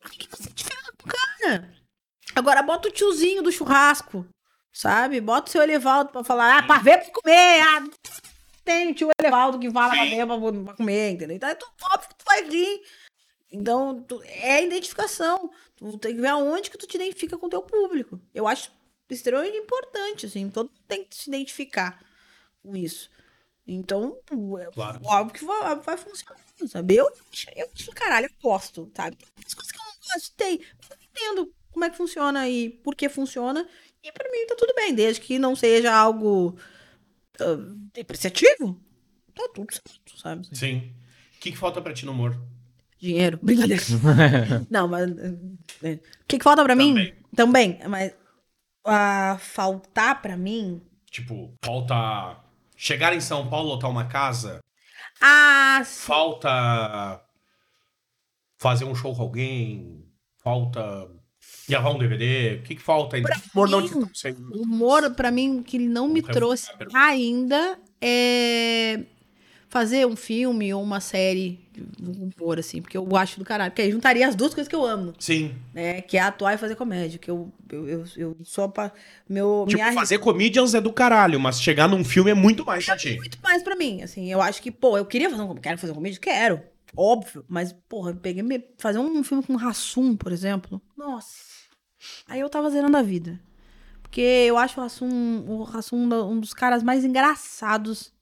Por 0.00 0.10
que 0.10 0.26
que 0.26 0.36
você 0.36 0.44
identifica 0.44 0.92
com 0.98 1.08
o 1.08 1.12
cara? 1.12 1.74
Agora 2.34 2.62
bota 2.62 2.88
o 2.88 2.92
tiozinho 2.92 3.42
do 3.42 3.52
churrasco, 3.52 4.26
sabe? 4.72 5.20
Bota 5.20 5.48
o 5.48 5.52
seu 5.52 5.62
Elevaldo 5.62 6.10
pra 6.10 6.24
falar, 6.24 6.58
ah, 6.58 6.62
pra 6.62 6.78
ver 6.78 6.98
pra 6.98 7.10
comer. 7.12 7.62
Ah, 7.62 7.84
tem 8.64 8.90
o 8.90 8.94
tio 8.94 9.08
Elevaldo 9.20 9.58
que 9.58 9.70
fala 9.70 9.94
pra 9.94 10.04
Sim. 10.04 10.16
ver 10.16 10.26
pra, 10.26 10.64
pra 10.64 10.74
comer, 10.74 11.10
entendeu? 11.10 11.36
Então 11.36 11.48
é 11.48 11.54
tu, 11.54 11.66
óbvio 11.82 12.08
que 12.08 12.16
tu 12.16 12.24
vai 12.26 12.42
rir. 12.44 12.82
Então, 13.54 14.02
tu- 14.02 14.22
é 14.24 14.64
identificação. 14.64 15.50
Tu 15.76 15.98
tem 15.98 16.14
que 16.14 16.20
ver 16.20 16.28
aonde 16.28 16.70
que 16.70 16.78
tu 16.78 16.86
te 16.86 16.96
identifica 16.96 17.38
com 17.38 17.46
o 17.46 17.50
teu 17.50 17.62
público. 17.62 18.20
Eu 18.34 18.46
acho 18.48 18.70
extremamente 19.08 19.56
importante, 19.56 20.26
assim. 20.26 20.50
Todo 20.50 20.68
mundo 20.70 20.80
tem 20.88 21.04
que 21.04 21.14
se 21.14 21.30
identificar 21.30 22.04
com 22.62 22.76
isso. 22.76 23.08
Então, 23.66 24.18
é 24.60 24.66
Claro. 24.72 25.00
óbvio 25.04 25.34
que 25.34 25.44
vai, 25.44 25.76
vai 25.76 25.96
funcionar, 25.96 26.38
sabe? 26.68 26.96
Eu, 26.96 27.06
eu, 27.56 27.70
eu, 27.86 27.92
caralho, 27.94 28.26
eu 28.26 28.30
gosto, 28.42 28.90
sabe? 28.94 29.16
Tem 29.16 29.44
coisas 29.54 29.72
que 29.72 29.78
eu 29.78 29.84
não 29.84 29.92
gosto, 30.14 30.34
tem. 30.36 30.60
Mas 30.78 30.90
eu 30.90 30.96
entendo 31.10 31.54
como 31.70 31.84
é 31.84 31.90
que 31.90 31.96
funciona 31.96 32.48
e 32.48 32.70
por 32.70 32.94
que 32.94 33.08
funciona. 33.08 33.66
E 34.02 34.12
pra 34.12 34.30
mim 34.30 34.46
tá 34.46 34.54
tudo 34.56 34.74
bem, 34.74 34.94
desde 34.94 35.20
que 35.22 35.38
não 35.38 35.56
seja 35.56 35.94
algo 35.94 36.58
ah, 37.40 37.56
depreciativo. 37.94 38.78
Tá 39.34 39.48
tudo 39.54 39.72
certo, 39.72 40.18
sabe? 40.18 40.46
Sim. 40.56 40.94
O 41.36 41.40
que, 41.40 41.52
que 41.52 41.56
falta 41.58 41.80
pra 41.80 41.94
ti 41.94 42.04
no 42.04 42.12
humor? 42.12 42.38
Dinheiro, 43.04 43.38
brincadeira. 43.42 43.82
Não, 44.70 44.88
mas. 44.88 45.10
é, 45.82 45.92
O 45.92 45.98
que, 46.26 46.38
que 46.38 46.42
falta 46.42 46.64
pra 46.64 46.74
mim? 46.74 47.12
Também. 47.36 47.78
Mas. 47.86 48.14
ah, 48.86 49.36
faltar 49.38 50.22
pra 50.22 50.36
mim. 50.38 50.80
Tipo, 51.10 51.52
falta 51.62 52.38
chegar 52.74 53.14
em 53.14 53.20
São 53.20 53.48
Paulo, 53.50 53.68
lotar 53.70 53.90
uma 53.90 54.06
casa? 54.06 54.60
Ah, 55.20 55.82
sim. 55.84 56.06
Falta 56.06 57.20
fazer 58.58 58.84
um 58.86 58.94
show 58.94 59.14
com 59.14 59.22
alguém? 59.22 60.02
Falta 60.42 61.06
gravar 61.68 61.90
um 61.90 61.98
DVD? 61.98 62.56
O 62.56 62.62
que, 62.62 62.74
que 62.74 62.82
falta 62.82 63.16
ainda? 63.16 63.28
Pra 63.28 63.40
humor 63.54 63.68
não 63.68 63.80
mim, 63.82 63.86
te 63.86 63.92
trouxe 63.92 64.28
ainda. 64.28 64.56
o 64.56 64.62
humor, 64.62 65.14
pra 65.14 65.30
mim, 65.30 65.62
que 65.62 65.76
ele 65.76 65.88
não 65.88 66.08
me 66.08 66.20
Nunca 66.22 66.32
trouxe 66.32 66.70
a 66.92 67.04
ainda 67.04 67.78
é 68.00 69.04
fazer 69.74 70.06
um 70.06 70.14
filme 70.14 70.72
ou 70.72 70.80
uma 70.80 71.00
série 71.00 71.58
de 71.72 71.82
humor, 72.40 72.60
assim, 72.60 72.80
porque 72.80 72.96
eu 72.96 73.16
acho 73.16 73.40
do 73.40 73.44
caralho. 73.44 73.72
Porque 73.72 73.82
aí 73.82 73.90
juntaria 73.90 74.28
as 74.28 74.36
duas 74.36 74.54
coisas 74.54 74.68
que 74.68 74.74
eu 74.76 74.84
amo, 74.86 75.12
Sim. 75.18 75.52
né? 75.74 76.00
Que 76.00 76.16
é 76.16 76.20
atuar 76.20 76.54
e 76.54 76.58
fazer 76.58 76.76
comédia. 76.76 77.18
Que 77.18 77.28
eu, 77.28 77.52
eu, 77.68 77.88
eu, 77.88 78.04
eu 78.16 78.36
sou 78.44 78.68
pra. 78.68 78.92
Meu, 79.28 79.64
Tipo, 79.68 79.82
minha 79.82 79.92
fazer 79.92 80.18
comedians 80.18 80.74
é 80.74 80.80
do 80.80 80.92
caralho, 80.92 81.40
mas 81.40 81.60
chegar 81.60 81.88
num 81.88 82.04
filme 82.04 82.30
é 82.30 82.34
muito 82.34 82.64
mais 82.64 82.86
pra 82.86 82.96
ti. 82.96 83.16
muito 83.16 83.36
mais 83.42 83.64
pra 83.64 83.74
mim, 83.74 84.00
assim. 84.00 84.30
Eu 84.30 84.40
acho 84.40 84.62
que, 84.62 84.70
pô, 84.70 84.96
eu 84.96 85.04
queria 85.04 85.28
fazer 85.28 85.42
um 85.42 85.52
quero 85.56 85.76
fazer 85.76 85.90
um 85.90 85.96
comédia, 85.96 86.20
quero, 86.20 86.62
óbvio, 86.96 87.44
mas 87.48 87.74
porra, 87.88 88.12
eu 88.12 88.16
peguei 88.16 88.44
me- 88.44 88.64
fazer 88.78 89.00
um 89.00 89.24
filme 89.24 89.42
com 89.42 89.56
Rassum, 89.56 90.16
por 90.16 90.30
exemplo. 90.30 90.80
Nossa. 90.96 91.34
Aí 92.28 92.38
eu 92.38 92.48
tava 92.48 92.70
zerando 92.70 92.96
a 92.96 93.02
vida. 93.02 93.40
Porque 94.00 94.20
eu 94.20 94.56
acho 94.56 94.78
o 94.78 94.82
Rassum, 94.84 95.44
o 95.48 95.64
Rassum 95.64 95.96
um 95.96 96.30
um 96.30 96.38
dos 96.38 96.54
caras 96.54 96.84
mais 96.84 97.04
engraçados 97.04 98.13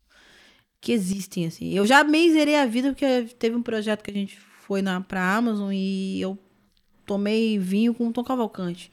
que 0.82 0.92
existem, 0.92 1.46
assim. 1.46 1.72
Eu 1.72 1.86
já 1.86 2.02
meio 2.02 2.32
zerei 2.32 2.56
a 2.56 2.66
vida 2.66 2.88
porque 2.88 3.22
teve 3.38 3.54
um 3.54 3.62
projeto 3.62 4.02
que 4.02 4.10
a 4.10 4.14
gente 4.14 4.36
foi 4.38 4.82
na 4.82 5.00
pra 5.00 5.36
Amazon 5.36 5.70
e 5.72 6.20
eu 6.20 6.36
tomei 7.06 7.56
vinho 7.56 7.94
com 7.94 8.08
o 8.08 8.12
Tom 8.12 8.24
Cavalcante. 8.24 8.90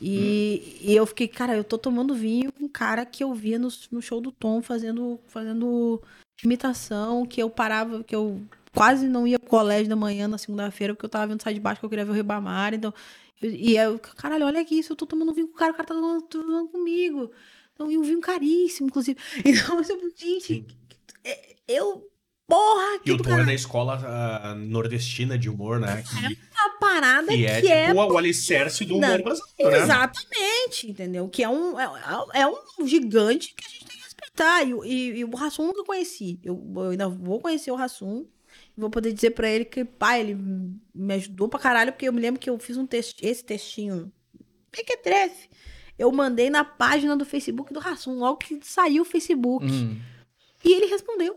E, 0.00 0.80
e 0.80 0.96
eu 0.96 1.06
fiquei, 1.06 1.28
cara, 1.28 1.56
eu 1.56 1.62
tô 1.62 1.78
tomando 1.78 2.12
vinho 2.12 2.50
com 2.50 2.64
um 2.64 2.68
cara 2.68 3.06
que 3.06 3.22
eu 3.22 3.32
via 3.32 3.56
no, 3.56 3.68
no 3.92 4.02
show 4.02 4.20
do 4.20 4.32
Tom 4.32 4.60
fazendo, 4.60 5.20
fazendo 5.28 6.02
imitação, 6.42 7.24
que 7.24 7.40
eu 7.40 7.48
parava, 7.48 8.02
que 8.02 8.16
eu 8.16 8.42
quase 8.74 9.06
não 9.06 9.24
ia 9.24 9.38
pro 9.38 9.48
colégio 9.48 9.88
da 9.88 9.94
manhã 9.94 10.26
na 10.26 10.38
segunda-feira, 10.38 10.92
porque 10.92 11.06
eu 11.06 11.10
tava 11.10 11.28
vendo 11.28 11.40
Sai 11.40 11.54
de 11.54 11.60
Baixo, 11.60 11.78
que 11.78 11.86
eu 11.86 11.90
queria 11.90 12.04
ver 12.04 12.10
o 12.10 12.14
Ribamar, 12.14 12.74
então... 12.74 12.92
E 13.40 13.76
eu, 13.76 13.98
caralho, 13.98 14.46
olha 14.46 14.60
aqui, 14.60 14.78
isso, 14.78 14.92
eu 14.92 14.96
tô 14.96 15.06
tomando 15.06 15.32
vinho 15.32 15.48
com 15.48 15.54
o 15.54 15.56
cara, 15.56 15.72
o 15.72 15.74
cara 15.74 15.86
tá 15.86 15.94
tomando, 15.94 16.22
tomando 16.22 16.68
comigo. 16.68 17.30
Então, 17.74 17.90
e 17.90 17.98
um 17.98 18.02
vinho 18.02 18.20
caríssimo, 18.20 18.88
inclusive. 18.88 19.18
Então, 19.44 19.78
eu, 19.78 20.12
gente, 20.16 20.64
eu... 21.68 22.08
Porra, 22.44 22.98
que 22.98 23.08
E 23.08 23.12
o 23.12 23.16
Tom 23.16 23.38
é 23.38 23.44
na 23.46 23.54
escola 23.54 23.98
ah, 24.04 24.54
nordestina 24.54 25.38
de 25.38 25.48
humor, 25.48 25.80
né? 25.80 26.02
Que, 26.02 26.26
Uma 26.26 26.78
parada 26.78 27.28
que 27.28 27.38
que 27.38 27.46
é, 27.46 27.84
é, 27.84 27.86
tipo 27.86 27.96
o 28.02 28.18
alicerce 28.18 28.84
do 28.84 28.96
humor 28.98 29.22
brasileiro, 29.22 29.70
né? 29.70 29.78
Exatamente, 29.84 30.90
entendeu? 30.90 31.28
Que 31.28 31.42
é 31.44 31.48
um, 31.48 31.80
é, 31.80 31.88
é 32.34 32.46
um 32.46 32.86
gigante 32.86 33.54
que 33.54 33.64
a 33.64 33.68
gente 33.70 33.84
tem 33.86 33.96
que 33.96 34.02
respeitar. 34.02 34.64
E, 34.64 34.74
o- 34.74 34.84
e, 34.84 35.18
e 35.20 35.24
o 35.24 35.34
Rassum 35.34 35.62
eu 35.62 35.68
nunca 35.68 35.84
conheci. 35.84 36.40
Eu, 36.44 36.62
eu 36.76 36.90
ainda 36.90 37.08
vou 37.08 37.40
conhecer 37.40 37.70
o 37.70 37.76
Rassum. 37.76 38.26
e 38.76 38.80
Vou 38.80 38.90
poder 38.90 39.14
dizer 39.14 39.30
pra 39.30 39.48
ele 39.48 39.64
que, 39.64 39.82
pai, 39.84 40.20
ele 40.20 40.34
me 40.94 41.14
ajudou 41.14 41.48
pra 41.48 41.60
caralho, 41.60 41.92
porque 41.92 42.08
eu 42.08 42.12
me 42.12 42.20
lembro 42.20 42.40
que 42.40 42.50
eu 42.50 42.58
fiz 42.58 42.76
um 42.76 42.86
texto, 42.86 43.22
esse 43.22 43.42
textinho, 43.42 44.12
Pequetrefe, 44.70 45.48
eu 45.98 46.10
mandei 46.12 46.50
na 46.50 46.64
página 46.64 47.16
do 47.16 47.24
Facebook 47.24 47.72
do 47.72 47.80
Rassum, 47.80 48.18
logo 48.18 48.36
que 48.38 48.58
saiu 48.62 49.02
o 49.02 49.06
Facebook. 49.06 49.64
Hum. 49.64 49.98
E 50.64 50.72
ele 50.72 50.86
respondeu. 50.86 51.34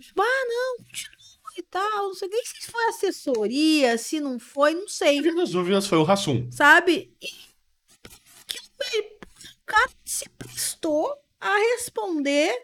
Tipo, 0.00 0.22
ah, 0.22 0.44
não, 0.48 0.76
continua 0.84 1.20
e 1.56 1.62
tal, 1.62 2.08
não 2.08 2.14
sei 2.14 2.28
nem 2.28 2.44
se 2.44 2.70
foi 2.70 2.84
assessoria, 2.86 3.98
se 3.98 4.20
não 4.20 4.38
foi, 4.38 4.74
não 4.74 4.86
sei 4.88 5.18
E 5.18 5.32
nas 5.32 5.50
dúvidas 5.50 5.86
foi 5.86 5.98
o 5.98 6.02
Rassum. 6.04 6.50
sabe? 6.52 7.16
E 7.20 9.00
o 9.00 9.64
cara 9.66 9.90
se 10.04 10.28
prestou 10.30 11.14
a 11.40 11.56
responder, 11.56 12.54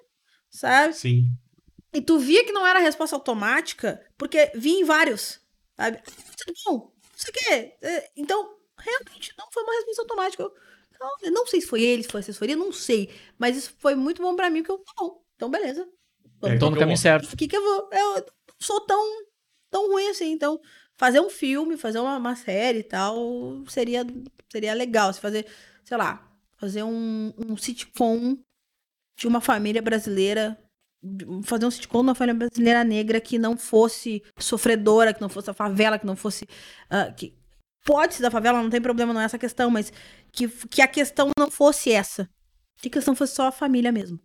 sabe? 0.51 0.95
Sim. 0.95 1.27
E 1.93 2.01
tu 2.01 2.19
via 2.19 2.45
que 2.45 2.53
não 2.53 2.67
era 2.67 2.79
resposta 2.79 3.17
automática, 3.17 4.05
porque 4.19 4.51
vinha 4.55 4.81
em 4.81 4.85
vários, 4.85 5.41
sabe? 5.77 6.03
Tudo 6.37 6.55
bom, 6.67 6.79
não 6.93 7.17
sei 7.17 7.31
o 7.31 7.33
quê. 7.33 7.77
É, 7.81 8.11
Então, 8.17 8.57
realmente, 8.79 9.33
não 9.39 9.51
foi 9.51 9.63
uma 9.63 9.73
resposta 9.75 10.03
automática. 10.03 10.43
Eu, 10.43 10.55
não, 11.01 11.11
eu 11.23 11.33
não 11.33 11.47
sei 11.47 11.61
se 11.61 11.67
foi 11.67 11.83
ele, 11.83 12.03
se 12.03 12.09
foi 12.09 12.21
assessoria, 12.21 12.57
não 12.57 12.73
sei. 12.73 13.11
Mas 13.39 13.57
isso 13.57 13.75
foi 13.79 13.95
muito 13.95 14.23
bom 14.23 14.35
pra 14.37 14.51
mim, 14.51 14.63
porque 14.63 14.73
eu, 14.73 14.79
tá 14.85 14.93
bom, 14.99 15.23
então 15.35 15.51
beleza. 15.51 15.87
Vamos 16.41 16.59
Tô 16.59 16.71
no 16.71 16.77
caminho 16.79 16.99
certo. 16.99 17.33
aqui 17.33 17.49
que 17.49 17.57
eu 17.57 17.63
vou. 17.63 17.89
Eu 17.93 18.15
não 18.17 18.25
sou 18.61 18.81
tão, 18.83 19.03
tão 19.71 19.91
ruim 19.91 20.09
assim. 20.09 20.33
Então, 20.33 20.61
fazer 20.97 21.21
um 21.21 21.31
filme, 21.31 21.77
fazer 21.77 21.99
uma, 21.99 22.17
uma 22.17 22.37
série 22.37 22.81
e 22.81 22.85
tal, 22.85 23.65
seria, 23.69 24.05
seria 24.51 24.75
legal. 24.75 25.13
Se 25.13 25.21
fazer, 25.21 25.47
sei 25.85 25.97
lá, 25.97 26.27
fazer 26.57 26.83
um, 26.83 27.33
um 27.39 27.57
sitcom 27.57 28.37
de 29.19 29.27
uma 29.27 29.41
família 29.41 29.81
brasileira. 29.83 30.59
Fazer 31.45 31.67
um 31.67 31.71
sitcom 31.71 31.99
de 31.99 32.09
uma 32.09 32.15
família 32.15 32.39
brasileira 32.39 32.83
negra 32.83 33.21
que 33.21 33.39
não 33.39 33.57
fosse 33.57 34.23
sofredora, 34.39 35.15
que 35.15 35.21
não 35.21 35.29
fosse 35.29 35.51
a 35.51 35.55
favela, 35.55 35.99
que 35.99 36.07
não 36.07 36.17
fosse. 36.17 36.47
ah, 36.91 37.13
que 37.13 37.35
pode 37.87 38.15
ser 38.15 38.23
da 38.23 38.31
favela, 38.31 38.61
não 38.63 38.69
tem 38.69 38.83
problema, 38.83 39.15
não 39.15 39.21
é 39.21 39.25
essa 39.25 39.39
questão, 39.39 39.71
mas 39.71 39.91
que, 40.33 40.47
que 40.69 40.83
a 40.83 40.89
questão 40.89 41.31
não 41.39 41.51
fosse 41.51 41.91
essa. 41.91 42.29
Que 42.79 42.89
a 42.89 42.91
questão 42.91 43.17
fosse 43.17 43.35
só 43.35 43.47
a 43.49 43.53
família 43.53 43.91
mesmo. 43.91 44.21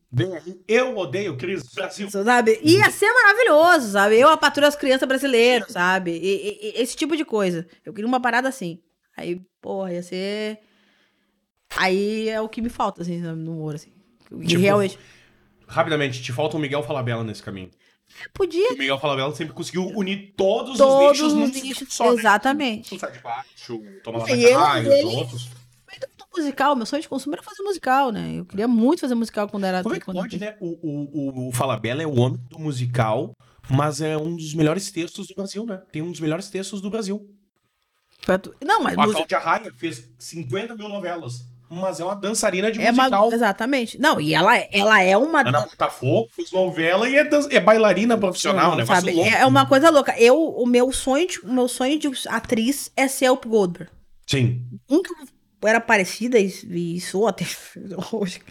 Eu 0.67 0.97
odeio 0.97 1.37
Cris 1.37 1.63
Brasil. 1.73 2.09
Sabe? 2.11 2.59
Ia 2.61 2.89
ser 2.91 3.09
maravilhoso, 3.13 3.93
sabe? 3.93 4.19
Eu, 4.19 4.27
a 4.27 4.35
patrulha 4.35 4.67
das 4.67 4.75
crianças 4.75 5.07
brasileiras, 5.07 5.71
sabe? 5.71 6.11
E- 6.11 6.59
e- 6.77 6.81
esse 6.81 6.97
tipo 6.97 7.15
de 7.15 7.23
coisa. 7.23 7.65
Eu 7.85 7.93
queria 7.93 8.07
uma 8.07 8.19
parada 8.19 8.49
assim. 8.49 8.81
Aí, 9.15 9.39
porra, 9.61 9.93
ia 9.93 10.03
ser. 10.03 10.59
Aí 11.77 12.27
é 12.27 12.41
o 12.41 12.49
que 12.49 12.61
me 12.61 12.67
falta, 12.69 13.01
assim, 13.03 13.19
no 13.21 13.53
humor, 13.53 13.75
assim. 13.75 13.93
Tipo, 14.45 14.61
realmente. 14.61 14.99
Rapidamente, 15.65 16.21
te 16.21 16.33
falta 16.33 16.57
o 16.57 16.59
Miguel 16.59 16.83
Falabella 16.83 17.23
nesse 17.23 17.41
caminho. 17.41 17.71
Podia 18.33 18.73
O 18.73 18.77
Miguel 18.77 18.99
Falabella 18.99 19.33
sempre 19.35 19.53
conseguiu 19.53 19.87
unir 19.87 20.33
todos, 20.35 20.77
todos 20.77 21.19
os 21.21 21.33
nichos 21.33 21.55
os 21.55 21.63
nichos. 21.63 21.93
só, 21.93 22.13
né? 22.13 22.19
Exatamente. 22.19 22.95
O 22.95 22.99
Sai 22.99 23.11
de 23.11 23.19
Baixo, 23.19 23.81
Toma 24.03 24.19
Lá 24.19 24.31
E 24.31 24.51
Caralho, 24.51 25.07
os 25.07 25.13
outros. 25.13 25.49
Do 26.17 26.25
musical, 26.37 26.75
meu 26.75 26.85
sonho 26.85 27.01
de 27.01 27.09
consumo 27.09 27.35
era 27.35 27.43
fazer 27.43 27.61
musical, 27.63 28.11
né? 28.11 28.33
Eu 28.35 28.45
queria 28.45 28.67
muito 28.67 29.01
fazer 29.01 29.15
musical 29.15 29.49
quando 29.49 29.65
era. 29.65 29.83
Como 29.83 29.95
é 29.95 29.99
que 29.99 30.05
pode, 30.05 30.39
né? 30.39 30.55
O, 30.61 30.67
o, 30.81 31.45
o, 31.45 31.49
o 31.49 31.51
Falabella 31.51 32.01
é 32.01 32.07
o 32.07 32.17
homem 32.17 32.39
do 32.49 32.57
musical, 32.57 33.33
mas 33.69 33.99
é 34.01 34.17
um 34.17 34.35
dos 34.35 34.53
melhores 34.53 34.89
textos 34.91 35.27
do 35.27 35.35
Brasil, 35.35 35.65
né? 35.65 35.81
Tem 35.91 36.01
um 36.01 36.09
dos 36.11 36.21
melhores 36.21 36.49
textos 36.49 36.79
do 36.81 36.89
Brasil. 36.89 37.29
Não, 38.63 38.83
mas 38.83 38.97
A 38.97 39.01
música. 39.01 39.25
Cláudia 39.27 39.39
Raia 39.39 39.73
fez 39.73 40.09
50 40.19 40.75
mil 40.75 40.87
novelas, 40.87 41.45
mas 41.71 41.99
é 41.99 42.03
uma 42.05 42.15
dançarina 42.15 42.71
de 42.71 42.81
É 42.81 42.91
uma... 42.91 43.03
musical. 43.03 43.31
Exatamente. 43.31 43.99
Não, 43.99 44.19
e 44.19 44.33
ela, 44.33 44.55
ela 44.71 45.01
é 45.01 45.15
uma. 45.15 45.39
Ana 45.41 45.61
Botafogo 45.61 46.27
fez 46.35 46.51
novela 46.51 47.09
e 47.09 47.15
é, 47.15 47.23
dan- 47.23 47.47
é 47.49 47.59
bailarina 47.59 48.17
profissional, 48.17 48.75
né? 48.75 48.85
sabe? 48.85 49.19
É 49.21 49.39
é 49.41 49.45
uma 49.45 49.65
coisa 49.65 49.89
louca. 49.89 50.13
Eu, 50.19 50.37
o 50.37 50.65
meu 50.65 50.91
sonho, 50.91 51.27
de, 51.27 51.39
o 51.39 51.51
meu 51.53 51.67
sonho 51.67 51.97
de 51.97 52.09
atriz 52.27 52.91
é 52.95 53.07
ser 53.07 53.29
Up 53.31 53.47
Goldberg. 53.47 53.91
Sim. 54.29 54.61
Um 54.89 55.01
que 55.01 55.11
eu 55.11 55.67
era 55.69 55.79
parecida 55.79 56.39
e, 56.39 56.47
e 56.47 56.99
sou 57.01 57.27
até 57.27 57.45
hoje. 58.11 58.41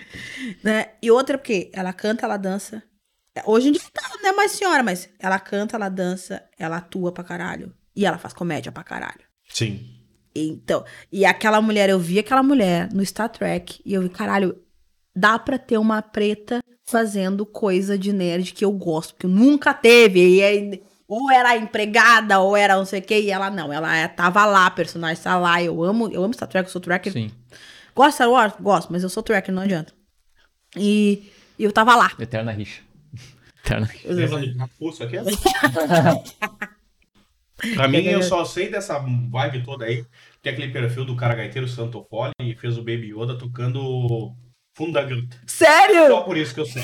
Né? 0.63 0.87
E 1.03 1.11
outra 1.11 1.37
porque 1.37 1.71
ela 1.73 1.93
canta, 1.93 2.25
ela 2.25 2.37
dança. 2.37 2.83
Hoje 3.45 3.69
em 3.69 3.73
dia 3.73 3.83
tá, 3.93 4.03
não 4.23 4.31
é 4.31 4.33
mais 4.33 4.53
senhora, 4.53 4.83
mas 4.83 5.09
ela 5.19 5.39
canta, 5.39 5.77
ela 5.77 5.89
dança, 5.89 6.43
ela 6.59 6.79
atua 6.79 7.13
pra 7.13 7.23
caralho. 7.25 7.73
E 7.95 8.05
ela 8.07 8.19
faz 8.19 8.33
comédia 8.35 8.73
pra 8.73 8.83
caralho. 8.85 9.21
Sim. 9.49 10.00
Então, 10.35 10.85
e 11.11 11.25
aquela 11.25 11.61
mulher, 11.61 11.89
eu 11.89 11.99
vi 11.99 12.19
aquela 12.19 12.43
mulher 12.43 12.93
no 12.93 13.05
Star 13.05 13.29
Trek 13.29 13.81
e 13.85 13.95
eu 13.95 14.03
vi, 14.03 14.09
caralho, 14.09 14.57
dá 15.15 15.39
pra 15.39 15.59
ter 15.59 15.79
uma 15.79 16.01
preta 16.01 16.61
fazendo 16.85 17.45
coisa 17.45 17.99
de 17.99 18.13
nerd 18.13 18.53
que 18.53 18.65
eu 18.65 18.73
gosto, 18.73 19.15
porque 19.15 19.27
nunca 19.27 19.75
teve. 19.75 20.37
E 20.37 20.43
aí, 20.43 20.83
ou 21.09 21.31
era 21.31 21.57
empregada, 21.57 22.39
ou 22.39 22.57
era 22.57 22.77
não 22.77 22.85
sei 22.85 23.01
o 23.01 23.03
quê, 23.03 23.21
e 23.21 23.31
ela 23.31 23.51
não, 23.51 23.73
ela 23.73 23.97
é, 23.97 24.07
tava 24.07 24.45
lá, 24.47 24.67
a 24.67 24.71
personagem 24.71 25.23
tá 25.23 25.37
lá. 25.37 25.63
Eu 25.63 25.83
amo, 25.83 26.09
eu 26.13 26.23
amo 26.23 26.35
Star 26.35 26.49
Trek, 26.49 26.69
eu 26.69 26.73
sou 26.73 26.81
tracker. 26.81 27.13
Sim. 27.13 27.31
Gosto 27.95 28.11
de 28.11 28.15
Star 28.15 28.31
Wars? 28.31 28.55
Gosto, 28.61 28.93
mas 28.93 29.03
eu 29.03 29.09
sou 29.09 29.23
tracker, 29.23 29.55
não 29.55 29.63
adianta. 29.63 29.93
E, 30.77 31.31
e 31.59 31.65
eu 31.65 31.73
tava 31.73 31.97
lá. 31.97 32.13
Eterna 32.19 32.53
rixa. 32.53 32.83
Eterna 33.65 33.87
rixa. 33.87 34.15
Do 34.15 34.59
Raposo 34.59 35.03
aqui? 35.03 35.17
pra 37.75 37.89
mim, 37.89 38.05
eu 38.07 38.23
só 38.23 38.45
sei 38.45 38.71
dessa 38.71 38.99
vibe 38.99 39.63
toda 39.65 39.85
aí. 39.85 40.05
Tem 40.43 40.53
aquele 40.53 40.73
perfil 40.73 41.05
do 41.05 41.17
cara 41.17 41.35
gaiteiro 41.35 41.69
Santofoli 41.69 42.33
e 42.41 42.55
fez 42.55 42.79
o 42.79 42.83
Baby 42.83 43.13
Yoda 43.13 43.37
tocando 43.37 44.35
fundo 44.81 44.93
da 44.93 45.03
gruta. 45.03 45.37
Sério? 45.47 46.09
Só 46.09 46.23
por 46.23 46.37
isso 46.37 46.55
que 46.55 46.61
eu 46.61 46.67
sei. 46.67 46.83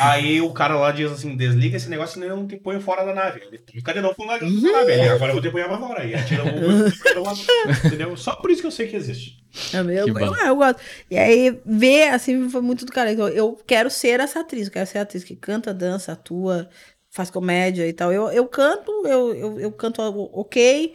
Aí 0.00 0.40
o 0.40 0.52
cara 0.52 0.76
lá 0.76 0.90
diz 0.90 1.12
assim: 1.12 1.36
desliga 1.36 1.76
esse 1.76 1.90
negócio 1.90 2.14
senão 2.14 2.28
eu 2.28 2.36
não 2.36 2.46
te 2.46 2.56
ponho 2.56 2.80
fora 2.80 3.04
da 3.04 3.14
nave. 3.14 3.42
Ele 3.46 3.62
fica 3.70 3.92
de 3.92 4.00
novo 4.00 4.14
fundo 4.14 4.28
da 4.28 4.38
gruta 4.38 4.60
da 4.60 4.72
nave. 4.72 4.92
Ele, 4.92 5.08
agora 5.08 5.30
eu 5.30 5.34
vou 5.34 5.42
te 5.42 5.50
pôr 5.50 5.64
pra 5.64 5.78
fora. 5.78 6.04
E 6.04 6.14
atira 6.14 6.42
o. 6.44 6.88
Entendeu? 7.86 8.16
Só 8.16 8.34
por 8.36 8.50
isso 8.50 8.62
que 8.62 8.66
eu 8.66 8.72
sei 8.72 8.86
que 8.86 8.96
existe. 8.96 9.44
É 9.72 9.82
meu, 9.82 10.08
eu, 10.08 10.14
bom. 10.14 10.34
eu 10.34 10.56
gosto. 10.56 10.80
E 11.08 11.16
aí, 11.16 11.60
ver, 11.64 12.08
assim, 12.08 12.48
foi 12.48 12.60
muito 12.60 12.84
do 12.84 12.90
cara. 12.90 13.12
Então, 13.12 13.28
eu 13.28 13.56
quero 13.66 13.88
ser 13.88 14.18
essa 14.18 14.40
atriz, 14.40 14.66
eu 14.66 14.72
quero 14.72 14.86
ser 14.86 14.98
a 14.98 15.02
atriz 15.02 15.22
que 15.22 15.36
canta, 15.36 15.72
dança, 15.72 16.12
atua, 16.12 16.68
faz 17.14 17.30
comédia 17.30 17.86
e 17.86 17.92
tal. 17.92 18.12
Eu, 18.12 18.28
eu 18.30 18.46
canto, 18.48 18.90
eu, 19.06 19.32
eu, 19.34 19.60
eu 19.60 19.72
canto 19.72 20.02
ok, 20.02 20.92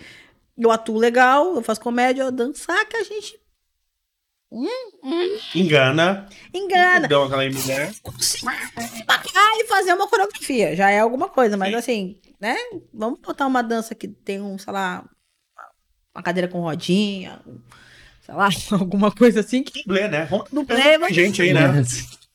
eu 0.58 0.70
atuo 0.70 0.98
legal, 0.98 1.56
eu 1.56 1.62
faço 1.64 1.80
comédia, 1.80 2.24
eu 2.24 2.32
dançar 2.32 2.86
que 2.88 2.98
a 2.98 3.04
gente 3.04 3.40
Engana. 5.56 6.28
engana. 6.54 7.08
Dão 7.08 7.24
aquela 7.24 7.44
mulher. 7.50 7.94
E 9.60 9.66
fazer 9.68 9.94
uma 9.94 10.08
coreografia, 10.08 10.76
já 10.76 10.90
é 10.90 11.00
alguma 11.00 11.30
coisa, 11.30 11.56
mas 11.56 11.70
Sim. 11.70 11.76
assim, 11.76 12.20
né? 12.40 12.58
Vamos 12.94 13.20
botar 13.20 13.48
uma 13.48 13.62
dança 13.62 13.94
que 13.96 14.08
tem 14.08 14.42
um, 14.42 14.58
sei 14.58 14.74
lá, 14.74 15.08
uma 16.14 16.24
cadeira 16.24 16.48
com 16.48 16.60
rodinha, 16.62 17.40
sei 18.26 18.34
lá, 18.34 18.50
alguma 18.74 19.12
coisa 19.12 19.40
assim 19.42 19.64
que 19.64 19.84
Dublê, 19.84 20.08
né? 20.08 20.28
Dublê, 20.52 20.98
mas- 20.98 21.16
gente 21.16 21.42
aí, 21.42 21.54
né? 21.54 21.82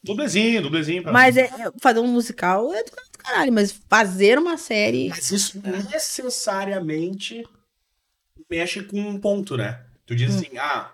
Dublezinho, 0.02 0.62
dublezinho. 0.62 1.02
pra- 1.02 1.12
Mas 1.12 1.36
é, 1.36 1.50
fazer 1.80 1.98
um 2.00 2.06
musical 2.06 2.72
é 2.72 2.84
caralho, 3.24 3.52
mas 3.52 3.72
fazer 3.88 4.38
uma 4.38 4.56
série. 4.56 5.08
Mas 5.08 5.30
isso 5.30 5.60
necessariamente 5.90 7.42
mexe 8.50 8.82
com 8.82 9.00
um 9.00 9.18
ponto, 9.18 9.56
né? 9.56 9.80
Tu 10.06 10.14
diz 10.14 10.34
assim, 10.34 10.58
ah, 10.58 10.92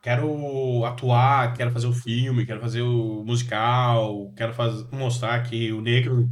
quero 0.00 0.84
atuar, 0.84 1.52
quero 1.54 1.72
fazer 1.72 1.88
o 1.88 1.92
filme, 1.92 2.46
quero 2.46 2.60
fazer 2.60 2.82
o 2.82 3.24
musical, 3.24 4.32
quero 4.36 4.54
faz... 4.54 4.88
mostrar 4.90 5.42
que 5.42 5.72
o 5.72 5.80
negro 5.80 6.30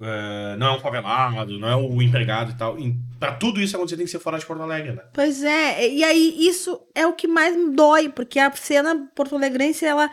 eh, 0.00 0.56
não 0.58 0.68
é 0.68 0.76
um 0.76 0.80
favelado, 0.80 1.58
não 1.58 1.68
é 1.68 1.76
o 1.76 2.02
empregado 2.02 2.50
e 2.50 2.54
tal. 2.56 2.78
E 2.78 2.96
pra 3.18 3.32
tudo 3.32 3.60
isso 3.60 3.76
acontecer 3.76 3.96
tem 3.96 4.06
que 4.06 4.10
ser 4.10 4.18
fora 4.18 4.38
de 4.38 4.46
Porto 4.46 4.62
Alegre, 4.62 4.92
né? 4.92 5.02
Pois 5.12 5.42
é, 5.44 5.88
e 5.88 6.02
aí 6.02 6.36
isso 6.40 6.80
é 6.94 7.06
o 7.06 7.12
que 7.12 7.28
mais 7.28 7.54
me 7.54 7.74
dói, 7.74 8.08
porque 8.08 8.38
a 8.38 8.50
cena 8.52 9.08
porto-alegrense, 9.14 9.84
ela 9.84 10.10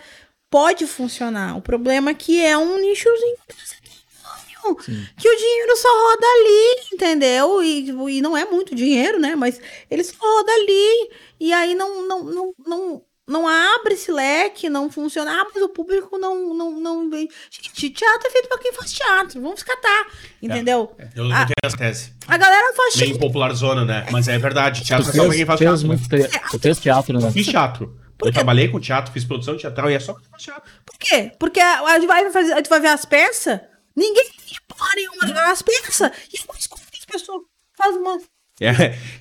pode 0.50 0.86
funcionar. 0.86 1.58
O 1.58 1.62
problema 1.62 2.12
é 2.12 2.14
que 2.14 2.44
é 2.44 2.58
um 2.58 2.80
nichozinho 2.80 3.38
que 4.76 5.30
o 5.30 5.38
dinheiro 5.38 5.78
só 5.78 5.90
roda 5.90 6.28
ali, 6.28 6.94
entendeu? 6.94 7.64
E, 7.64 7.90
e 8.18 8.22
não 8.22 8.36
é 8.36 8.46
muito 8.46 8.76
dinheiro, 8.76 9.20
né? 9.20 9.36
Mas 9.36 9.60
ele 9.90 10.04
só 10.04 10.16
roda 10.20 10.52
ali. 10.52 11.10
E 11.40 11.54
aí 11.54 11.76
não, 11.76 12.08
não, 12.08 12.24
não, 12.24 12.54
não, 12.66 13.02
não 13.28 13.48
abre 13.48 13.94
esse 13.94 14.12
leque, 14.12 14.70
não 14.70 14.90
funciona. 14.90 15.42
Ah, 15.42 15.46
mas 15.54 15.62
o 15.62 15.70
público 15.70 16.18
não, 16.18 16.54
não, 16.54 16.80
não 16.80 17.10
vem. 17.10 17.28
Gente, 17.50 17.90
teatro 17.90 18.28
é 18.28 18.32
feito 18.32 18.48
pra 18.48 18.58
quem 18.58 18.74
faz 18.74 18.94
teatro. 18.94 19.42
Vamos 19.42 19.62
catar, 19.64 20.08
entendeu? 20.42 20.96
Eu 21.14 21.26
não 21.26 21.36
tenho 21.46 21.56
essa 21.64 21.78
tese. 21.78 22.14
A 22.28 22.38
galera 22.38 22.74
faz 22.74 22.96
Meio 22.96 23.12
teatro. 23.12 23.28
popular 23.28 23.54
zona, 23.54 23.84
né? 23.84 24.06
Mas 24.12 24.28
é 24.28 24.38
verdade. 24.38 24.84
Teatro 24.84 25.10
é 25.10 25.14
só 25.14 25.24
pra 25.26 25.36
quem 25.36 25.46
fez, 25.46 25.48
faz 25.48 25.60
fez 25.60 25.70
teatro. 25.70 25.88
né? 25.88 25.96
muito 25.96 26.10
te... 26.10 26.52
tu 26.52 26.60
fez 26.60 26.80
teatro, 26.80 27.20
né? 27.20 27.28
Eu 27.28 27.32
fiz 27.32 27.48
teatro. 27.48 28.08
Eu 28.24 28.32
trabalhei 28.32 28.68
com 28.70 28.80
teatro, 28.80 29.12
fiz 29.12 29.24
produção 29.26 29.58
teatral 29.58 29.92
e 29.92 29.94
é 29.94 30.00
só 30.00 30.16
faz 30.32 30.44
teatro. 30.44 30.72
Por 30.86 30.98
quê? 30.98 31.32
Porque 31.38 31.60
a 31.60 31.82
a 31.82 32.00
gente 32.00 32.08
vai, 32.08 32.32
fazer, 32.32 32.54
a 32.54 32.58
gente 32.58 32.70
vai 32.70 32.80
ver 32.80 32.88
as 32.88 33.06
peças, 33.06 33.60
ninguém 33.98 34.30
tem 34.30 34.58
porra 34.68 34.96
nenhuma 34.96 35.28
jogar 35.28 35.52
as 35.52 35.62
peças. 35.62 36.12
E 36.32 36.40
agora 36.42 36.60
escuta 36.60 36.84
as 36.98 37.06
pessoas 37.06 37.42
fazem 37.76 38.00
uma. 38.00 38.18
É, 38.60 38.70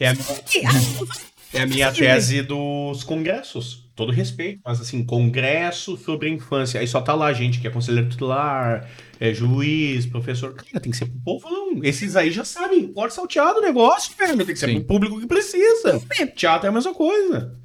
é, 0.01 0.09
a, 0.09 0.13
Ah, 0.13 1.59
é 1.59 1.61
a 1.63 1.67
minha 1.67 1.93
tese 1.93 2.43
dos 2.43 3.03
congressos. 3.03 3.87
Todo 3.97 4.13
respeito, 4.13 4.61
mas 4.63 4.79
assim, 4.79 5.03
congresso 5.03 5.97
sobre 5.97 6.29
a 6.29 6.31
infância. 6.31 6.79
Aí 6.79 6.87
só 6.87 7.01
tá 7.01 7.15
lá 7.15 7.33
gente 7.33 7.59
que 7.59 7.67
é 7.67 7.71
conselheiro 7.71 8.11
tutelar, 8.11 8.91
é 9.19 9.33
juiz, 9.33 10.05
professor. 10.05 10.53
Cara, 10.53 10.81
tem 10.81 10.93
que 10.93 10.99
ser 10.99 11.07
pro 11.07 11.41
povão. 11.41 11.81
Esses 11.83 12.15
aí 12.15 12.31
já 12.31 12.45
sabem, 12.45 12.89
pode 12.89 13.15
saltear 13.15 13.55
do 13.55 13.63
negócio, 13.63 14.15
velho. 14.15 14.37
Tem 14.37 14.55
que 14.55 14.57
ser 14.57 14.67
Sim. 14.67 14.75
pro 14.81 14.85
público 14.85 15.19
que 15.19 15.27
precisa. 15.27 16.03
Teatro 16.35 16.67
é 16.67 16.69
a 16.69 16.73
mesma 16.73 16.93
coisa. 16.93 17.59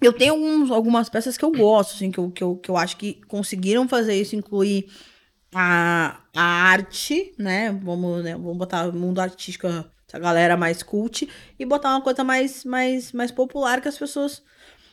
Eu 0.00 0.12
tenho 0.12 0.32
alguns, 0.32 0.70
algumas 0.72 1.08
peças 1.08 1.36
que 1.36 1.44
eu 1.44 1.52
gosto, 1.52 1.94
assim, 1.94 2.10
que 2.10 2.18
eu, 2.18 2.30
que, 2.32 2.42
eu, 2.42 2.56
que 2.56 2.68
eu 2.68 2.76
acho 2.76 2.96
que 2.96 3.20
conseguiram 3.28 3.88
fazer 3.88 4.20
isso, 4.20 4.34
incluir 4.34 4.88
a, 5.54 6.20
a 6.34 6.42
arte, 6.42 7.32
né? 7.38 7.72
Vamos, 7.82 8.24
né? 8.24 8.32
Vamos 8.32 8.56
botar 8.56 8.88
o 8.88 8.92
mundo 8.92 9.20
artístico, 9.20 9.66
essa 9.66 10.18
galera 10.18 10.56
mais 10.56 10.82
cult, 10.82 11.28
e 11.58 11.64
botar 11.64 11.90
uma 11.90 12.02
coisa 12.02 12.24
mais, 12.24 12.64
mais, 12.64 13.12
mais 13.12 13.30
popular 13.30 13.80
que 13.80 13.88
as 13.88 13.98
pessoas. 13.98 14.42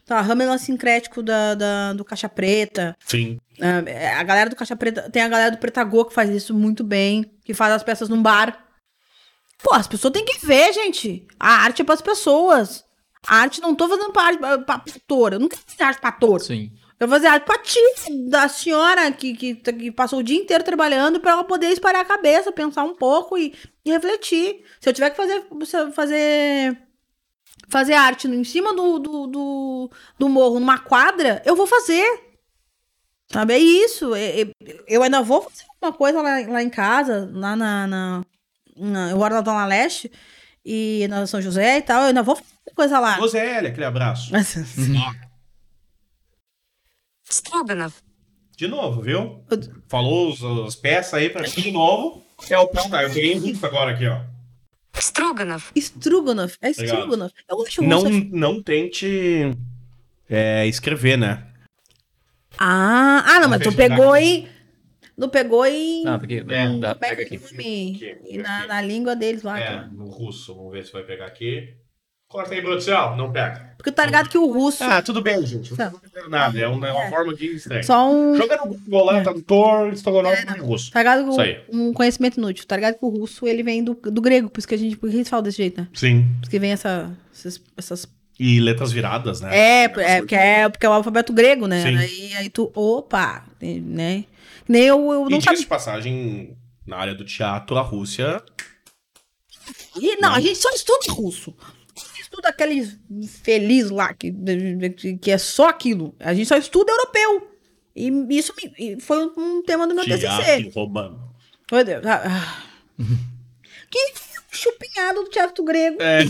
Tá, 0.05 0.21
ramo 0.21 0.57
sincrético 0.59 1.23
da, 1.23 1.55
da, 1.55 1.93
do 1.93 2.05
Caixa 2.05 2.29
Preta. 2.29 2.95
Sim. 3.03 3.39
É, 3.59 4.13
a 4.13 4.21
galera 4.21 4.51
do 4.51 4.55
Caixa 4.55 4.75
Preta. 4.75 5.09
Tem 5.09 5.23
a 5.23 5.27
galera 5.27 5.49
do 5.49 5.57
Pretagô 5.57 6.05
que 6.05 6.13
faz 6.13 6.29
isso 6.29 6.53
muito 6.53 6.83
bem, 6.83 7.25
que 7.43 7.55
faz 7.55 7.73
as 7.73 7.81
peças 7.81 8.07
num 8.07 8.21
bar. 8.21 8.65
Pô, 9.63 9.73
as 9.73 9.87
pessoas 9.87 10.13
têm 10.13 10.23
que 10.23 10.45
ver, 10.45 10.71
gente. 10.73 11.25
A 11.39 11.63
arte 11.63 11.81
é 11.81 11.85
pras 11.85 12.03
pessoas. 12.03 12.85
A 13.27 13.37
arte 13.37 13.59
não 13.61 13.73
tô 13.73 13.89
fazendo 13.89 14.11
pra, 14.11 14.21
arte, 14.21 14.37
pra, 14.37 14.59
pra 14.59 14.75
ator. 14.75 15.33
Eu 15.33 15.39
não 15.39 15.49
quero 15.49 15.61
fazer 15.65 15.83
arte 15.83 15.99
pra 15.99 16.09
ator. 16.09 16.39
Sim. 16.39 16.71
Eu 16.99 17.07
vou 17.07 17.15
fazer 17.17 17.27
arte 17.27 17.45
pra 17.45 17.57
ti, 17.57 17.79
da 18.29 18.47
senhora 18.47 19.11
que, 19.11 19.35
que, 19.35 19.55
que 19.55 19.91
passou 19.91 20.19
o 20.19 20.23
dia 20.23 20.37
inteiro 20.37 20.63
trabalhando 20.63 21.19
pra 21.19 21.31
ela 21.31 21.43
poder 21.43 21.67
espalhar 21.67 22.01
a 22.01 22.05
cabeça, 22.05 22.51
pensar 22.53 22.83
um 22.83 22.95
pouco 22.95 23.37
e, 23.37 23.53
e 23.83 23.91
refletir. 23.91 24.63
Se 24.79 24.87
eu 24.89 24.93
tiver 24.93 25.09
que 25.09 25.17
fazer, 25.17 25.43
fazer, 25.91 26.77
fazer 27.67 27.93
arte 27.93 28.27
em 28.29 28.43
cima 28.45 28.73
do, 28.73 28.97
do, 28.97 29.27
do, 29.27 29.91
do 30.17 30.29
morro, 30.29 30.59
numa 30.59 30.79
quadra, 30.79 31.41
eu 31.45 31.53
vou 31.55 31.67
fazer. 31.67 32.05
Sabe? 33.29 33.53
É 33.55 33.57
isso. 33.59 34.15
É- 34.15 34.41
é- 34.43 34.47
Eu 34.87 35.03
ainda 35.03 35.21
vou 35.21 35.41
fazer 35.41 35.63
uma 35.81 35.91
coisa 35.91 36.21
lá, 36.21 36.39
lá 36.47 36.63
em 36.63 36.69
casa, 36.69 37.29
lá 37.33 37.55
na. 37.57 37.87
na, 37.87 38.21
na 38.77 39.09
eu 39.11 39.17
moro 39.17 39.33
na 39.35 39.41
Dona 39.41 39.65
Leste 39.65 40.09
e 40.63 41.07
na 41.09 41.27
São 41.27 41.41
José 41.41 41.79
e 41.79 41.81
tal. 41.81 42.03
Eu 42.03 42.07
ainda 42.07 42.23
vou 42.23 42.35
fazer 42.37 42.73
coisa 42.73 42.99
lá. 42.99 43.15
Roseli, 43.15 43.67
aquele 43.67 43.85
abraço. 43.85 44.31
Stroganoff. 47.29 48.01
De 48.57 48.67
novo, 48.67 49.01
viu? 49.01 49.43
Falou 49.87 50.29
os- 50.31 50.43
as 50.67 50.75
peças 50.75 51.13
aí 51.15 51.29
pra 51.29 51.41
mim 51.43 51.49
de 51.49 51.71
novo. 51.71 52.23
É 52.49 52.57
o 52.57 52.67
pão, 52.67 52.89
tá? 52.89 53.03
Eu 53.03 53.09
peguei 53.11 53.33
em 53.33 53.39
russo 53.39 53.65
agora 53.65 53.91
aqui, 53.91 54.07
ó. 54.07 54.21
Stroganoff. 54.97 55.71
Stroganoff. 55.75 56.57
É. 56.61 56.69
Stroganoff. 56.69 57.33
Eu 57.49 57.61
acho 57.65 57.81
Não, 57.81 58.01
russo. 58.03 58.27
não 58.31 58.63
tente 58.63 59.51
é, 60.29 60.65
escrever, 60.67 61.17
né? 61.17 61.45
Ah, 62.57 63.23
ah, 63.25 63.39
não, 63.41 63.49
mas 63.49 63.61
tu 63.61 63.73
pegou 63.73 64.15
em. 64.15 64.47
Não 65.17 65.27
pegou 65.29 65.65
em. 65.65 66.03
Não, 66.03 66.19
porque 66.19 66.43
É. 66.47 66.65
não 66.67 66.79
dá, 66.79 66.93
Como 66.95 67.05
é 67.05 67.09
pega 67.09 67.21
aqui. 67.23 67.35
é? 67.35 67.37
Aqui, 67.37 68.17
E 68.29 68.37
na, 68.37 68.59
aqui. 68.59 68.67
na 68.67 68.81
língua 68.81 69.15
deles 69.15 69.43
lá. 69.43 69.59
É, 69.59 69.65
cara. 69.65 69.87
no 69.87 70.05
russo. 70.05 70.55
Vamos 70.55 70.71
ver 70.71 70.85
se 70.85 70.93
vai 70.93 71.03
pegar 71.03 71.25
aqui. 71.25 71.73
Corta 72.27 72.53
aí, 72.53 72.61
produção. 72.61 73.15
Não 73.15 73.31
pega. 73.31 73.73
Porque 73.77 73.91
tá 73.91 74.05
ligado 74.05 74.29
que 74.29 74.37
o 74.37 74.51
russo. 74.51 74.83
Ah, 74.83 75.01
tudo 75.01 75.21
bem, 75.21 75.45
gente. 75.45 75.69
Não 75.71 75.77
Tá. 75.77 75.89
tô 75.91 75.97
entendendo 75.97 76.29
nada. 76.29 76.59
É 76.59 76.67
uma, 76.67 76.87
é 76.87 76.91
uma 76.91 77.07
forma 77.09 77.35
de 77.35 77.55
estranha. 77.55 77.83
Só 77.83 78.09
um. 78.11 78.35
Joga 78.35 78.57
no 78.57 78.65
Google 78.73 79.05
lá, 79.05 79.21
tradutor, 79.21 79.93
estrogonofe 79.93 80.43
em 80.43 80.59
russo. 80.59 80.91
Tá 80.91 80.99
ligado 80.99 81.29
Isso 81.29 81.39
aí. 81.39 81.55
que 81.55 81.71
o- 81.75 81.75
um 81.89 81.93
conhecimento 81.93 82.37
inútil. 82.37 82.65
Tá 82.65 82.75
ligado 82.75 82.95
que 82.97 83.05
o 83.05 83.09
russo 83.09 83.47
ele 83.47 83.61
vem 83.61 83.83
do, 83.83 83.93
do 83.93 84.21
grego, 84.21 84.49
por 84.49 84.57
isso 84.59 84.67
que 84.67 84.73
a 84.73 84.77
gente, 84.77 84.97
por 84.97 85.09
que 85.09 85.15
eles 85.17 85.29
falam 85.29 85.43
desse 85.43 85.57
jeito, 85.57 85.79
né? 85.81 85.87
Sim. 85.93 86.23
Por 86.39 86.41
isso 86.43 86.51
que 86.51 86.59
vem 86.59 86.71
essa, 86.71 87.15
essas, 87.31 87.61
essas 87.77 88.07
E 88.39 88.59
letras 88.59 88.91
viradas, 88.91 89.39
né? 89.41 89.55
É, 89.55 89.83
é, 89.83 89.87
porque 90.19 90.35
é, 90.35 90.67
porque 90.69 90.85
é 90.85 90.89
o 90.89 90.93
alfabeto 90.93 91.31
grego, 91.31 91.67
né? 91.67 91.83
Sim. 91.83 91.95
Aí, 91.97 92.33
aí 92.37 92.49
tu, 92.49 92.71
opa, 92.73 93.45
né? 93.61 94.25
Nem 94.67 94.83
eu, 94.83 94.97
eu 95.13 95.19
E 95.27 95.31
não 95.31 95.37
diga 95.37 95.43
sabia. 95.43 95.59
de 95.59 95.67
passagem, 95.67 96.57
na 96.87 96.97
área 96.97 97.13
do 97.13 97.23
teatro, 97.23 97.77
a 97.77 97.81
Rússia. 97.81 98.41
E, 99.95 100.15
não, 100.19 100.33
a 100.33 100.39
gente 100.39 100.57
só 100.57 100.69
estuda 100.71 101.11
russo. 101.13 101.55
Estuda 102.35 102.49
aquele 102.49 102.85
feliz 103.43 103.89
lá, 103.89 104.13
que, 104.13 104.33
que 105.21 105.31
é 105.31 105.37
só 105.37 105.69
aquilo. 105.69 106.15
A 106.19 106.33
gente 106.33 106.47
só 106.47 106.57
estuda 106.57 106.91
europeu. 106.91 107.51
E 107.95 108.09
isso 108.29 108.53
me- 108.57 108.99
foi 108.99 109.31
um 109.37 109.61
tema 109.63 109.87
do 109.87 109.95
meu 109.95 110.03
TCC. 110.03 110.27
Teatro 110.27 110.69
romano. 110.71 111.33
Meu 111.71 111.83
Deus. 111.83 112.05
ah, 112.05 112.23
ah. 112.27 112.63
que 113.89 114.13
chupinhado 114.51 115.23
do 115.23 115.29
teatro 115.29 115.63
grego. 115.63 115.97
É. 116.01 116.23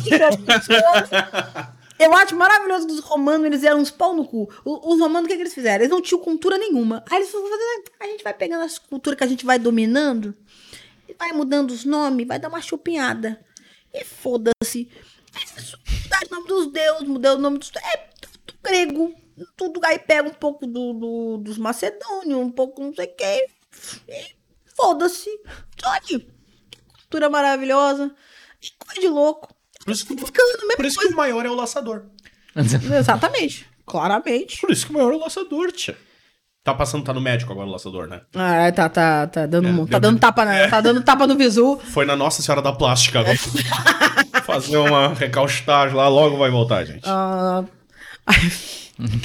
Eu 1.98 2.14
acho 2.14 2.36
maravilhoso 2.36 2.86
dos 2.88 2.99
romanos, 2.99 3.45
eles 3.45 3.64
eram 3.64 3.80
uns 3.80 3.90
pau 3.90 4.14
no 4.14 4.26
cu. 4.26 4.49
Os 4.65 4.99
romanos, 4.99 5.26
o 5.26 5.27
que, 5.30 5.36
que 5.36 5.41
eles 5.44 5.53
fizeram? 5.53 5.77
Eles 5.84 5.90
não 5.90 6.02
tinham 6.02 6.22
cultura 6.22 6.57
nenhuma. 6.57 7.03
Aí 7.10 7.19
eles 7.19 7.30
foram 7.32 7.48
fazer, 7.49 7.84
a 8.02 8.06
gente 8.07 8.23
vai 8.23 8.34
pegando 8.34 8.64
as 8.65 8.77
culturas 8.77 9.18
que 9.18 9.23
a 9.23 9.27
gente 9.27 9.45
vai 9.45 9.57
dominando, 9.57 10.36
vai 11.18 11.32
mudando 11.32 11.72
os 11.72 11.86
nomes, 11.86 12.27
vai 12.27 12.38
dar 12.38 12.49
uma 12.49 12.61
chupinhada. 12.61 13.40
E 13.94 14.03
foda-se. 14.03 14.90
Mudar 16.03 16.20
o 16.30 16.36
nome 16.36 16.48
dos 16.48 16.72
deuses, 16.72 17.07
mudar 17.07 17.34
o 17.36 17.40
nome 17.40 17.57
dos. 17.60 17.72
É 17.76 17.98
tudo 18.22 18.57
grego. 18.64 19.14
Tudo 19.57 19.80
aí 19.84 19.99
pega 19.99 20.30
um 20.30 20.34
pouco 20.34 20.66
do, 20.66 20.94
do- 20.94 21.38
dos 21.44 21.57
macedônios, 21.57 22.40
um 22.40 22.49
pouco 22.52 22.82
não 22.82 22.94
sei 22.94 23.06
o 23.06 23.16
quê. 23.16 23.48
Foda-se. 24.76 25.30
Olha, 25.84 26.02
que 26.02 26.28
cultura 26.94 27.30
maravilhosa. 27.30 28.12
Que 28.62 28.72
coisa 28.78 29.02
de 29.02 29.07
louco. 29.07 29.53
Por 29.84 29.91
isso, 29.91 30.06
que, 30.06 30.16
Ficando, 30.18 30.76
por 30.76 30.86
isso 30.86 30.99
que 30.99 31.07
o 31.07 31.16
maior 31.16 31.45
é 31.45 31.49
o 31.49 31.53
laçador. 31.56 32.06
Exatamente. 32.56 33.70
Claramente. 33.86 34.60
Por 34.62 34.72
isso 34.72 34.86
que 34.86 34.91
o 34.91 34.95
maior 34.95 35.12
é 35.14 35.16
o 35.16 35.20
laçador, 35.20 35.72
tia. 35.72 35.98
Tá 36.64 36.74
passando, 36.74 37.03
tá 37.03 37.14
no 37.14 37.22
médico 37.22 37.52
agora 37.52 37.68
o 37.68 37.72
laçador, 37.72 38.07
né? 38.07 38.22
Ah, 38.34 38.72
tá, 38.72 38.90
tá, 38.90 39.28
tá 39.28 39.45
dando, 39.45 39.68
É, 39.68 39.72
tá 39.72 39.99
deu- 39.99 39.99
dando 39.99 40.20
tapa, 40.20 40.44
na, 40.45 40.68
tá 40.68 40.82
dando 40.82 41.03
tapa 41.03 41.28
no 41.28 41.36
visu. 41.36 41.78
Foi 41.78 42.06
na 42.06 42.16
Nossa 42.16 42.41
Senhora 42.41 42.60
da 42.62 42.74
Plástica 42.74 43.20
agora. 43.20 43.38
Fazer 44.46 44.78
uma 44.78 45.14
recaustagem 45.14 45.96
lá, 45.96 46.08
logo 46.08 46.38
vai 46.38 46.50
voltar, 46.50 46.86
gente. 46.86 47.04
Ah, 47.06 47.64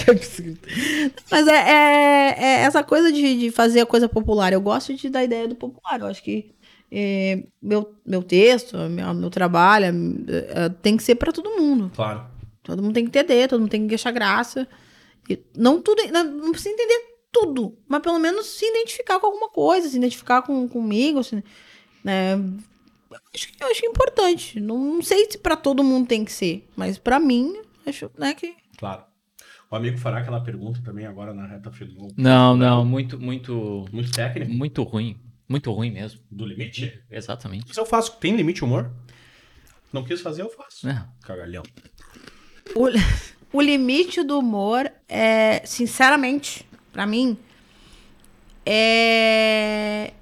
absurdo. 0.08 0.58
Mas 1.30 1.46
é, 1.46 1.56
é- 1.56 2.34
é 2.38 2.52
essa 2.62 2.82
coisa 2.82 3.12
de, 3.12 3.38
de 3.38 3.50
fazer 3.50 3.80
a 3.80 3.86
coisa 3.86 4.08
popular. 4.08 4.52
Eu 4.52 4.60
gosto 4.60 4.94
de, 4.94 5.08
da 5.08 5.22
ideia 5.22 5.46
do 5.48 5.54
popular. 5.54 6.00
Eu 6.00 6.06
acho 6.06 6.22
que 6.22 6.52
é, 6.90 7.44
meu, 7.62 7.94
meu 8.04 8.22
texto, 8.22 8.76
meu, 8.76 9.14
meu 9.14 9.30
trabalho 9.30 9.86
é, 10.28 10.68
tem 10.82 10.96
que 10.96 11.02
ser 11.02 11.14
para 11.14 11.32
todo 11.32 11.50
mundo. 11.60 11.90
Claro. 11.94 12.24
Todo 12.62 12.82
mundo 12.82 12.94
tem 12.94 13.04
que 13.06 13.16
entender, 13.18 13.48
todo 13.48 13.60
mundo 13.60 13.70
tem 13.70 13.86
que 13.86 13.94
achar 13.94 14.10
graça. 14.10 14.66
E 15.28 15.38
não 15.56 15.80
tudo, 15.80 16.02
não, 16.12 16.24
não 16.24 16.50
precisa 16.52 16.74
entender 16.74 17.00
tudo, 17.32 17.78
mas 17.88 18.02
pelo 18.02 18.18
menos 18.18 18.46
se 18.46 18.66
identificar 18.66 19.20
com 19.20 19.26
alguma 19.26 19.48
coisa, 19.48 19.88
se 19.88 19.96
identificar 19.96 20.42
com, 20.42 20.68
comigo, 20.68 21.22
se- 21.22 21.44
né? 22.02 22.36
Eu 23.10 23.18
acho, 23.34 23.48
que- 23.48 23.62
eu 23.64 23.68
acho 23.68 23.86
importante. 23.86 24.60
Não, 24.60 24.78
não 24.78 25.02
sei 25.02 25.30
se 25.30 25.38
pra 25.38 25.56
todo 25.56 25.82
mundo 25.82 26.06
tem 26.06 26.24
que 26.24 26.32
ser, 26.32 26.68
mas 26.76 26.96
pra 26.98 27.18
mim, 27.18 27.60
acho, 27.86 28.10
né, 28.18 28.34
que 28.34 28.54
Claro. 28.78 29.04
O 29.70 29.76
amigo 29.76 29.98
fará 29.98 30.18
aquela 30.18 30.40
pergunta 30.40 30.80
também 30.84 31.06
agora 31.06 31.32
na 31.32 31.46
reta 31.46 31.70
final. 31.70 32.08
Não, 32.16 32.56
não, 32.56 32.84
muito, 32.84 33.18
muito, 33.20 33.84
Muito 33.92 34.10
técnico. 34.10 34.50
muito 34.52 34.82
ruim. 34.82 35.16
Muito 35.48 35.70
ruim 35.72 35.90
mesmo. 35.90 36.20
Do 36.30 36.44
limite? 36.46 37.00
Exatamente. 37.10 37.64
Mas 37.68 37.76
eu 37.76 37.84
faço. 37.86 38.16
Tem 38.18 38.34
limite 38.36 38.64
humor? 38.64 38.90
Não 39.92 40.04
quis 40.04 40.20
fazer, 40.20 40.42
eu 40.42 40.50
faço. 40.50 40.88
É. 40.88 41.04
Cagalhão. 41.22 41.62
o, 42.74 42.86
o 43.58 43.60
limite 43.60 44.22
do 44.22 44.38
humor 44.38 44.90
é, 45.08 45.62
sinceramente, 45.66 46.64
pra 46.92 47.06
mim, 47.06 47.36
é 48.66 50.12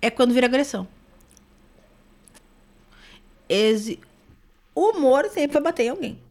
é 0.00 0.10
quando 0.10 0.32
vira 0.34 0.46
agressão. 0.46 0.86
Exi- 3.48 4.00
o 4.74 4.90
humor 4.90 5.28
sempre 5.30 5.54
vai 5.54 5.62
bater 5.62 5.84
em 5.84 5.88
alguém. 5.90 6.22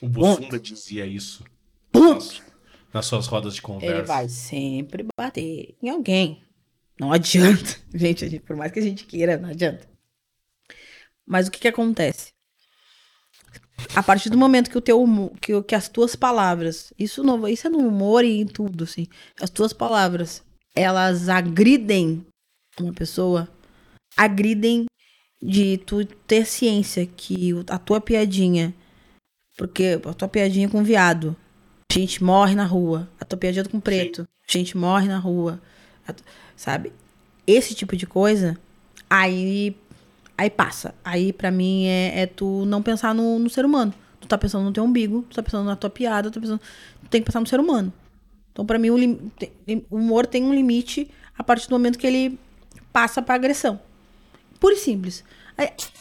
O 0.00 0.08
Bussunda 0.08 0.58
dizia 0.58 1.06
isso 1.06 1.44
nas, 1.92 2.42
nas 2.92 3.06
suas 3.06 3.26
rodas 3.26 3.54
de 3.54 3.62
conversa. 3.62 3.94
Ele 3.96 4.02
vai 4.06 4.28
sempre 4.28 5.06
bater 5.16 5.76
em 5.82 5.88
alguém. 5.88 6.42
Não 7.00 7.12
adianta. 7.12 7.78
Gente, 7.94 8.24
a 8.24 8.28
gente- 8.28 8.42
por 8.44 8.56
mais 8.56 8.70
que 8.72 8.78
a 8.78 8.82
gente 8.82 9.04
queira, 9.04 9.36
não 9.36 9.48
adianta. 9.48 9.88
Mas 11.26 11.48
o 11.48 11.50
que 11.50 11.58
que 11.60 11.68
acontece? 11.68 12.32
A 13.94 14.02
partir 14.02 14.30
do 14.30 14.38
momento 14.38 14.70
que 14.70 14.78
o 14.78 14.80
teu 14.80 15.02
humo- 15.02 15.34
que, 15.40 15.54
o- 15.54 15.62
que 15.62 15.74
as 15.74 15.88
tuas 15.88 16.14
palavras, 16.14 16.92
isso 16.98 17.22
não, 17.24 17.46
isso 17.48 17.66
é 17.66 17.70
no 17.70 17.78
humor 17.78 18.24
e 18.24 18.40
em 18.40 18.46
tudo, 18.46 18.84
assim. 18.84 19.06
As 19.40 19.50
tuas 19.50 19.72
palavras, 19.72 20.42
elas 20.74 21.28
agridem 21.28 22.24
uma 22.78 22.92
pessoa, 22.92 23.48
agridem 24.16 24.86
de 25.42 25.78
tu 25.78 26.04
ter 26.26 26.46
ciência 26.46 27.06
que 27.06 27.50
a 27.68 27.78
tua 27.78 28.00
piadinha, 28.00 28.74
porque 29.56 30.00
a 30.04 30.12
tua 30.14 30.28
piadinha 30.28 30.68
com 30.68 30.82
viado, 30.82 31.36
gente 31.92 32.22
morre 32.24 32.54
na 32.54 32.64
rua, 32.64 33.08
a 33.20 33.24
tua 33.24 33.38
piadinha 33.38 33.64
com 33.64 33.78
preto, 33.80 34.26
gente 34.48 34.76
morre 34.76 35.06
na 35.08 35.18
rua, 35.18 35.60
a 36.08 36.14
sabe? 36.56 36.92
Esse 37.46 37.74
tipo 37.74 37.96
de 37.96 38.06
coisa, 38.06 38.58
aí 39.08 39.76
aí 40.36 40.50
passa. 40.50 40.94
Aí 41.04 41.32
pra 41.32 41.50
mim 41.50 41.86
é, 41.86 42.22
é 42.22 42.26
tu 42.26 42.64
não 42.66 42.82
pensar 42.82 43.14
no, 43.14 43.38
no 43.38 43.48
ser 43.50 43.64
humano. 43.64 43.92
Tu 44.20 44.26
tá 44.26 44.38
pensando 44.38 44.64
no 44.64 44.72
teu 44.72 44.82
umbigo, 44.84 45.22
tu 45.28 45.36
tá 45.36 45.42
pensando 45.42 45.66
na 45.66 45.76
tua 45.76 45.90
piada, 45.90 46.30
tu 46.30 46.34
tá 46.34 46.40
pensando, 46.40 46.60
tu 47.02 47.08
tem 47.10 47.20
que 47.20 47.26
pensar 47.26 47.40
no 47.40 47.46
ser 47.46 47.60
humano. 47.60 47.92
Então 48.52 48.64
pra 48.64 48.78
mim 48.78 48.90
o, 48.90 48.96
lim- 48.96 49.30
o 49.90 49.96
humor 49.96 50.26
tem 50.26 50.42
um 50.42 50.54
limite 50.54 51.10
a 51.36 51.44
partir 51.44 51.68
do 51.68 51.72
momento 51.72 51.98
que 51.98 52.06
ele 52.06 52.38
passa 52.92 53.20
pra 53.20 53.34
agressão. 53.34 53.78
Puro 54.64 54.76
e 54.76 54.78
simples. 54.78 55.22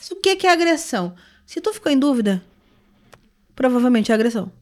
O 0.09 0.15
que 0.15 0.37
que 0.37 0.47
é 0.47 0.49
agressão? 0.49 1.13
Se 1.45 1.59
tu 1.59 1.73
ficou 1.73 1.91
em 1.91 1.99
dúvida, 1.99 2.41
provavelmente 3.53 4.09
é 4.09 4.15
agressão. 4.15 4.53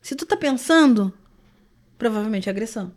Se 0.00 0.14
tu 0.14 0.24
tá 0.24 0.38
pensando, 0.38 1.12
provavelmente 1.98 2.48
é 2.48 2.50
agressão. 2.50 2.94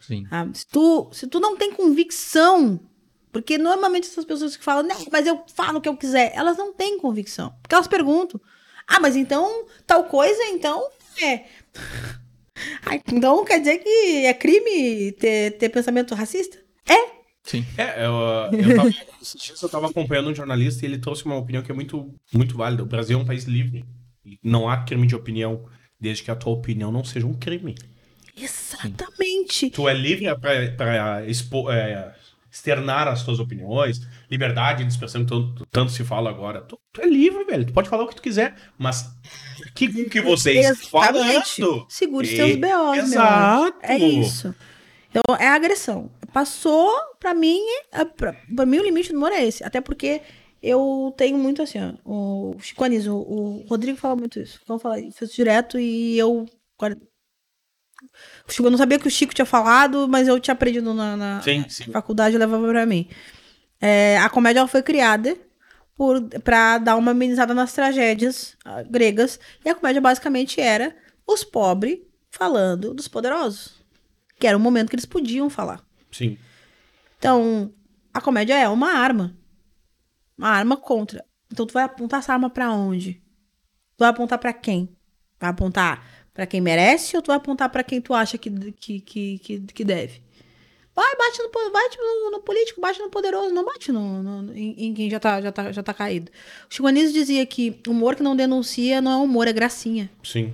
Sim. 0.00 0.26
Ah, 0.28 0.44
se, 0.52 0.66
tu, 0.66 1.08
se 1.12 1.28
tu 1.28 1.38
não 1.38 1.56
tem 1.56 1.72
convicção, 1.72 2.80
porque 3.30 3.56
normalmente 3.56 4.08
essas 4.08 4.24
pessoas 4.24 4.56
que 4.56 4.64
falam, 4.64 4.82
não, 4.82 4.96
mas 5.12 5.24
eu 5.24 5.44
falo 5.54 5.78
o 5.78 5.80
que 5.80 5.88
eu 5.88 5.96
quiser, 5.96 6.32
elas 6.34 6.56
não 6.56 6.72
têm 6.72 6.98
convicção. 6.98 7.54
Porque 7.62 7.76
elas 7.76 7.86
perguntam, 7.86 8.40
ah, 8.88 8.98
mas 8.98 9.14
então 9.14 9.66
tal 9.86 10.02
coisa, 10.02 10.42
então 10.46 10.90
é. 11.22 11.44
Ah, 12.84 12.96
então 12.96 13.44
quer 13.44 13.60
dizer 13.60 13.78
que 13.78 14.26
é 14.26 14.34
crime 14.34 15.12
ter, 15.12 15.56
ter 15.58 15.68
pensamento 15.68 16.12
racista? 16.16 16.58
É. 16.84 17.17
Sim. 17.48 17.64
É, 17.76 18.04
eu, 18.04 18.12
eu 18.60 18.76
tava, 18.76 18.88
esses 19.20 19.40
dias 19.42 19.62
eu 19.62 19.68
tava 19.68 19.88
acompanhando 19.88 20.30
um 20.30 20.34
jornalista 20.34 20.84
e 20.84 20.88
ele 20.88 20.98
trouxe 20.98 21.24
uma 21.24 21.36
opinião 21.36 21.62
que 21.62 21.72
é 21.72 21.74
muito, 21.74 22.14
muito 22.32 22.56
válida. 22.56 22.82
O 22.82 22.86
Brasil 22.86 23.18
é 23.18 23.22
um 23.22 23.26
país 23.26 23.44
livre. 23.44 23.84
Não 24.42 24.68
há 24.68 24.76
crime 24.84 25.06
de 25.06 25.16
opinião, 25.16 25.64
desde 25.98 26.22
que 26.22 26.30
a 26.30 26.36
tua 26.36 26.52
opinião 26.52 26.92
não 26.92 27.02
seja 27.02 27.26
um 27.26 27.32
crime. 27.34 27.74
Exatamente. 28.36 29.70
Tu 29.70 29.88
é 29.88 29.94
livre 29.94 30.26
pra, 30.36 30.70
pra 30.76 31.26
expo- 31.26 31.70
é, 31.70 32.14
externar 32.50 33.08
as 33.08 33.22
tuas 33.22 33.38
opiniões, 33.40 34.00
liberdade 34.30 34.84
de 34.84 34.90
expressão 34.90 35.22
que 35.24 35.28
tanto, 35.30 35.66
tanto 35.70 35.92
se 35.92 36.04
fala 36.04 36.30
agora. 36.30 36.60
Tu, 36.62 36.78
tu 36.92 37.00
é 37.00 37.06
livre, 37.06 37.44
velho. 37.44 37.64
Tu 37.64 37.72
pode 37.72 37.88
falar 37.88 38.04
o 38.04 38.08
que 38.08 38.16
tu 38.16 38.22
quiser, 38.22 38.54
mas 38.78 39.10
que 39.74 39.88
bom 39.88 40.04
que 40.08 40.20
vocês 40.20 40.58
Exatamente. 40.66 41.62
falando. 41.62 41.86
Segure 41.88 42.26
os 42.26 42.32
E- 42.32 42.36
teus 42.36 42.56
B.O.s, 42.56 42.96
meu 42.96 43.04
Exato. 43.04 43.78
É 43.82 43.96
isso. 43.98 44.54
Então, 45.10 45.36
é 45.38 45.48
agressão. 45.48 46.10
Passou, 46.38 46.92
pra 47.18 47.34
mim, 47.34 47.60
é, 47.90 48.04
pra, 48.04 48.32
pra 48.54 48.64
mim 48.64 48.78
o 48.78 48.84
limite 48.84 49.10
do 49.10 49.16
humor 49.16 49.32
é 49.32 49.44
esse. 49.44 49.64
Até 49.64 49.80
porque 49.80 50.22
eu 50.62 51.12
tenho 51.16 51.36
muito 51.36 51.60
assim, 51.60 51.80
ó, 51.80 51.94
o 52.04 52.56
Chico 52.60 52.84
Anísio, 52.84 53.12
o, 53.12 53.64
o 53.64 53.66
Rodrigo 53.66 53.98
fala 53.98 54.14
muito 54.14 54.38
isso. 54.38 54.60
Vamos 54.64 54.80
falar 54.80 55.00
isso 55.00 55.26
direto 55.26 55.80
e 55.80 56.16
eu... 56.16 56.46
O 58.46 58.52
Chico, 58.52 58.68
eu 58.68 58.70
não 58.70 58.78
sabia 58.78 59.00
que 59.00 59.08
o 59.08 59.10
Chico 59.10 59.34
tinha 59.34 59.44
falado, 59.44 60.06
mas 60.06 60.28
eu 60.28 60.38
tinha 60.38 60.52
aprendido 60.52 60.94
na, 60.94 61.16
na 61.16 61.42
Sim, 61.42 61.68
sim. 61.68 61.90
faculdade 61.90 62.36
e 62.36 62.38
levava 62.38 62.68
pra 62.68 62.86
mim. 62.86 63.08
É, 63.80 64.16
a 64.18 64.30
comédia 64.30 64.64
foi 64.68 64.80
criada 64.80 65.36
por, 65.96 66.22
pra 66.44 66.78
dar 66.78 66.94
uma 66.94 67.10
amenizada 67.10 67.52
nas 67.52 67.72
tragédias 67.72 68.56
ah, 68.64 68.84
gregas. 68.84 69.40
E 69.64 69.68
a 69.68 69.74
comédia 69.74 70.00
basicamente 70.00 70.60
era 70.60 70.94
os 71.26 71.42
pobres 71.42 71.98
falando 72.30 72.94
dos 72.94 73.08
poderosos. 73.08 73.74
Que 74.38 74.46
era 74.46 74.56
o 74.56 74.60
momento 74.60 74.88
que 74.88 74.94
eles 74.94 75.04
podiam 75.04 75.50
falar. 75.50 75.87
Sim. 76.10 76.36
Então, 77.18 77.72
a 78.12 78.20
comédia 78.20 78.54
é 78.58 78.68
uma 78.68 78.92
arma. 78.92 79.36
Uma 80.36 80.48
arma 80.50 80.76
contra. 80.76 81.24
Então, 81.52 81.66
tu 81.66 81.72
vai 81.74 81.84
apontar 81.84 82.20
essa 82.20 82.32
arma 82.32 82.48
pra 82.50 82.70
onde? 82.72 83.14
Tu 83.96 84.00
vai 84.00 84.08
apontar 84.08 84.38
pra 84.38 84.52
quem? 84.52 84.88
Vai 85.40 85.50
apontar 85.50 86.06
pra 86.32 86.46
quem 86.46 86.60
merece 86.60 87.16
ou 87.16 87.22
tu 87.22 87.28
vai 87.28 87.36
apontar 87.36 87.68
pra 87.70 87.82
quem 87.82 88.00
tu 88.00 88.14
acha 88.14 88.38
que, 88.38 88.50
que, 88.72 89.00
que, 89.00 89.38
que, 89.38 89.60
que 89.60 89.84
deve? 89.84 90.22
Vai, 90.94 91.16
bate 91.16 91.38
no, 91.42 91.50
bate 91.72 91.96
no, 91.96 92.30
no 92.32 92.40
político, 92.42 92.80
bate 92.80 92.98
no 93.00 93.08
poderoso, 93.08 93.54
não 93.54 93.64
bate 93.64 93.92
no, 93.92 94.20
no- 94.22 94.52
em, 94.52 94.86
em 94.86 94.94
quem 94.94 95.08
já 95.08 95.20
tá, 95.20 95.40
já, 95.40 95.52
tá, 95.52 95.70
já 95.70 95.80
tá 95.82 95.94
caído. 95.94 96.30
O 96.68 96.74
Chico 96.74 96.88
Anísio 96.88 97.12
dizia 97.12 97.46
que 97.46 97.80
humor 97.86 98.16
que 98.16 98.22
não 98.22 98.34
denuncia 98.34 99.00
não 99.00 99.12
é 99.12 99.16
humor, 99.24 99.46
é 99.46 99.52
gracinha. 99.52 100.10
Sim. 100.24 100.52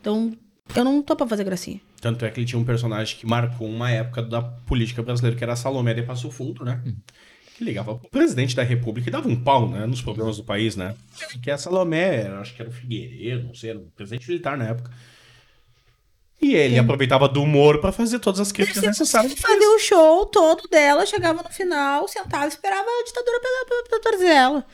Então, 0.00 0.36
eu 0.74 0.84
não 0.84 1.00
tô 1.00 1.14
pra 1.14 1.26
fazer 1.28 1.44
gracinha. 1.44 1.80
Tanto 2.04 2.22
é 2.26 2.30
que 2.30 2.38
ele 2.38 2.46
tinha 2.46 2.58
um 2.58 2.64
personagem 2.66 3.16
que 3.16 3.26
marcou 3.26 3.66
uma 3.66 3.90
época 3.90 4.20
da 4.20 4.42
política 4.42 5.02
brasileira, 5.02 5.34
que 5.34 5.42
era 5.42 5.54
a 5.54 5.56
Salomé 5.56 5.94
de 5.94 6.02
Passo 6.02 6.30
Fundo, 6.30 6.62
né? 6.62 6.82
que 7.56 7.64
ligava 7.64 7.94
pro 7.94 8.10
presidente 8.10 8.54
da 8.54 8.62
república 8.62 9.08
e 9.08 9.10
dava 9.10 9.26
um 9.26 9.42
pau, 9.42 9.70
né, 9.70 9.86
nos 9.86 10.02
problemas 10.02 10.36
do 10.36 10.44
país, 10.44 10.76
né? 10.76 10.94
Que 11.42 11.50
a 11.50 11.56
Salomé, 11.56 12.26
acho 12.26 12.54
que 12.54 12.60
era 12.60 12.68
o 12.68 12.72
Figueiredo, 12.74 13.46
não 13.46 13.54
sei, 13.54 13.70
era 13.70 13.78
o 13.78 13.86
presidente 13.96 14.28
militar 14.28 14.54
na 14.58 14.66
época. 14.66 14.90
E 16.42 16.54
ele 16.54 16.78
aproveitava 16.78 17.26
do 17.26 17.42
humor 17.42 17.80
pra 17.80 17.90
fazer 17.90 18.18
todas 18.18 18.38
as 18.38 18.52
críticas 18.52 18.82
necessárias. 18.82 19.32
Fazia 19.40 19.74
o 19.74 19.78
show 19.78 20.26
todo 20.26 20.68
dela, 20.68 21.06
chegava 21.06 21.42
no 21.42 21.48
final, 21.48 22.06
sentava 22.06 22.44
e 22.44 22.48
esperava 22.48 22.86
a 22.86 23.04
ditadura 23.06 23.40
pegar 23.40 23.64
pra, 23.66 23.88
pra 23.88 24.10
trazer 24.10 24.30
ela. 24.30 24.66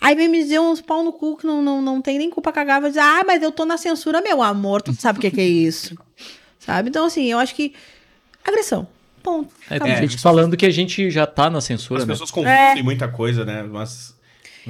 Aí 0.00 0.14
vem 0.14 0.28
me 0.28 0.42
dizer 0.42 0.58
uns 0.58 0.80
pau 0.80 1.04
no 1.04 1.12
cu 1.12 1.36
que 1.36 1.46
não, 1.46 1.60
não, 1.60 1.82
não 1.82 2.00
tem 2.00 2.16
nem 2.16 2.30
culpa 2.30 2.50
cagar, 2.50 2.80
vai 2.80 2.88
dizer, 2.88 3.02
ah, 3.02 3.24
mas 3.26 3.42
eu 3.42 3.52
tô 3.52 3.66
na 3.66 3.76
censura, 3.76 4.22
meu 4.22 4.42
amor, 4.42 4.80
tu 4.80 4.94
sabe 4.94 5.18
o 5.18 5.20
que, 5.20 5.30
que 5.30 5.40
é 5.42 5.46
isso. 5.46 5.94
Sabe? 6.68 6.90
Então, 6.90 7.06
assim, 7.06 7.24
eu 7.32 7.38
acho 7.38 7.54
que. 7.54 7.72
Agressão. 8.44 8.86
Ponto. 9.22 9.50
É, 9.70 9.78
tem 9.80 9.90
É. 9.92 9.96
gente 10.02 10.18
falando 10.18 10.54
que 10.54 10.66
a 10.66 10.70
gente 10.70 11.10
já 11.10 11.26
tá 11.26 11.48
na 11.48 11.62
censura, 11.62 12.02
As 12.02 12.06
né? 12.06 12.12
pessoas 12.12 12.30
confundem 12.30 12.82
muita 12.82 13.08
coisa, 13.08 13.42
né? 13.42 13.62
Mas. 13.62 14.14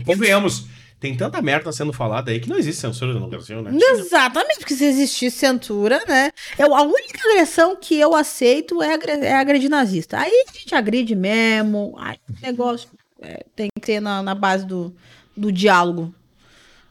Convenhamos, 0.06 0.66
tem 1.00 1.16
tanta 1.16 1.42
merda 1.42 1.72
sendo 1.72 1.92
falada 1.92 2.30
aí 2.30 2.38
que 2.38 2.48
não 2.48 2.56
existe 2.56 2.80
censura 2.80 3.12
no 3.14 3.26
Brasil, 3.26 3.60
né? 3.62 3.72
Exatamente, 3.74 4.60
porque 4.60 4.74
se 4.74 4.84
existisse 4.84 5.36
censura, 5.38 6.00
né? 6.06 6.30
Eu, 6.56 6.72
a 6.72 6.82
única 6.82 7.18
agressão 7.30 7.74
que 7.74 7.98
eu 7.98 8.14
aceito 8.14 8.80
é, 8.80 8.94
agre- 8.94 9.12
é 9.26 9.34
agredir 9.34 9.68
nazista. 9.68 10.18
Aí 10.20 10.44
a 10.48 10.52
gente 10.56 10.72
agride 10.72 11.16
mesmo. 11.16 11.96
Aí, 11.98 12.16
negócio 12.40 12.88
é, 13.20 13.44
tem 13.56 13.68
que 13.80 13.84
ser 13.84 13.98
na, 14.00 14.22
na 14.22 14.36
base 14.36 14.64
do, 14.64 14.94
do 15.36 15.50
diálogo. 15.50 16.14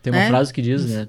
Tem 0.04 0.12
uma 0.12 0.20
né? 0.20 0.28
frase 0.28 0.54
que 0.54 0.62
diz, 0.62 0.86
né? 0.86 1.08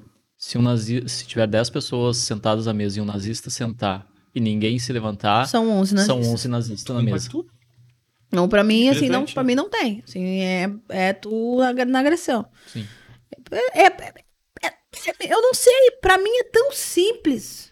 Se, 0.48 0.56
um 0.56 0.62
nazi... 0.62 1.06
se 1.06 1.26
tiver 1.26 1.46
10 1.46 1.68
pessoas 1.68 2.16
sentadas 2.16 2.66
à 2.66 2.72
mesa 2.72 2.98
e 2.98 3.02
um 3.02 3.04
nazista 3.04 3.50
sentar 3.50 4.06
e 4.34 4.40
ninguém 4.40 4.78
se 4.78 4.90
levantar, 4.94 5.46
São 5.46 5.68
11, 5.68 5.94
né? 5.94 6.04
são 6.06 6.20
11 6.22 6.48
nazistas 6.48 6.96
na 6.96 7.02
mesa. 7.02 7.28
Não, 8.32 8.48
pra 8.48 8.64
mim, 8.64 8.88
assim, 8.88 9.10
não, 9.10 9.26
pra 9.26 9.44
mim 9.44 9.54
não 9.54 9.68
tem. 9.68 10.02
Assim, 10.08 10.40
é, 10.40 10.70
é 10.88 11.12
tu 11.12 11.58
na 11.86 11.98
agressão. 12.00 12.46
Sim. 12.66 12.86
É, 13.50 13.82
é- 13.82 14.14
é- 14.62 14.68
é- 14.68 15.32
eu 15.34 15.42
não 15.42 15.52
sei, 15.52 15.90
pra 16.00 16.16
mim 16.16 16.30
é 16.38 16.44
tão 16.44 16.72
simples. 16.72 17.70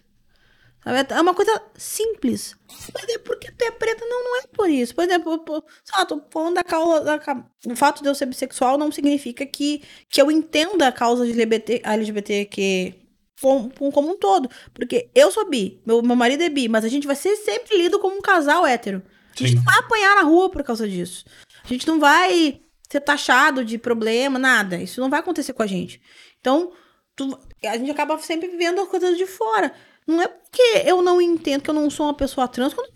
É 0.87 1.21
uma 1.21 1.35
coisa 1.35 1.61
simples. 1.77 2.55
Mas 2.95 3.09
é 3.09 3.19
porque 3.19 3.51
tu 3.51 3.63
é 3.65 3.71
preta, 3.73 4.05
não, 4.07 4.23
não 4.25 4.39
é 4.41 4.43
por 4.53 4.71
isso. 4.71 4.95
Por 4.95 5.03
exemplo, 5.05 5.39
pô, 5.41 5.63
sei 5.85 5.99
lá, 5.99 6.07
tô 6.07 6.23
falando 6.31 6.55
da 6.55 6.63
causa. 6.65 7.01
Da, 7.05 7.21
o 7.67 7.75
fato 7.75 8.03
de 8.03 8.09
eu 8.09 8.15
ser 8.15 8.27
bissexual 8.27 8.79
não 8.79 8.93
significa 8.93 9.45
que, 9.45 9.83
que 10.09 10.23
eu 10.23 10.31
entenda 10.31 10.87
a 10.87 10.93
causa 10.93 11.25
LGBT, 11.25 11.83
LGBTQ 11.85 12.95
como, 13.41 13.71
como 13.93 14.11
um 14.13 14.17
todo. 14.19 14.49
Porque 14.73 15.11
eu 15.15 15.31
sou 15.33 15.49
bi, 15.51 15.83
meu, 15.85 16.03
meu 16.03 16.17
marido 16.17 16.43
é 16.43 16.49
bi, 16.49 16.69
mas 16.69 16.85
a 16.85 16.89
gente 16.89 17.07
vai 17.07 17.17
ser 17.17 17.35
sempre 17.37 17.77
lido 17.77 17.99
como 17.99 18.17
um 18.17 18.23
casal 18.23 18.65
hétero. 18.67 19.03
A 19.35 19.39
gente 19.39 19.57
não 19.57 19.65
vai 19.65 19.79
apanhar 19.79 20.15
na 20.17 20.23
rua 20.23 20.49
por 20.51 20.63
causa 20.63 20.89
disso. 20.89 21.25
A 21.65 21.69
gente 21.69 21.87
não 21.87 21.99
vai 21.99 22.61
ser 22.89 23.01
taxado 23.01 23.65
de 23.65 23.77
problema, 23.77 24.39
nada. 24.39 24.77
Isso 24.77 25.01
não 25.01 25.11
vai 25.11 25.21
acontecer 25.21 25.53
com 25.53 25.63
a 25.63 25.67
gente. 25.67 26.01
Então, 26.41 26.73
tu- 27.17 27.39
a 27.65 27.77
gente 27.77 27.91
acaba 27.91 28.17
sempre 28.19 28.49
vendo 28.57 28.81
as 28.81 28.89
coisas 28.89 29.17
de 29.19 29.27
fora. 29.27 29.75
Não 30.07 30.23
é 30.23 30.29
porque 30.29 30.83
eu 30.85 31.03
não 31.03 31.21
entendo 31.21 31.63
que 31.63 31.71
eu 31.71 31.75
não 31.75 31.91
sou 31.91 32.07
uma 32.07 32.15
pessoa 32.15 32.47
trans, 32.47 32.73
entendo 32.73 32.87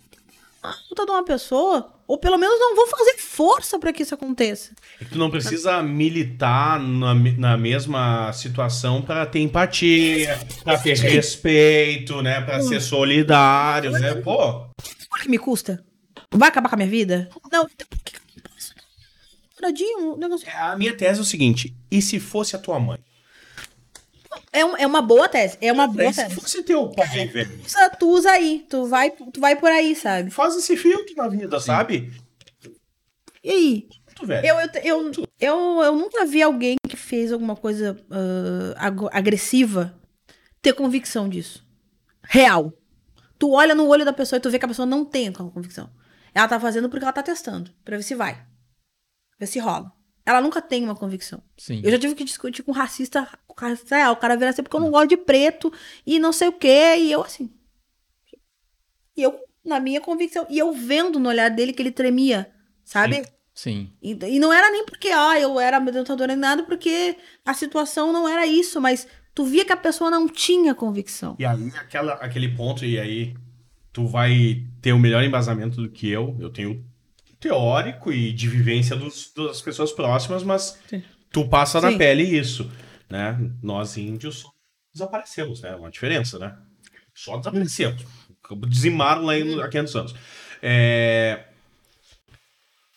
a 0.63 0.75
luta 0.91 1.05
de 1.05 1.11
uma 1.11 1.25
pessoa. 1.25 1.93
Ou 2.07 2.19
pelo 2.19 2.37
menos 2.37 2.59
não 2.59 2.75
vou 2.75 2.89
fazer 2.89 3.19
força 3.19 3.79
pra 3.79 3.93
que 3.93 4.03
isso 4.03 4.15
aconteça. 4.15 4.73
É 5.01 5.05
que 5.05 5.13
tu 5.13 5.19
não 5.19 5.31
precisa 5.31 5.81
militar 5.81 6.81
na, 6.81 7.15
na 7.15 7.57
mesma 7.57 8.33
situação 8.33 9.01
pra 9.01 9.25
ter 9.27 9.39
empatia, 9.39 10.37
pra 10.65 10.77
ter 10.77 10.97
respeito, 10.99 12.21
né? 12.21 12.41
Pra 12.41 12.61
ser 12.63 12.81
solidário, 12.81 13.93
né? 13.93 14.15
Pô, 14.17 14.67
Por 15.09 15.21
que 15.23 15.29
me 15.29 15.39
custa? 15.39 15.85
Vai 16.33 16.49
acabar 16.49 16.69
com 16.69 16.75
a 16.75 16.79
minha 16.79 16.91
vida? 16.91 17.29
Não, 17.53 17.69
então 17.73 17.87
por 17.89 17.99
que 18.01 18.17
eu 18.17 18.21
não 18.35 18.43
posso? 18.43 18.75
O 20.15 20.17
negócio. 20.17 20.49
a 20.53 20.77
minha 20.77 20.97
tese 20.97 21.21
é 21.21 21.23
o 21.23 21.25
seguinte: 21.25 21.77
e 21.91 22.03
se 22.03 22.19
fosse 22.19 22.57
a 22.57 22.59
tua 22.59 22.81
mãe? 22.81 22.99
É, 24.53 24.65
um- 24.65 24.77
é 24.77 24.87
uma 24.87 25.01
boa 25.01 25.29
tese. 25.29 25.57
É 25.61 25.73
uma 25.73 25.87
boa 25.87 26.05
E 26.11 26.13
se 26.13 26.23
tese. 26.25 26.35
fosse 26.35 26.63
teu 26.63 26.89
pai, 26.91 27.27
velho? 27.29 27.61
Usa- 27.65 27.91
Tu 27.91 28.09
usa 28.09 28.31
aí. 28.31 28.67
Tu 28.69 28.85
vai, 28.87 29.11
tu 29.11 29.41
vai 29.41 29.55
por 29.57 29.71
aí, 29.71 29.95
sabe? 29.95 30.31
Faz 30.31 30.57
esse 30.57 30.77
filtro 30.77 31.15
na 31.17 31.29
vida, 31.29 31.61
sabe? 31.61 32.13
E 33.43 33.51
aí? 33.51 33.89
Tu, 34.17 34.27
velho. 34.27 34.47
Eu, 34.47 34.57
eu, 34.61 34.69
eu, 34.83 35.13
eu, 35.41 35.83
eu 35.83 35.97
nunca 35.97 36.27
vi 36.27 36.43
alguém 36.43 36.77
que 36.89 36.97
fez 36.97 37.33
alguma 37.33 37.57
coisa 37.57 37.97
ag- 38.77 39.09
agressiva 39.13 39.99
ter 40.61 40.73
convicção 40.75 41.29
disso. 41.29 41.65
Real. 42.23 42.73
Tu 43.39 43.51
olha 43.51 43.75
no 43.75 43.87
olho 43.87 44.05
da 44.05 44.13
pessoa 44.13 44.37
e 44.37 44.41
tu 44.41 44.51
vê 44.51 44.59
que 44.59 44.65
a 44.65 44.69
pessoa 44.69 44.85
não 44.85 45.05
tem 45.05 45.29
aquela 45.29 45.51
convicção. 45.51 45.89
Ela 46.35 46.47
tá 46.47 46.61
fazendo 46.61 46.89
porque 46.91 47.05
ela 47.05 47.13
tá 47.13 47.23
testando, 47.23 47.71
pra 47.85 47.97
ver 47.97 48.03
se 48.03 48.15
vai. 48.15 48.45
Ver 49.39 49.47
se 49.47 49.59
rola. 49.59 49.91
Ela 50.27 50.41
nunca 50.43 50.61
tem 50.61 50.85
uma 50.85 50.95
convicção. 50.95 51.43
Sim. 51.57 51.81
Eu 51.83 51.91
já 51.91 51.99
tive 51.99 52.15
que 52.15 52.23
discutir 52.25 52.63
com 52.63 52.73
um 52.73 52.75
racista, 52.75 53.27
real. 53.89 54.13
O 54.13 54.17
cara 54.17 54.37
vira 54.37 54.51
assim 54.51 54.63
porque 54.63 54.77
eu 54.77 54.81
não 54.81 54.91
gosto 54.91 55.09
de 55.11 55.17
preto 55.17 55.73
e 56.07 56.19
não 56.19 56.33
sei 56.33 56.49
o 56.49 56.53
quê. 56.53 56.97
E 56.99 57.13
eu 57.13 57.23
assim. 57.23 57.51
E 59.17 59.23
eu, 59.23 59.39
na 59.65 59.81
minha 59.81 60.01
convicção, 60.01 60.47
e 60.49 60.59
eu 60.59 60.73
vendo 60.73 61.19
no 61.19 61.29
olhar 61.29 61.51
dele 61.51 61.73
que 61.73 61.83
ele 61.83 61.91
tremia, 61.91 62.51
sabe? 62.85 63.23
Sim. 63.55 63.91
E, 64.03 64.13
e 64.27 64.39
não 64.39 64.53
era 64.53 64.71
nem 64.71 64.85
porque, 64.87 65.09
ah, 65.09 65.39
eu 65.39 65.61
era 65.61 65.77
amedrontadora 65.77 66.29
nem 66.29 66.37
nada, 66.41 66.63
porque 66.63 67.17
a 67.45 67.53
situação 67.53 68.13
não 68.13 68.27
era 68.29 68.47
isso, 68.47 68.81
mas 68.81 69.07
tu 69.35 69.45
via 69.45 69.65
que 69.65 69.73
a 69.73 69.77
pessoa 69.77 70.11
não 70.11 70.29
tinha 70.29 70.75
convicção. 70.75 71.37
E 71.39 71.45
aí, 71.45 71.71
aquela, 71.77 72.15
aquele 72.15 72.49
ponto, 72.57 72.85
e 72.85 72.99
aí, 72.99 73.35
tu 73.93 74.07
vai 74.07 74.65
ter 74.81 74.93
o 74.93 74.99
melhor 74.99 75.23
embasamento 75.23 75.77
do 75.83 75.91
que 75.91 76.09
eu. 76.09 76.35
Eu 76.41 76.49
tenho 76.51 76.83
teórico 77.39 78.13
e 78.13 78.33
de 78.33 78.49
vivência 78.49 78.97
dos- 78.97 79.33
das 79.35 79.61
pessoas 79.61 79.93
próximas, 79.93 80.43
mas 80.43 80.79
Sim. 80.89 81.03
tu 81.33 81.47
passa 81.49 81.81
na 81.81 81.91
Sim. 81.91 81.99
pele 81.99 82.23
isso, 82.23 82.71
né? 83.11 83.37
Nós 83.63 83.97
índios 83.97 84.45
desaparecemos, 84.93 85.61
né? 85.61 85.75
Uma 85.75 85.91
diferença, 85.91 86.39
né? 86.39 86.57
Só 87.15 87.37
desaparecemos. 87.37 88.05
Dizimaram 88.69 89.23
lá 89.25 89.37
em- 89.39 89.61
há 89.61 89.69
500 89.69 89.97
anos. 89.97 90.15
É... 90.63 91.45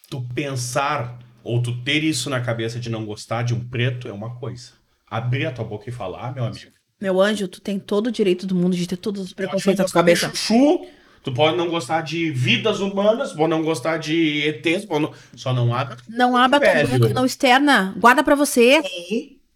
Tu 0.09 0.21
pensar 0.33 1.19
ou 1.43 1.61
tu 1.61 1.75
ter 1.83 2.03
isso 2.03 2.29
na 2.29 2.39
cabeça 2.39 2.79
de 2.79 2.89
não 2.89 3.05
gostar 3.05 3.43
de 3.43 3.53
um 3.53 3.67
preto 3.67 4.07
é 4.07 4.13
uma 4.13 4.35
coisa. 4.35 4.71
Abrir 5.09 5.45
a 5.45 5.51
tua 5.51 5.65
boca 5.65 5.89
e 5.89 5.91
falar, 5.91 6.33
meu 6.33 6.45
amigo. 6.45 6.71
Meu 7.01 7.19
anjo, 7.21 7.47
tu 7.47 7.59
tem 7.59 7.77
todo 7.79 8.07
o 8.07 8.11
direito 8.11 8.47
do 8.47 8.55
mundo 8.55 8.75
de 8.75 8.87
ter 8.87 8.95
todos 8.97 9.21
os 9.21 9.33
preconceitos 9.33 9.79
na 9.79 9.85
tua 9.85 9.93
cabeça. 9.93 10.29
chuchu, 10.29 10.87
tu 11.21 11.33
pode 11.33 11.57
não 11.57 11.69
gostar 11.69 12.01
de 12.01 12.31
vidas 12.31 12.79
humanas, 12.79 13.33
pode 13.33 13.49
não 13.49 13.61
gostar 13.61 13.97
de 13.97 14.47
ETs, 14.47 14.87
não... 14.87 15.13
só 15.35 15.53
não 15.53 15.73
abre. 15.75 15.97
Não 16.07 16.37
abra 16.37 16.59
tua 16.59 16.97
boca, 16.97 17.13
não 17.13 17.25
externa. 17.25 17.93
Guarda 17.97 18.23
pra 18.23 18.35
você. 18.35 18.81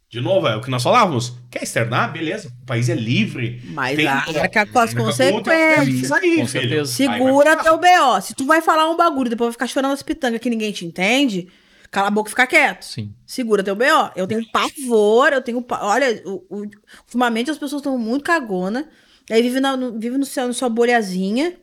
De 0.10 0.22
novo, 0.22 0.48
é 0.48 0.56
o 0.56 0.62
que 0.62 0.70
nós 0.70 0.82
falávamos. 0.84 1.34
Quer 1.52 1.64
externar? 1.64 2.14
Beleza. 2.14 2.48
O 2.64 2.66
país 2.66 2.88
é 2.88 2.96
livre. 2.96 3.62
Mas 3.66 3.98
Tem- 3.98 4.08
arca 4.08 4.66
com 4.66 4.80
as 4.80 4.94
consequências. 4.94 6.12
aí, 6.14 6.38
Com 6.38 6.48
certeza. 6.48 6.92
Segura 6.92 7.50
Aí 7.50 7.56
vai- 7.56 7.64
teu 7.64 7.78
B.O. 7.78 8.22
Se 8.22 8.34
tu 8.34 8.46
vai 8.46 8.62
falar 8.62 8.90
um 8.90 8.96
bagulho 8.96 9.28
e 9.28 9.30
depois 9.32 9.48
vai 9.48 9.52
ficar 9.54 9.68
chorando 9.68 9.92
as 9.94 10.02
pitangas 10.02 10.40
que 10.40 10.50
ninguém 10.50 10.72
te 10.72 10.86
entende, 10.86 11.50
cala 11.92 12.08
a 12.08 12.12
boca 12.12 12.30
e 12.30 12.32
fica 12.32 12.48
quieto. 12.48 12.84
Sim. 12.86 13.14
Segura 13.26 13.62
teu 13.62 13.76
B.O. 13.76 14.10
Eu 14.16 14.26
tenho 14.28 14.50
pavor, 14.50 15.34
eu 15.34 15.42
tenho. 15.42 15.62
pa- 15.62 15.82
Olha, 15.84 16.22
o- 16.26 16.46
o- 16.50 16.70
ultimamente 17.04 17.52
as 17.52 17.58
pessoas 17.58 17.82
estão 17.82 17.98
muito 17.98 18.24
cagona. 18.24 18.88
Aí 19.30 19.42
vive, 19.42 19.60
na, 19.60 19.76
no, 19.76 20.00
vive 20.00 20.18
no 20.18 20.26
seu, 20.26 20.48
na 20.48 20.54
sua 20.54 20.70
bolhazinha. 20.70 21.54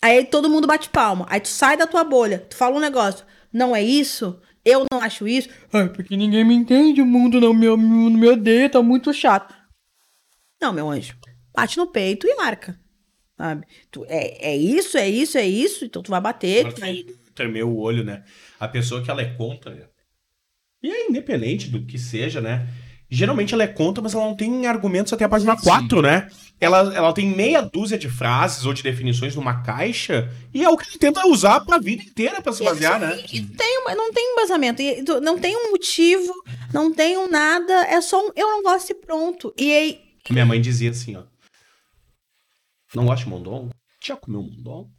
Aí 0.00 0.24
todo 0.24 0.48
mundo 0.48 0.66
bate 0.66 0.88
palma. 0.90 1.26
Aí 1.28 1.40
tu 1.40 1.48
sai 1.48 1.76
da 1.76 1.88
tua 1.88 2.04
bolha, 2.04 2.46
tu 2.48 2.54
fala 2.56 2.76
um 2.76 2.80
negócio. 2.80 3.24
Não 3.52 3.74
é 3.74 3.82
isso? 3.82 4.38
Eu 4.64 4.84
não 4.92 5.00
acho 5.00 5.26
isso. 5.26 5.48
Ai, 5.72 5.88
porque 5.88 6.16
ninguém 6.16 6.44
me 6.44 6.54
entende, 6.54 7.00
o 7.00 7.06
mundo 7.06 7.40
não 7.40 7.54
me, 7.54 7.66
não 7.66 7.76
me 8.10 8.28
odeia, 8.28 8.68
tá 8.68 8.82
muito 8.82 9.12
chato. 9.12 9.54
Não, 10.60 10.72
meu 10.72 10.90
anjo. 10.90 11.16
Bate 11.54 11.76
no 11.78 11.86
peito 11.86 12.26
e 12.26 12.34
marca. 12.36 12.78
Sabe? 13.36 13.66
Tu, 13.90 14.04
é, 14.06 14.50
é 14.52 14.56
isso, 14.56 14.98
é 14.98 15.08
isso, 15.08 15.38
é 15.38 15.46
isso. 15.46 15.84
Então 15.84 16.02
tu 16.02 16.10
vai 16.10 16.20
bater. 16.20 16.72
Tu 16.74 16.80
vai- 16.80 17.04
Tremeu 17.34 17.68
o 17.70 17.78
olho, 17.78 18.04
né? 18.04 18.22
A 18.58 18.68
pessoa 18.68 19.02
que 19.02 19.10
ela 19.10 19.22
é 19.22 19.34
contra. 19.34 19.90
E 20.82 20.90
é 20.90 21.08
independente 21.08 21.68
do 21.70 21.84
que 21.86 21.98
seja, 21.98 22.40
né? 22.40 22.68
Geralmente 23.10 23.52
ela 23.52 23.64
é 23.64 23.66
contra, 23.66 24.00
mas 24.00 24.14
ela 24.14 24.24
não 24.24 24.36
tem 24.36 24.66
argumentos 24.66 25.12
até 25.12 25.24
a 25.24 25.28
página 25.28 25.56
4, 25.60 26.00
né? 26.00 26.28
Ela, 26.60 26.94
ela 26.94 27.12
tem 27.12 27.26
meia 27.26 27.60
dúzia 27.60 27.98
de 27.98 28.08
frases 28.08 28.64
ou 28.64 28.72
de 28.72 28.82
definições 28.82 29.34
numa 29.34 29.62
caixa 29.62 30.30
e 30.54 30.62
é 30.62 30.68
o 30.68 30.76
que 30.76 30.88
ela 30.88 30.98
tenta 30.98 31.26
usar 31.26 31.60
pra 31.60 31.78
vida 31.78 32.02
inteira 32.02 32.40
pra 32.40 32.52
se 32.52 32.62
basear, 32.62 33.00
né? 33.00 33.20
E 33.32 33.42
tem 33.42 33.82
não 33.96 34.12
tem 34.12 34.32
embasamento, 34.32 34.82
não 35.20 35.38
tem 35.38 35.56
um 35.56 35.70
motivo, 35.72 36.32
não 36.72 36.92
tem 36.92 37.16
um 37.16 37.28
nada, 37.28 37.72
é 37.86 38.00
só 38.00 38.20
um 38.20 38.30
eu 38.36 38.48
não 38.48 38.62
gosto 38.62 38.90
e 38.90 38.94
pronto. 38.94 39.52
E 39.56 39.72
aí, 39.72 40.00
Minha 40.30 40.46
mãe 40.46 40.60
dizia 40.60 40.90
assim, 40.90 41.16
ó. 41.16 41.24
Não 42.94 43.06
gosta 43.06 43.24
de 43.24 43.30
mondongo? 43.30 43.70
Já 44.02 44.16
comeu 44.16 44.42
mondongo? 44.42 44.90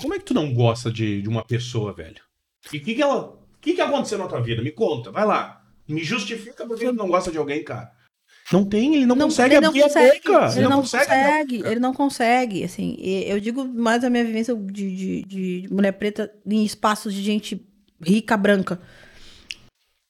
Como 0.00 0.14
é 0.14 0.18
que 0.18 0.24
tu 0.24 0.34
não 0.34 0.52
gosta 0.52 0.90
de, 0.90 1.22
de 1.22 1.28
uma 1.28 1.44
pessoa, 1.44 1.92
velho? 1.92 2.22
E 2.72 2.78
o 2.78 2.82
que 2.82 2.94
que 2.94 3.02
ela... 3.02 3.39
O 3.60 3.62
que 3.62 3.74
que 3.74 3.80
aconteceu 3.80 4.16
na 4.18 4.26
tua 4.26 4.40
vida? 4.40 4.62
Me 4.62 4.70
conta, 4.70 5.10
vai 5.12 5.26
lá. 5.26 5.62
Me 5.86 6.02
justifica 6.02 6.66
porque 6.66 6.86
tu 6.86 6.92
não 6.94 7.08
gosta 7.08 7.30
de 7.30 7.36
alguém, 7.38 7.62
cara. 7.62 7.92
Não 8.52 8.64
tem, 8.64 8.96
ele 8.96 9.06
não, 9.06 9.16
consegue 9.16 9.54
ele 9.54 9.60
não 9.60 9.68
abrir 9.68 9.82
consegue, 9.82 10.28
a 10.28 10.32
boca. 10.40 10.52
Ele 10.58 10.68
não 10.68 10.80
consegue. 10.80 11.06
consegue, 11.06 11.56
ele 11.66 11.80
não 11.80 11.94
consegue, 11.94 12.64
assim. 12.64 12.96
e 12.98 13.24
Eu 13.30 13.38
digo 13.38 13.64
mais 13.64 14.02
a 14.02 14.10
minha 14.10 14.24
vivência 14.24 14.54
de, 14.56 14.96
de, 14.96 15.22
de 15.24 15.68
mulher 15.70 15.92
preta 15.92 16.32
em 16.44 16.64
espaços 16.64 17.12
de 17.14 17.22
gente 17.22 17.64
rica, 18.02 18.36
branca. 18.36 18.80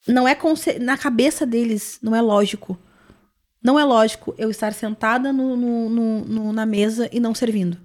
Não 0.09 0.27
é 0.27 0.35
conce... 0.35 0.79
na 0.79 0.97
cabeça 0.97 1.45
deles, 1.45 1.99
não 2.03 2.15
é 2.17 2.21
lógico. 2.23 2.79
Não 3.63 3.79
é 3.79 3.85
lógico 3.85 4.35
eu 4.39 4.49
estar 4.51 4.73
sentada 4.73 5.33
no, 5.33 5.55
no- 5.57 5.91
no- 5.91 6.25
no- 6.25 6.53
na 6.53 6.65
mesa 6.65 7.11
e 7.13 7.21
não 7.21 7.35
servindo. 7.35 7.77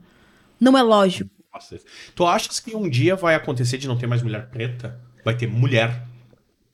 Não 0.60 0.78
é 0.78 0.82
lógico. 0.82 1.30
Nossa. 1.54 1.78
Tu 2.16 2.26
achas 2.26 2.60
que 2.62 2.74
um 2.76 2.90
dia 2.90 3.16
vai 3.16 3.36
acontecer 3.36 3.78
de 3.78 3.88
não 3.88 3.98
ter 3.98 4.08
mais 4.08 4.22
mulher 4.24 4.50
preta? 4.50 5.02
Vai 5.26 5.36
ter 5.36 5.48
mulher. 5.48 6.04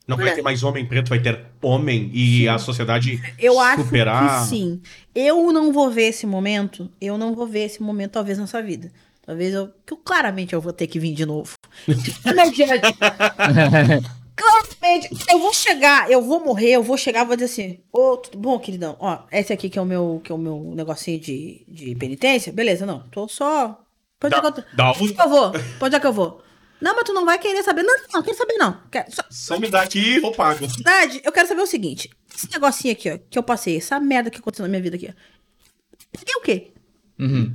Não 0.06 0.16
vai 0.16 0.34
ter 0.34 0.42
mais 0.42 0.62
homem 0.62 0.84
preto, 0.84 1.08
vai 1.08 1.20
ter 1.20 1.46
homem 1.62 2.10
e 2.12 2.48
a 2.48 2.58
sociedade 2.58 3.22
Eu 3.38 3.58
acho 3.58 3.84
superar. 3.84 4.42
que 4.42 4.48
sim. 4.48 4.82
Eu 5.14 5.50
não 5.52 5.72
vou 5.72 5.90
ver 5.90 6.08
esse 6.08 6.26
momento. 6.26 6.90
Eu 7.00 7.16
não 7.16 7.34
vou 7.34 7.46
ver 7.46 7.64
esse 7.64 7.82
momento, 7.82 8.12
talvez, 8.12 8.38
nessa 8.38 8.62
vida. 8.62 8.92
Talvez 9.24 9.54
eu. 9.54 9.68
Que 9.86 9.94
eu, 9.94 9.96
claramente 9.96 10.52
eu 10.52 10.60
vou 10.60 10.72
ter 10.72 10.86
que 10.86 10.98
vir 10.98 11.14
de 11.14 11.24
novo. 11.24 11.54
Claramente. 14.34 15.10
Eu 15.30 15.38
vou 15.38 15.54
chegar, 15.54 16.10
eu 16.10 16.22
vou 16.22 16.44
morrer, 16.44 16.72
eu 16.72 16.82
vou 16.82 16.96
chegar 16.96 17.24
vou 17.24 17.36
dizer 17.36 17.46
assim: 17.46 17.78
Ô, 17.92 18.16
tudo 18.16 18.38
bom, 18.38 18.58
queridão? 18.58 18.96
Ó, 18.98 19.20
esse 19.30 19.52
aqui 19.52 19.70
que 19.70 19.78
é 19.78 19.82
o 19.82 19.84
meu, 19.84 20.20
que 20.24 20.32
é 20.32 20.34
o 20.34 20.38
meu 20.38 20.72
negocinho 20.74 21.20
de, 21.20 21.64
de 21.68 21.94
penitência. 21.94 22.52
Beleza, 22.52 22.84
não. 22.84 23.00
Tô 23.10 23.28
só. 23.28 23.78
Pode 24.18 24.34
é 24.34 24.40
que 24.40 24.46
eu, 24.46 24.64
dá 24.74 24.92
vou? 25.26 25.50
Pra 25.50 25.86
onde 25.86 25.96
é 25.96 26.00
que 26.00 26.06
eu 26.06 26.12
vou? 26.12 26.42
Não, 26.82 26.94
mas 26.96 27.04
tu 27.04 27.12
não 27.12 27.24
vai 27.24 27.38
querer 27.38 27.62
saber. 27.62 27.82
Não, 27.82 27.94
não, 28.12 28.22
quero 28.22 28.36
saber, 28.36 28.54
não. 28.58 28.82
Quero, 28.90 29.10
só, 29.14 29.22
Só 29.30 29.58
me 29.60 29.68
dá 29.70 29.82
aqui 29.82 30.18
e 30.18 30.22
eu 30.22 30.32
pago. 30.32 30.66
verdade, 30.66 31.20
eu 31.24 31.30
quero 31.32 31.46
saber 31.48 31.62
o 31.62 31.66
seguinte: 31.66 32.10
esse 32.34 32.50
negocinho 32.50 32.92
aqui, 32.92 33.10
ó, 33.10 33.18
que 33.30 33.38
eu 33.38 33.42
passei, 33.42 33.76
essa 33.76 33.98
merda 34.00 34.30
que 34.30 34.38
aconteceu 34.38 34.64
na 34.64 34.68
minha 34.68 34.82
vida 34.82 34.96
aqui, 34.96 35.08
ó. 35.08 36.18
Paguei 36.18 36.34
o 36.36 36.40
quê? 36.40 36.72
Uhum. 37.18 37.54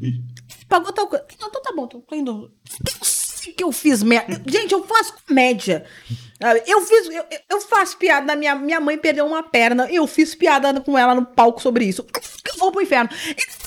Pagou 0.69 0.93
tal 0.93 1.07
coisa. 1.07 1.25
Não, 1.39 1.47
então 1.49 1.61
tá 1.61 1.73
bom, 1.75 1.87
tô, 1.87 2.03
indo. 2.15 2.51
Eu 2.89 2.97
sei 3.05 3.53
que 3.53 3.63
eu 3.63 3.71
fiz 3.71 4.01
merda. 4.03 4.41
Gente, 4.47 4.71
eu 4.73 4.83
faço 4.85 5.13
comédia. 5.27 5.85
sabe? 6.41 6.63
Eu 6.65 6.81
fiz. 6.81 7.07
Eu, 7.07 7.25
eu- 7.49 7.61
faço 7.61 7.97
piada 7.97 8.25
na 8.25 8.35
minha. 8.35 8.55
Minha 8.55 8.79
mãe 8.79 8.97
perdeu 8.97 9.25
uma 9.25 9.43
perna. 9.43 9.87
Eu 9.91 10.07
fiz 10.07 10.33
piada 10.33 10.79
com 10.81 10.97
ela 10.97 11.13
no 11.13 11.25
palco 11.25 11.61
sobre 11.61 11.85
isso. 11.85 12.05
Eu 12.47 12.57
vou 12.59 12.71
pro 12.71 12.81
inferno. 12.81 13.09
Sério, 13.11 13.66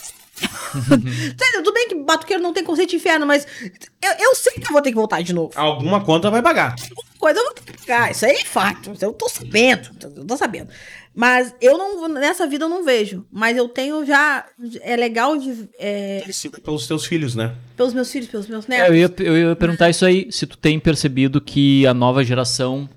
tudo 1.55 1.73
bem 1.73 1.89
que 1.89 1.95
batuqueiro 1.97 2.43
não 2.43 2.53
tem 2.53 2.65
conceito 2.65 2.91
de 2.91 2.97
inferno, 2.97 3.27
mas 3.27 3.47
eu, 4.03 4.13
eu 4.19 4.35
sei 4.35 4.55
que 4.55 4.67
eu 4.67 4.73
vou 4.73 4.83
ter 4.83 4.91
que 4.91 4.97
voltar 4.97 5.23
de 5.23 5.33
novo 5.33 5.51
Alguma 5.55 6.03
conta 6.05 6.31
vai 6.31 6.43
pagar. 6.43 6.75
coisa 7.19 7.39
eu 7.41 7.45
vou 7.45 7.55
ter 7.55 7.63
que 7.73 7.79
pagar. 7.87 8.11
Isso 8.11 8.25
aí 8.25 8.33
é 8.37 8.45
fato. 8.45 8.93
Eu 9.01 9.13
tô 9.13 9.29
sabendo. 9.29 9.91
Eu 10.17 10.25
tô 10.27 10.37
sabendo. 10.37 10.69
Mas 11.15 11.55
eu 11.61 11.77
não. 11.77 12.09
Nessa 12.09 12.47
vida 12.47 12.65
eu 12.65 12.69
não 12.69 12.85
vejo. 12.85 13.27
Mas 13.33 13.57
eu 13.57 13.69
tenho 13.69 14.07
já. 14.07 14.45
É 14.81 14.97
legal 14.97 15.37
de. 15.37 15.69
é, 15.79 16.23
Pelos 16.63 16.87
teus 16.87 17.05
filhos, 17.05 17.35
né? 17.35 17.55
pelos 17.77 17.93
meus 17.93 18.11
filhos, 18.13 18.29
pelos 18.29 18.47
meus 18.47 18.65
É, 18.67 18.69
netos. 18.69 18.89
eu, 18.89 18.95
ia, 18.97 19.15
eu 19.19 19.49
ia 19.51 19.57
perguntar 19.57 19.91
isso 19.91 20.05
aí, 20.05 20.31
se 20.31 20.47
tu 20.47 20.57
tem 20.57 20.79
percebido 20.79 21.41
que 21.41 21.87
a 21.87 21.93
nova 21.95 22.23
geração 22.23 22.89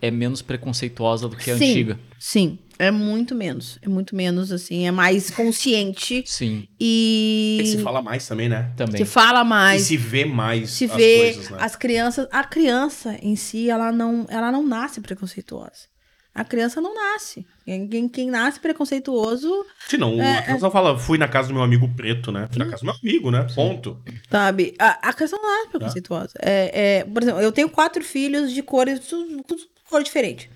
é 0.00 0.10
menos 0.10 0.40
preconceituosa 0.40 1.28
do 1.28 1.36
que 1.36 1.50
a 1.50 1.58
sim, 1.58 1.70
antiga. 1.70 1.98
Sim. 2.18 2.58
É 2.78 2.90
muito 2.90 3.34
menos. 3.34 3.78
É 3.82 3.88
muito 3.88 4.14
menos, 4.14 4.52
assim. 4.52 4.86
É 4.86 4.90
mais 4.90 5.30
consciente. 5.30 6.22
Sim, 6.26 6.68
E. 6.78 7.58
E 7.62 7.66
se 7.66 7.78
fala 7.78 8.00
mais 8.00 8.26
também, 8.26 8.48
né? 8.48 8.72
também. 8.76 9.04
se 9.04 9.10
fala 9.10 9.40
E 9.40 9.44
mais. 9.44 9.82
se 9.82 9.96
vê 9.96 10.24
mais 10.24 10.70
se 10.70 10.84
as 10.84 10.92
vê 10.92 11.16
coisas, 11.34 11.50
né? 11.50 11.58
as 11.60 11.76
crianças. 11.76 12.28
A 12.30 12.44
criança 12.44 13.16
em 13.20 13.34
si, 13.36 13.68
ela 13.68 13.90
não, 13.90 14.26
ela 14.28 14.52
não 14.52 14.62
nasce 14.66 15.00
preconceituosa. 15.00 15.88
A 16.34 16.44
criança 16.44 16.80
não 16.80 16.94
nasce. 16.94 17.44
Quem, 17.64 18.08
quem, 18.08 18.30
nasce 18.30 18.60
preconceituoso 18.60 19.50
Se 19.88 19.96
não, 19.98 20.22
É, 20.22 20.38
a 20.38 20.42
criança 20.42 20.70
fala, 20.70 20.96
fui 20.96 21.18
na 21.18 21.26
casa 21.26 21.48
do 21.48 21.54
meu 21.54 21.64
amigo 21.64 21.88
preto, 21.96 22.30
né? 22.30 22.46
Fui 22.48 22.58
na 22.60 22.70
casa 22.70 22.82
do 22.82 22.86
meu 22.86 22.94
amigo, 23.02 23.30
né? 23.32 23.44
Ponto. 23.56 24.00
Sabe? 24.30 24.72
A, 24.78 25.08
a 25.08 25.12
questão 25.12 25.40
não 25.42 25.64
é 25.64 25.68
preconceituosa. 25.68 26.34
É, 26.40 26.98
é, 27.00 27.04
por 27.04 27.22
exemplo, 27.24 27.40
eu 27.40 27.50
tenho 27.50 27.68
quatro 27.68 28.04
filhos 28.04 28.52
de 28.52 28.62
cores, 28.62 29.00
tudo- 29.00 29.42
tudo 29.42 29.62
cor 29.90 30.00
diferente. 30.04 30.48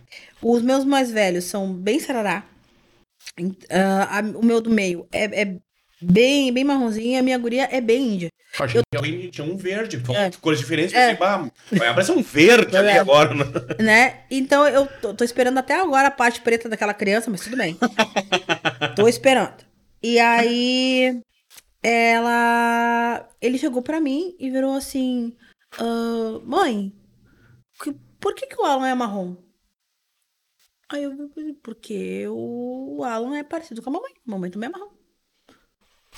Os 0.43 0.63
meus 0.63 0.85
mais 0.85 1.11
velhos 1.11 1.45
são 1.45 1.73
bem 1.73 1.99
sarará. 2.01 2.45
Ah, 3.71 4.19
a- 4.19 4.39
o 4.39 4.45
meu 4.45 4.61
do 4.61 4.71
meio 4.71 5.07
é, 5.13 5.43
é 5.43 5.57
bem, 6.01 6.53
bem 6.53 6.65
marronzinho 6.65 7.13
e 7.13 7.17
a 7.17 7.23
minha 7.23 7.39
guria 7.39 7.69
é 7.71 7.81
bem 7.81 8.15
índia. 8.15 8.29
Eu 8.59 8.65
achei 8.65 8.83
que 8.91 8.97
alguém 8.97 9.31
tinha 9.31 9.47
um 9.47 9.57
verde. 9.57 10.03
É. 10.15 10.31
cores 10.41 10.59
diferentes. 10.59 10.93
É. 10.95 11.15
Bah, 11.15 11.49
vai 11.71 11.89
aparecer 11.89 12.13
um 12.13 12.23
verde 12.23 12.77
ali 12.77 12.89
É. 12.89 12.99
agora. 12.99 13.33
Né? 13.35 13.45
Né? 13.81 14.21
Então 14.31 14.67
eu 14.69 14.87
tô, 15.01 15.15
tô 15.15 15.25
esperando 15.25 15.59
até 15.59 15.81
agora 15.81 16.09
a 16.09 16.11
parte 16.11 16.41
preta 16.43 16.69
daquela 16.69 16.93
criança, 16.93 17.31
mas 17.31 17.41
tudo 17.43 17.57
bem. 17.57 17.79
tô 18.97 19.07
esperando. 19.09 19.65
E 20.03 20.19
aí 20.19 21.21
ela. 21.83 23.27
Ele 23.41 23.57
chegou 23.59 23.81
pra 23.83 24.01
mim 24.01 24.35
e 24.39 24.51
virou 24.51 24.75
assim: 24.75 25.33
"Ah, 25.79 26.41
Mãe, 26.45 26.93
por 28.21 28.35
que, 28.35 28.47
que 28.47 28.61
o 28.61 28.65
Alan 28.65 28.89
é 28.89 28.95
marrom? 28.95 29.37
Aí 30.93 31.05
eu 31.05 31.31
porque 31.63 32.27
o 32.29 33.03
Alan 33.03 33.39
é 33.39 33.43
parecido 33.43 33.81
com 33.81 33.89
a 33.89 33.93
mamãe. 33.95 34.13
A 34.13 34.31
mamãe 34.31 34.51
também 34.51 34.69
é 34.69 34.73
marrom. 34.73 34.91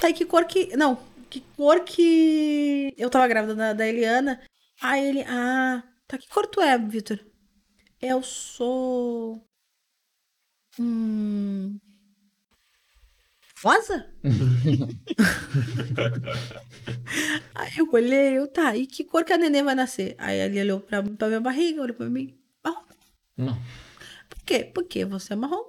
Tá, 0.01 0.11
e 0.11 0.13
que 0.13 0.25
cor 0.25 0.45
que. 0.47 0.77
Não, 0.77 0.99
que 1.31 1.41
cor 1.57 1.85
que. 1.85 2.93
Eu 2.99 3.09
tava 3.09 3.29
grávida 3.29 3.55
da, 3.55 3.73
da 3.73 3.87
Eliana. 3.87 4.43
Aí 4.83 5.07
ele. 5.07 5.23
Ah, 5.29 5.85
tá, 6.09 6.19
que 6.19 6.29
cor 6.29 6.49
tu 6.49 6.61
é, 6.61 6.77
Vitor? 6.77 7.21
Eu 8.03 8.21
sou. 8.25 9.47
Hum. 10.81 11.79
Rosa? 13.63 14.13
Aí 17.55 17.79
eu 17.79 17.89
olhei, 17.93 18.37
eu, 18.37 18.49
tá, 18.49 18.77
e 18.77 18.87
que 18.87 19.05
cor 19.05 19.25
que 19.25 19.33
a 19.33 19.39
neném 19.39 19.63
vai 19.63 19.75
nascer? 19.75 20.15
Aí 20.19 20.39
ele 20.39 20.61
olhou 20.61 20.81
pra, 20.81 21.03
pra 21.03 21.29
minha 21.29 21.41
barriga, 21.41 21.81
olhou 21.81 21.95
pra 21.95 22.11
mim. 22.11 22.37
Marrom. 22.63 22.85
Não. 23.37 23.57
Por 24.29 24.43
quê? 24.45 24.71
Porque 24.75 25.05
você 25.05 25.33
é 25.33 25.37
marrom. 25.37 25.65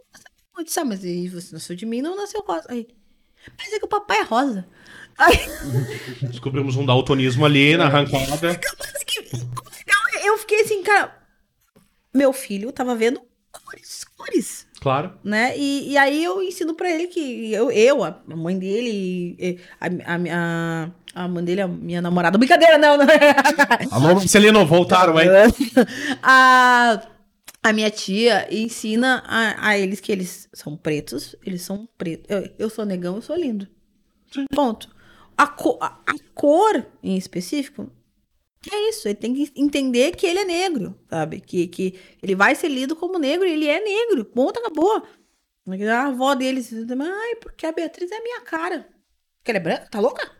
Eu 0.58 0.64
disse, 0.64 0.80
ah, 0.80 0.86
mas 0.86 1.02
você 1.02 1.54
nasceu 1.54 1.76
de 1.76 1.86
mim, 1.86 2.02
não 2.02 2.16
nasceu 2.16 2.42
rosa. 2.42 2.66
Aí, 2.70 2.88
mas 3.58 3.74
é 3.74 3.80
que 3.80 3.86
o 3.86 3.90
papai 3.90 4.20
é 4.20 4.24
rosa. 4.24 4.66
Aí, 5.18 5.38
Descobrimos 6.24 6.76
um 6.76 6.86
daltonismo 6.86 7.46
ali 7.46 7.76
na 7.78 7.86
arrancada. 7.86 8.60
Eu 10.24 10.38
fiquei 10.38 10.62
assim, 10.62 10.82
cara. 10.82 11.16
Meu 12.14 12.32
filho 12.32 12.72
tava 12.72 12.96
vendo 12.96 13.22
cores, 13.52 14.06
cores. 14.18 14.68
Claro. 14.80 15.14
né? 15.24 15.58
E, 15.58 15.92
e 15.92 15.98
aí 15.98 16.24
eu 16.24 16.44
ensino 16.44 16.76
pra 16.76 16.90
ele 16.90 17.08
que 17.08 17.52
eu, 17.52 17.72
eu 17.72 18.04
a 18.04 18.22
mãe 18.28 18.58
dele, 18.58 19.60
a, 19.82 19.88
a, 19.88 20.16
a, 20.32 21.24
a 21.24 21.28
mãe 21.28 21.44
dele, 21.44 21.62
a 21.62 21.68
minha 21.68 22.02
namorada. 22.02 22.38
Brincadeira, 22.38 22.78
não, 22.78 22.98
não. 22.98 23.06
Alô, 23.92 24.16
Marcelino, 24.16 24.66
voltaram, 24.66 25.20
hein? 25.20 25.28
a, 26.22 27.02
a 27.66 27.74
minha 27.74 27.90
tia 27.90 28.48
ensina 28.54 29.24
a, 29.26 29.70
a 29.70 29.78
eles 29.80 30.00
que 30.00 30.12
eles 30.12 30.48
são 30.54 30.78
pretos, 30.78 31.36
eles 31.44 31.64
são 31.64 31.90
pretos. 31.98 32.28
Eu, 32.30 32.48
eu 32.60 32.70
sou 32.70 32.86
negão, 32.86 33.16
eu 33.16 33.24
sou 33.24 33.36
lindo. 33.36 33.68
Ponto. 34.54 34.94
A, 35.36 35.48
co- 35.48 35.80
a, 35.82 35.88
a 36.06 36.14
cor 36.36 36.86
em 37.02 37.18
específico 37.18 37.92
é 38.72 38.90
isso. 38.90 39.08
Ele 39.08 39.16
tem 39.16 39.34
que 39.34 39.52
entender 39.56 40.16
que 40.16 40.28
ele 40.28 40.40
é 40.40 40.46
negro, 40.46 40.96
sabe? 41.10 41.42
Que, 41.42 41.68
que 41.68 42.00
ele 42.22 42.36
vai 42.36 42.54
ser 42.54 42.68
lido 42.68 42.96
como 42.96 43.18
negro 43.18 43.48
e 43.48 43.52
ele 43.54 43.68
é 43.68 43.84
negro. 43.84 44.24
Ponto, 44.26 44.60
acabou. 44.60 45.02
A 45.92 46.06
avó 46.06 46.36
deles, 46.36 46.72
ai, 46.72 47.36
porque 47.42 47.66
a 47.66 47.72
Beatriz 47.72 48.12
é 48.12 48.18
a 48.18 48.22
minha 48.22 48.42
cara. 48.42 48.88
Porque 49.40 49.50
ela 49.50 49.58
é 49.58 49.64
branca? 49.64 49.88
Tá 49.90 50.00
louca? 50.00 50.32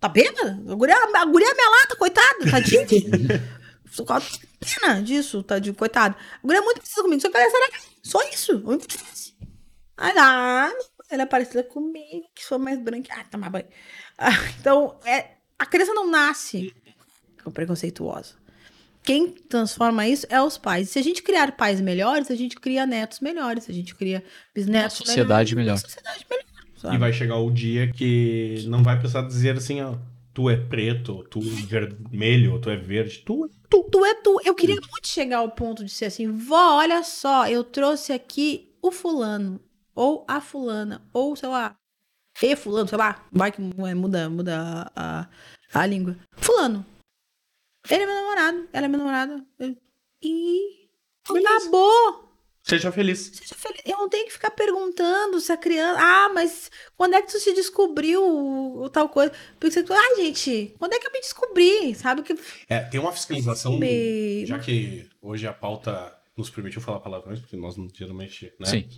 Tá 0.00 0.08
bêbada? 0.08 0.58
A 0.66 0.74
guria, 0.74 0.96
a 0.96 1.24
guria 1.26 1.50
é 1.50 1.54
minha 1.54 1.70
lata, 1.70 1.94
coitada, 1.96 2.50
tadinha. 2.50 2.86
Sou 3.92 4.06
com 4.06 4.14
pena 4.58 5.02
disso, 5.02 5.42
tadinho, 5.42 5.74
coitado. 5.74 6.16
A 6.42 6.46
guria 6.46 6.60
é 6.60 6.64
muito 6.64 6.78
parecida 6.78 7.02
comigo, 7.02 7.20
só 7.20 7.30
que 7.30 7.36
ela 7.36 7.46
é. 7.46 7.70
Só 8.02 8.22
isso. 8.30 8.52
a 8.52 8.70
única 8.70 8.86
diferença. 8.86 9.32
Ah, 9.98 10.14
não, 10.14 10.78
ela 11.10 11.22
é 11.22 11.26
parecida 11.26 11.62
comigo, 11.62 12.26
que 12.34 12.42
sou 12.42 12.58
mais 12.58 12.80
branca. 12.80 13.12
Ah, 13.14 13.22
toma 13.30 13.50
banho. 13.50 13.66
Ah, 14.16 14.30
então, 14.58 14.98
é, 15.04 15.32
a 15.58 15.66
criança 15.66 15.92
não 15.92 16.10
nasce 16.10 16.74
com 17.44 17.50
preconceituosa. 17.50 18.34
Quem 19.02 19.28
transforma 19.28 20.08
isso 20.08 20.26
é 20.30 20.40
os 20.40 20.56
pais. 20.56 20.88
Se 20.88 20.98
a 20.98 21.02
gente 21.02 21.22
criar 21.22 21.52
pais 21.52 21.78
melhores, 21.78 22.30
a 22.30 22.34
gente 22.34 22.56
cria 22.56 22.86
netos 22.86 23.20
melhores, 23.20 23.68
a 23.68 23.72
gente 23.74 23.94
cria 23.94 24.24
bisnetos 24.54 25.00
Uma 25.00 25.06
sociedade 25.06 25.54
melhores, 25.54 25.82
melhor. 25.82 25.90
Sociedade 25.90 26.26
melhor. 26.30 26.44
sabe? 26.76 26.94
E 26.94 26.98
vai 26.98 27.12
chegar 27.12 27.36
o 27.36 27.50
dia 27.50 27.92
que 27.92 28.64
não 28.68 28.82
vai 28.82 28.98
precisar 28.98 29.22
dizer 29.22 29.58
assim, 29.58 29.82
ó. 29.82 29.96
Tu 30.34 30.48
é 30.48 30.56
preto, 30.56 31.24
tu 31.24 31.40
é 31.40 31.66
vermelho, 31.66 32.58
tu 32.58 32.70
é 32.70 32.76
verde. 32.76 33.22
Tu 33.24 33.44
é 33.44 33.48
tu. 33.68 33.84
Tu 33.90 34.04
é 34.04 34.14
tu. 34.14 34.40
Eu 34.44 34.54
queria 34.54 34.76
muito 34.90 35.06
chegar 35.06 35.38
ao 35.38 35.50
ponto 35.50 35.84
de 35.84 35.90
ser 35.90 36.06
assim, 36.06 36.30
vó, 36.30 36.78
olha 36.78 37.02
só, 37.02 37.46
eu 37.48 37.62
trouxe 37.62 38.12
aqui 38.12 38.74
o 38.80 38.90
fulano, 38.90 39.60
ou 39.94 40.24
a 40.26 40.40
fulana, 40.40 41.06
ou 41.12 41.36
sei 41.36 41.48
lá, 41.48 41.76
e 42.40 42.56
fulano, 42.56 42.88
sei 42.88 42.98
lá, 42.98 43.24
vai 43.30 43.52
que 43.52 43.60
é, 43.60 43.94
muda, 43.94 44.30
muda 44.30 44.90
a, 44.96 45.28
a, 45.74 45.80
a 45.80 45.86
língua. 45.86 46.16
Fulano. 46.32 46.84
Ele 47.90 48.02
é 48.02 48.06
meu 48.06 48.14
namorado, 48.14 48.68
ela 48.72 48.86
é 48.86 48.88
minha 48.88 48.98
namorada. 48.98 49.46
E 50.22 50.88
acabou. 51.28 52.31
Seja 52.64 52.92
feliz. 52.92 53.30
Seja 53.34 53.54
feliz. 53.56 53.82
Eu 53.84 53.98
não 53.98 54.08
tenho 54.08 54.26
que 54.26 54.32
ficar 54.32 54.50
perguntando 54.50 55.40
se 55.40 55.50
a 55.50 55.56
criança. 55.56 55.98
Ah, 56.00 56.30
mas 56.32 56.70
quando 56.96 57.14
é 57.14 57.22
que 57.22 57.32
tu 57.32 57.38
se 57.40 57.52
descobriu 57.52 58.22
o, 58.22 58.84
o 58.84 58.88
tal 58.88 59.08
coisa? 59.08 59.32
Porque 59.58 59.70
você. 59.72 59.84
Ah, 59.92 60.14
gente, 60.16 60.74
quando 60.78 60.92
é 60.92 60.98
que 60.98 61.06
eu 61.06 61.12
me 61.12 61.20
descobri? 61.20 61.94
Sabe 61.94 62.22
que. 62.22 62.34
É, 62.68 62.78
tem 62.80 63.00
uma 63.00 63.10
fiscalização. 63.12 63.78
Me- 63.78 64.46
Já 64.46 64.58
que 64.60 65.08
hoje 65.20 65.46
a 65.46 65.52
pauta 65.52 66.16
nos 66.36 66.50
permitiu 66.50 66.80
falar 66.80 67.00
palavrões, 67.00 67.40
porque 67.40 67.56
nós 67.56 67.76
não 67.76 67.88
geralmente. 67.92 68.52
Né? 68.60 68.66
Sim. 68.66 68.88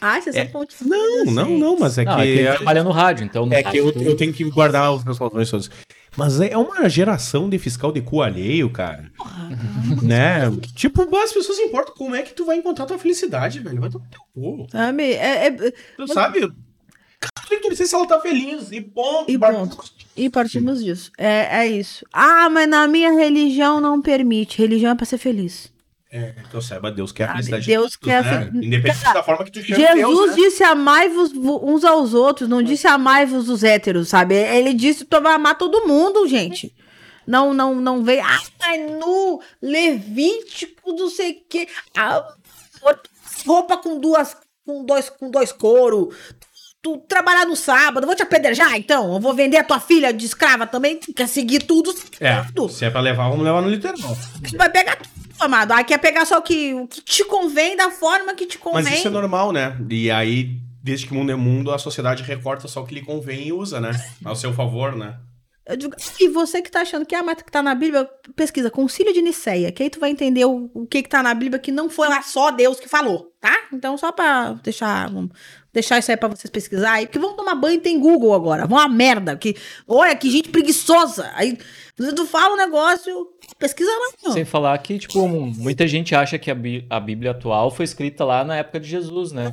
Ah, 0.00 0.20
vocês 0.20 0.34
É. 0.34 0.44
pontos. 0.46 0.80
Não, 0.80 1.24
não, 1.26 1.48
não, 1.50 1.78
mas 1.78 1.96
é 1.98 2.04
Não, 2.04 2.16
que. 2.16 2.22
é 2.22 2.24
que 2.24 2.30
ele 2.40 2.52
trabalha 2.56 2.82
no 2.82 2.90
rádio, 2.90 3.24
então... 3.24 3.46
no 3.46 3.54
É 3.54 3.62
que 3.62 3.76
eu, 3.76 3.90
eu 3.90 4.16
tenho 4.16 4.32
que 4.32 4.44
guardar 4.50 4.92
os 4.92 5.04
meus 5.04 5.16
palavrões 5.18 5.48
todos. 5.50 5.70
Mas 6.16 6.40
é 6.40 6.56
uma 6.56 6.88
geração 6.88 7.48
de 7.48 7.58
fiscal 7.58 7.90
de 7.92 8.00
cu 8.00 8.22
alheio, 8.22 8.70
cara. 8.70 9.10
né? 10.02 10.50
Tipo, 10.74 11.02
as 11.16 11.32
pessoas 11.32 11.58
importam 11.58 11.94
como 11.94 12.14
é 12.14 12.22
que 12.22 12.32
tu 12.34 12.44
vai 12.44 12.56
encontrar 12.56 12.86
tua 12.86 12.98
felicidade, 12.98 13.60
velho. 13.60 13.80
Vai 13.80 13.90
tomar 13.90 14.06
teu 14.08 14.20
cu. 14.32 14.66
Sabe? 14.70 15.12
É, 15.14 15.46
é- 15.46 15.50
Tu 15.96 16.08
sabe? 16.08 16.40
Cara, 16.40 17.48
tem 17.48 17.58
que 17.58 17.66
torcer 17.66 17.86
se 17.86 17.94
ela 17.94 18.06
tá 18.06 18.20
feliz. 18.20 18.70
E 18.70 18.80
ponto. 18.80 19.30
E 19.30 19.38
ponto. 19.38 19.78
E 20.16 20.30
partimos 20.30 20.84
disso. 20.84 21.10
É, 21.18 21.62
é 21.62 21.66
isso. 21.66 22.06
Ah, 22.12 22.48
mas 22.50 22.68
na 22.68 22.86
minha 22.86 23.12
religião 23.12 23.80
não 23.80 24.00
permite. 24.00 24.58
Religião 24.58 24.92
é 24.92 24.94
pra 24.94 25.06
ser 25.06 25.18
feliz. 25.18 25.72
É, 26.16 26.32
então 26.46 26.60
saiba, 26.60 26.92
Deus 26.92 27.10
quer 27.10 27.24
a 27.24 27.32
felicidade 27.32 27.66
Deus 27.66 27.90
de 27.90 27.98
todos, 27.98 28.14
quer 28.14 28.24
né? 28.24 28.50
Independente 28.54 29.02
Cara, 29.02 29.14
da 29.14 29.22
forma 29.24 29.44
que 29.44 29.50
tu 29.50 29.60
chama 29.60 29.76
Jesus 29.76 29.96
Deus, 29.96 30.28
né? 30.28 30.34
disse 30.36 30.62
amai-vos 30.62 31.32
uns 31.34 31.84
aos 31.84 32.14
outros, 32.14 32.48
não 32.48 32.62
disse 32.62 32.86
amai-vos 32.86 33.48
os 33.48 33.64
héteros, 33.64 34.10
sabe? 34.10 34.36
Ele 34.36 34.72
disse 34.72 35.04
pra 35.04 35.18
amar 35.34 35.58
todo 35.58 35.88
mundo, 35.88 36.28
gente. 36.28 36.72
Não, 37.26 37.52
não, 37.52 37.74
não 37.74 38.04
veio. 38.04 38.22
Ah, 38.24 38.38
mas 38.60 38.92
no 38.92 39.42
Levítico, 39.60 40.92
não 40.92 41.10
sei 41.10 41.32
o 41.32 41.36
quê. 41.50 41.66
Ah, 41.96 42.24
roupa 43.44 43.76
com 43.76 43.98
duas, 43.98 44.36
com 44.64 44.84
dois, 44.84 45.10
com 45.10 45.28
dois 45.28 45.50
couro. 45.50 46.14
Tu 46.80 46.96
trabalhar 47.08 47.44
no 47.44 47.56
sábado, 47.56 48.06
vou 48.06 48.14
te 48.14 48.22
apedrejar 48.22 48.76
então? 48.76 49.14
Eu 49.14 49.18
vou 49.18 49.34
vender 49.34 49.56
a 49.56 49.64
tua 49.64 49.80
filha 49.80 50.12
de 50.12 50.26
escrava 50.26 50.64
também? 50.64 50.98
Tu 50.98 51.12
quer 51.12 51.26
seguir 51.26 51.64
tudo? 51.64 51.92
É, 52.20 52.44
tudo. 52.54 52.72
se 52.72 52.84
é 52.84 52.90
pra 52.90 53.00
levar, 53.00 53.28
vamos 53.30 53.44
levar 53.44 53.62
no 53.62 53.68
literal. 53.68 54.16
Tu 54.48 54.56
vai 54.56 54.70
pegar 54.70 54.96
tudo, 54.96 55.23
amado. 55.40 55.72
Aí 55.72 55.84
quer 55.84 55.98
pegar 55.98 56.24
só 56.24 56.38
o 56.38 56.42
que, 56.42 56.74
o 56.74 56.86
que 56.86 57.00
te 57.00 57.24
convém, 57.24 57.76
da 57.76 57.90
forma 57.90 58.34
que 58.34 58.46
te 58.46 58.58
convém. 58.58 58.84
Mas 58.84 58.98
isso 58.98 59.08
é 59.08 59.10
normal, 59.10 59.52
né? 59.52 59.76
E 59.90 60.10
aí, 60.10 60.58
desde 60.82 61.06
que 61.06 61.12
o 61.12 61.14
mundo 61.14 61.32
é 61.32 61.36
mundo, 61.36 61.72
a 61.72 61.78
sociedade 61.78 62.22
recorta 62.22 62.68
só 62.68 62.82
o 62.82 62.86
que 62.86 62.94
lhe 62.94 63.02
convém 63.02 63.48
e 63.48 63.52
usa, 63.52 63.80
né? 63.80 63.90
Ao 64.24 64.36
seu 64.36 64.52
favor, 64.52 64.94
né? 64.96 65.18
Eu 65.66 65.78
digo, 65.78 65.96
e 66.20 66.28
você 66.28 66.60
que 66.60 66.70
tá 66.70 66.82
achando 66.82 67.06
que, 67.06 67.14
ah, 67.14 67.22
mas 67.22 67.40
que 67.40 67.50
tá 67.50 67.62
na 67.62 67.74
Bíblia, 67.74 68.06
pesquisa 68.36 68.70
Concílio 68.70 69.14
de 69.14 69.22
Niceia, 69.22 69.72
que 69.72 69.82
aí 69.82 69.88
tu 69.88 69.98
vai 69.98 70.10
entender 70.10 70.44
o, 70.44 70.70
o 70.74 70.86
que 70.86 71.02
que 71.02 71.08
tá 71.08 71.22
na 71.22 71.32
Bíblia, 71.32 71.58
que 71.58 71.72
não 71.72 71.88
foi 71.88 72.06
lá 72.06 72.20
só 72.20 72.50
Deus 72.50 72.78
que 72.78 72.86
falou, 72.86 73.32
tá? 73.40 73.56
Então, 73.72 73.96
só 73.96 74.12
pra 74.12 74.52
deixar, 74.62 75.10
deixar 75.74 75.98
isso 75.98 76.10
aí 76.10 76.16
pra 76.16 76.28
vocês 76.28 76.48
pesquisar 76.50 76.92
aí, 76.92 77.06
porque 77.06 77.18
vão 77.18 77.34
tomar 77.34 77.54
banho 77.54 77.74
e 77.76 77.80
tem 77.80 77.98
Google 78.00 78.32
agora, 78.32 78.66
vão 78.66 78.78
a 78.78 78.88
merda, 78.88 79.36
que, 79.36 79.54
olha, 79.86 80.16
que 80.16 80.30
gente 80.30 80.48
preguiçosa, 80.48 81.30
aí 81.34 81.58
tu 81.96 82.24
fala 82.26 82.54
um 82.54 82.56
negócio, 82.56 83.28
pesquisa 83.58 83.90
lá, 83.90 84.12
não. 84.24 84.32
Sem 84.32 84.44
falar 84.44 84.78
que, 84.78 84.98
tipo, 84.98 85.28
muita 85.28 85.86
gente 85.86 86.14
acha 86.14 86.38
que 86.38 86.50
a, 86.50 86.54
Bí- 86.54 86.86
a 86.88 86.98
Bíblia 86.98 87.32
atual 87.32 87.70
foi 87.70 87.84
escrita 87.84 88.24
lá 88.24 88.44
na 88.44 88.56
época 88.56 88.80
de 88.80 88.88
Jesus, 88.88 89.32
né? 89.32 89.50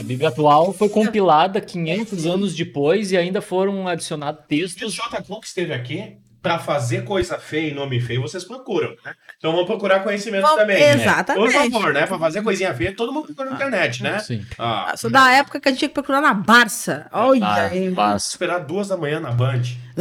A 0.00 0.02
Bíblia 0.02 0.28
atual 0.30 0.72
foi 0.72 0.88
compilada 0.88 1.60
500 1.60 2.26
anos 2.26 2.54
depois 2.54 3.12
e 3.12 3.16
ainda 3.16 3.40
foram 3.40 3.86
adicionados 3.86 4.42
O 4.42 4.48
textos. 4.48 4.92
J. 4.94 5.22
Clock 5.22 5.46
esteve 5.46 5.72
aqui 5.72 6.16
pra 6.42 6.58
fazer 6.58 7.04
coisa 7.04 7.38
feia 7.38 7.68
e 7.70 7.74
nome 7.74 8.00
feio, 8.00 8.20
vocês 8.20 8.42
procuram, 8.42 8.90
né? 9.04 9.14
Então 9.38 9.52
vamos 9.52 9.66
procurar 9.66 10.00
conhecimento 10.00 10.42
Vamos- 10.42 10.58
também. 10.58 10.78
né? 10.80 10.92
exatamente. 10.94 11.44
Por 11.44 11.52
favor, 11.70 11.92
né? 11.92 12.06
Pra 12.06 12.18
fazer 12.18 12.42
coisinha 12.42 12.74
feia, 12.74 12.94
todo 12.94 13.12
mundo 13.12 13.26
procura 13.26 13.50
na 13.50 13.54
internet, 13.56 14.02
né? 14.02 14.18
Sim. 14.18 14.44
Ah, 14.58 14.88
Eu 14.90 14.98
sou 14.98 15.10
da 15.10 15.30
época 15.32 15.60
que 15.60 15.68
a 15.68 15.70
gente 15.70 15.78
tinha 15.78 15.88
que 15.88 15.94
procurar 15.94 16.20
na 16.20 16.34
Barça. 16.34 17.06
Olha 17.12 17.46
Ah, 17.46 17.66
aí. 17.66 17.92
passa. 17.94 18.30
esperar 18.30 18.58
duas 18.58 18.88
da 18.88 18.96
manhã 18.96 19.20
na 19.20 19.30
Band. 19.30 19.62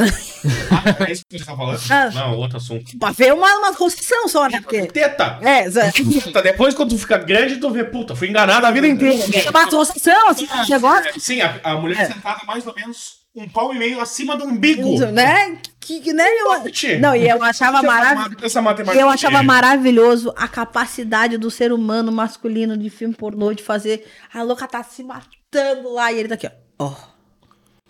ah, 0.72 1.06
é 1.08 1.12
isso 1.12 1.24
que 1.30 1.38
você 1.38 1.46
tá 1.46 1.56
falando? 1.56 1.80
Ah. 1.90 2.10
Não, 2.12 2.38
outro 2.38 2.58
assunto. 2.58 2.98
Pra 2.98 3.12
ver 3.12 3.34
uma, 3.34 3.58
uma 3.58 3.76
concessão 3.76 4.28
só, 4.28 4.48
né? 4.48 4.62
Porque. 4.62 4.88
Teta! 4.88 5.38
É. 5.42 5.70
Teta, 5.70 6.42
Depois, 6.42 6.74
quando 6.74 6.90
tu 6.92 6.98
fica 6.98 7.18
grande, 7.18 7.58
tu 7.58 7.70
vê, 7.70 7.84
puta, 7.84 8.16
fui 8.16 8.30
enganado 8.30 8.66
a 8.66 8.72
vida 8.72 8.88
inteira. 8.88 9.24
Uma 9.50 9.70
concessão, 9.70 10.30
assim, 10.30 10.48
negócio. 10.70 11.20
Sim, 11.20 11.42
a, 11.42 11.60
a 11.64 11.76
mulher 11.76 12.08
sentada 12.08 12.40
mais 12.48 12.66
ou 12.66 12.74
menos 12.74 13.21
um 13.36 13.48
pau 13.48 13.74
e 13.74 13.78
meio 13.80 14.02
acima 14.02 14.36
do 14.36 14.44
umbigo. 14.46 15.00
Né? 15.12 15.58
Que, 15.80 16.00
que, 16.00 16.14
né? 16.14 16.26
Eu, 16.28 17.00
não, 17.00 17.16
e 17.16 17.28
eu 17.28 17.42
achava 17.44 17.78
Essa 17.80 17.88
maravilhoso. 17.88 18.62
matemática. 18.62 19.00
Eu 19.00 19.10
achava 19.10 19.42
maravilhoso 19.44 20.34
a 20.36 20.48
capacidade 20.48 21.38
do 21.38 21.50
ser 21.50 21.72
humano 21.72 22.12
masculino 22.12 22.78
de 22.78 22.90
filme 22.90 23.14
pornô 23.16 23.54
de 23.54 23.64
fazer 23.64 24.06
a 24.34 24.44
louca 24.44 24.68
tá 24.68 24.84
se 24.84 25.04
matando 25.04 25.94
lá 25.94 26.12
e 26.12 26.20
ele 26.20 26.28
tá 26.30 26.36
aqui, 26.36 26.48
ó. 26.80 26.86
Ó. 26.86 26.96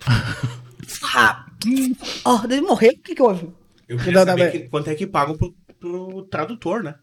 Ah, 1.13 1.45
Ó, 2.25 2.41
ele 2.45 2.61
morreu. 2.61 2.91
O 2.91 2.97
que 3.01 3.15
que 3.15 3.21
houve? 3.21 3.49
Eu 3.87 3.97
queria 3.97 4.19
não, 4.19 4.25
saber 4.25 4.45
não. 4.45 4.51
que- 4.51 4.69
quanto 4.69 4.89
é 4.89 4.95
que 4.95 5.05
pagam 5.07 5.35
pro, 5.37 5.53
pro 5.79 6.23
tradutor, 6.29 6.83
né? 6.83 6.95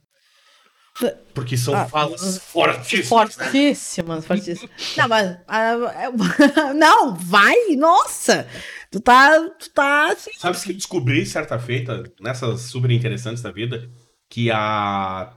Porque 1.35 1.57
são 1.57 1.75
Ah, 1.75 1.87
falas 1.87 2.39
fortíssimas. 2.39 3.09
Fortíssimas, 3.35 4.27
fortíssimas. 4.27 4.71
Não, 4.97 5.09
mas. 5.09 5.39
ah, 5.47 5.73
é- 5.95 6.11
não, 6.75 7.15
vai, 7.15 7.55
nossa! 7.77 8.49
Tu 8.91 9.01
tá. 9.01 9.39
Tu 9.59 9.71
tá 9.71 10.13
assim. 10.13 10.31
Sabe 10.39 10.59
que 10.61 10.71
eu 10.71 10.77
descobri 10.77 11.25
certa 11.27 11.59
feita, 11.59 12.03
nessas 12.21 12.63
super 12.63 12.91
interessantes 12.91 13.43
da 13.43 13.51
vida, 13.53 13.89
que 14.29 14.51
a 14.51 15.33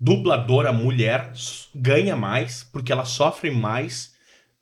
dubladora 0.00 0.72
mulher 0.72 1.32
ganha 1.74 2.16
mais 2.16 2.64
porque 2.64 2.92
ela 2.92 3.04
sofre 3.04 3.50
mais 3.50 4.12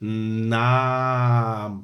na 0.01 1.79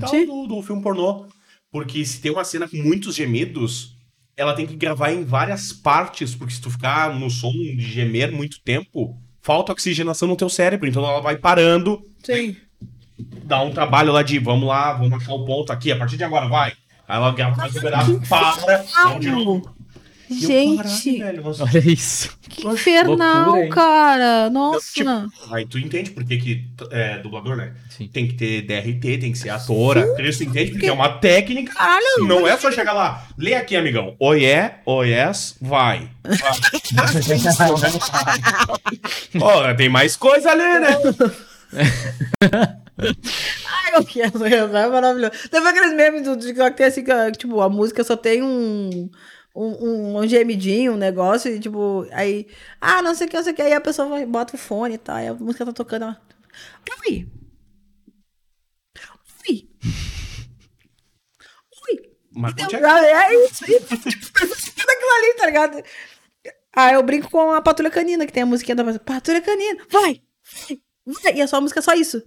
tal 0.00 0.12
do, 0.26 0.46
do 0.46 0.62
filme 0.62 0.82
pornô. 0.82 1.26
Porque 1.70 2.04
se 2.04 2.20
tem 2.20 2.30
uma 2.30 2.44
cena 2.44 2.68
com 2.68 2.76
muitos 2.76 3.14
gemidos, 3.14 3.96
ela 4.36 4.54
tem 4.54 4.66
que 4.66 4.76
gravar 4.76 5.12
em 5.12 5.24
várias 5.24 5.72
partes, 5.72 6.34
porque 6.34 6.54
se 6.54 6.60
tu 6.60 6.70
ficar 6.70 7.14
no 7.14 7.30
som 7.30 7.52
de 7.52 7.80
gemer 7.80 8.32
muito 8.32 8.60
tempo, 8.62 9.16
falta 9.40 9.72
oxigenação 9.72 10.28
no 10.28 10.36
teu 10.36 10.48
cérebro. 10.48 10.88
Então 10.88 11.04
ela 11.04 11.20
vai 11.20 11.36
parando 11.36 12.02
Sim. 12.22 12.56
dá 13.44 13.62
um 13.62 13.72
trabalho 13.72 14.12
lá 14.12 14.22
de 14.22 14.38
vamos 14.38 14.66
lá, 14.66 14.92
vamos 14.94 15.12
achar 15.12 15.34
o 15.34 15.44
ponto 15.44 15.72
aqui, 15.72 15.92
a 15.92 15.96
partir 15.96 16.16
de 16.16 16.24
agora 16.24 16.48
vai. 16.48 16.72
Aí 17.08 17.16
ela 17.16 17.32
grava 17.32 17.56
mais 17.56 17.74
liberar, 17.74 18.06
para, 18.28 19.18
de 19.18 19.30
novo. 19.30 19.74
E 20.32 20.44
eu, 20.44 20.76
caralho, 20.76 20.96
Gente, 20.96 21.18
velho, 21.18 21.42
você- 21.42 21.62
Olha 21.62 21.78
isso. 21.90 22.30
que 22.48 22.66
infernal, 22.66 23.50
loucura, 23.50 23.68
cara. 23.74 24.50
Não, 24.50 24.72
Nossa. 24.72 24.92
tipo, 24.92 25.10
aí 25.52 25.66
tu 25.66 25.78
entende 25.78 26.10
por 26.10 26.24
que, 26.24 26.36
que 26.38 26.64
é 26.90 27.18
dublador, 27.18 27.56
né? 27.56 27.74
Sim. 27.90 28.08
Tem 28.12 28.26
que 28.26 28.34
ter 28.34 28.62
DRT, 28.62 29.18
tem 29.18 29.32
que 29.32 29.38
ser 29.38 29.50
ator, 29.50 29.98
atriz, 29.98 30.38
tu 30.38 30.44
entende? 30.44 30.72
Porque 30.72 30.86
é 30.86 30.92
uma 30.92 31.18
técnica. 31.18 31.72
Caralho, 31.74 32.26
Não 32.26 32.46
é 32.46 32.56
só 32.56 32.70
chegar 32.72 32.92
lá, 32.92 33.26
lê 33.38 33.54
aqui, 33.54 33.76
amigão. 33.76 34.16
Oi 34.18 34.44
é, 34.44 34.80
oi 34.86 35.10
yes, 35.10 35.56
vai. 35.60 36.08
Ó, 39.40 39.74
tem 39.74 39.88
mais 39.88 40.16
coisa 40.16 40.50
ali, 40.50 40.80
né? 40.80 40.96
Ai, 42.98 43.96
eu 43.96 44.04
quero, 44.04 44.44
é 44.44 44.86
maravilhoso. 44.88 45.32
Teve 45.50 45.68
aqueles 45.68 45.94
memes 45.94 46.22
do 46.22 46.36
TikTok 46.36 46.70
que 46.70 46.76
tem 46.76 46.86
assim, 46.86 47.04
que, 47.04 47.32
tipo, 47.32 47.60
a 47.60 47.68
música 47.68 48.04
só 48.04 48.16
tem 48.16 48.42
um, 48.42 49.10
um, 49.54 50.18
um 50.18 50.26
gemidinho, 50.28 50.92
um 50.94 50.96
negócio, 50.96 51.50
e 51.54 51.60
tipo, 51.60 52.06
aí, 52.12 52.46
ah, 52.80 53.02
não 53.02 53.14
sei 53.14 53.26
o 53.26 53.30
que, 53.30 53.36
não 53.36 53.44
sei 53.44 53.52
o 53.52 53.56
que, 53.56 53.62
aí 53.62 53.72
a 53.72 53.80
pessoa 53.80 54.08
vai, 54.08 54.26
bota 54.26 54.54
o 54.56 54.58
fone 54.58 54.94
e 54.94 54.98
tal, 54.98 55.16
aí 55.16 55.28
a 55.28 55.34
música 55.34 55.66
tá 55.66 55.72
tocando, 55.72 56.04
ela, 56.04 56.20
ui, 57.06 57.26
ui, 59.48 59.68
ui, 61.88 62.10
Mas 62.34 62.52
onde 62.52 62.76
é 62.76 62.78
que- 62.78 62.84
é 62.86 63.44
isso, 63.46 63.64
tipo, 63.64 63.88
daquilo 64.86 65.10
ali, 65.18 65.34
tá 65.36 65.46
ligado? 65.46 65.82
Aí 66.74 66.94
eu 66.94 67.02
brinco 67.02 67.30
com 67.30 67.52
a 67.52 67.60
Patrulha 67.62 67.90
Canina, 67.90 68.26
que 68.26 68.32
tem 68.32 68.44
a 68.44 68.46
musiquinha 68.46 68.76
da 68.76 68.98
Patrulha 69.00 69.42
Canina, 69.42 69.84
vai, 69.90 70.22
vai, 70.68 70.80
vai, 71.06 71.34
e 71.36 71.40
é 71.40 71.46
a 71.50 71.60
música, 71.60 71.82
só 71.82 71.94
isso. 71.94 72.22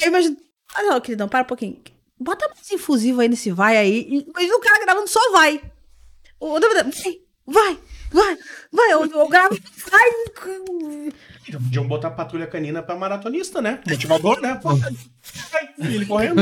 Eu 0.00 0.08
imagino. 0.08 0.36
Ah, 0.74 0.84
não, 0.84 1.00
queridão, 1.02 1.28
para 1.28 1.44
um 1.44 1.46
pouquinho. 1.48 1.82
Bota 2.20 2.48
mais 2.48 2.70
infusivo 2.72 3.20
aí 3.22 3.28
nesse 3.28 3.52
vai 3.52 3.76
aí. 3.78 4.26
Imagina 4.28 4.56
o 4.56 4.60
cara 4.60 4.84
gravando 4.84 5.08
só 5.08 5.32
vai. 5.32 5.71
O 6.44 6.58
vai, 6.58 7.20
vai, 7.46 7.78
vai, 8.10 8.36
vai. 8.72 8.92
Eu, 8.92 9.06
eu 9.06 9.28
gravo, 9.28 9.56
vai. 9.90 10.10
Então, 11.48 11.60
Podiam 11.62 11.86
botar 11.86 12.10
patrulha 12.10 12.48
canina 12.48 12.82
pra 12.82 12.96
maratonista, 12.96 13.62
né? 13.62 13.78
Motivador, 13.88 14.40
né? 14.40 14.58
E 15.78 15.94
ele 15.94 16.06
correndo. 16.06 16.40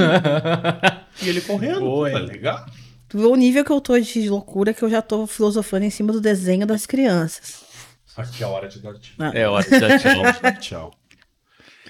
E 1.22 1.28
ele 1.28 1.40
correndo. 1.42 1.80
Boa, 1.80 2.10
hein? 2.10 2.26
legal. 2.26 2.64
Tu 3.08 3.18
vê 3.18 3.26
o 3.26 3.34
nível 3.34 3.62
que 3.62 3.72
eu 3.72 3.80
tô 3.80 3.98
de 3.98 4.30
loucura 4.30 4.72
que 4.72 4.82
eu 4.82 4.88
já 4.88 5.02
tô 5.02 5.26
filosofando 5.26 5.84
em 5.84 5.90
cima 5.90 6.12
do 6.12 6.20
desenho 6.20 6.66
das 6.66 6.86
crianças. 6.86 7.62
Aqui 8.16 8.42
é 8.42 8.46
a 8.46 8.48
hora 8.48 8.68
de 8.68 8.78
dar 8.80 8.94
tchau. 8.94 9.26
É 9.34 9.48
hora 9.48 9.64
de 9.68 9.80
dar 9.80 9.98
tchau. 9.98 10.52
Tchau. 10.60 10.90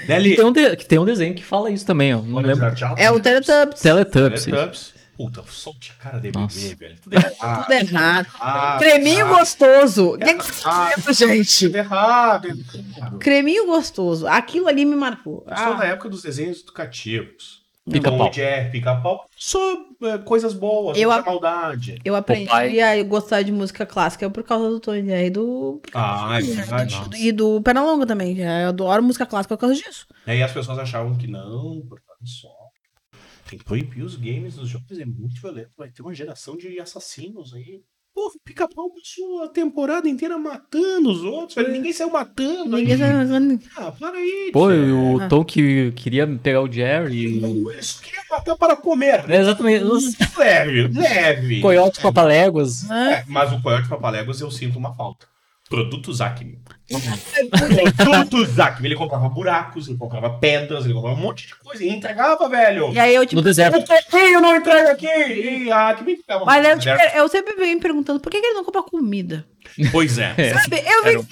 Nelly, 0.08 0.34
Tem 0.36 0.44
um, 0.44 0.52
de- 0.52 0.76
que 0.76 0.86
tem 0.86 0.98
um 0.98 1.04
desenho 1.04 1.34
que 1.34 1.44
fala 1.44 1.70
isso 1.70 1.84
também, 1.86 2.14
ó. 2.14 2.22
Não 2.22 2.40
lembro. 2.40 2.66
É 2.96 3.10
o 3.10 3.20
Teletubbies. 3.20 3.80
Teletubbies. 3.80 4.44
Teletubbies. 4.44 4.99
Puta, 5.20 5.44
só 5.48 5.70
tinha 5.78 5.94
cara 5.98 6.18
de 6.18 6.30
bebê, 6.30 6.74
velho. 6.74 6.96
Tudo 7.02 7.14
errado. 7.14 7.62
Tudo 7.64 7.72
errado. 7.74 8.26
Ah, 8.40 8.76
Creminho 8.78 9.26
ah, 9.26 9.38
gostoso. 9.38 10.16
Que 10.16 10.34
que 10.34 10.44
ah, 10.64 10.92
é 10.96 10.98
isso, 10.98 11.12
gente? 11.12 11.66
Tudo 11.66 11.76
errado. 11.76 12.46
errado. 12.46 13.18
Creminho 13.18 13.66
gostoso. 13.66 14.26
Aquilo 14.26 14.66
ali 14.66 14.86
me 14.86 14.96
marcou. 14.96 15.44
Eu 15.46 15.54
sou 15.58 15.66
Ah, 15.66 15.74
da 15.74 15.84
época 15.84 16.08
dos 16.08 16.22
desenhos 16.22 16.62
educativos. 16.62 17.60
Pica-pau. 17.90 18.30
E 18.30 18.32
Jerry, 18.32 18.70
pica-pau. 18.70 19.26
Só 19.36 19.58
é, 20.04 20.16
coisas 20.18 20.54
boas, 20.54 20.96
Eu 20.96 21.12
a- 21.12 21.20
maldade. 21.20 22.00
eu 22.02 22.16
aprendi 22.16 22.48
Popeye. 22.48 22.80
a 22.80 23.02
gostar 23.02 23.42
de 23.42 23.52
música 23.52 23.84
clássica 23.84 24.30
por 24.30 24.42
causa 24.42 24.70
do 24.70 24.80
Tony 24.80 25.10
e 25.12 25.28
do. 25.28 25.82
Ah, 25.92 26.38
é 26.38 26.40
verdade. 26.40 26.98
E 27.18 27.30
do 27.30 27.60
Pernalonga 27.60 28.06
também. 28.06 28.38
Eu 28.38 28.68
adoro 28.70 29.02
música 29.02 29.26
clássica 29.26 29.54
por 29.54 29.60
causa 29.60 29.74
disso. 29.74 30.06
E 30.26 30.30
aí 30.30 30.42
as 30.42 30.52
pessoas 30.52 30.78
achavam 30.78 31.14
que 31.18 31.26
não, 31.26 31.82
porque 31.86 32.04
olha 32.08 32.18
só. 32.24 32.59
Tem 33.50 33.58
que 33.58 33.64
proibir 33.64 34.04
os 34.04 34.14
games 34.14 34.54
dos 34.54 34.68
jogos, 34.68 34.96
é 34.96 35.04
muito 35.04 35.40
violento. 35.40 35.70
Vai 35.76 35.90
ter 35.90 36.02
uma 36.02 36.14
geração 36.14 36.56
de 36.56 36.78
assassinos 36.78 37.52
aí. 37.52 37.82
Pô, 38.14 38.28
o 38.28 38.40
pica-pau 38.44 38.88
passou 38.90 39.42
a 39.42 39.48
temporada 39.48 40.08
inteira 40.08 40.38
matando 40.38 41.10
os 41.10 41.24
outros, 41.24 41.56
velho. 41.56 41.72
Ninguém 41.72 41.92
saiu 41.92 42.10
matando. 42.10 42.76
Ninguém 42.76 42.94
aí. 43.02 43.28
sabe. 43.28 43.60
Ah, 43.76 43.90
para 43.90 44.18
aí. 44.18 44.50
Pô, 44.52 44.70
e 44.70 44.92
o 44.92 45.28
Tom 45.28 45.44
que 45.44 45.90
queria 45.92 46.28
pegar 46.38 46.60
o 46.60 46.70
Jerry. 46.70 47.42
Eles 47.72 47.98
queriam 47.98 48.22
matar 48.30 48.56
para 48.56 48.76
comer. 48.76 49.28
É, 49.28 49.40
exatamente. 49.40 49.84
Leve, 50.38 50.88
leve. 50.88 51.60
coiotes 51.60 52.00
papaléguas. 52.00 52.88
É, 52.88 53.24
mas 53.26 53.52
o 53.52 53.60
Coyote 53.60 53.88
Papaléguas 53.88 54.40
eu 54.40 54.50
sinto 54.50 54.78
uma 54.78 54.94
falta. 54.94 55.26
Produtos 55.70 56.20
Acme. 56.20 56.58
Produtos 57.96 58.58
Acme. 58.58 58.88
Ele 58.88 58.96
comprava 58.96 59.28
buracos, 59.28 59.86
ele 59.86 59.96
comprava 59.96 60.28
pedras, 60.30 60.84
ele 60.84 60.92
comprava 60.92 61.16
um 61.16 61.22
monte 61.22 61.46
de 61.46 61.54
coisa 61.54 61.84
e 61.84 61.88
entregava, 61.88 62.48
velho. 62.48 62.92
E 62.92 62.98
aí 62.98 63.14
eu, 63.14 63.24
tipo. 63.24 63.36
No 63.36 63.42
deserto. 63.42 63.80
Eu 64.12 64.40
não 64.40 64.56
entrego 64.56 64.88
aqui. 64.88 65.06
E 65.06 65.70
a 65.70 65.90
Acme 65.90 66.14
entregava. 66.14 66.44
Mas 66.44 66.66
eu, 66.66 66.78
tipo, 66.80 67.16
eu 67.16 67.28
sempre 67.28 67.54
venho 67.54 67.76
me 67.76 67.80
perguntando 67.80 68.18
por 68.18 68.32
que, 68.32 68.40
que 68.40 68.46
ele 68.46 68.54
não 68.54 68.64
compra 68.64 68.82
comida? 68.82 69.46
Pois 69.92 70.18
é. 70.18 70.34
Sabe? 70.54 70.82
Eu 70.84 71.04
vi 71.04 71.16
um 71.18 71.26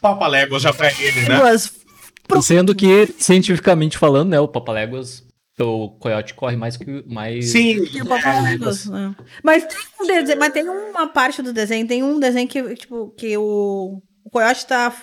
Papaléguas 0.00 0.60
já 0.60 0.72
pra 0.72 0.90
ele, 0.90 1.28
né? 1.28 1.38
Sendo 2.42 2.74
que, 2.74 3.06
cientificamente 3.16 3.96
falando, 3.96 4.30
né, 4.30 4.40
o 4.40 4.48
papaléguas, 4.48 5.24
o 5.62 5.90
coiote 5.98 6.34
corre 6.34 6.56
mais 6.56 6.76
que 6.76 7.04
mais. 7.06 7.50
Sim. 7.50 7.84
E 7.92 8.02
o 8.02 8.06
Papaléguas, 8.06 8.86
né? 8.86 9.14
Mas 9.42 9.64
tem 9.66 9.78
um 10.00 10.06
desenho, 10.06 10.38
mas 10.38 10.52
tem 10.52 10.68
uma 10.68 11.06
parte 11.08 11.42
do 11.42 11.52
desenho, 11.52 11.86
tem 11.86 12.02
um 12.02 12.18
desenho 12.20 12.46
que, 12.48 12.74
tipo, 12.74 13.12
que 13.16 13.36
o, 13.36 14.00
o 14.24 14.30
coiote 14.30 14.66
tá 14.66 14.94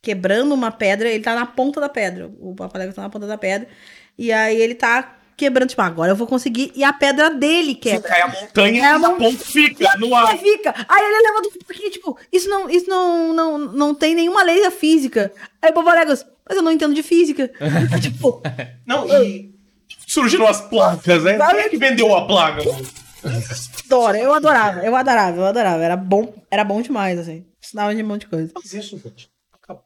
quebrando 0.00 0.54
uma 0.54 0.70
pedra, 0.70 1.08
ele 1.08 1.22
tá 1.22 1.34
na 1.34 1.46
ponta 1.46 1.80
da 1.80 1.88
pedra. 1.88 2.30
O 2.40 2.54
Papaléguas 2.54 2.94
tá 2.94 3.02
na 3.02 3.10
ponta 3.10 3.26
da 3.26 3.36
pedra. 3.38 3.68
E 4.16 4.32
aí 4.32 4.60
ele 4.60 4.74
tá 4.74 5.16
quebrando, 5.36 5.68
tipo, 5.68 5.82
agora 5.82 6.12
eu 6.12 6.16
vou 6.16 6.26
conseguir. 6.26 6.72
E 6.74 6.82
a 6.82 6.92
pedra 6.92 7.30
dele 7.30 7.70
Se 7.70 7.74
quebra. 7.76 8.08
cai 8.08 8.22
a 8.22 8.28
montanha, 8.28 8.82
É, 8.82 8.86
a 8.90 8.98
não- 8.98 9.16
ponta 9.18 9.38
fica 9.44 9.96
no 9.98 10.06
Aí 10.06 10.12
ar. 10.14 10.38
fica. 10.38 10.74
Aí 10.88 11.02
ele 11.04 11.28
levanta 11.28 11.48
um 11.48 11.64
pouquinho, 11.66 11.90
tipo, 11.90 12.18
isso 12.32 12.48
não, 12.48 12.68
isso 12.70 12.88
não, 12.88 13.32
não, 13.32 13.58
não 13.58 13.94
tem 13.94 14.14
nenhuma 14.14 14.42
lei 14.42 14.60
da 14.62 14.70
física. 14.70 15.32
Aí 15.62 15.70
o 15.70 15.74
Papaléguas, 15.74 16.24
mas 16.48 16.56
eu 16.56 16.62
não 16.62 16.72
entendo 16.72 16.94
de 16.94 17.02
física. 17.02 17.50
tipo, 18.02 18.42
Não, 18.86 19.06
e 19.08 19.54
surgiram 20.08 20.48
as 20.48 20.60
placas, 20.60 21.22
né? 21.22 21.36
Quem 21.36 21.60
é 21.60 21.68
que 21.68 21.76
vendeu 21.76 22.16
a 22.16 22.26
placa? 22.26 22.62
adoro, 23.84 24.16
eu 24.16 24.32
adorava, 24.32 24.80
eu 24.80 24.96
adorava, 24.96 25.36
eu 25.36 25.44
adorava. 25.44 25.82
Era 25.82 25.96
bom, 25.96 26.34
era 26.50 26.64
bom 26.64 26.80
demais, 26.80 27.18
assim. 27.18 27.44
Ensinava 27.62 27.94
de 27.94 28.02
um 28.02 28.06
monte 28.06 28.22
de 28.22 28.28
coisa. 28.28 28.52
Mas 28.54 28.72
isso, 28.72 28.98
gente, 28.98 29.28
acabou. 29.52 29.84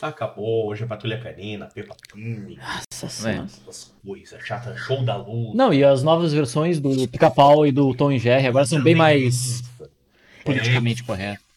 Acabou, 0.00 0.68
hoje 0.68 0.84
é 0.84 0.86
Patrulha 0.86 1.20
Canina, 1.20 1.66
Peppa 1.66 1.96
Pig, 2.12 2.58
Nossa 2.58 3.08
senhora. 3.08 3.44
essas 3.44 3.92
coisas 4.04 4.42
chatas, 4.42 4.78
show 4.78 5.04
da 5.04 5.16
luz. 5.16 5.54
Não, 5.54 5.74
e 5.74 5.82
as 5.84 6.02
novas 6.02 6.32
versões 6.32 6.78
do 6.78 7.08
Pica-Pau 7.08 7.66
e 7.66 7.72
do 7.72 7.94
Tom 7.94 8.12
e 8.12 8.18
Jerry 8.18 8.46
agora 8.46 8.64
são 8.64 8.82
bem 8.82 8.94
mais 8.94 9.62
politicamente 10.44 11.02
corretas. 11.02 11.49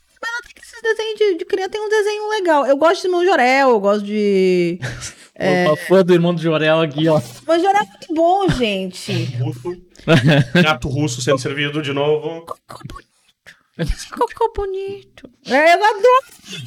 Esses 0.84 0.98
desenhos 0.98 1.18
de, 1.18 1.38
de 1.38 1.46
criança 1.46 1.70
tem 1.70 1.82
um 1.82 1.90
desenho 1.90 2.30
legal. 2.30 2.66
Eu 2.66 2.78
gosto 2.78 3.02
de 3.02 3.08
Irmão 3.08 3.26
Jorel, 3.26 3.70
eu 3.70 3.80
gosto 3.80 4.06
de. 4.06 4.80
É... 5.36 5.68
Uma 5.68 5.76
fã 5.76 6.06
do 6.06 6.14
irmão 6.14 6.32
do 6.32 6.40
Jorel 6.40 6.82
aqui, 6.82 7.10
ó. 7.10 7.20
Irmão 7.20 7.60
Jorel 7.60 7.82
é 7.82 7.88
muito 7.88 8.14
bom, 8.14 8.48
gente. 8.50 9.12
Russo. 9.42 9.82
Gato 10.64 10.88
russo 10.88 11.24
sendo 11.24 11.40
servido 11.40 11.82
de 11.82 11.92
novo. 11.92 12.46
Cocô 12.46 14.54
bonito. 14.56 15.28
É, 15.48 15.74
eu 15.74 15.84
adoro. 15.84 16.26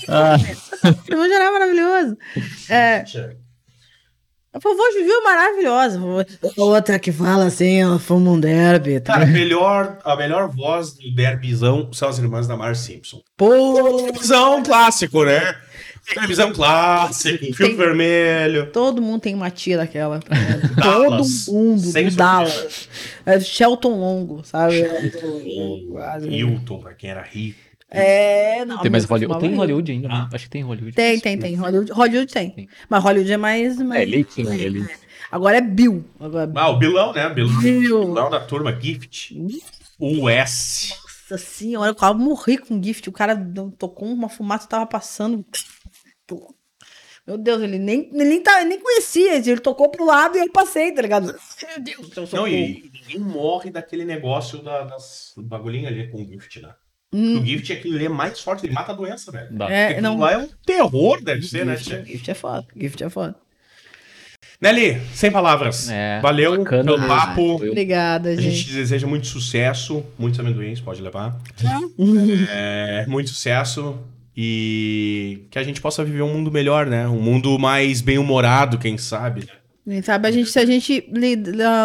Ah, 0.08 0.36
Irmão 1.08 1.28
Jorel 1.28 1.46
é 1.46 1.52
maravilhoso. 1.52 2.18
É. 2.68 3.04
A 4.56 4.58
vovó 4.58 4.82
Juju 4.90 5.10
é 5.12 5.20
maravilhosa. 5.22 6.00
Outra 6.56 6.98
que 6.98 7.12
fala 7.12 7.44
assim, 7.44 7.84
ó, 7.84 7.98
fuma 7.98 8.30
um 8.30 8.40
derby. 8.40 8.98
Cara, 9.02 9.24
a 9.24 9.26
melhor, 9.26 9.98
a 10.02 10.16
melhor 10.16 10.48
voz 10.48 10.94
do 10.94 11.14
derbizão 11.14 11.92
são 11.92 12.08
as 12.08 12.18
irmãs 12.18 12.46
da 12.48 12.56
Mar 12.56 12.74
Simpson. 12.74 13.20
Pô, 13.36 13.50
Derbizão 14.02 14.62
clássico, 14.62 15.24
né? 15.24 15.54
Derbizão 16.14 16.52
clássico, 16.54 17.54
Tem- 17.54 17.76
vermelho. 17.76 18.70
todo 18.72 19.02
mundo 19.02 19.20
tem 19.20 19.34
uma 19.34 19.50
tia 19.50 19.76
daquela. 19.76 20.20
Dallas. 20.74 21.44
todo 21.44 21.54
mundo. 21.54 21.80
Sem 21.82 22.08
Dallas. 22.10 22.88
É 23.26 23.38
Shelton 23.38 23.90
Longo, 23.98 24.42
sabe? 24.42 24.82
Hilton, 26.30 26.78
pra 26.78 26.94
quem 26.94 27.10
era 27.10 27.20
rico. 27.22 27.58
É, 27.88 28.64
não. 28.64 28.78
tem 28.78 28.90
mais 28.90 29.04
Hollywood. 29.04 29.40
Tem. 29.40 29.54
Hollywood 29.54 29.92
ainda, 29.92 30.08
né? 30.08 30.28
Acho 30.32 30.44
que 30.44 30.50
tem 30.50 30.62
Hollywood. 30.62 30.94
Tem, 30.94 31.20
tem, 31.20 31.38
tem. 31.38 31.54
Hollywood, 31.54 31.92
Hollywood 31.92 32.32
tem. 32.32 32.50
Tem. 32.50 32.68
Mas 32.88 33.02
Hollywood 33.02 33.32
é 33.32 33.36
mais. 33.36 33.78
mais... 33.78 34.00
É, 34.00 34.02
ele 34.02 34.24
tinha 34.24 34.54
ele. 34.54 34.86
Agora 35.30 35.58
é 35.58 35.60
Bill. 35.60 36.04
Agora, 36.18 36.50
Ah, 36.54 36.70
o 36.70 36.78
Bilão, 36.78 37.12
né? 37.12 37.28
Bilão, 37.28 37.60
Bill. 37.60 38.00
Bilão 38.00 38.30
da 38.30 38.40
turma 38.40 38.78
Gift. 38.80 39.34
US. 39.98 40.90
Nossa 41.28 41.44
senhora, 41.44 41.90
eu 41.90 41.94
quase 41.94 42.18
morri 42.18 42.58
com 42.58 42.80
gift. 42.80 43.08
O 43.08 43.12
cara 43.12 43.36
tocou 43.78 44.08
uma 44.08 44.28
fumaça, 44.28 44.68
tava 44.68 44.86
passando. 44.86 45.44
Meu 47.26 47.36
Deus, 47.36 47.60
ele 47.60 47.78
nem, 47.78 48.08
ele 48.12 48.24
nem, 48.24 48.40
tá, 48.40 48.62
nem 48.62 48.78
conhecia. 48.78 49.34
Ele 49.36 49.58
tocou 49.58 49.88
pro 49.88 50.04
lado 50.04 50.38
e 50.38 50.40
eu 50.40 50.52
passei, 50.52 50.92
tá 50.92 51.02
ligado? 51.02 51.26
Meu 51.26 51.80
Deus, 51.82 52.16
eu 52.16 52.26
sou 52.26 52.38
Não, 52.40 52.46
e 52.48 52.88
ninguém 52.92 53.18
morre 53.18 53.70
daquele 53.70 54.04
negócio 54.04 54.62
da, 54.62 54.84
das, 54.84 55.32
do 55.36 55.42
bagulhinho 55.42 55.88
ali 55.88 56.08
com 56.08 56.22
o 56.22 56.24
Gift, 56.24 56.60
né? 56.60 56.72
O 57.40 57.44
Gift 57.46 57.72
é 57.72 57.76
aquele 57.76 57.96
ali 57.96 58.04
é 58.06 58.08
mais 58.08 58.40
forte, 58.40 58.66
ele 58.66 58.72
mata 58.74 58.92
a 58.92 58.94
doença, 58.94 59.30
velho. 59.32 59.48
Hum. 59.52 59.62
É, 59.68 60.00
não. 60.00 60.18
lá 60.18 60.32
é 60.32 60.38
um 60.38 60.48
terror, 60.64 61.22
deve 61.22 61.42
ser, 61.42 61.64
né? 61.64 61.76
Gift, 61.76 61.88
tia? 61.90 62.04
gift 62.04 62.30
é 62.30 62.34
foda. 62.34 62.66
Gift 62.76 63.02
é 63.04 63.08
foda. 63.08 63.34
Nelly, 64.60 65.00
sem 65.12 65.30
palavras. 65.30 65.90
É, 65.90 66.18
Valeu 66.20 66.56
bacana 66.58 66.84
pelo 66.84 66.96
mesmo. 66.98 67.08
papo. 67.14 67.58
Foi- 67.58 67.68
Obrigada, 67.68 68.30
A 68.30 68.34
gente. 68.36 68.50
gente 68.56 68.66
te 68.68 68.72
deseja 68.74 69.06
muito 69.06 69.26
sucesso, 69.26 70.02
muitos 70.18 70.40
amendoins, 70.40 70.80
pode 70.80 71.02
levar. 71.02 71.38
É, 72.50 73.04
muito 73.06 73.28
sucesso 73.30 73.98
e 74.36 75.46
que 75.50 75.58
a 75.58 75.62
gente 75.62 75.80
possa 75.80 76.04
viver 76.04 76.22
um 76.22 76.32
mundo 76.32 76.50
melhor, 76.50 76.86
né? 76.86 77.06
Um 77.06 77.20
mundo 77.20 77.58
mais 77.58 78.00
bem-humorado, 78.00 78.78
quem 78.78 78.96
sabe. 78.98 79.46
Quem 79.88 80.02
sabe 80.02 80.26
a 80.28 80.30
gente, 80.32 80.50
se 80.50 80.58
a 80.58 80.66
gente 80.66 81.06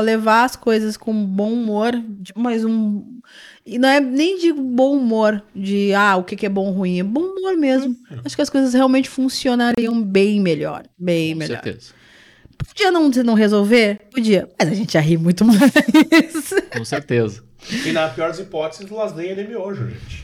levar 0.04 0.46
as 0.46 0.56
coisas 0.56 0.98
com 0.98 1.14
bom 1.26 1.52
humor, 1.54 1.92
de- 1.94 2.34
mas 2.36 2.64
um. 2.66 3.20
E 3.66 3.78
não 3.78 3.88
é 3.90 4.00
nem 4.00 4.40
de 4.40 4.52
bom 4.52 4.98
humor, 4.98 5.42
de 5.56 5.94
ah, 5.94 6.16
o 6.18 6.24
que, 6.24 6.36
que 6.36 6.46
é 6.46 6.50
bom 6.50 6.66
ou 6.68 6.72
ruim, 6.74 7.00
é 7.00 7.04
bom 7.04 7.22
humor 7.22 7.56
mesmo. 7.58 7.96
Acho 8.26 8.36
que 8.36 8.42
as 8.42 8.50
coisas 8.50 8.74
realmente 8.74 9.08
funcionariam 9.10 10.02
bem 10.02 10.40
melhor. 10.40 10.84
Bem 10.98 11.34
Com 11.34 11.40
melhor. 11.40 11.62
certeza. 11.64 11.94
Podia 12.68 12.90
não, 12.92 13.10
não 13.10 13.34
resolver? 13.34 14.00
Podia. 14.12 14.48
Mas 14.60 14.70
a 14.70 14.74
gente 14.74 14.94
ia 14.96 15.02
rir 15.02 15.18
muito 15.18 15.44
mais. 15.46 15.60
Com 16.76 16.86
certeza. 16.86 17.44
E 17.86 17.92
na 17.92 18.10
pior 18.10 18.30
das 18.30 18.40
hipóteses, 18.40 18.90
lasanha 18.90 19.36
de 19.36 19.44
miojo, 19.48 19.88
gente. 19.90 20.24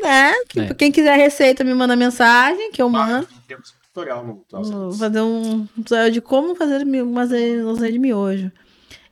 né? 0.00 0.32
Que- 0.48 0.60
É. 0.60 0.74
Quem 0.74 0.92
quiser 0.92 1.16
receita, 1.16 1.64
me 1.64 1.74
manda 1.74 1.96
mensagem 1.96 2.70
que 2.70 2.80
eu 2.80 2.88
mando. 2.88 3.26
Temos 3.48 3.74
tutorial 3.92 4.24
no 4.26 4.44
Vou 4.50 4.92
fazer 4.92 5.20
um 5.22 5.62
um 5.76 5.82
tutorial 5.82 6.10
de 6.10 6.20
como 6.20 6.54
fazer 6.54 6.84
lasanha 7.64 7.92
de 7.92 7.98
miojo. 7.98 8.52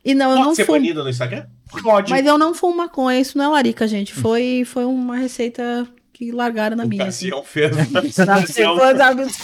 E 0.03 0.13
não, 0.13 0.29
eu 0.31 0.35
Pode 0.37 0.47
não 0.47 0.55
ser 0.55 0.65
fumo. 0.65 0.77
banida 0.77 1.03
no 1.03 1.09
Instagram? 1.09 1.45
Pode. 1.83 2.11
Mas 2.11 2.25
eu 2.25 2.37
não 2.37 2.53
fumo 2.53 2.77
maconha, 2.77 3.19
isso 3.19 3.37
não 3.37 3.45
é 3.45 3.47
larica, 3.49 3.87
gente. 3.87 4.13
Foi, 4.13 4.63
foi 4.65 4.85
uma 4.85 5.17
receita 5.17 5.87
que 6.13 6.31
largaram 6.31 6.77
na 6.77 6.83
o 6.83 6.87
minha. 6.87 7.05
assim. 7.07 7.29
Fez. 7.43 7.75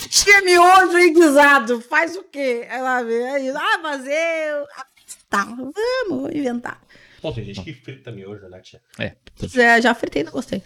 Tinha 0.10 0.42
miojo 0.46 0.98
e 0.98 1.14
guisado, 1.14 1.82
faz 1.82 2.16
o 2.16 2.24
quê? 2.24 2.66
Ela 2.70 3.04
vê, 3.04 3.24
aí, 3.26 3.50
ah, 3.50 3.80
fazer. 3.82 4.66
ah, 4.78 4.86
Tá, 5.30 5.46
vamos, 5.46 5.74
vou 6.10 6.32
inventar. 6.32 6.82
Pô, 7.22 7.32
tem 7.32 7.46
gente 7.46 7.62
que 7.62 7.74
frita 7.74 8.12
miojo, 8.12 8.48
né, 8.50 8.60
tia? 8.60 8.82
É. 9.00 9.14
É, 9.56 9.82
já 9.82 9.94
fritei, 9.94 10.24
não 10.24 10.32
gostei. 10.32 10.62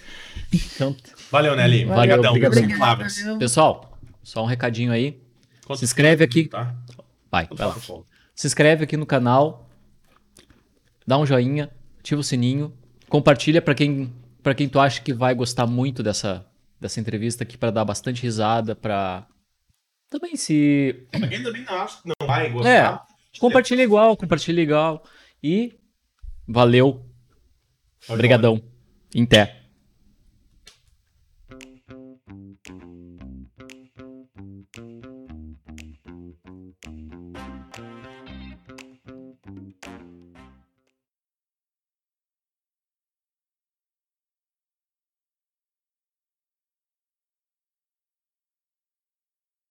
Então, 0.52 0.96
Valeu, 1.30 1.56
Nelly. 1.56 1.86
Valeu, 1.86 2.16
Obrigadão. 2.18 2.48
obrigado. 2.48 2.80
Palavras. 2.80 3.20
pessoal, 3.38 3.98
só 4.24 4.42
um 4.42 4.48
recadinho 4.48 4.92
aí. 4.92 5.22
Quanto 5.66 5.80
Se 5.80 5.86
inscreve 5.86 6.24
aqui. 6.24 6.48
Tá? 6.48 6.74
Vai, 7.30 7.48
vai 7.52 7.68
lá. 7.68 7.76
Se 8.34 8.48
inscreve 8.48 8.84
aqui 8.86 8.98
no 8.98 9.06
canal, 9.06 9.65
dá 11.06 11.18
um 11.18 11.26
joinha, 11.26 11.70
ativa 12.00 12.22
o 12.22 12.24
sininho, 12.24 12.74
compartilha 13.10 13.62
pra 13.62 13.76
quem 13.76 14.14
para 14.44 14.54
quem 14.54 14.70
tu 14.70 14.80
acha 14.80 15.02
que 15.02 15.14
vai 15.14 15.34
gostar 15.34 15.66
muito 15.66 16.04
dessa 16.04 16.46
dessa 16.80 17.00
entrevista 17.00 17.44
aqui 17.44 17.58
pra 17.58 17.72
dar 17.72 17.86
bastante 17.86 18.22
risada, 18.22 18.76
pra 18.76 19.28
também 20.10 20.36
se 20.36 21.08
Pra 21.12 21.28
quem 21.28 21.42
também 21.42 21.64
não 21.64 21.74
acha 21.76 22.02
que 22.02 22.08
não 22.10 22.28
vai 22.28 22.48
é, 22.48 22.50
gostar. 22.50 23.06
compartilha 23.40 23.82
igual, 23.84 24.16
compartilha 24.16 24.62
igual 24.62 25.04
e 25.44 25.74
Valeu. 26.48 27.04
Obrigadão. 28.08 28.62
Em 29.16 29.26
té. 29.26 29.65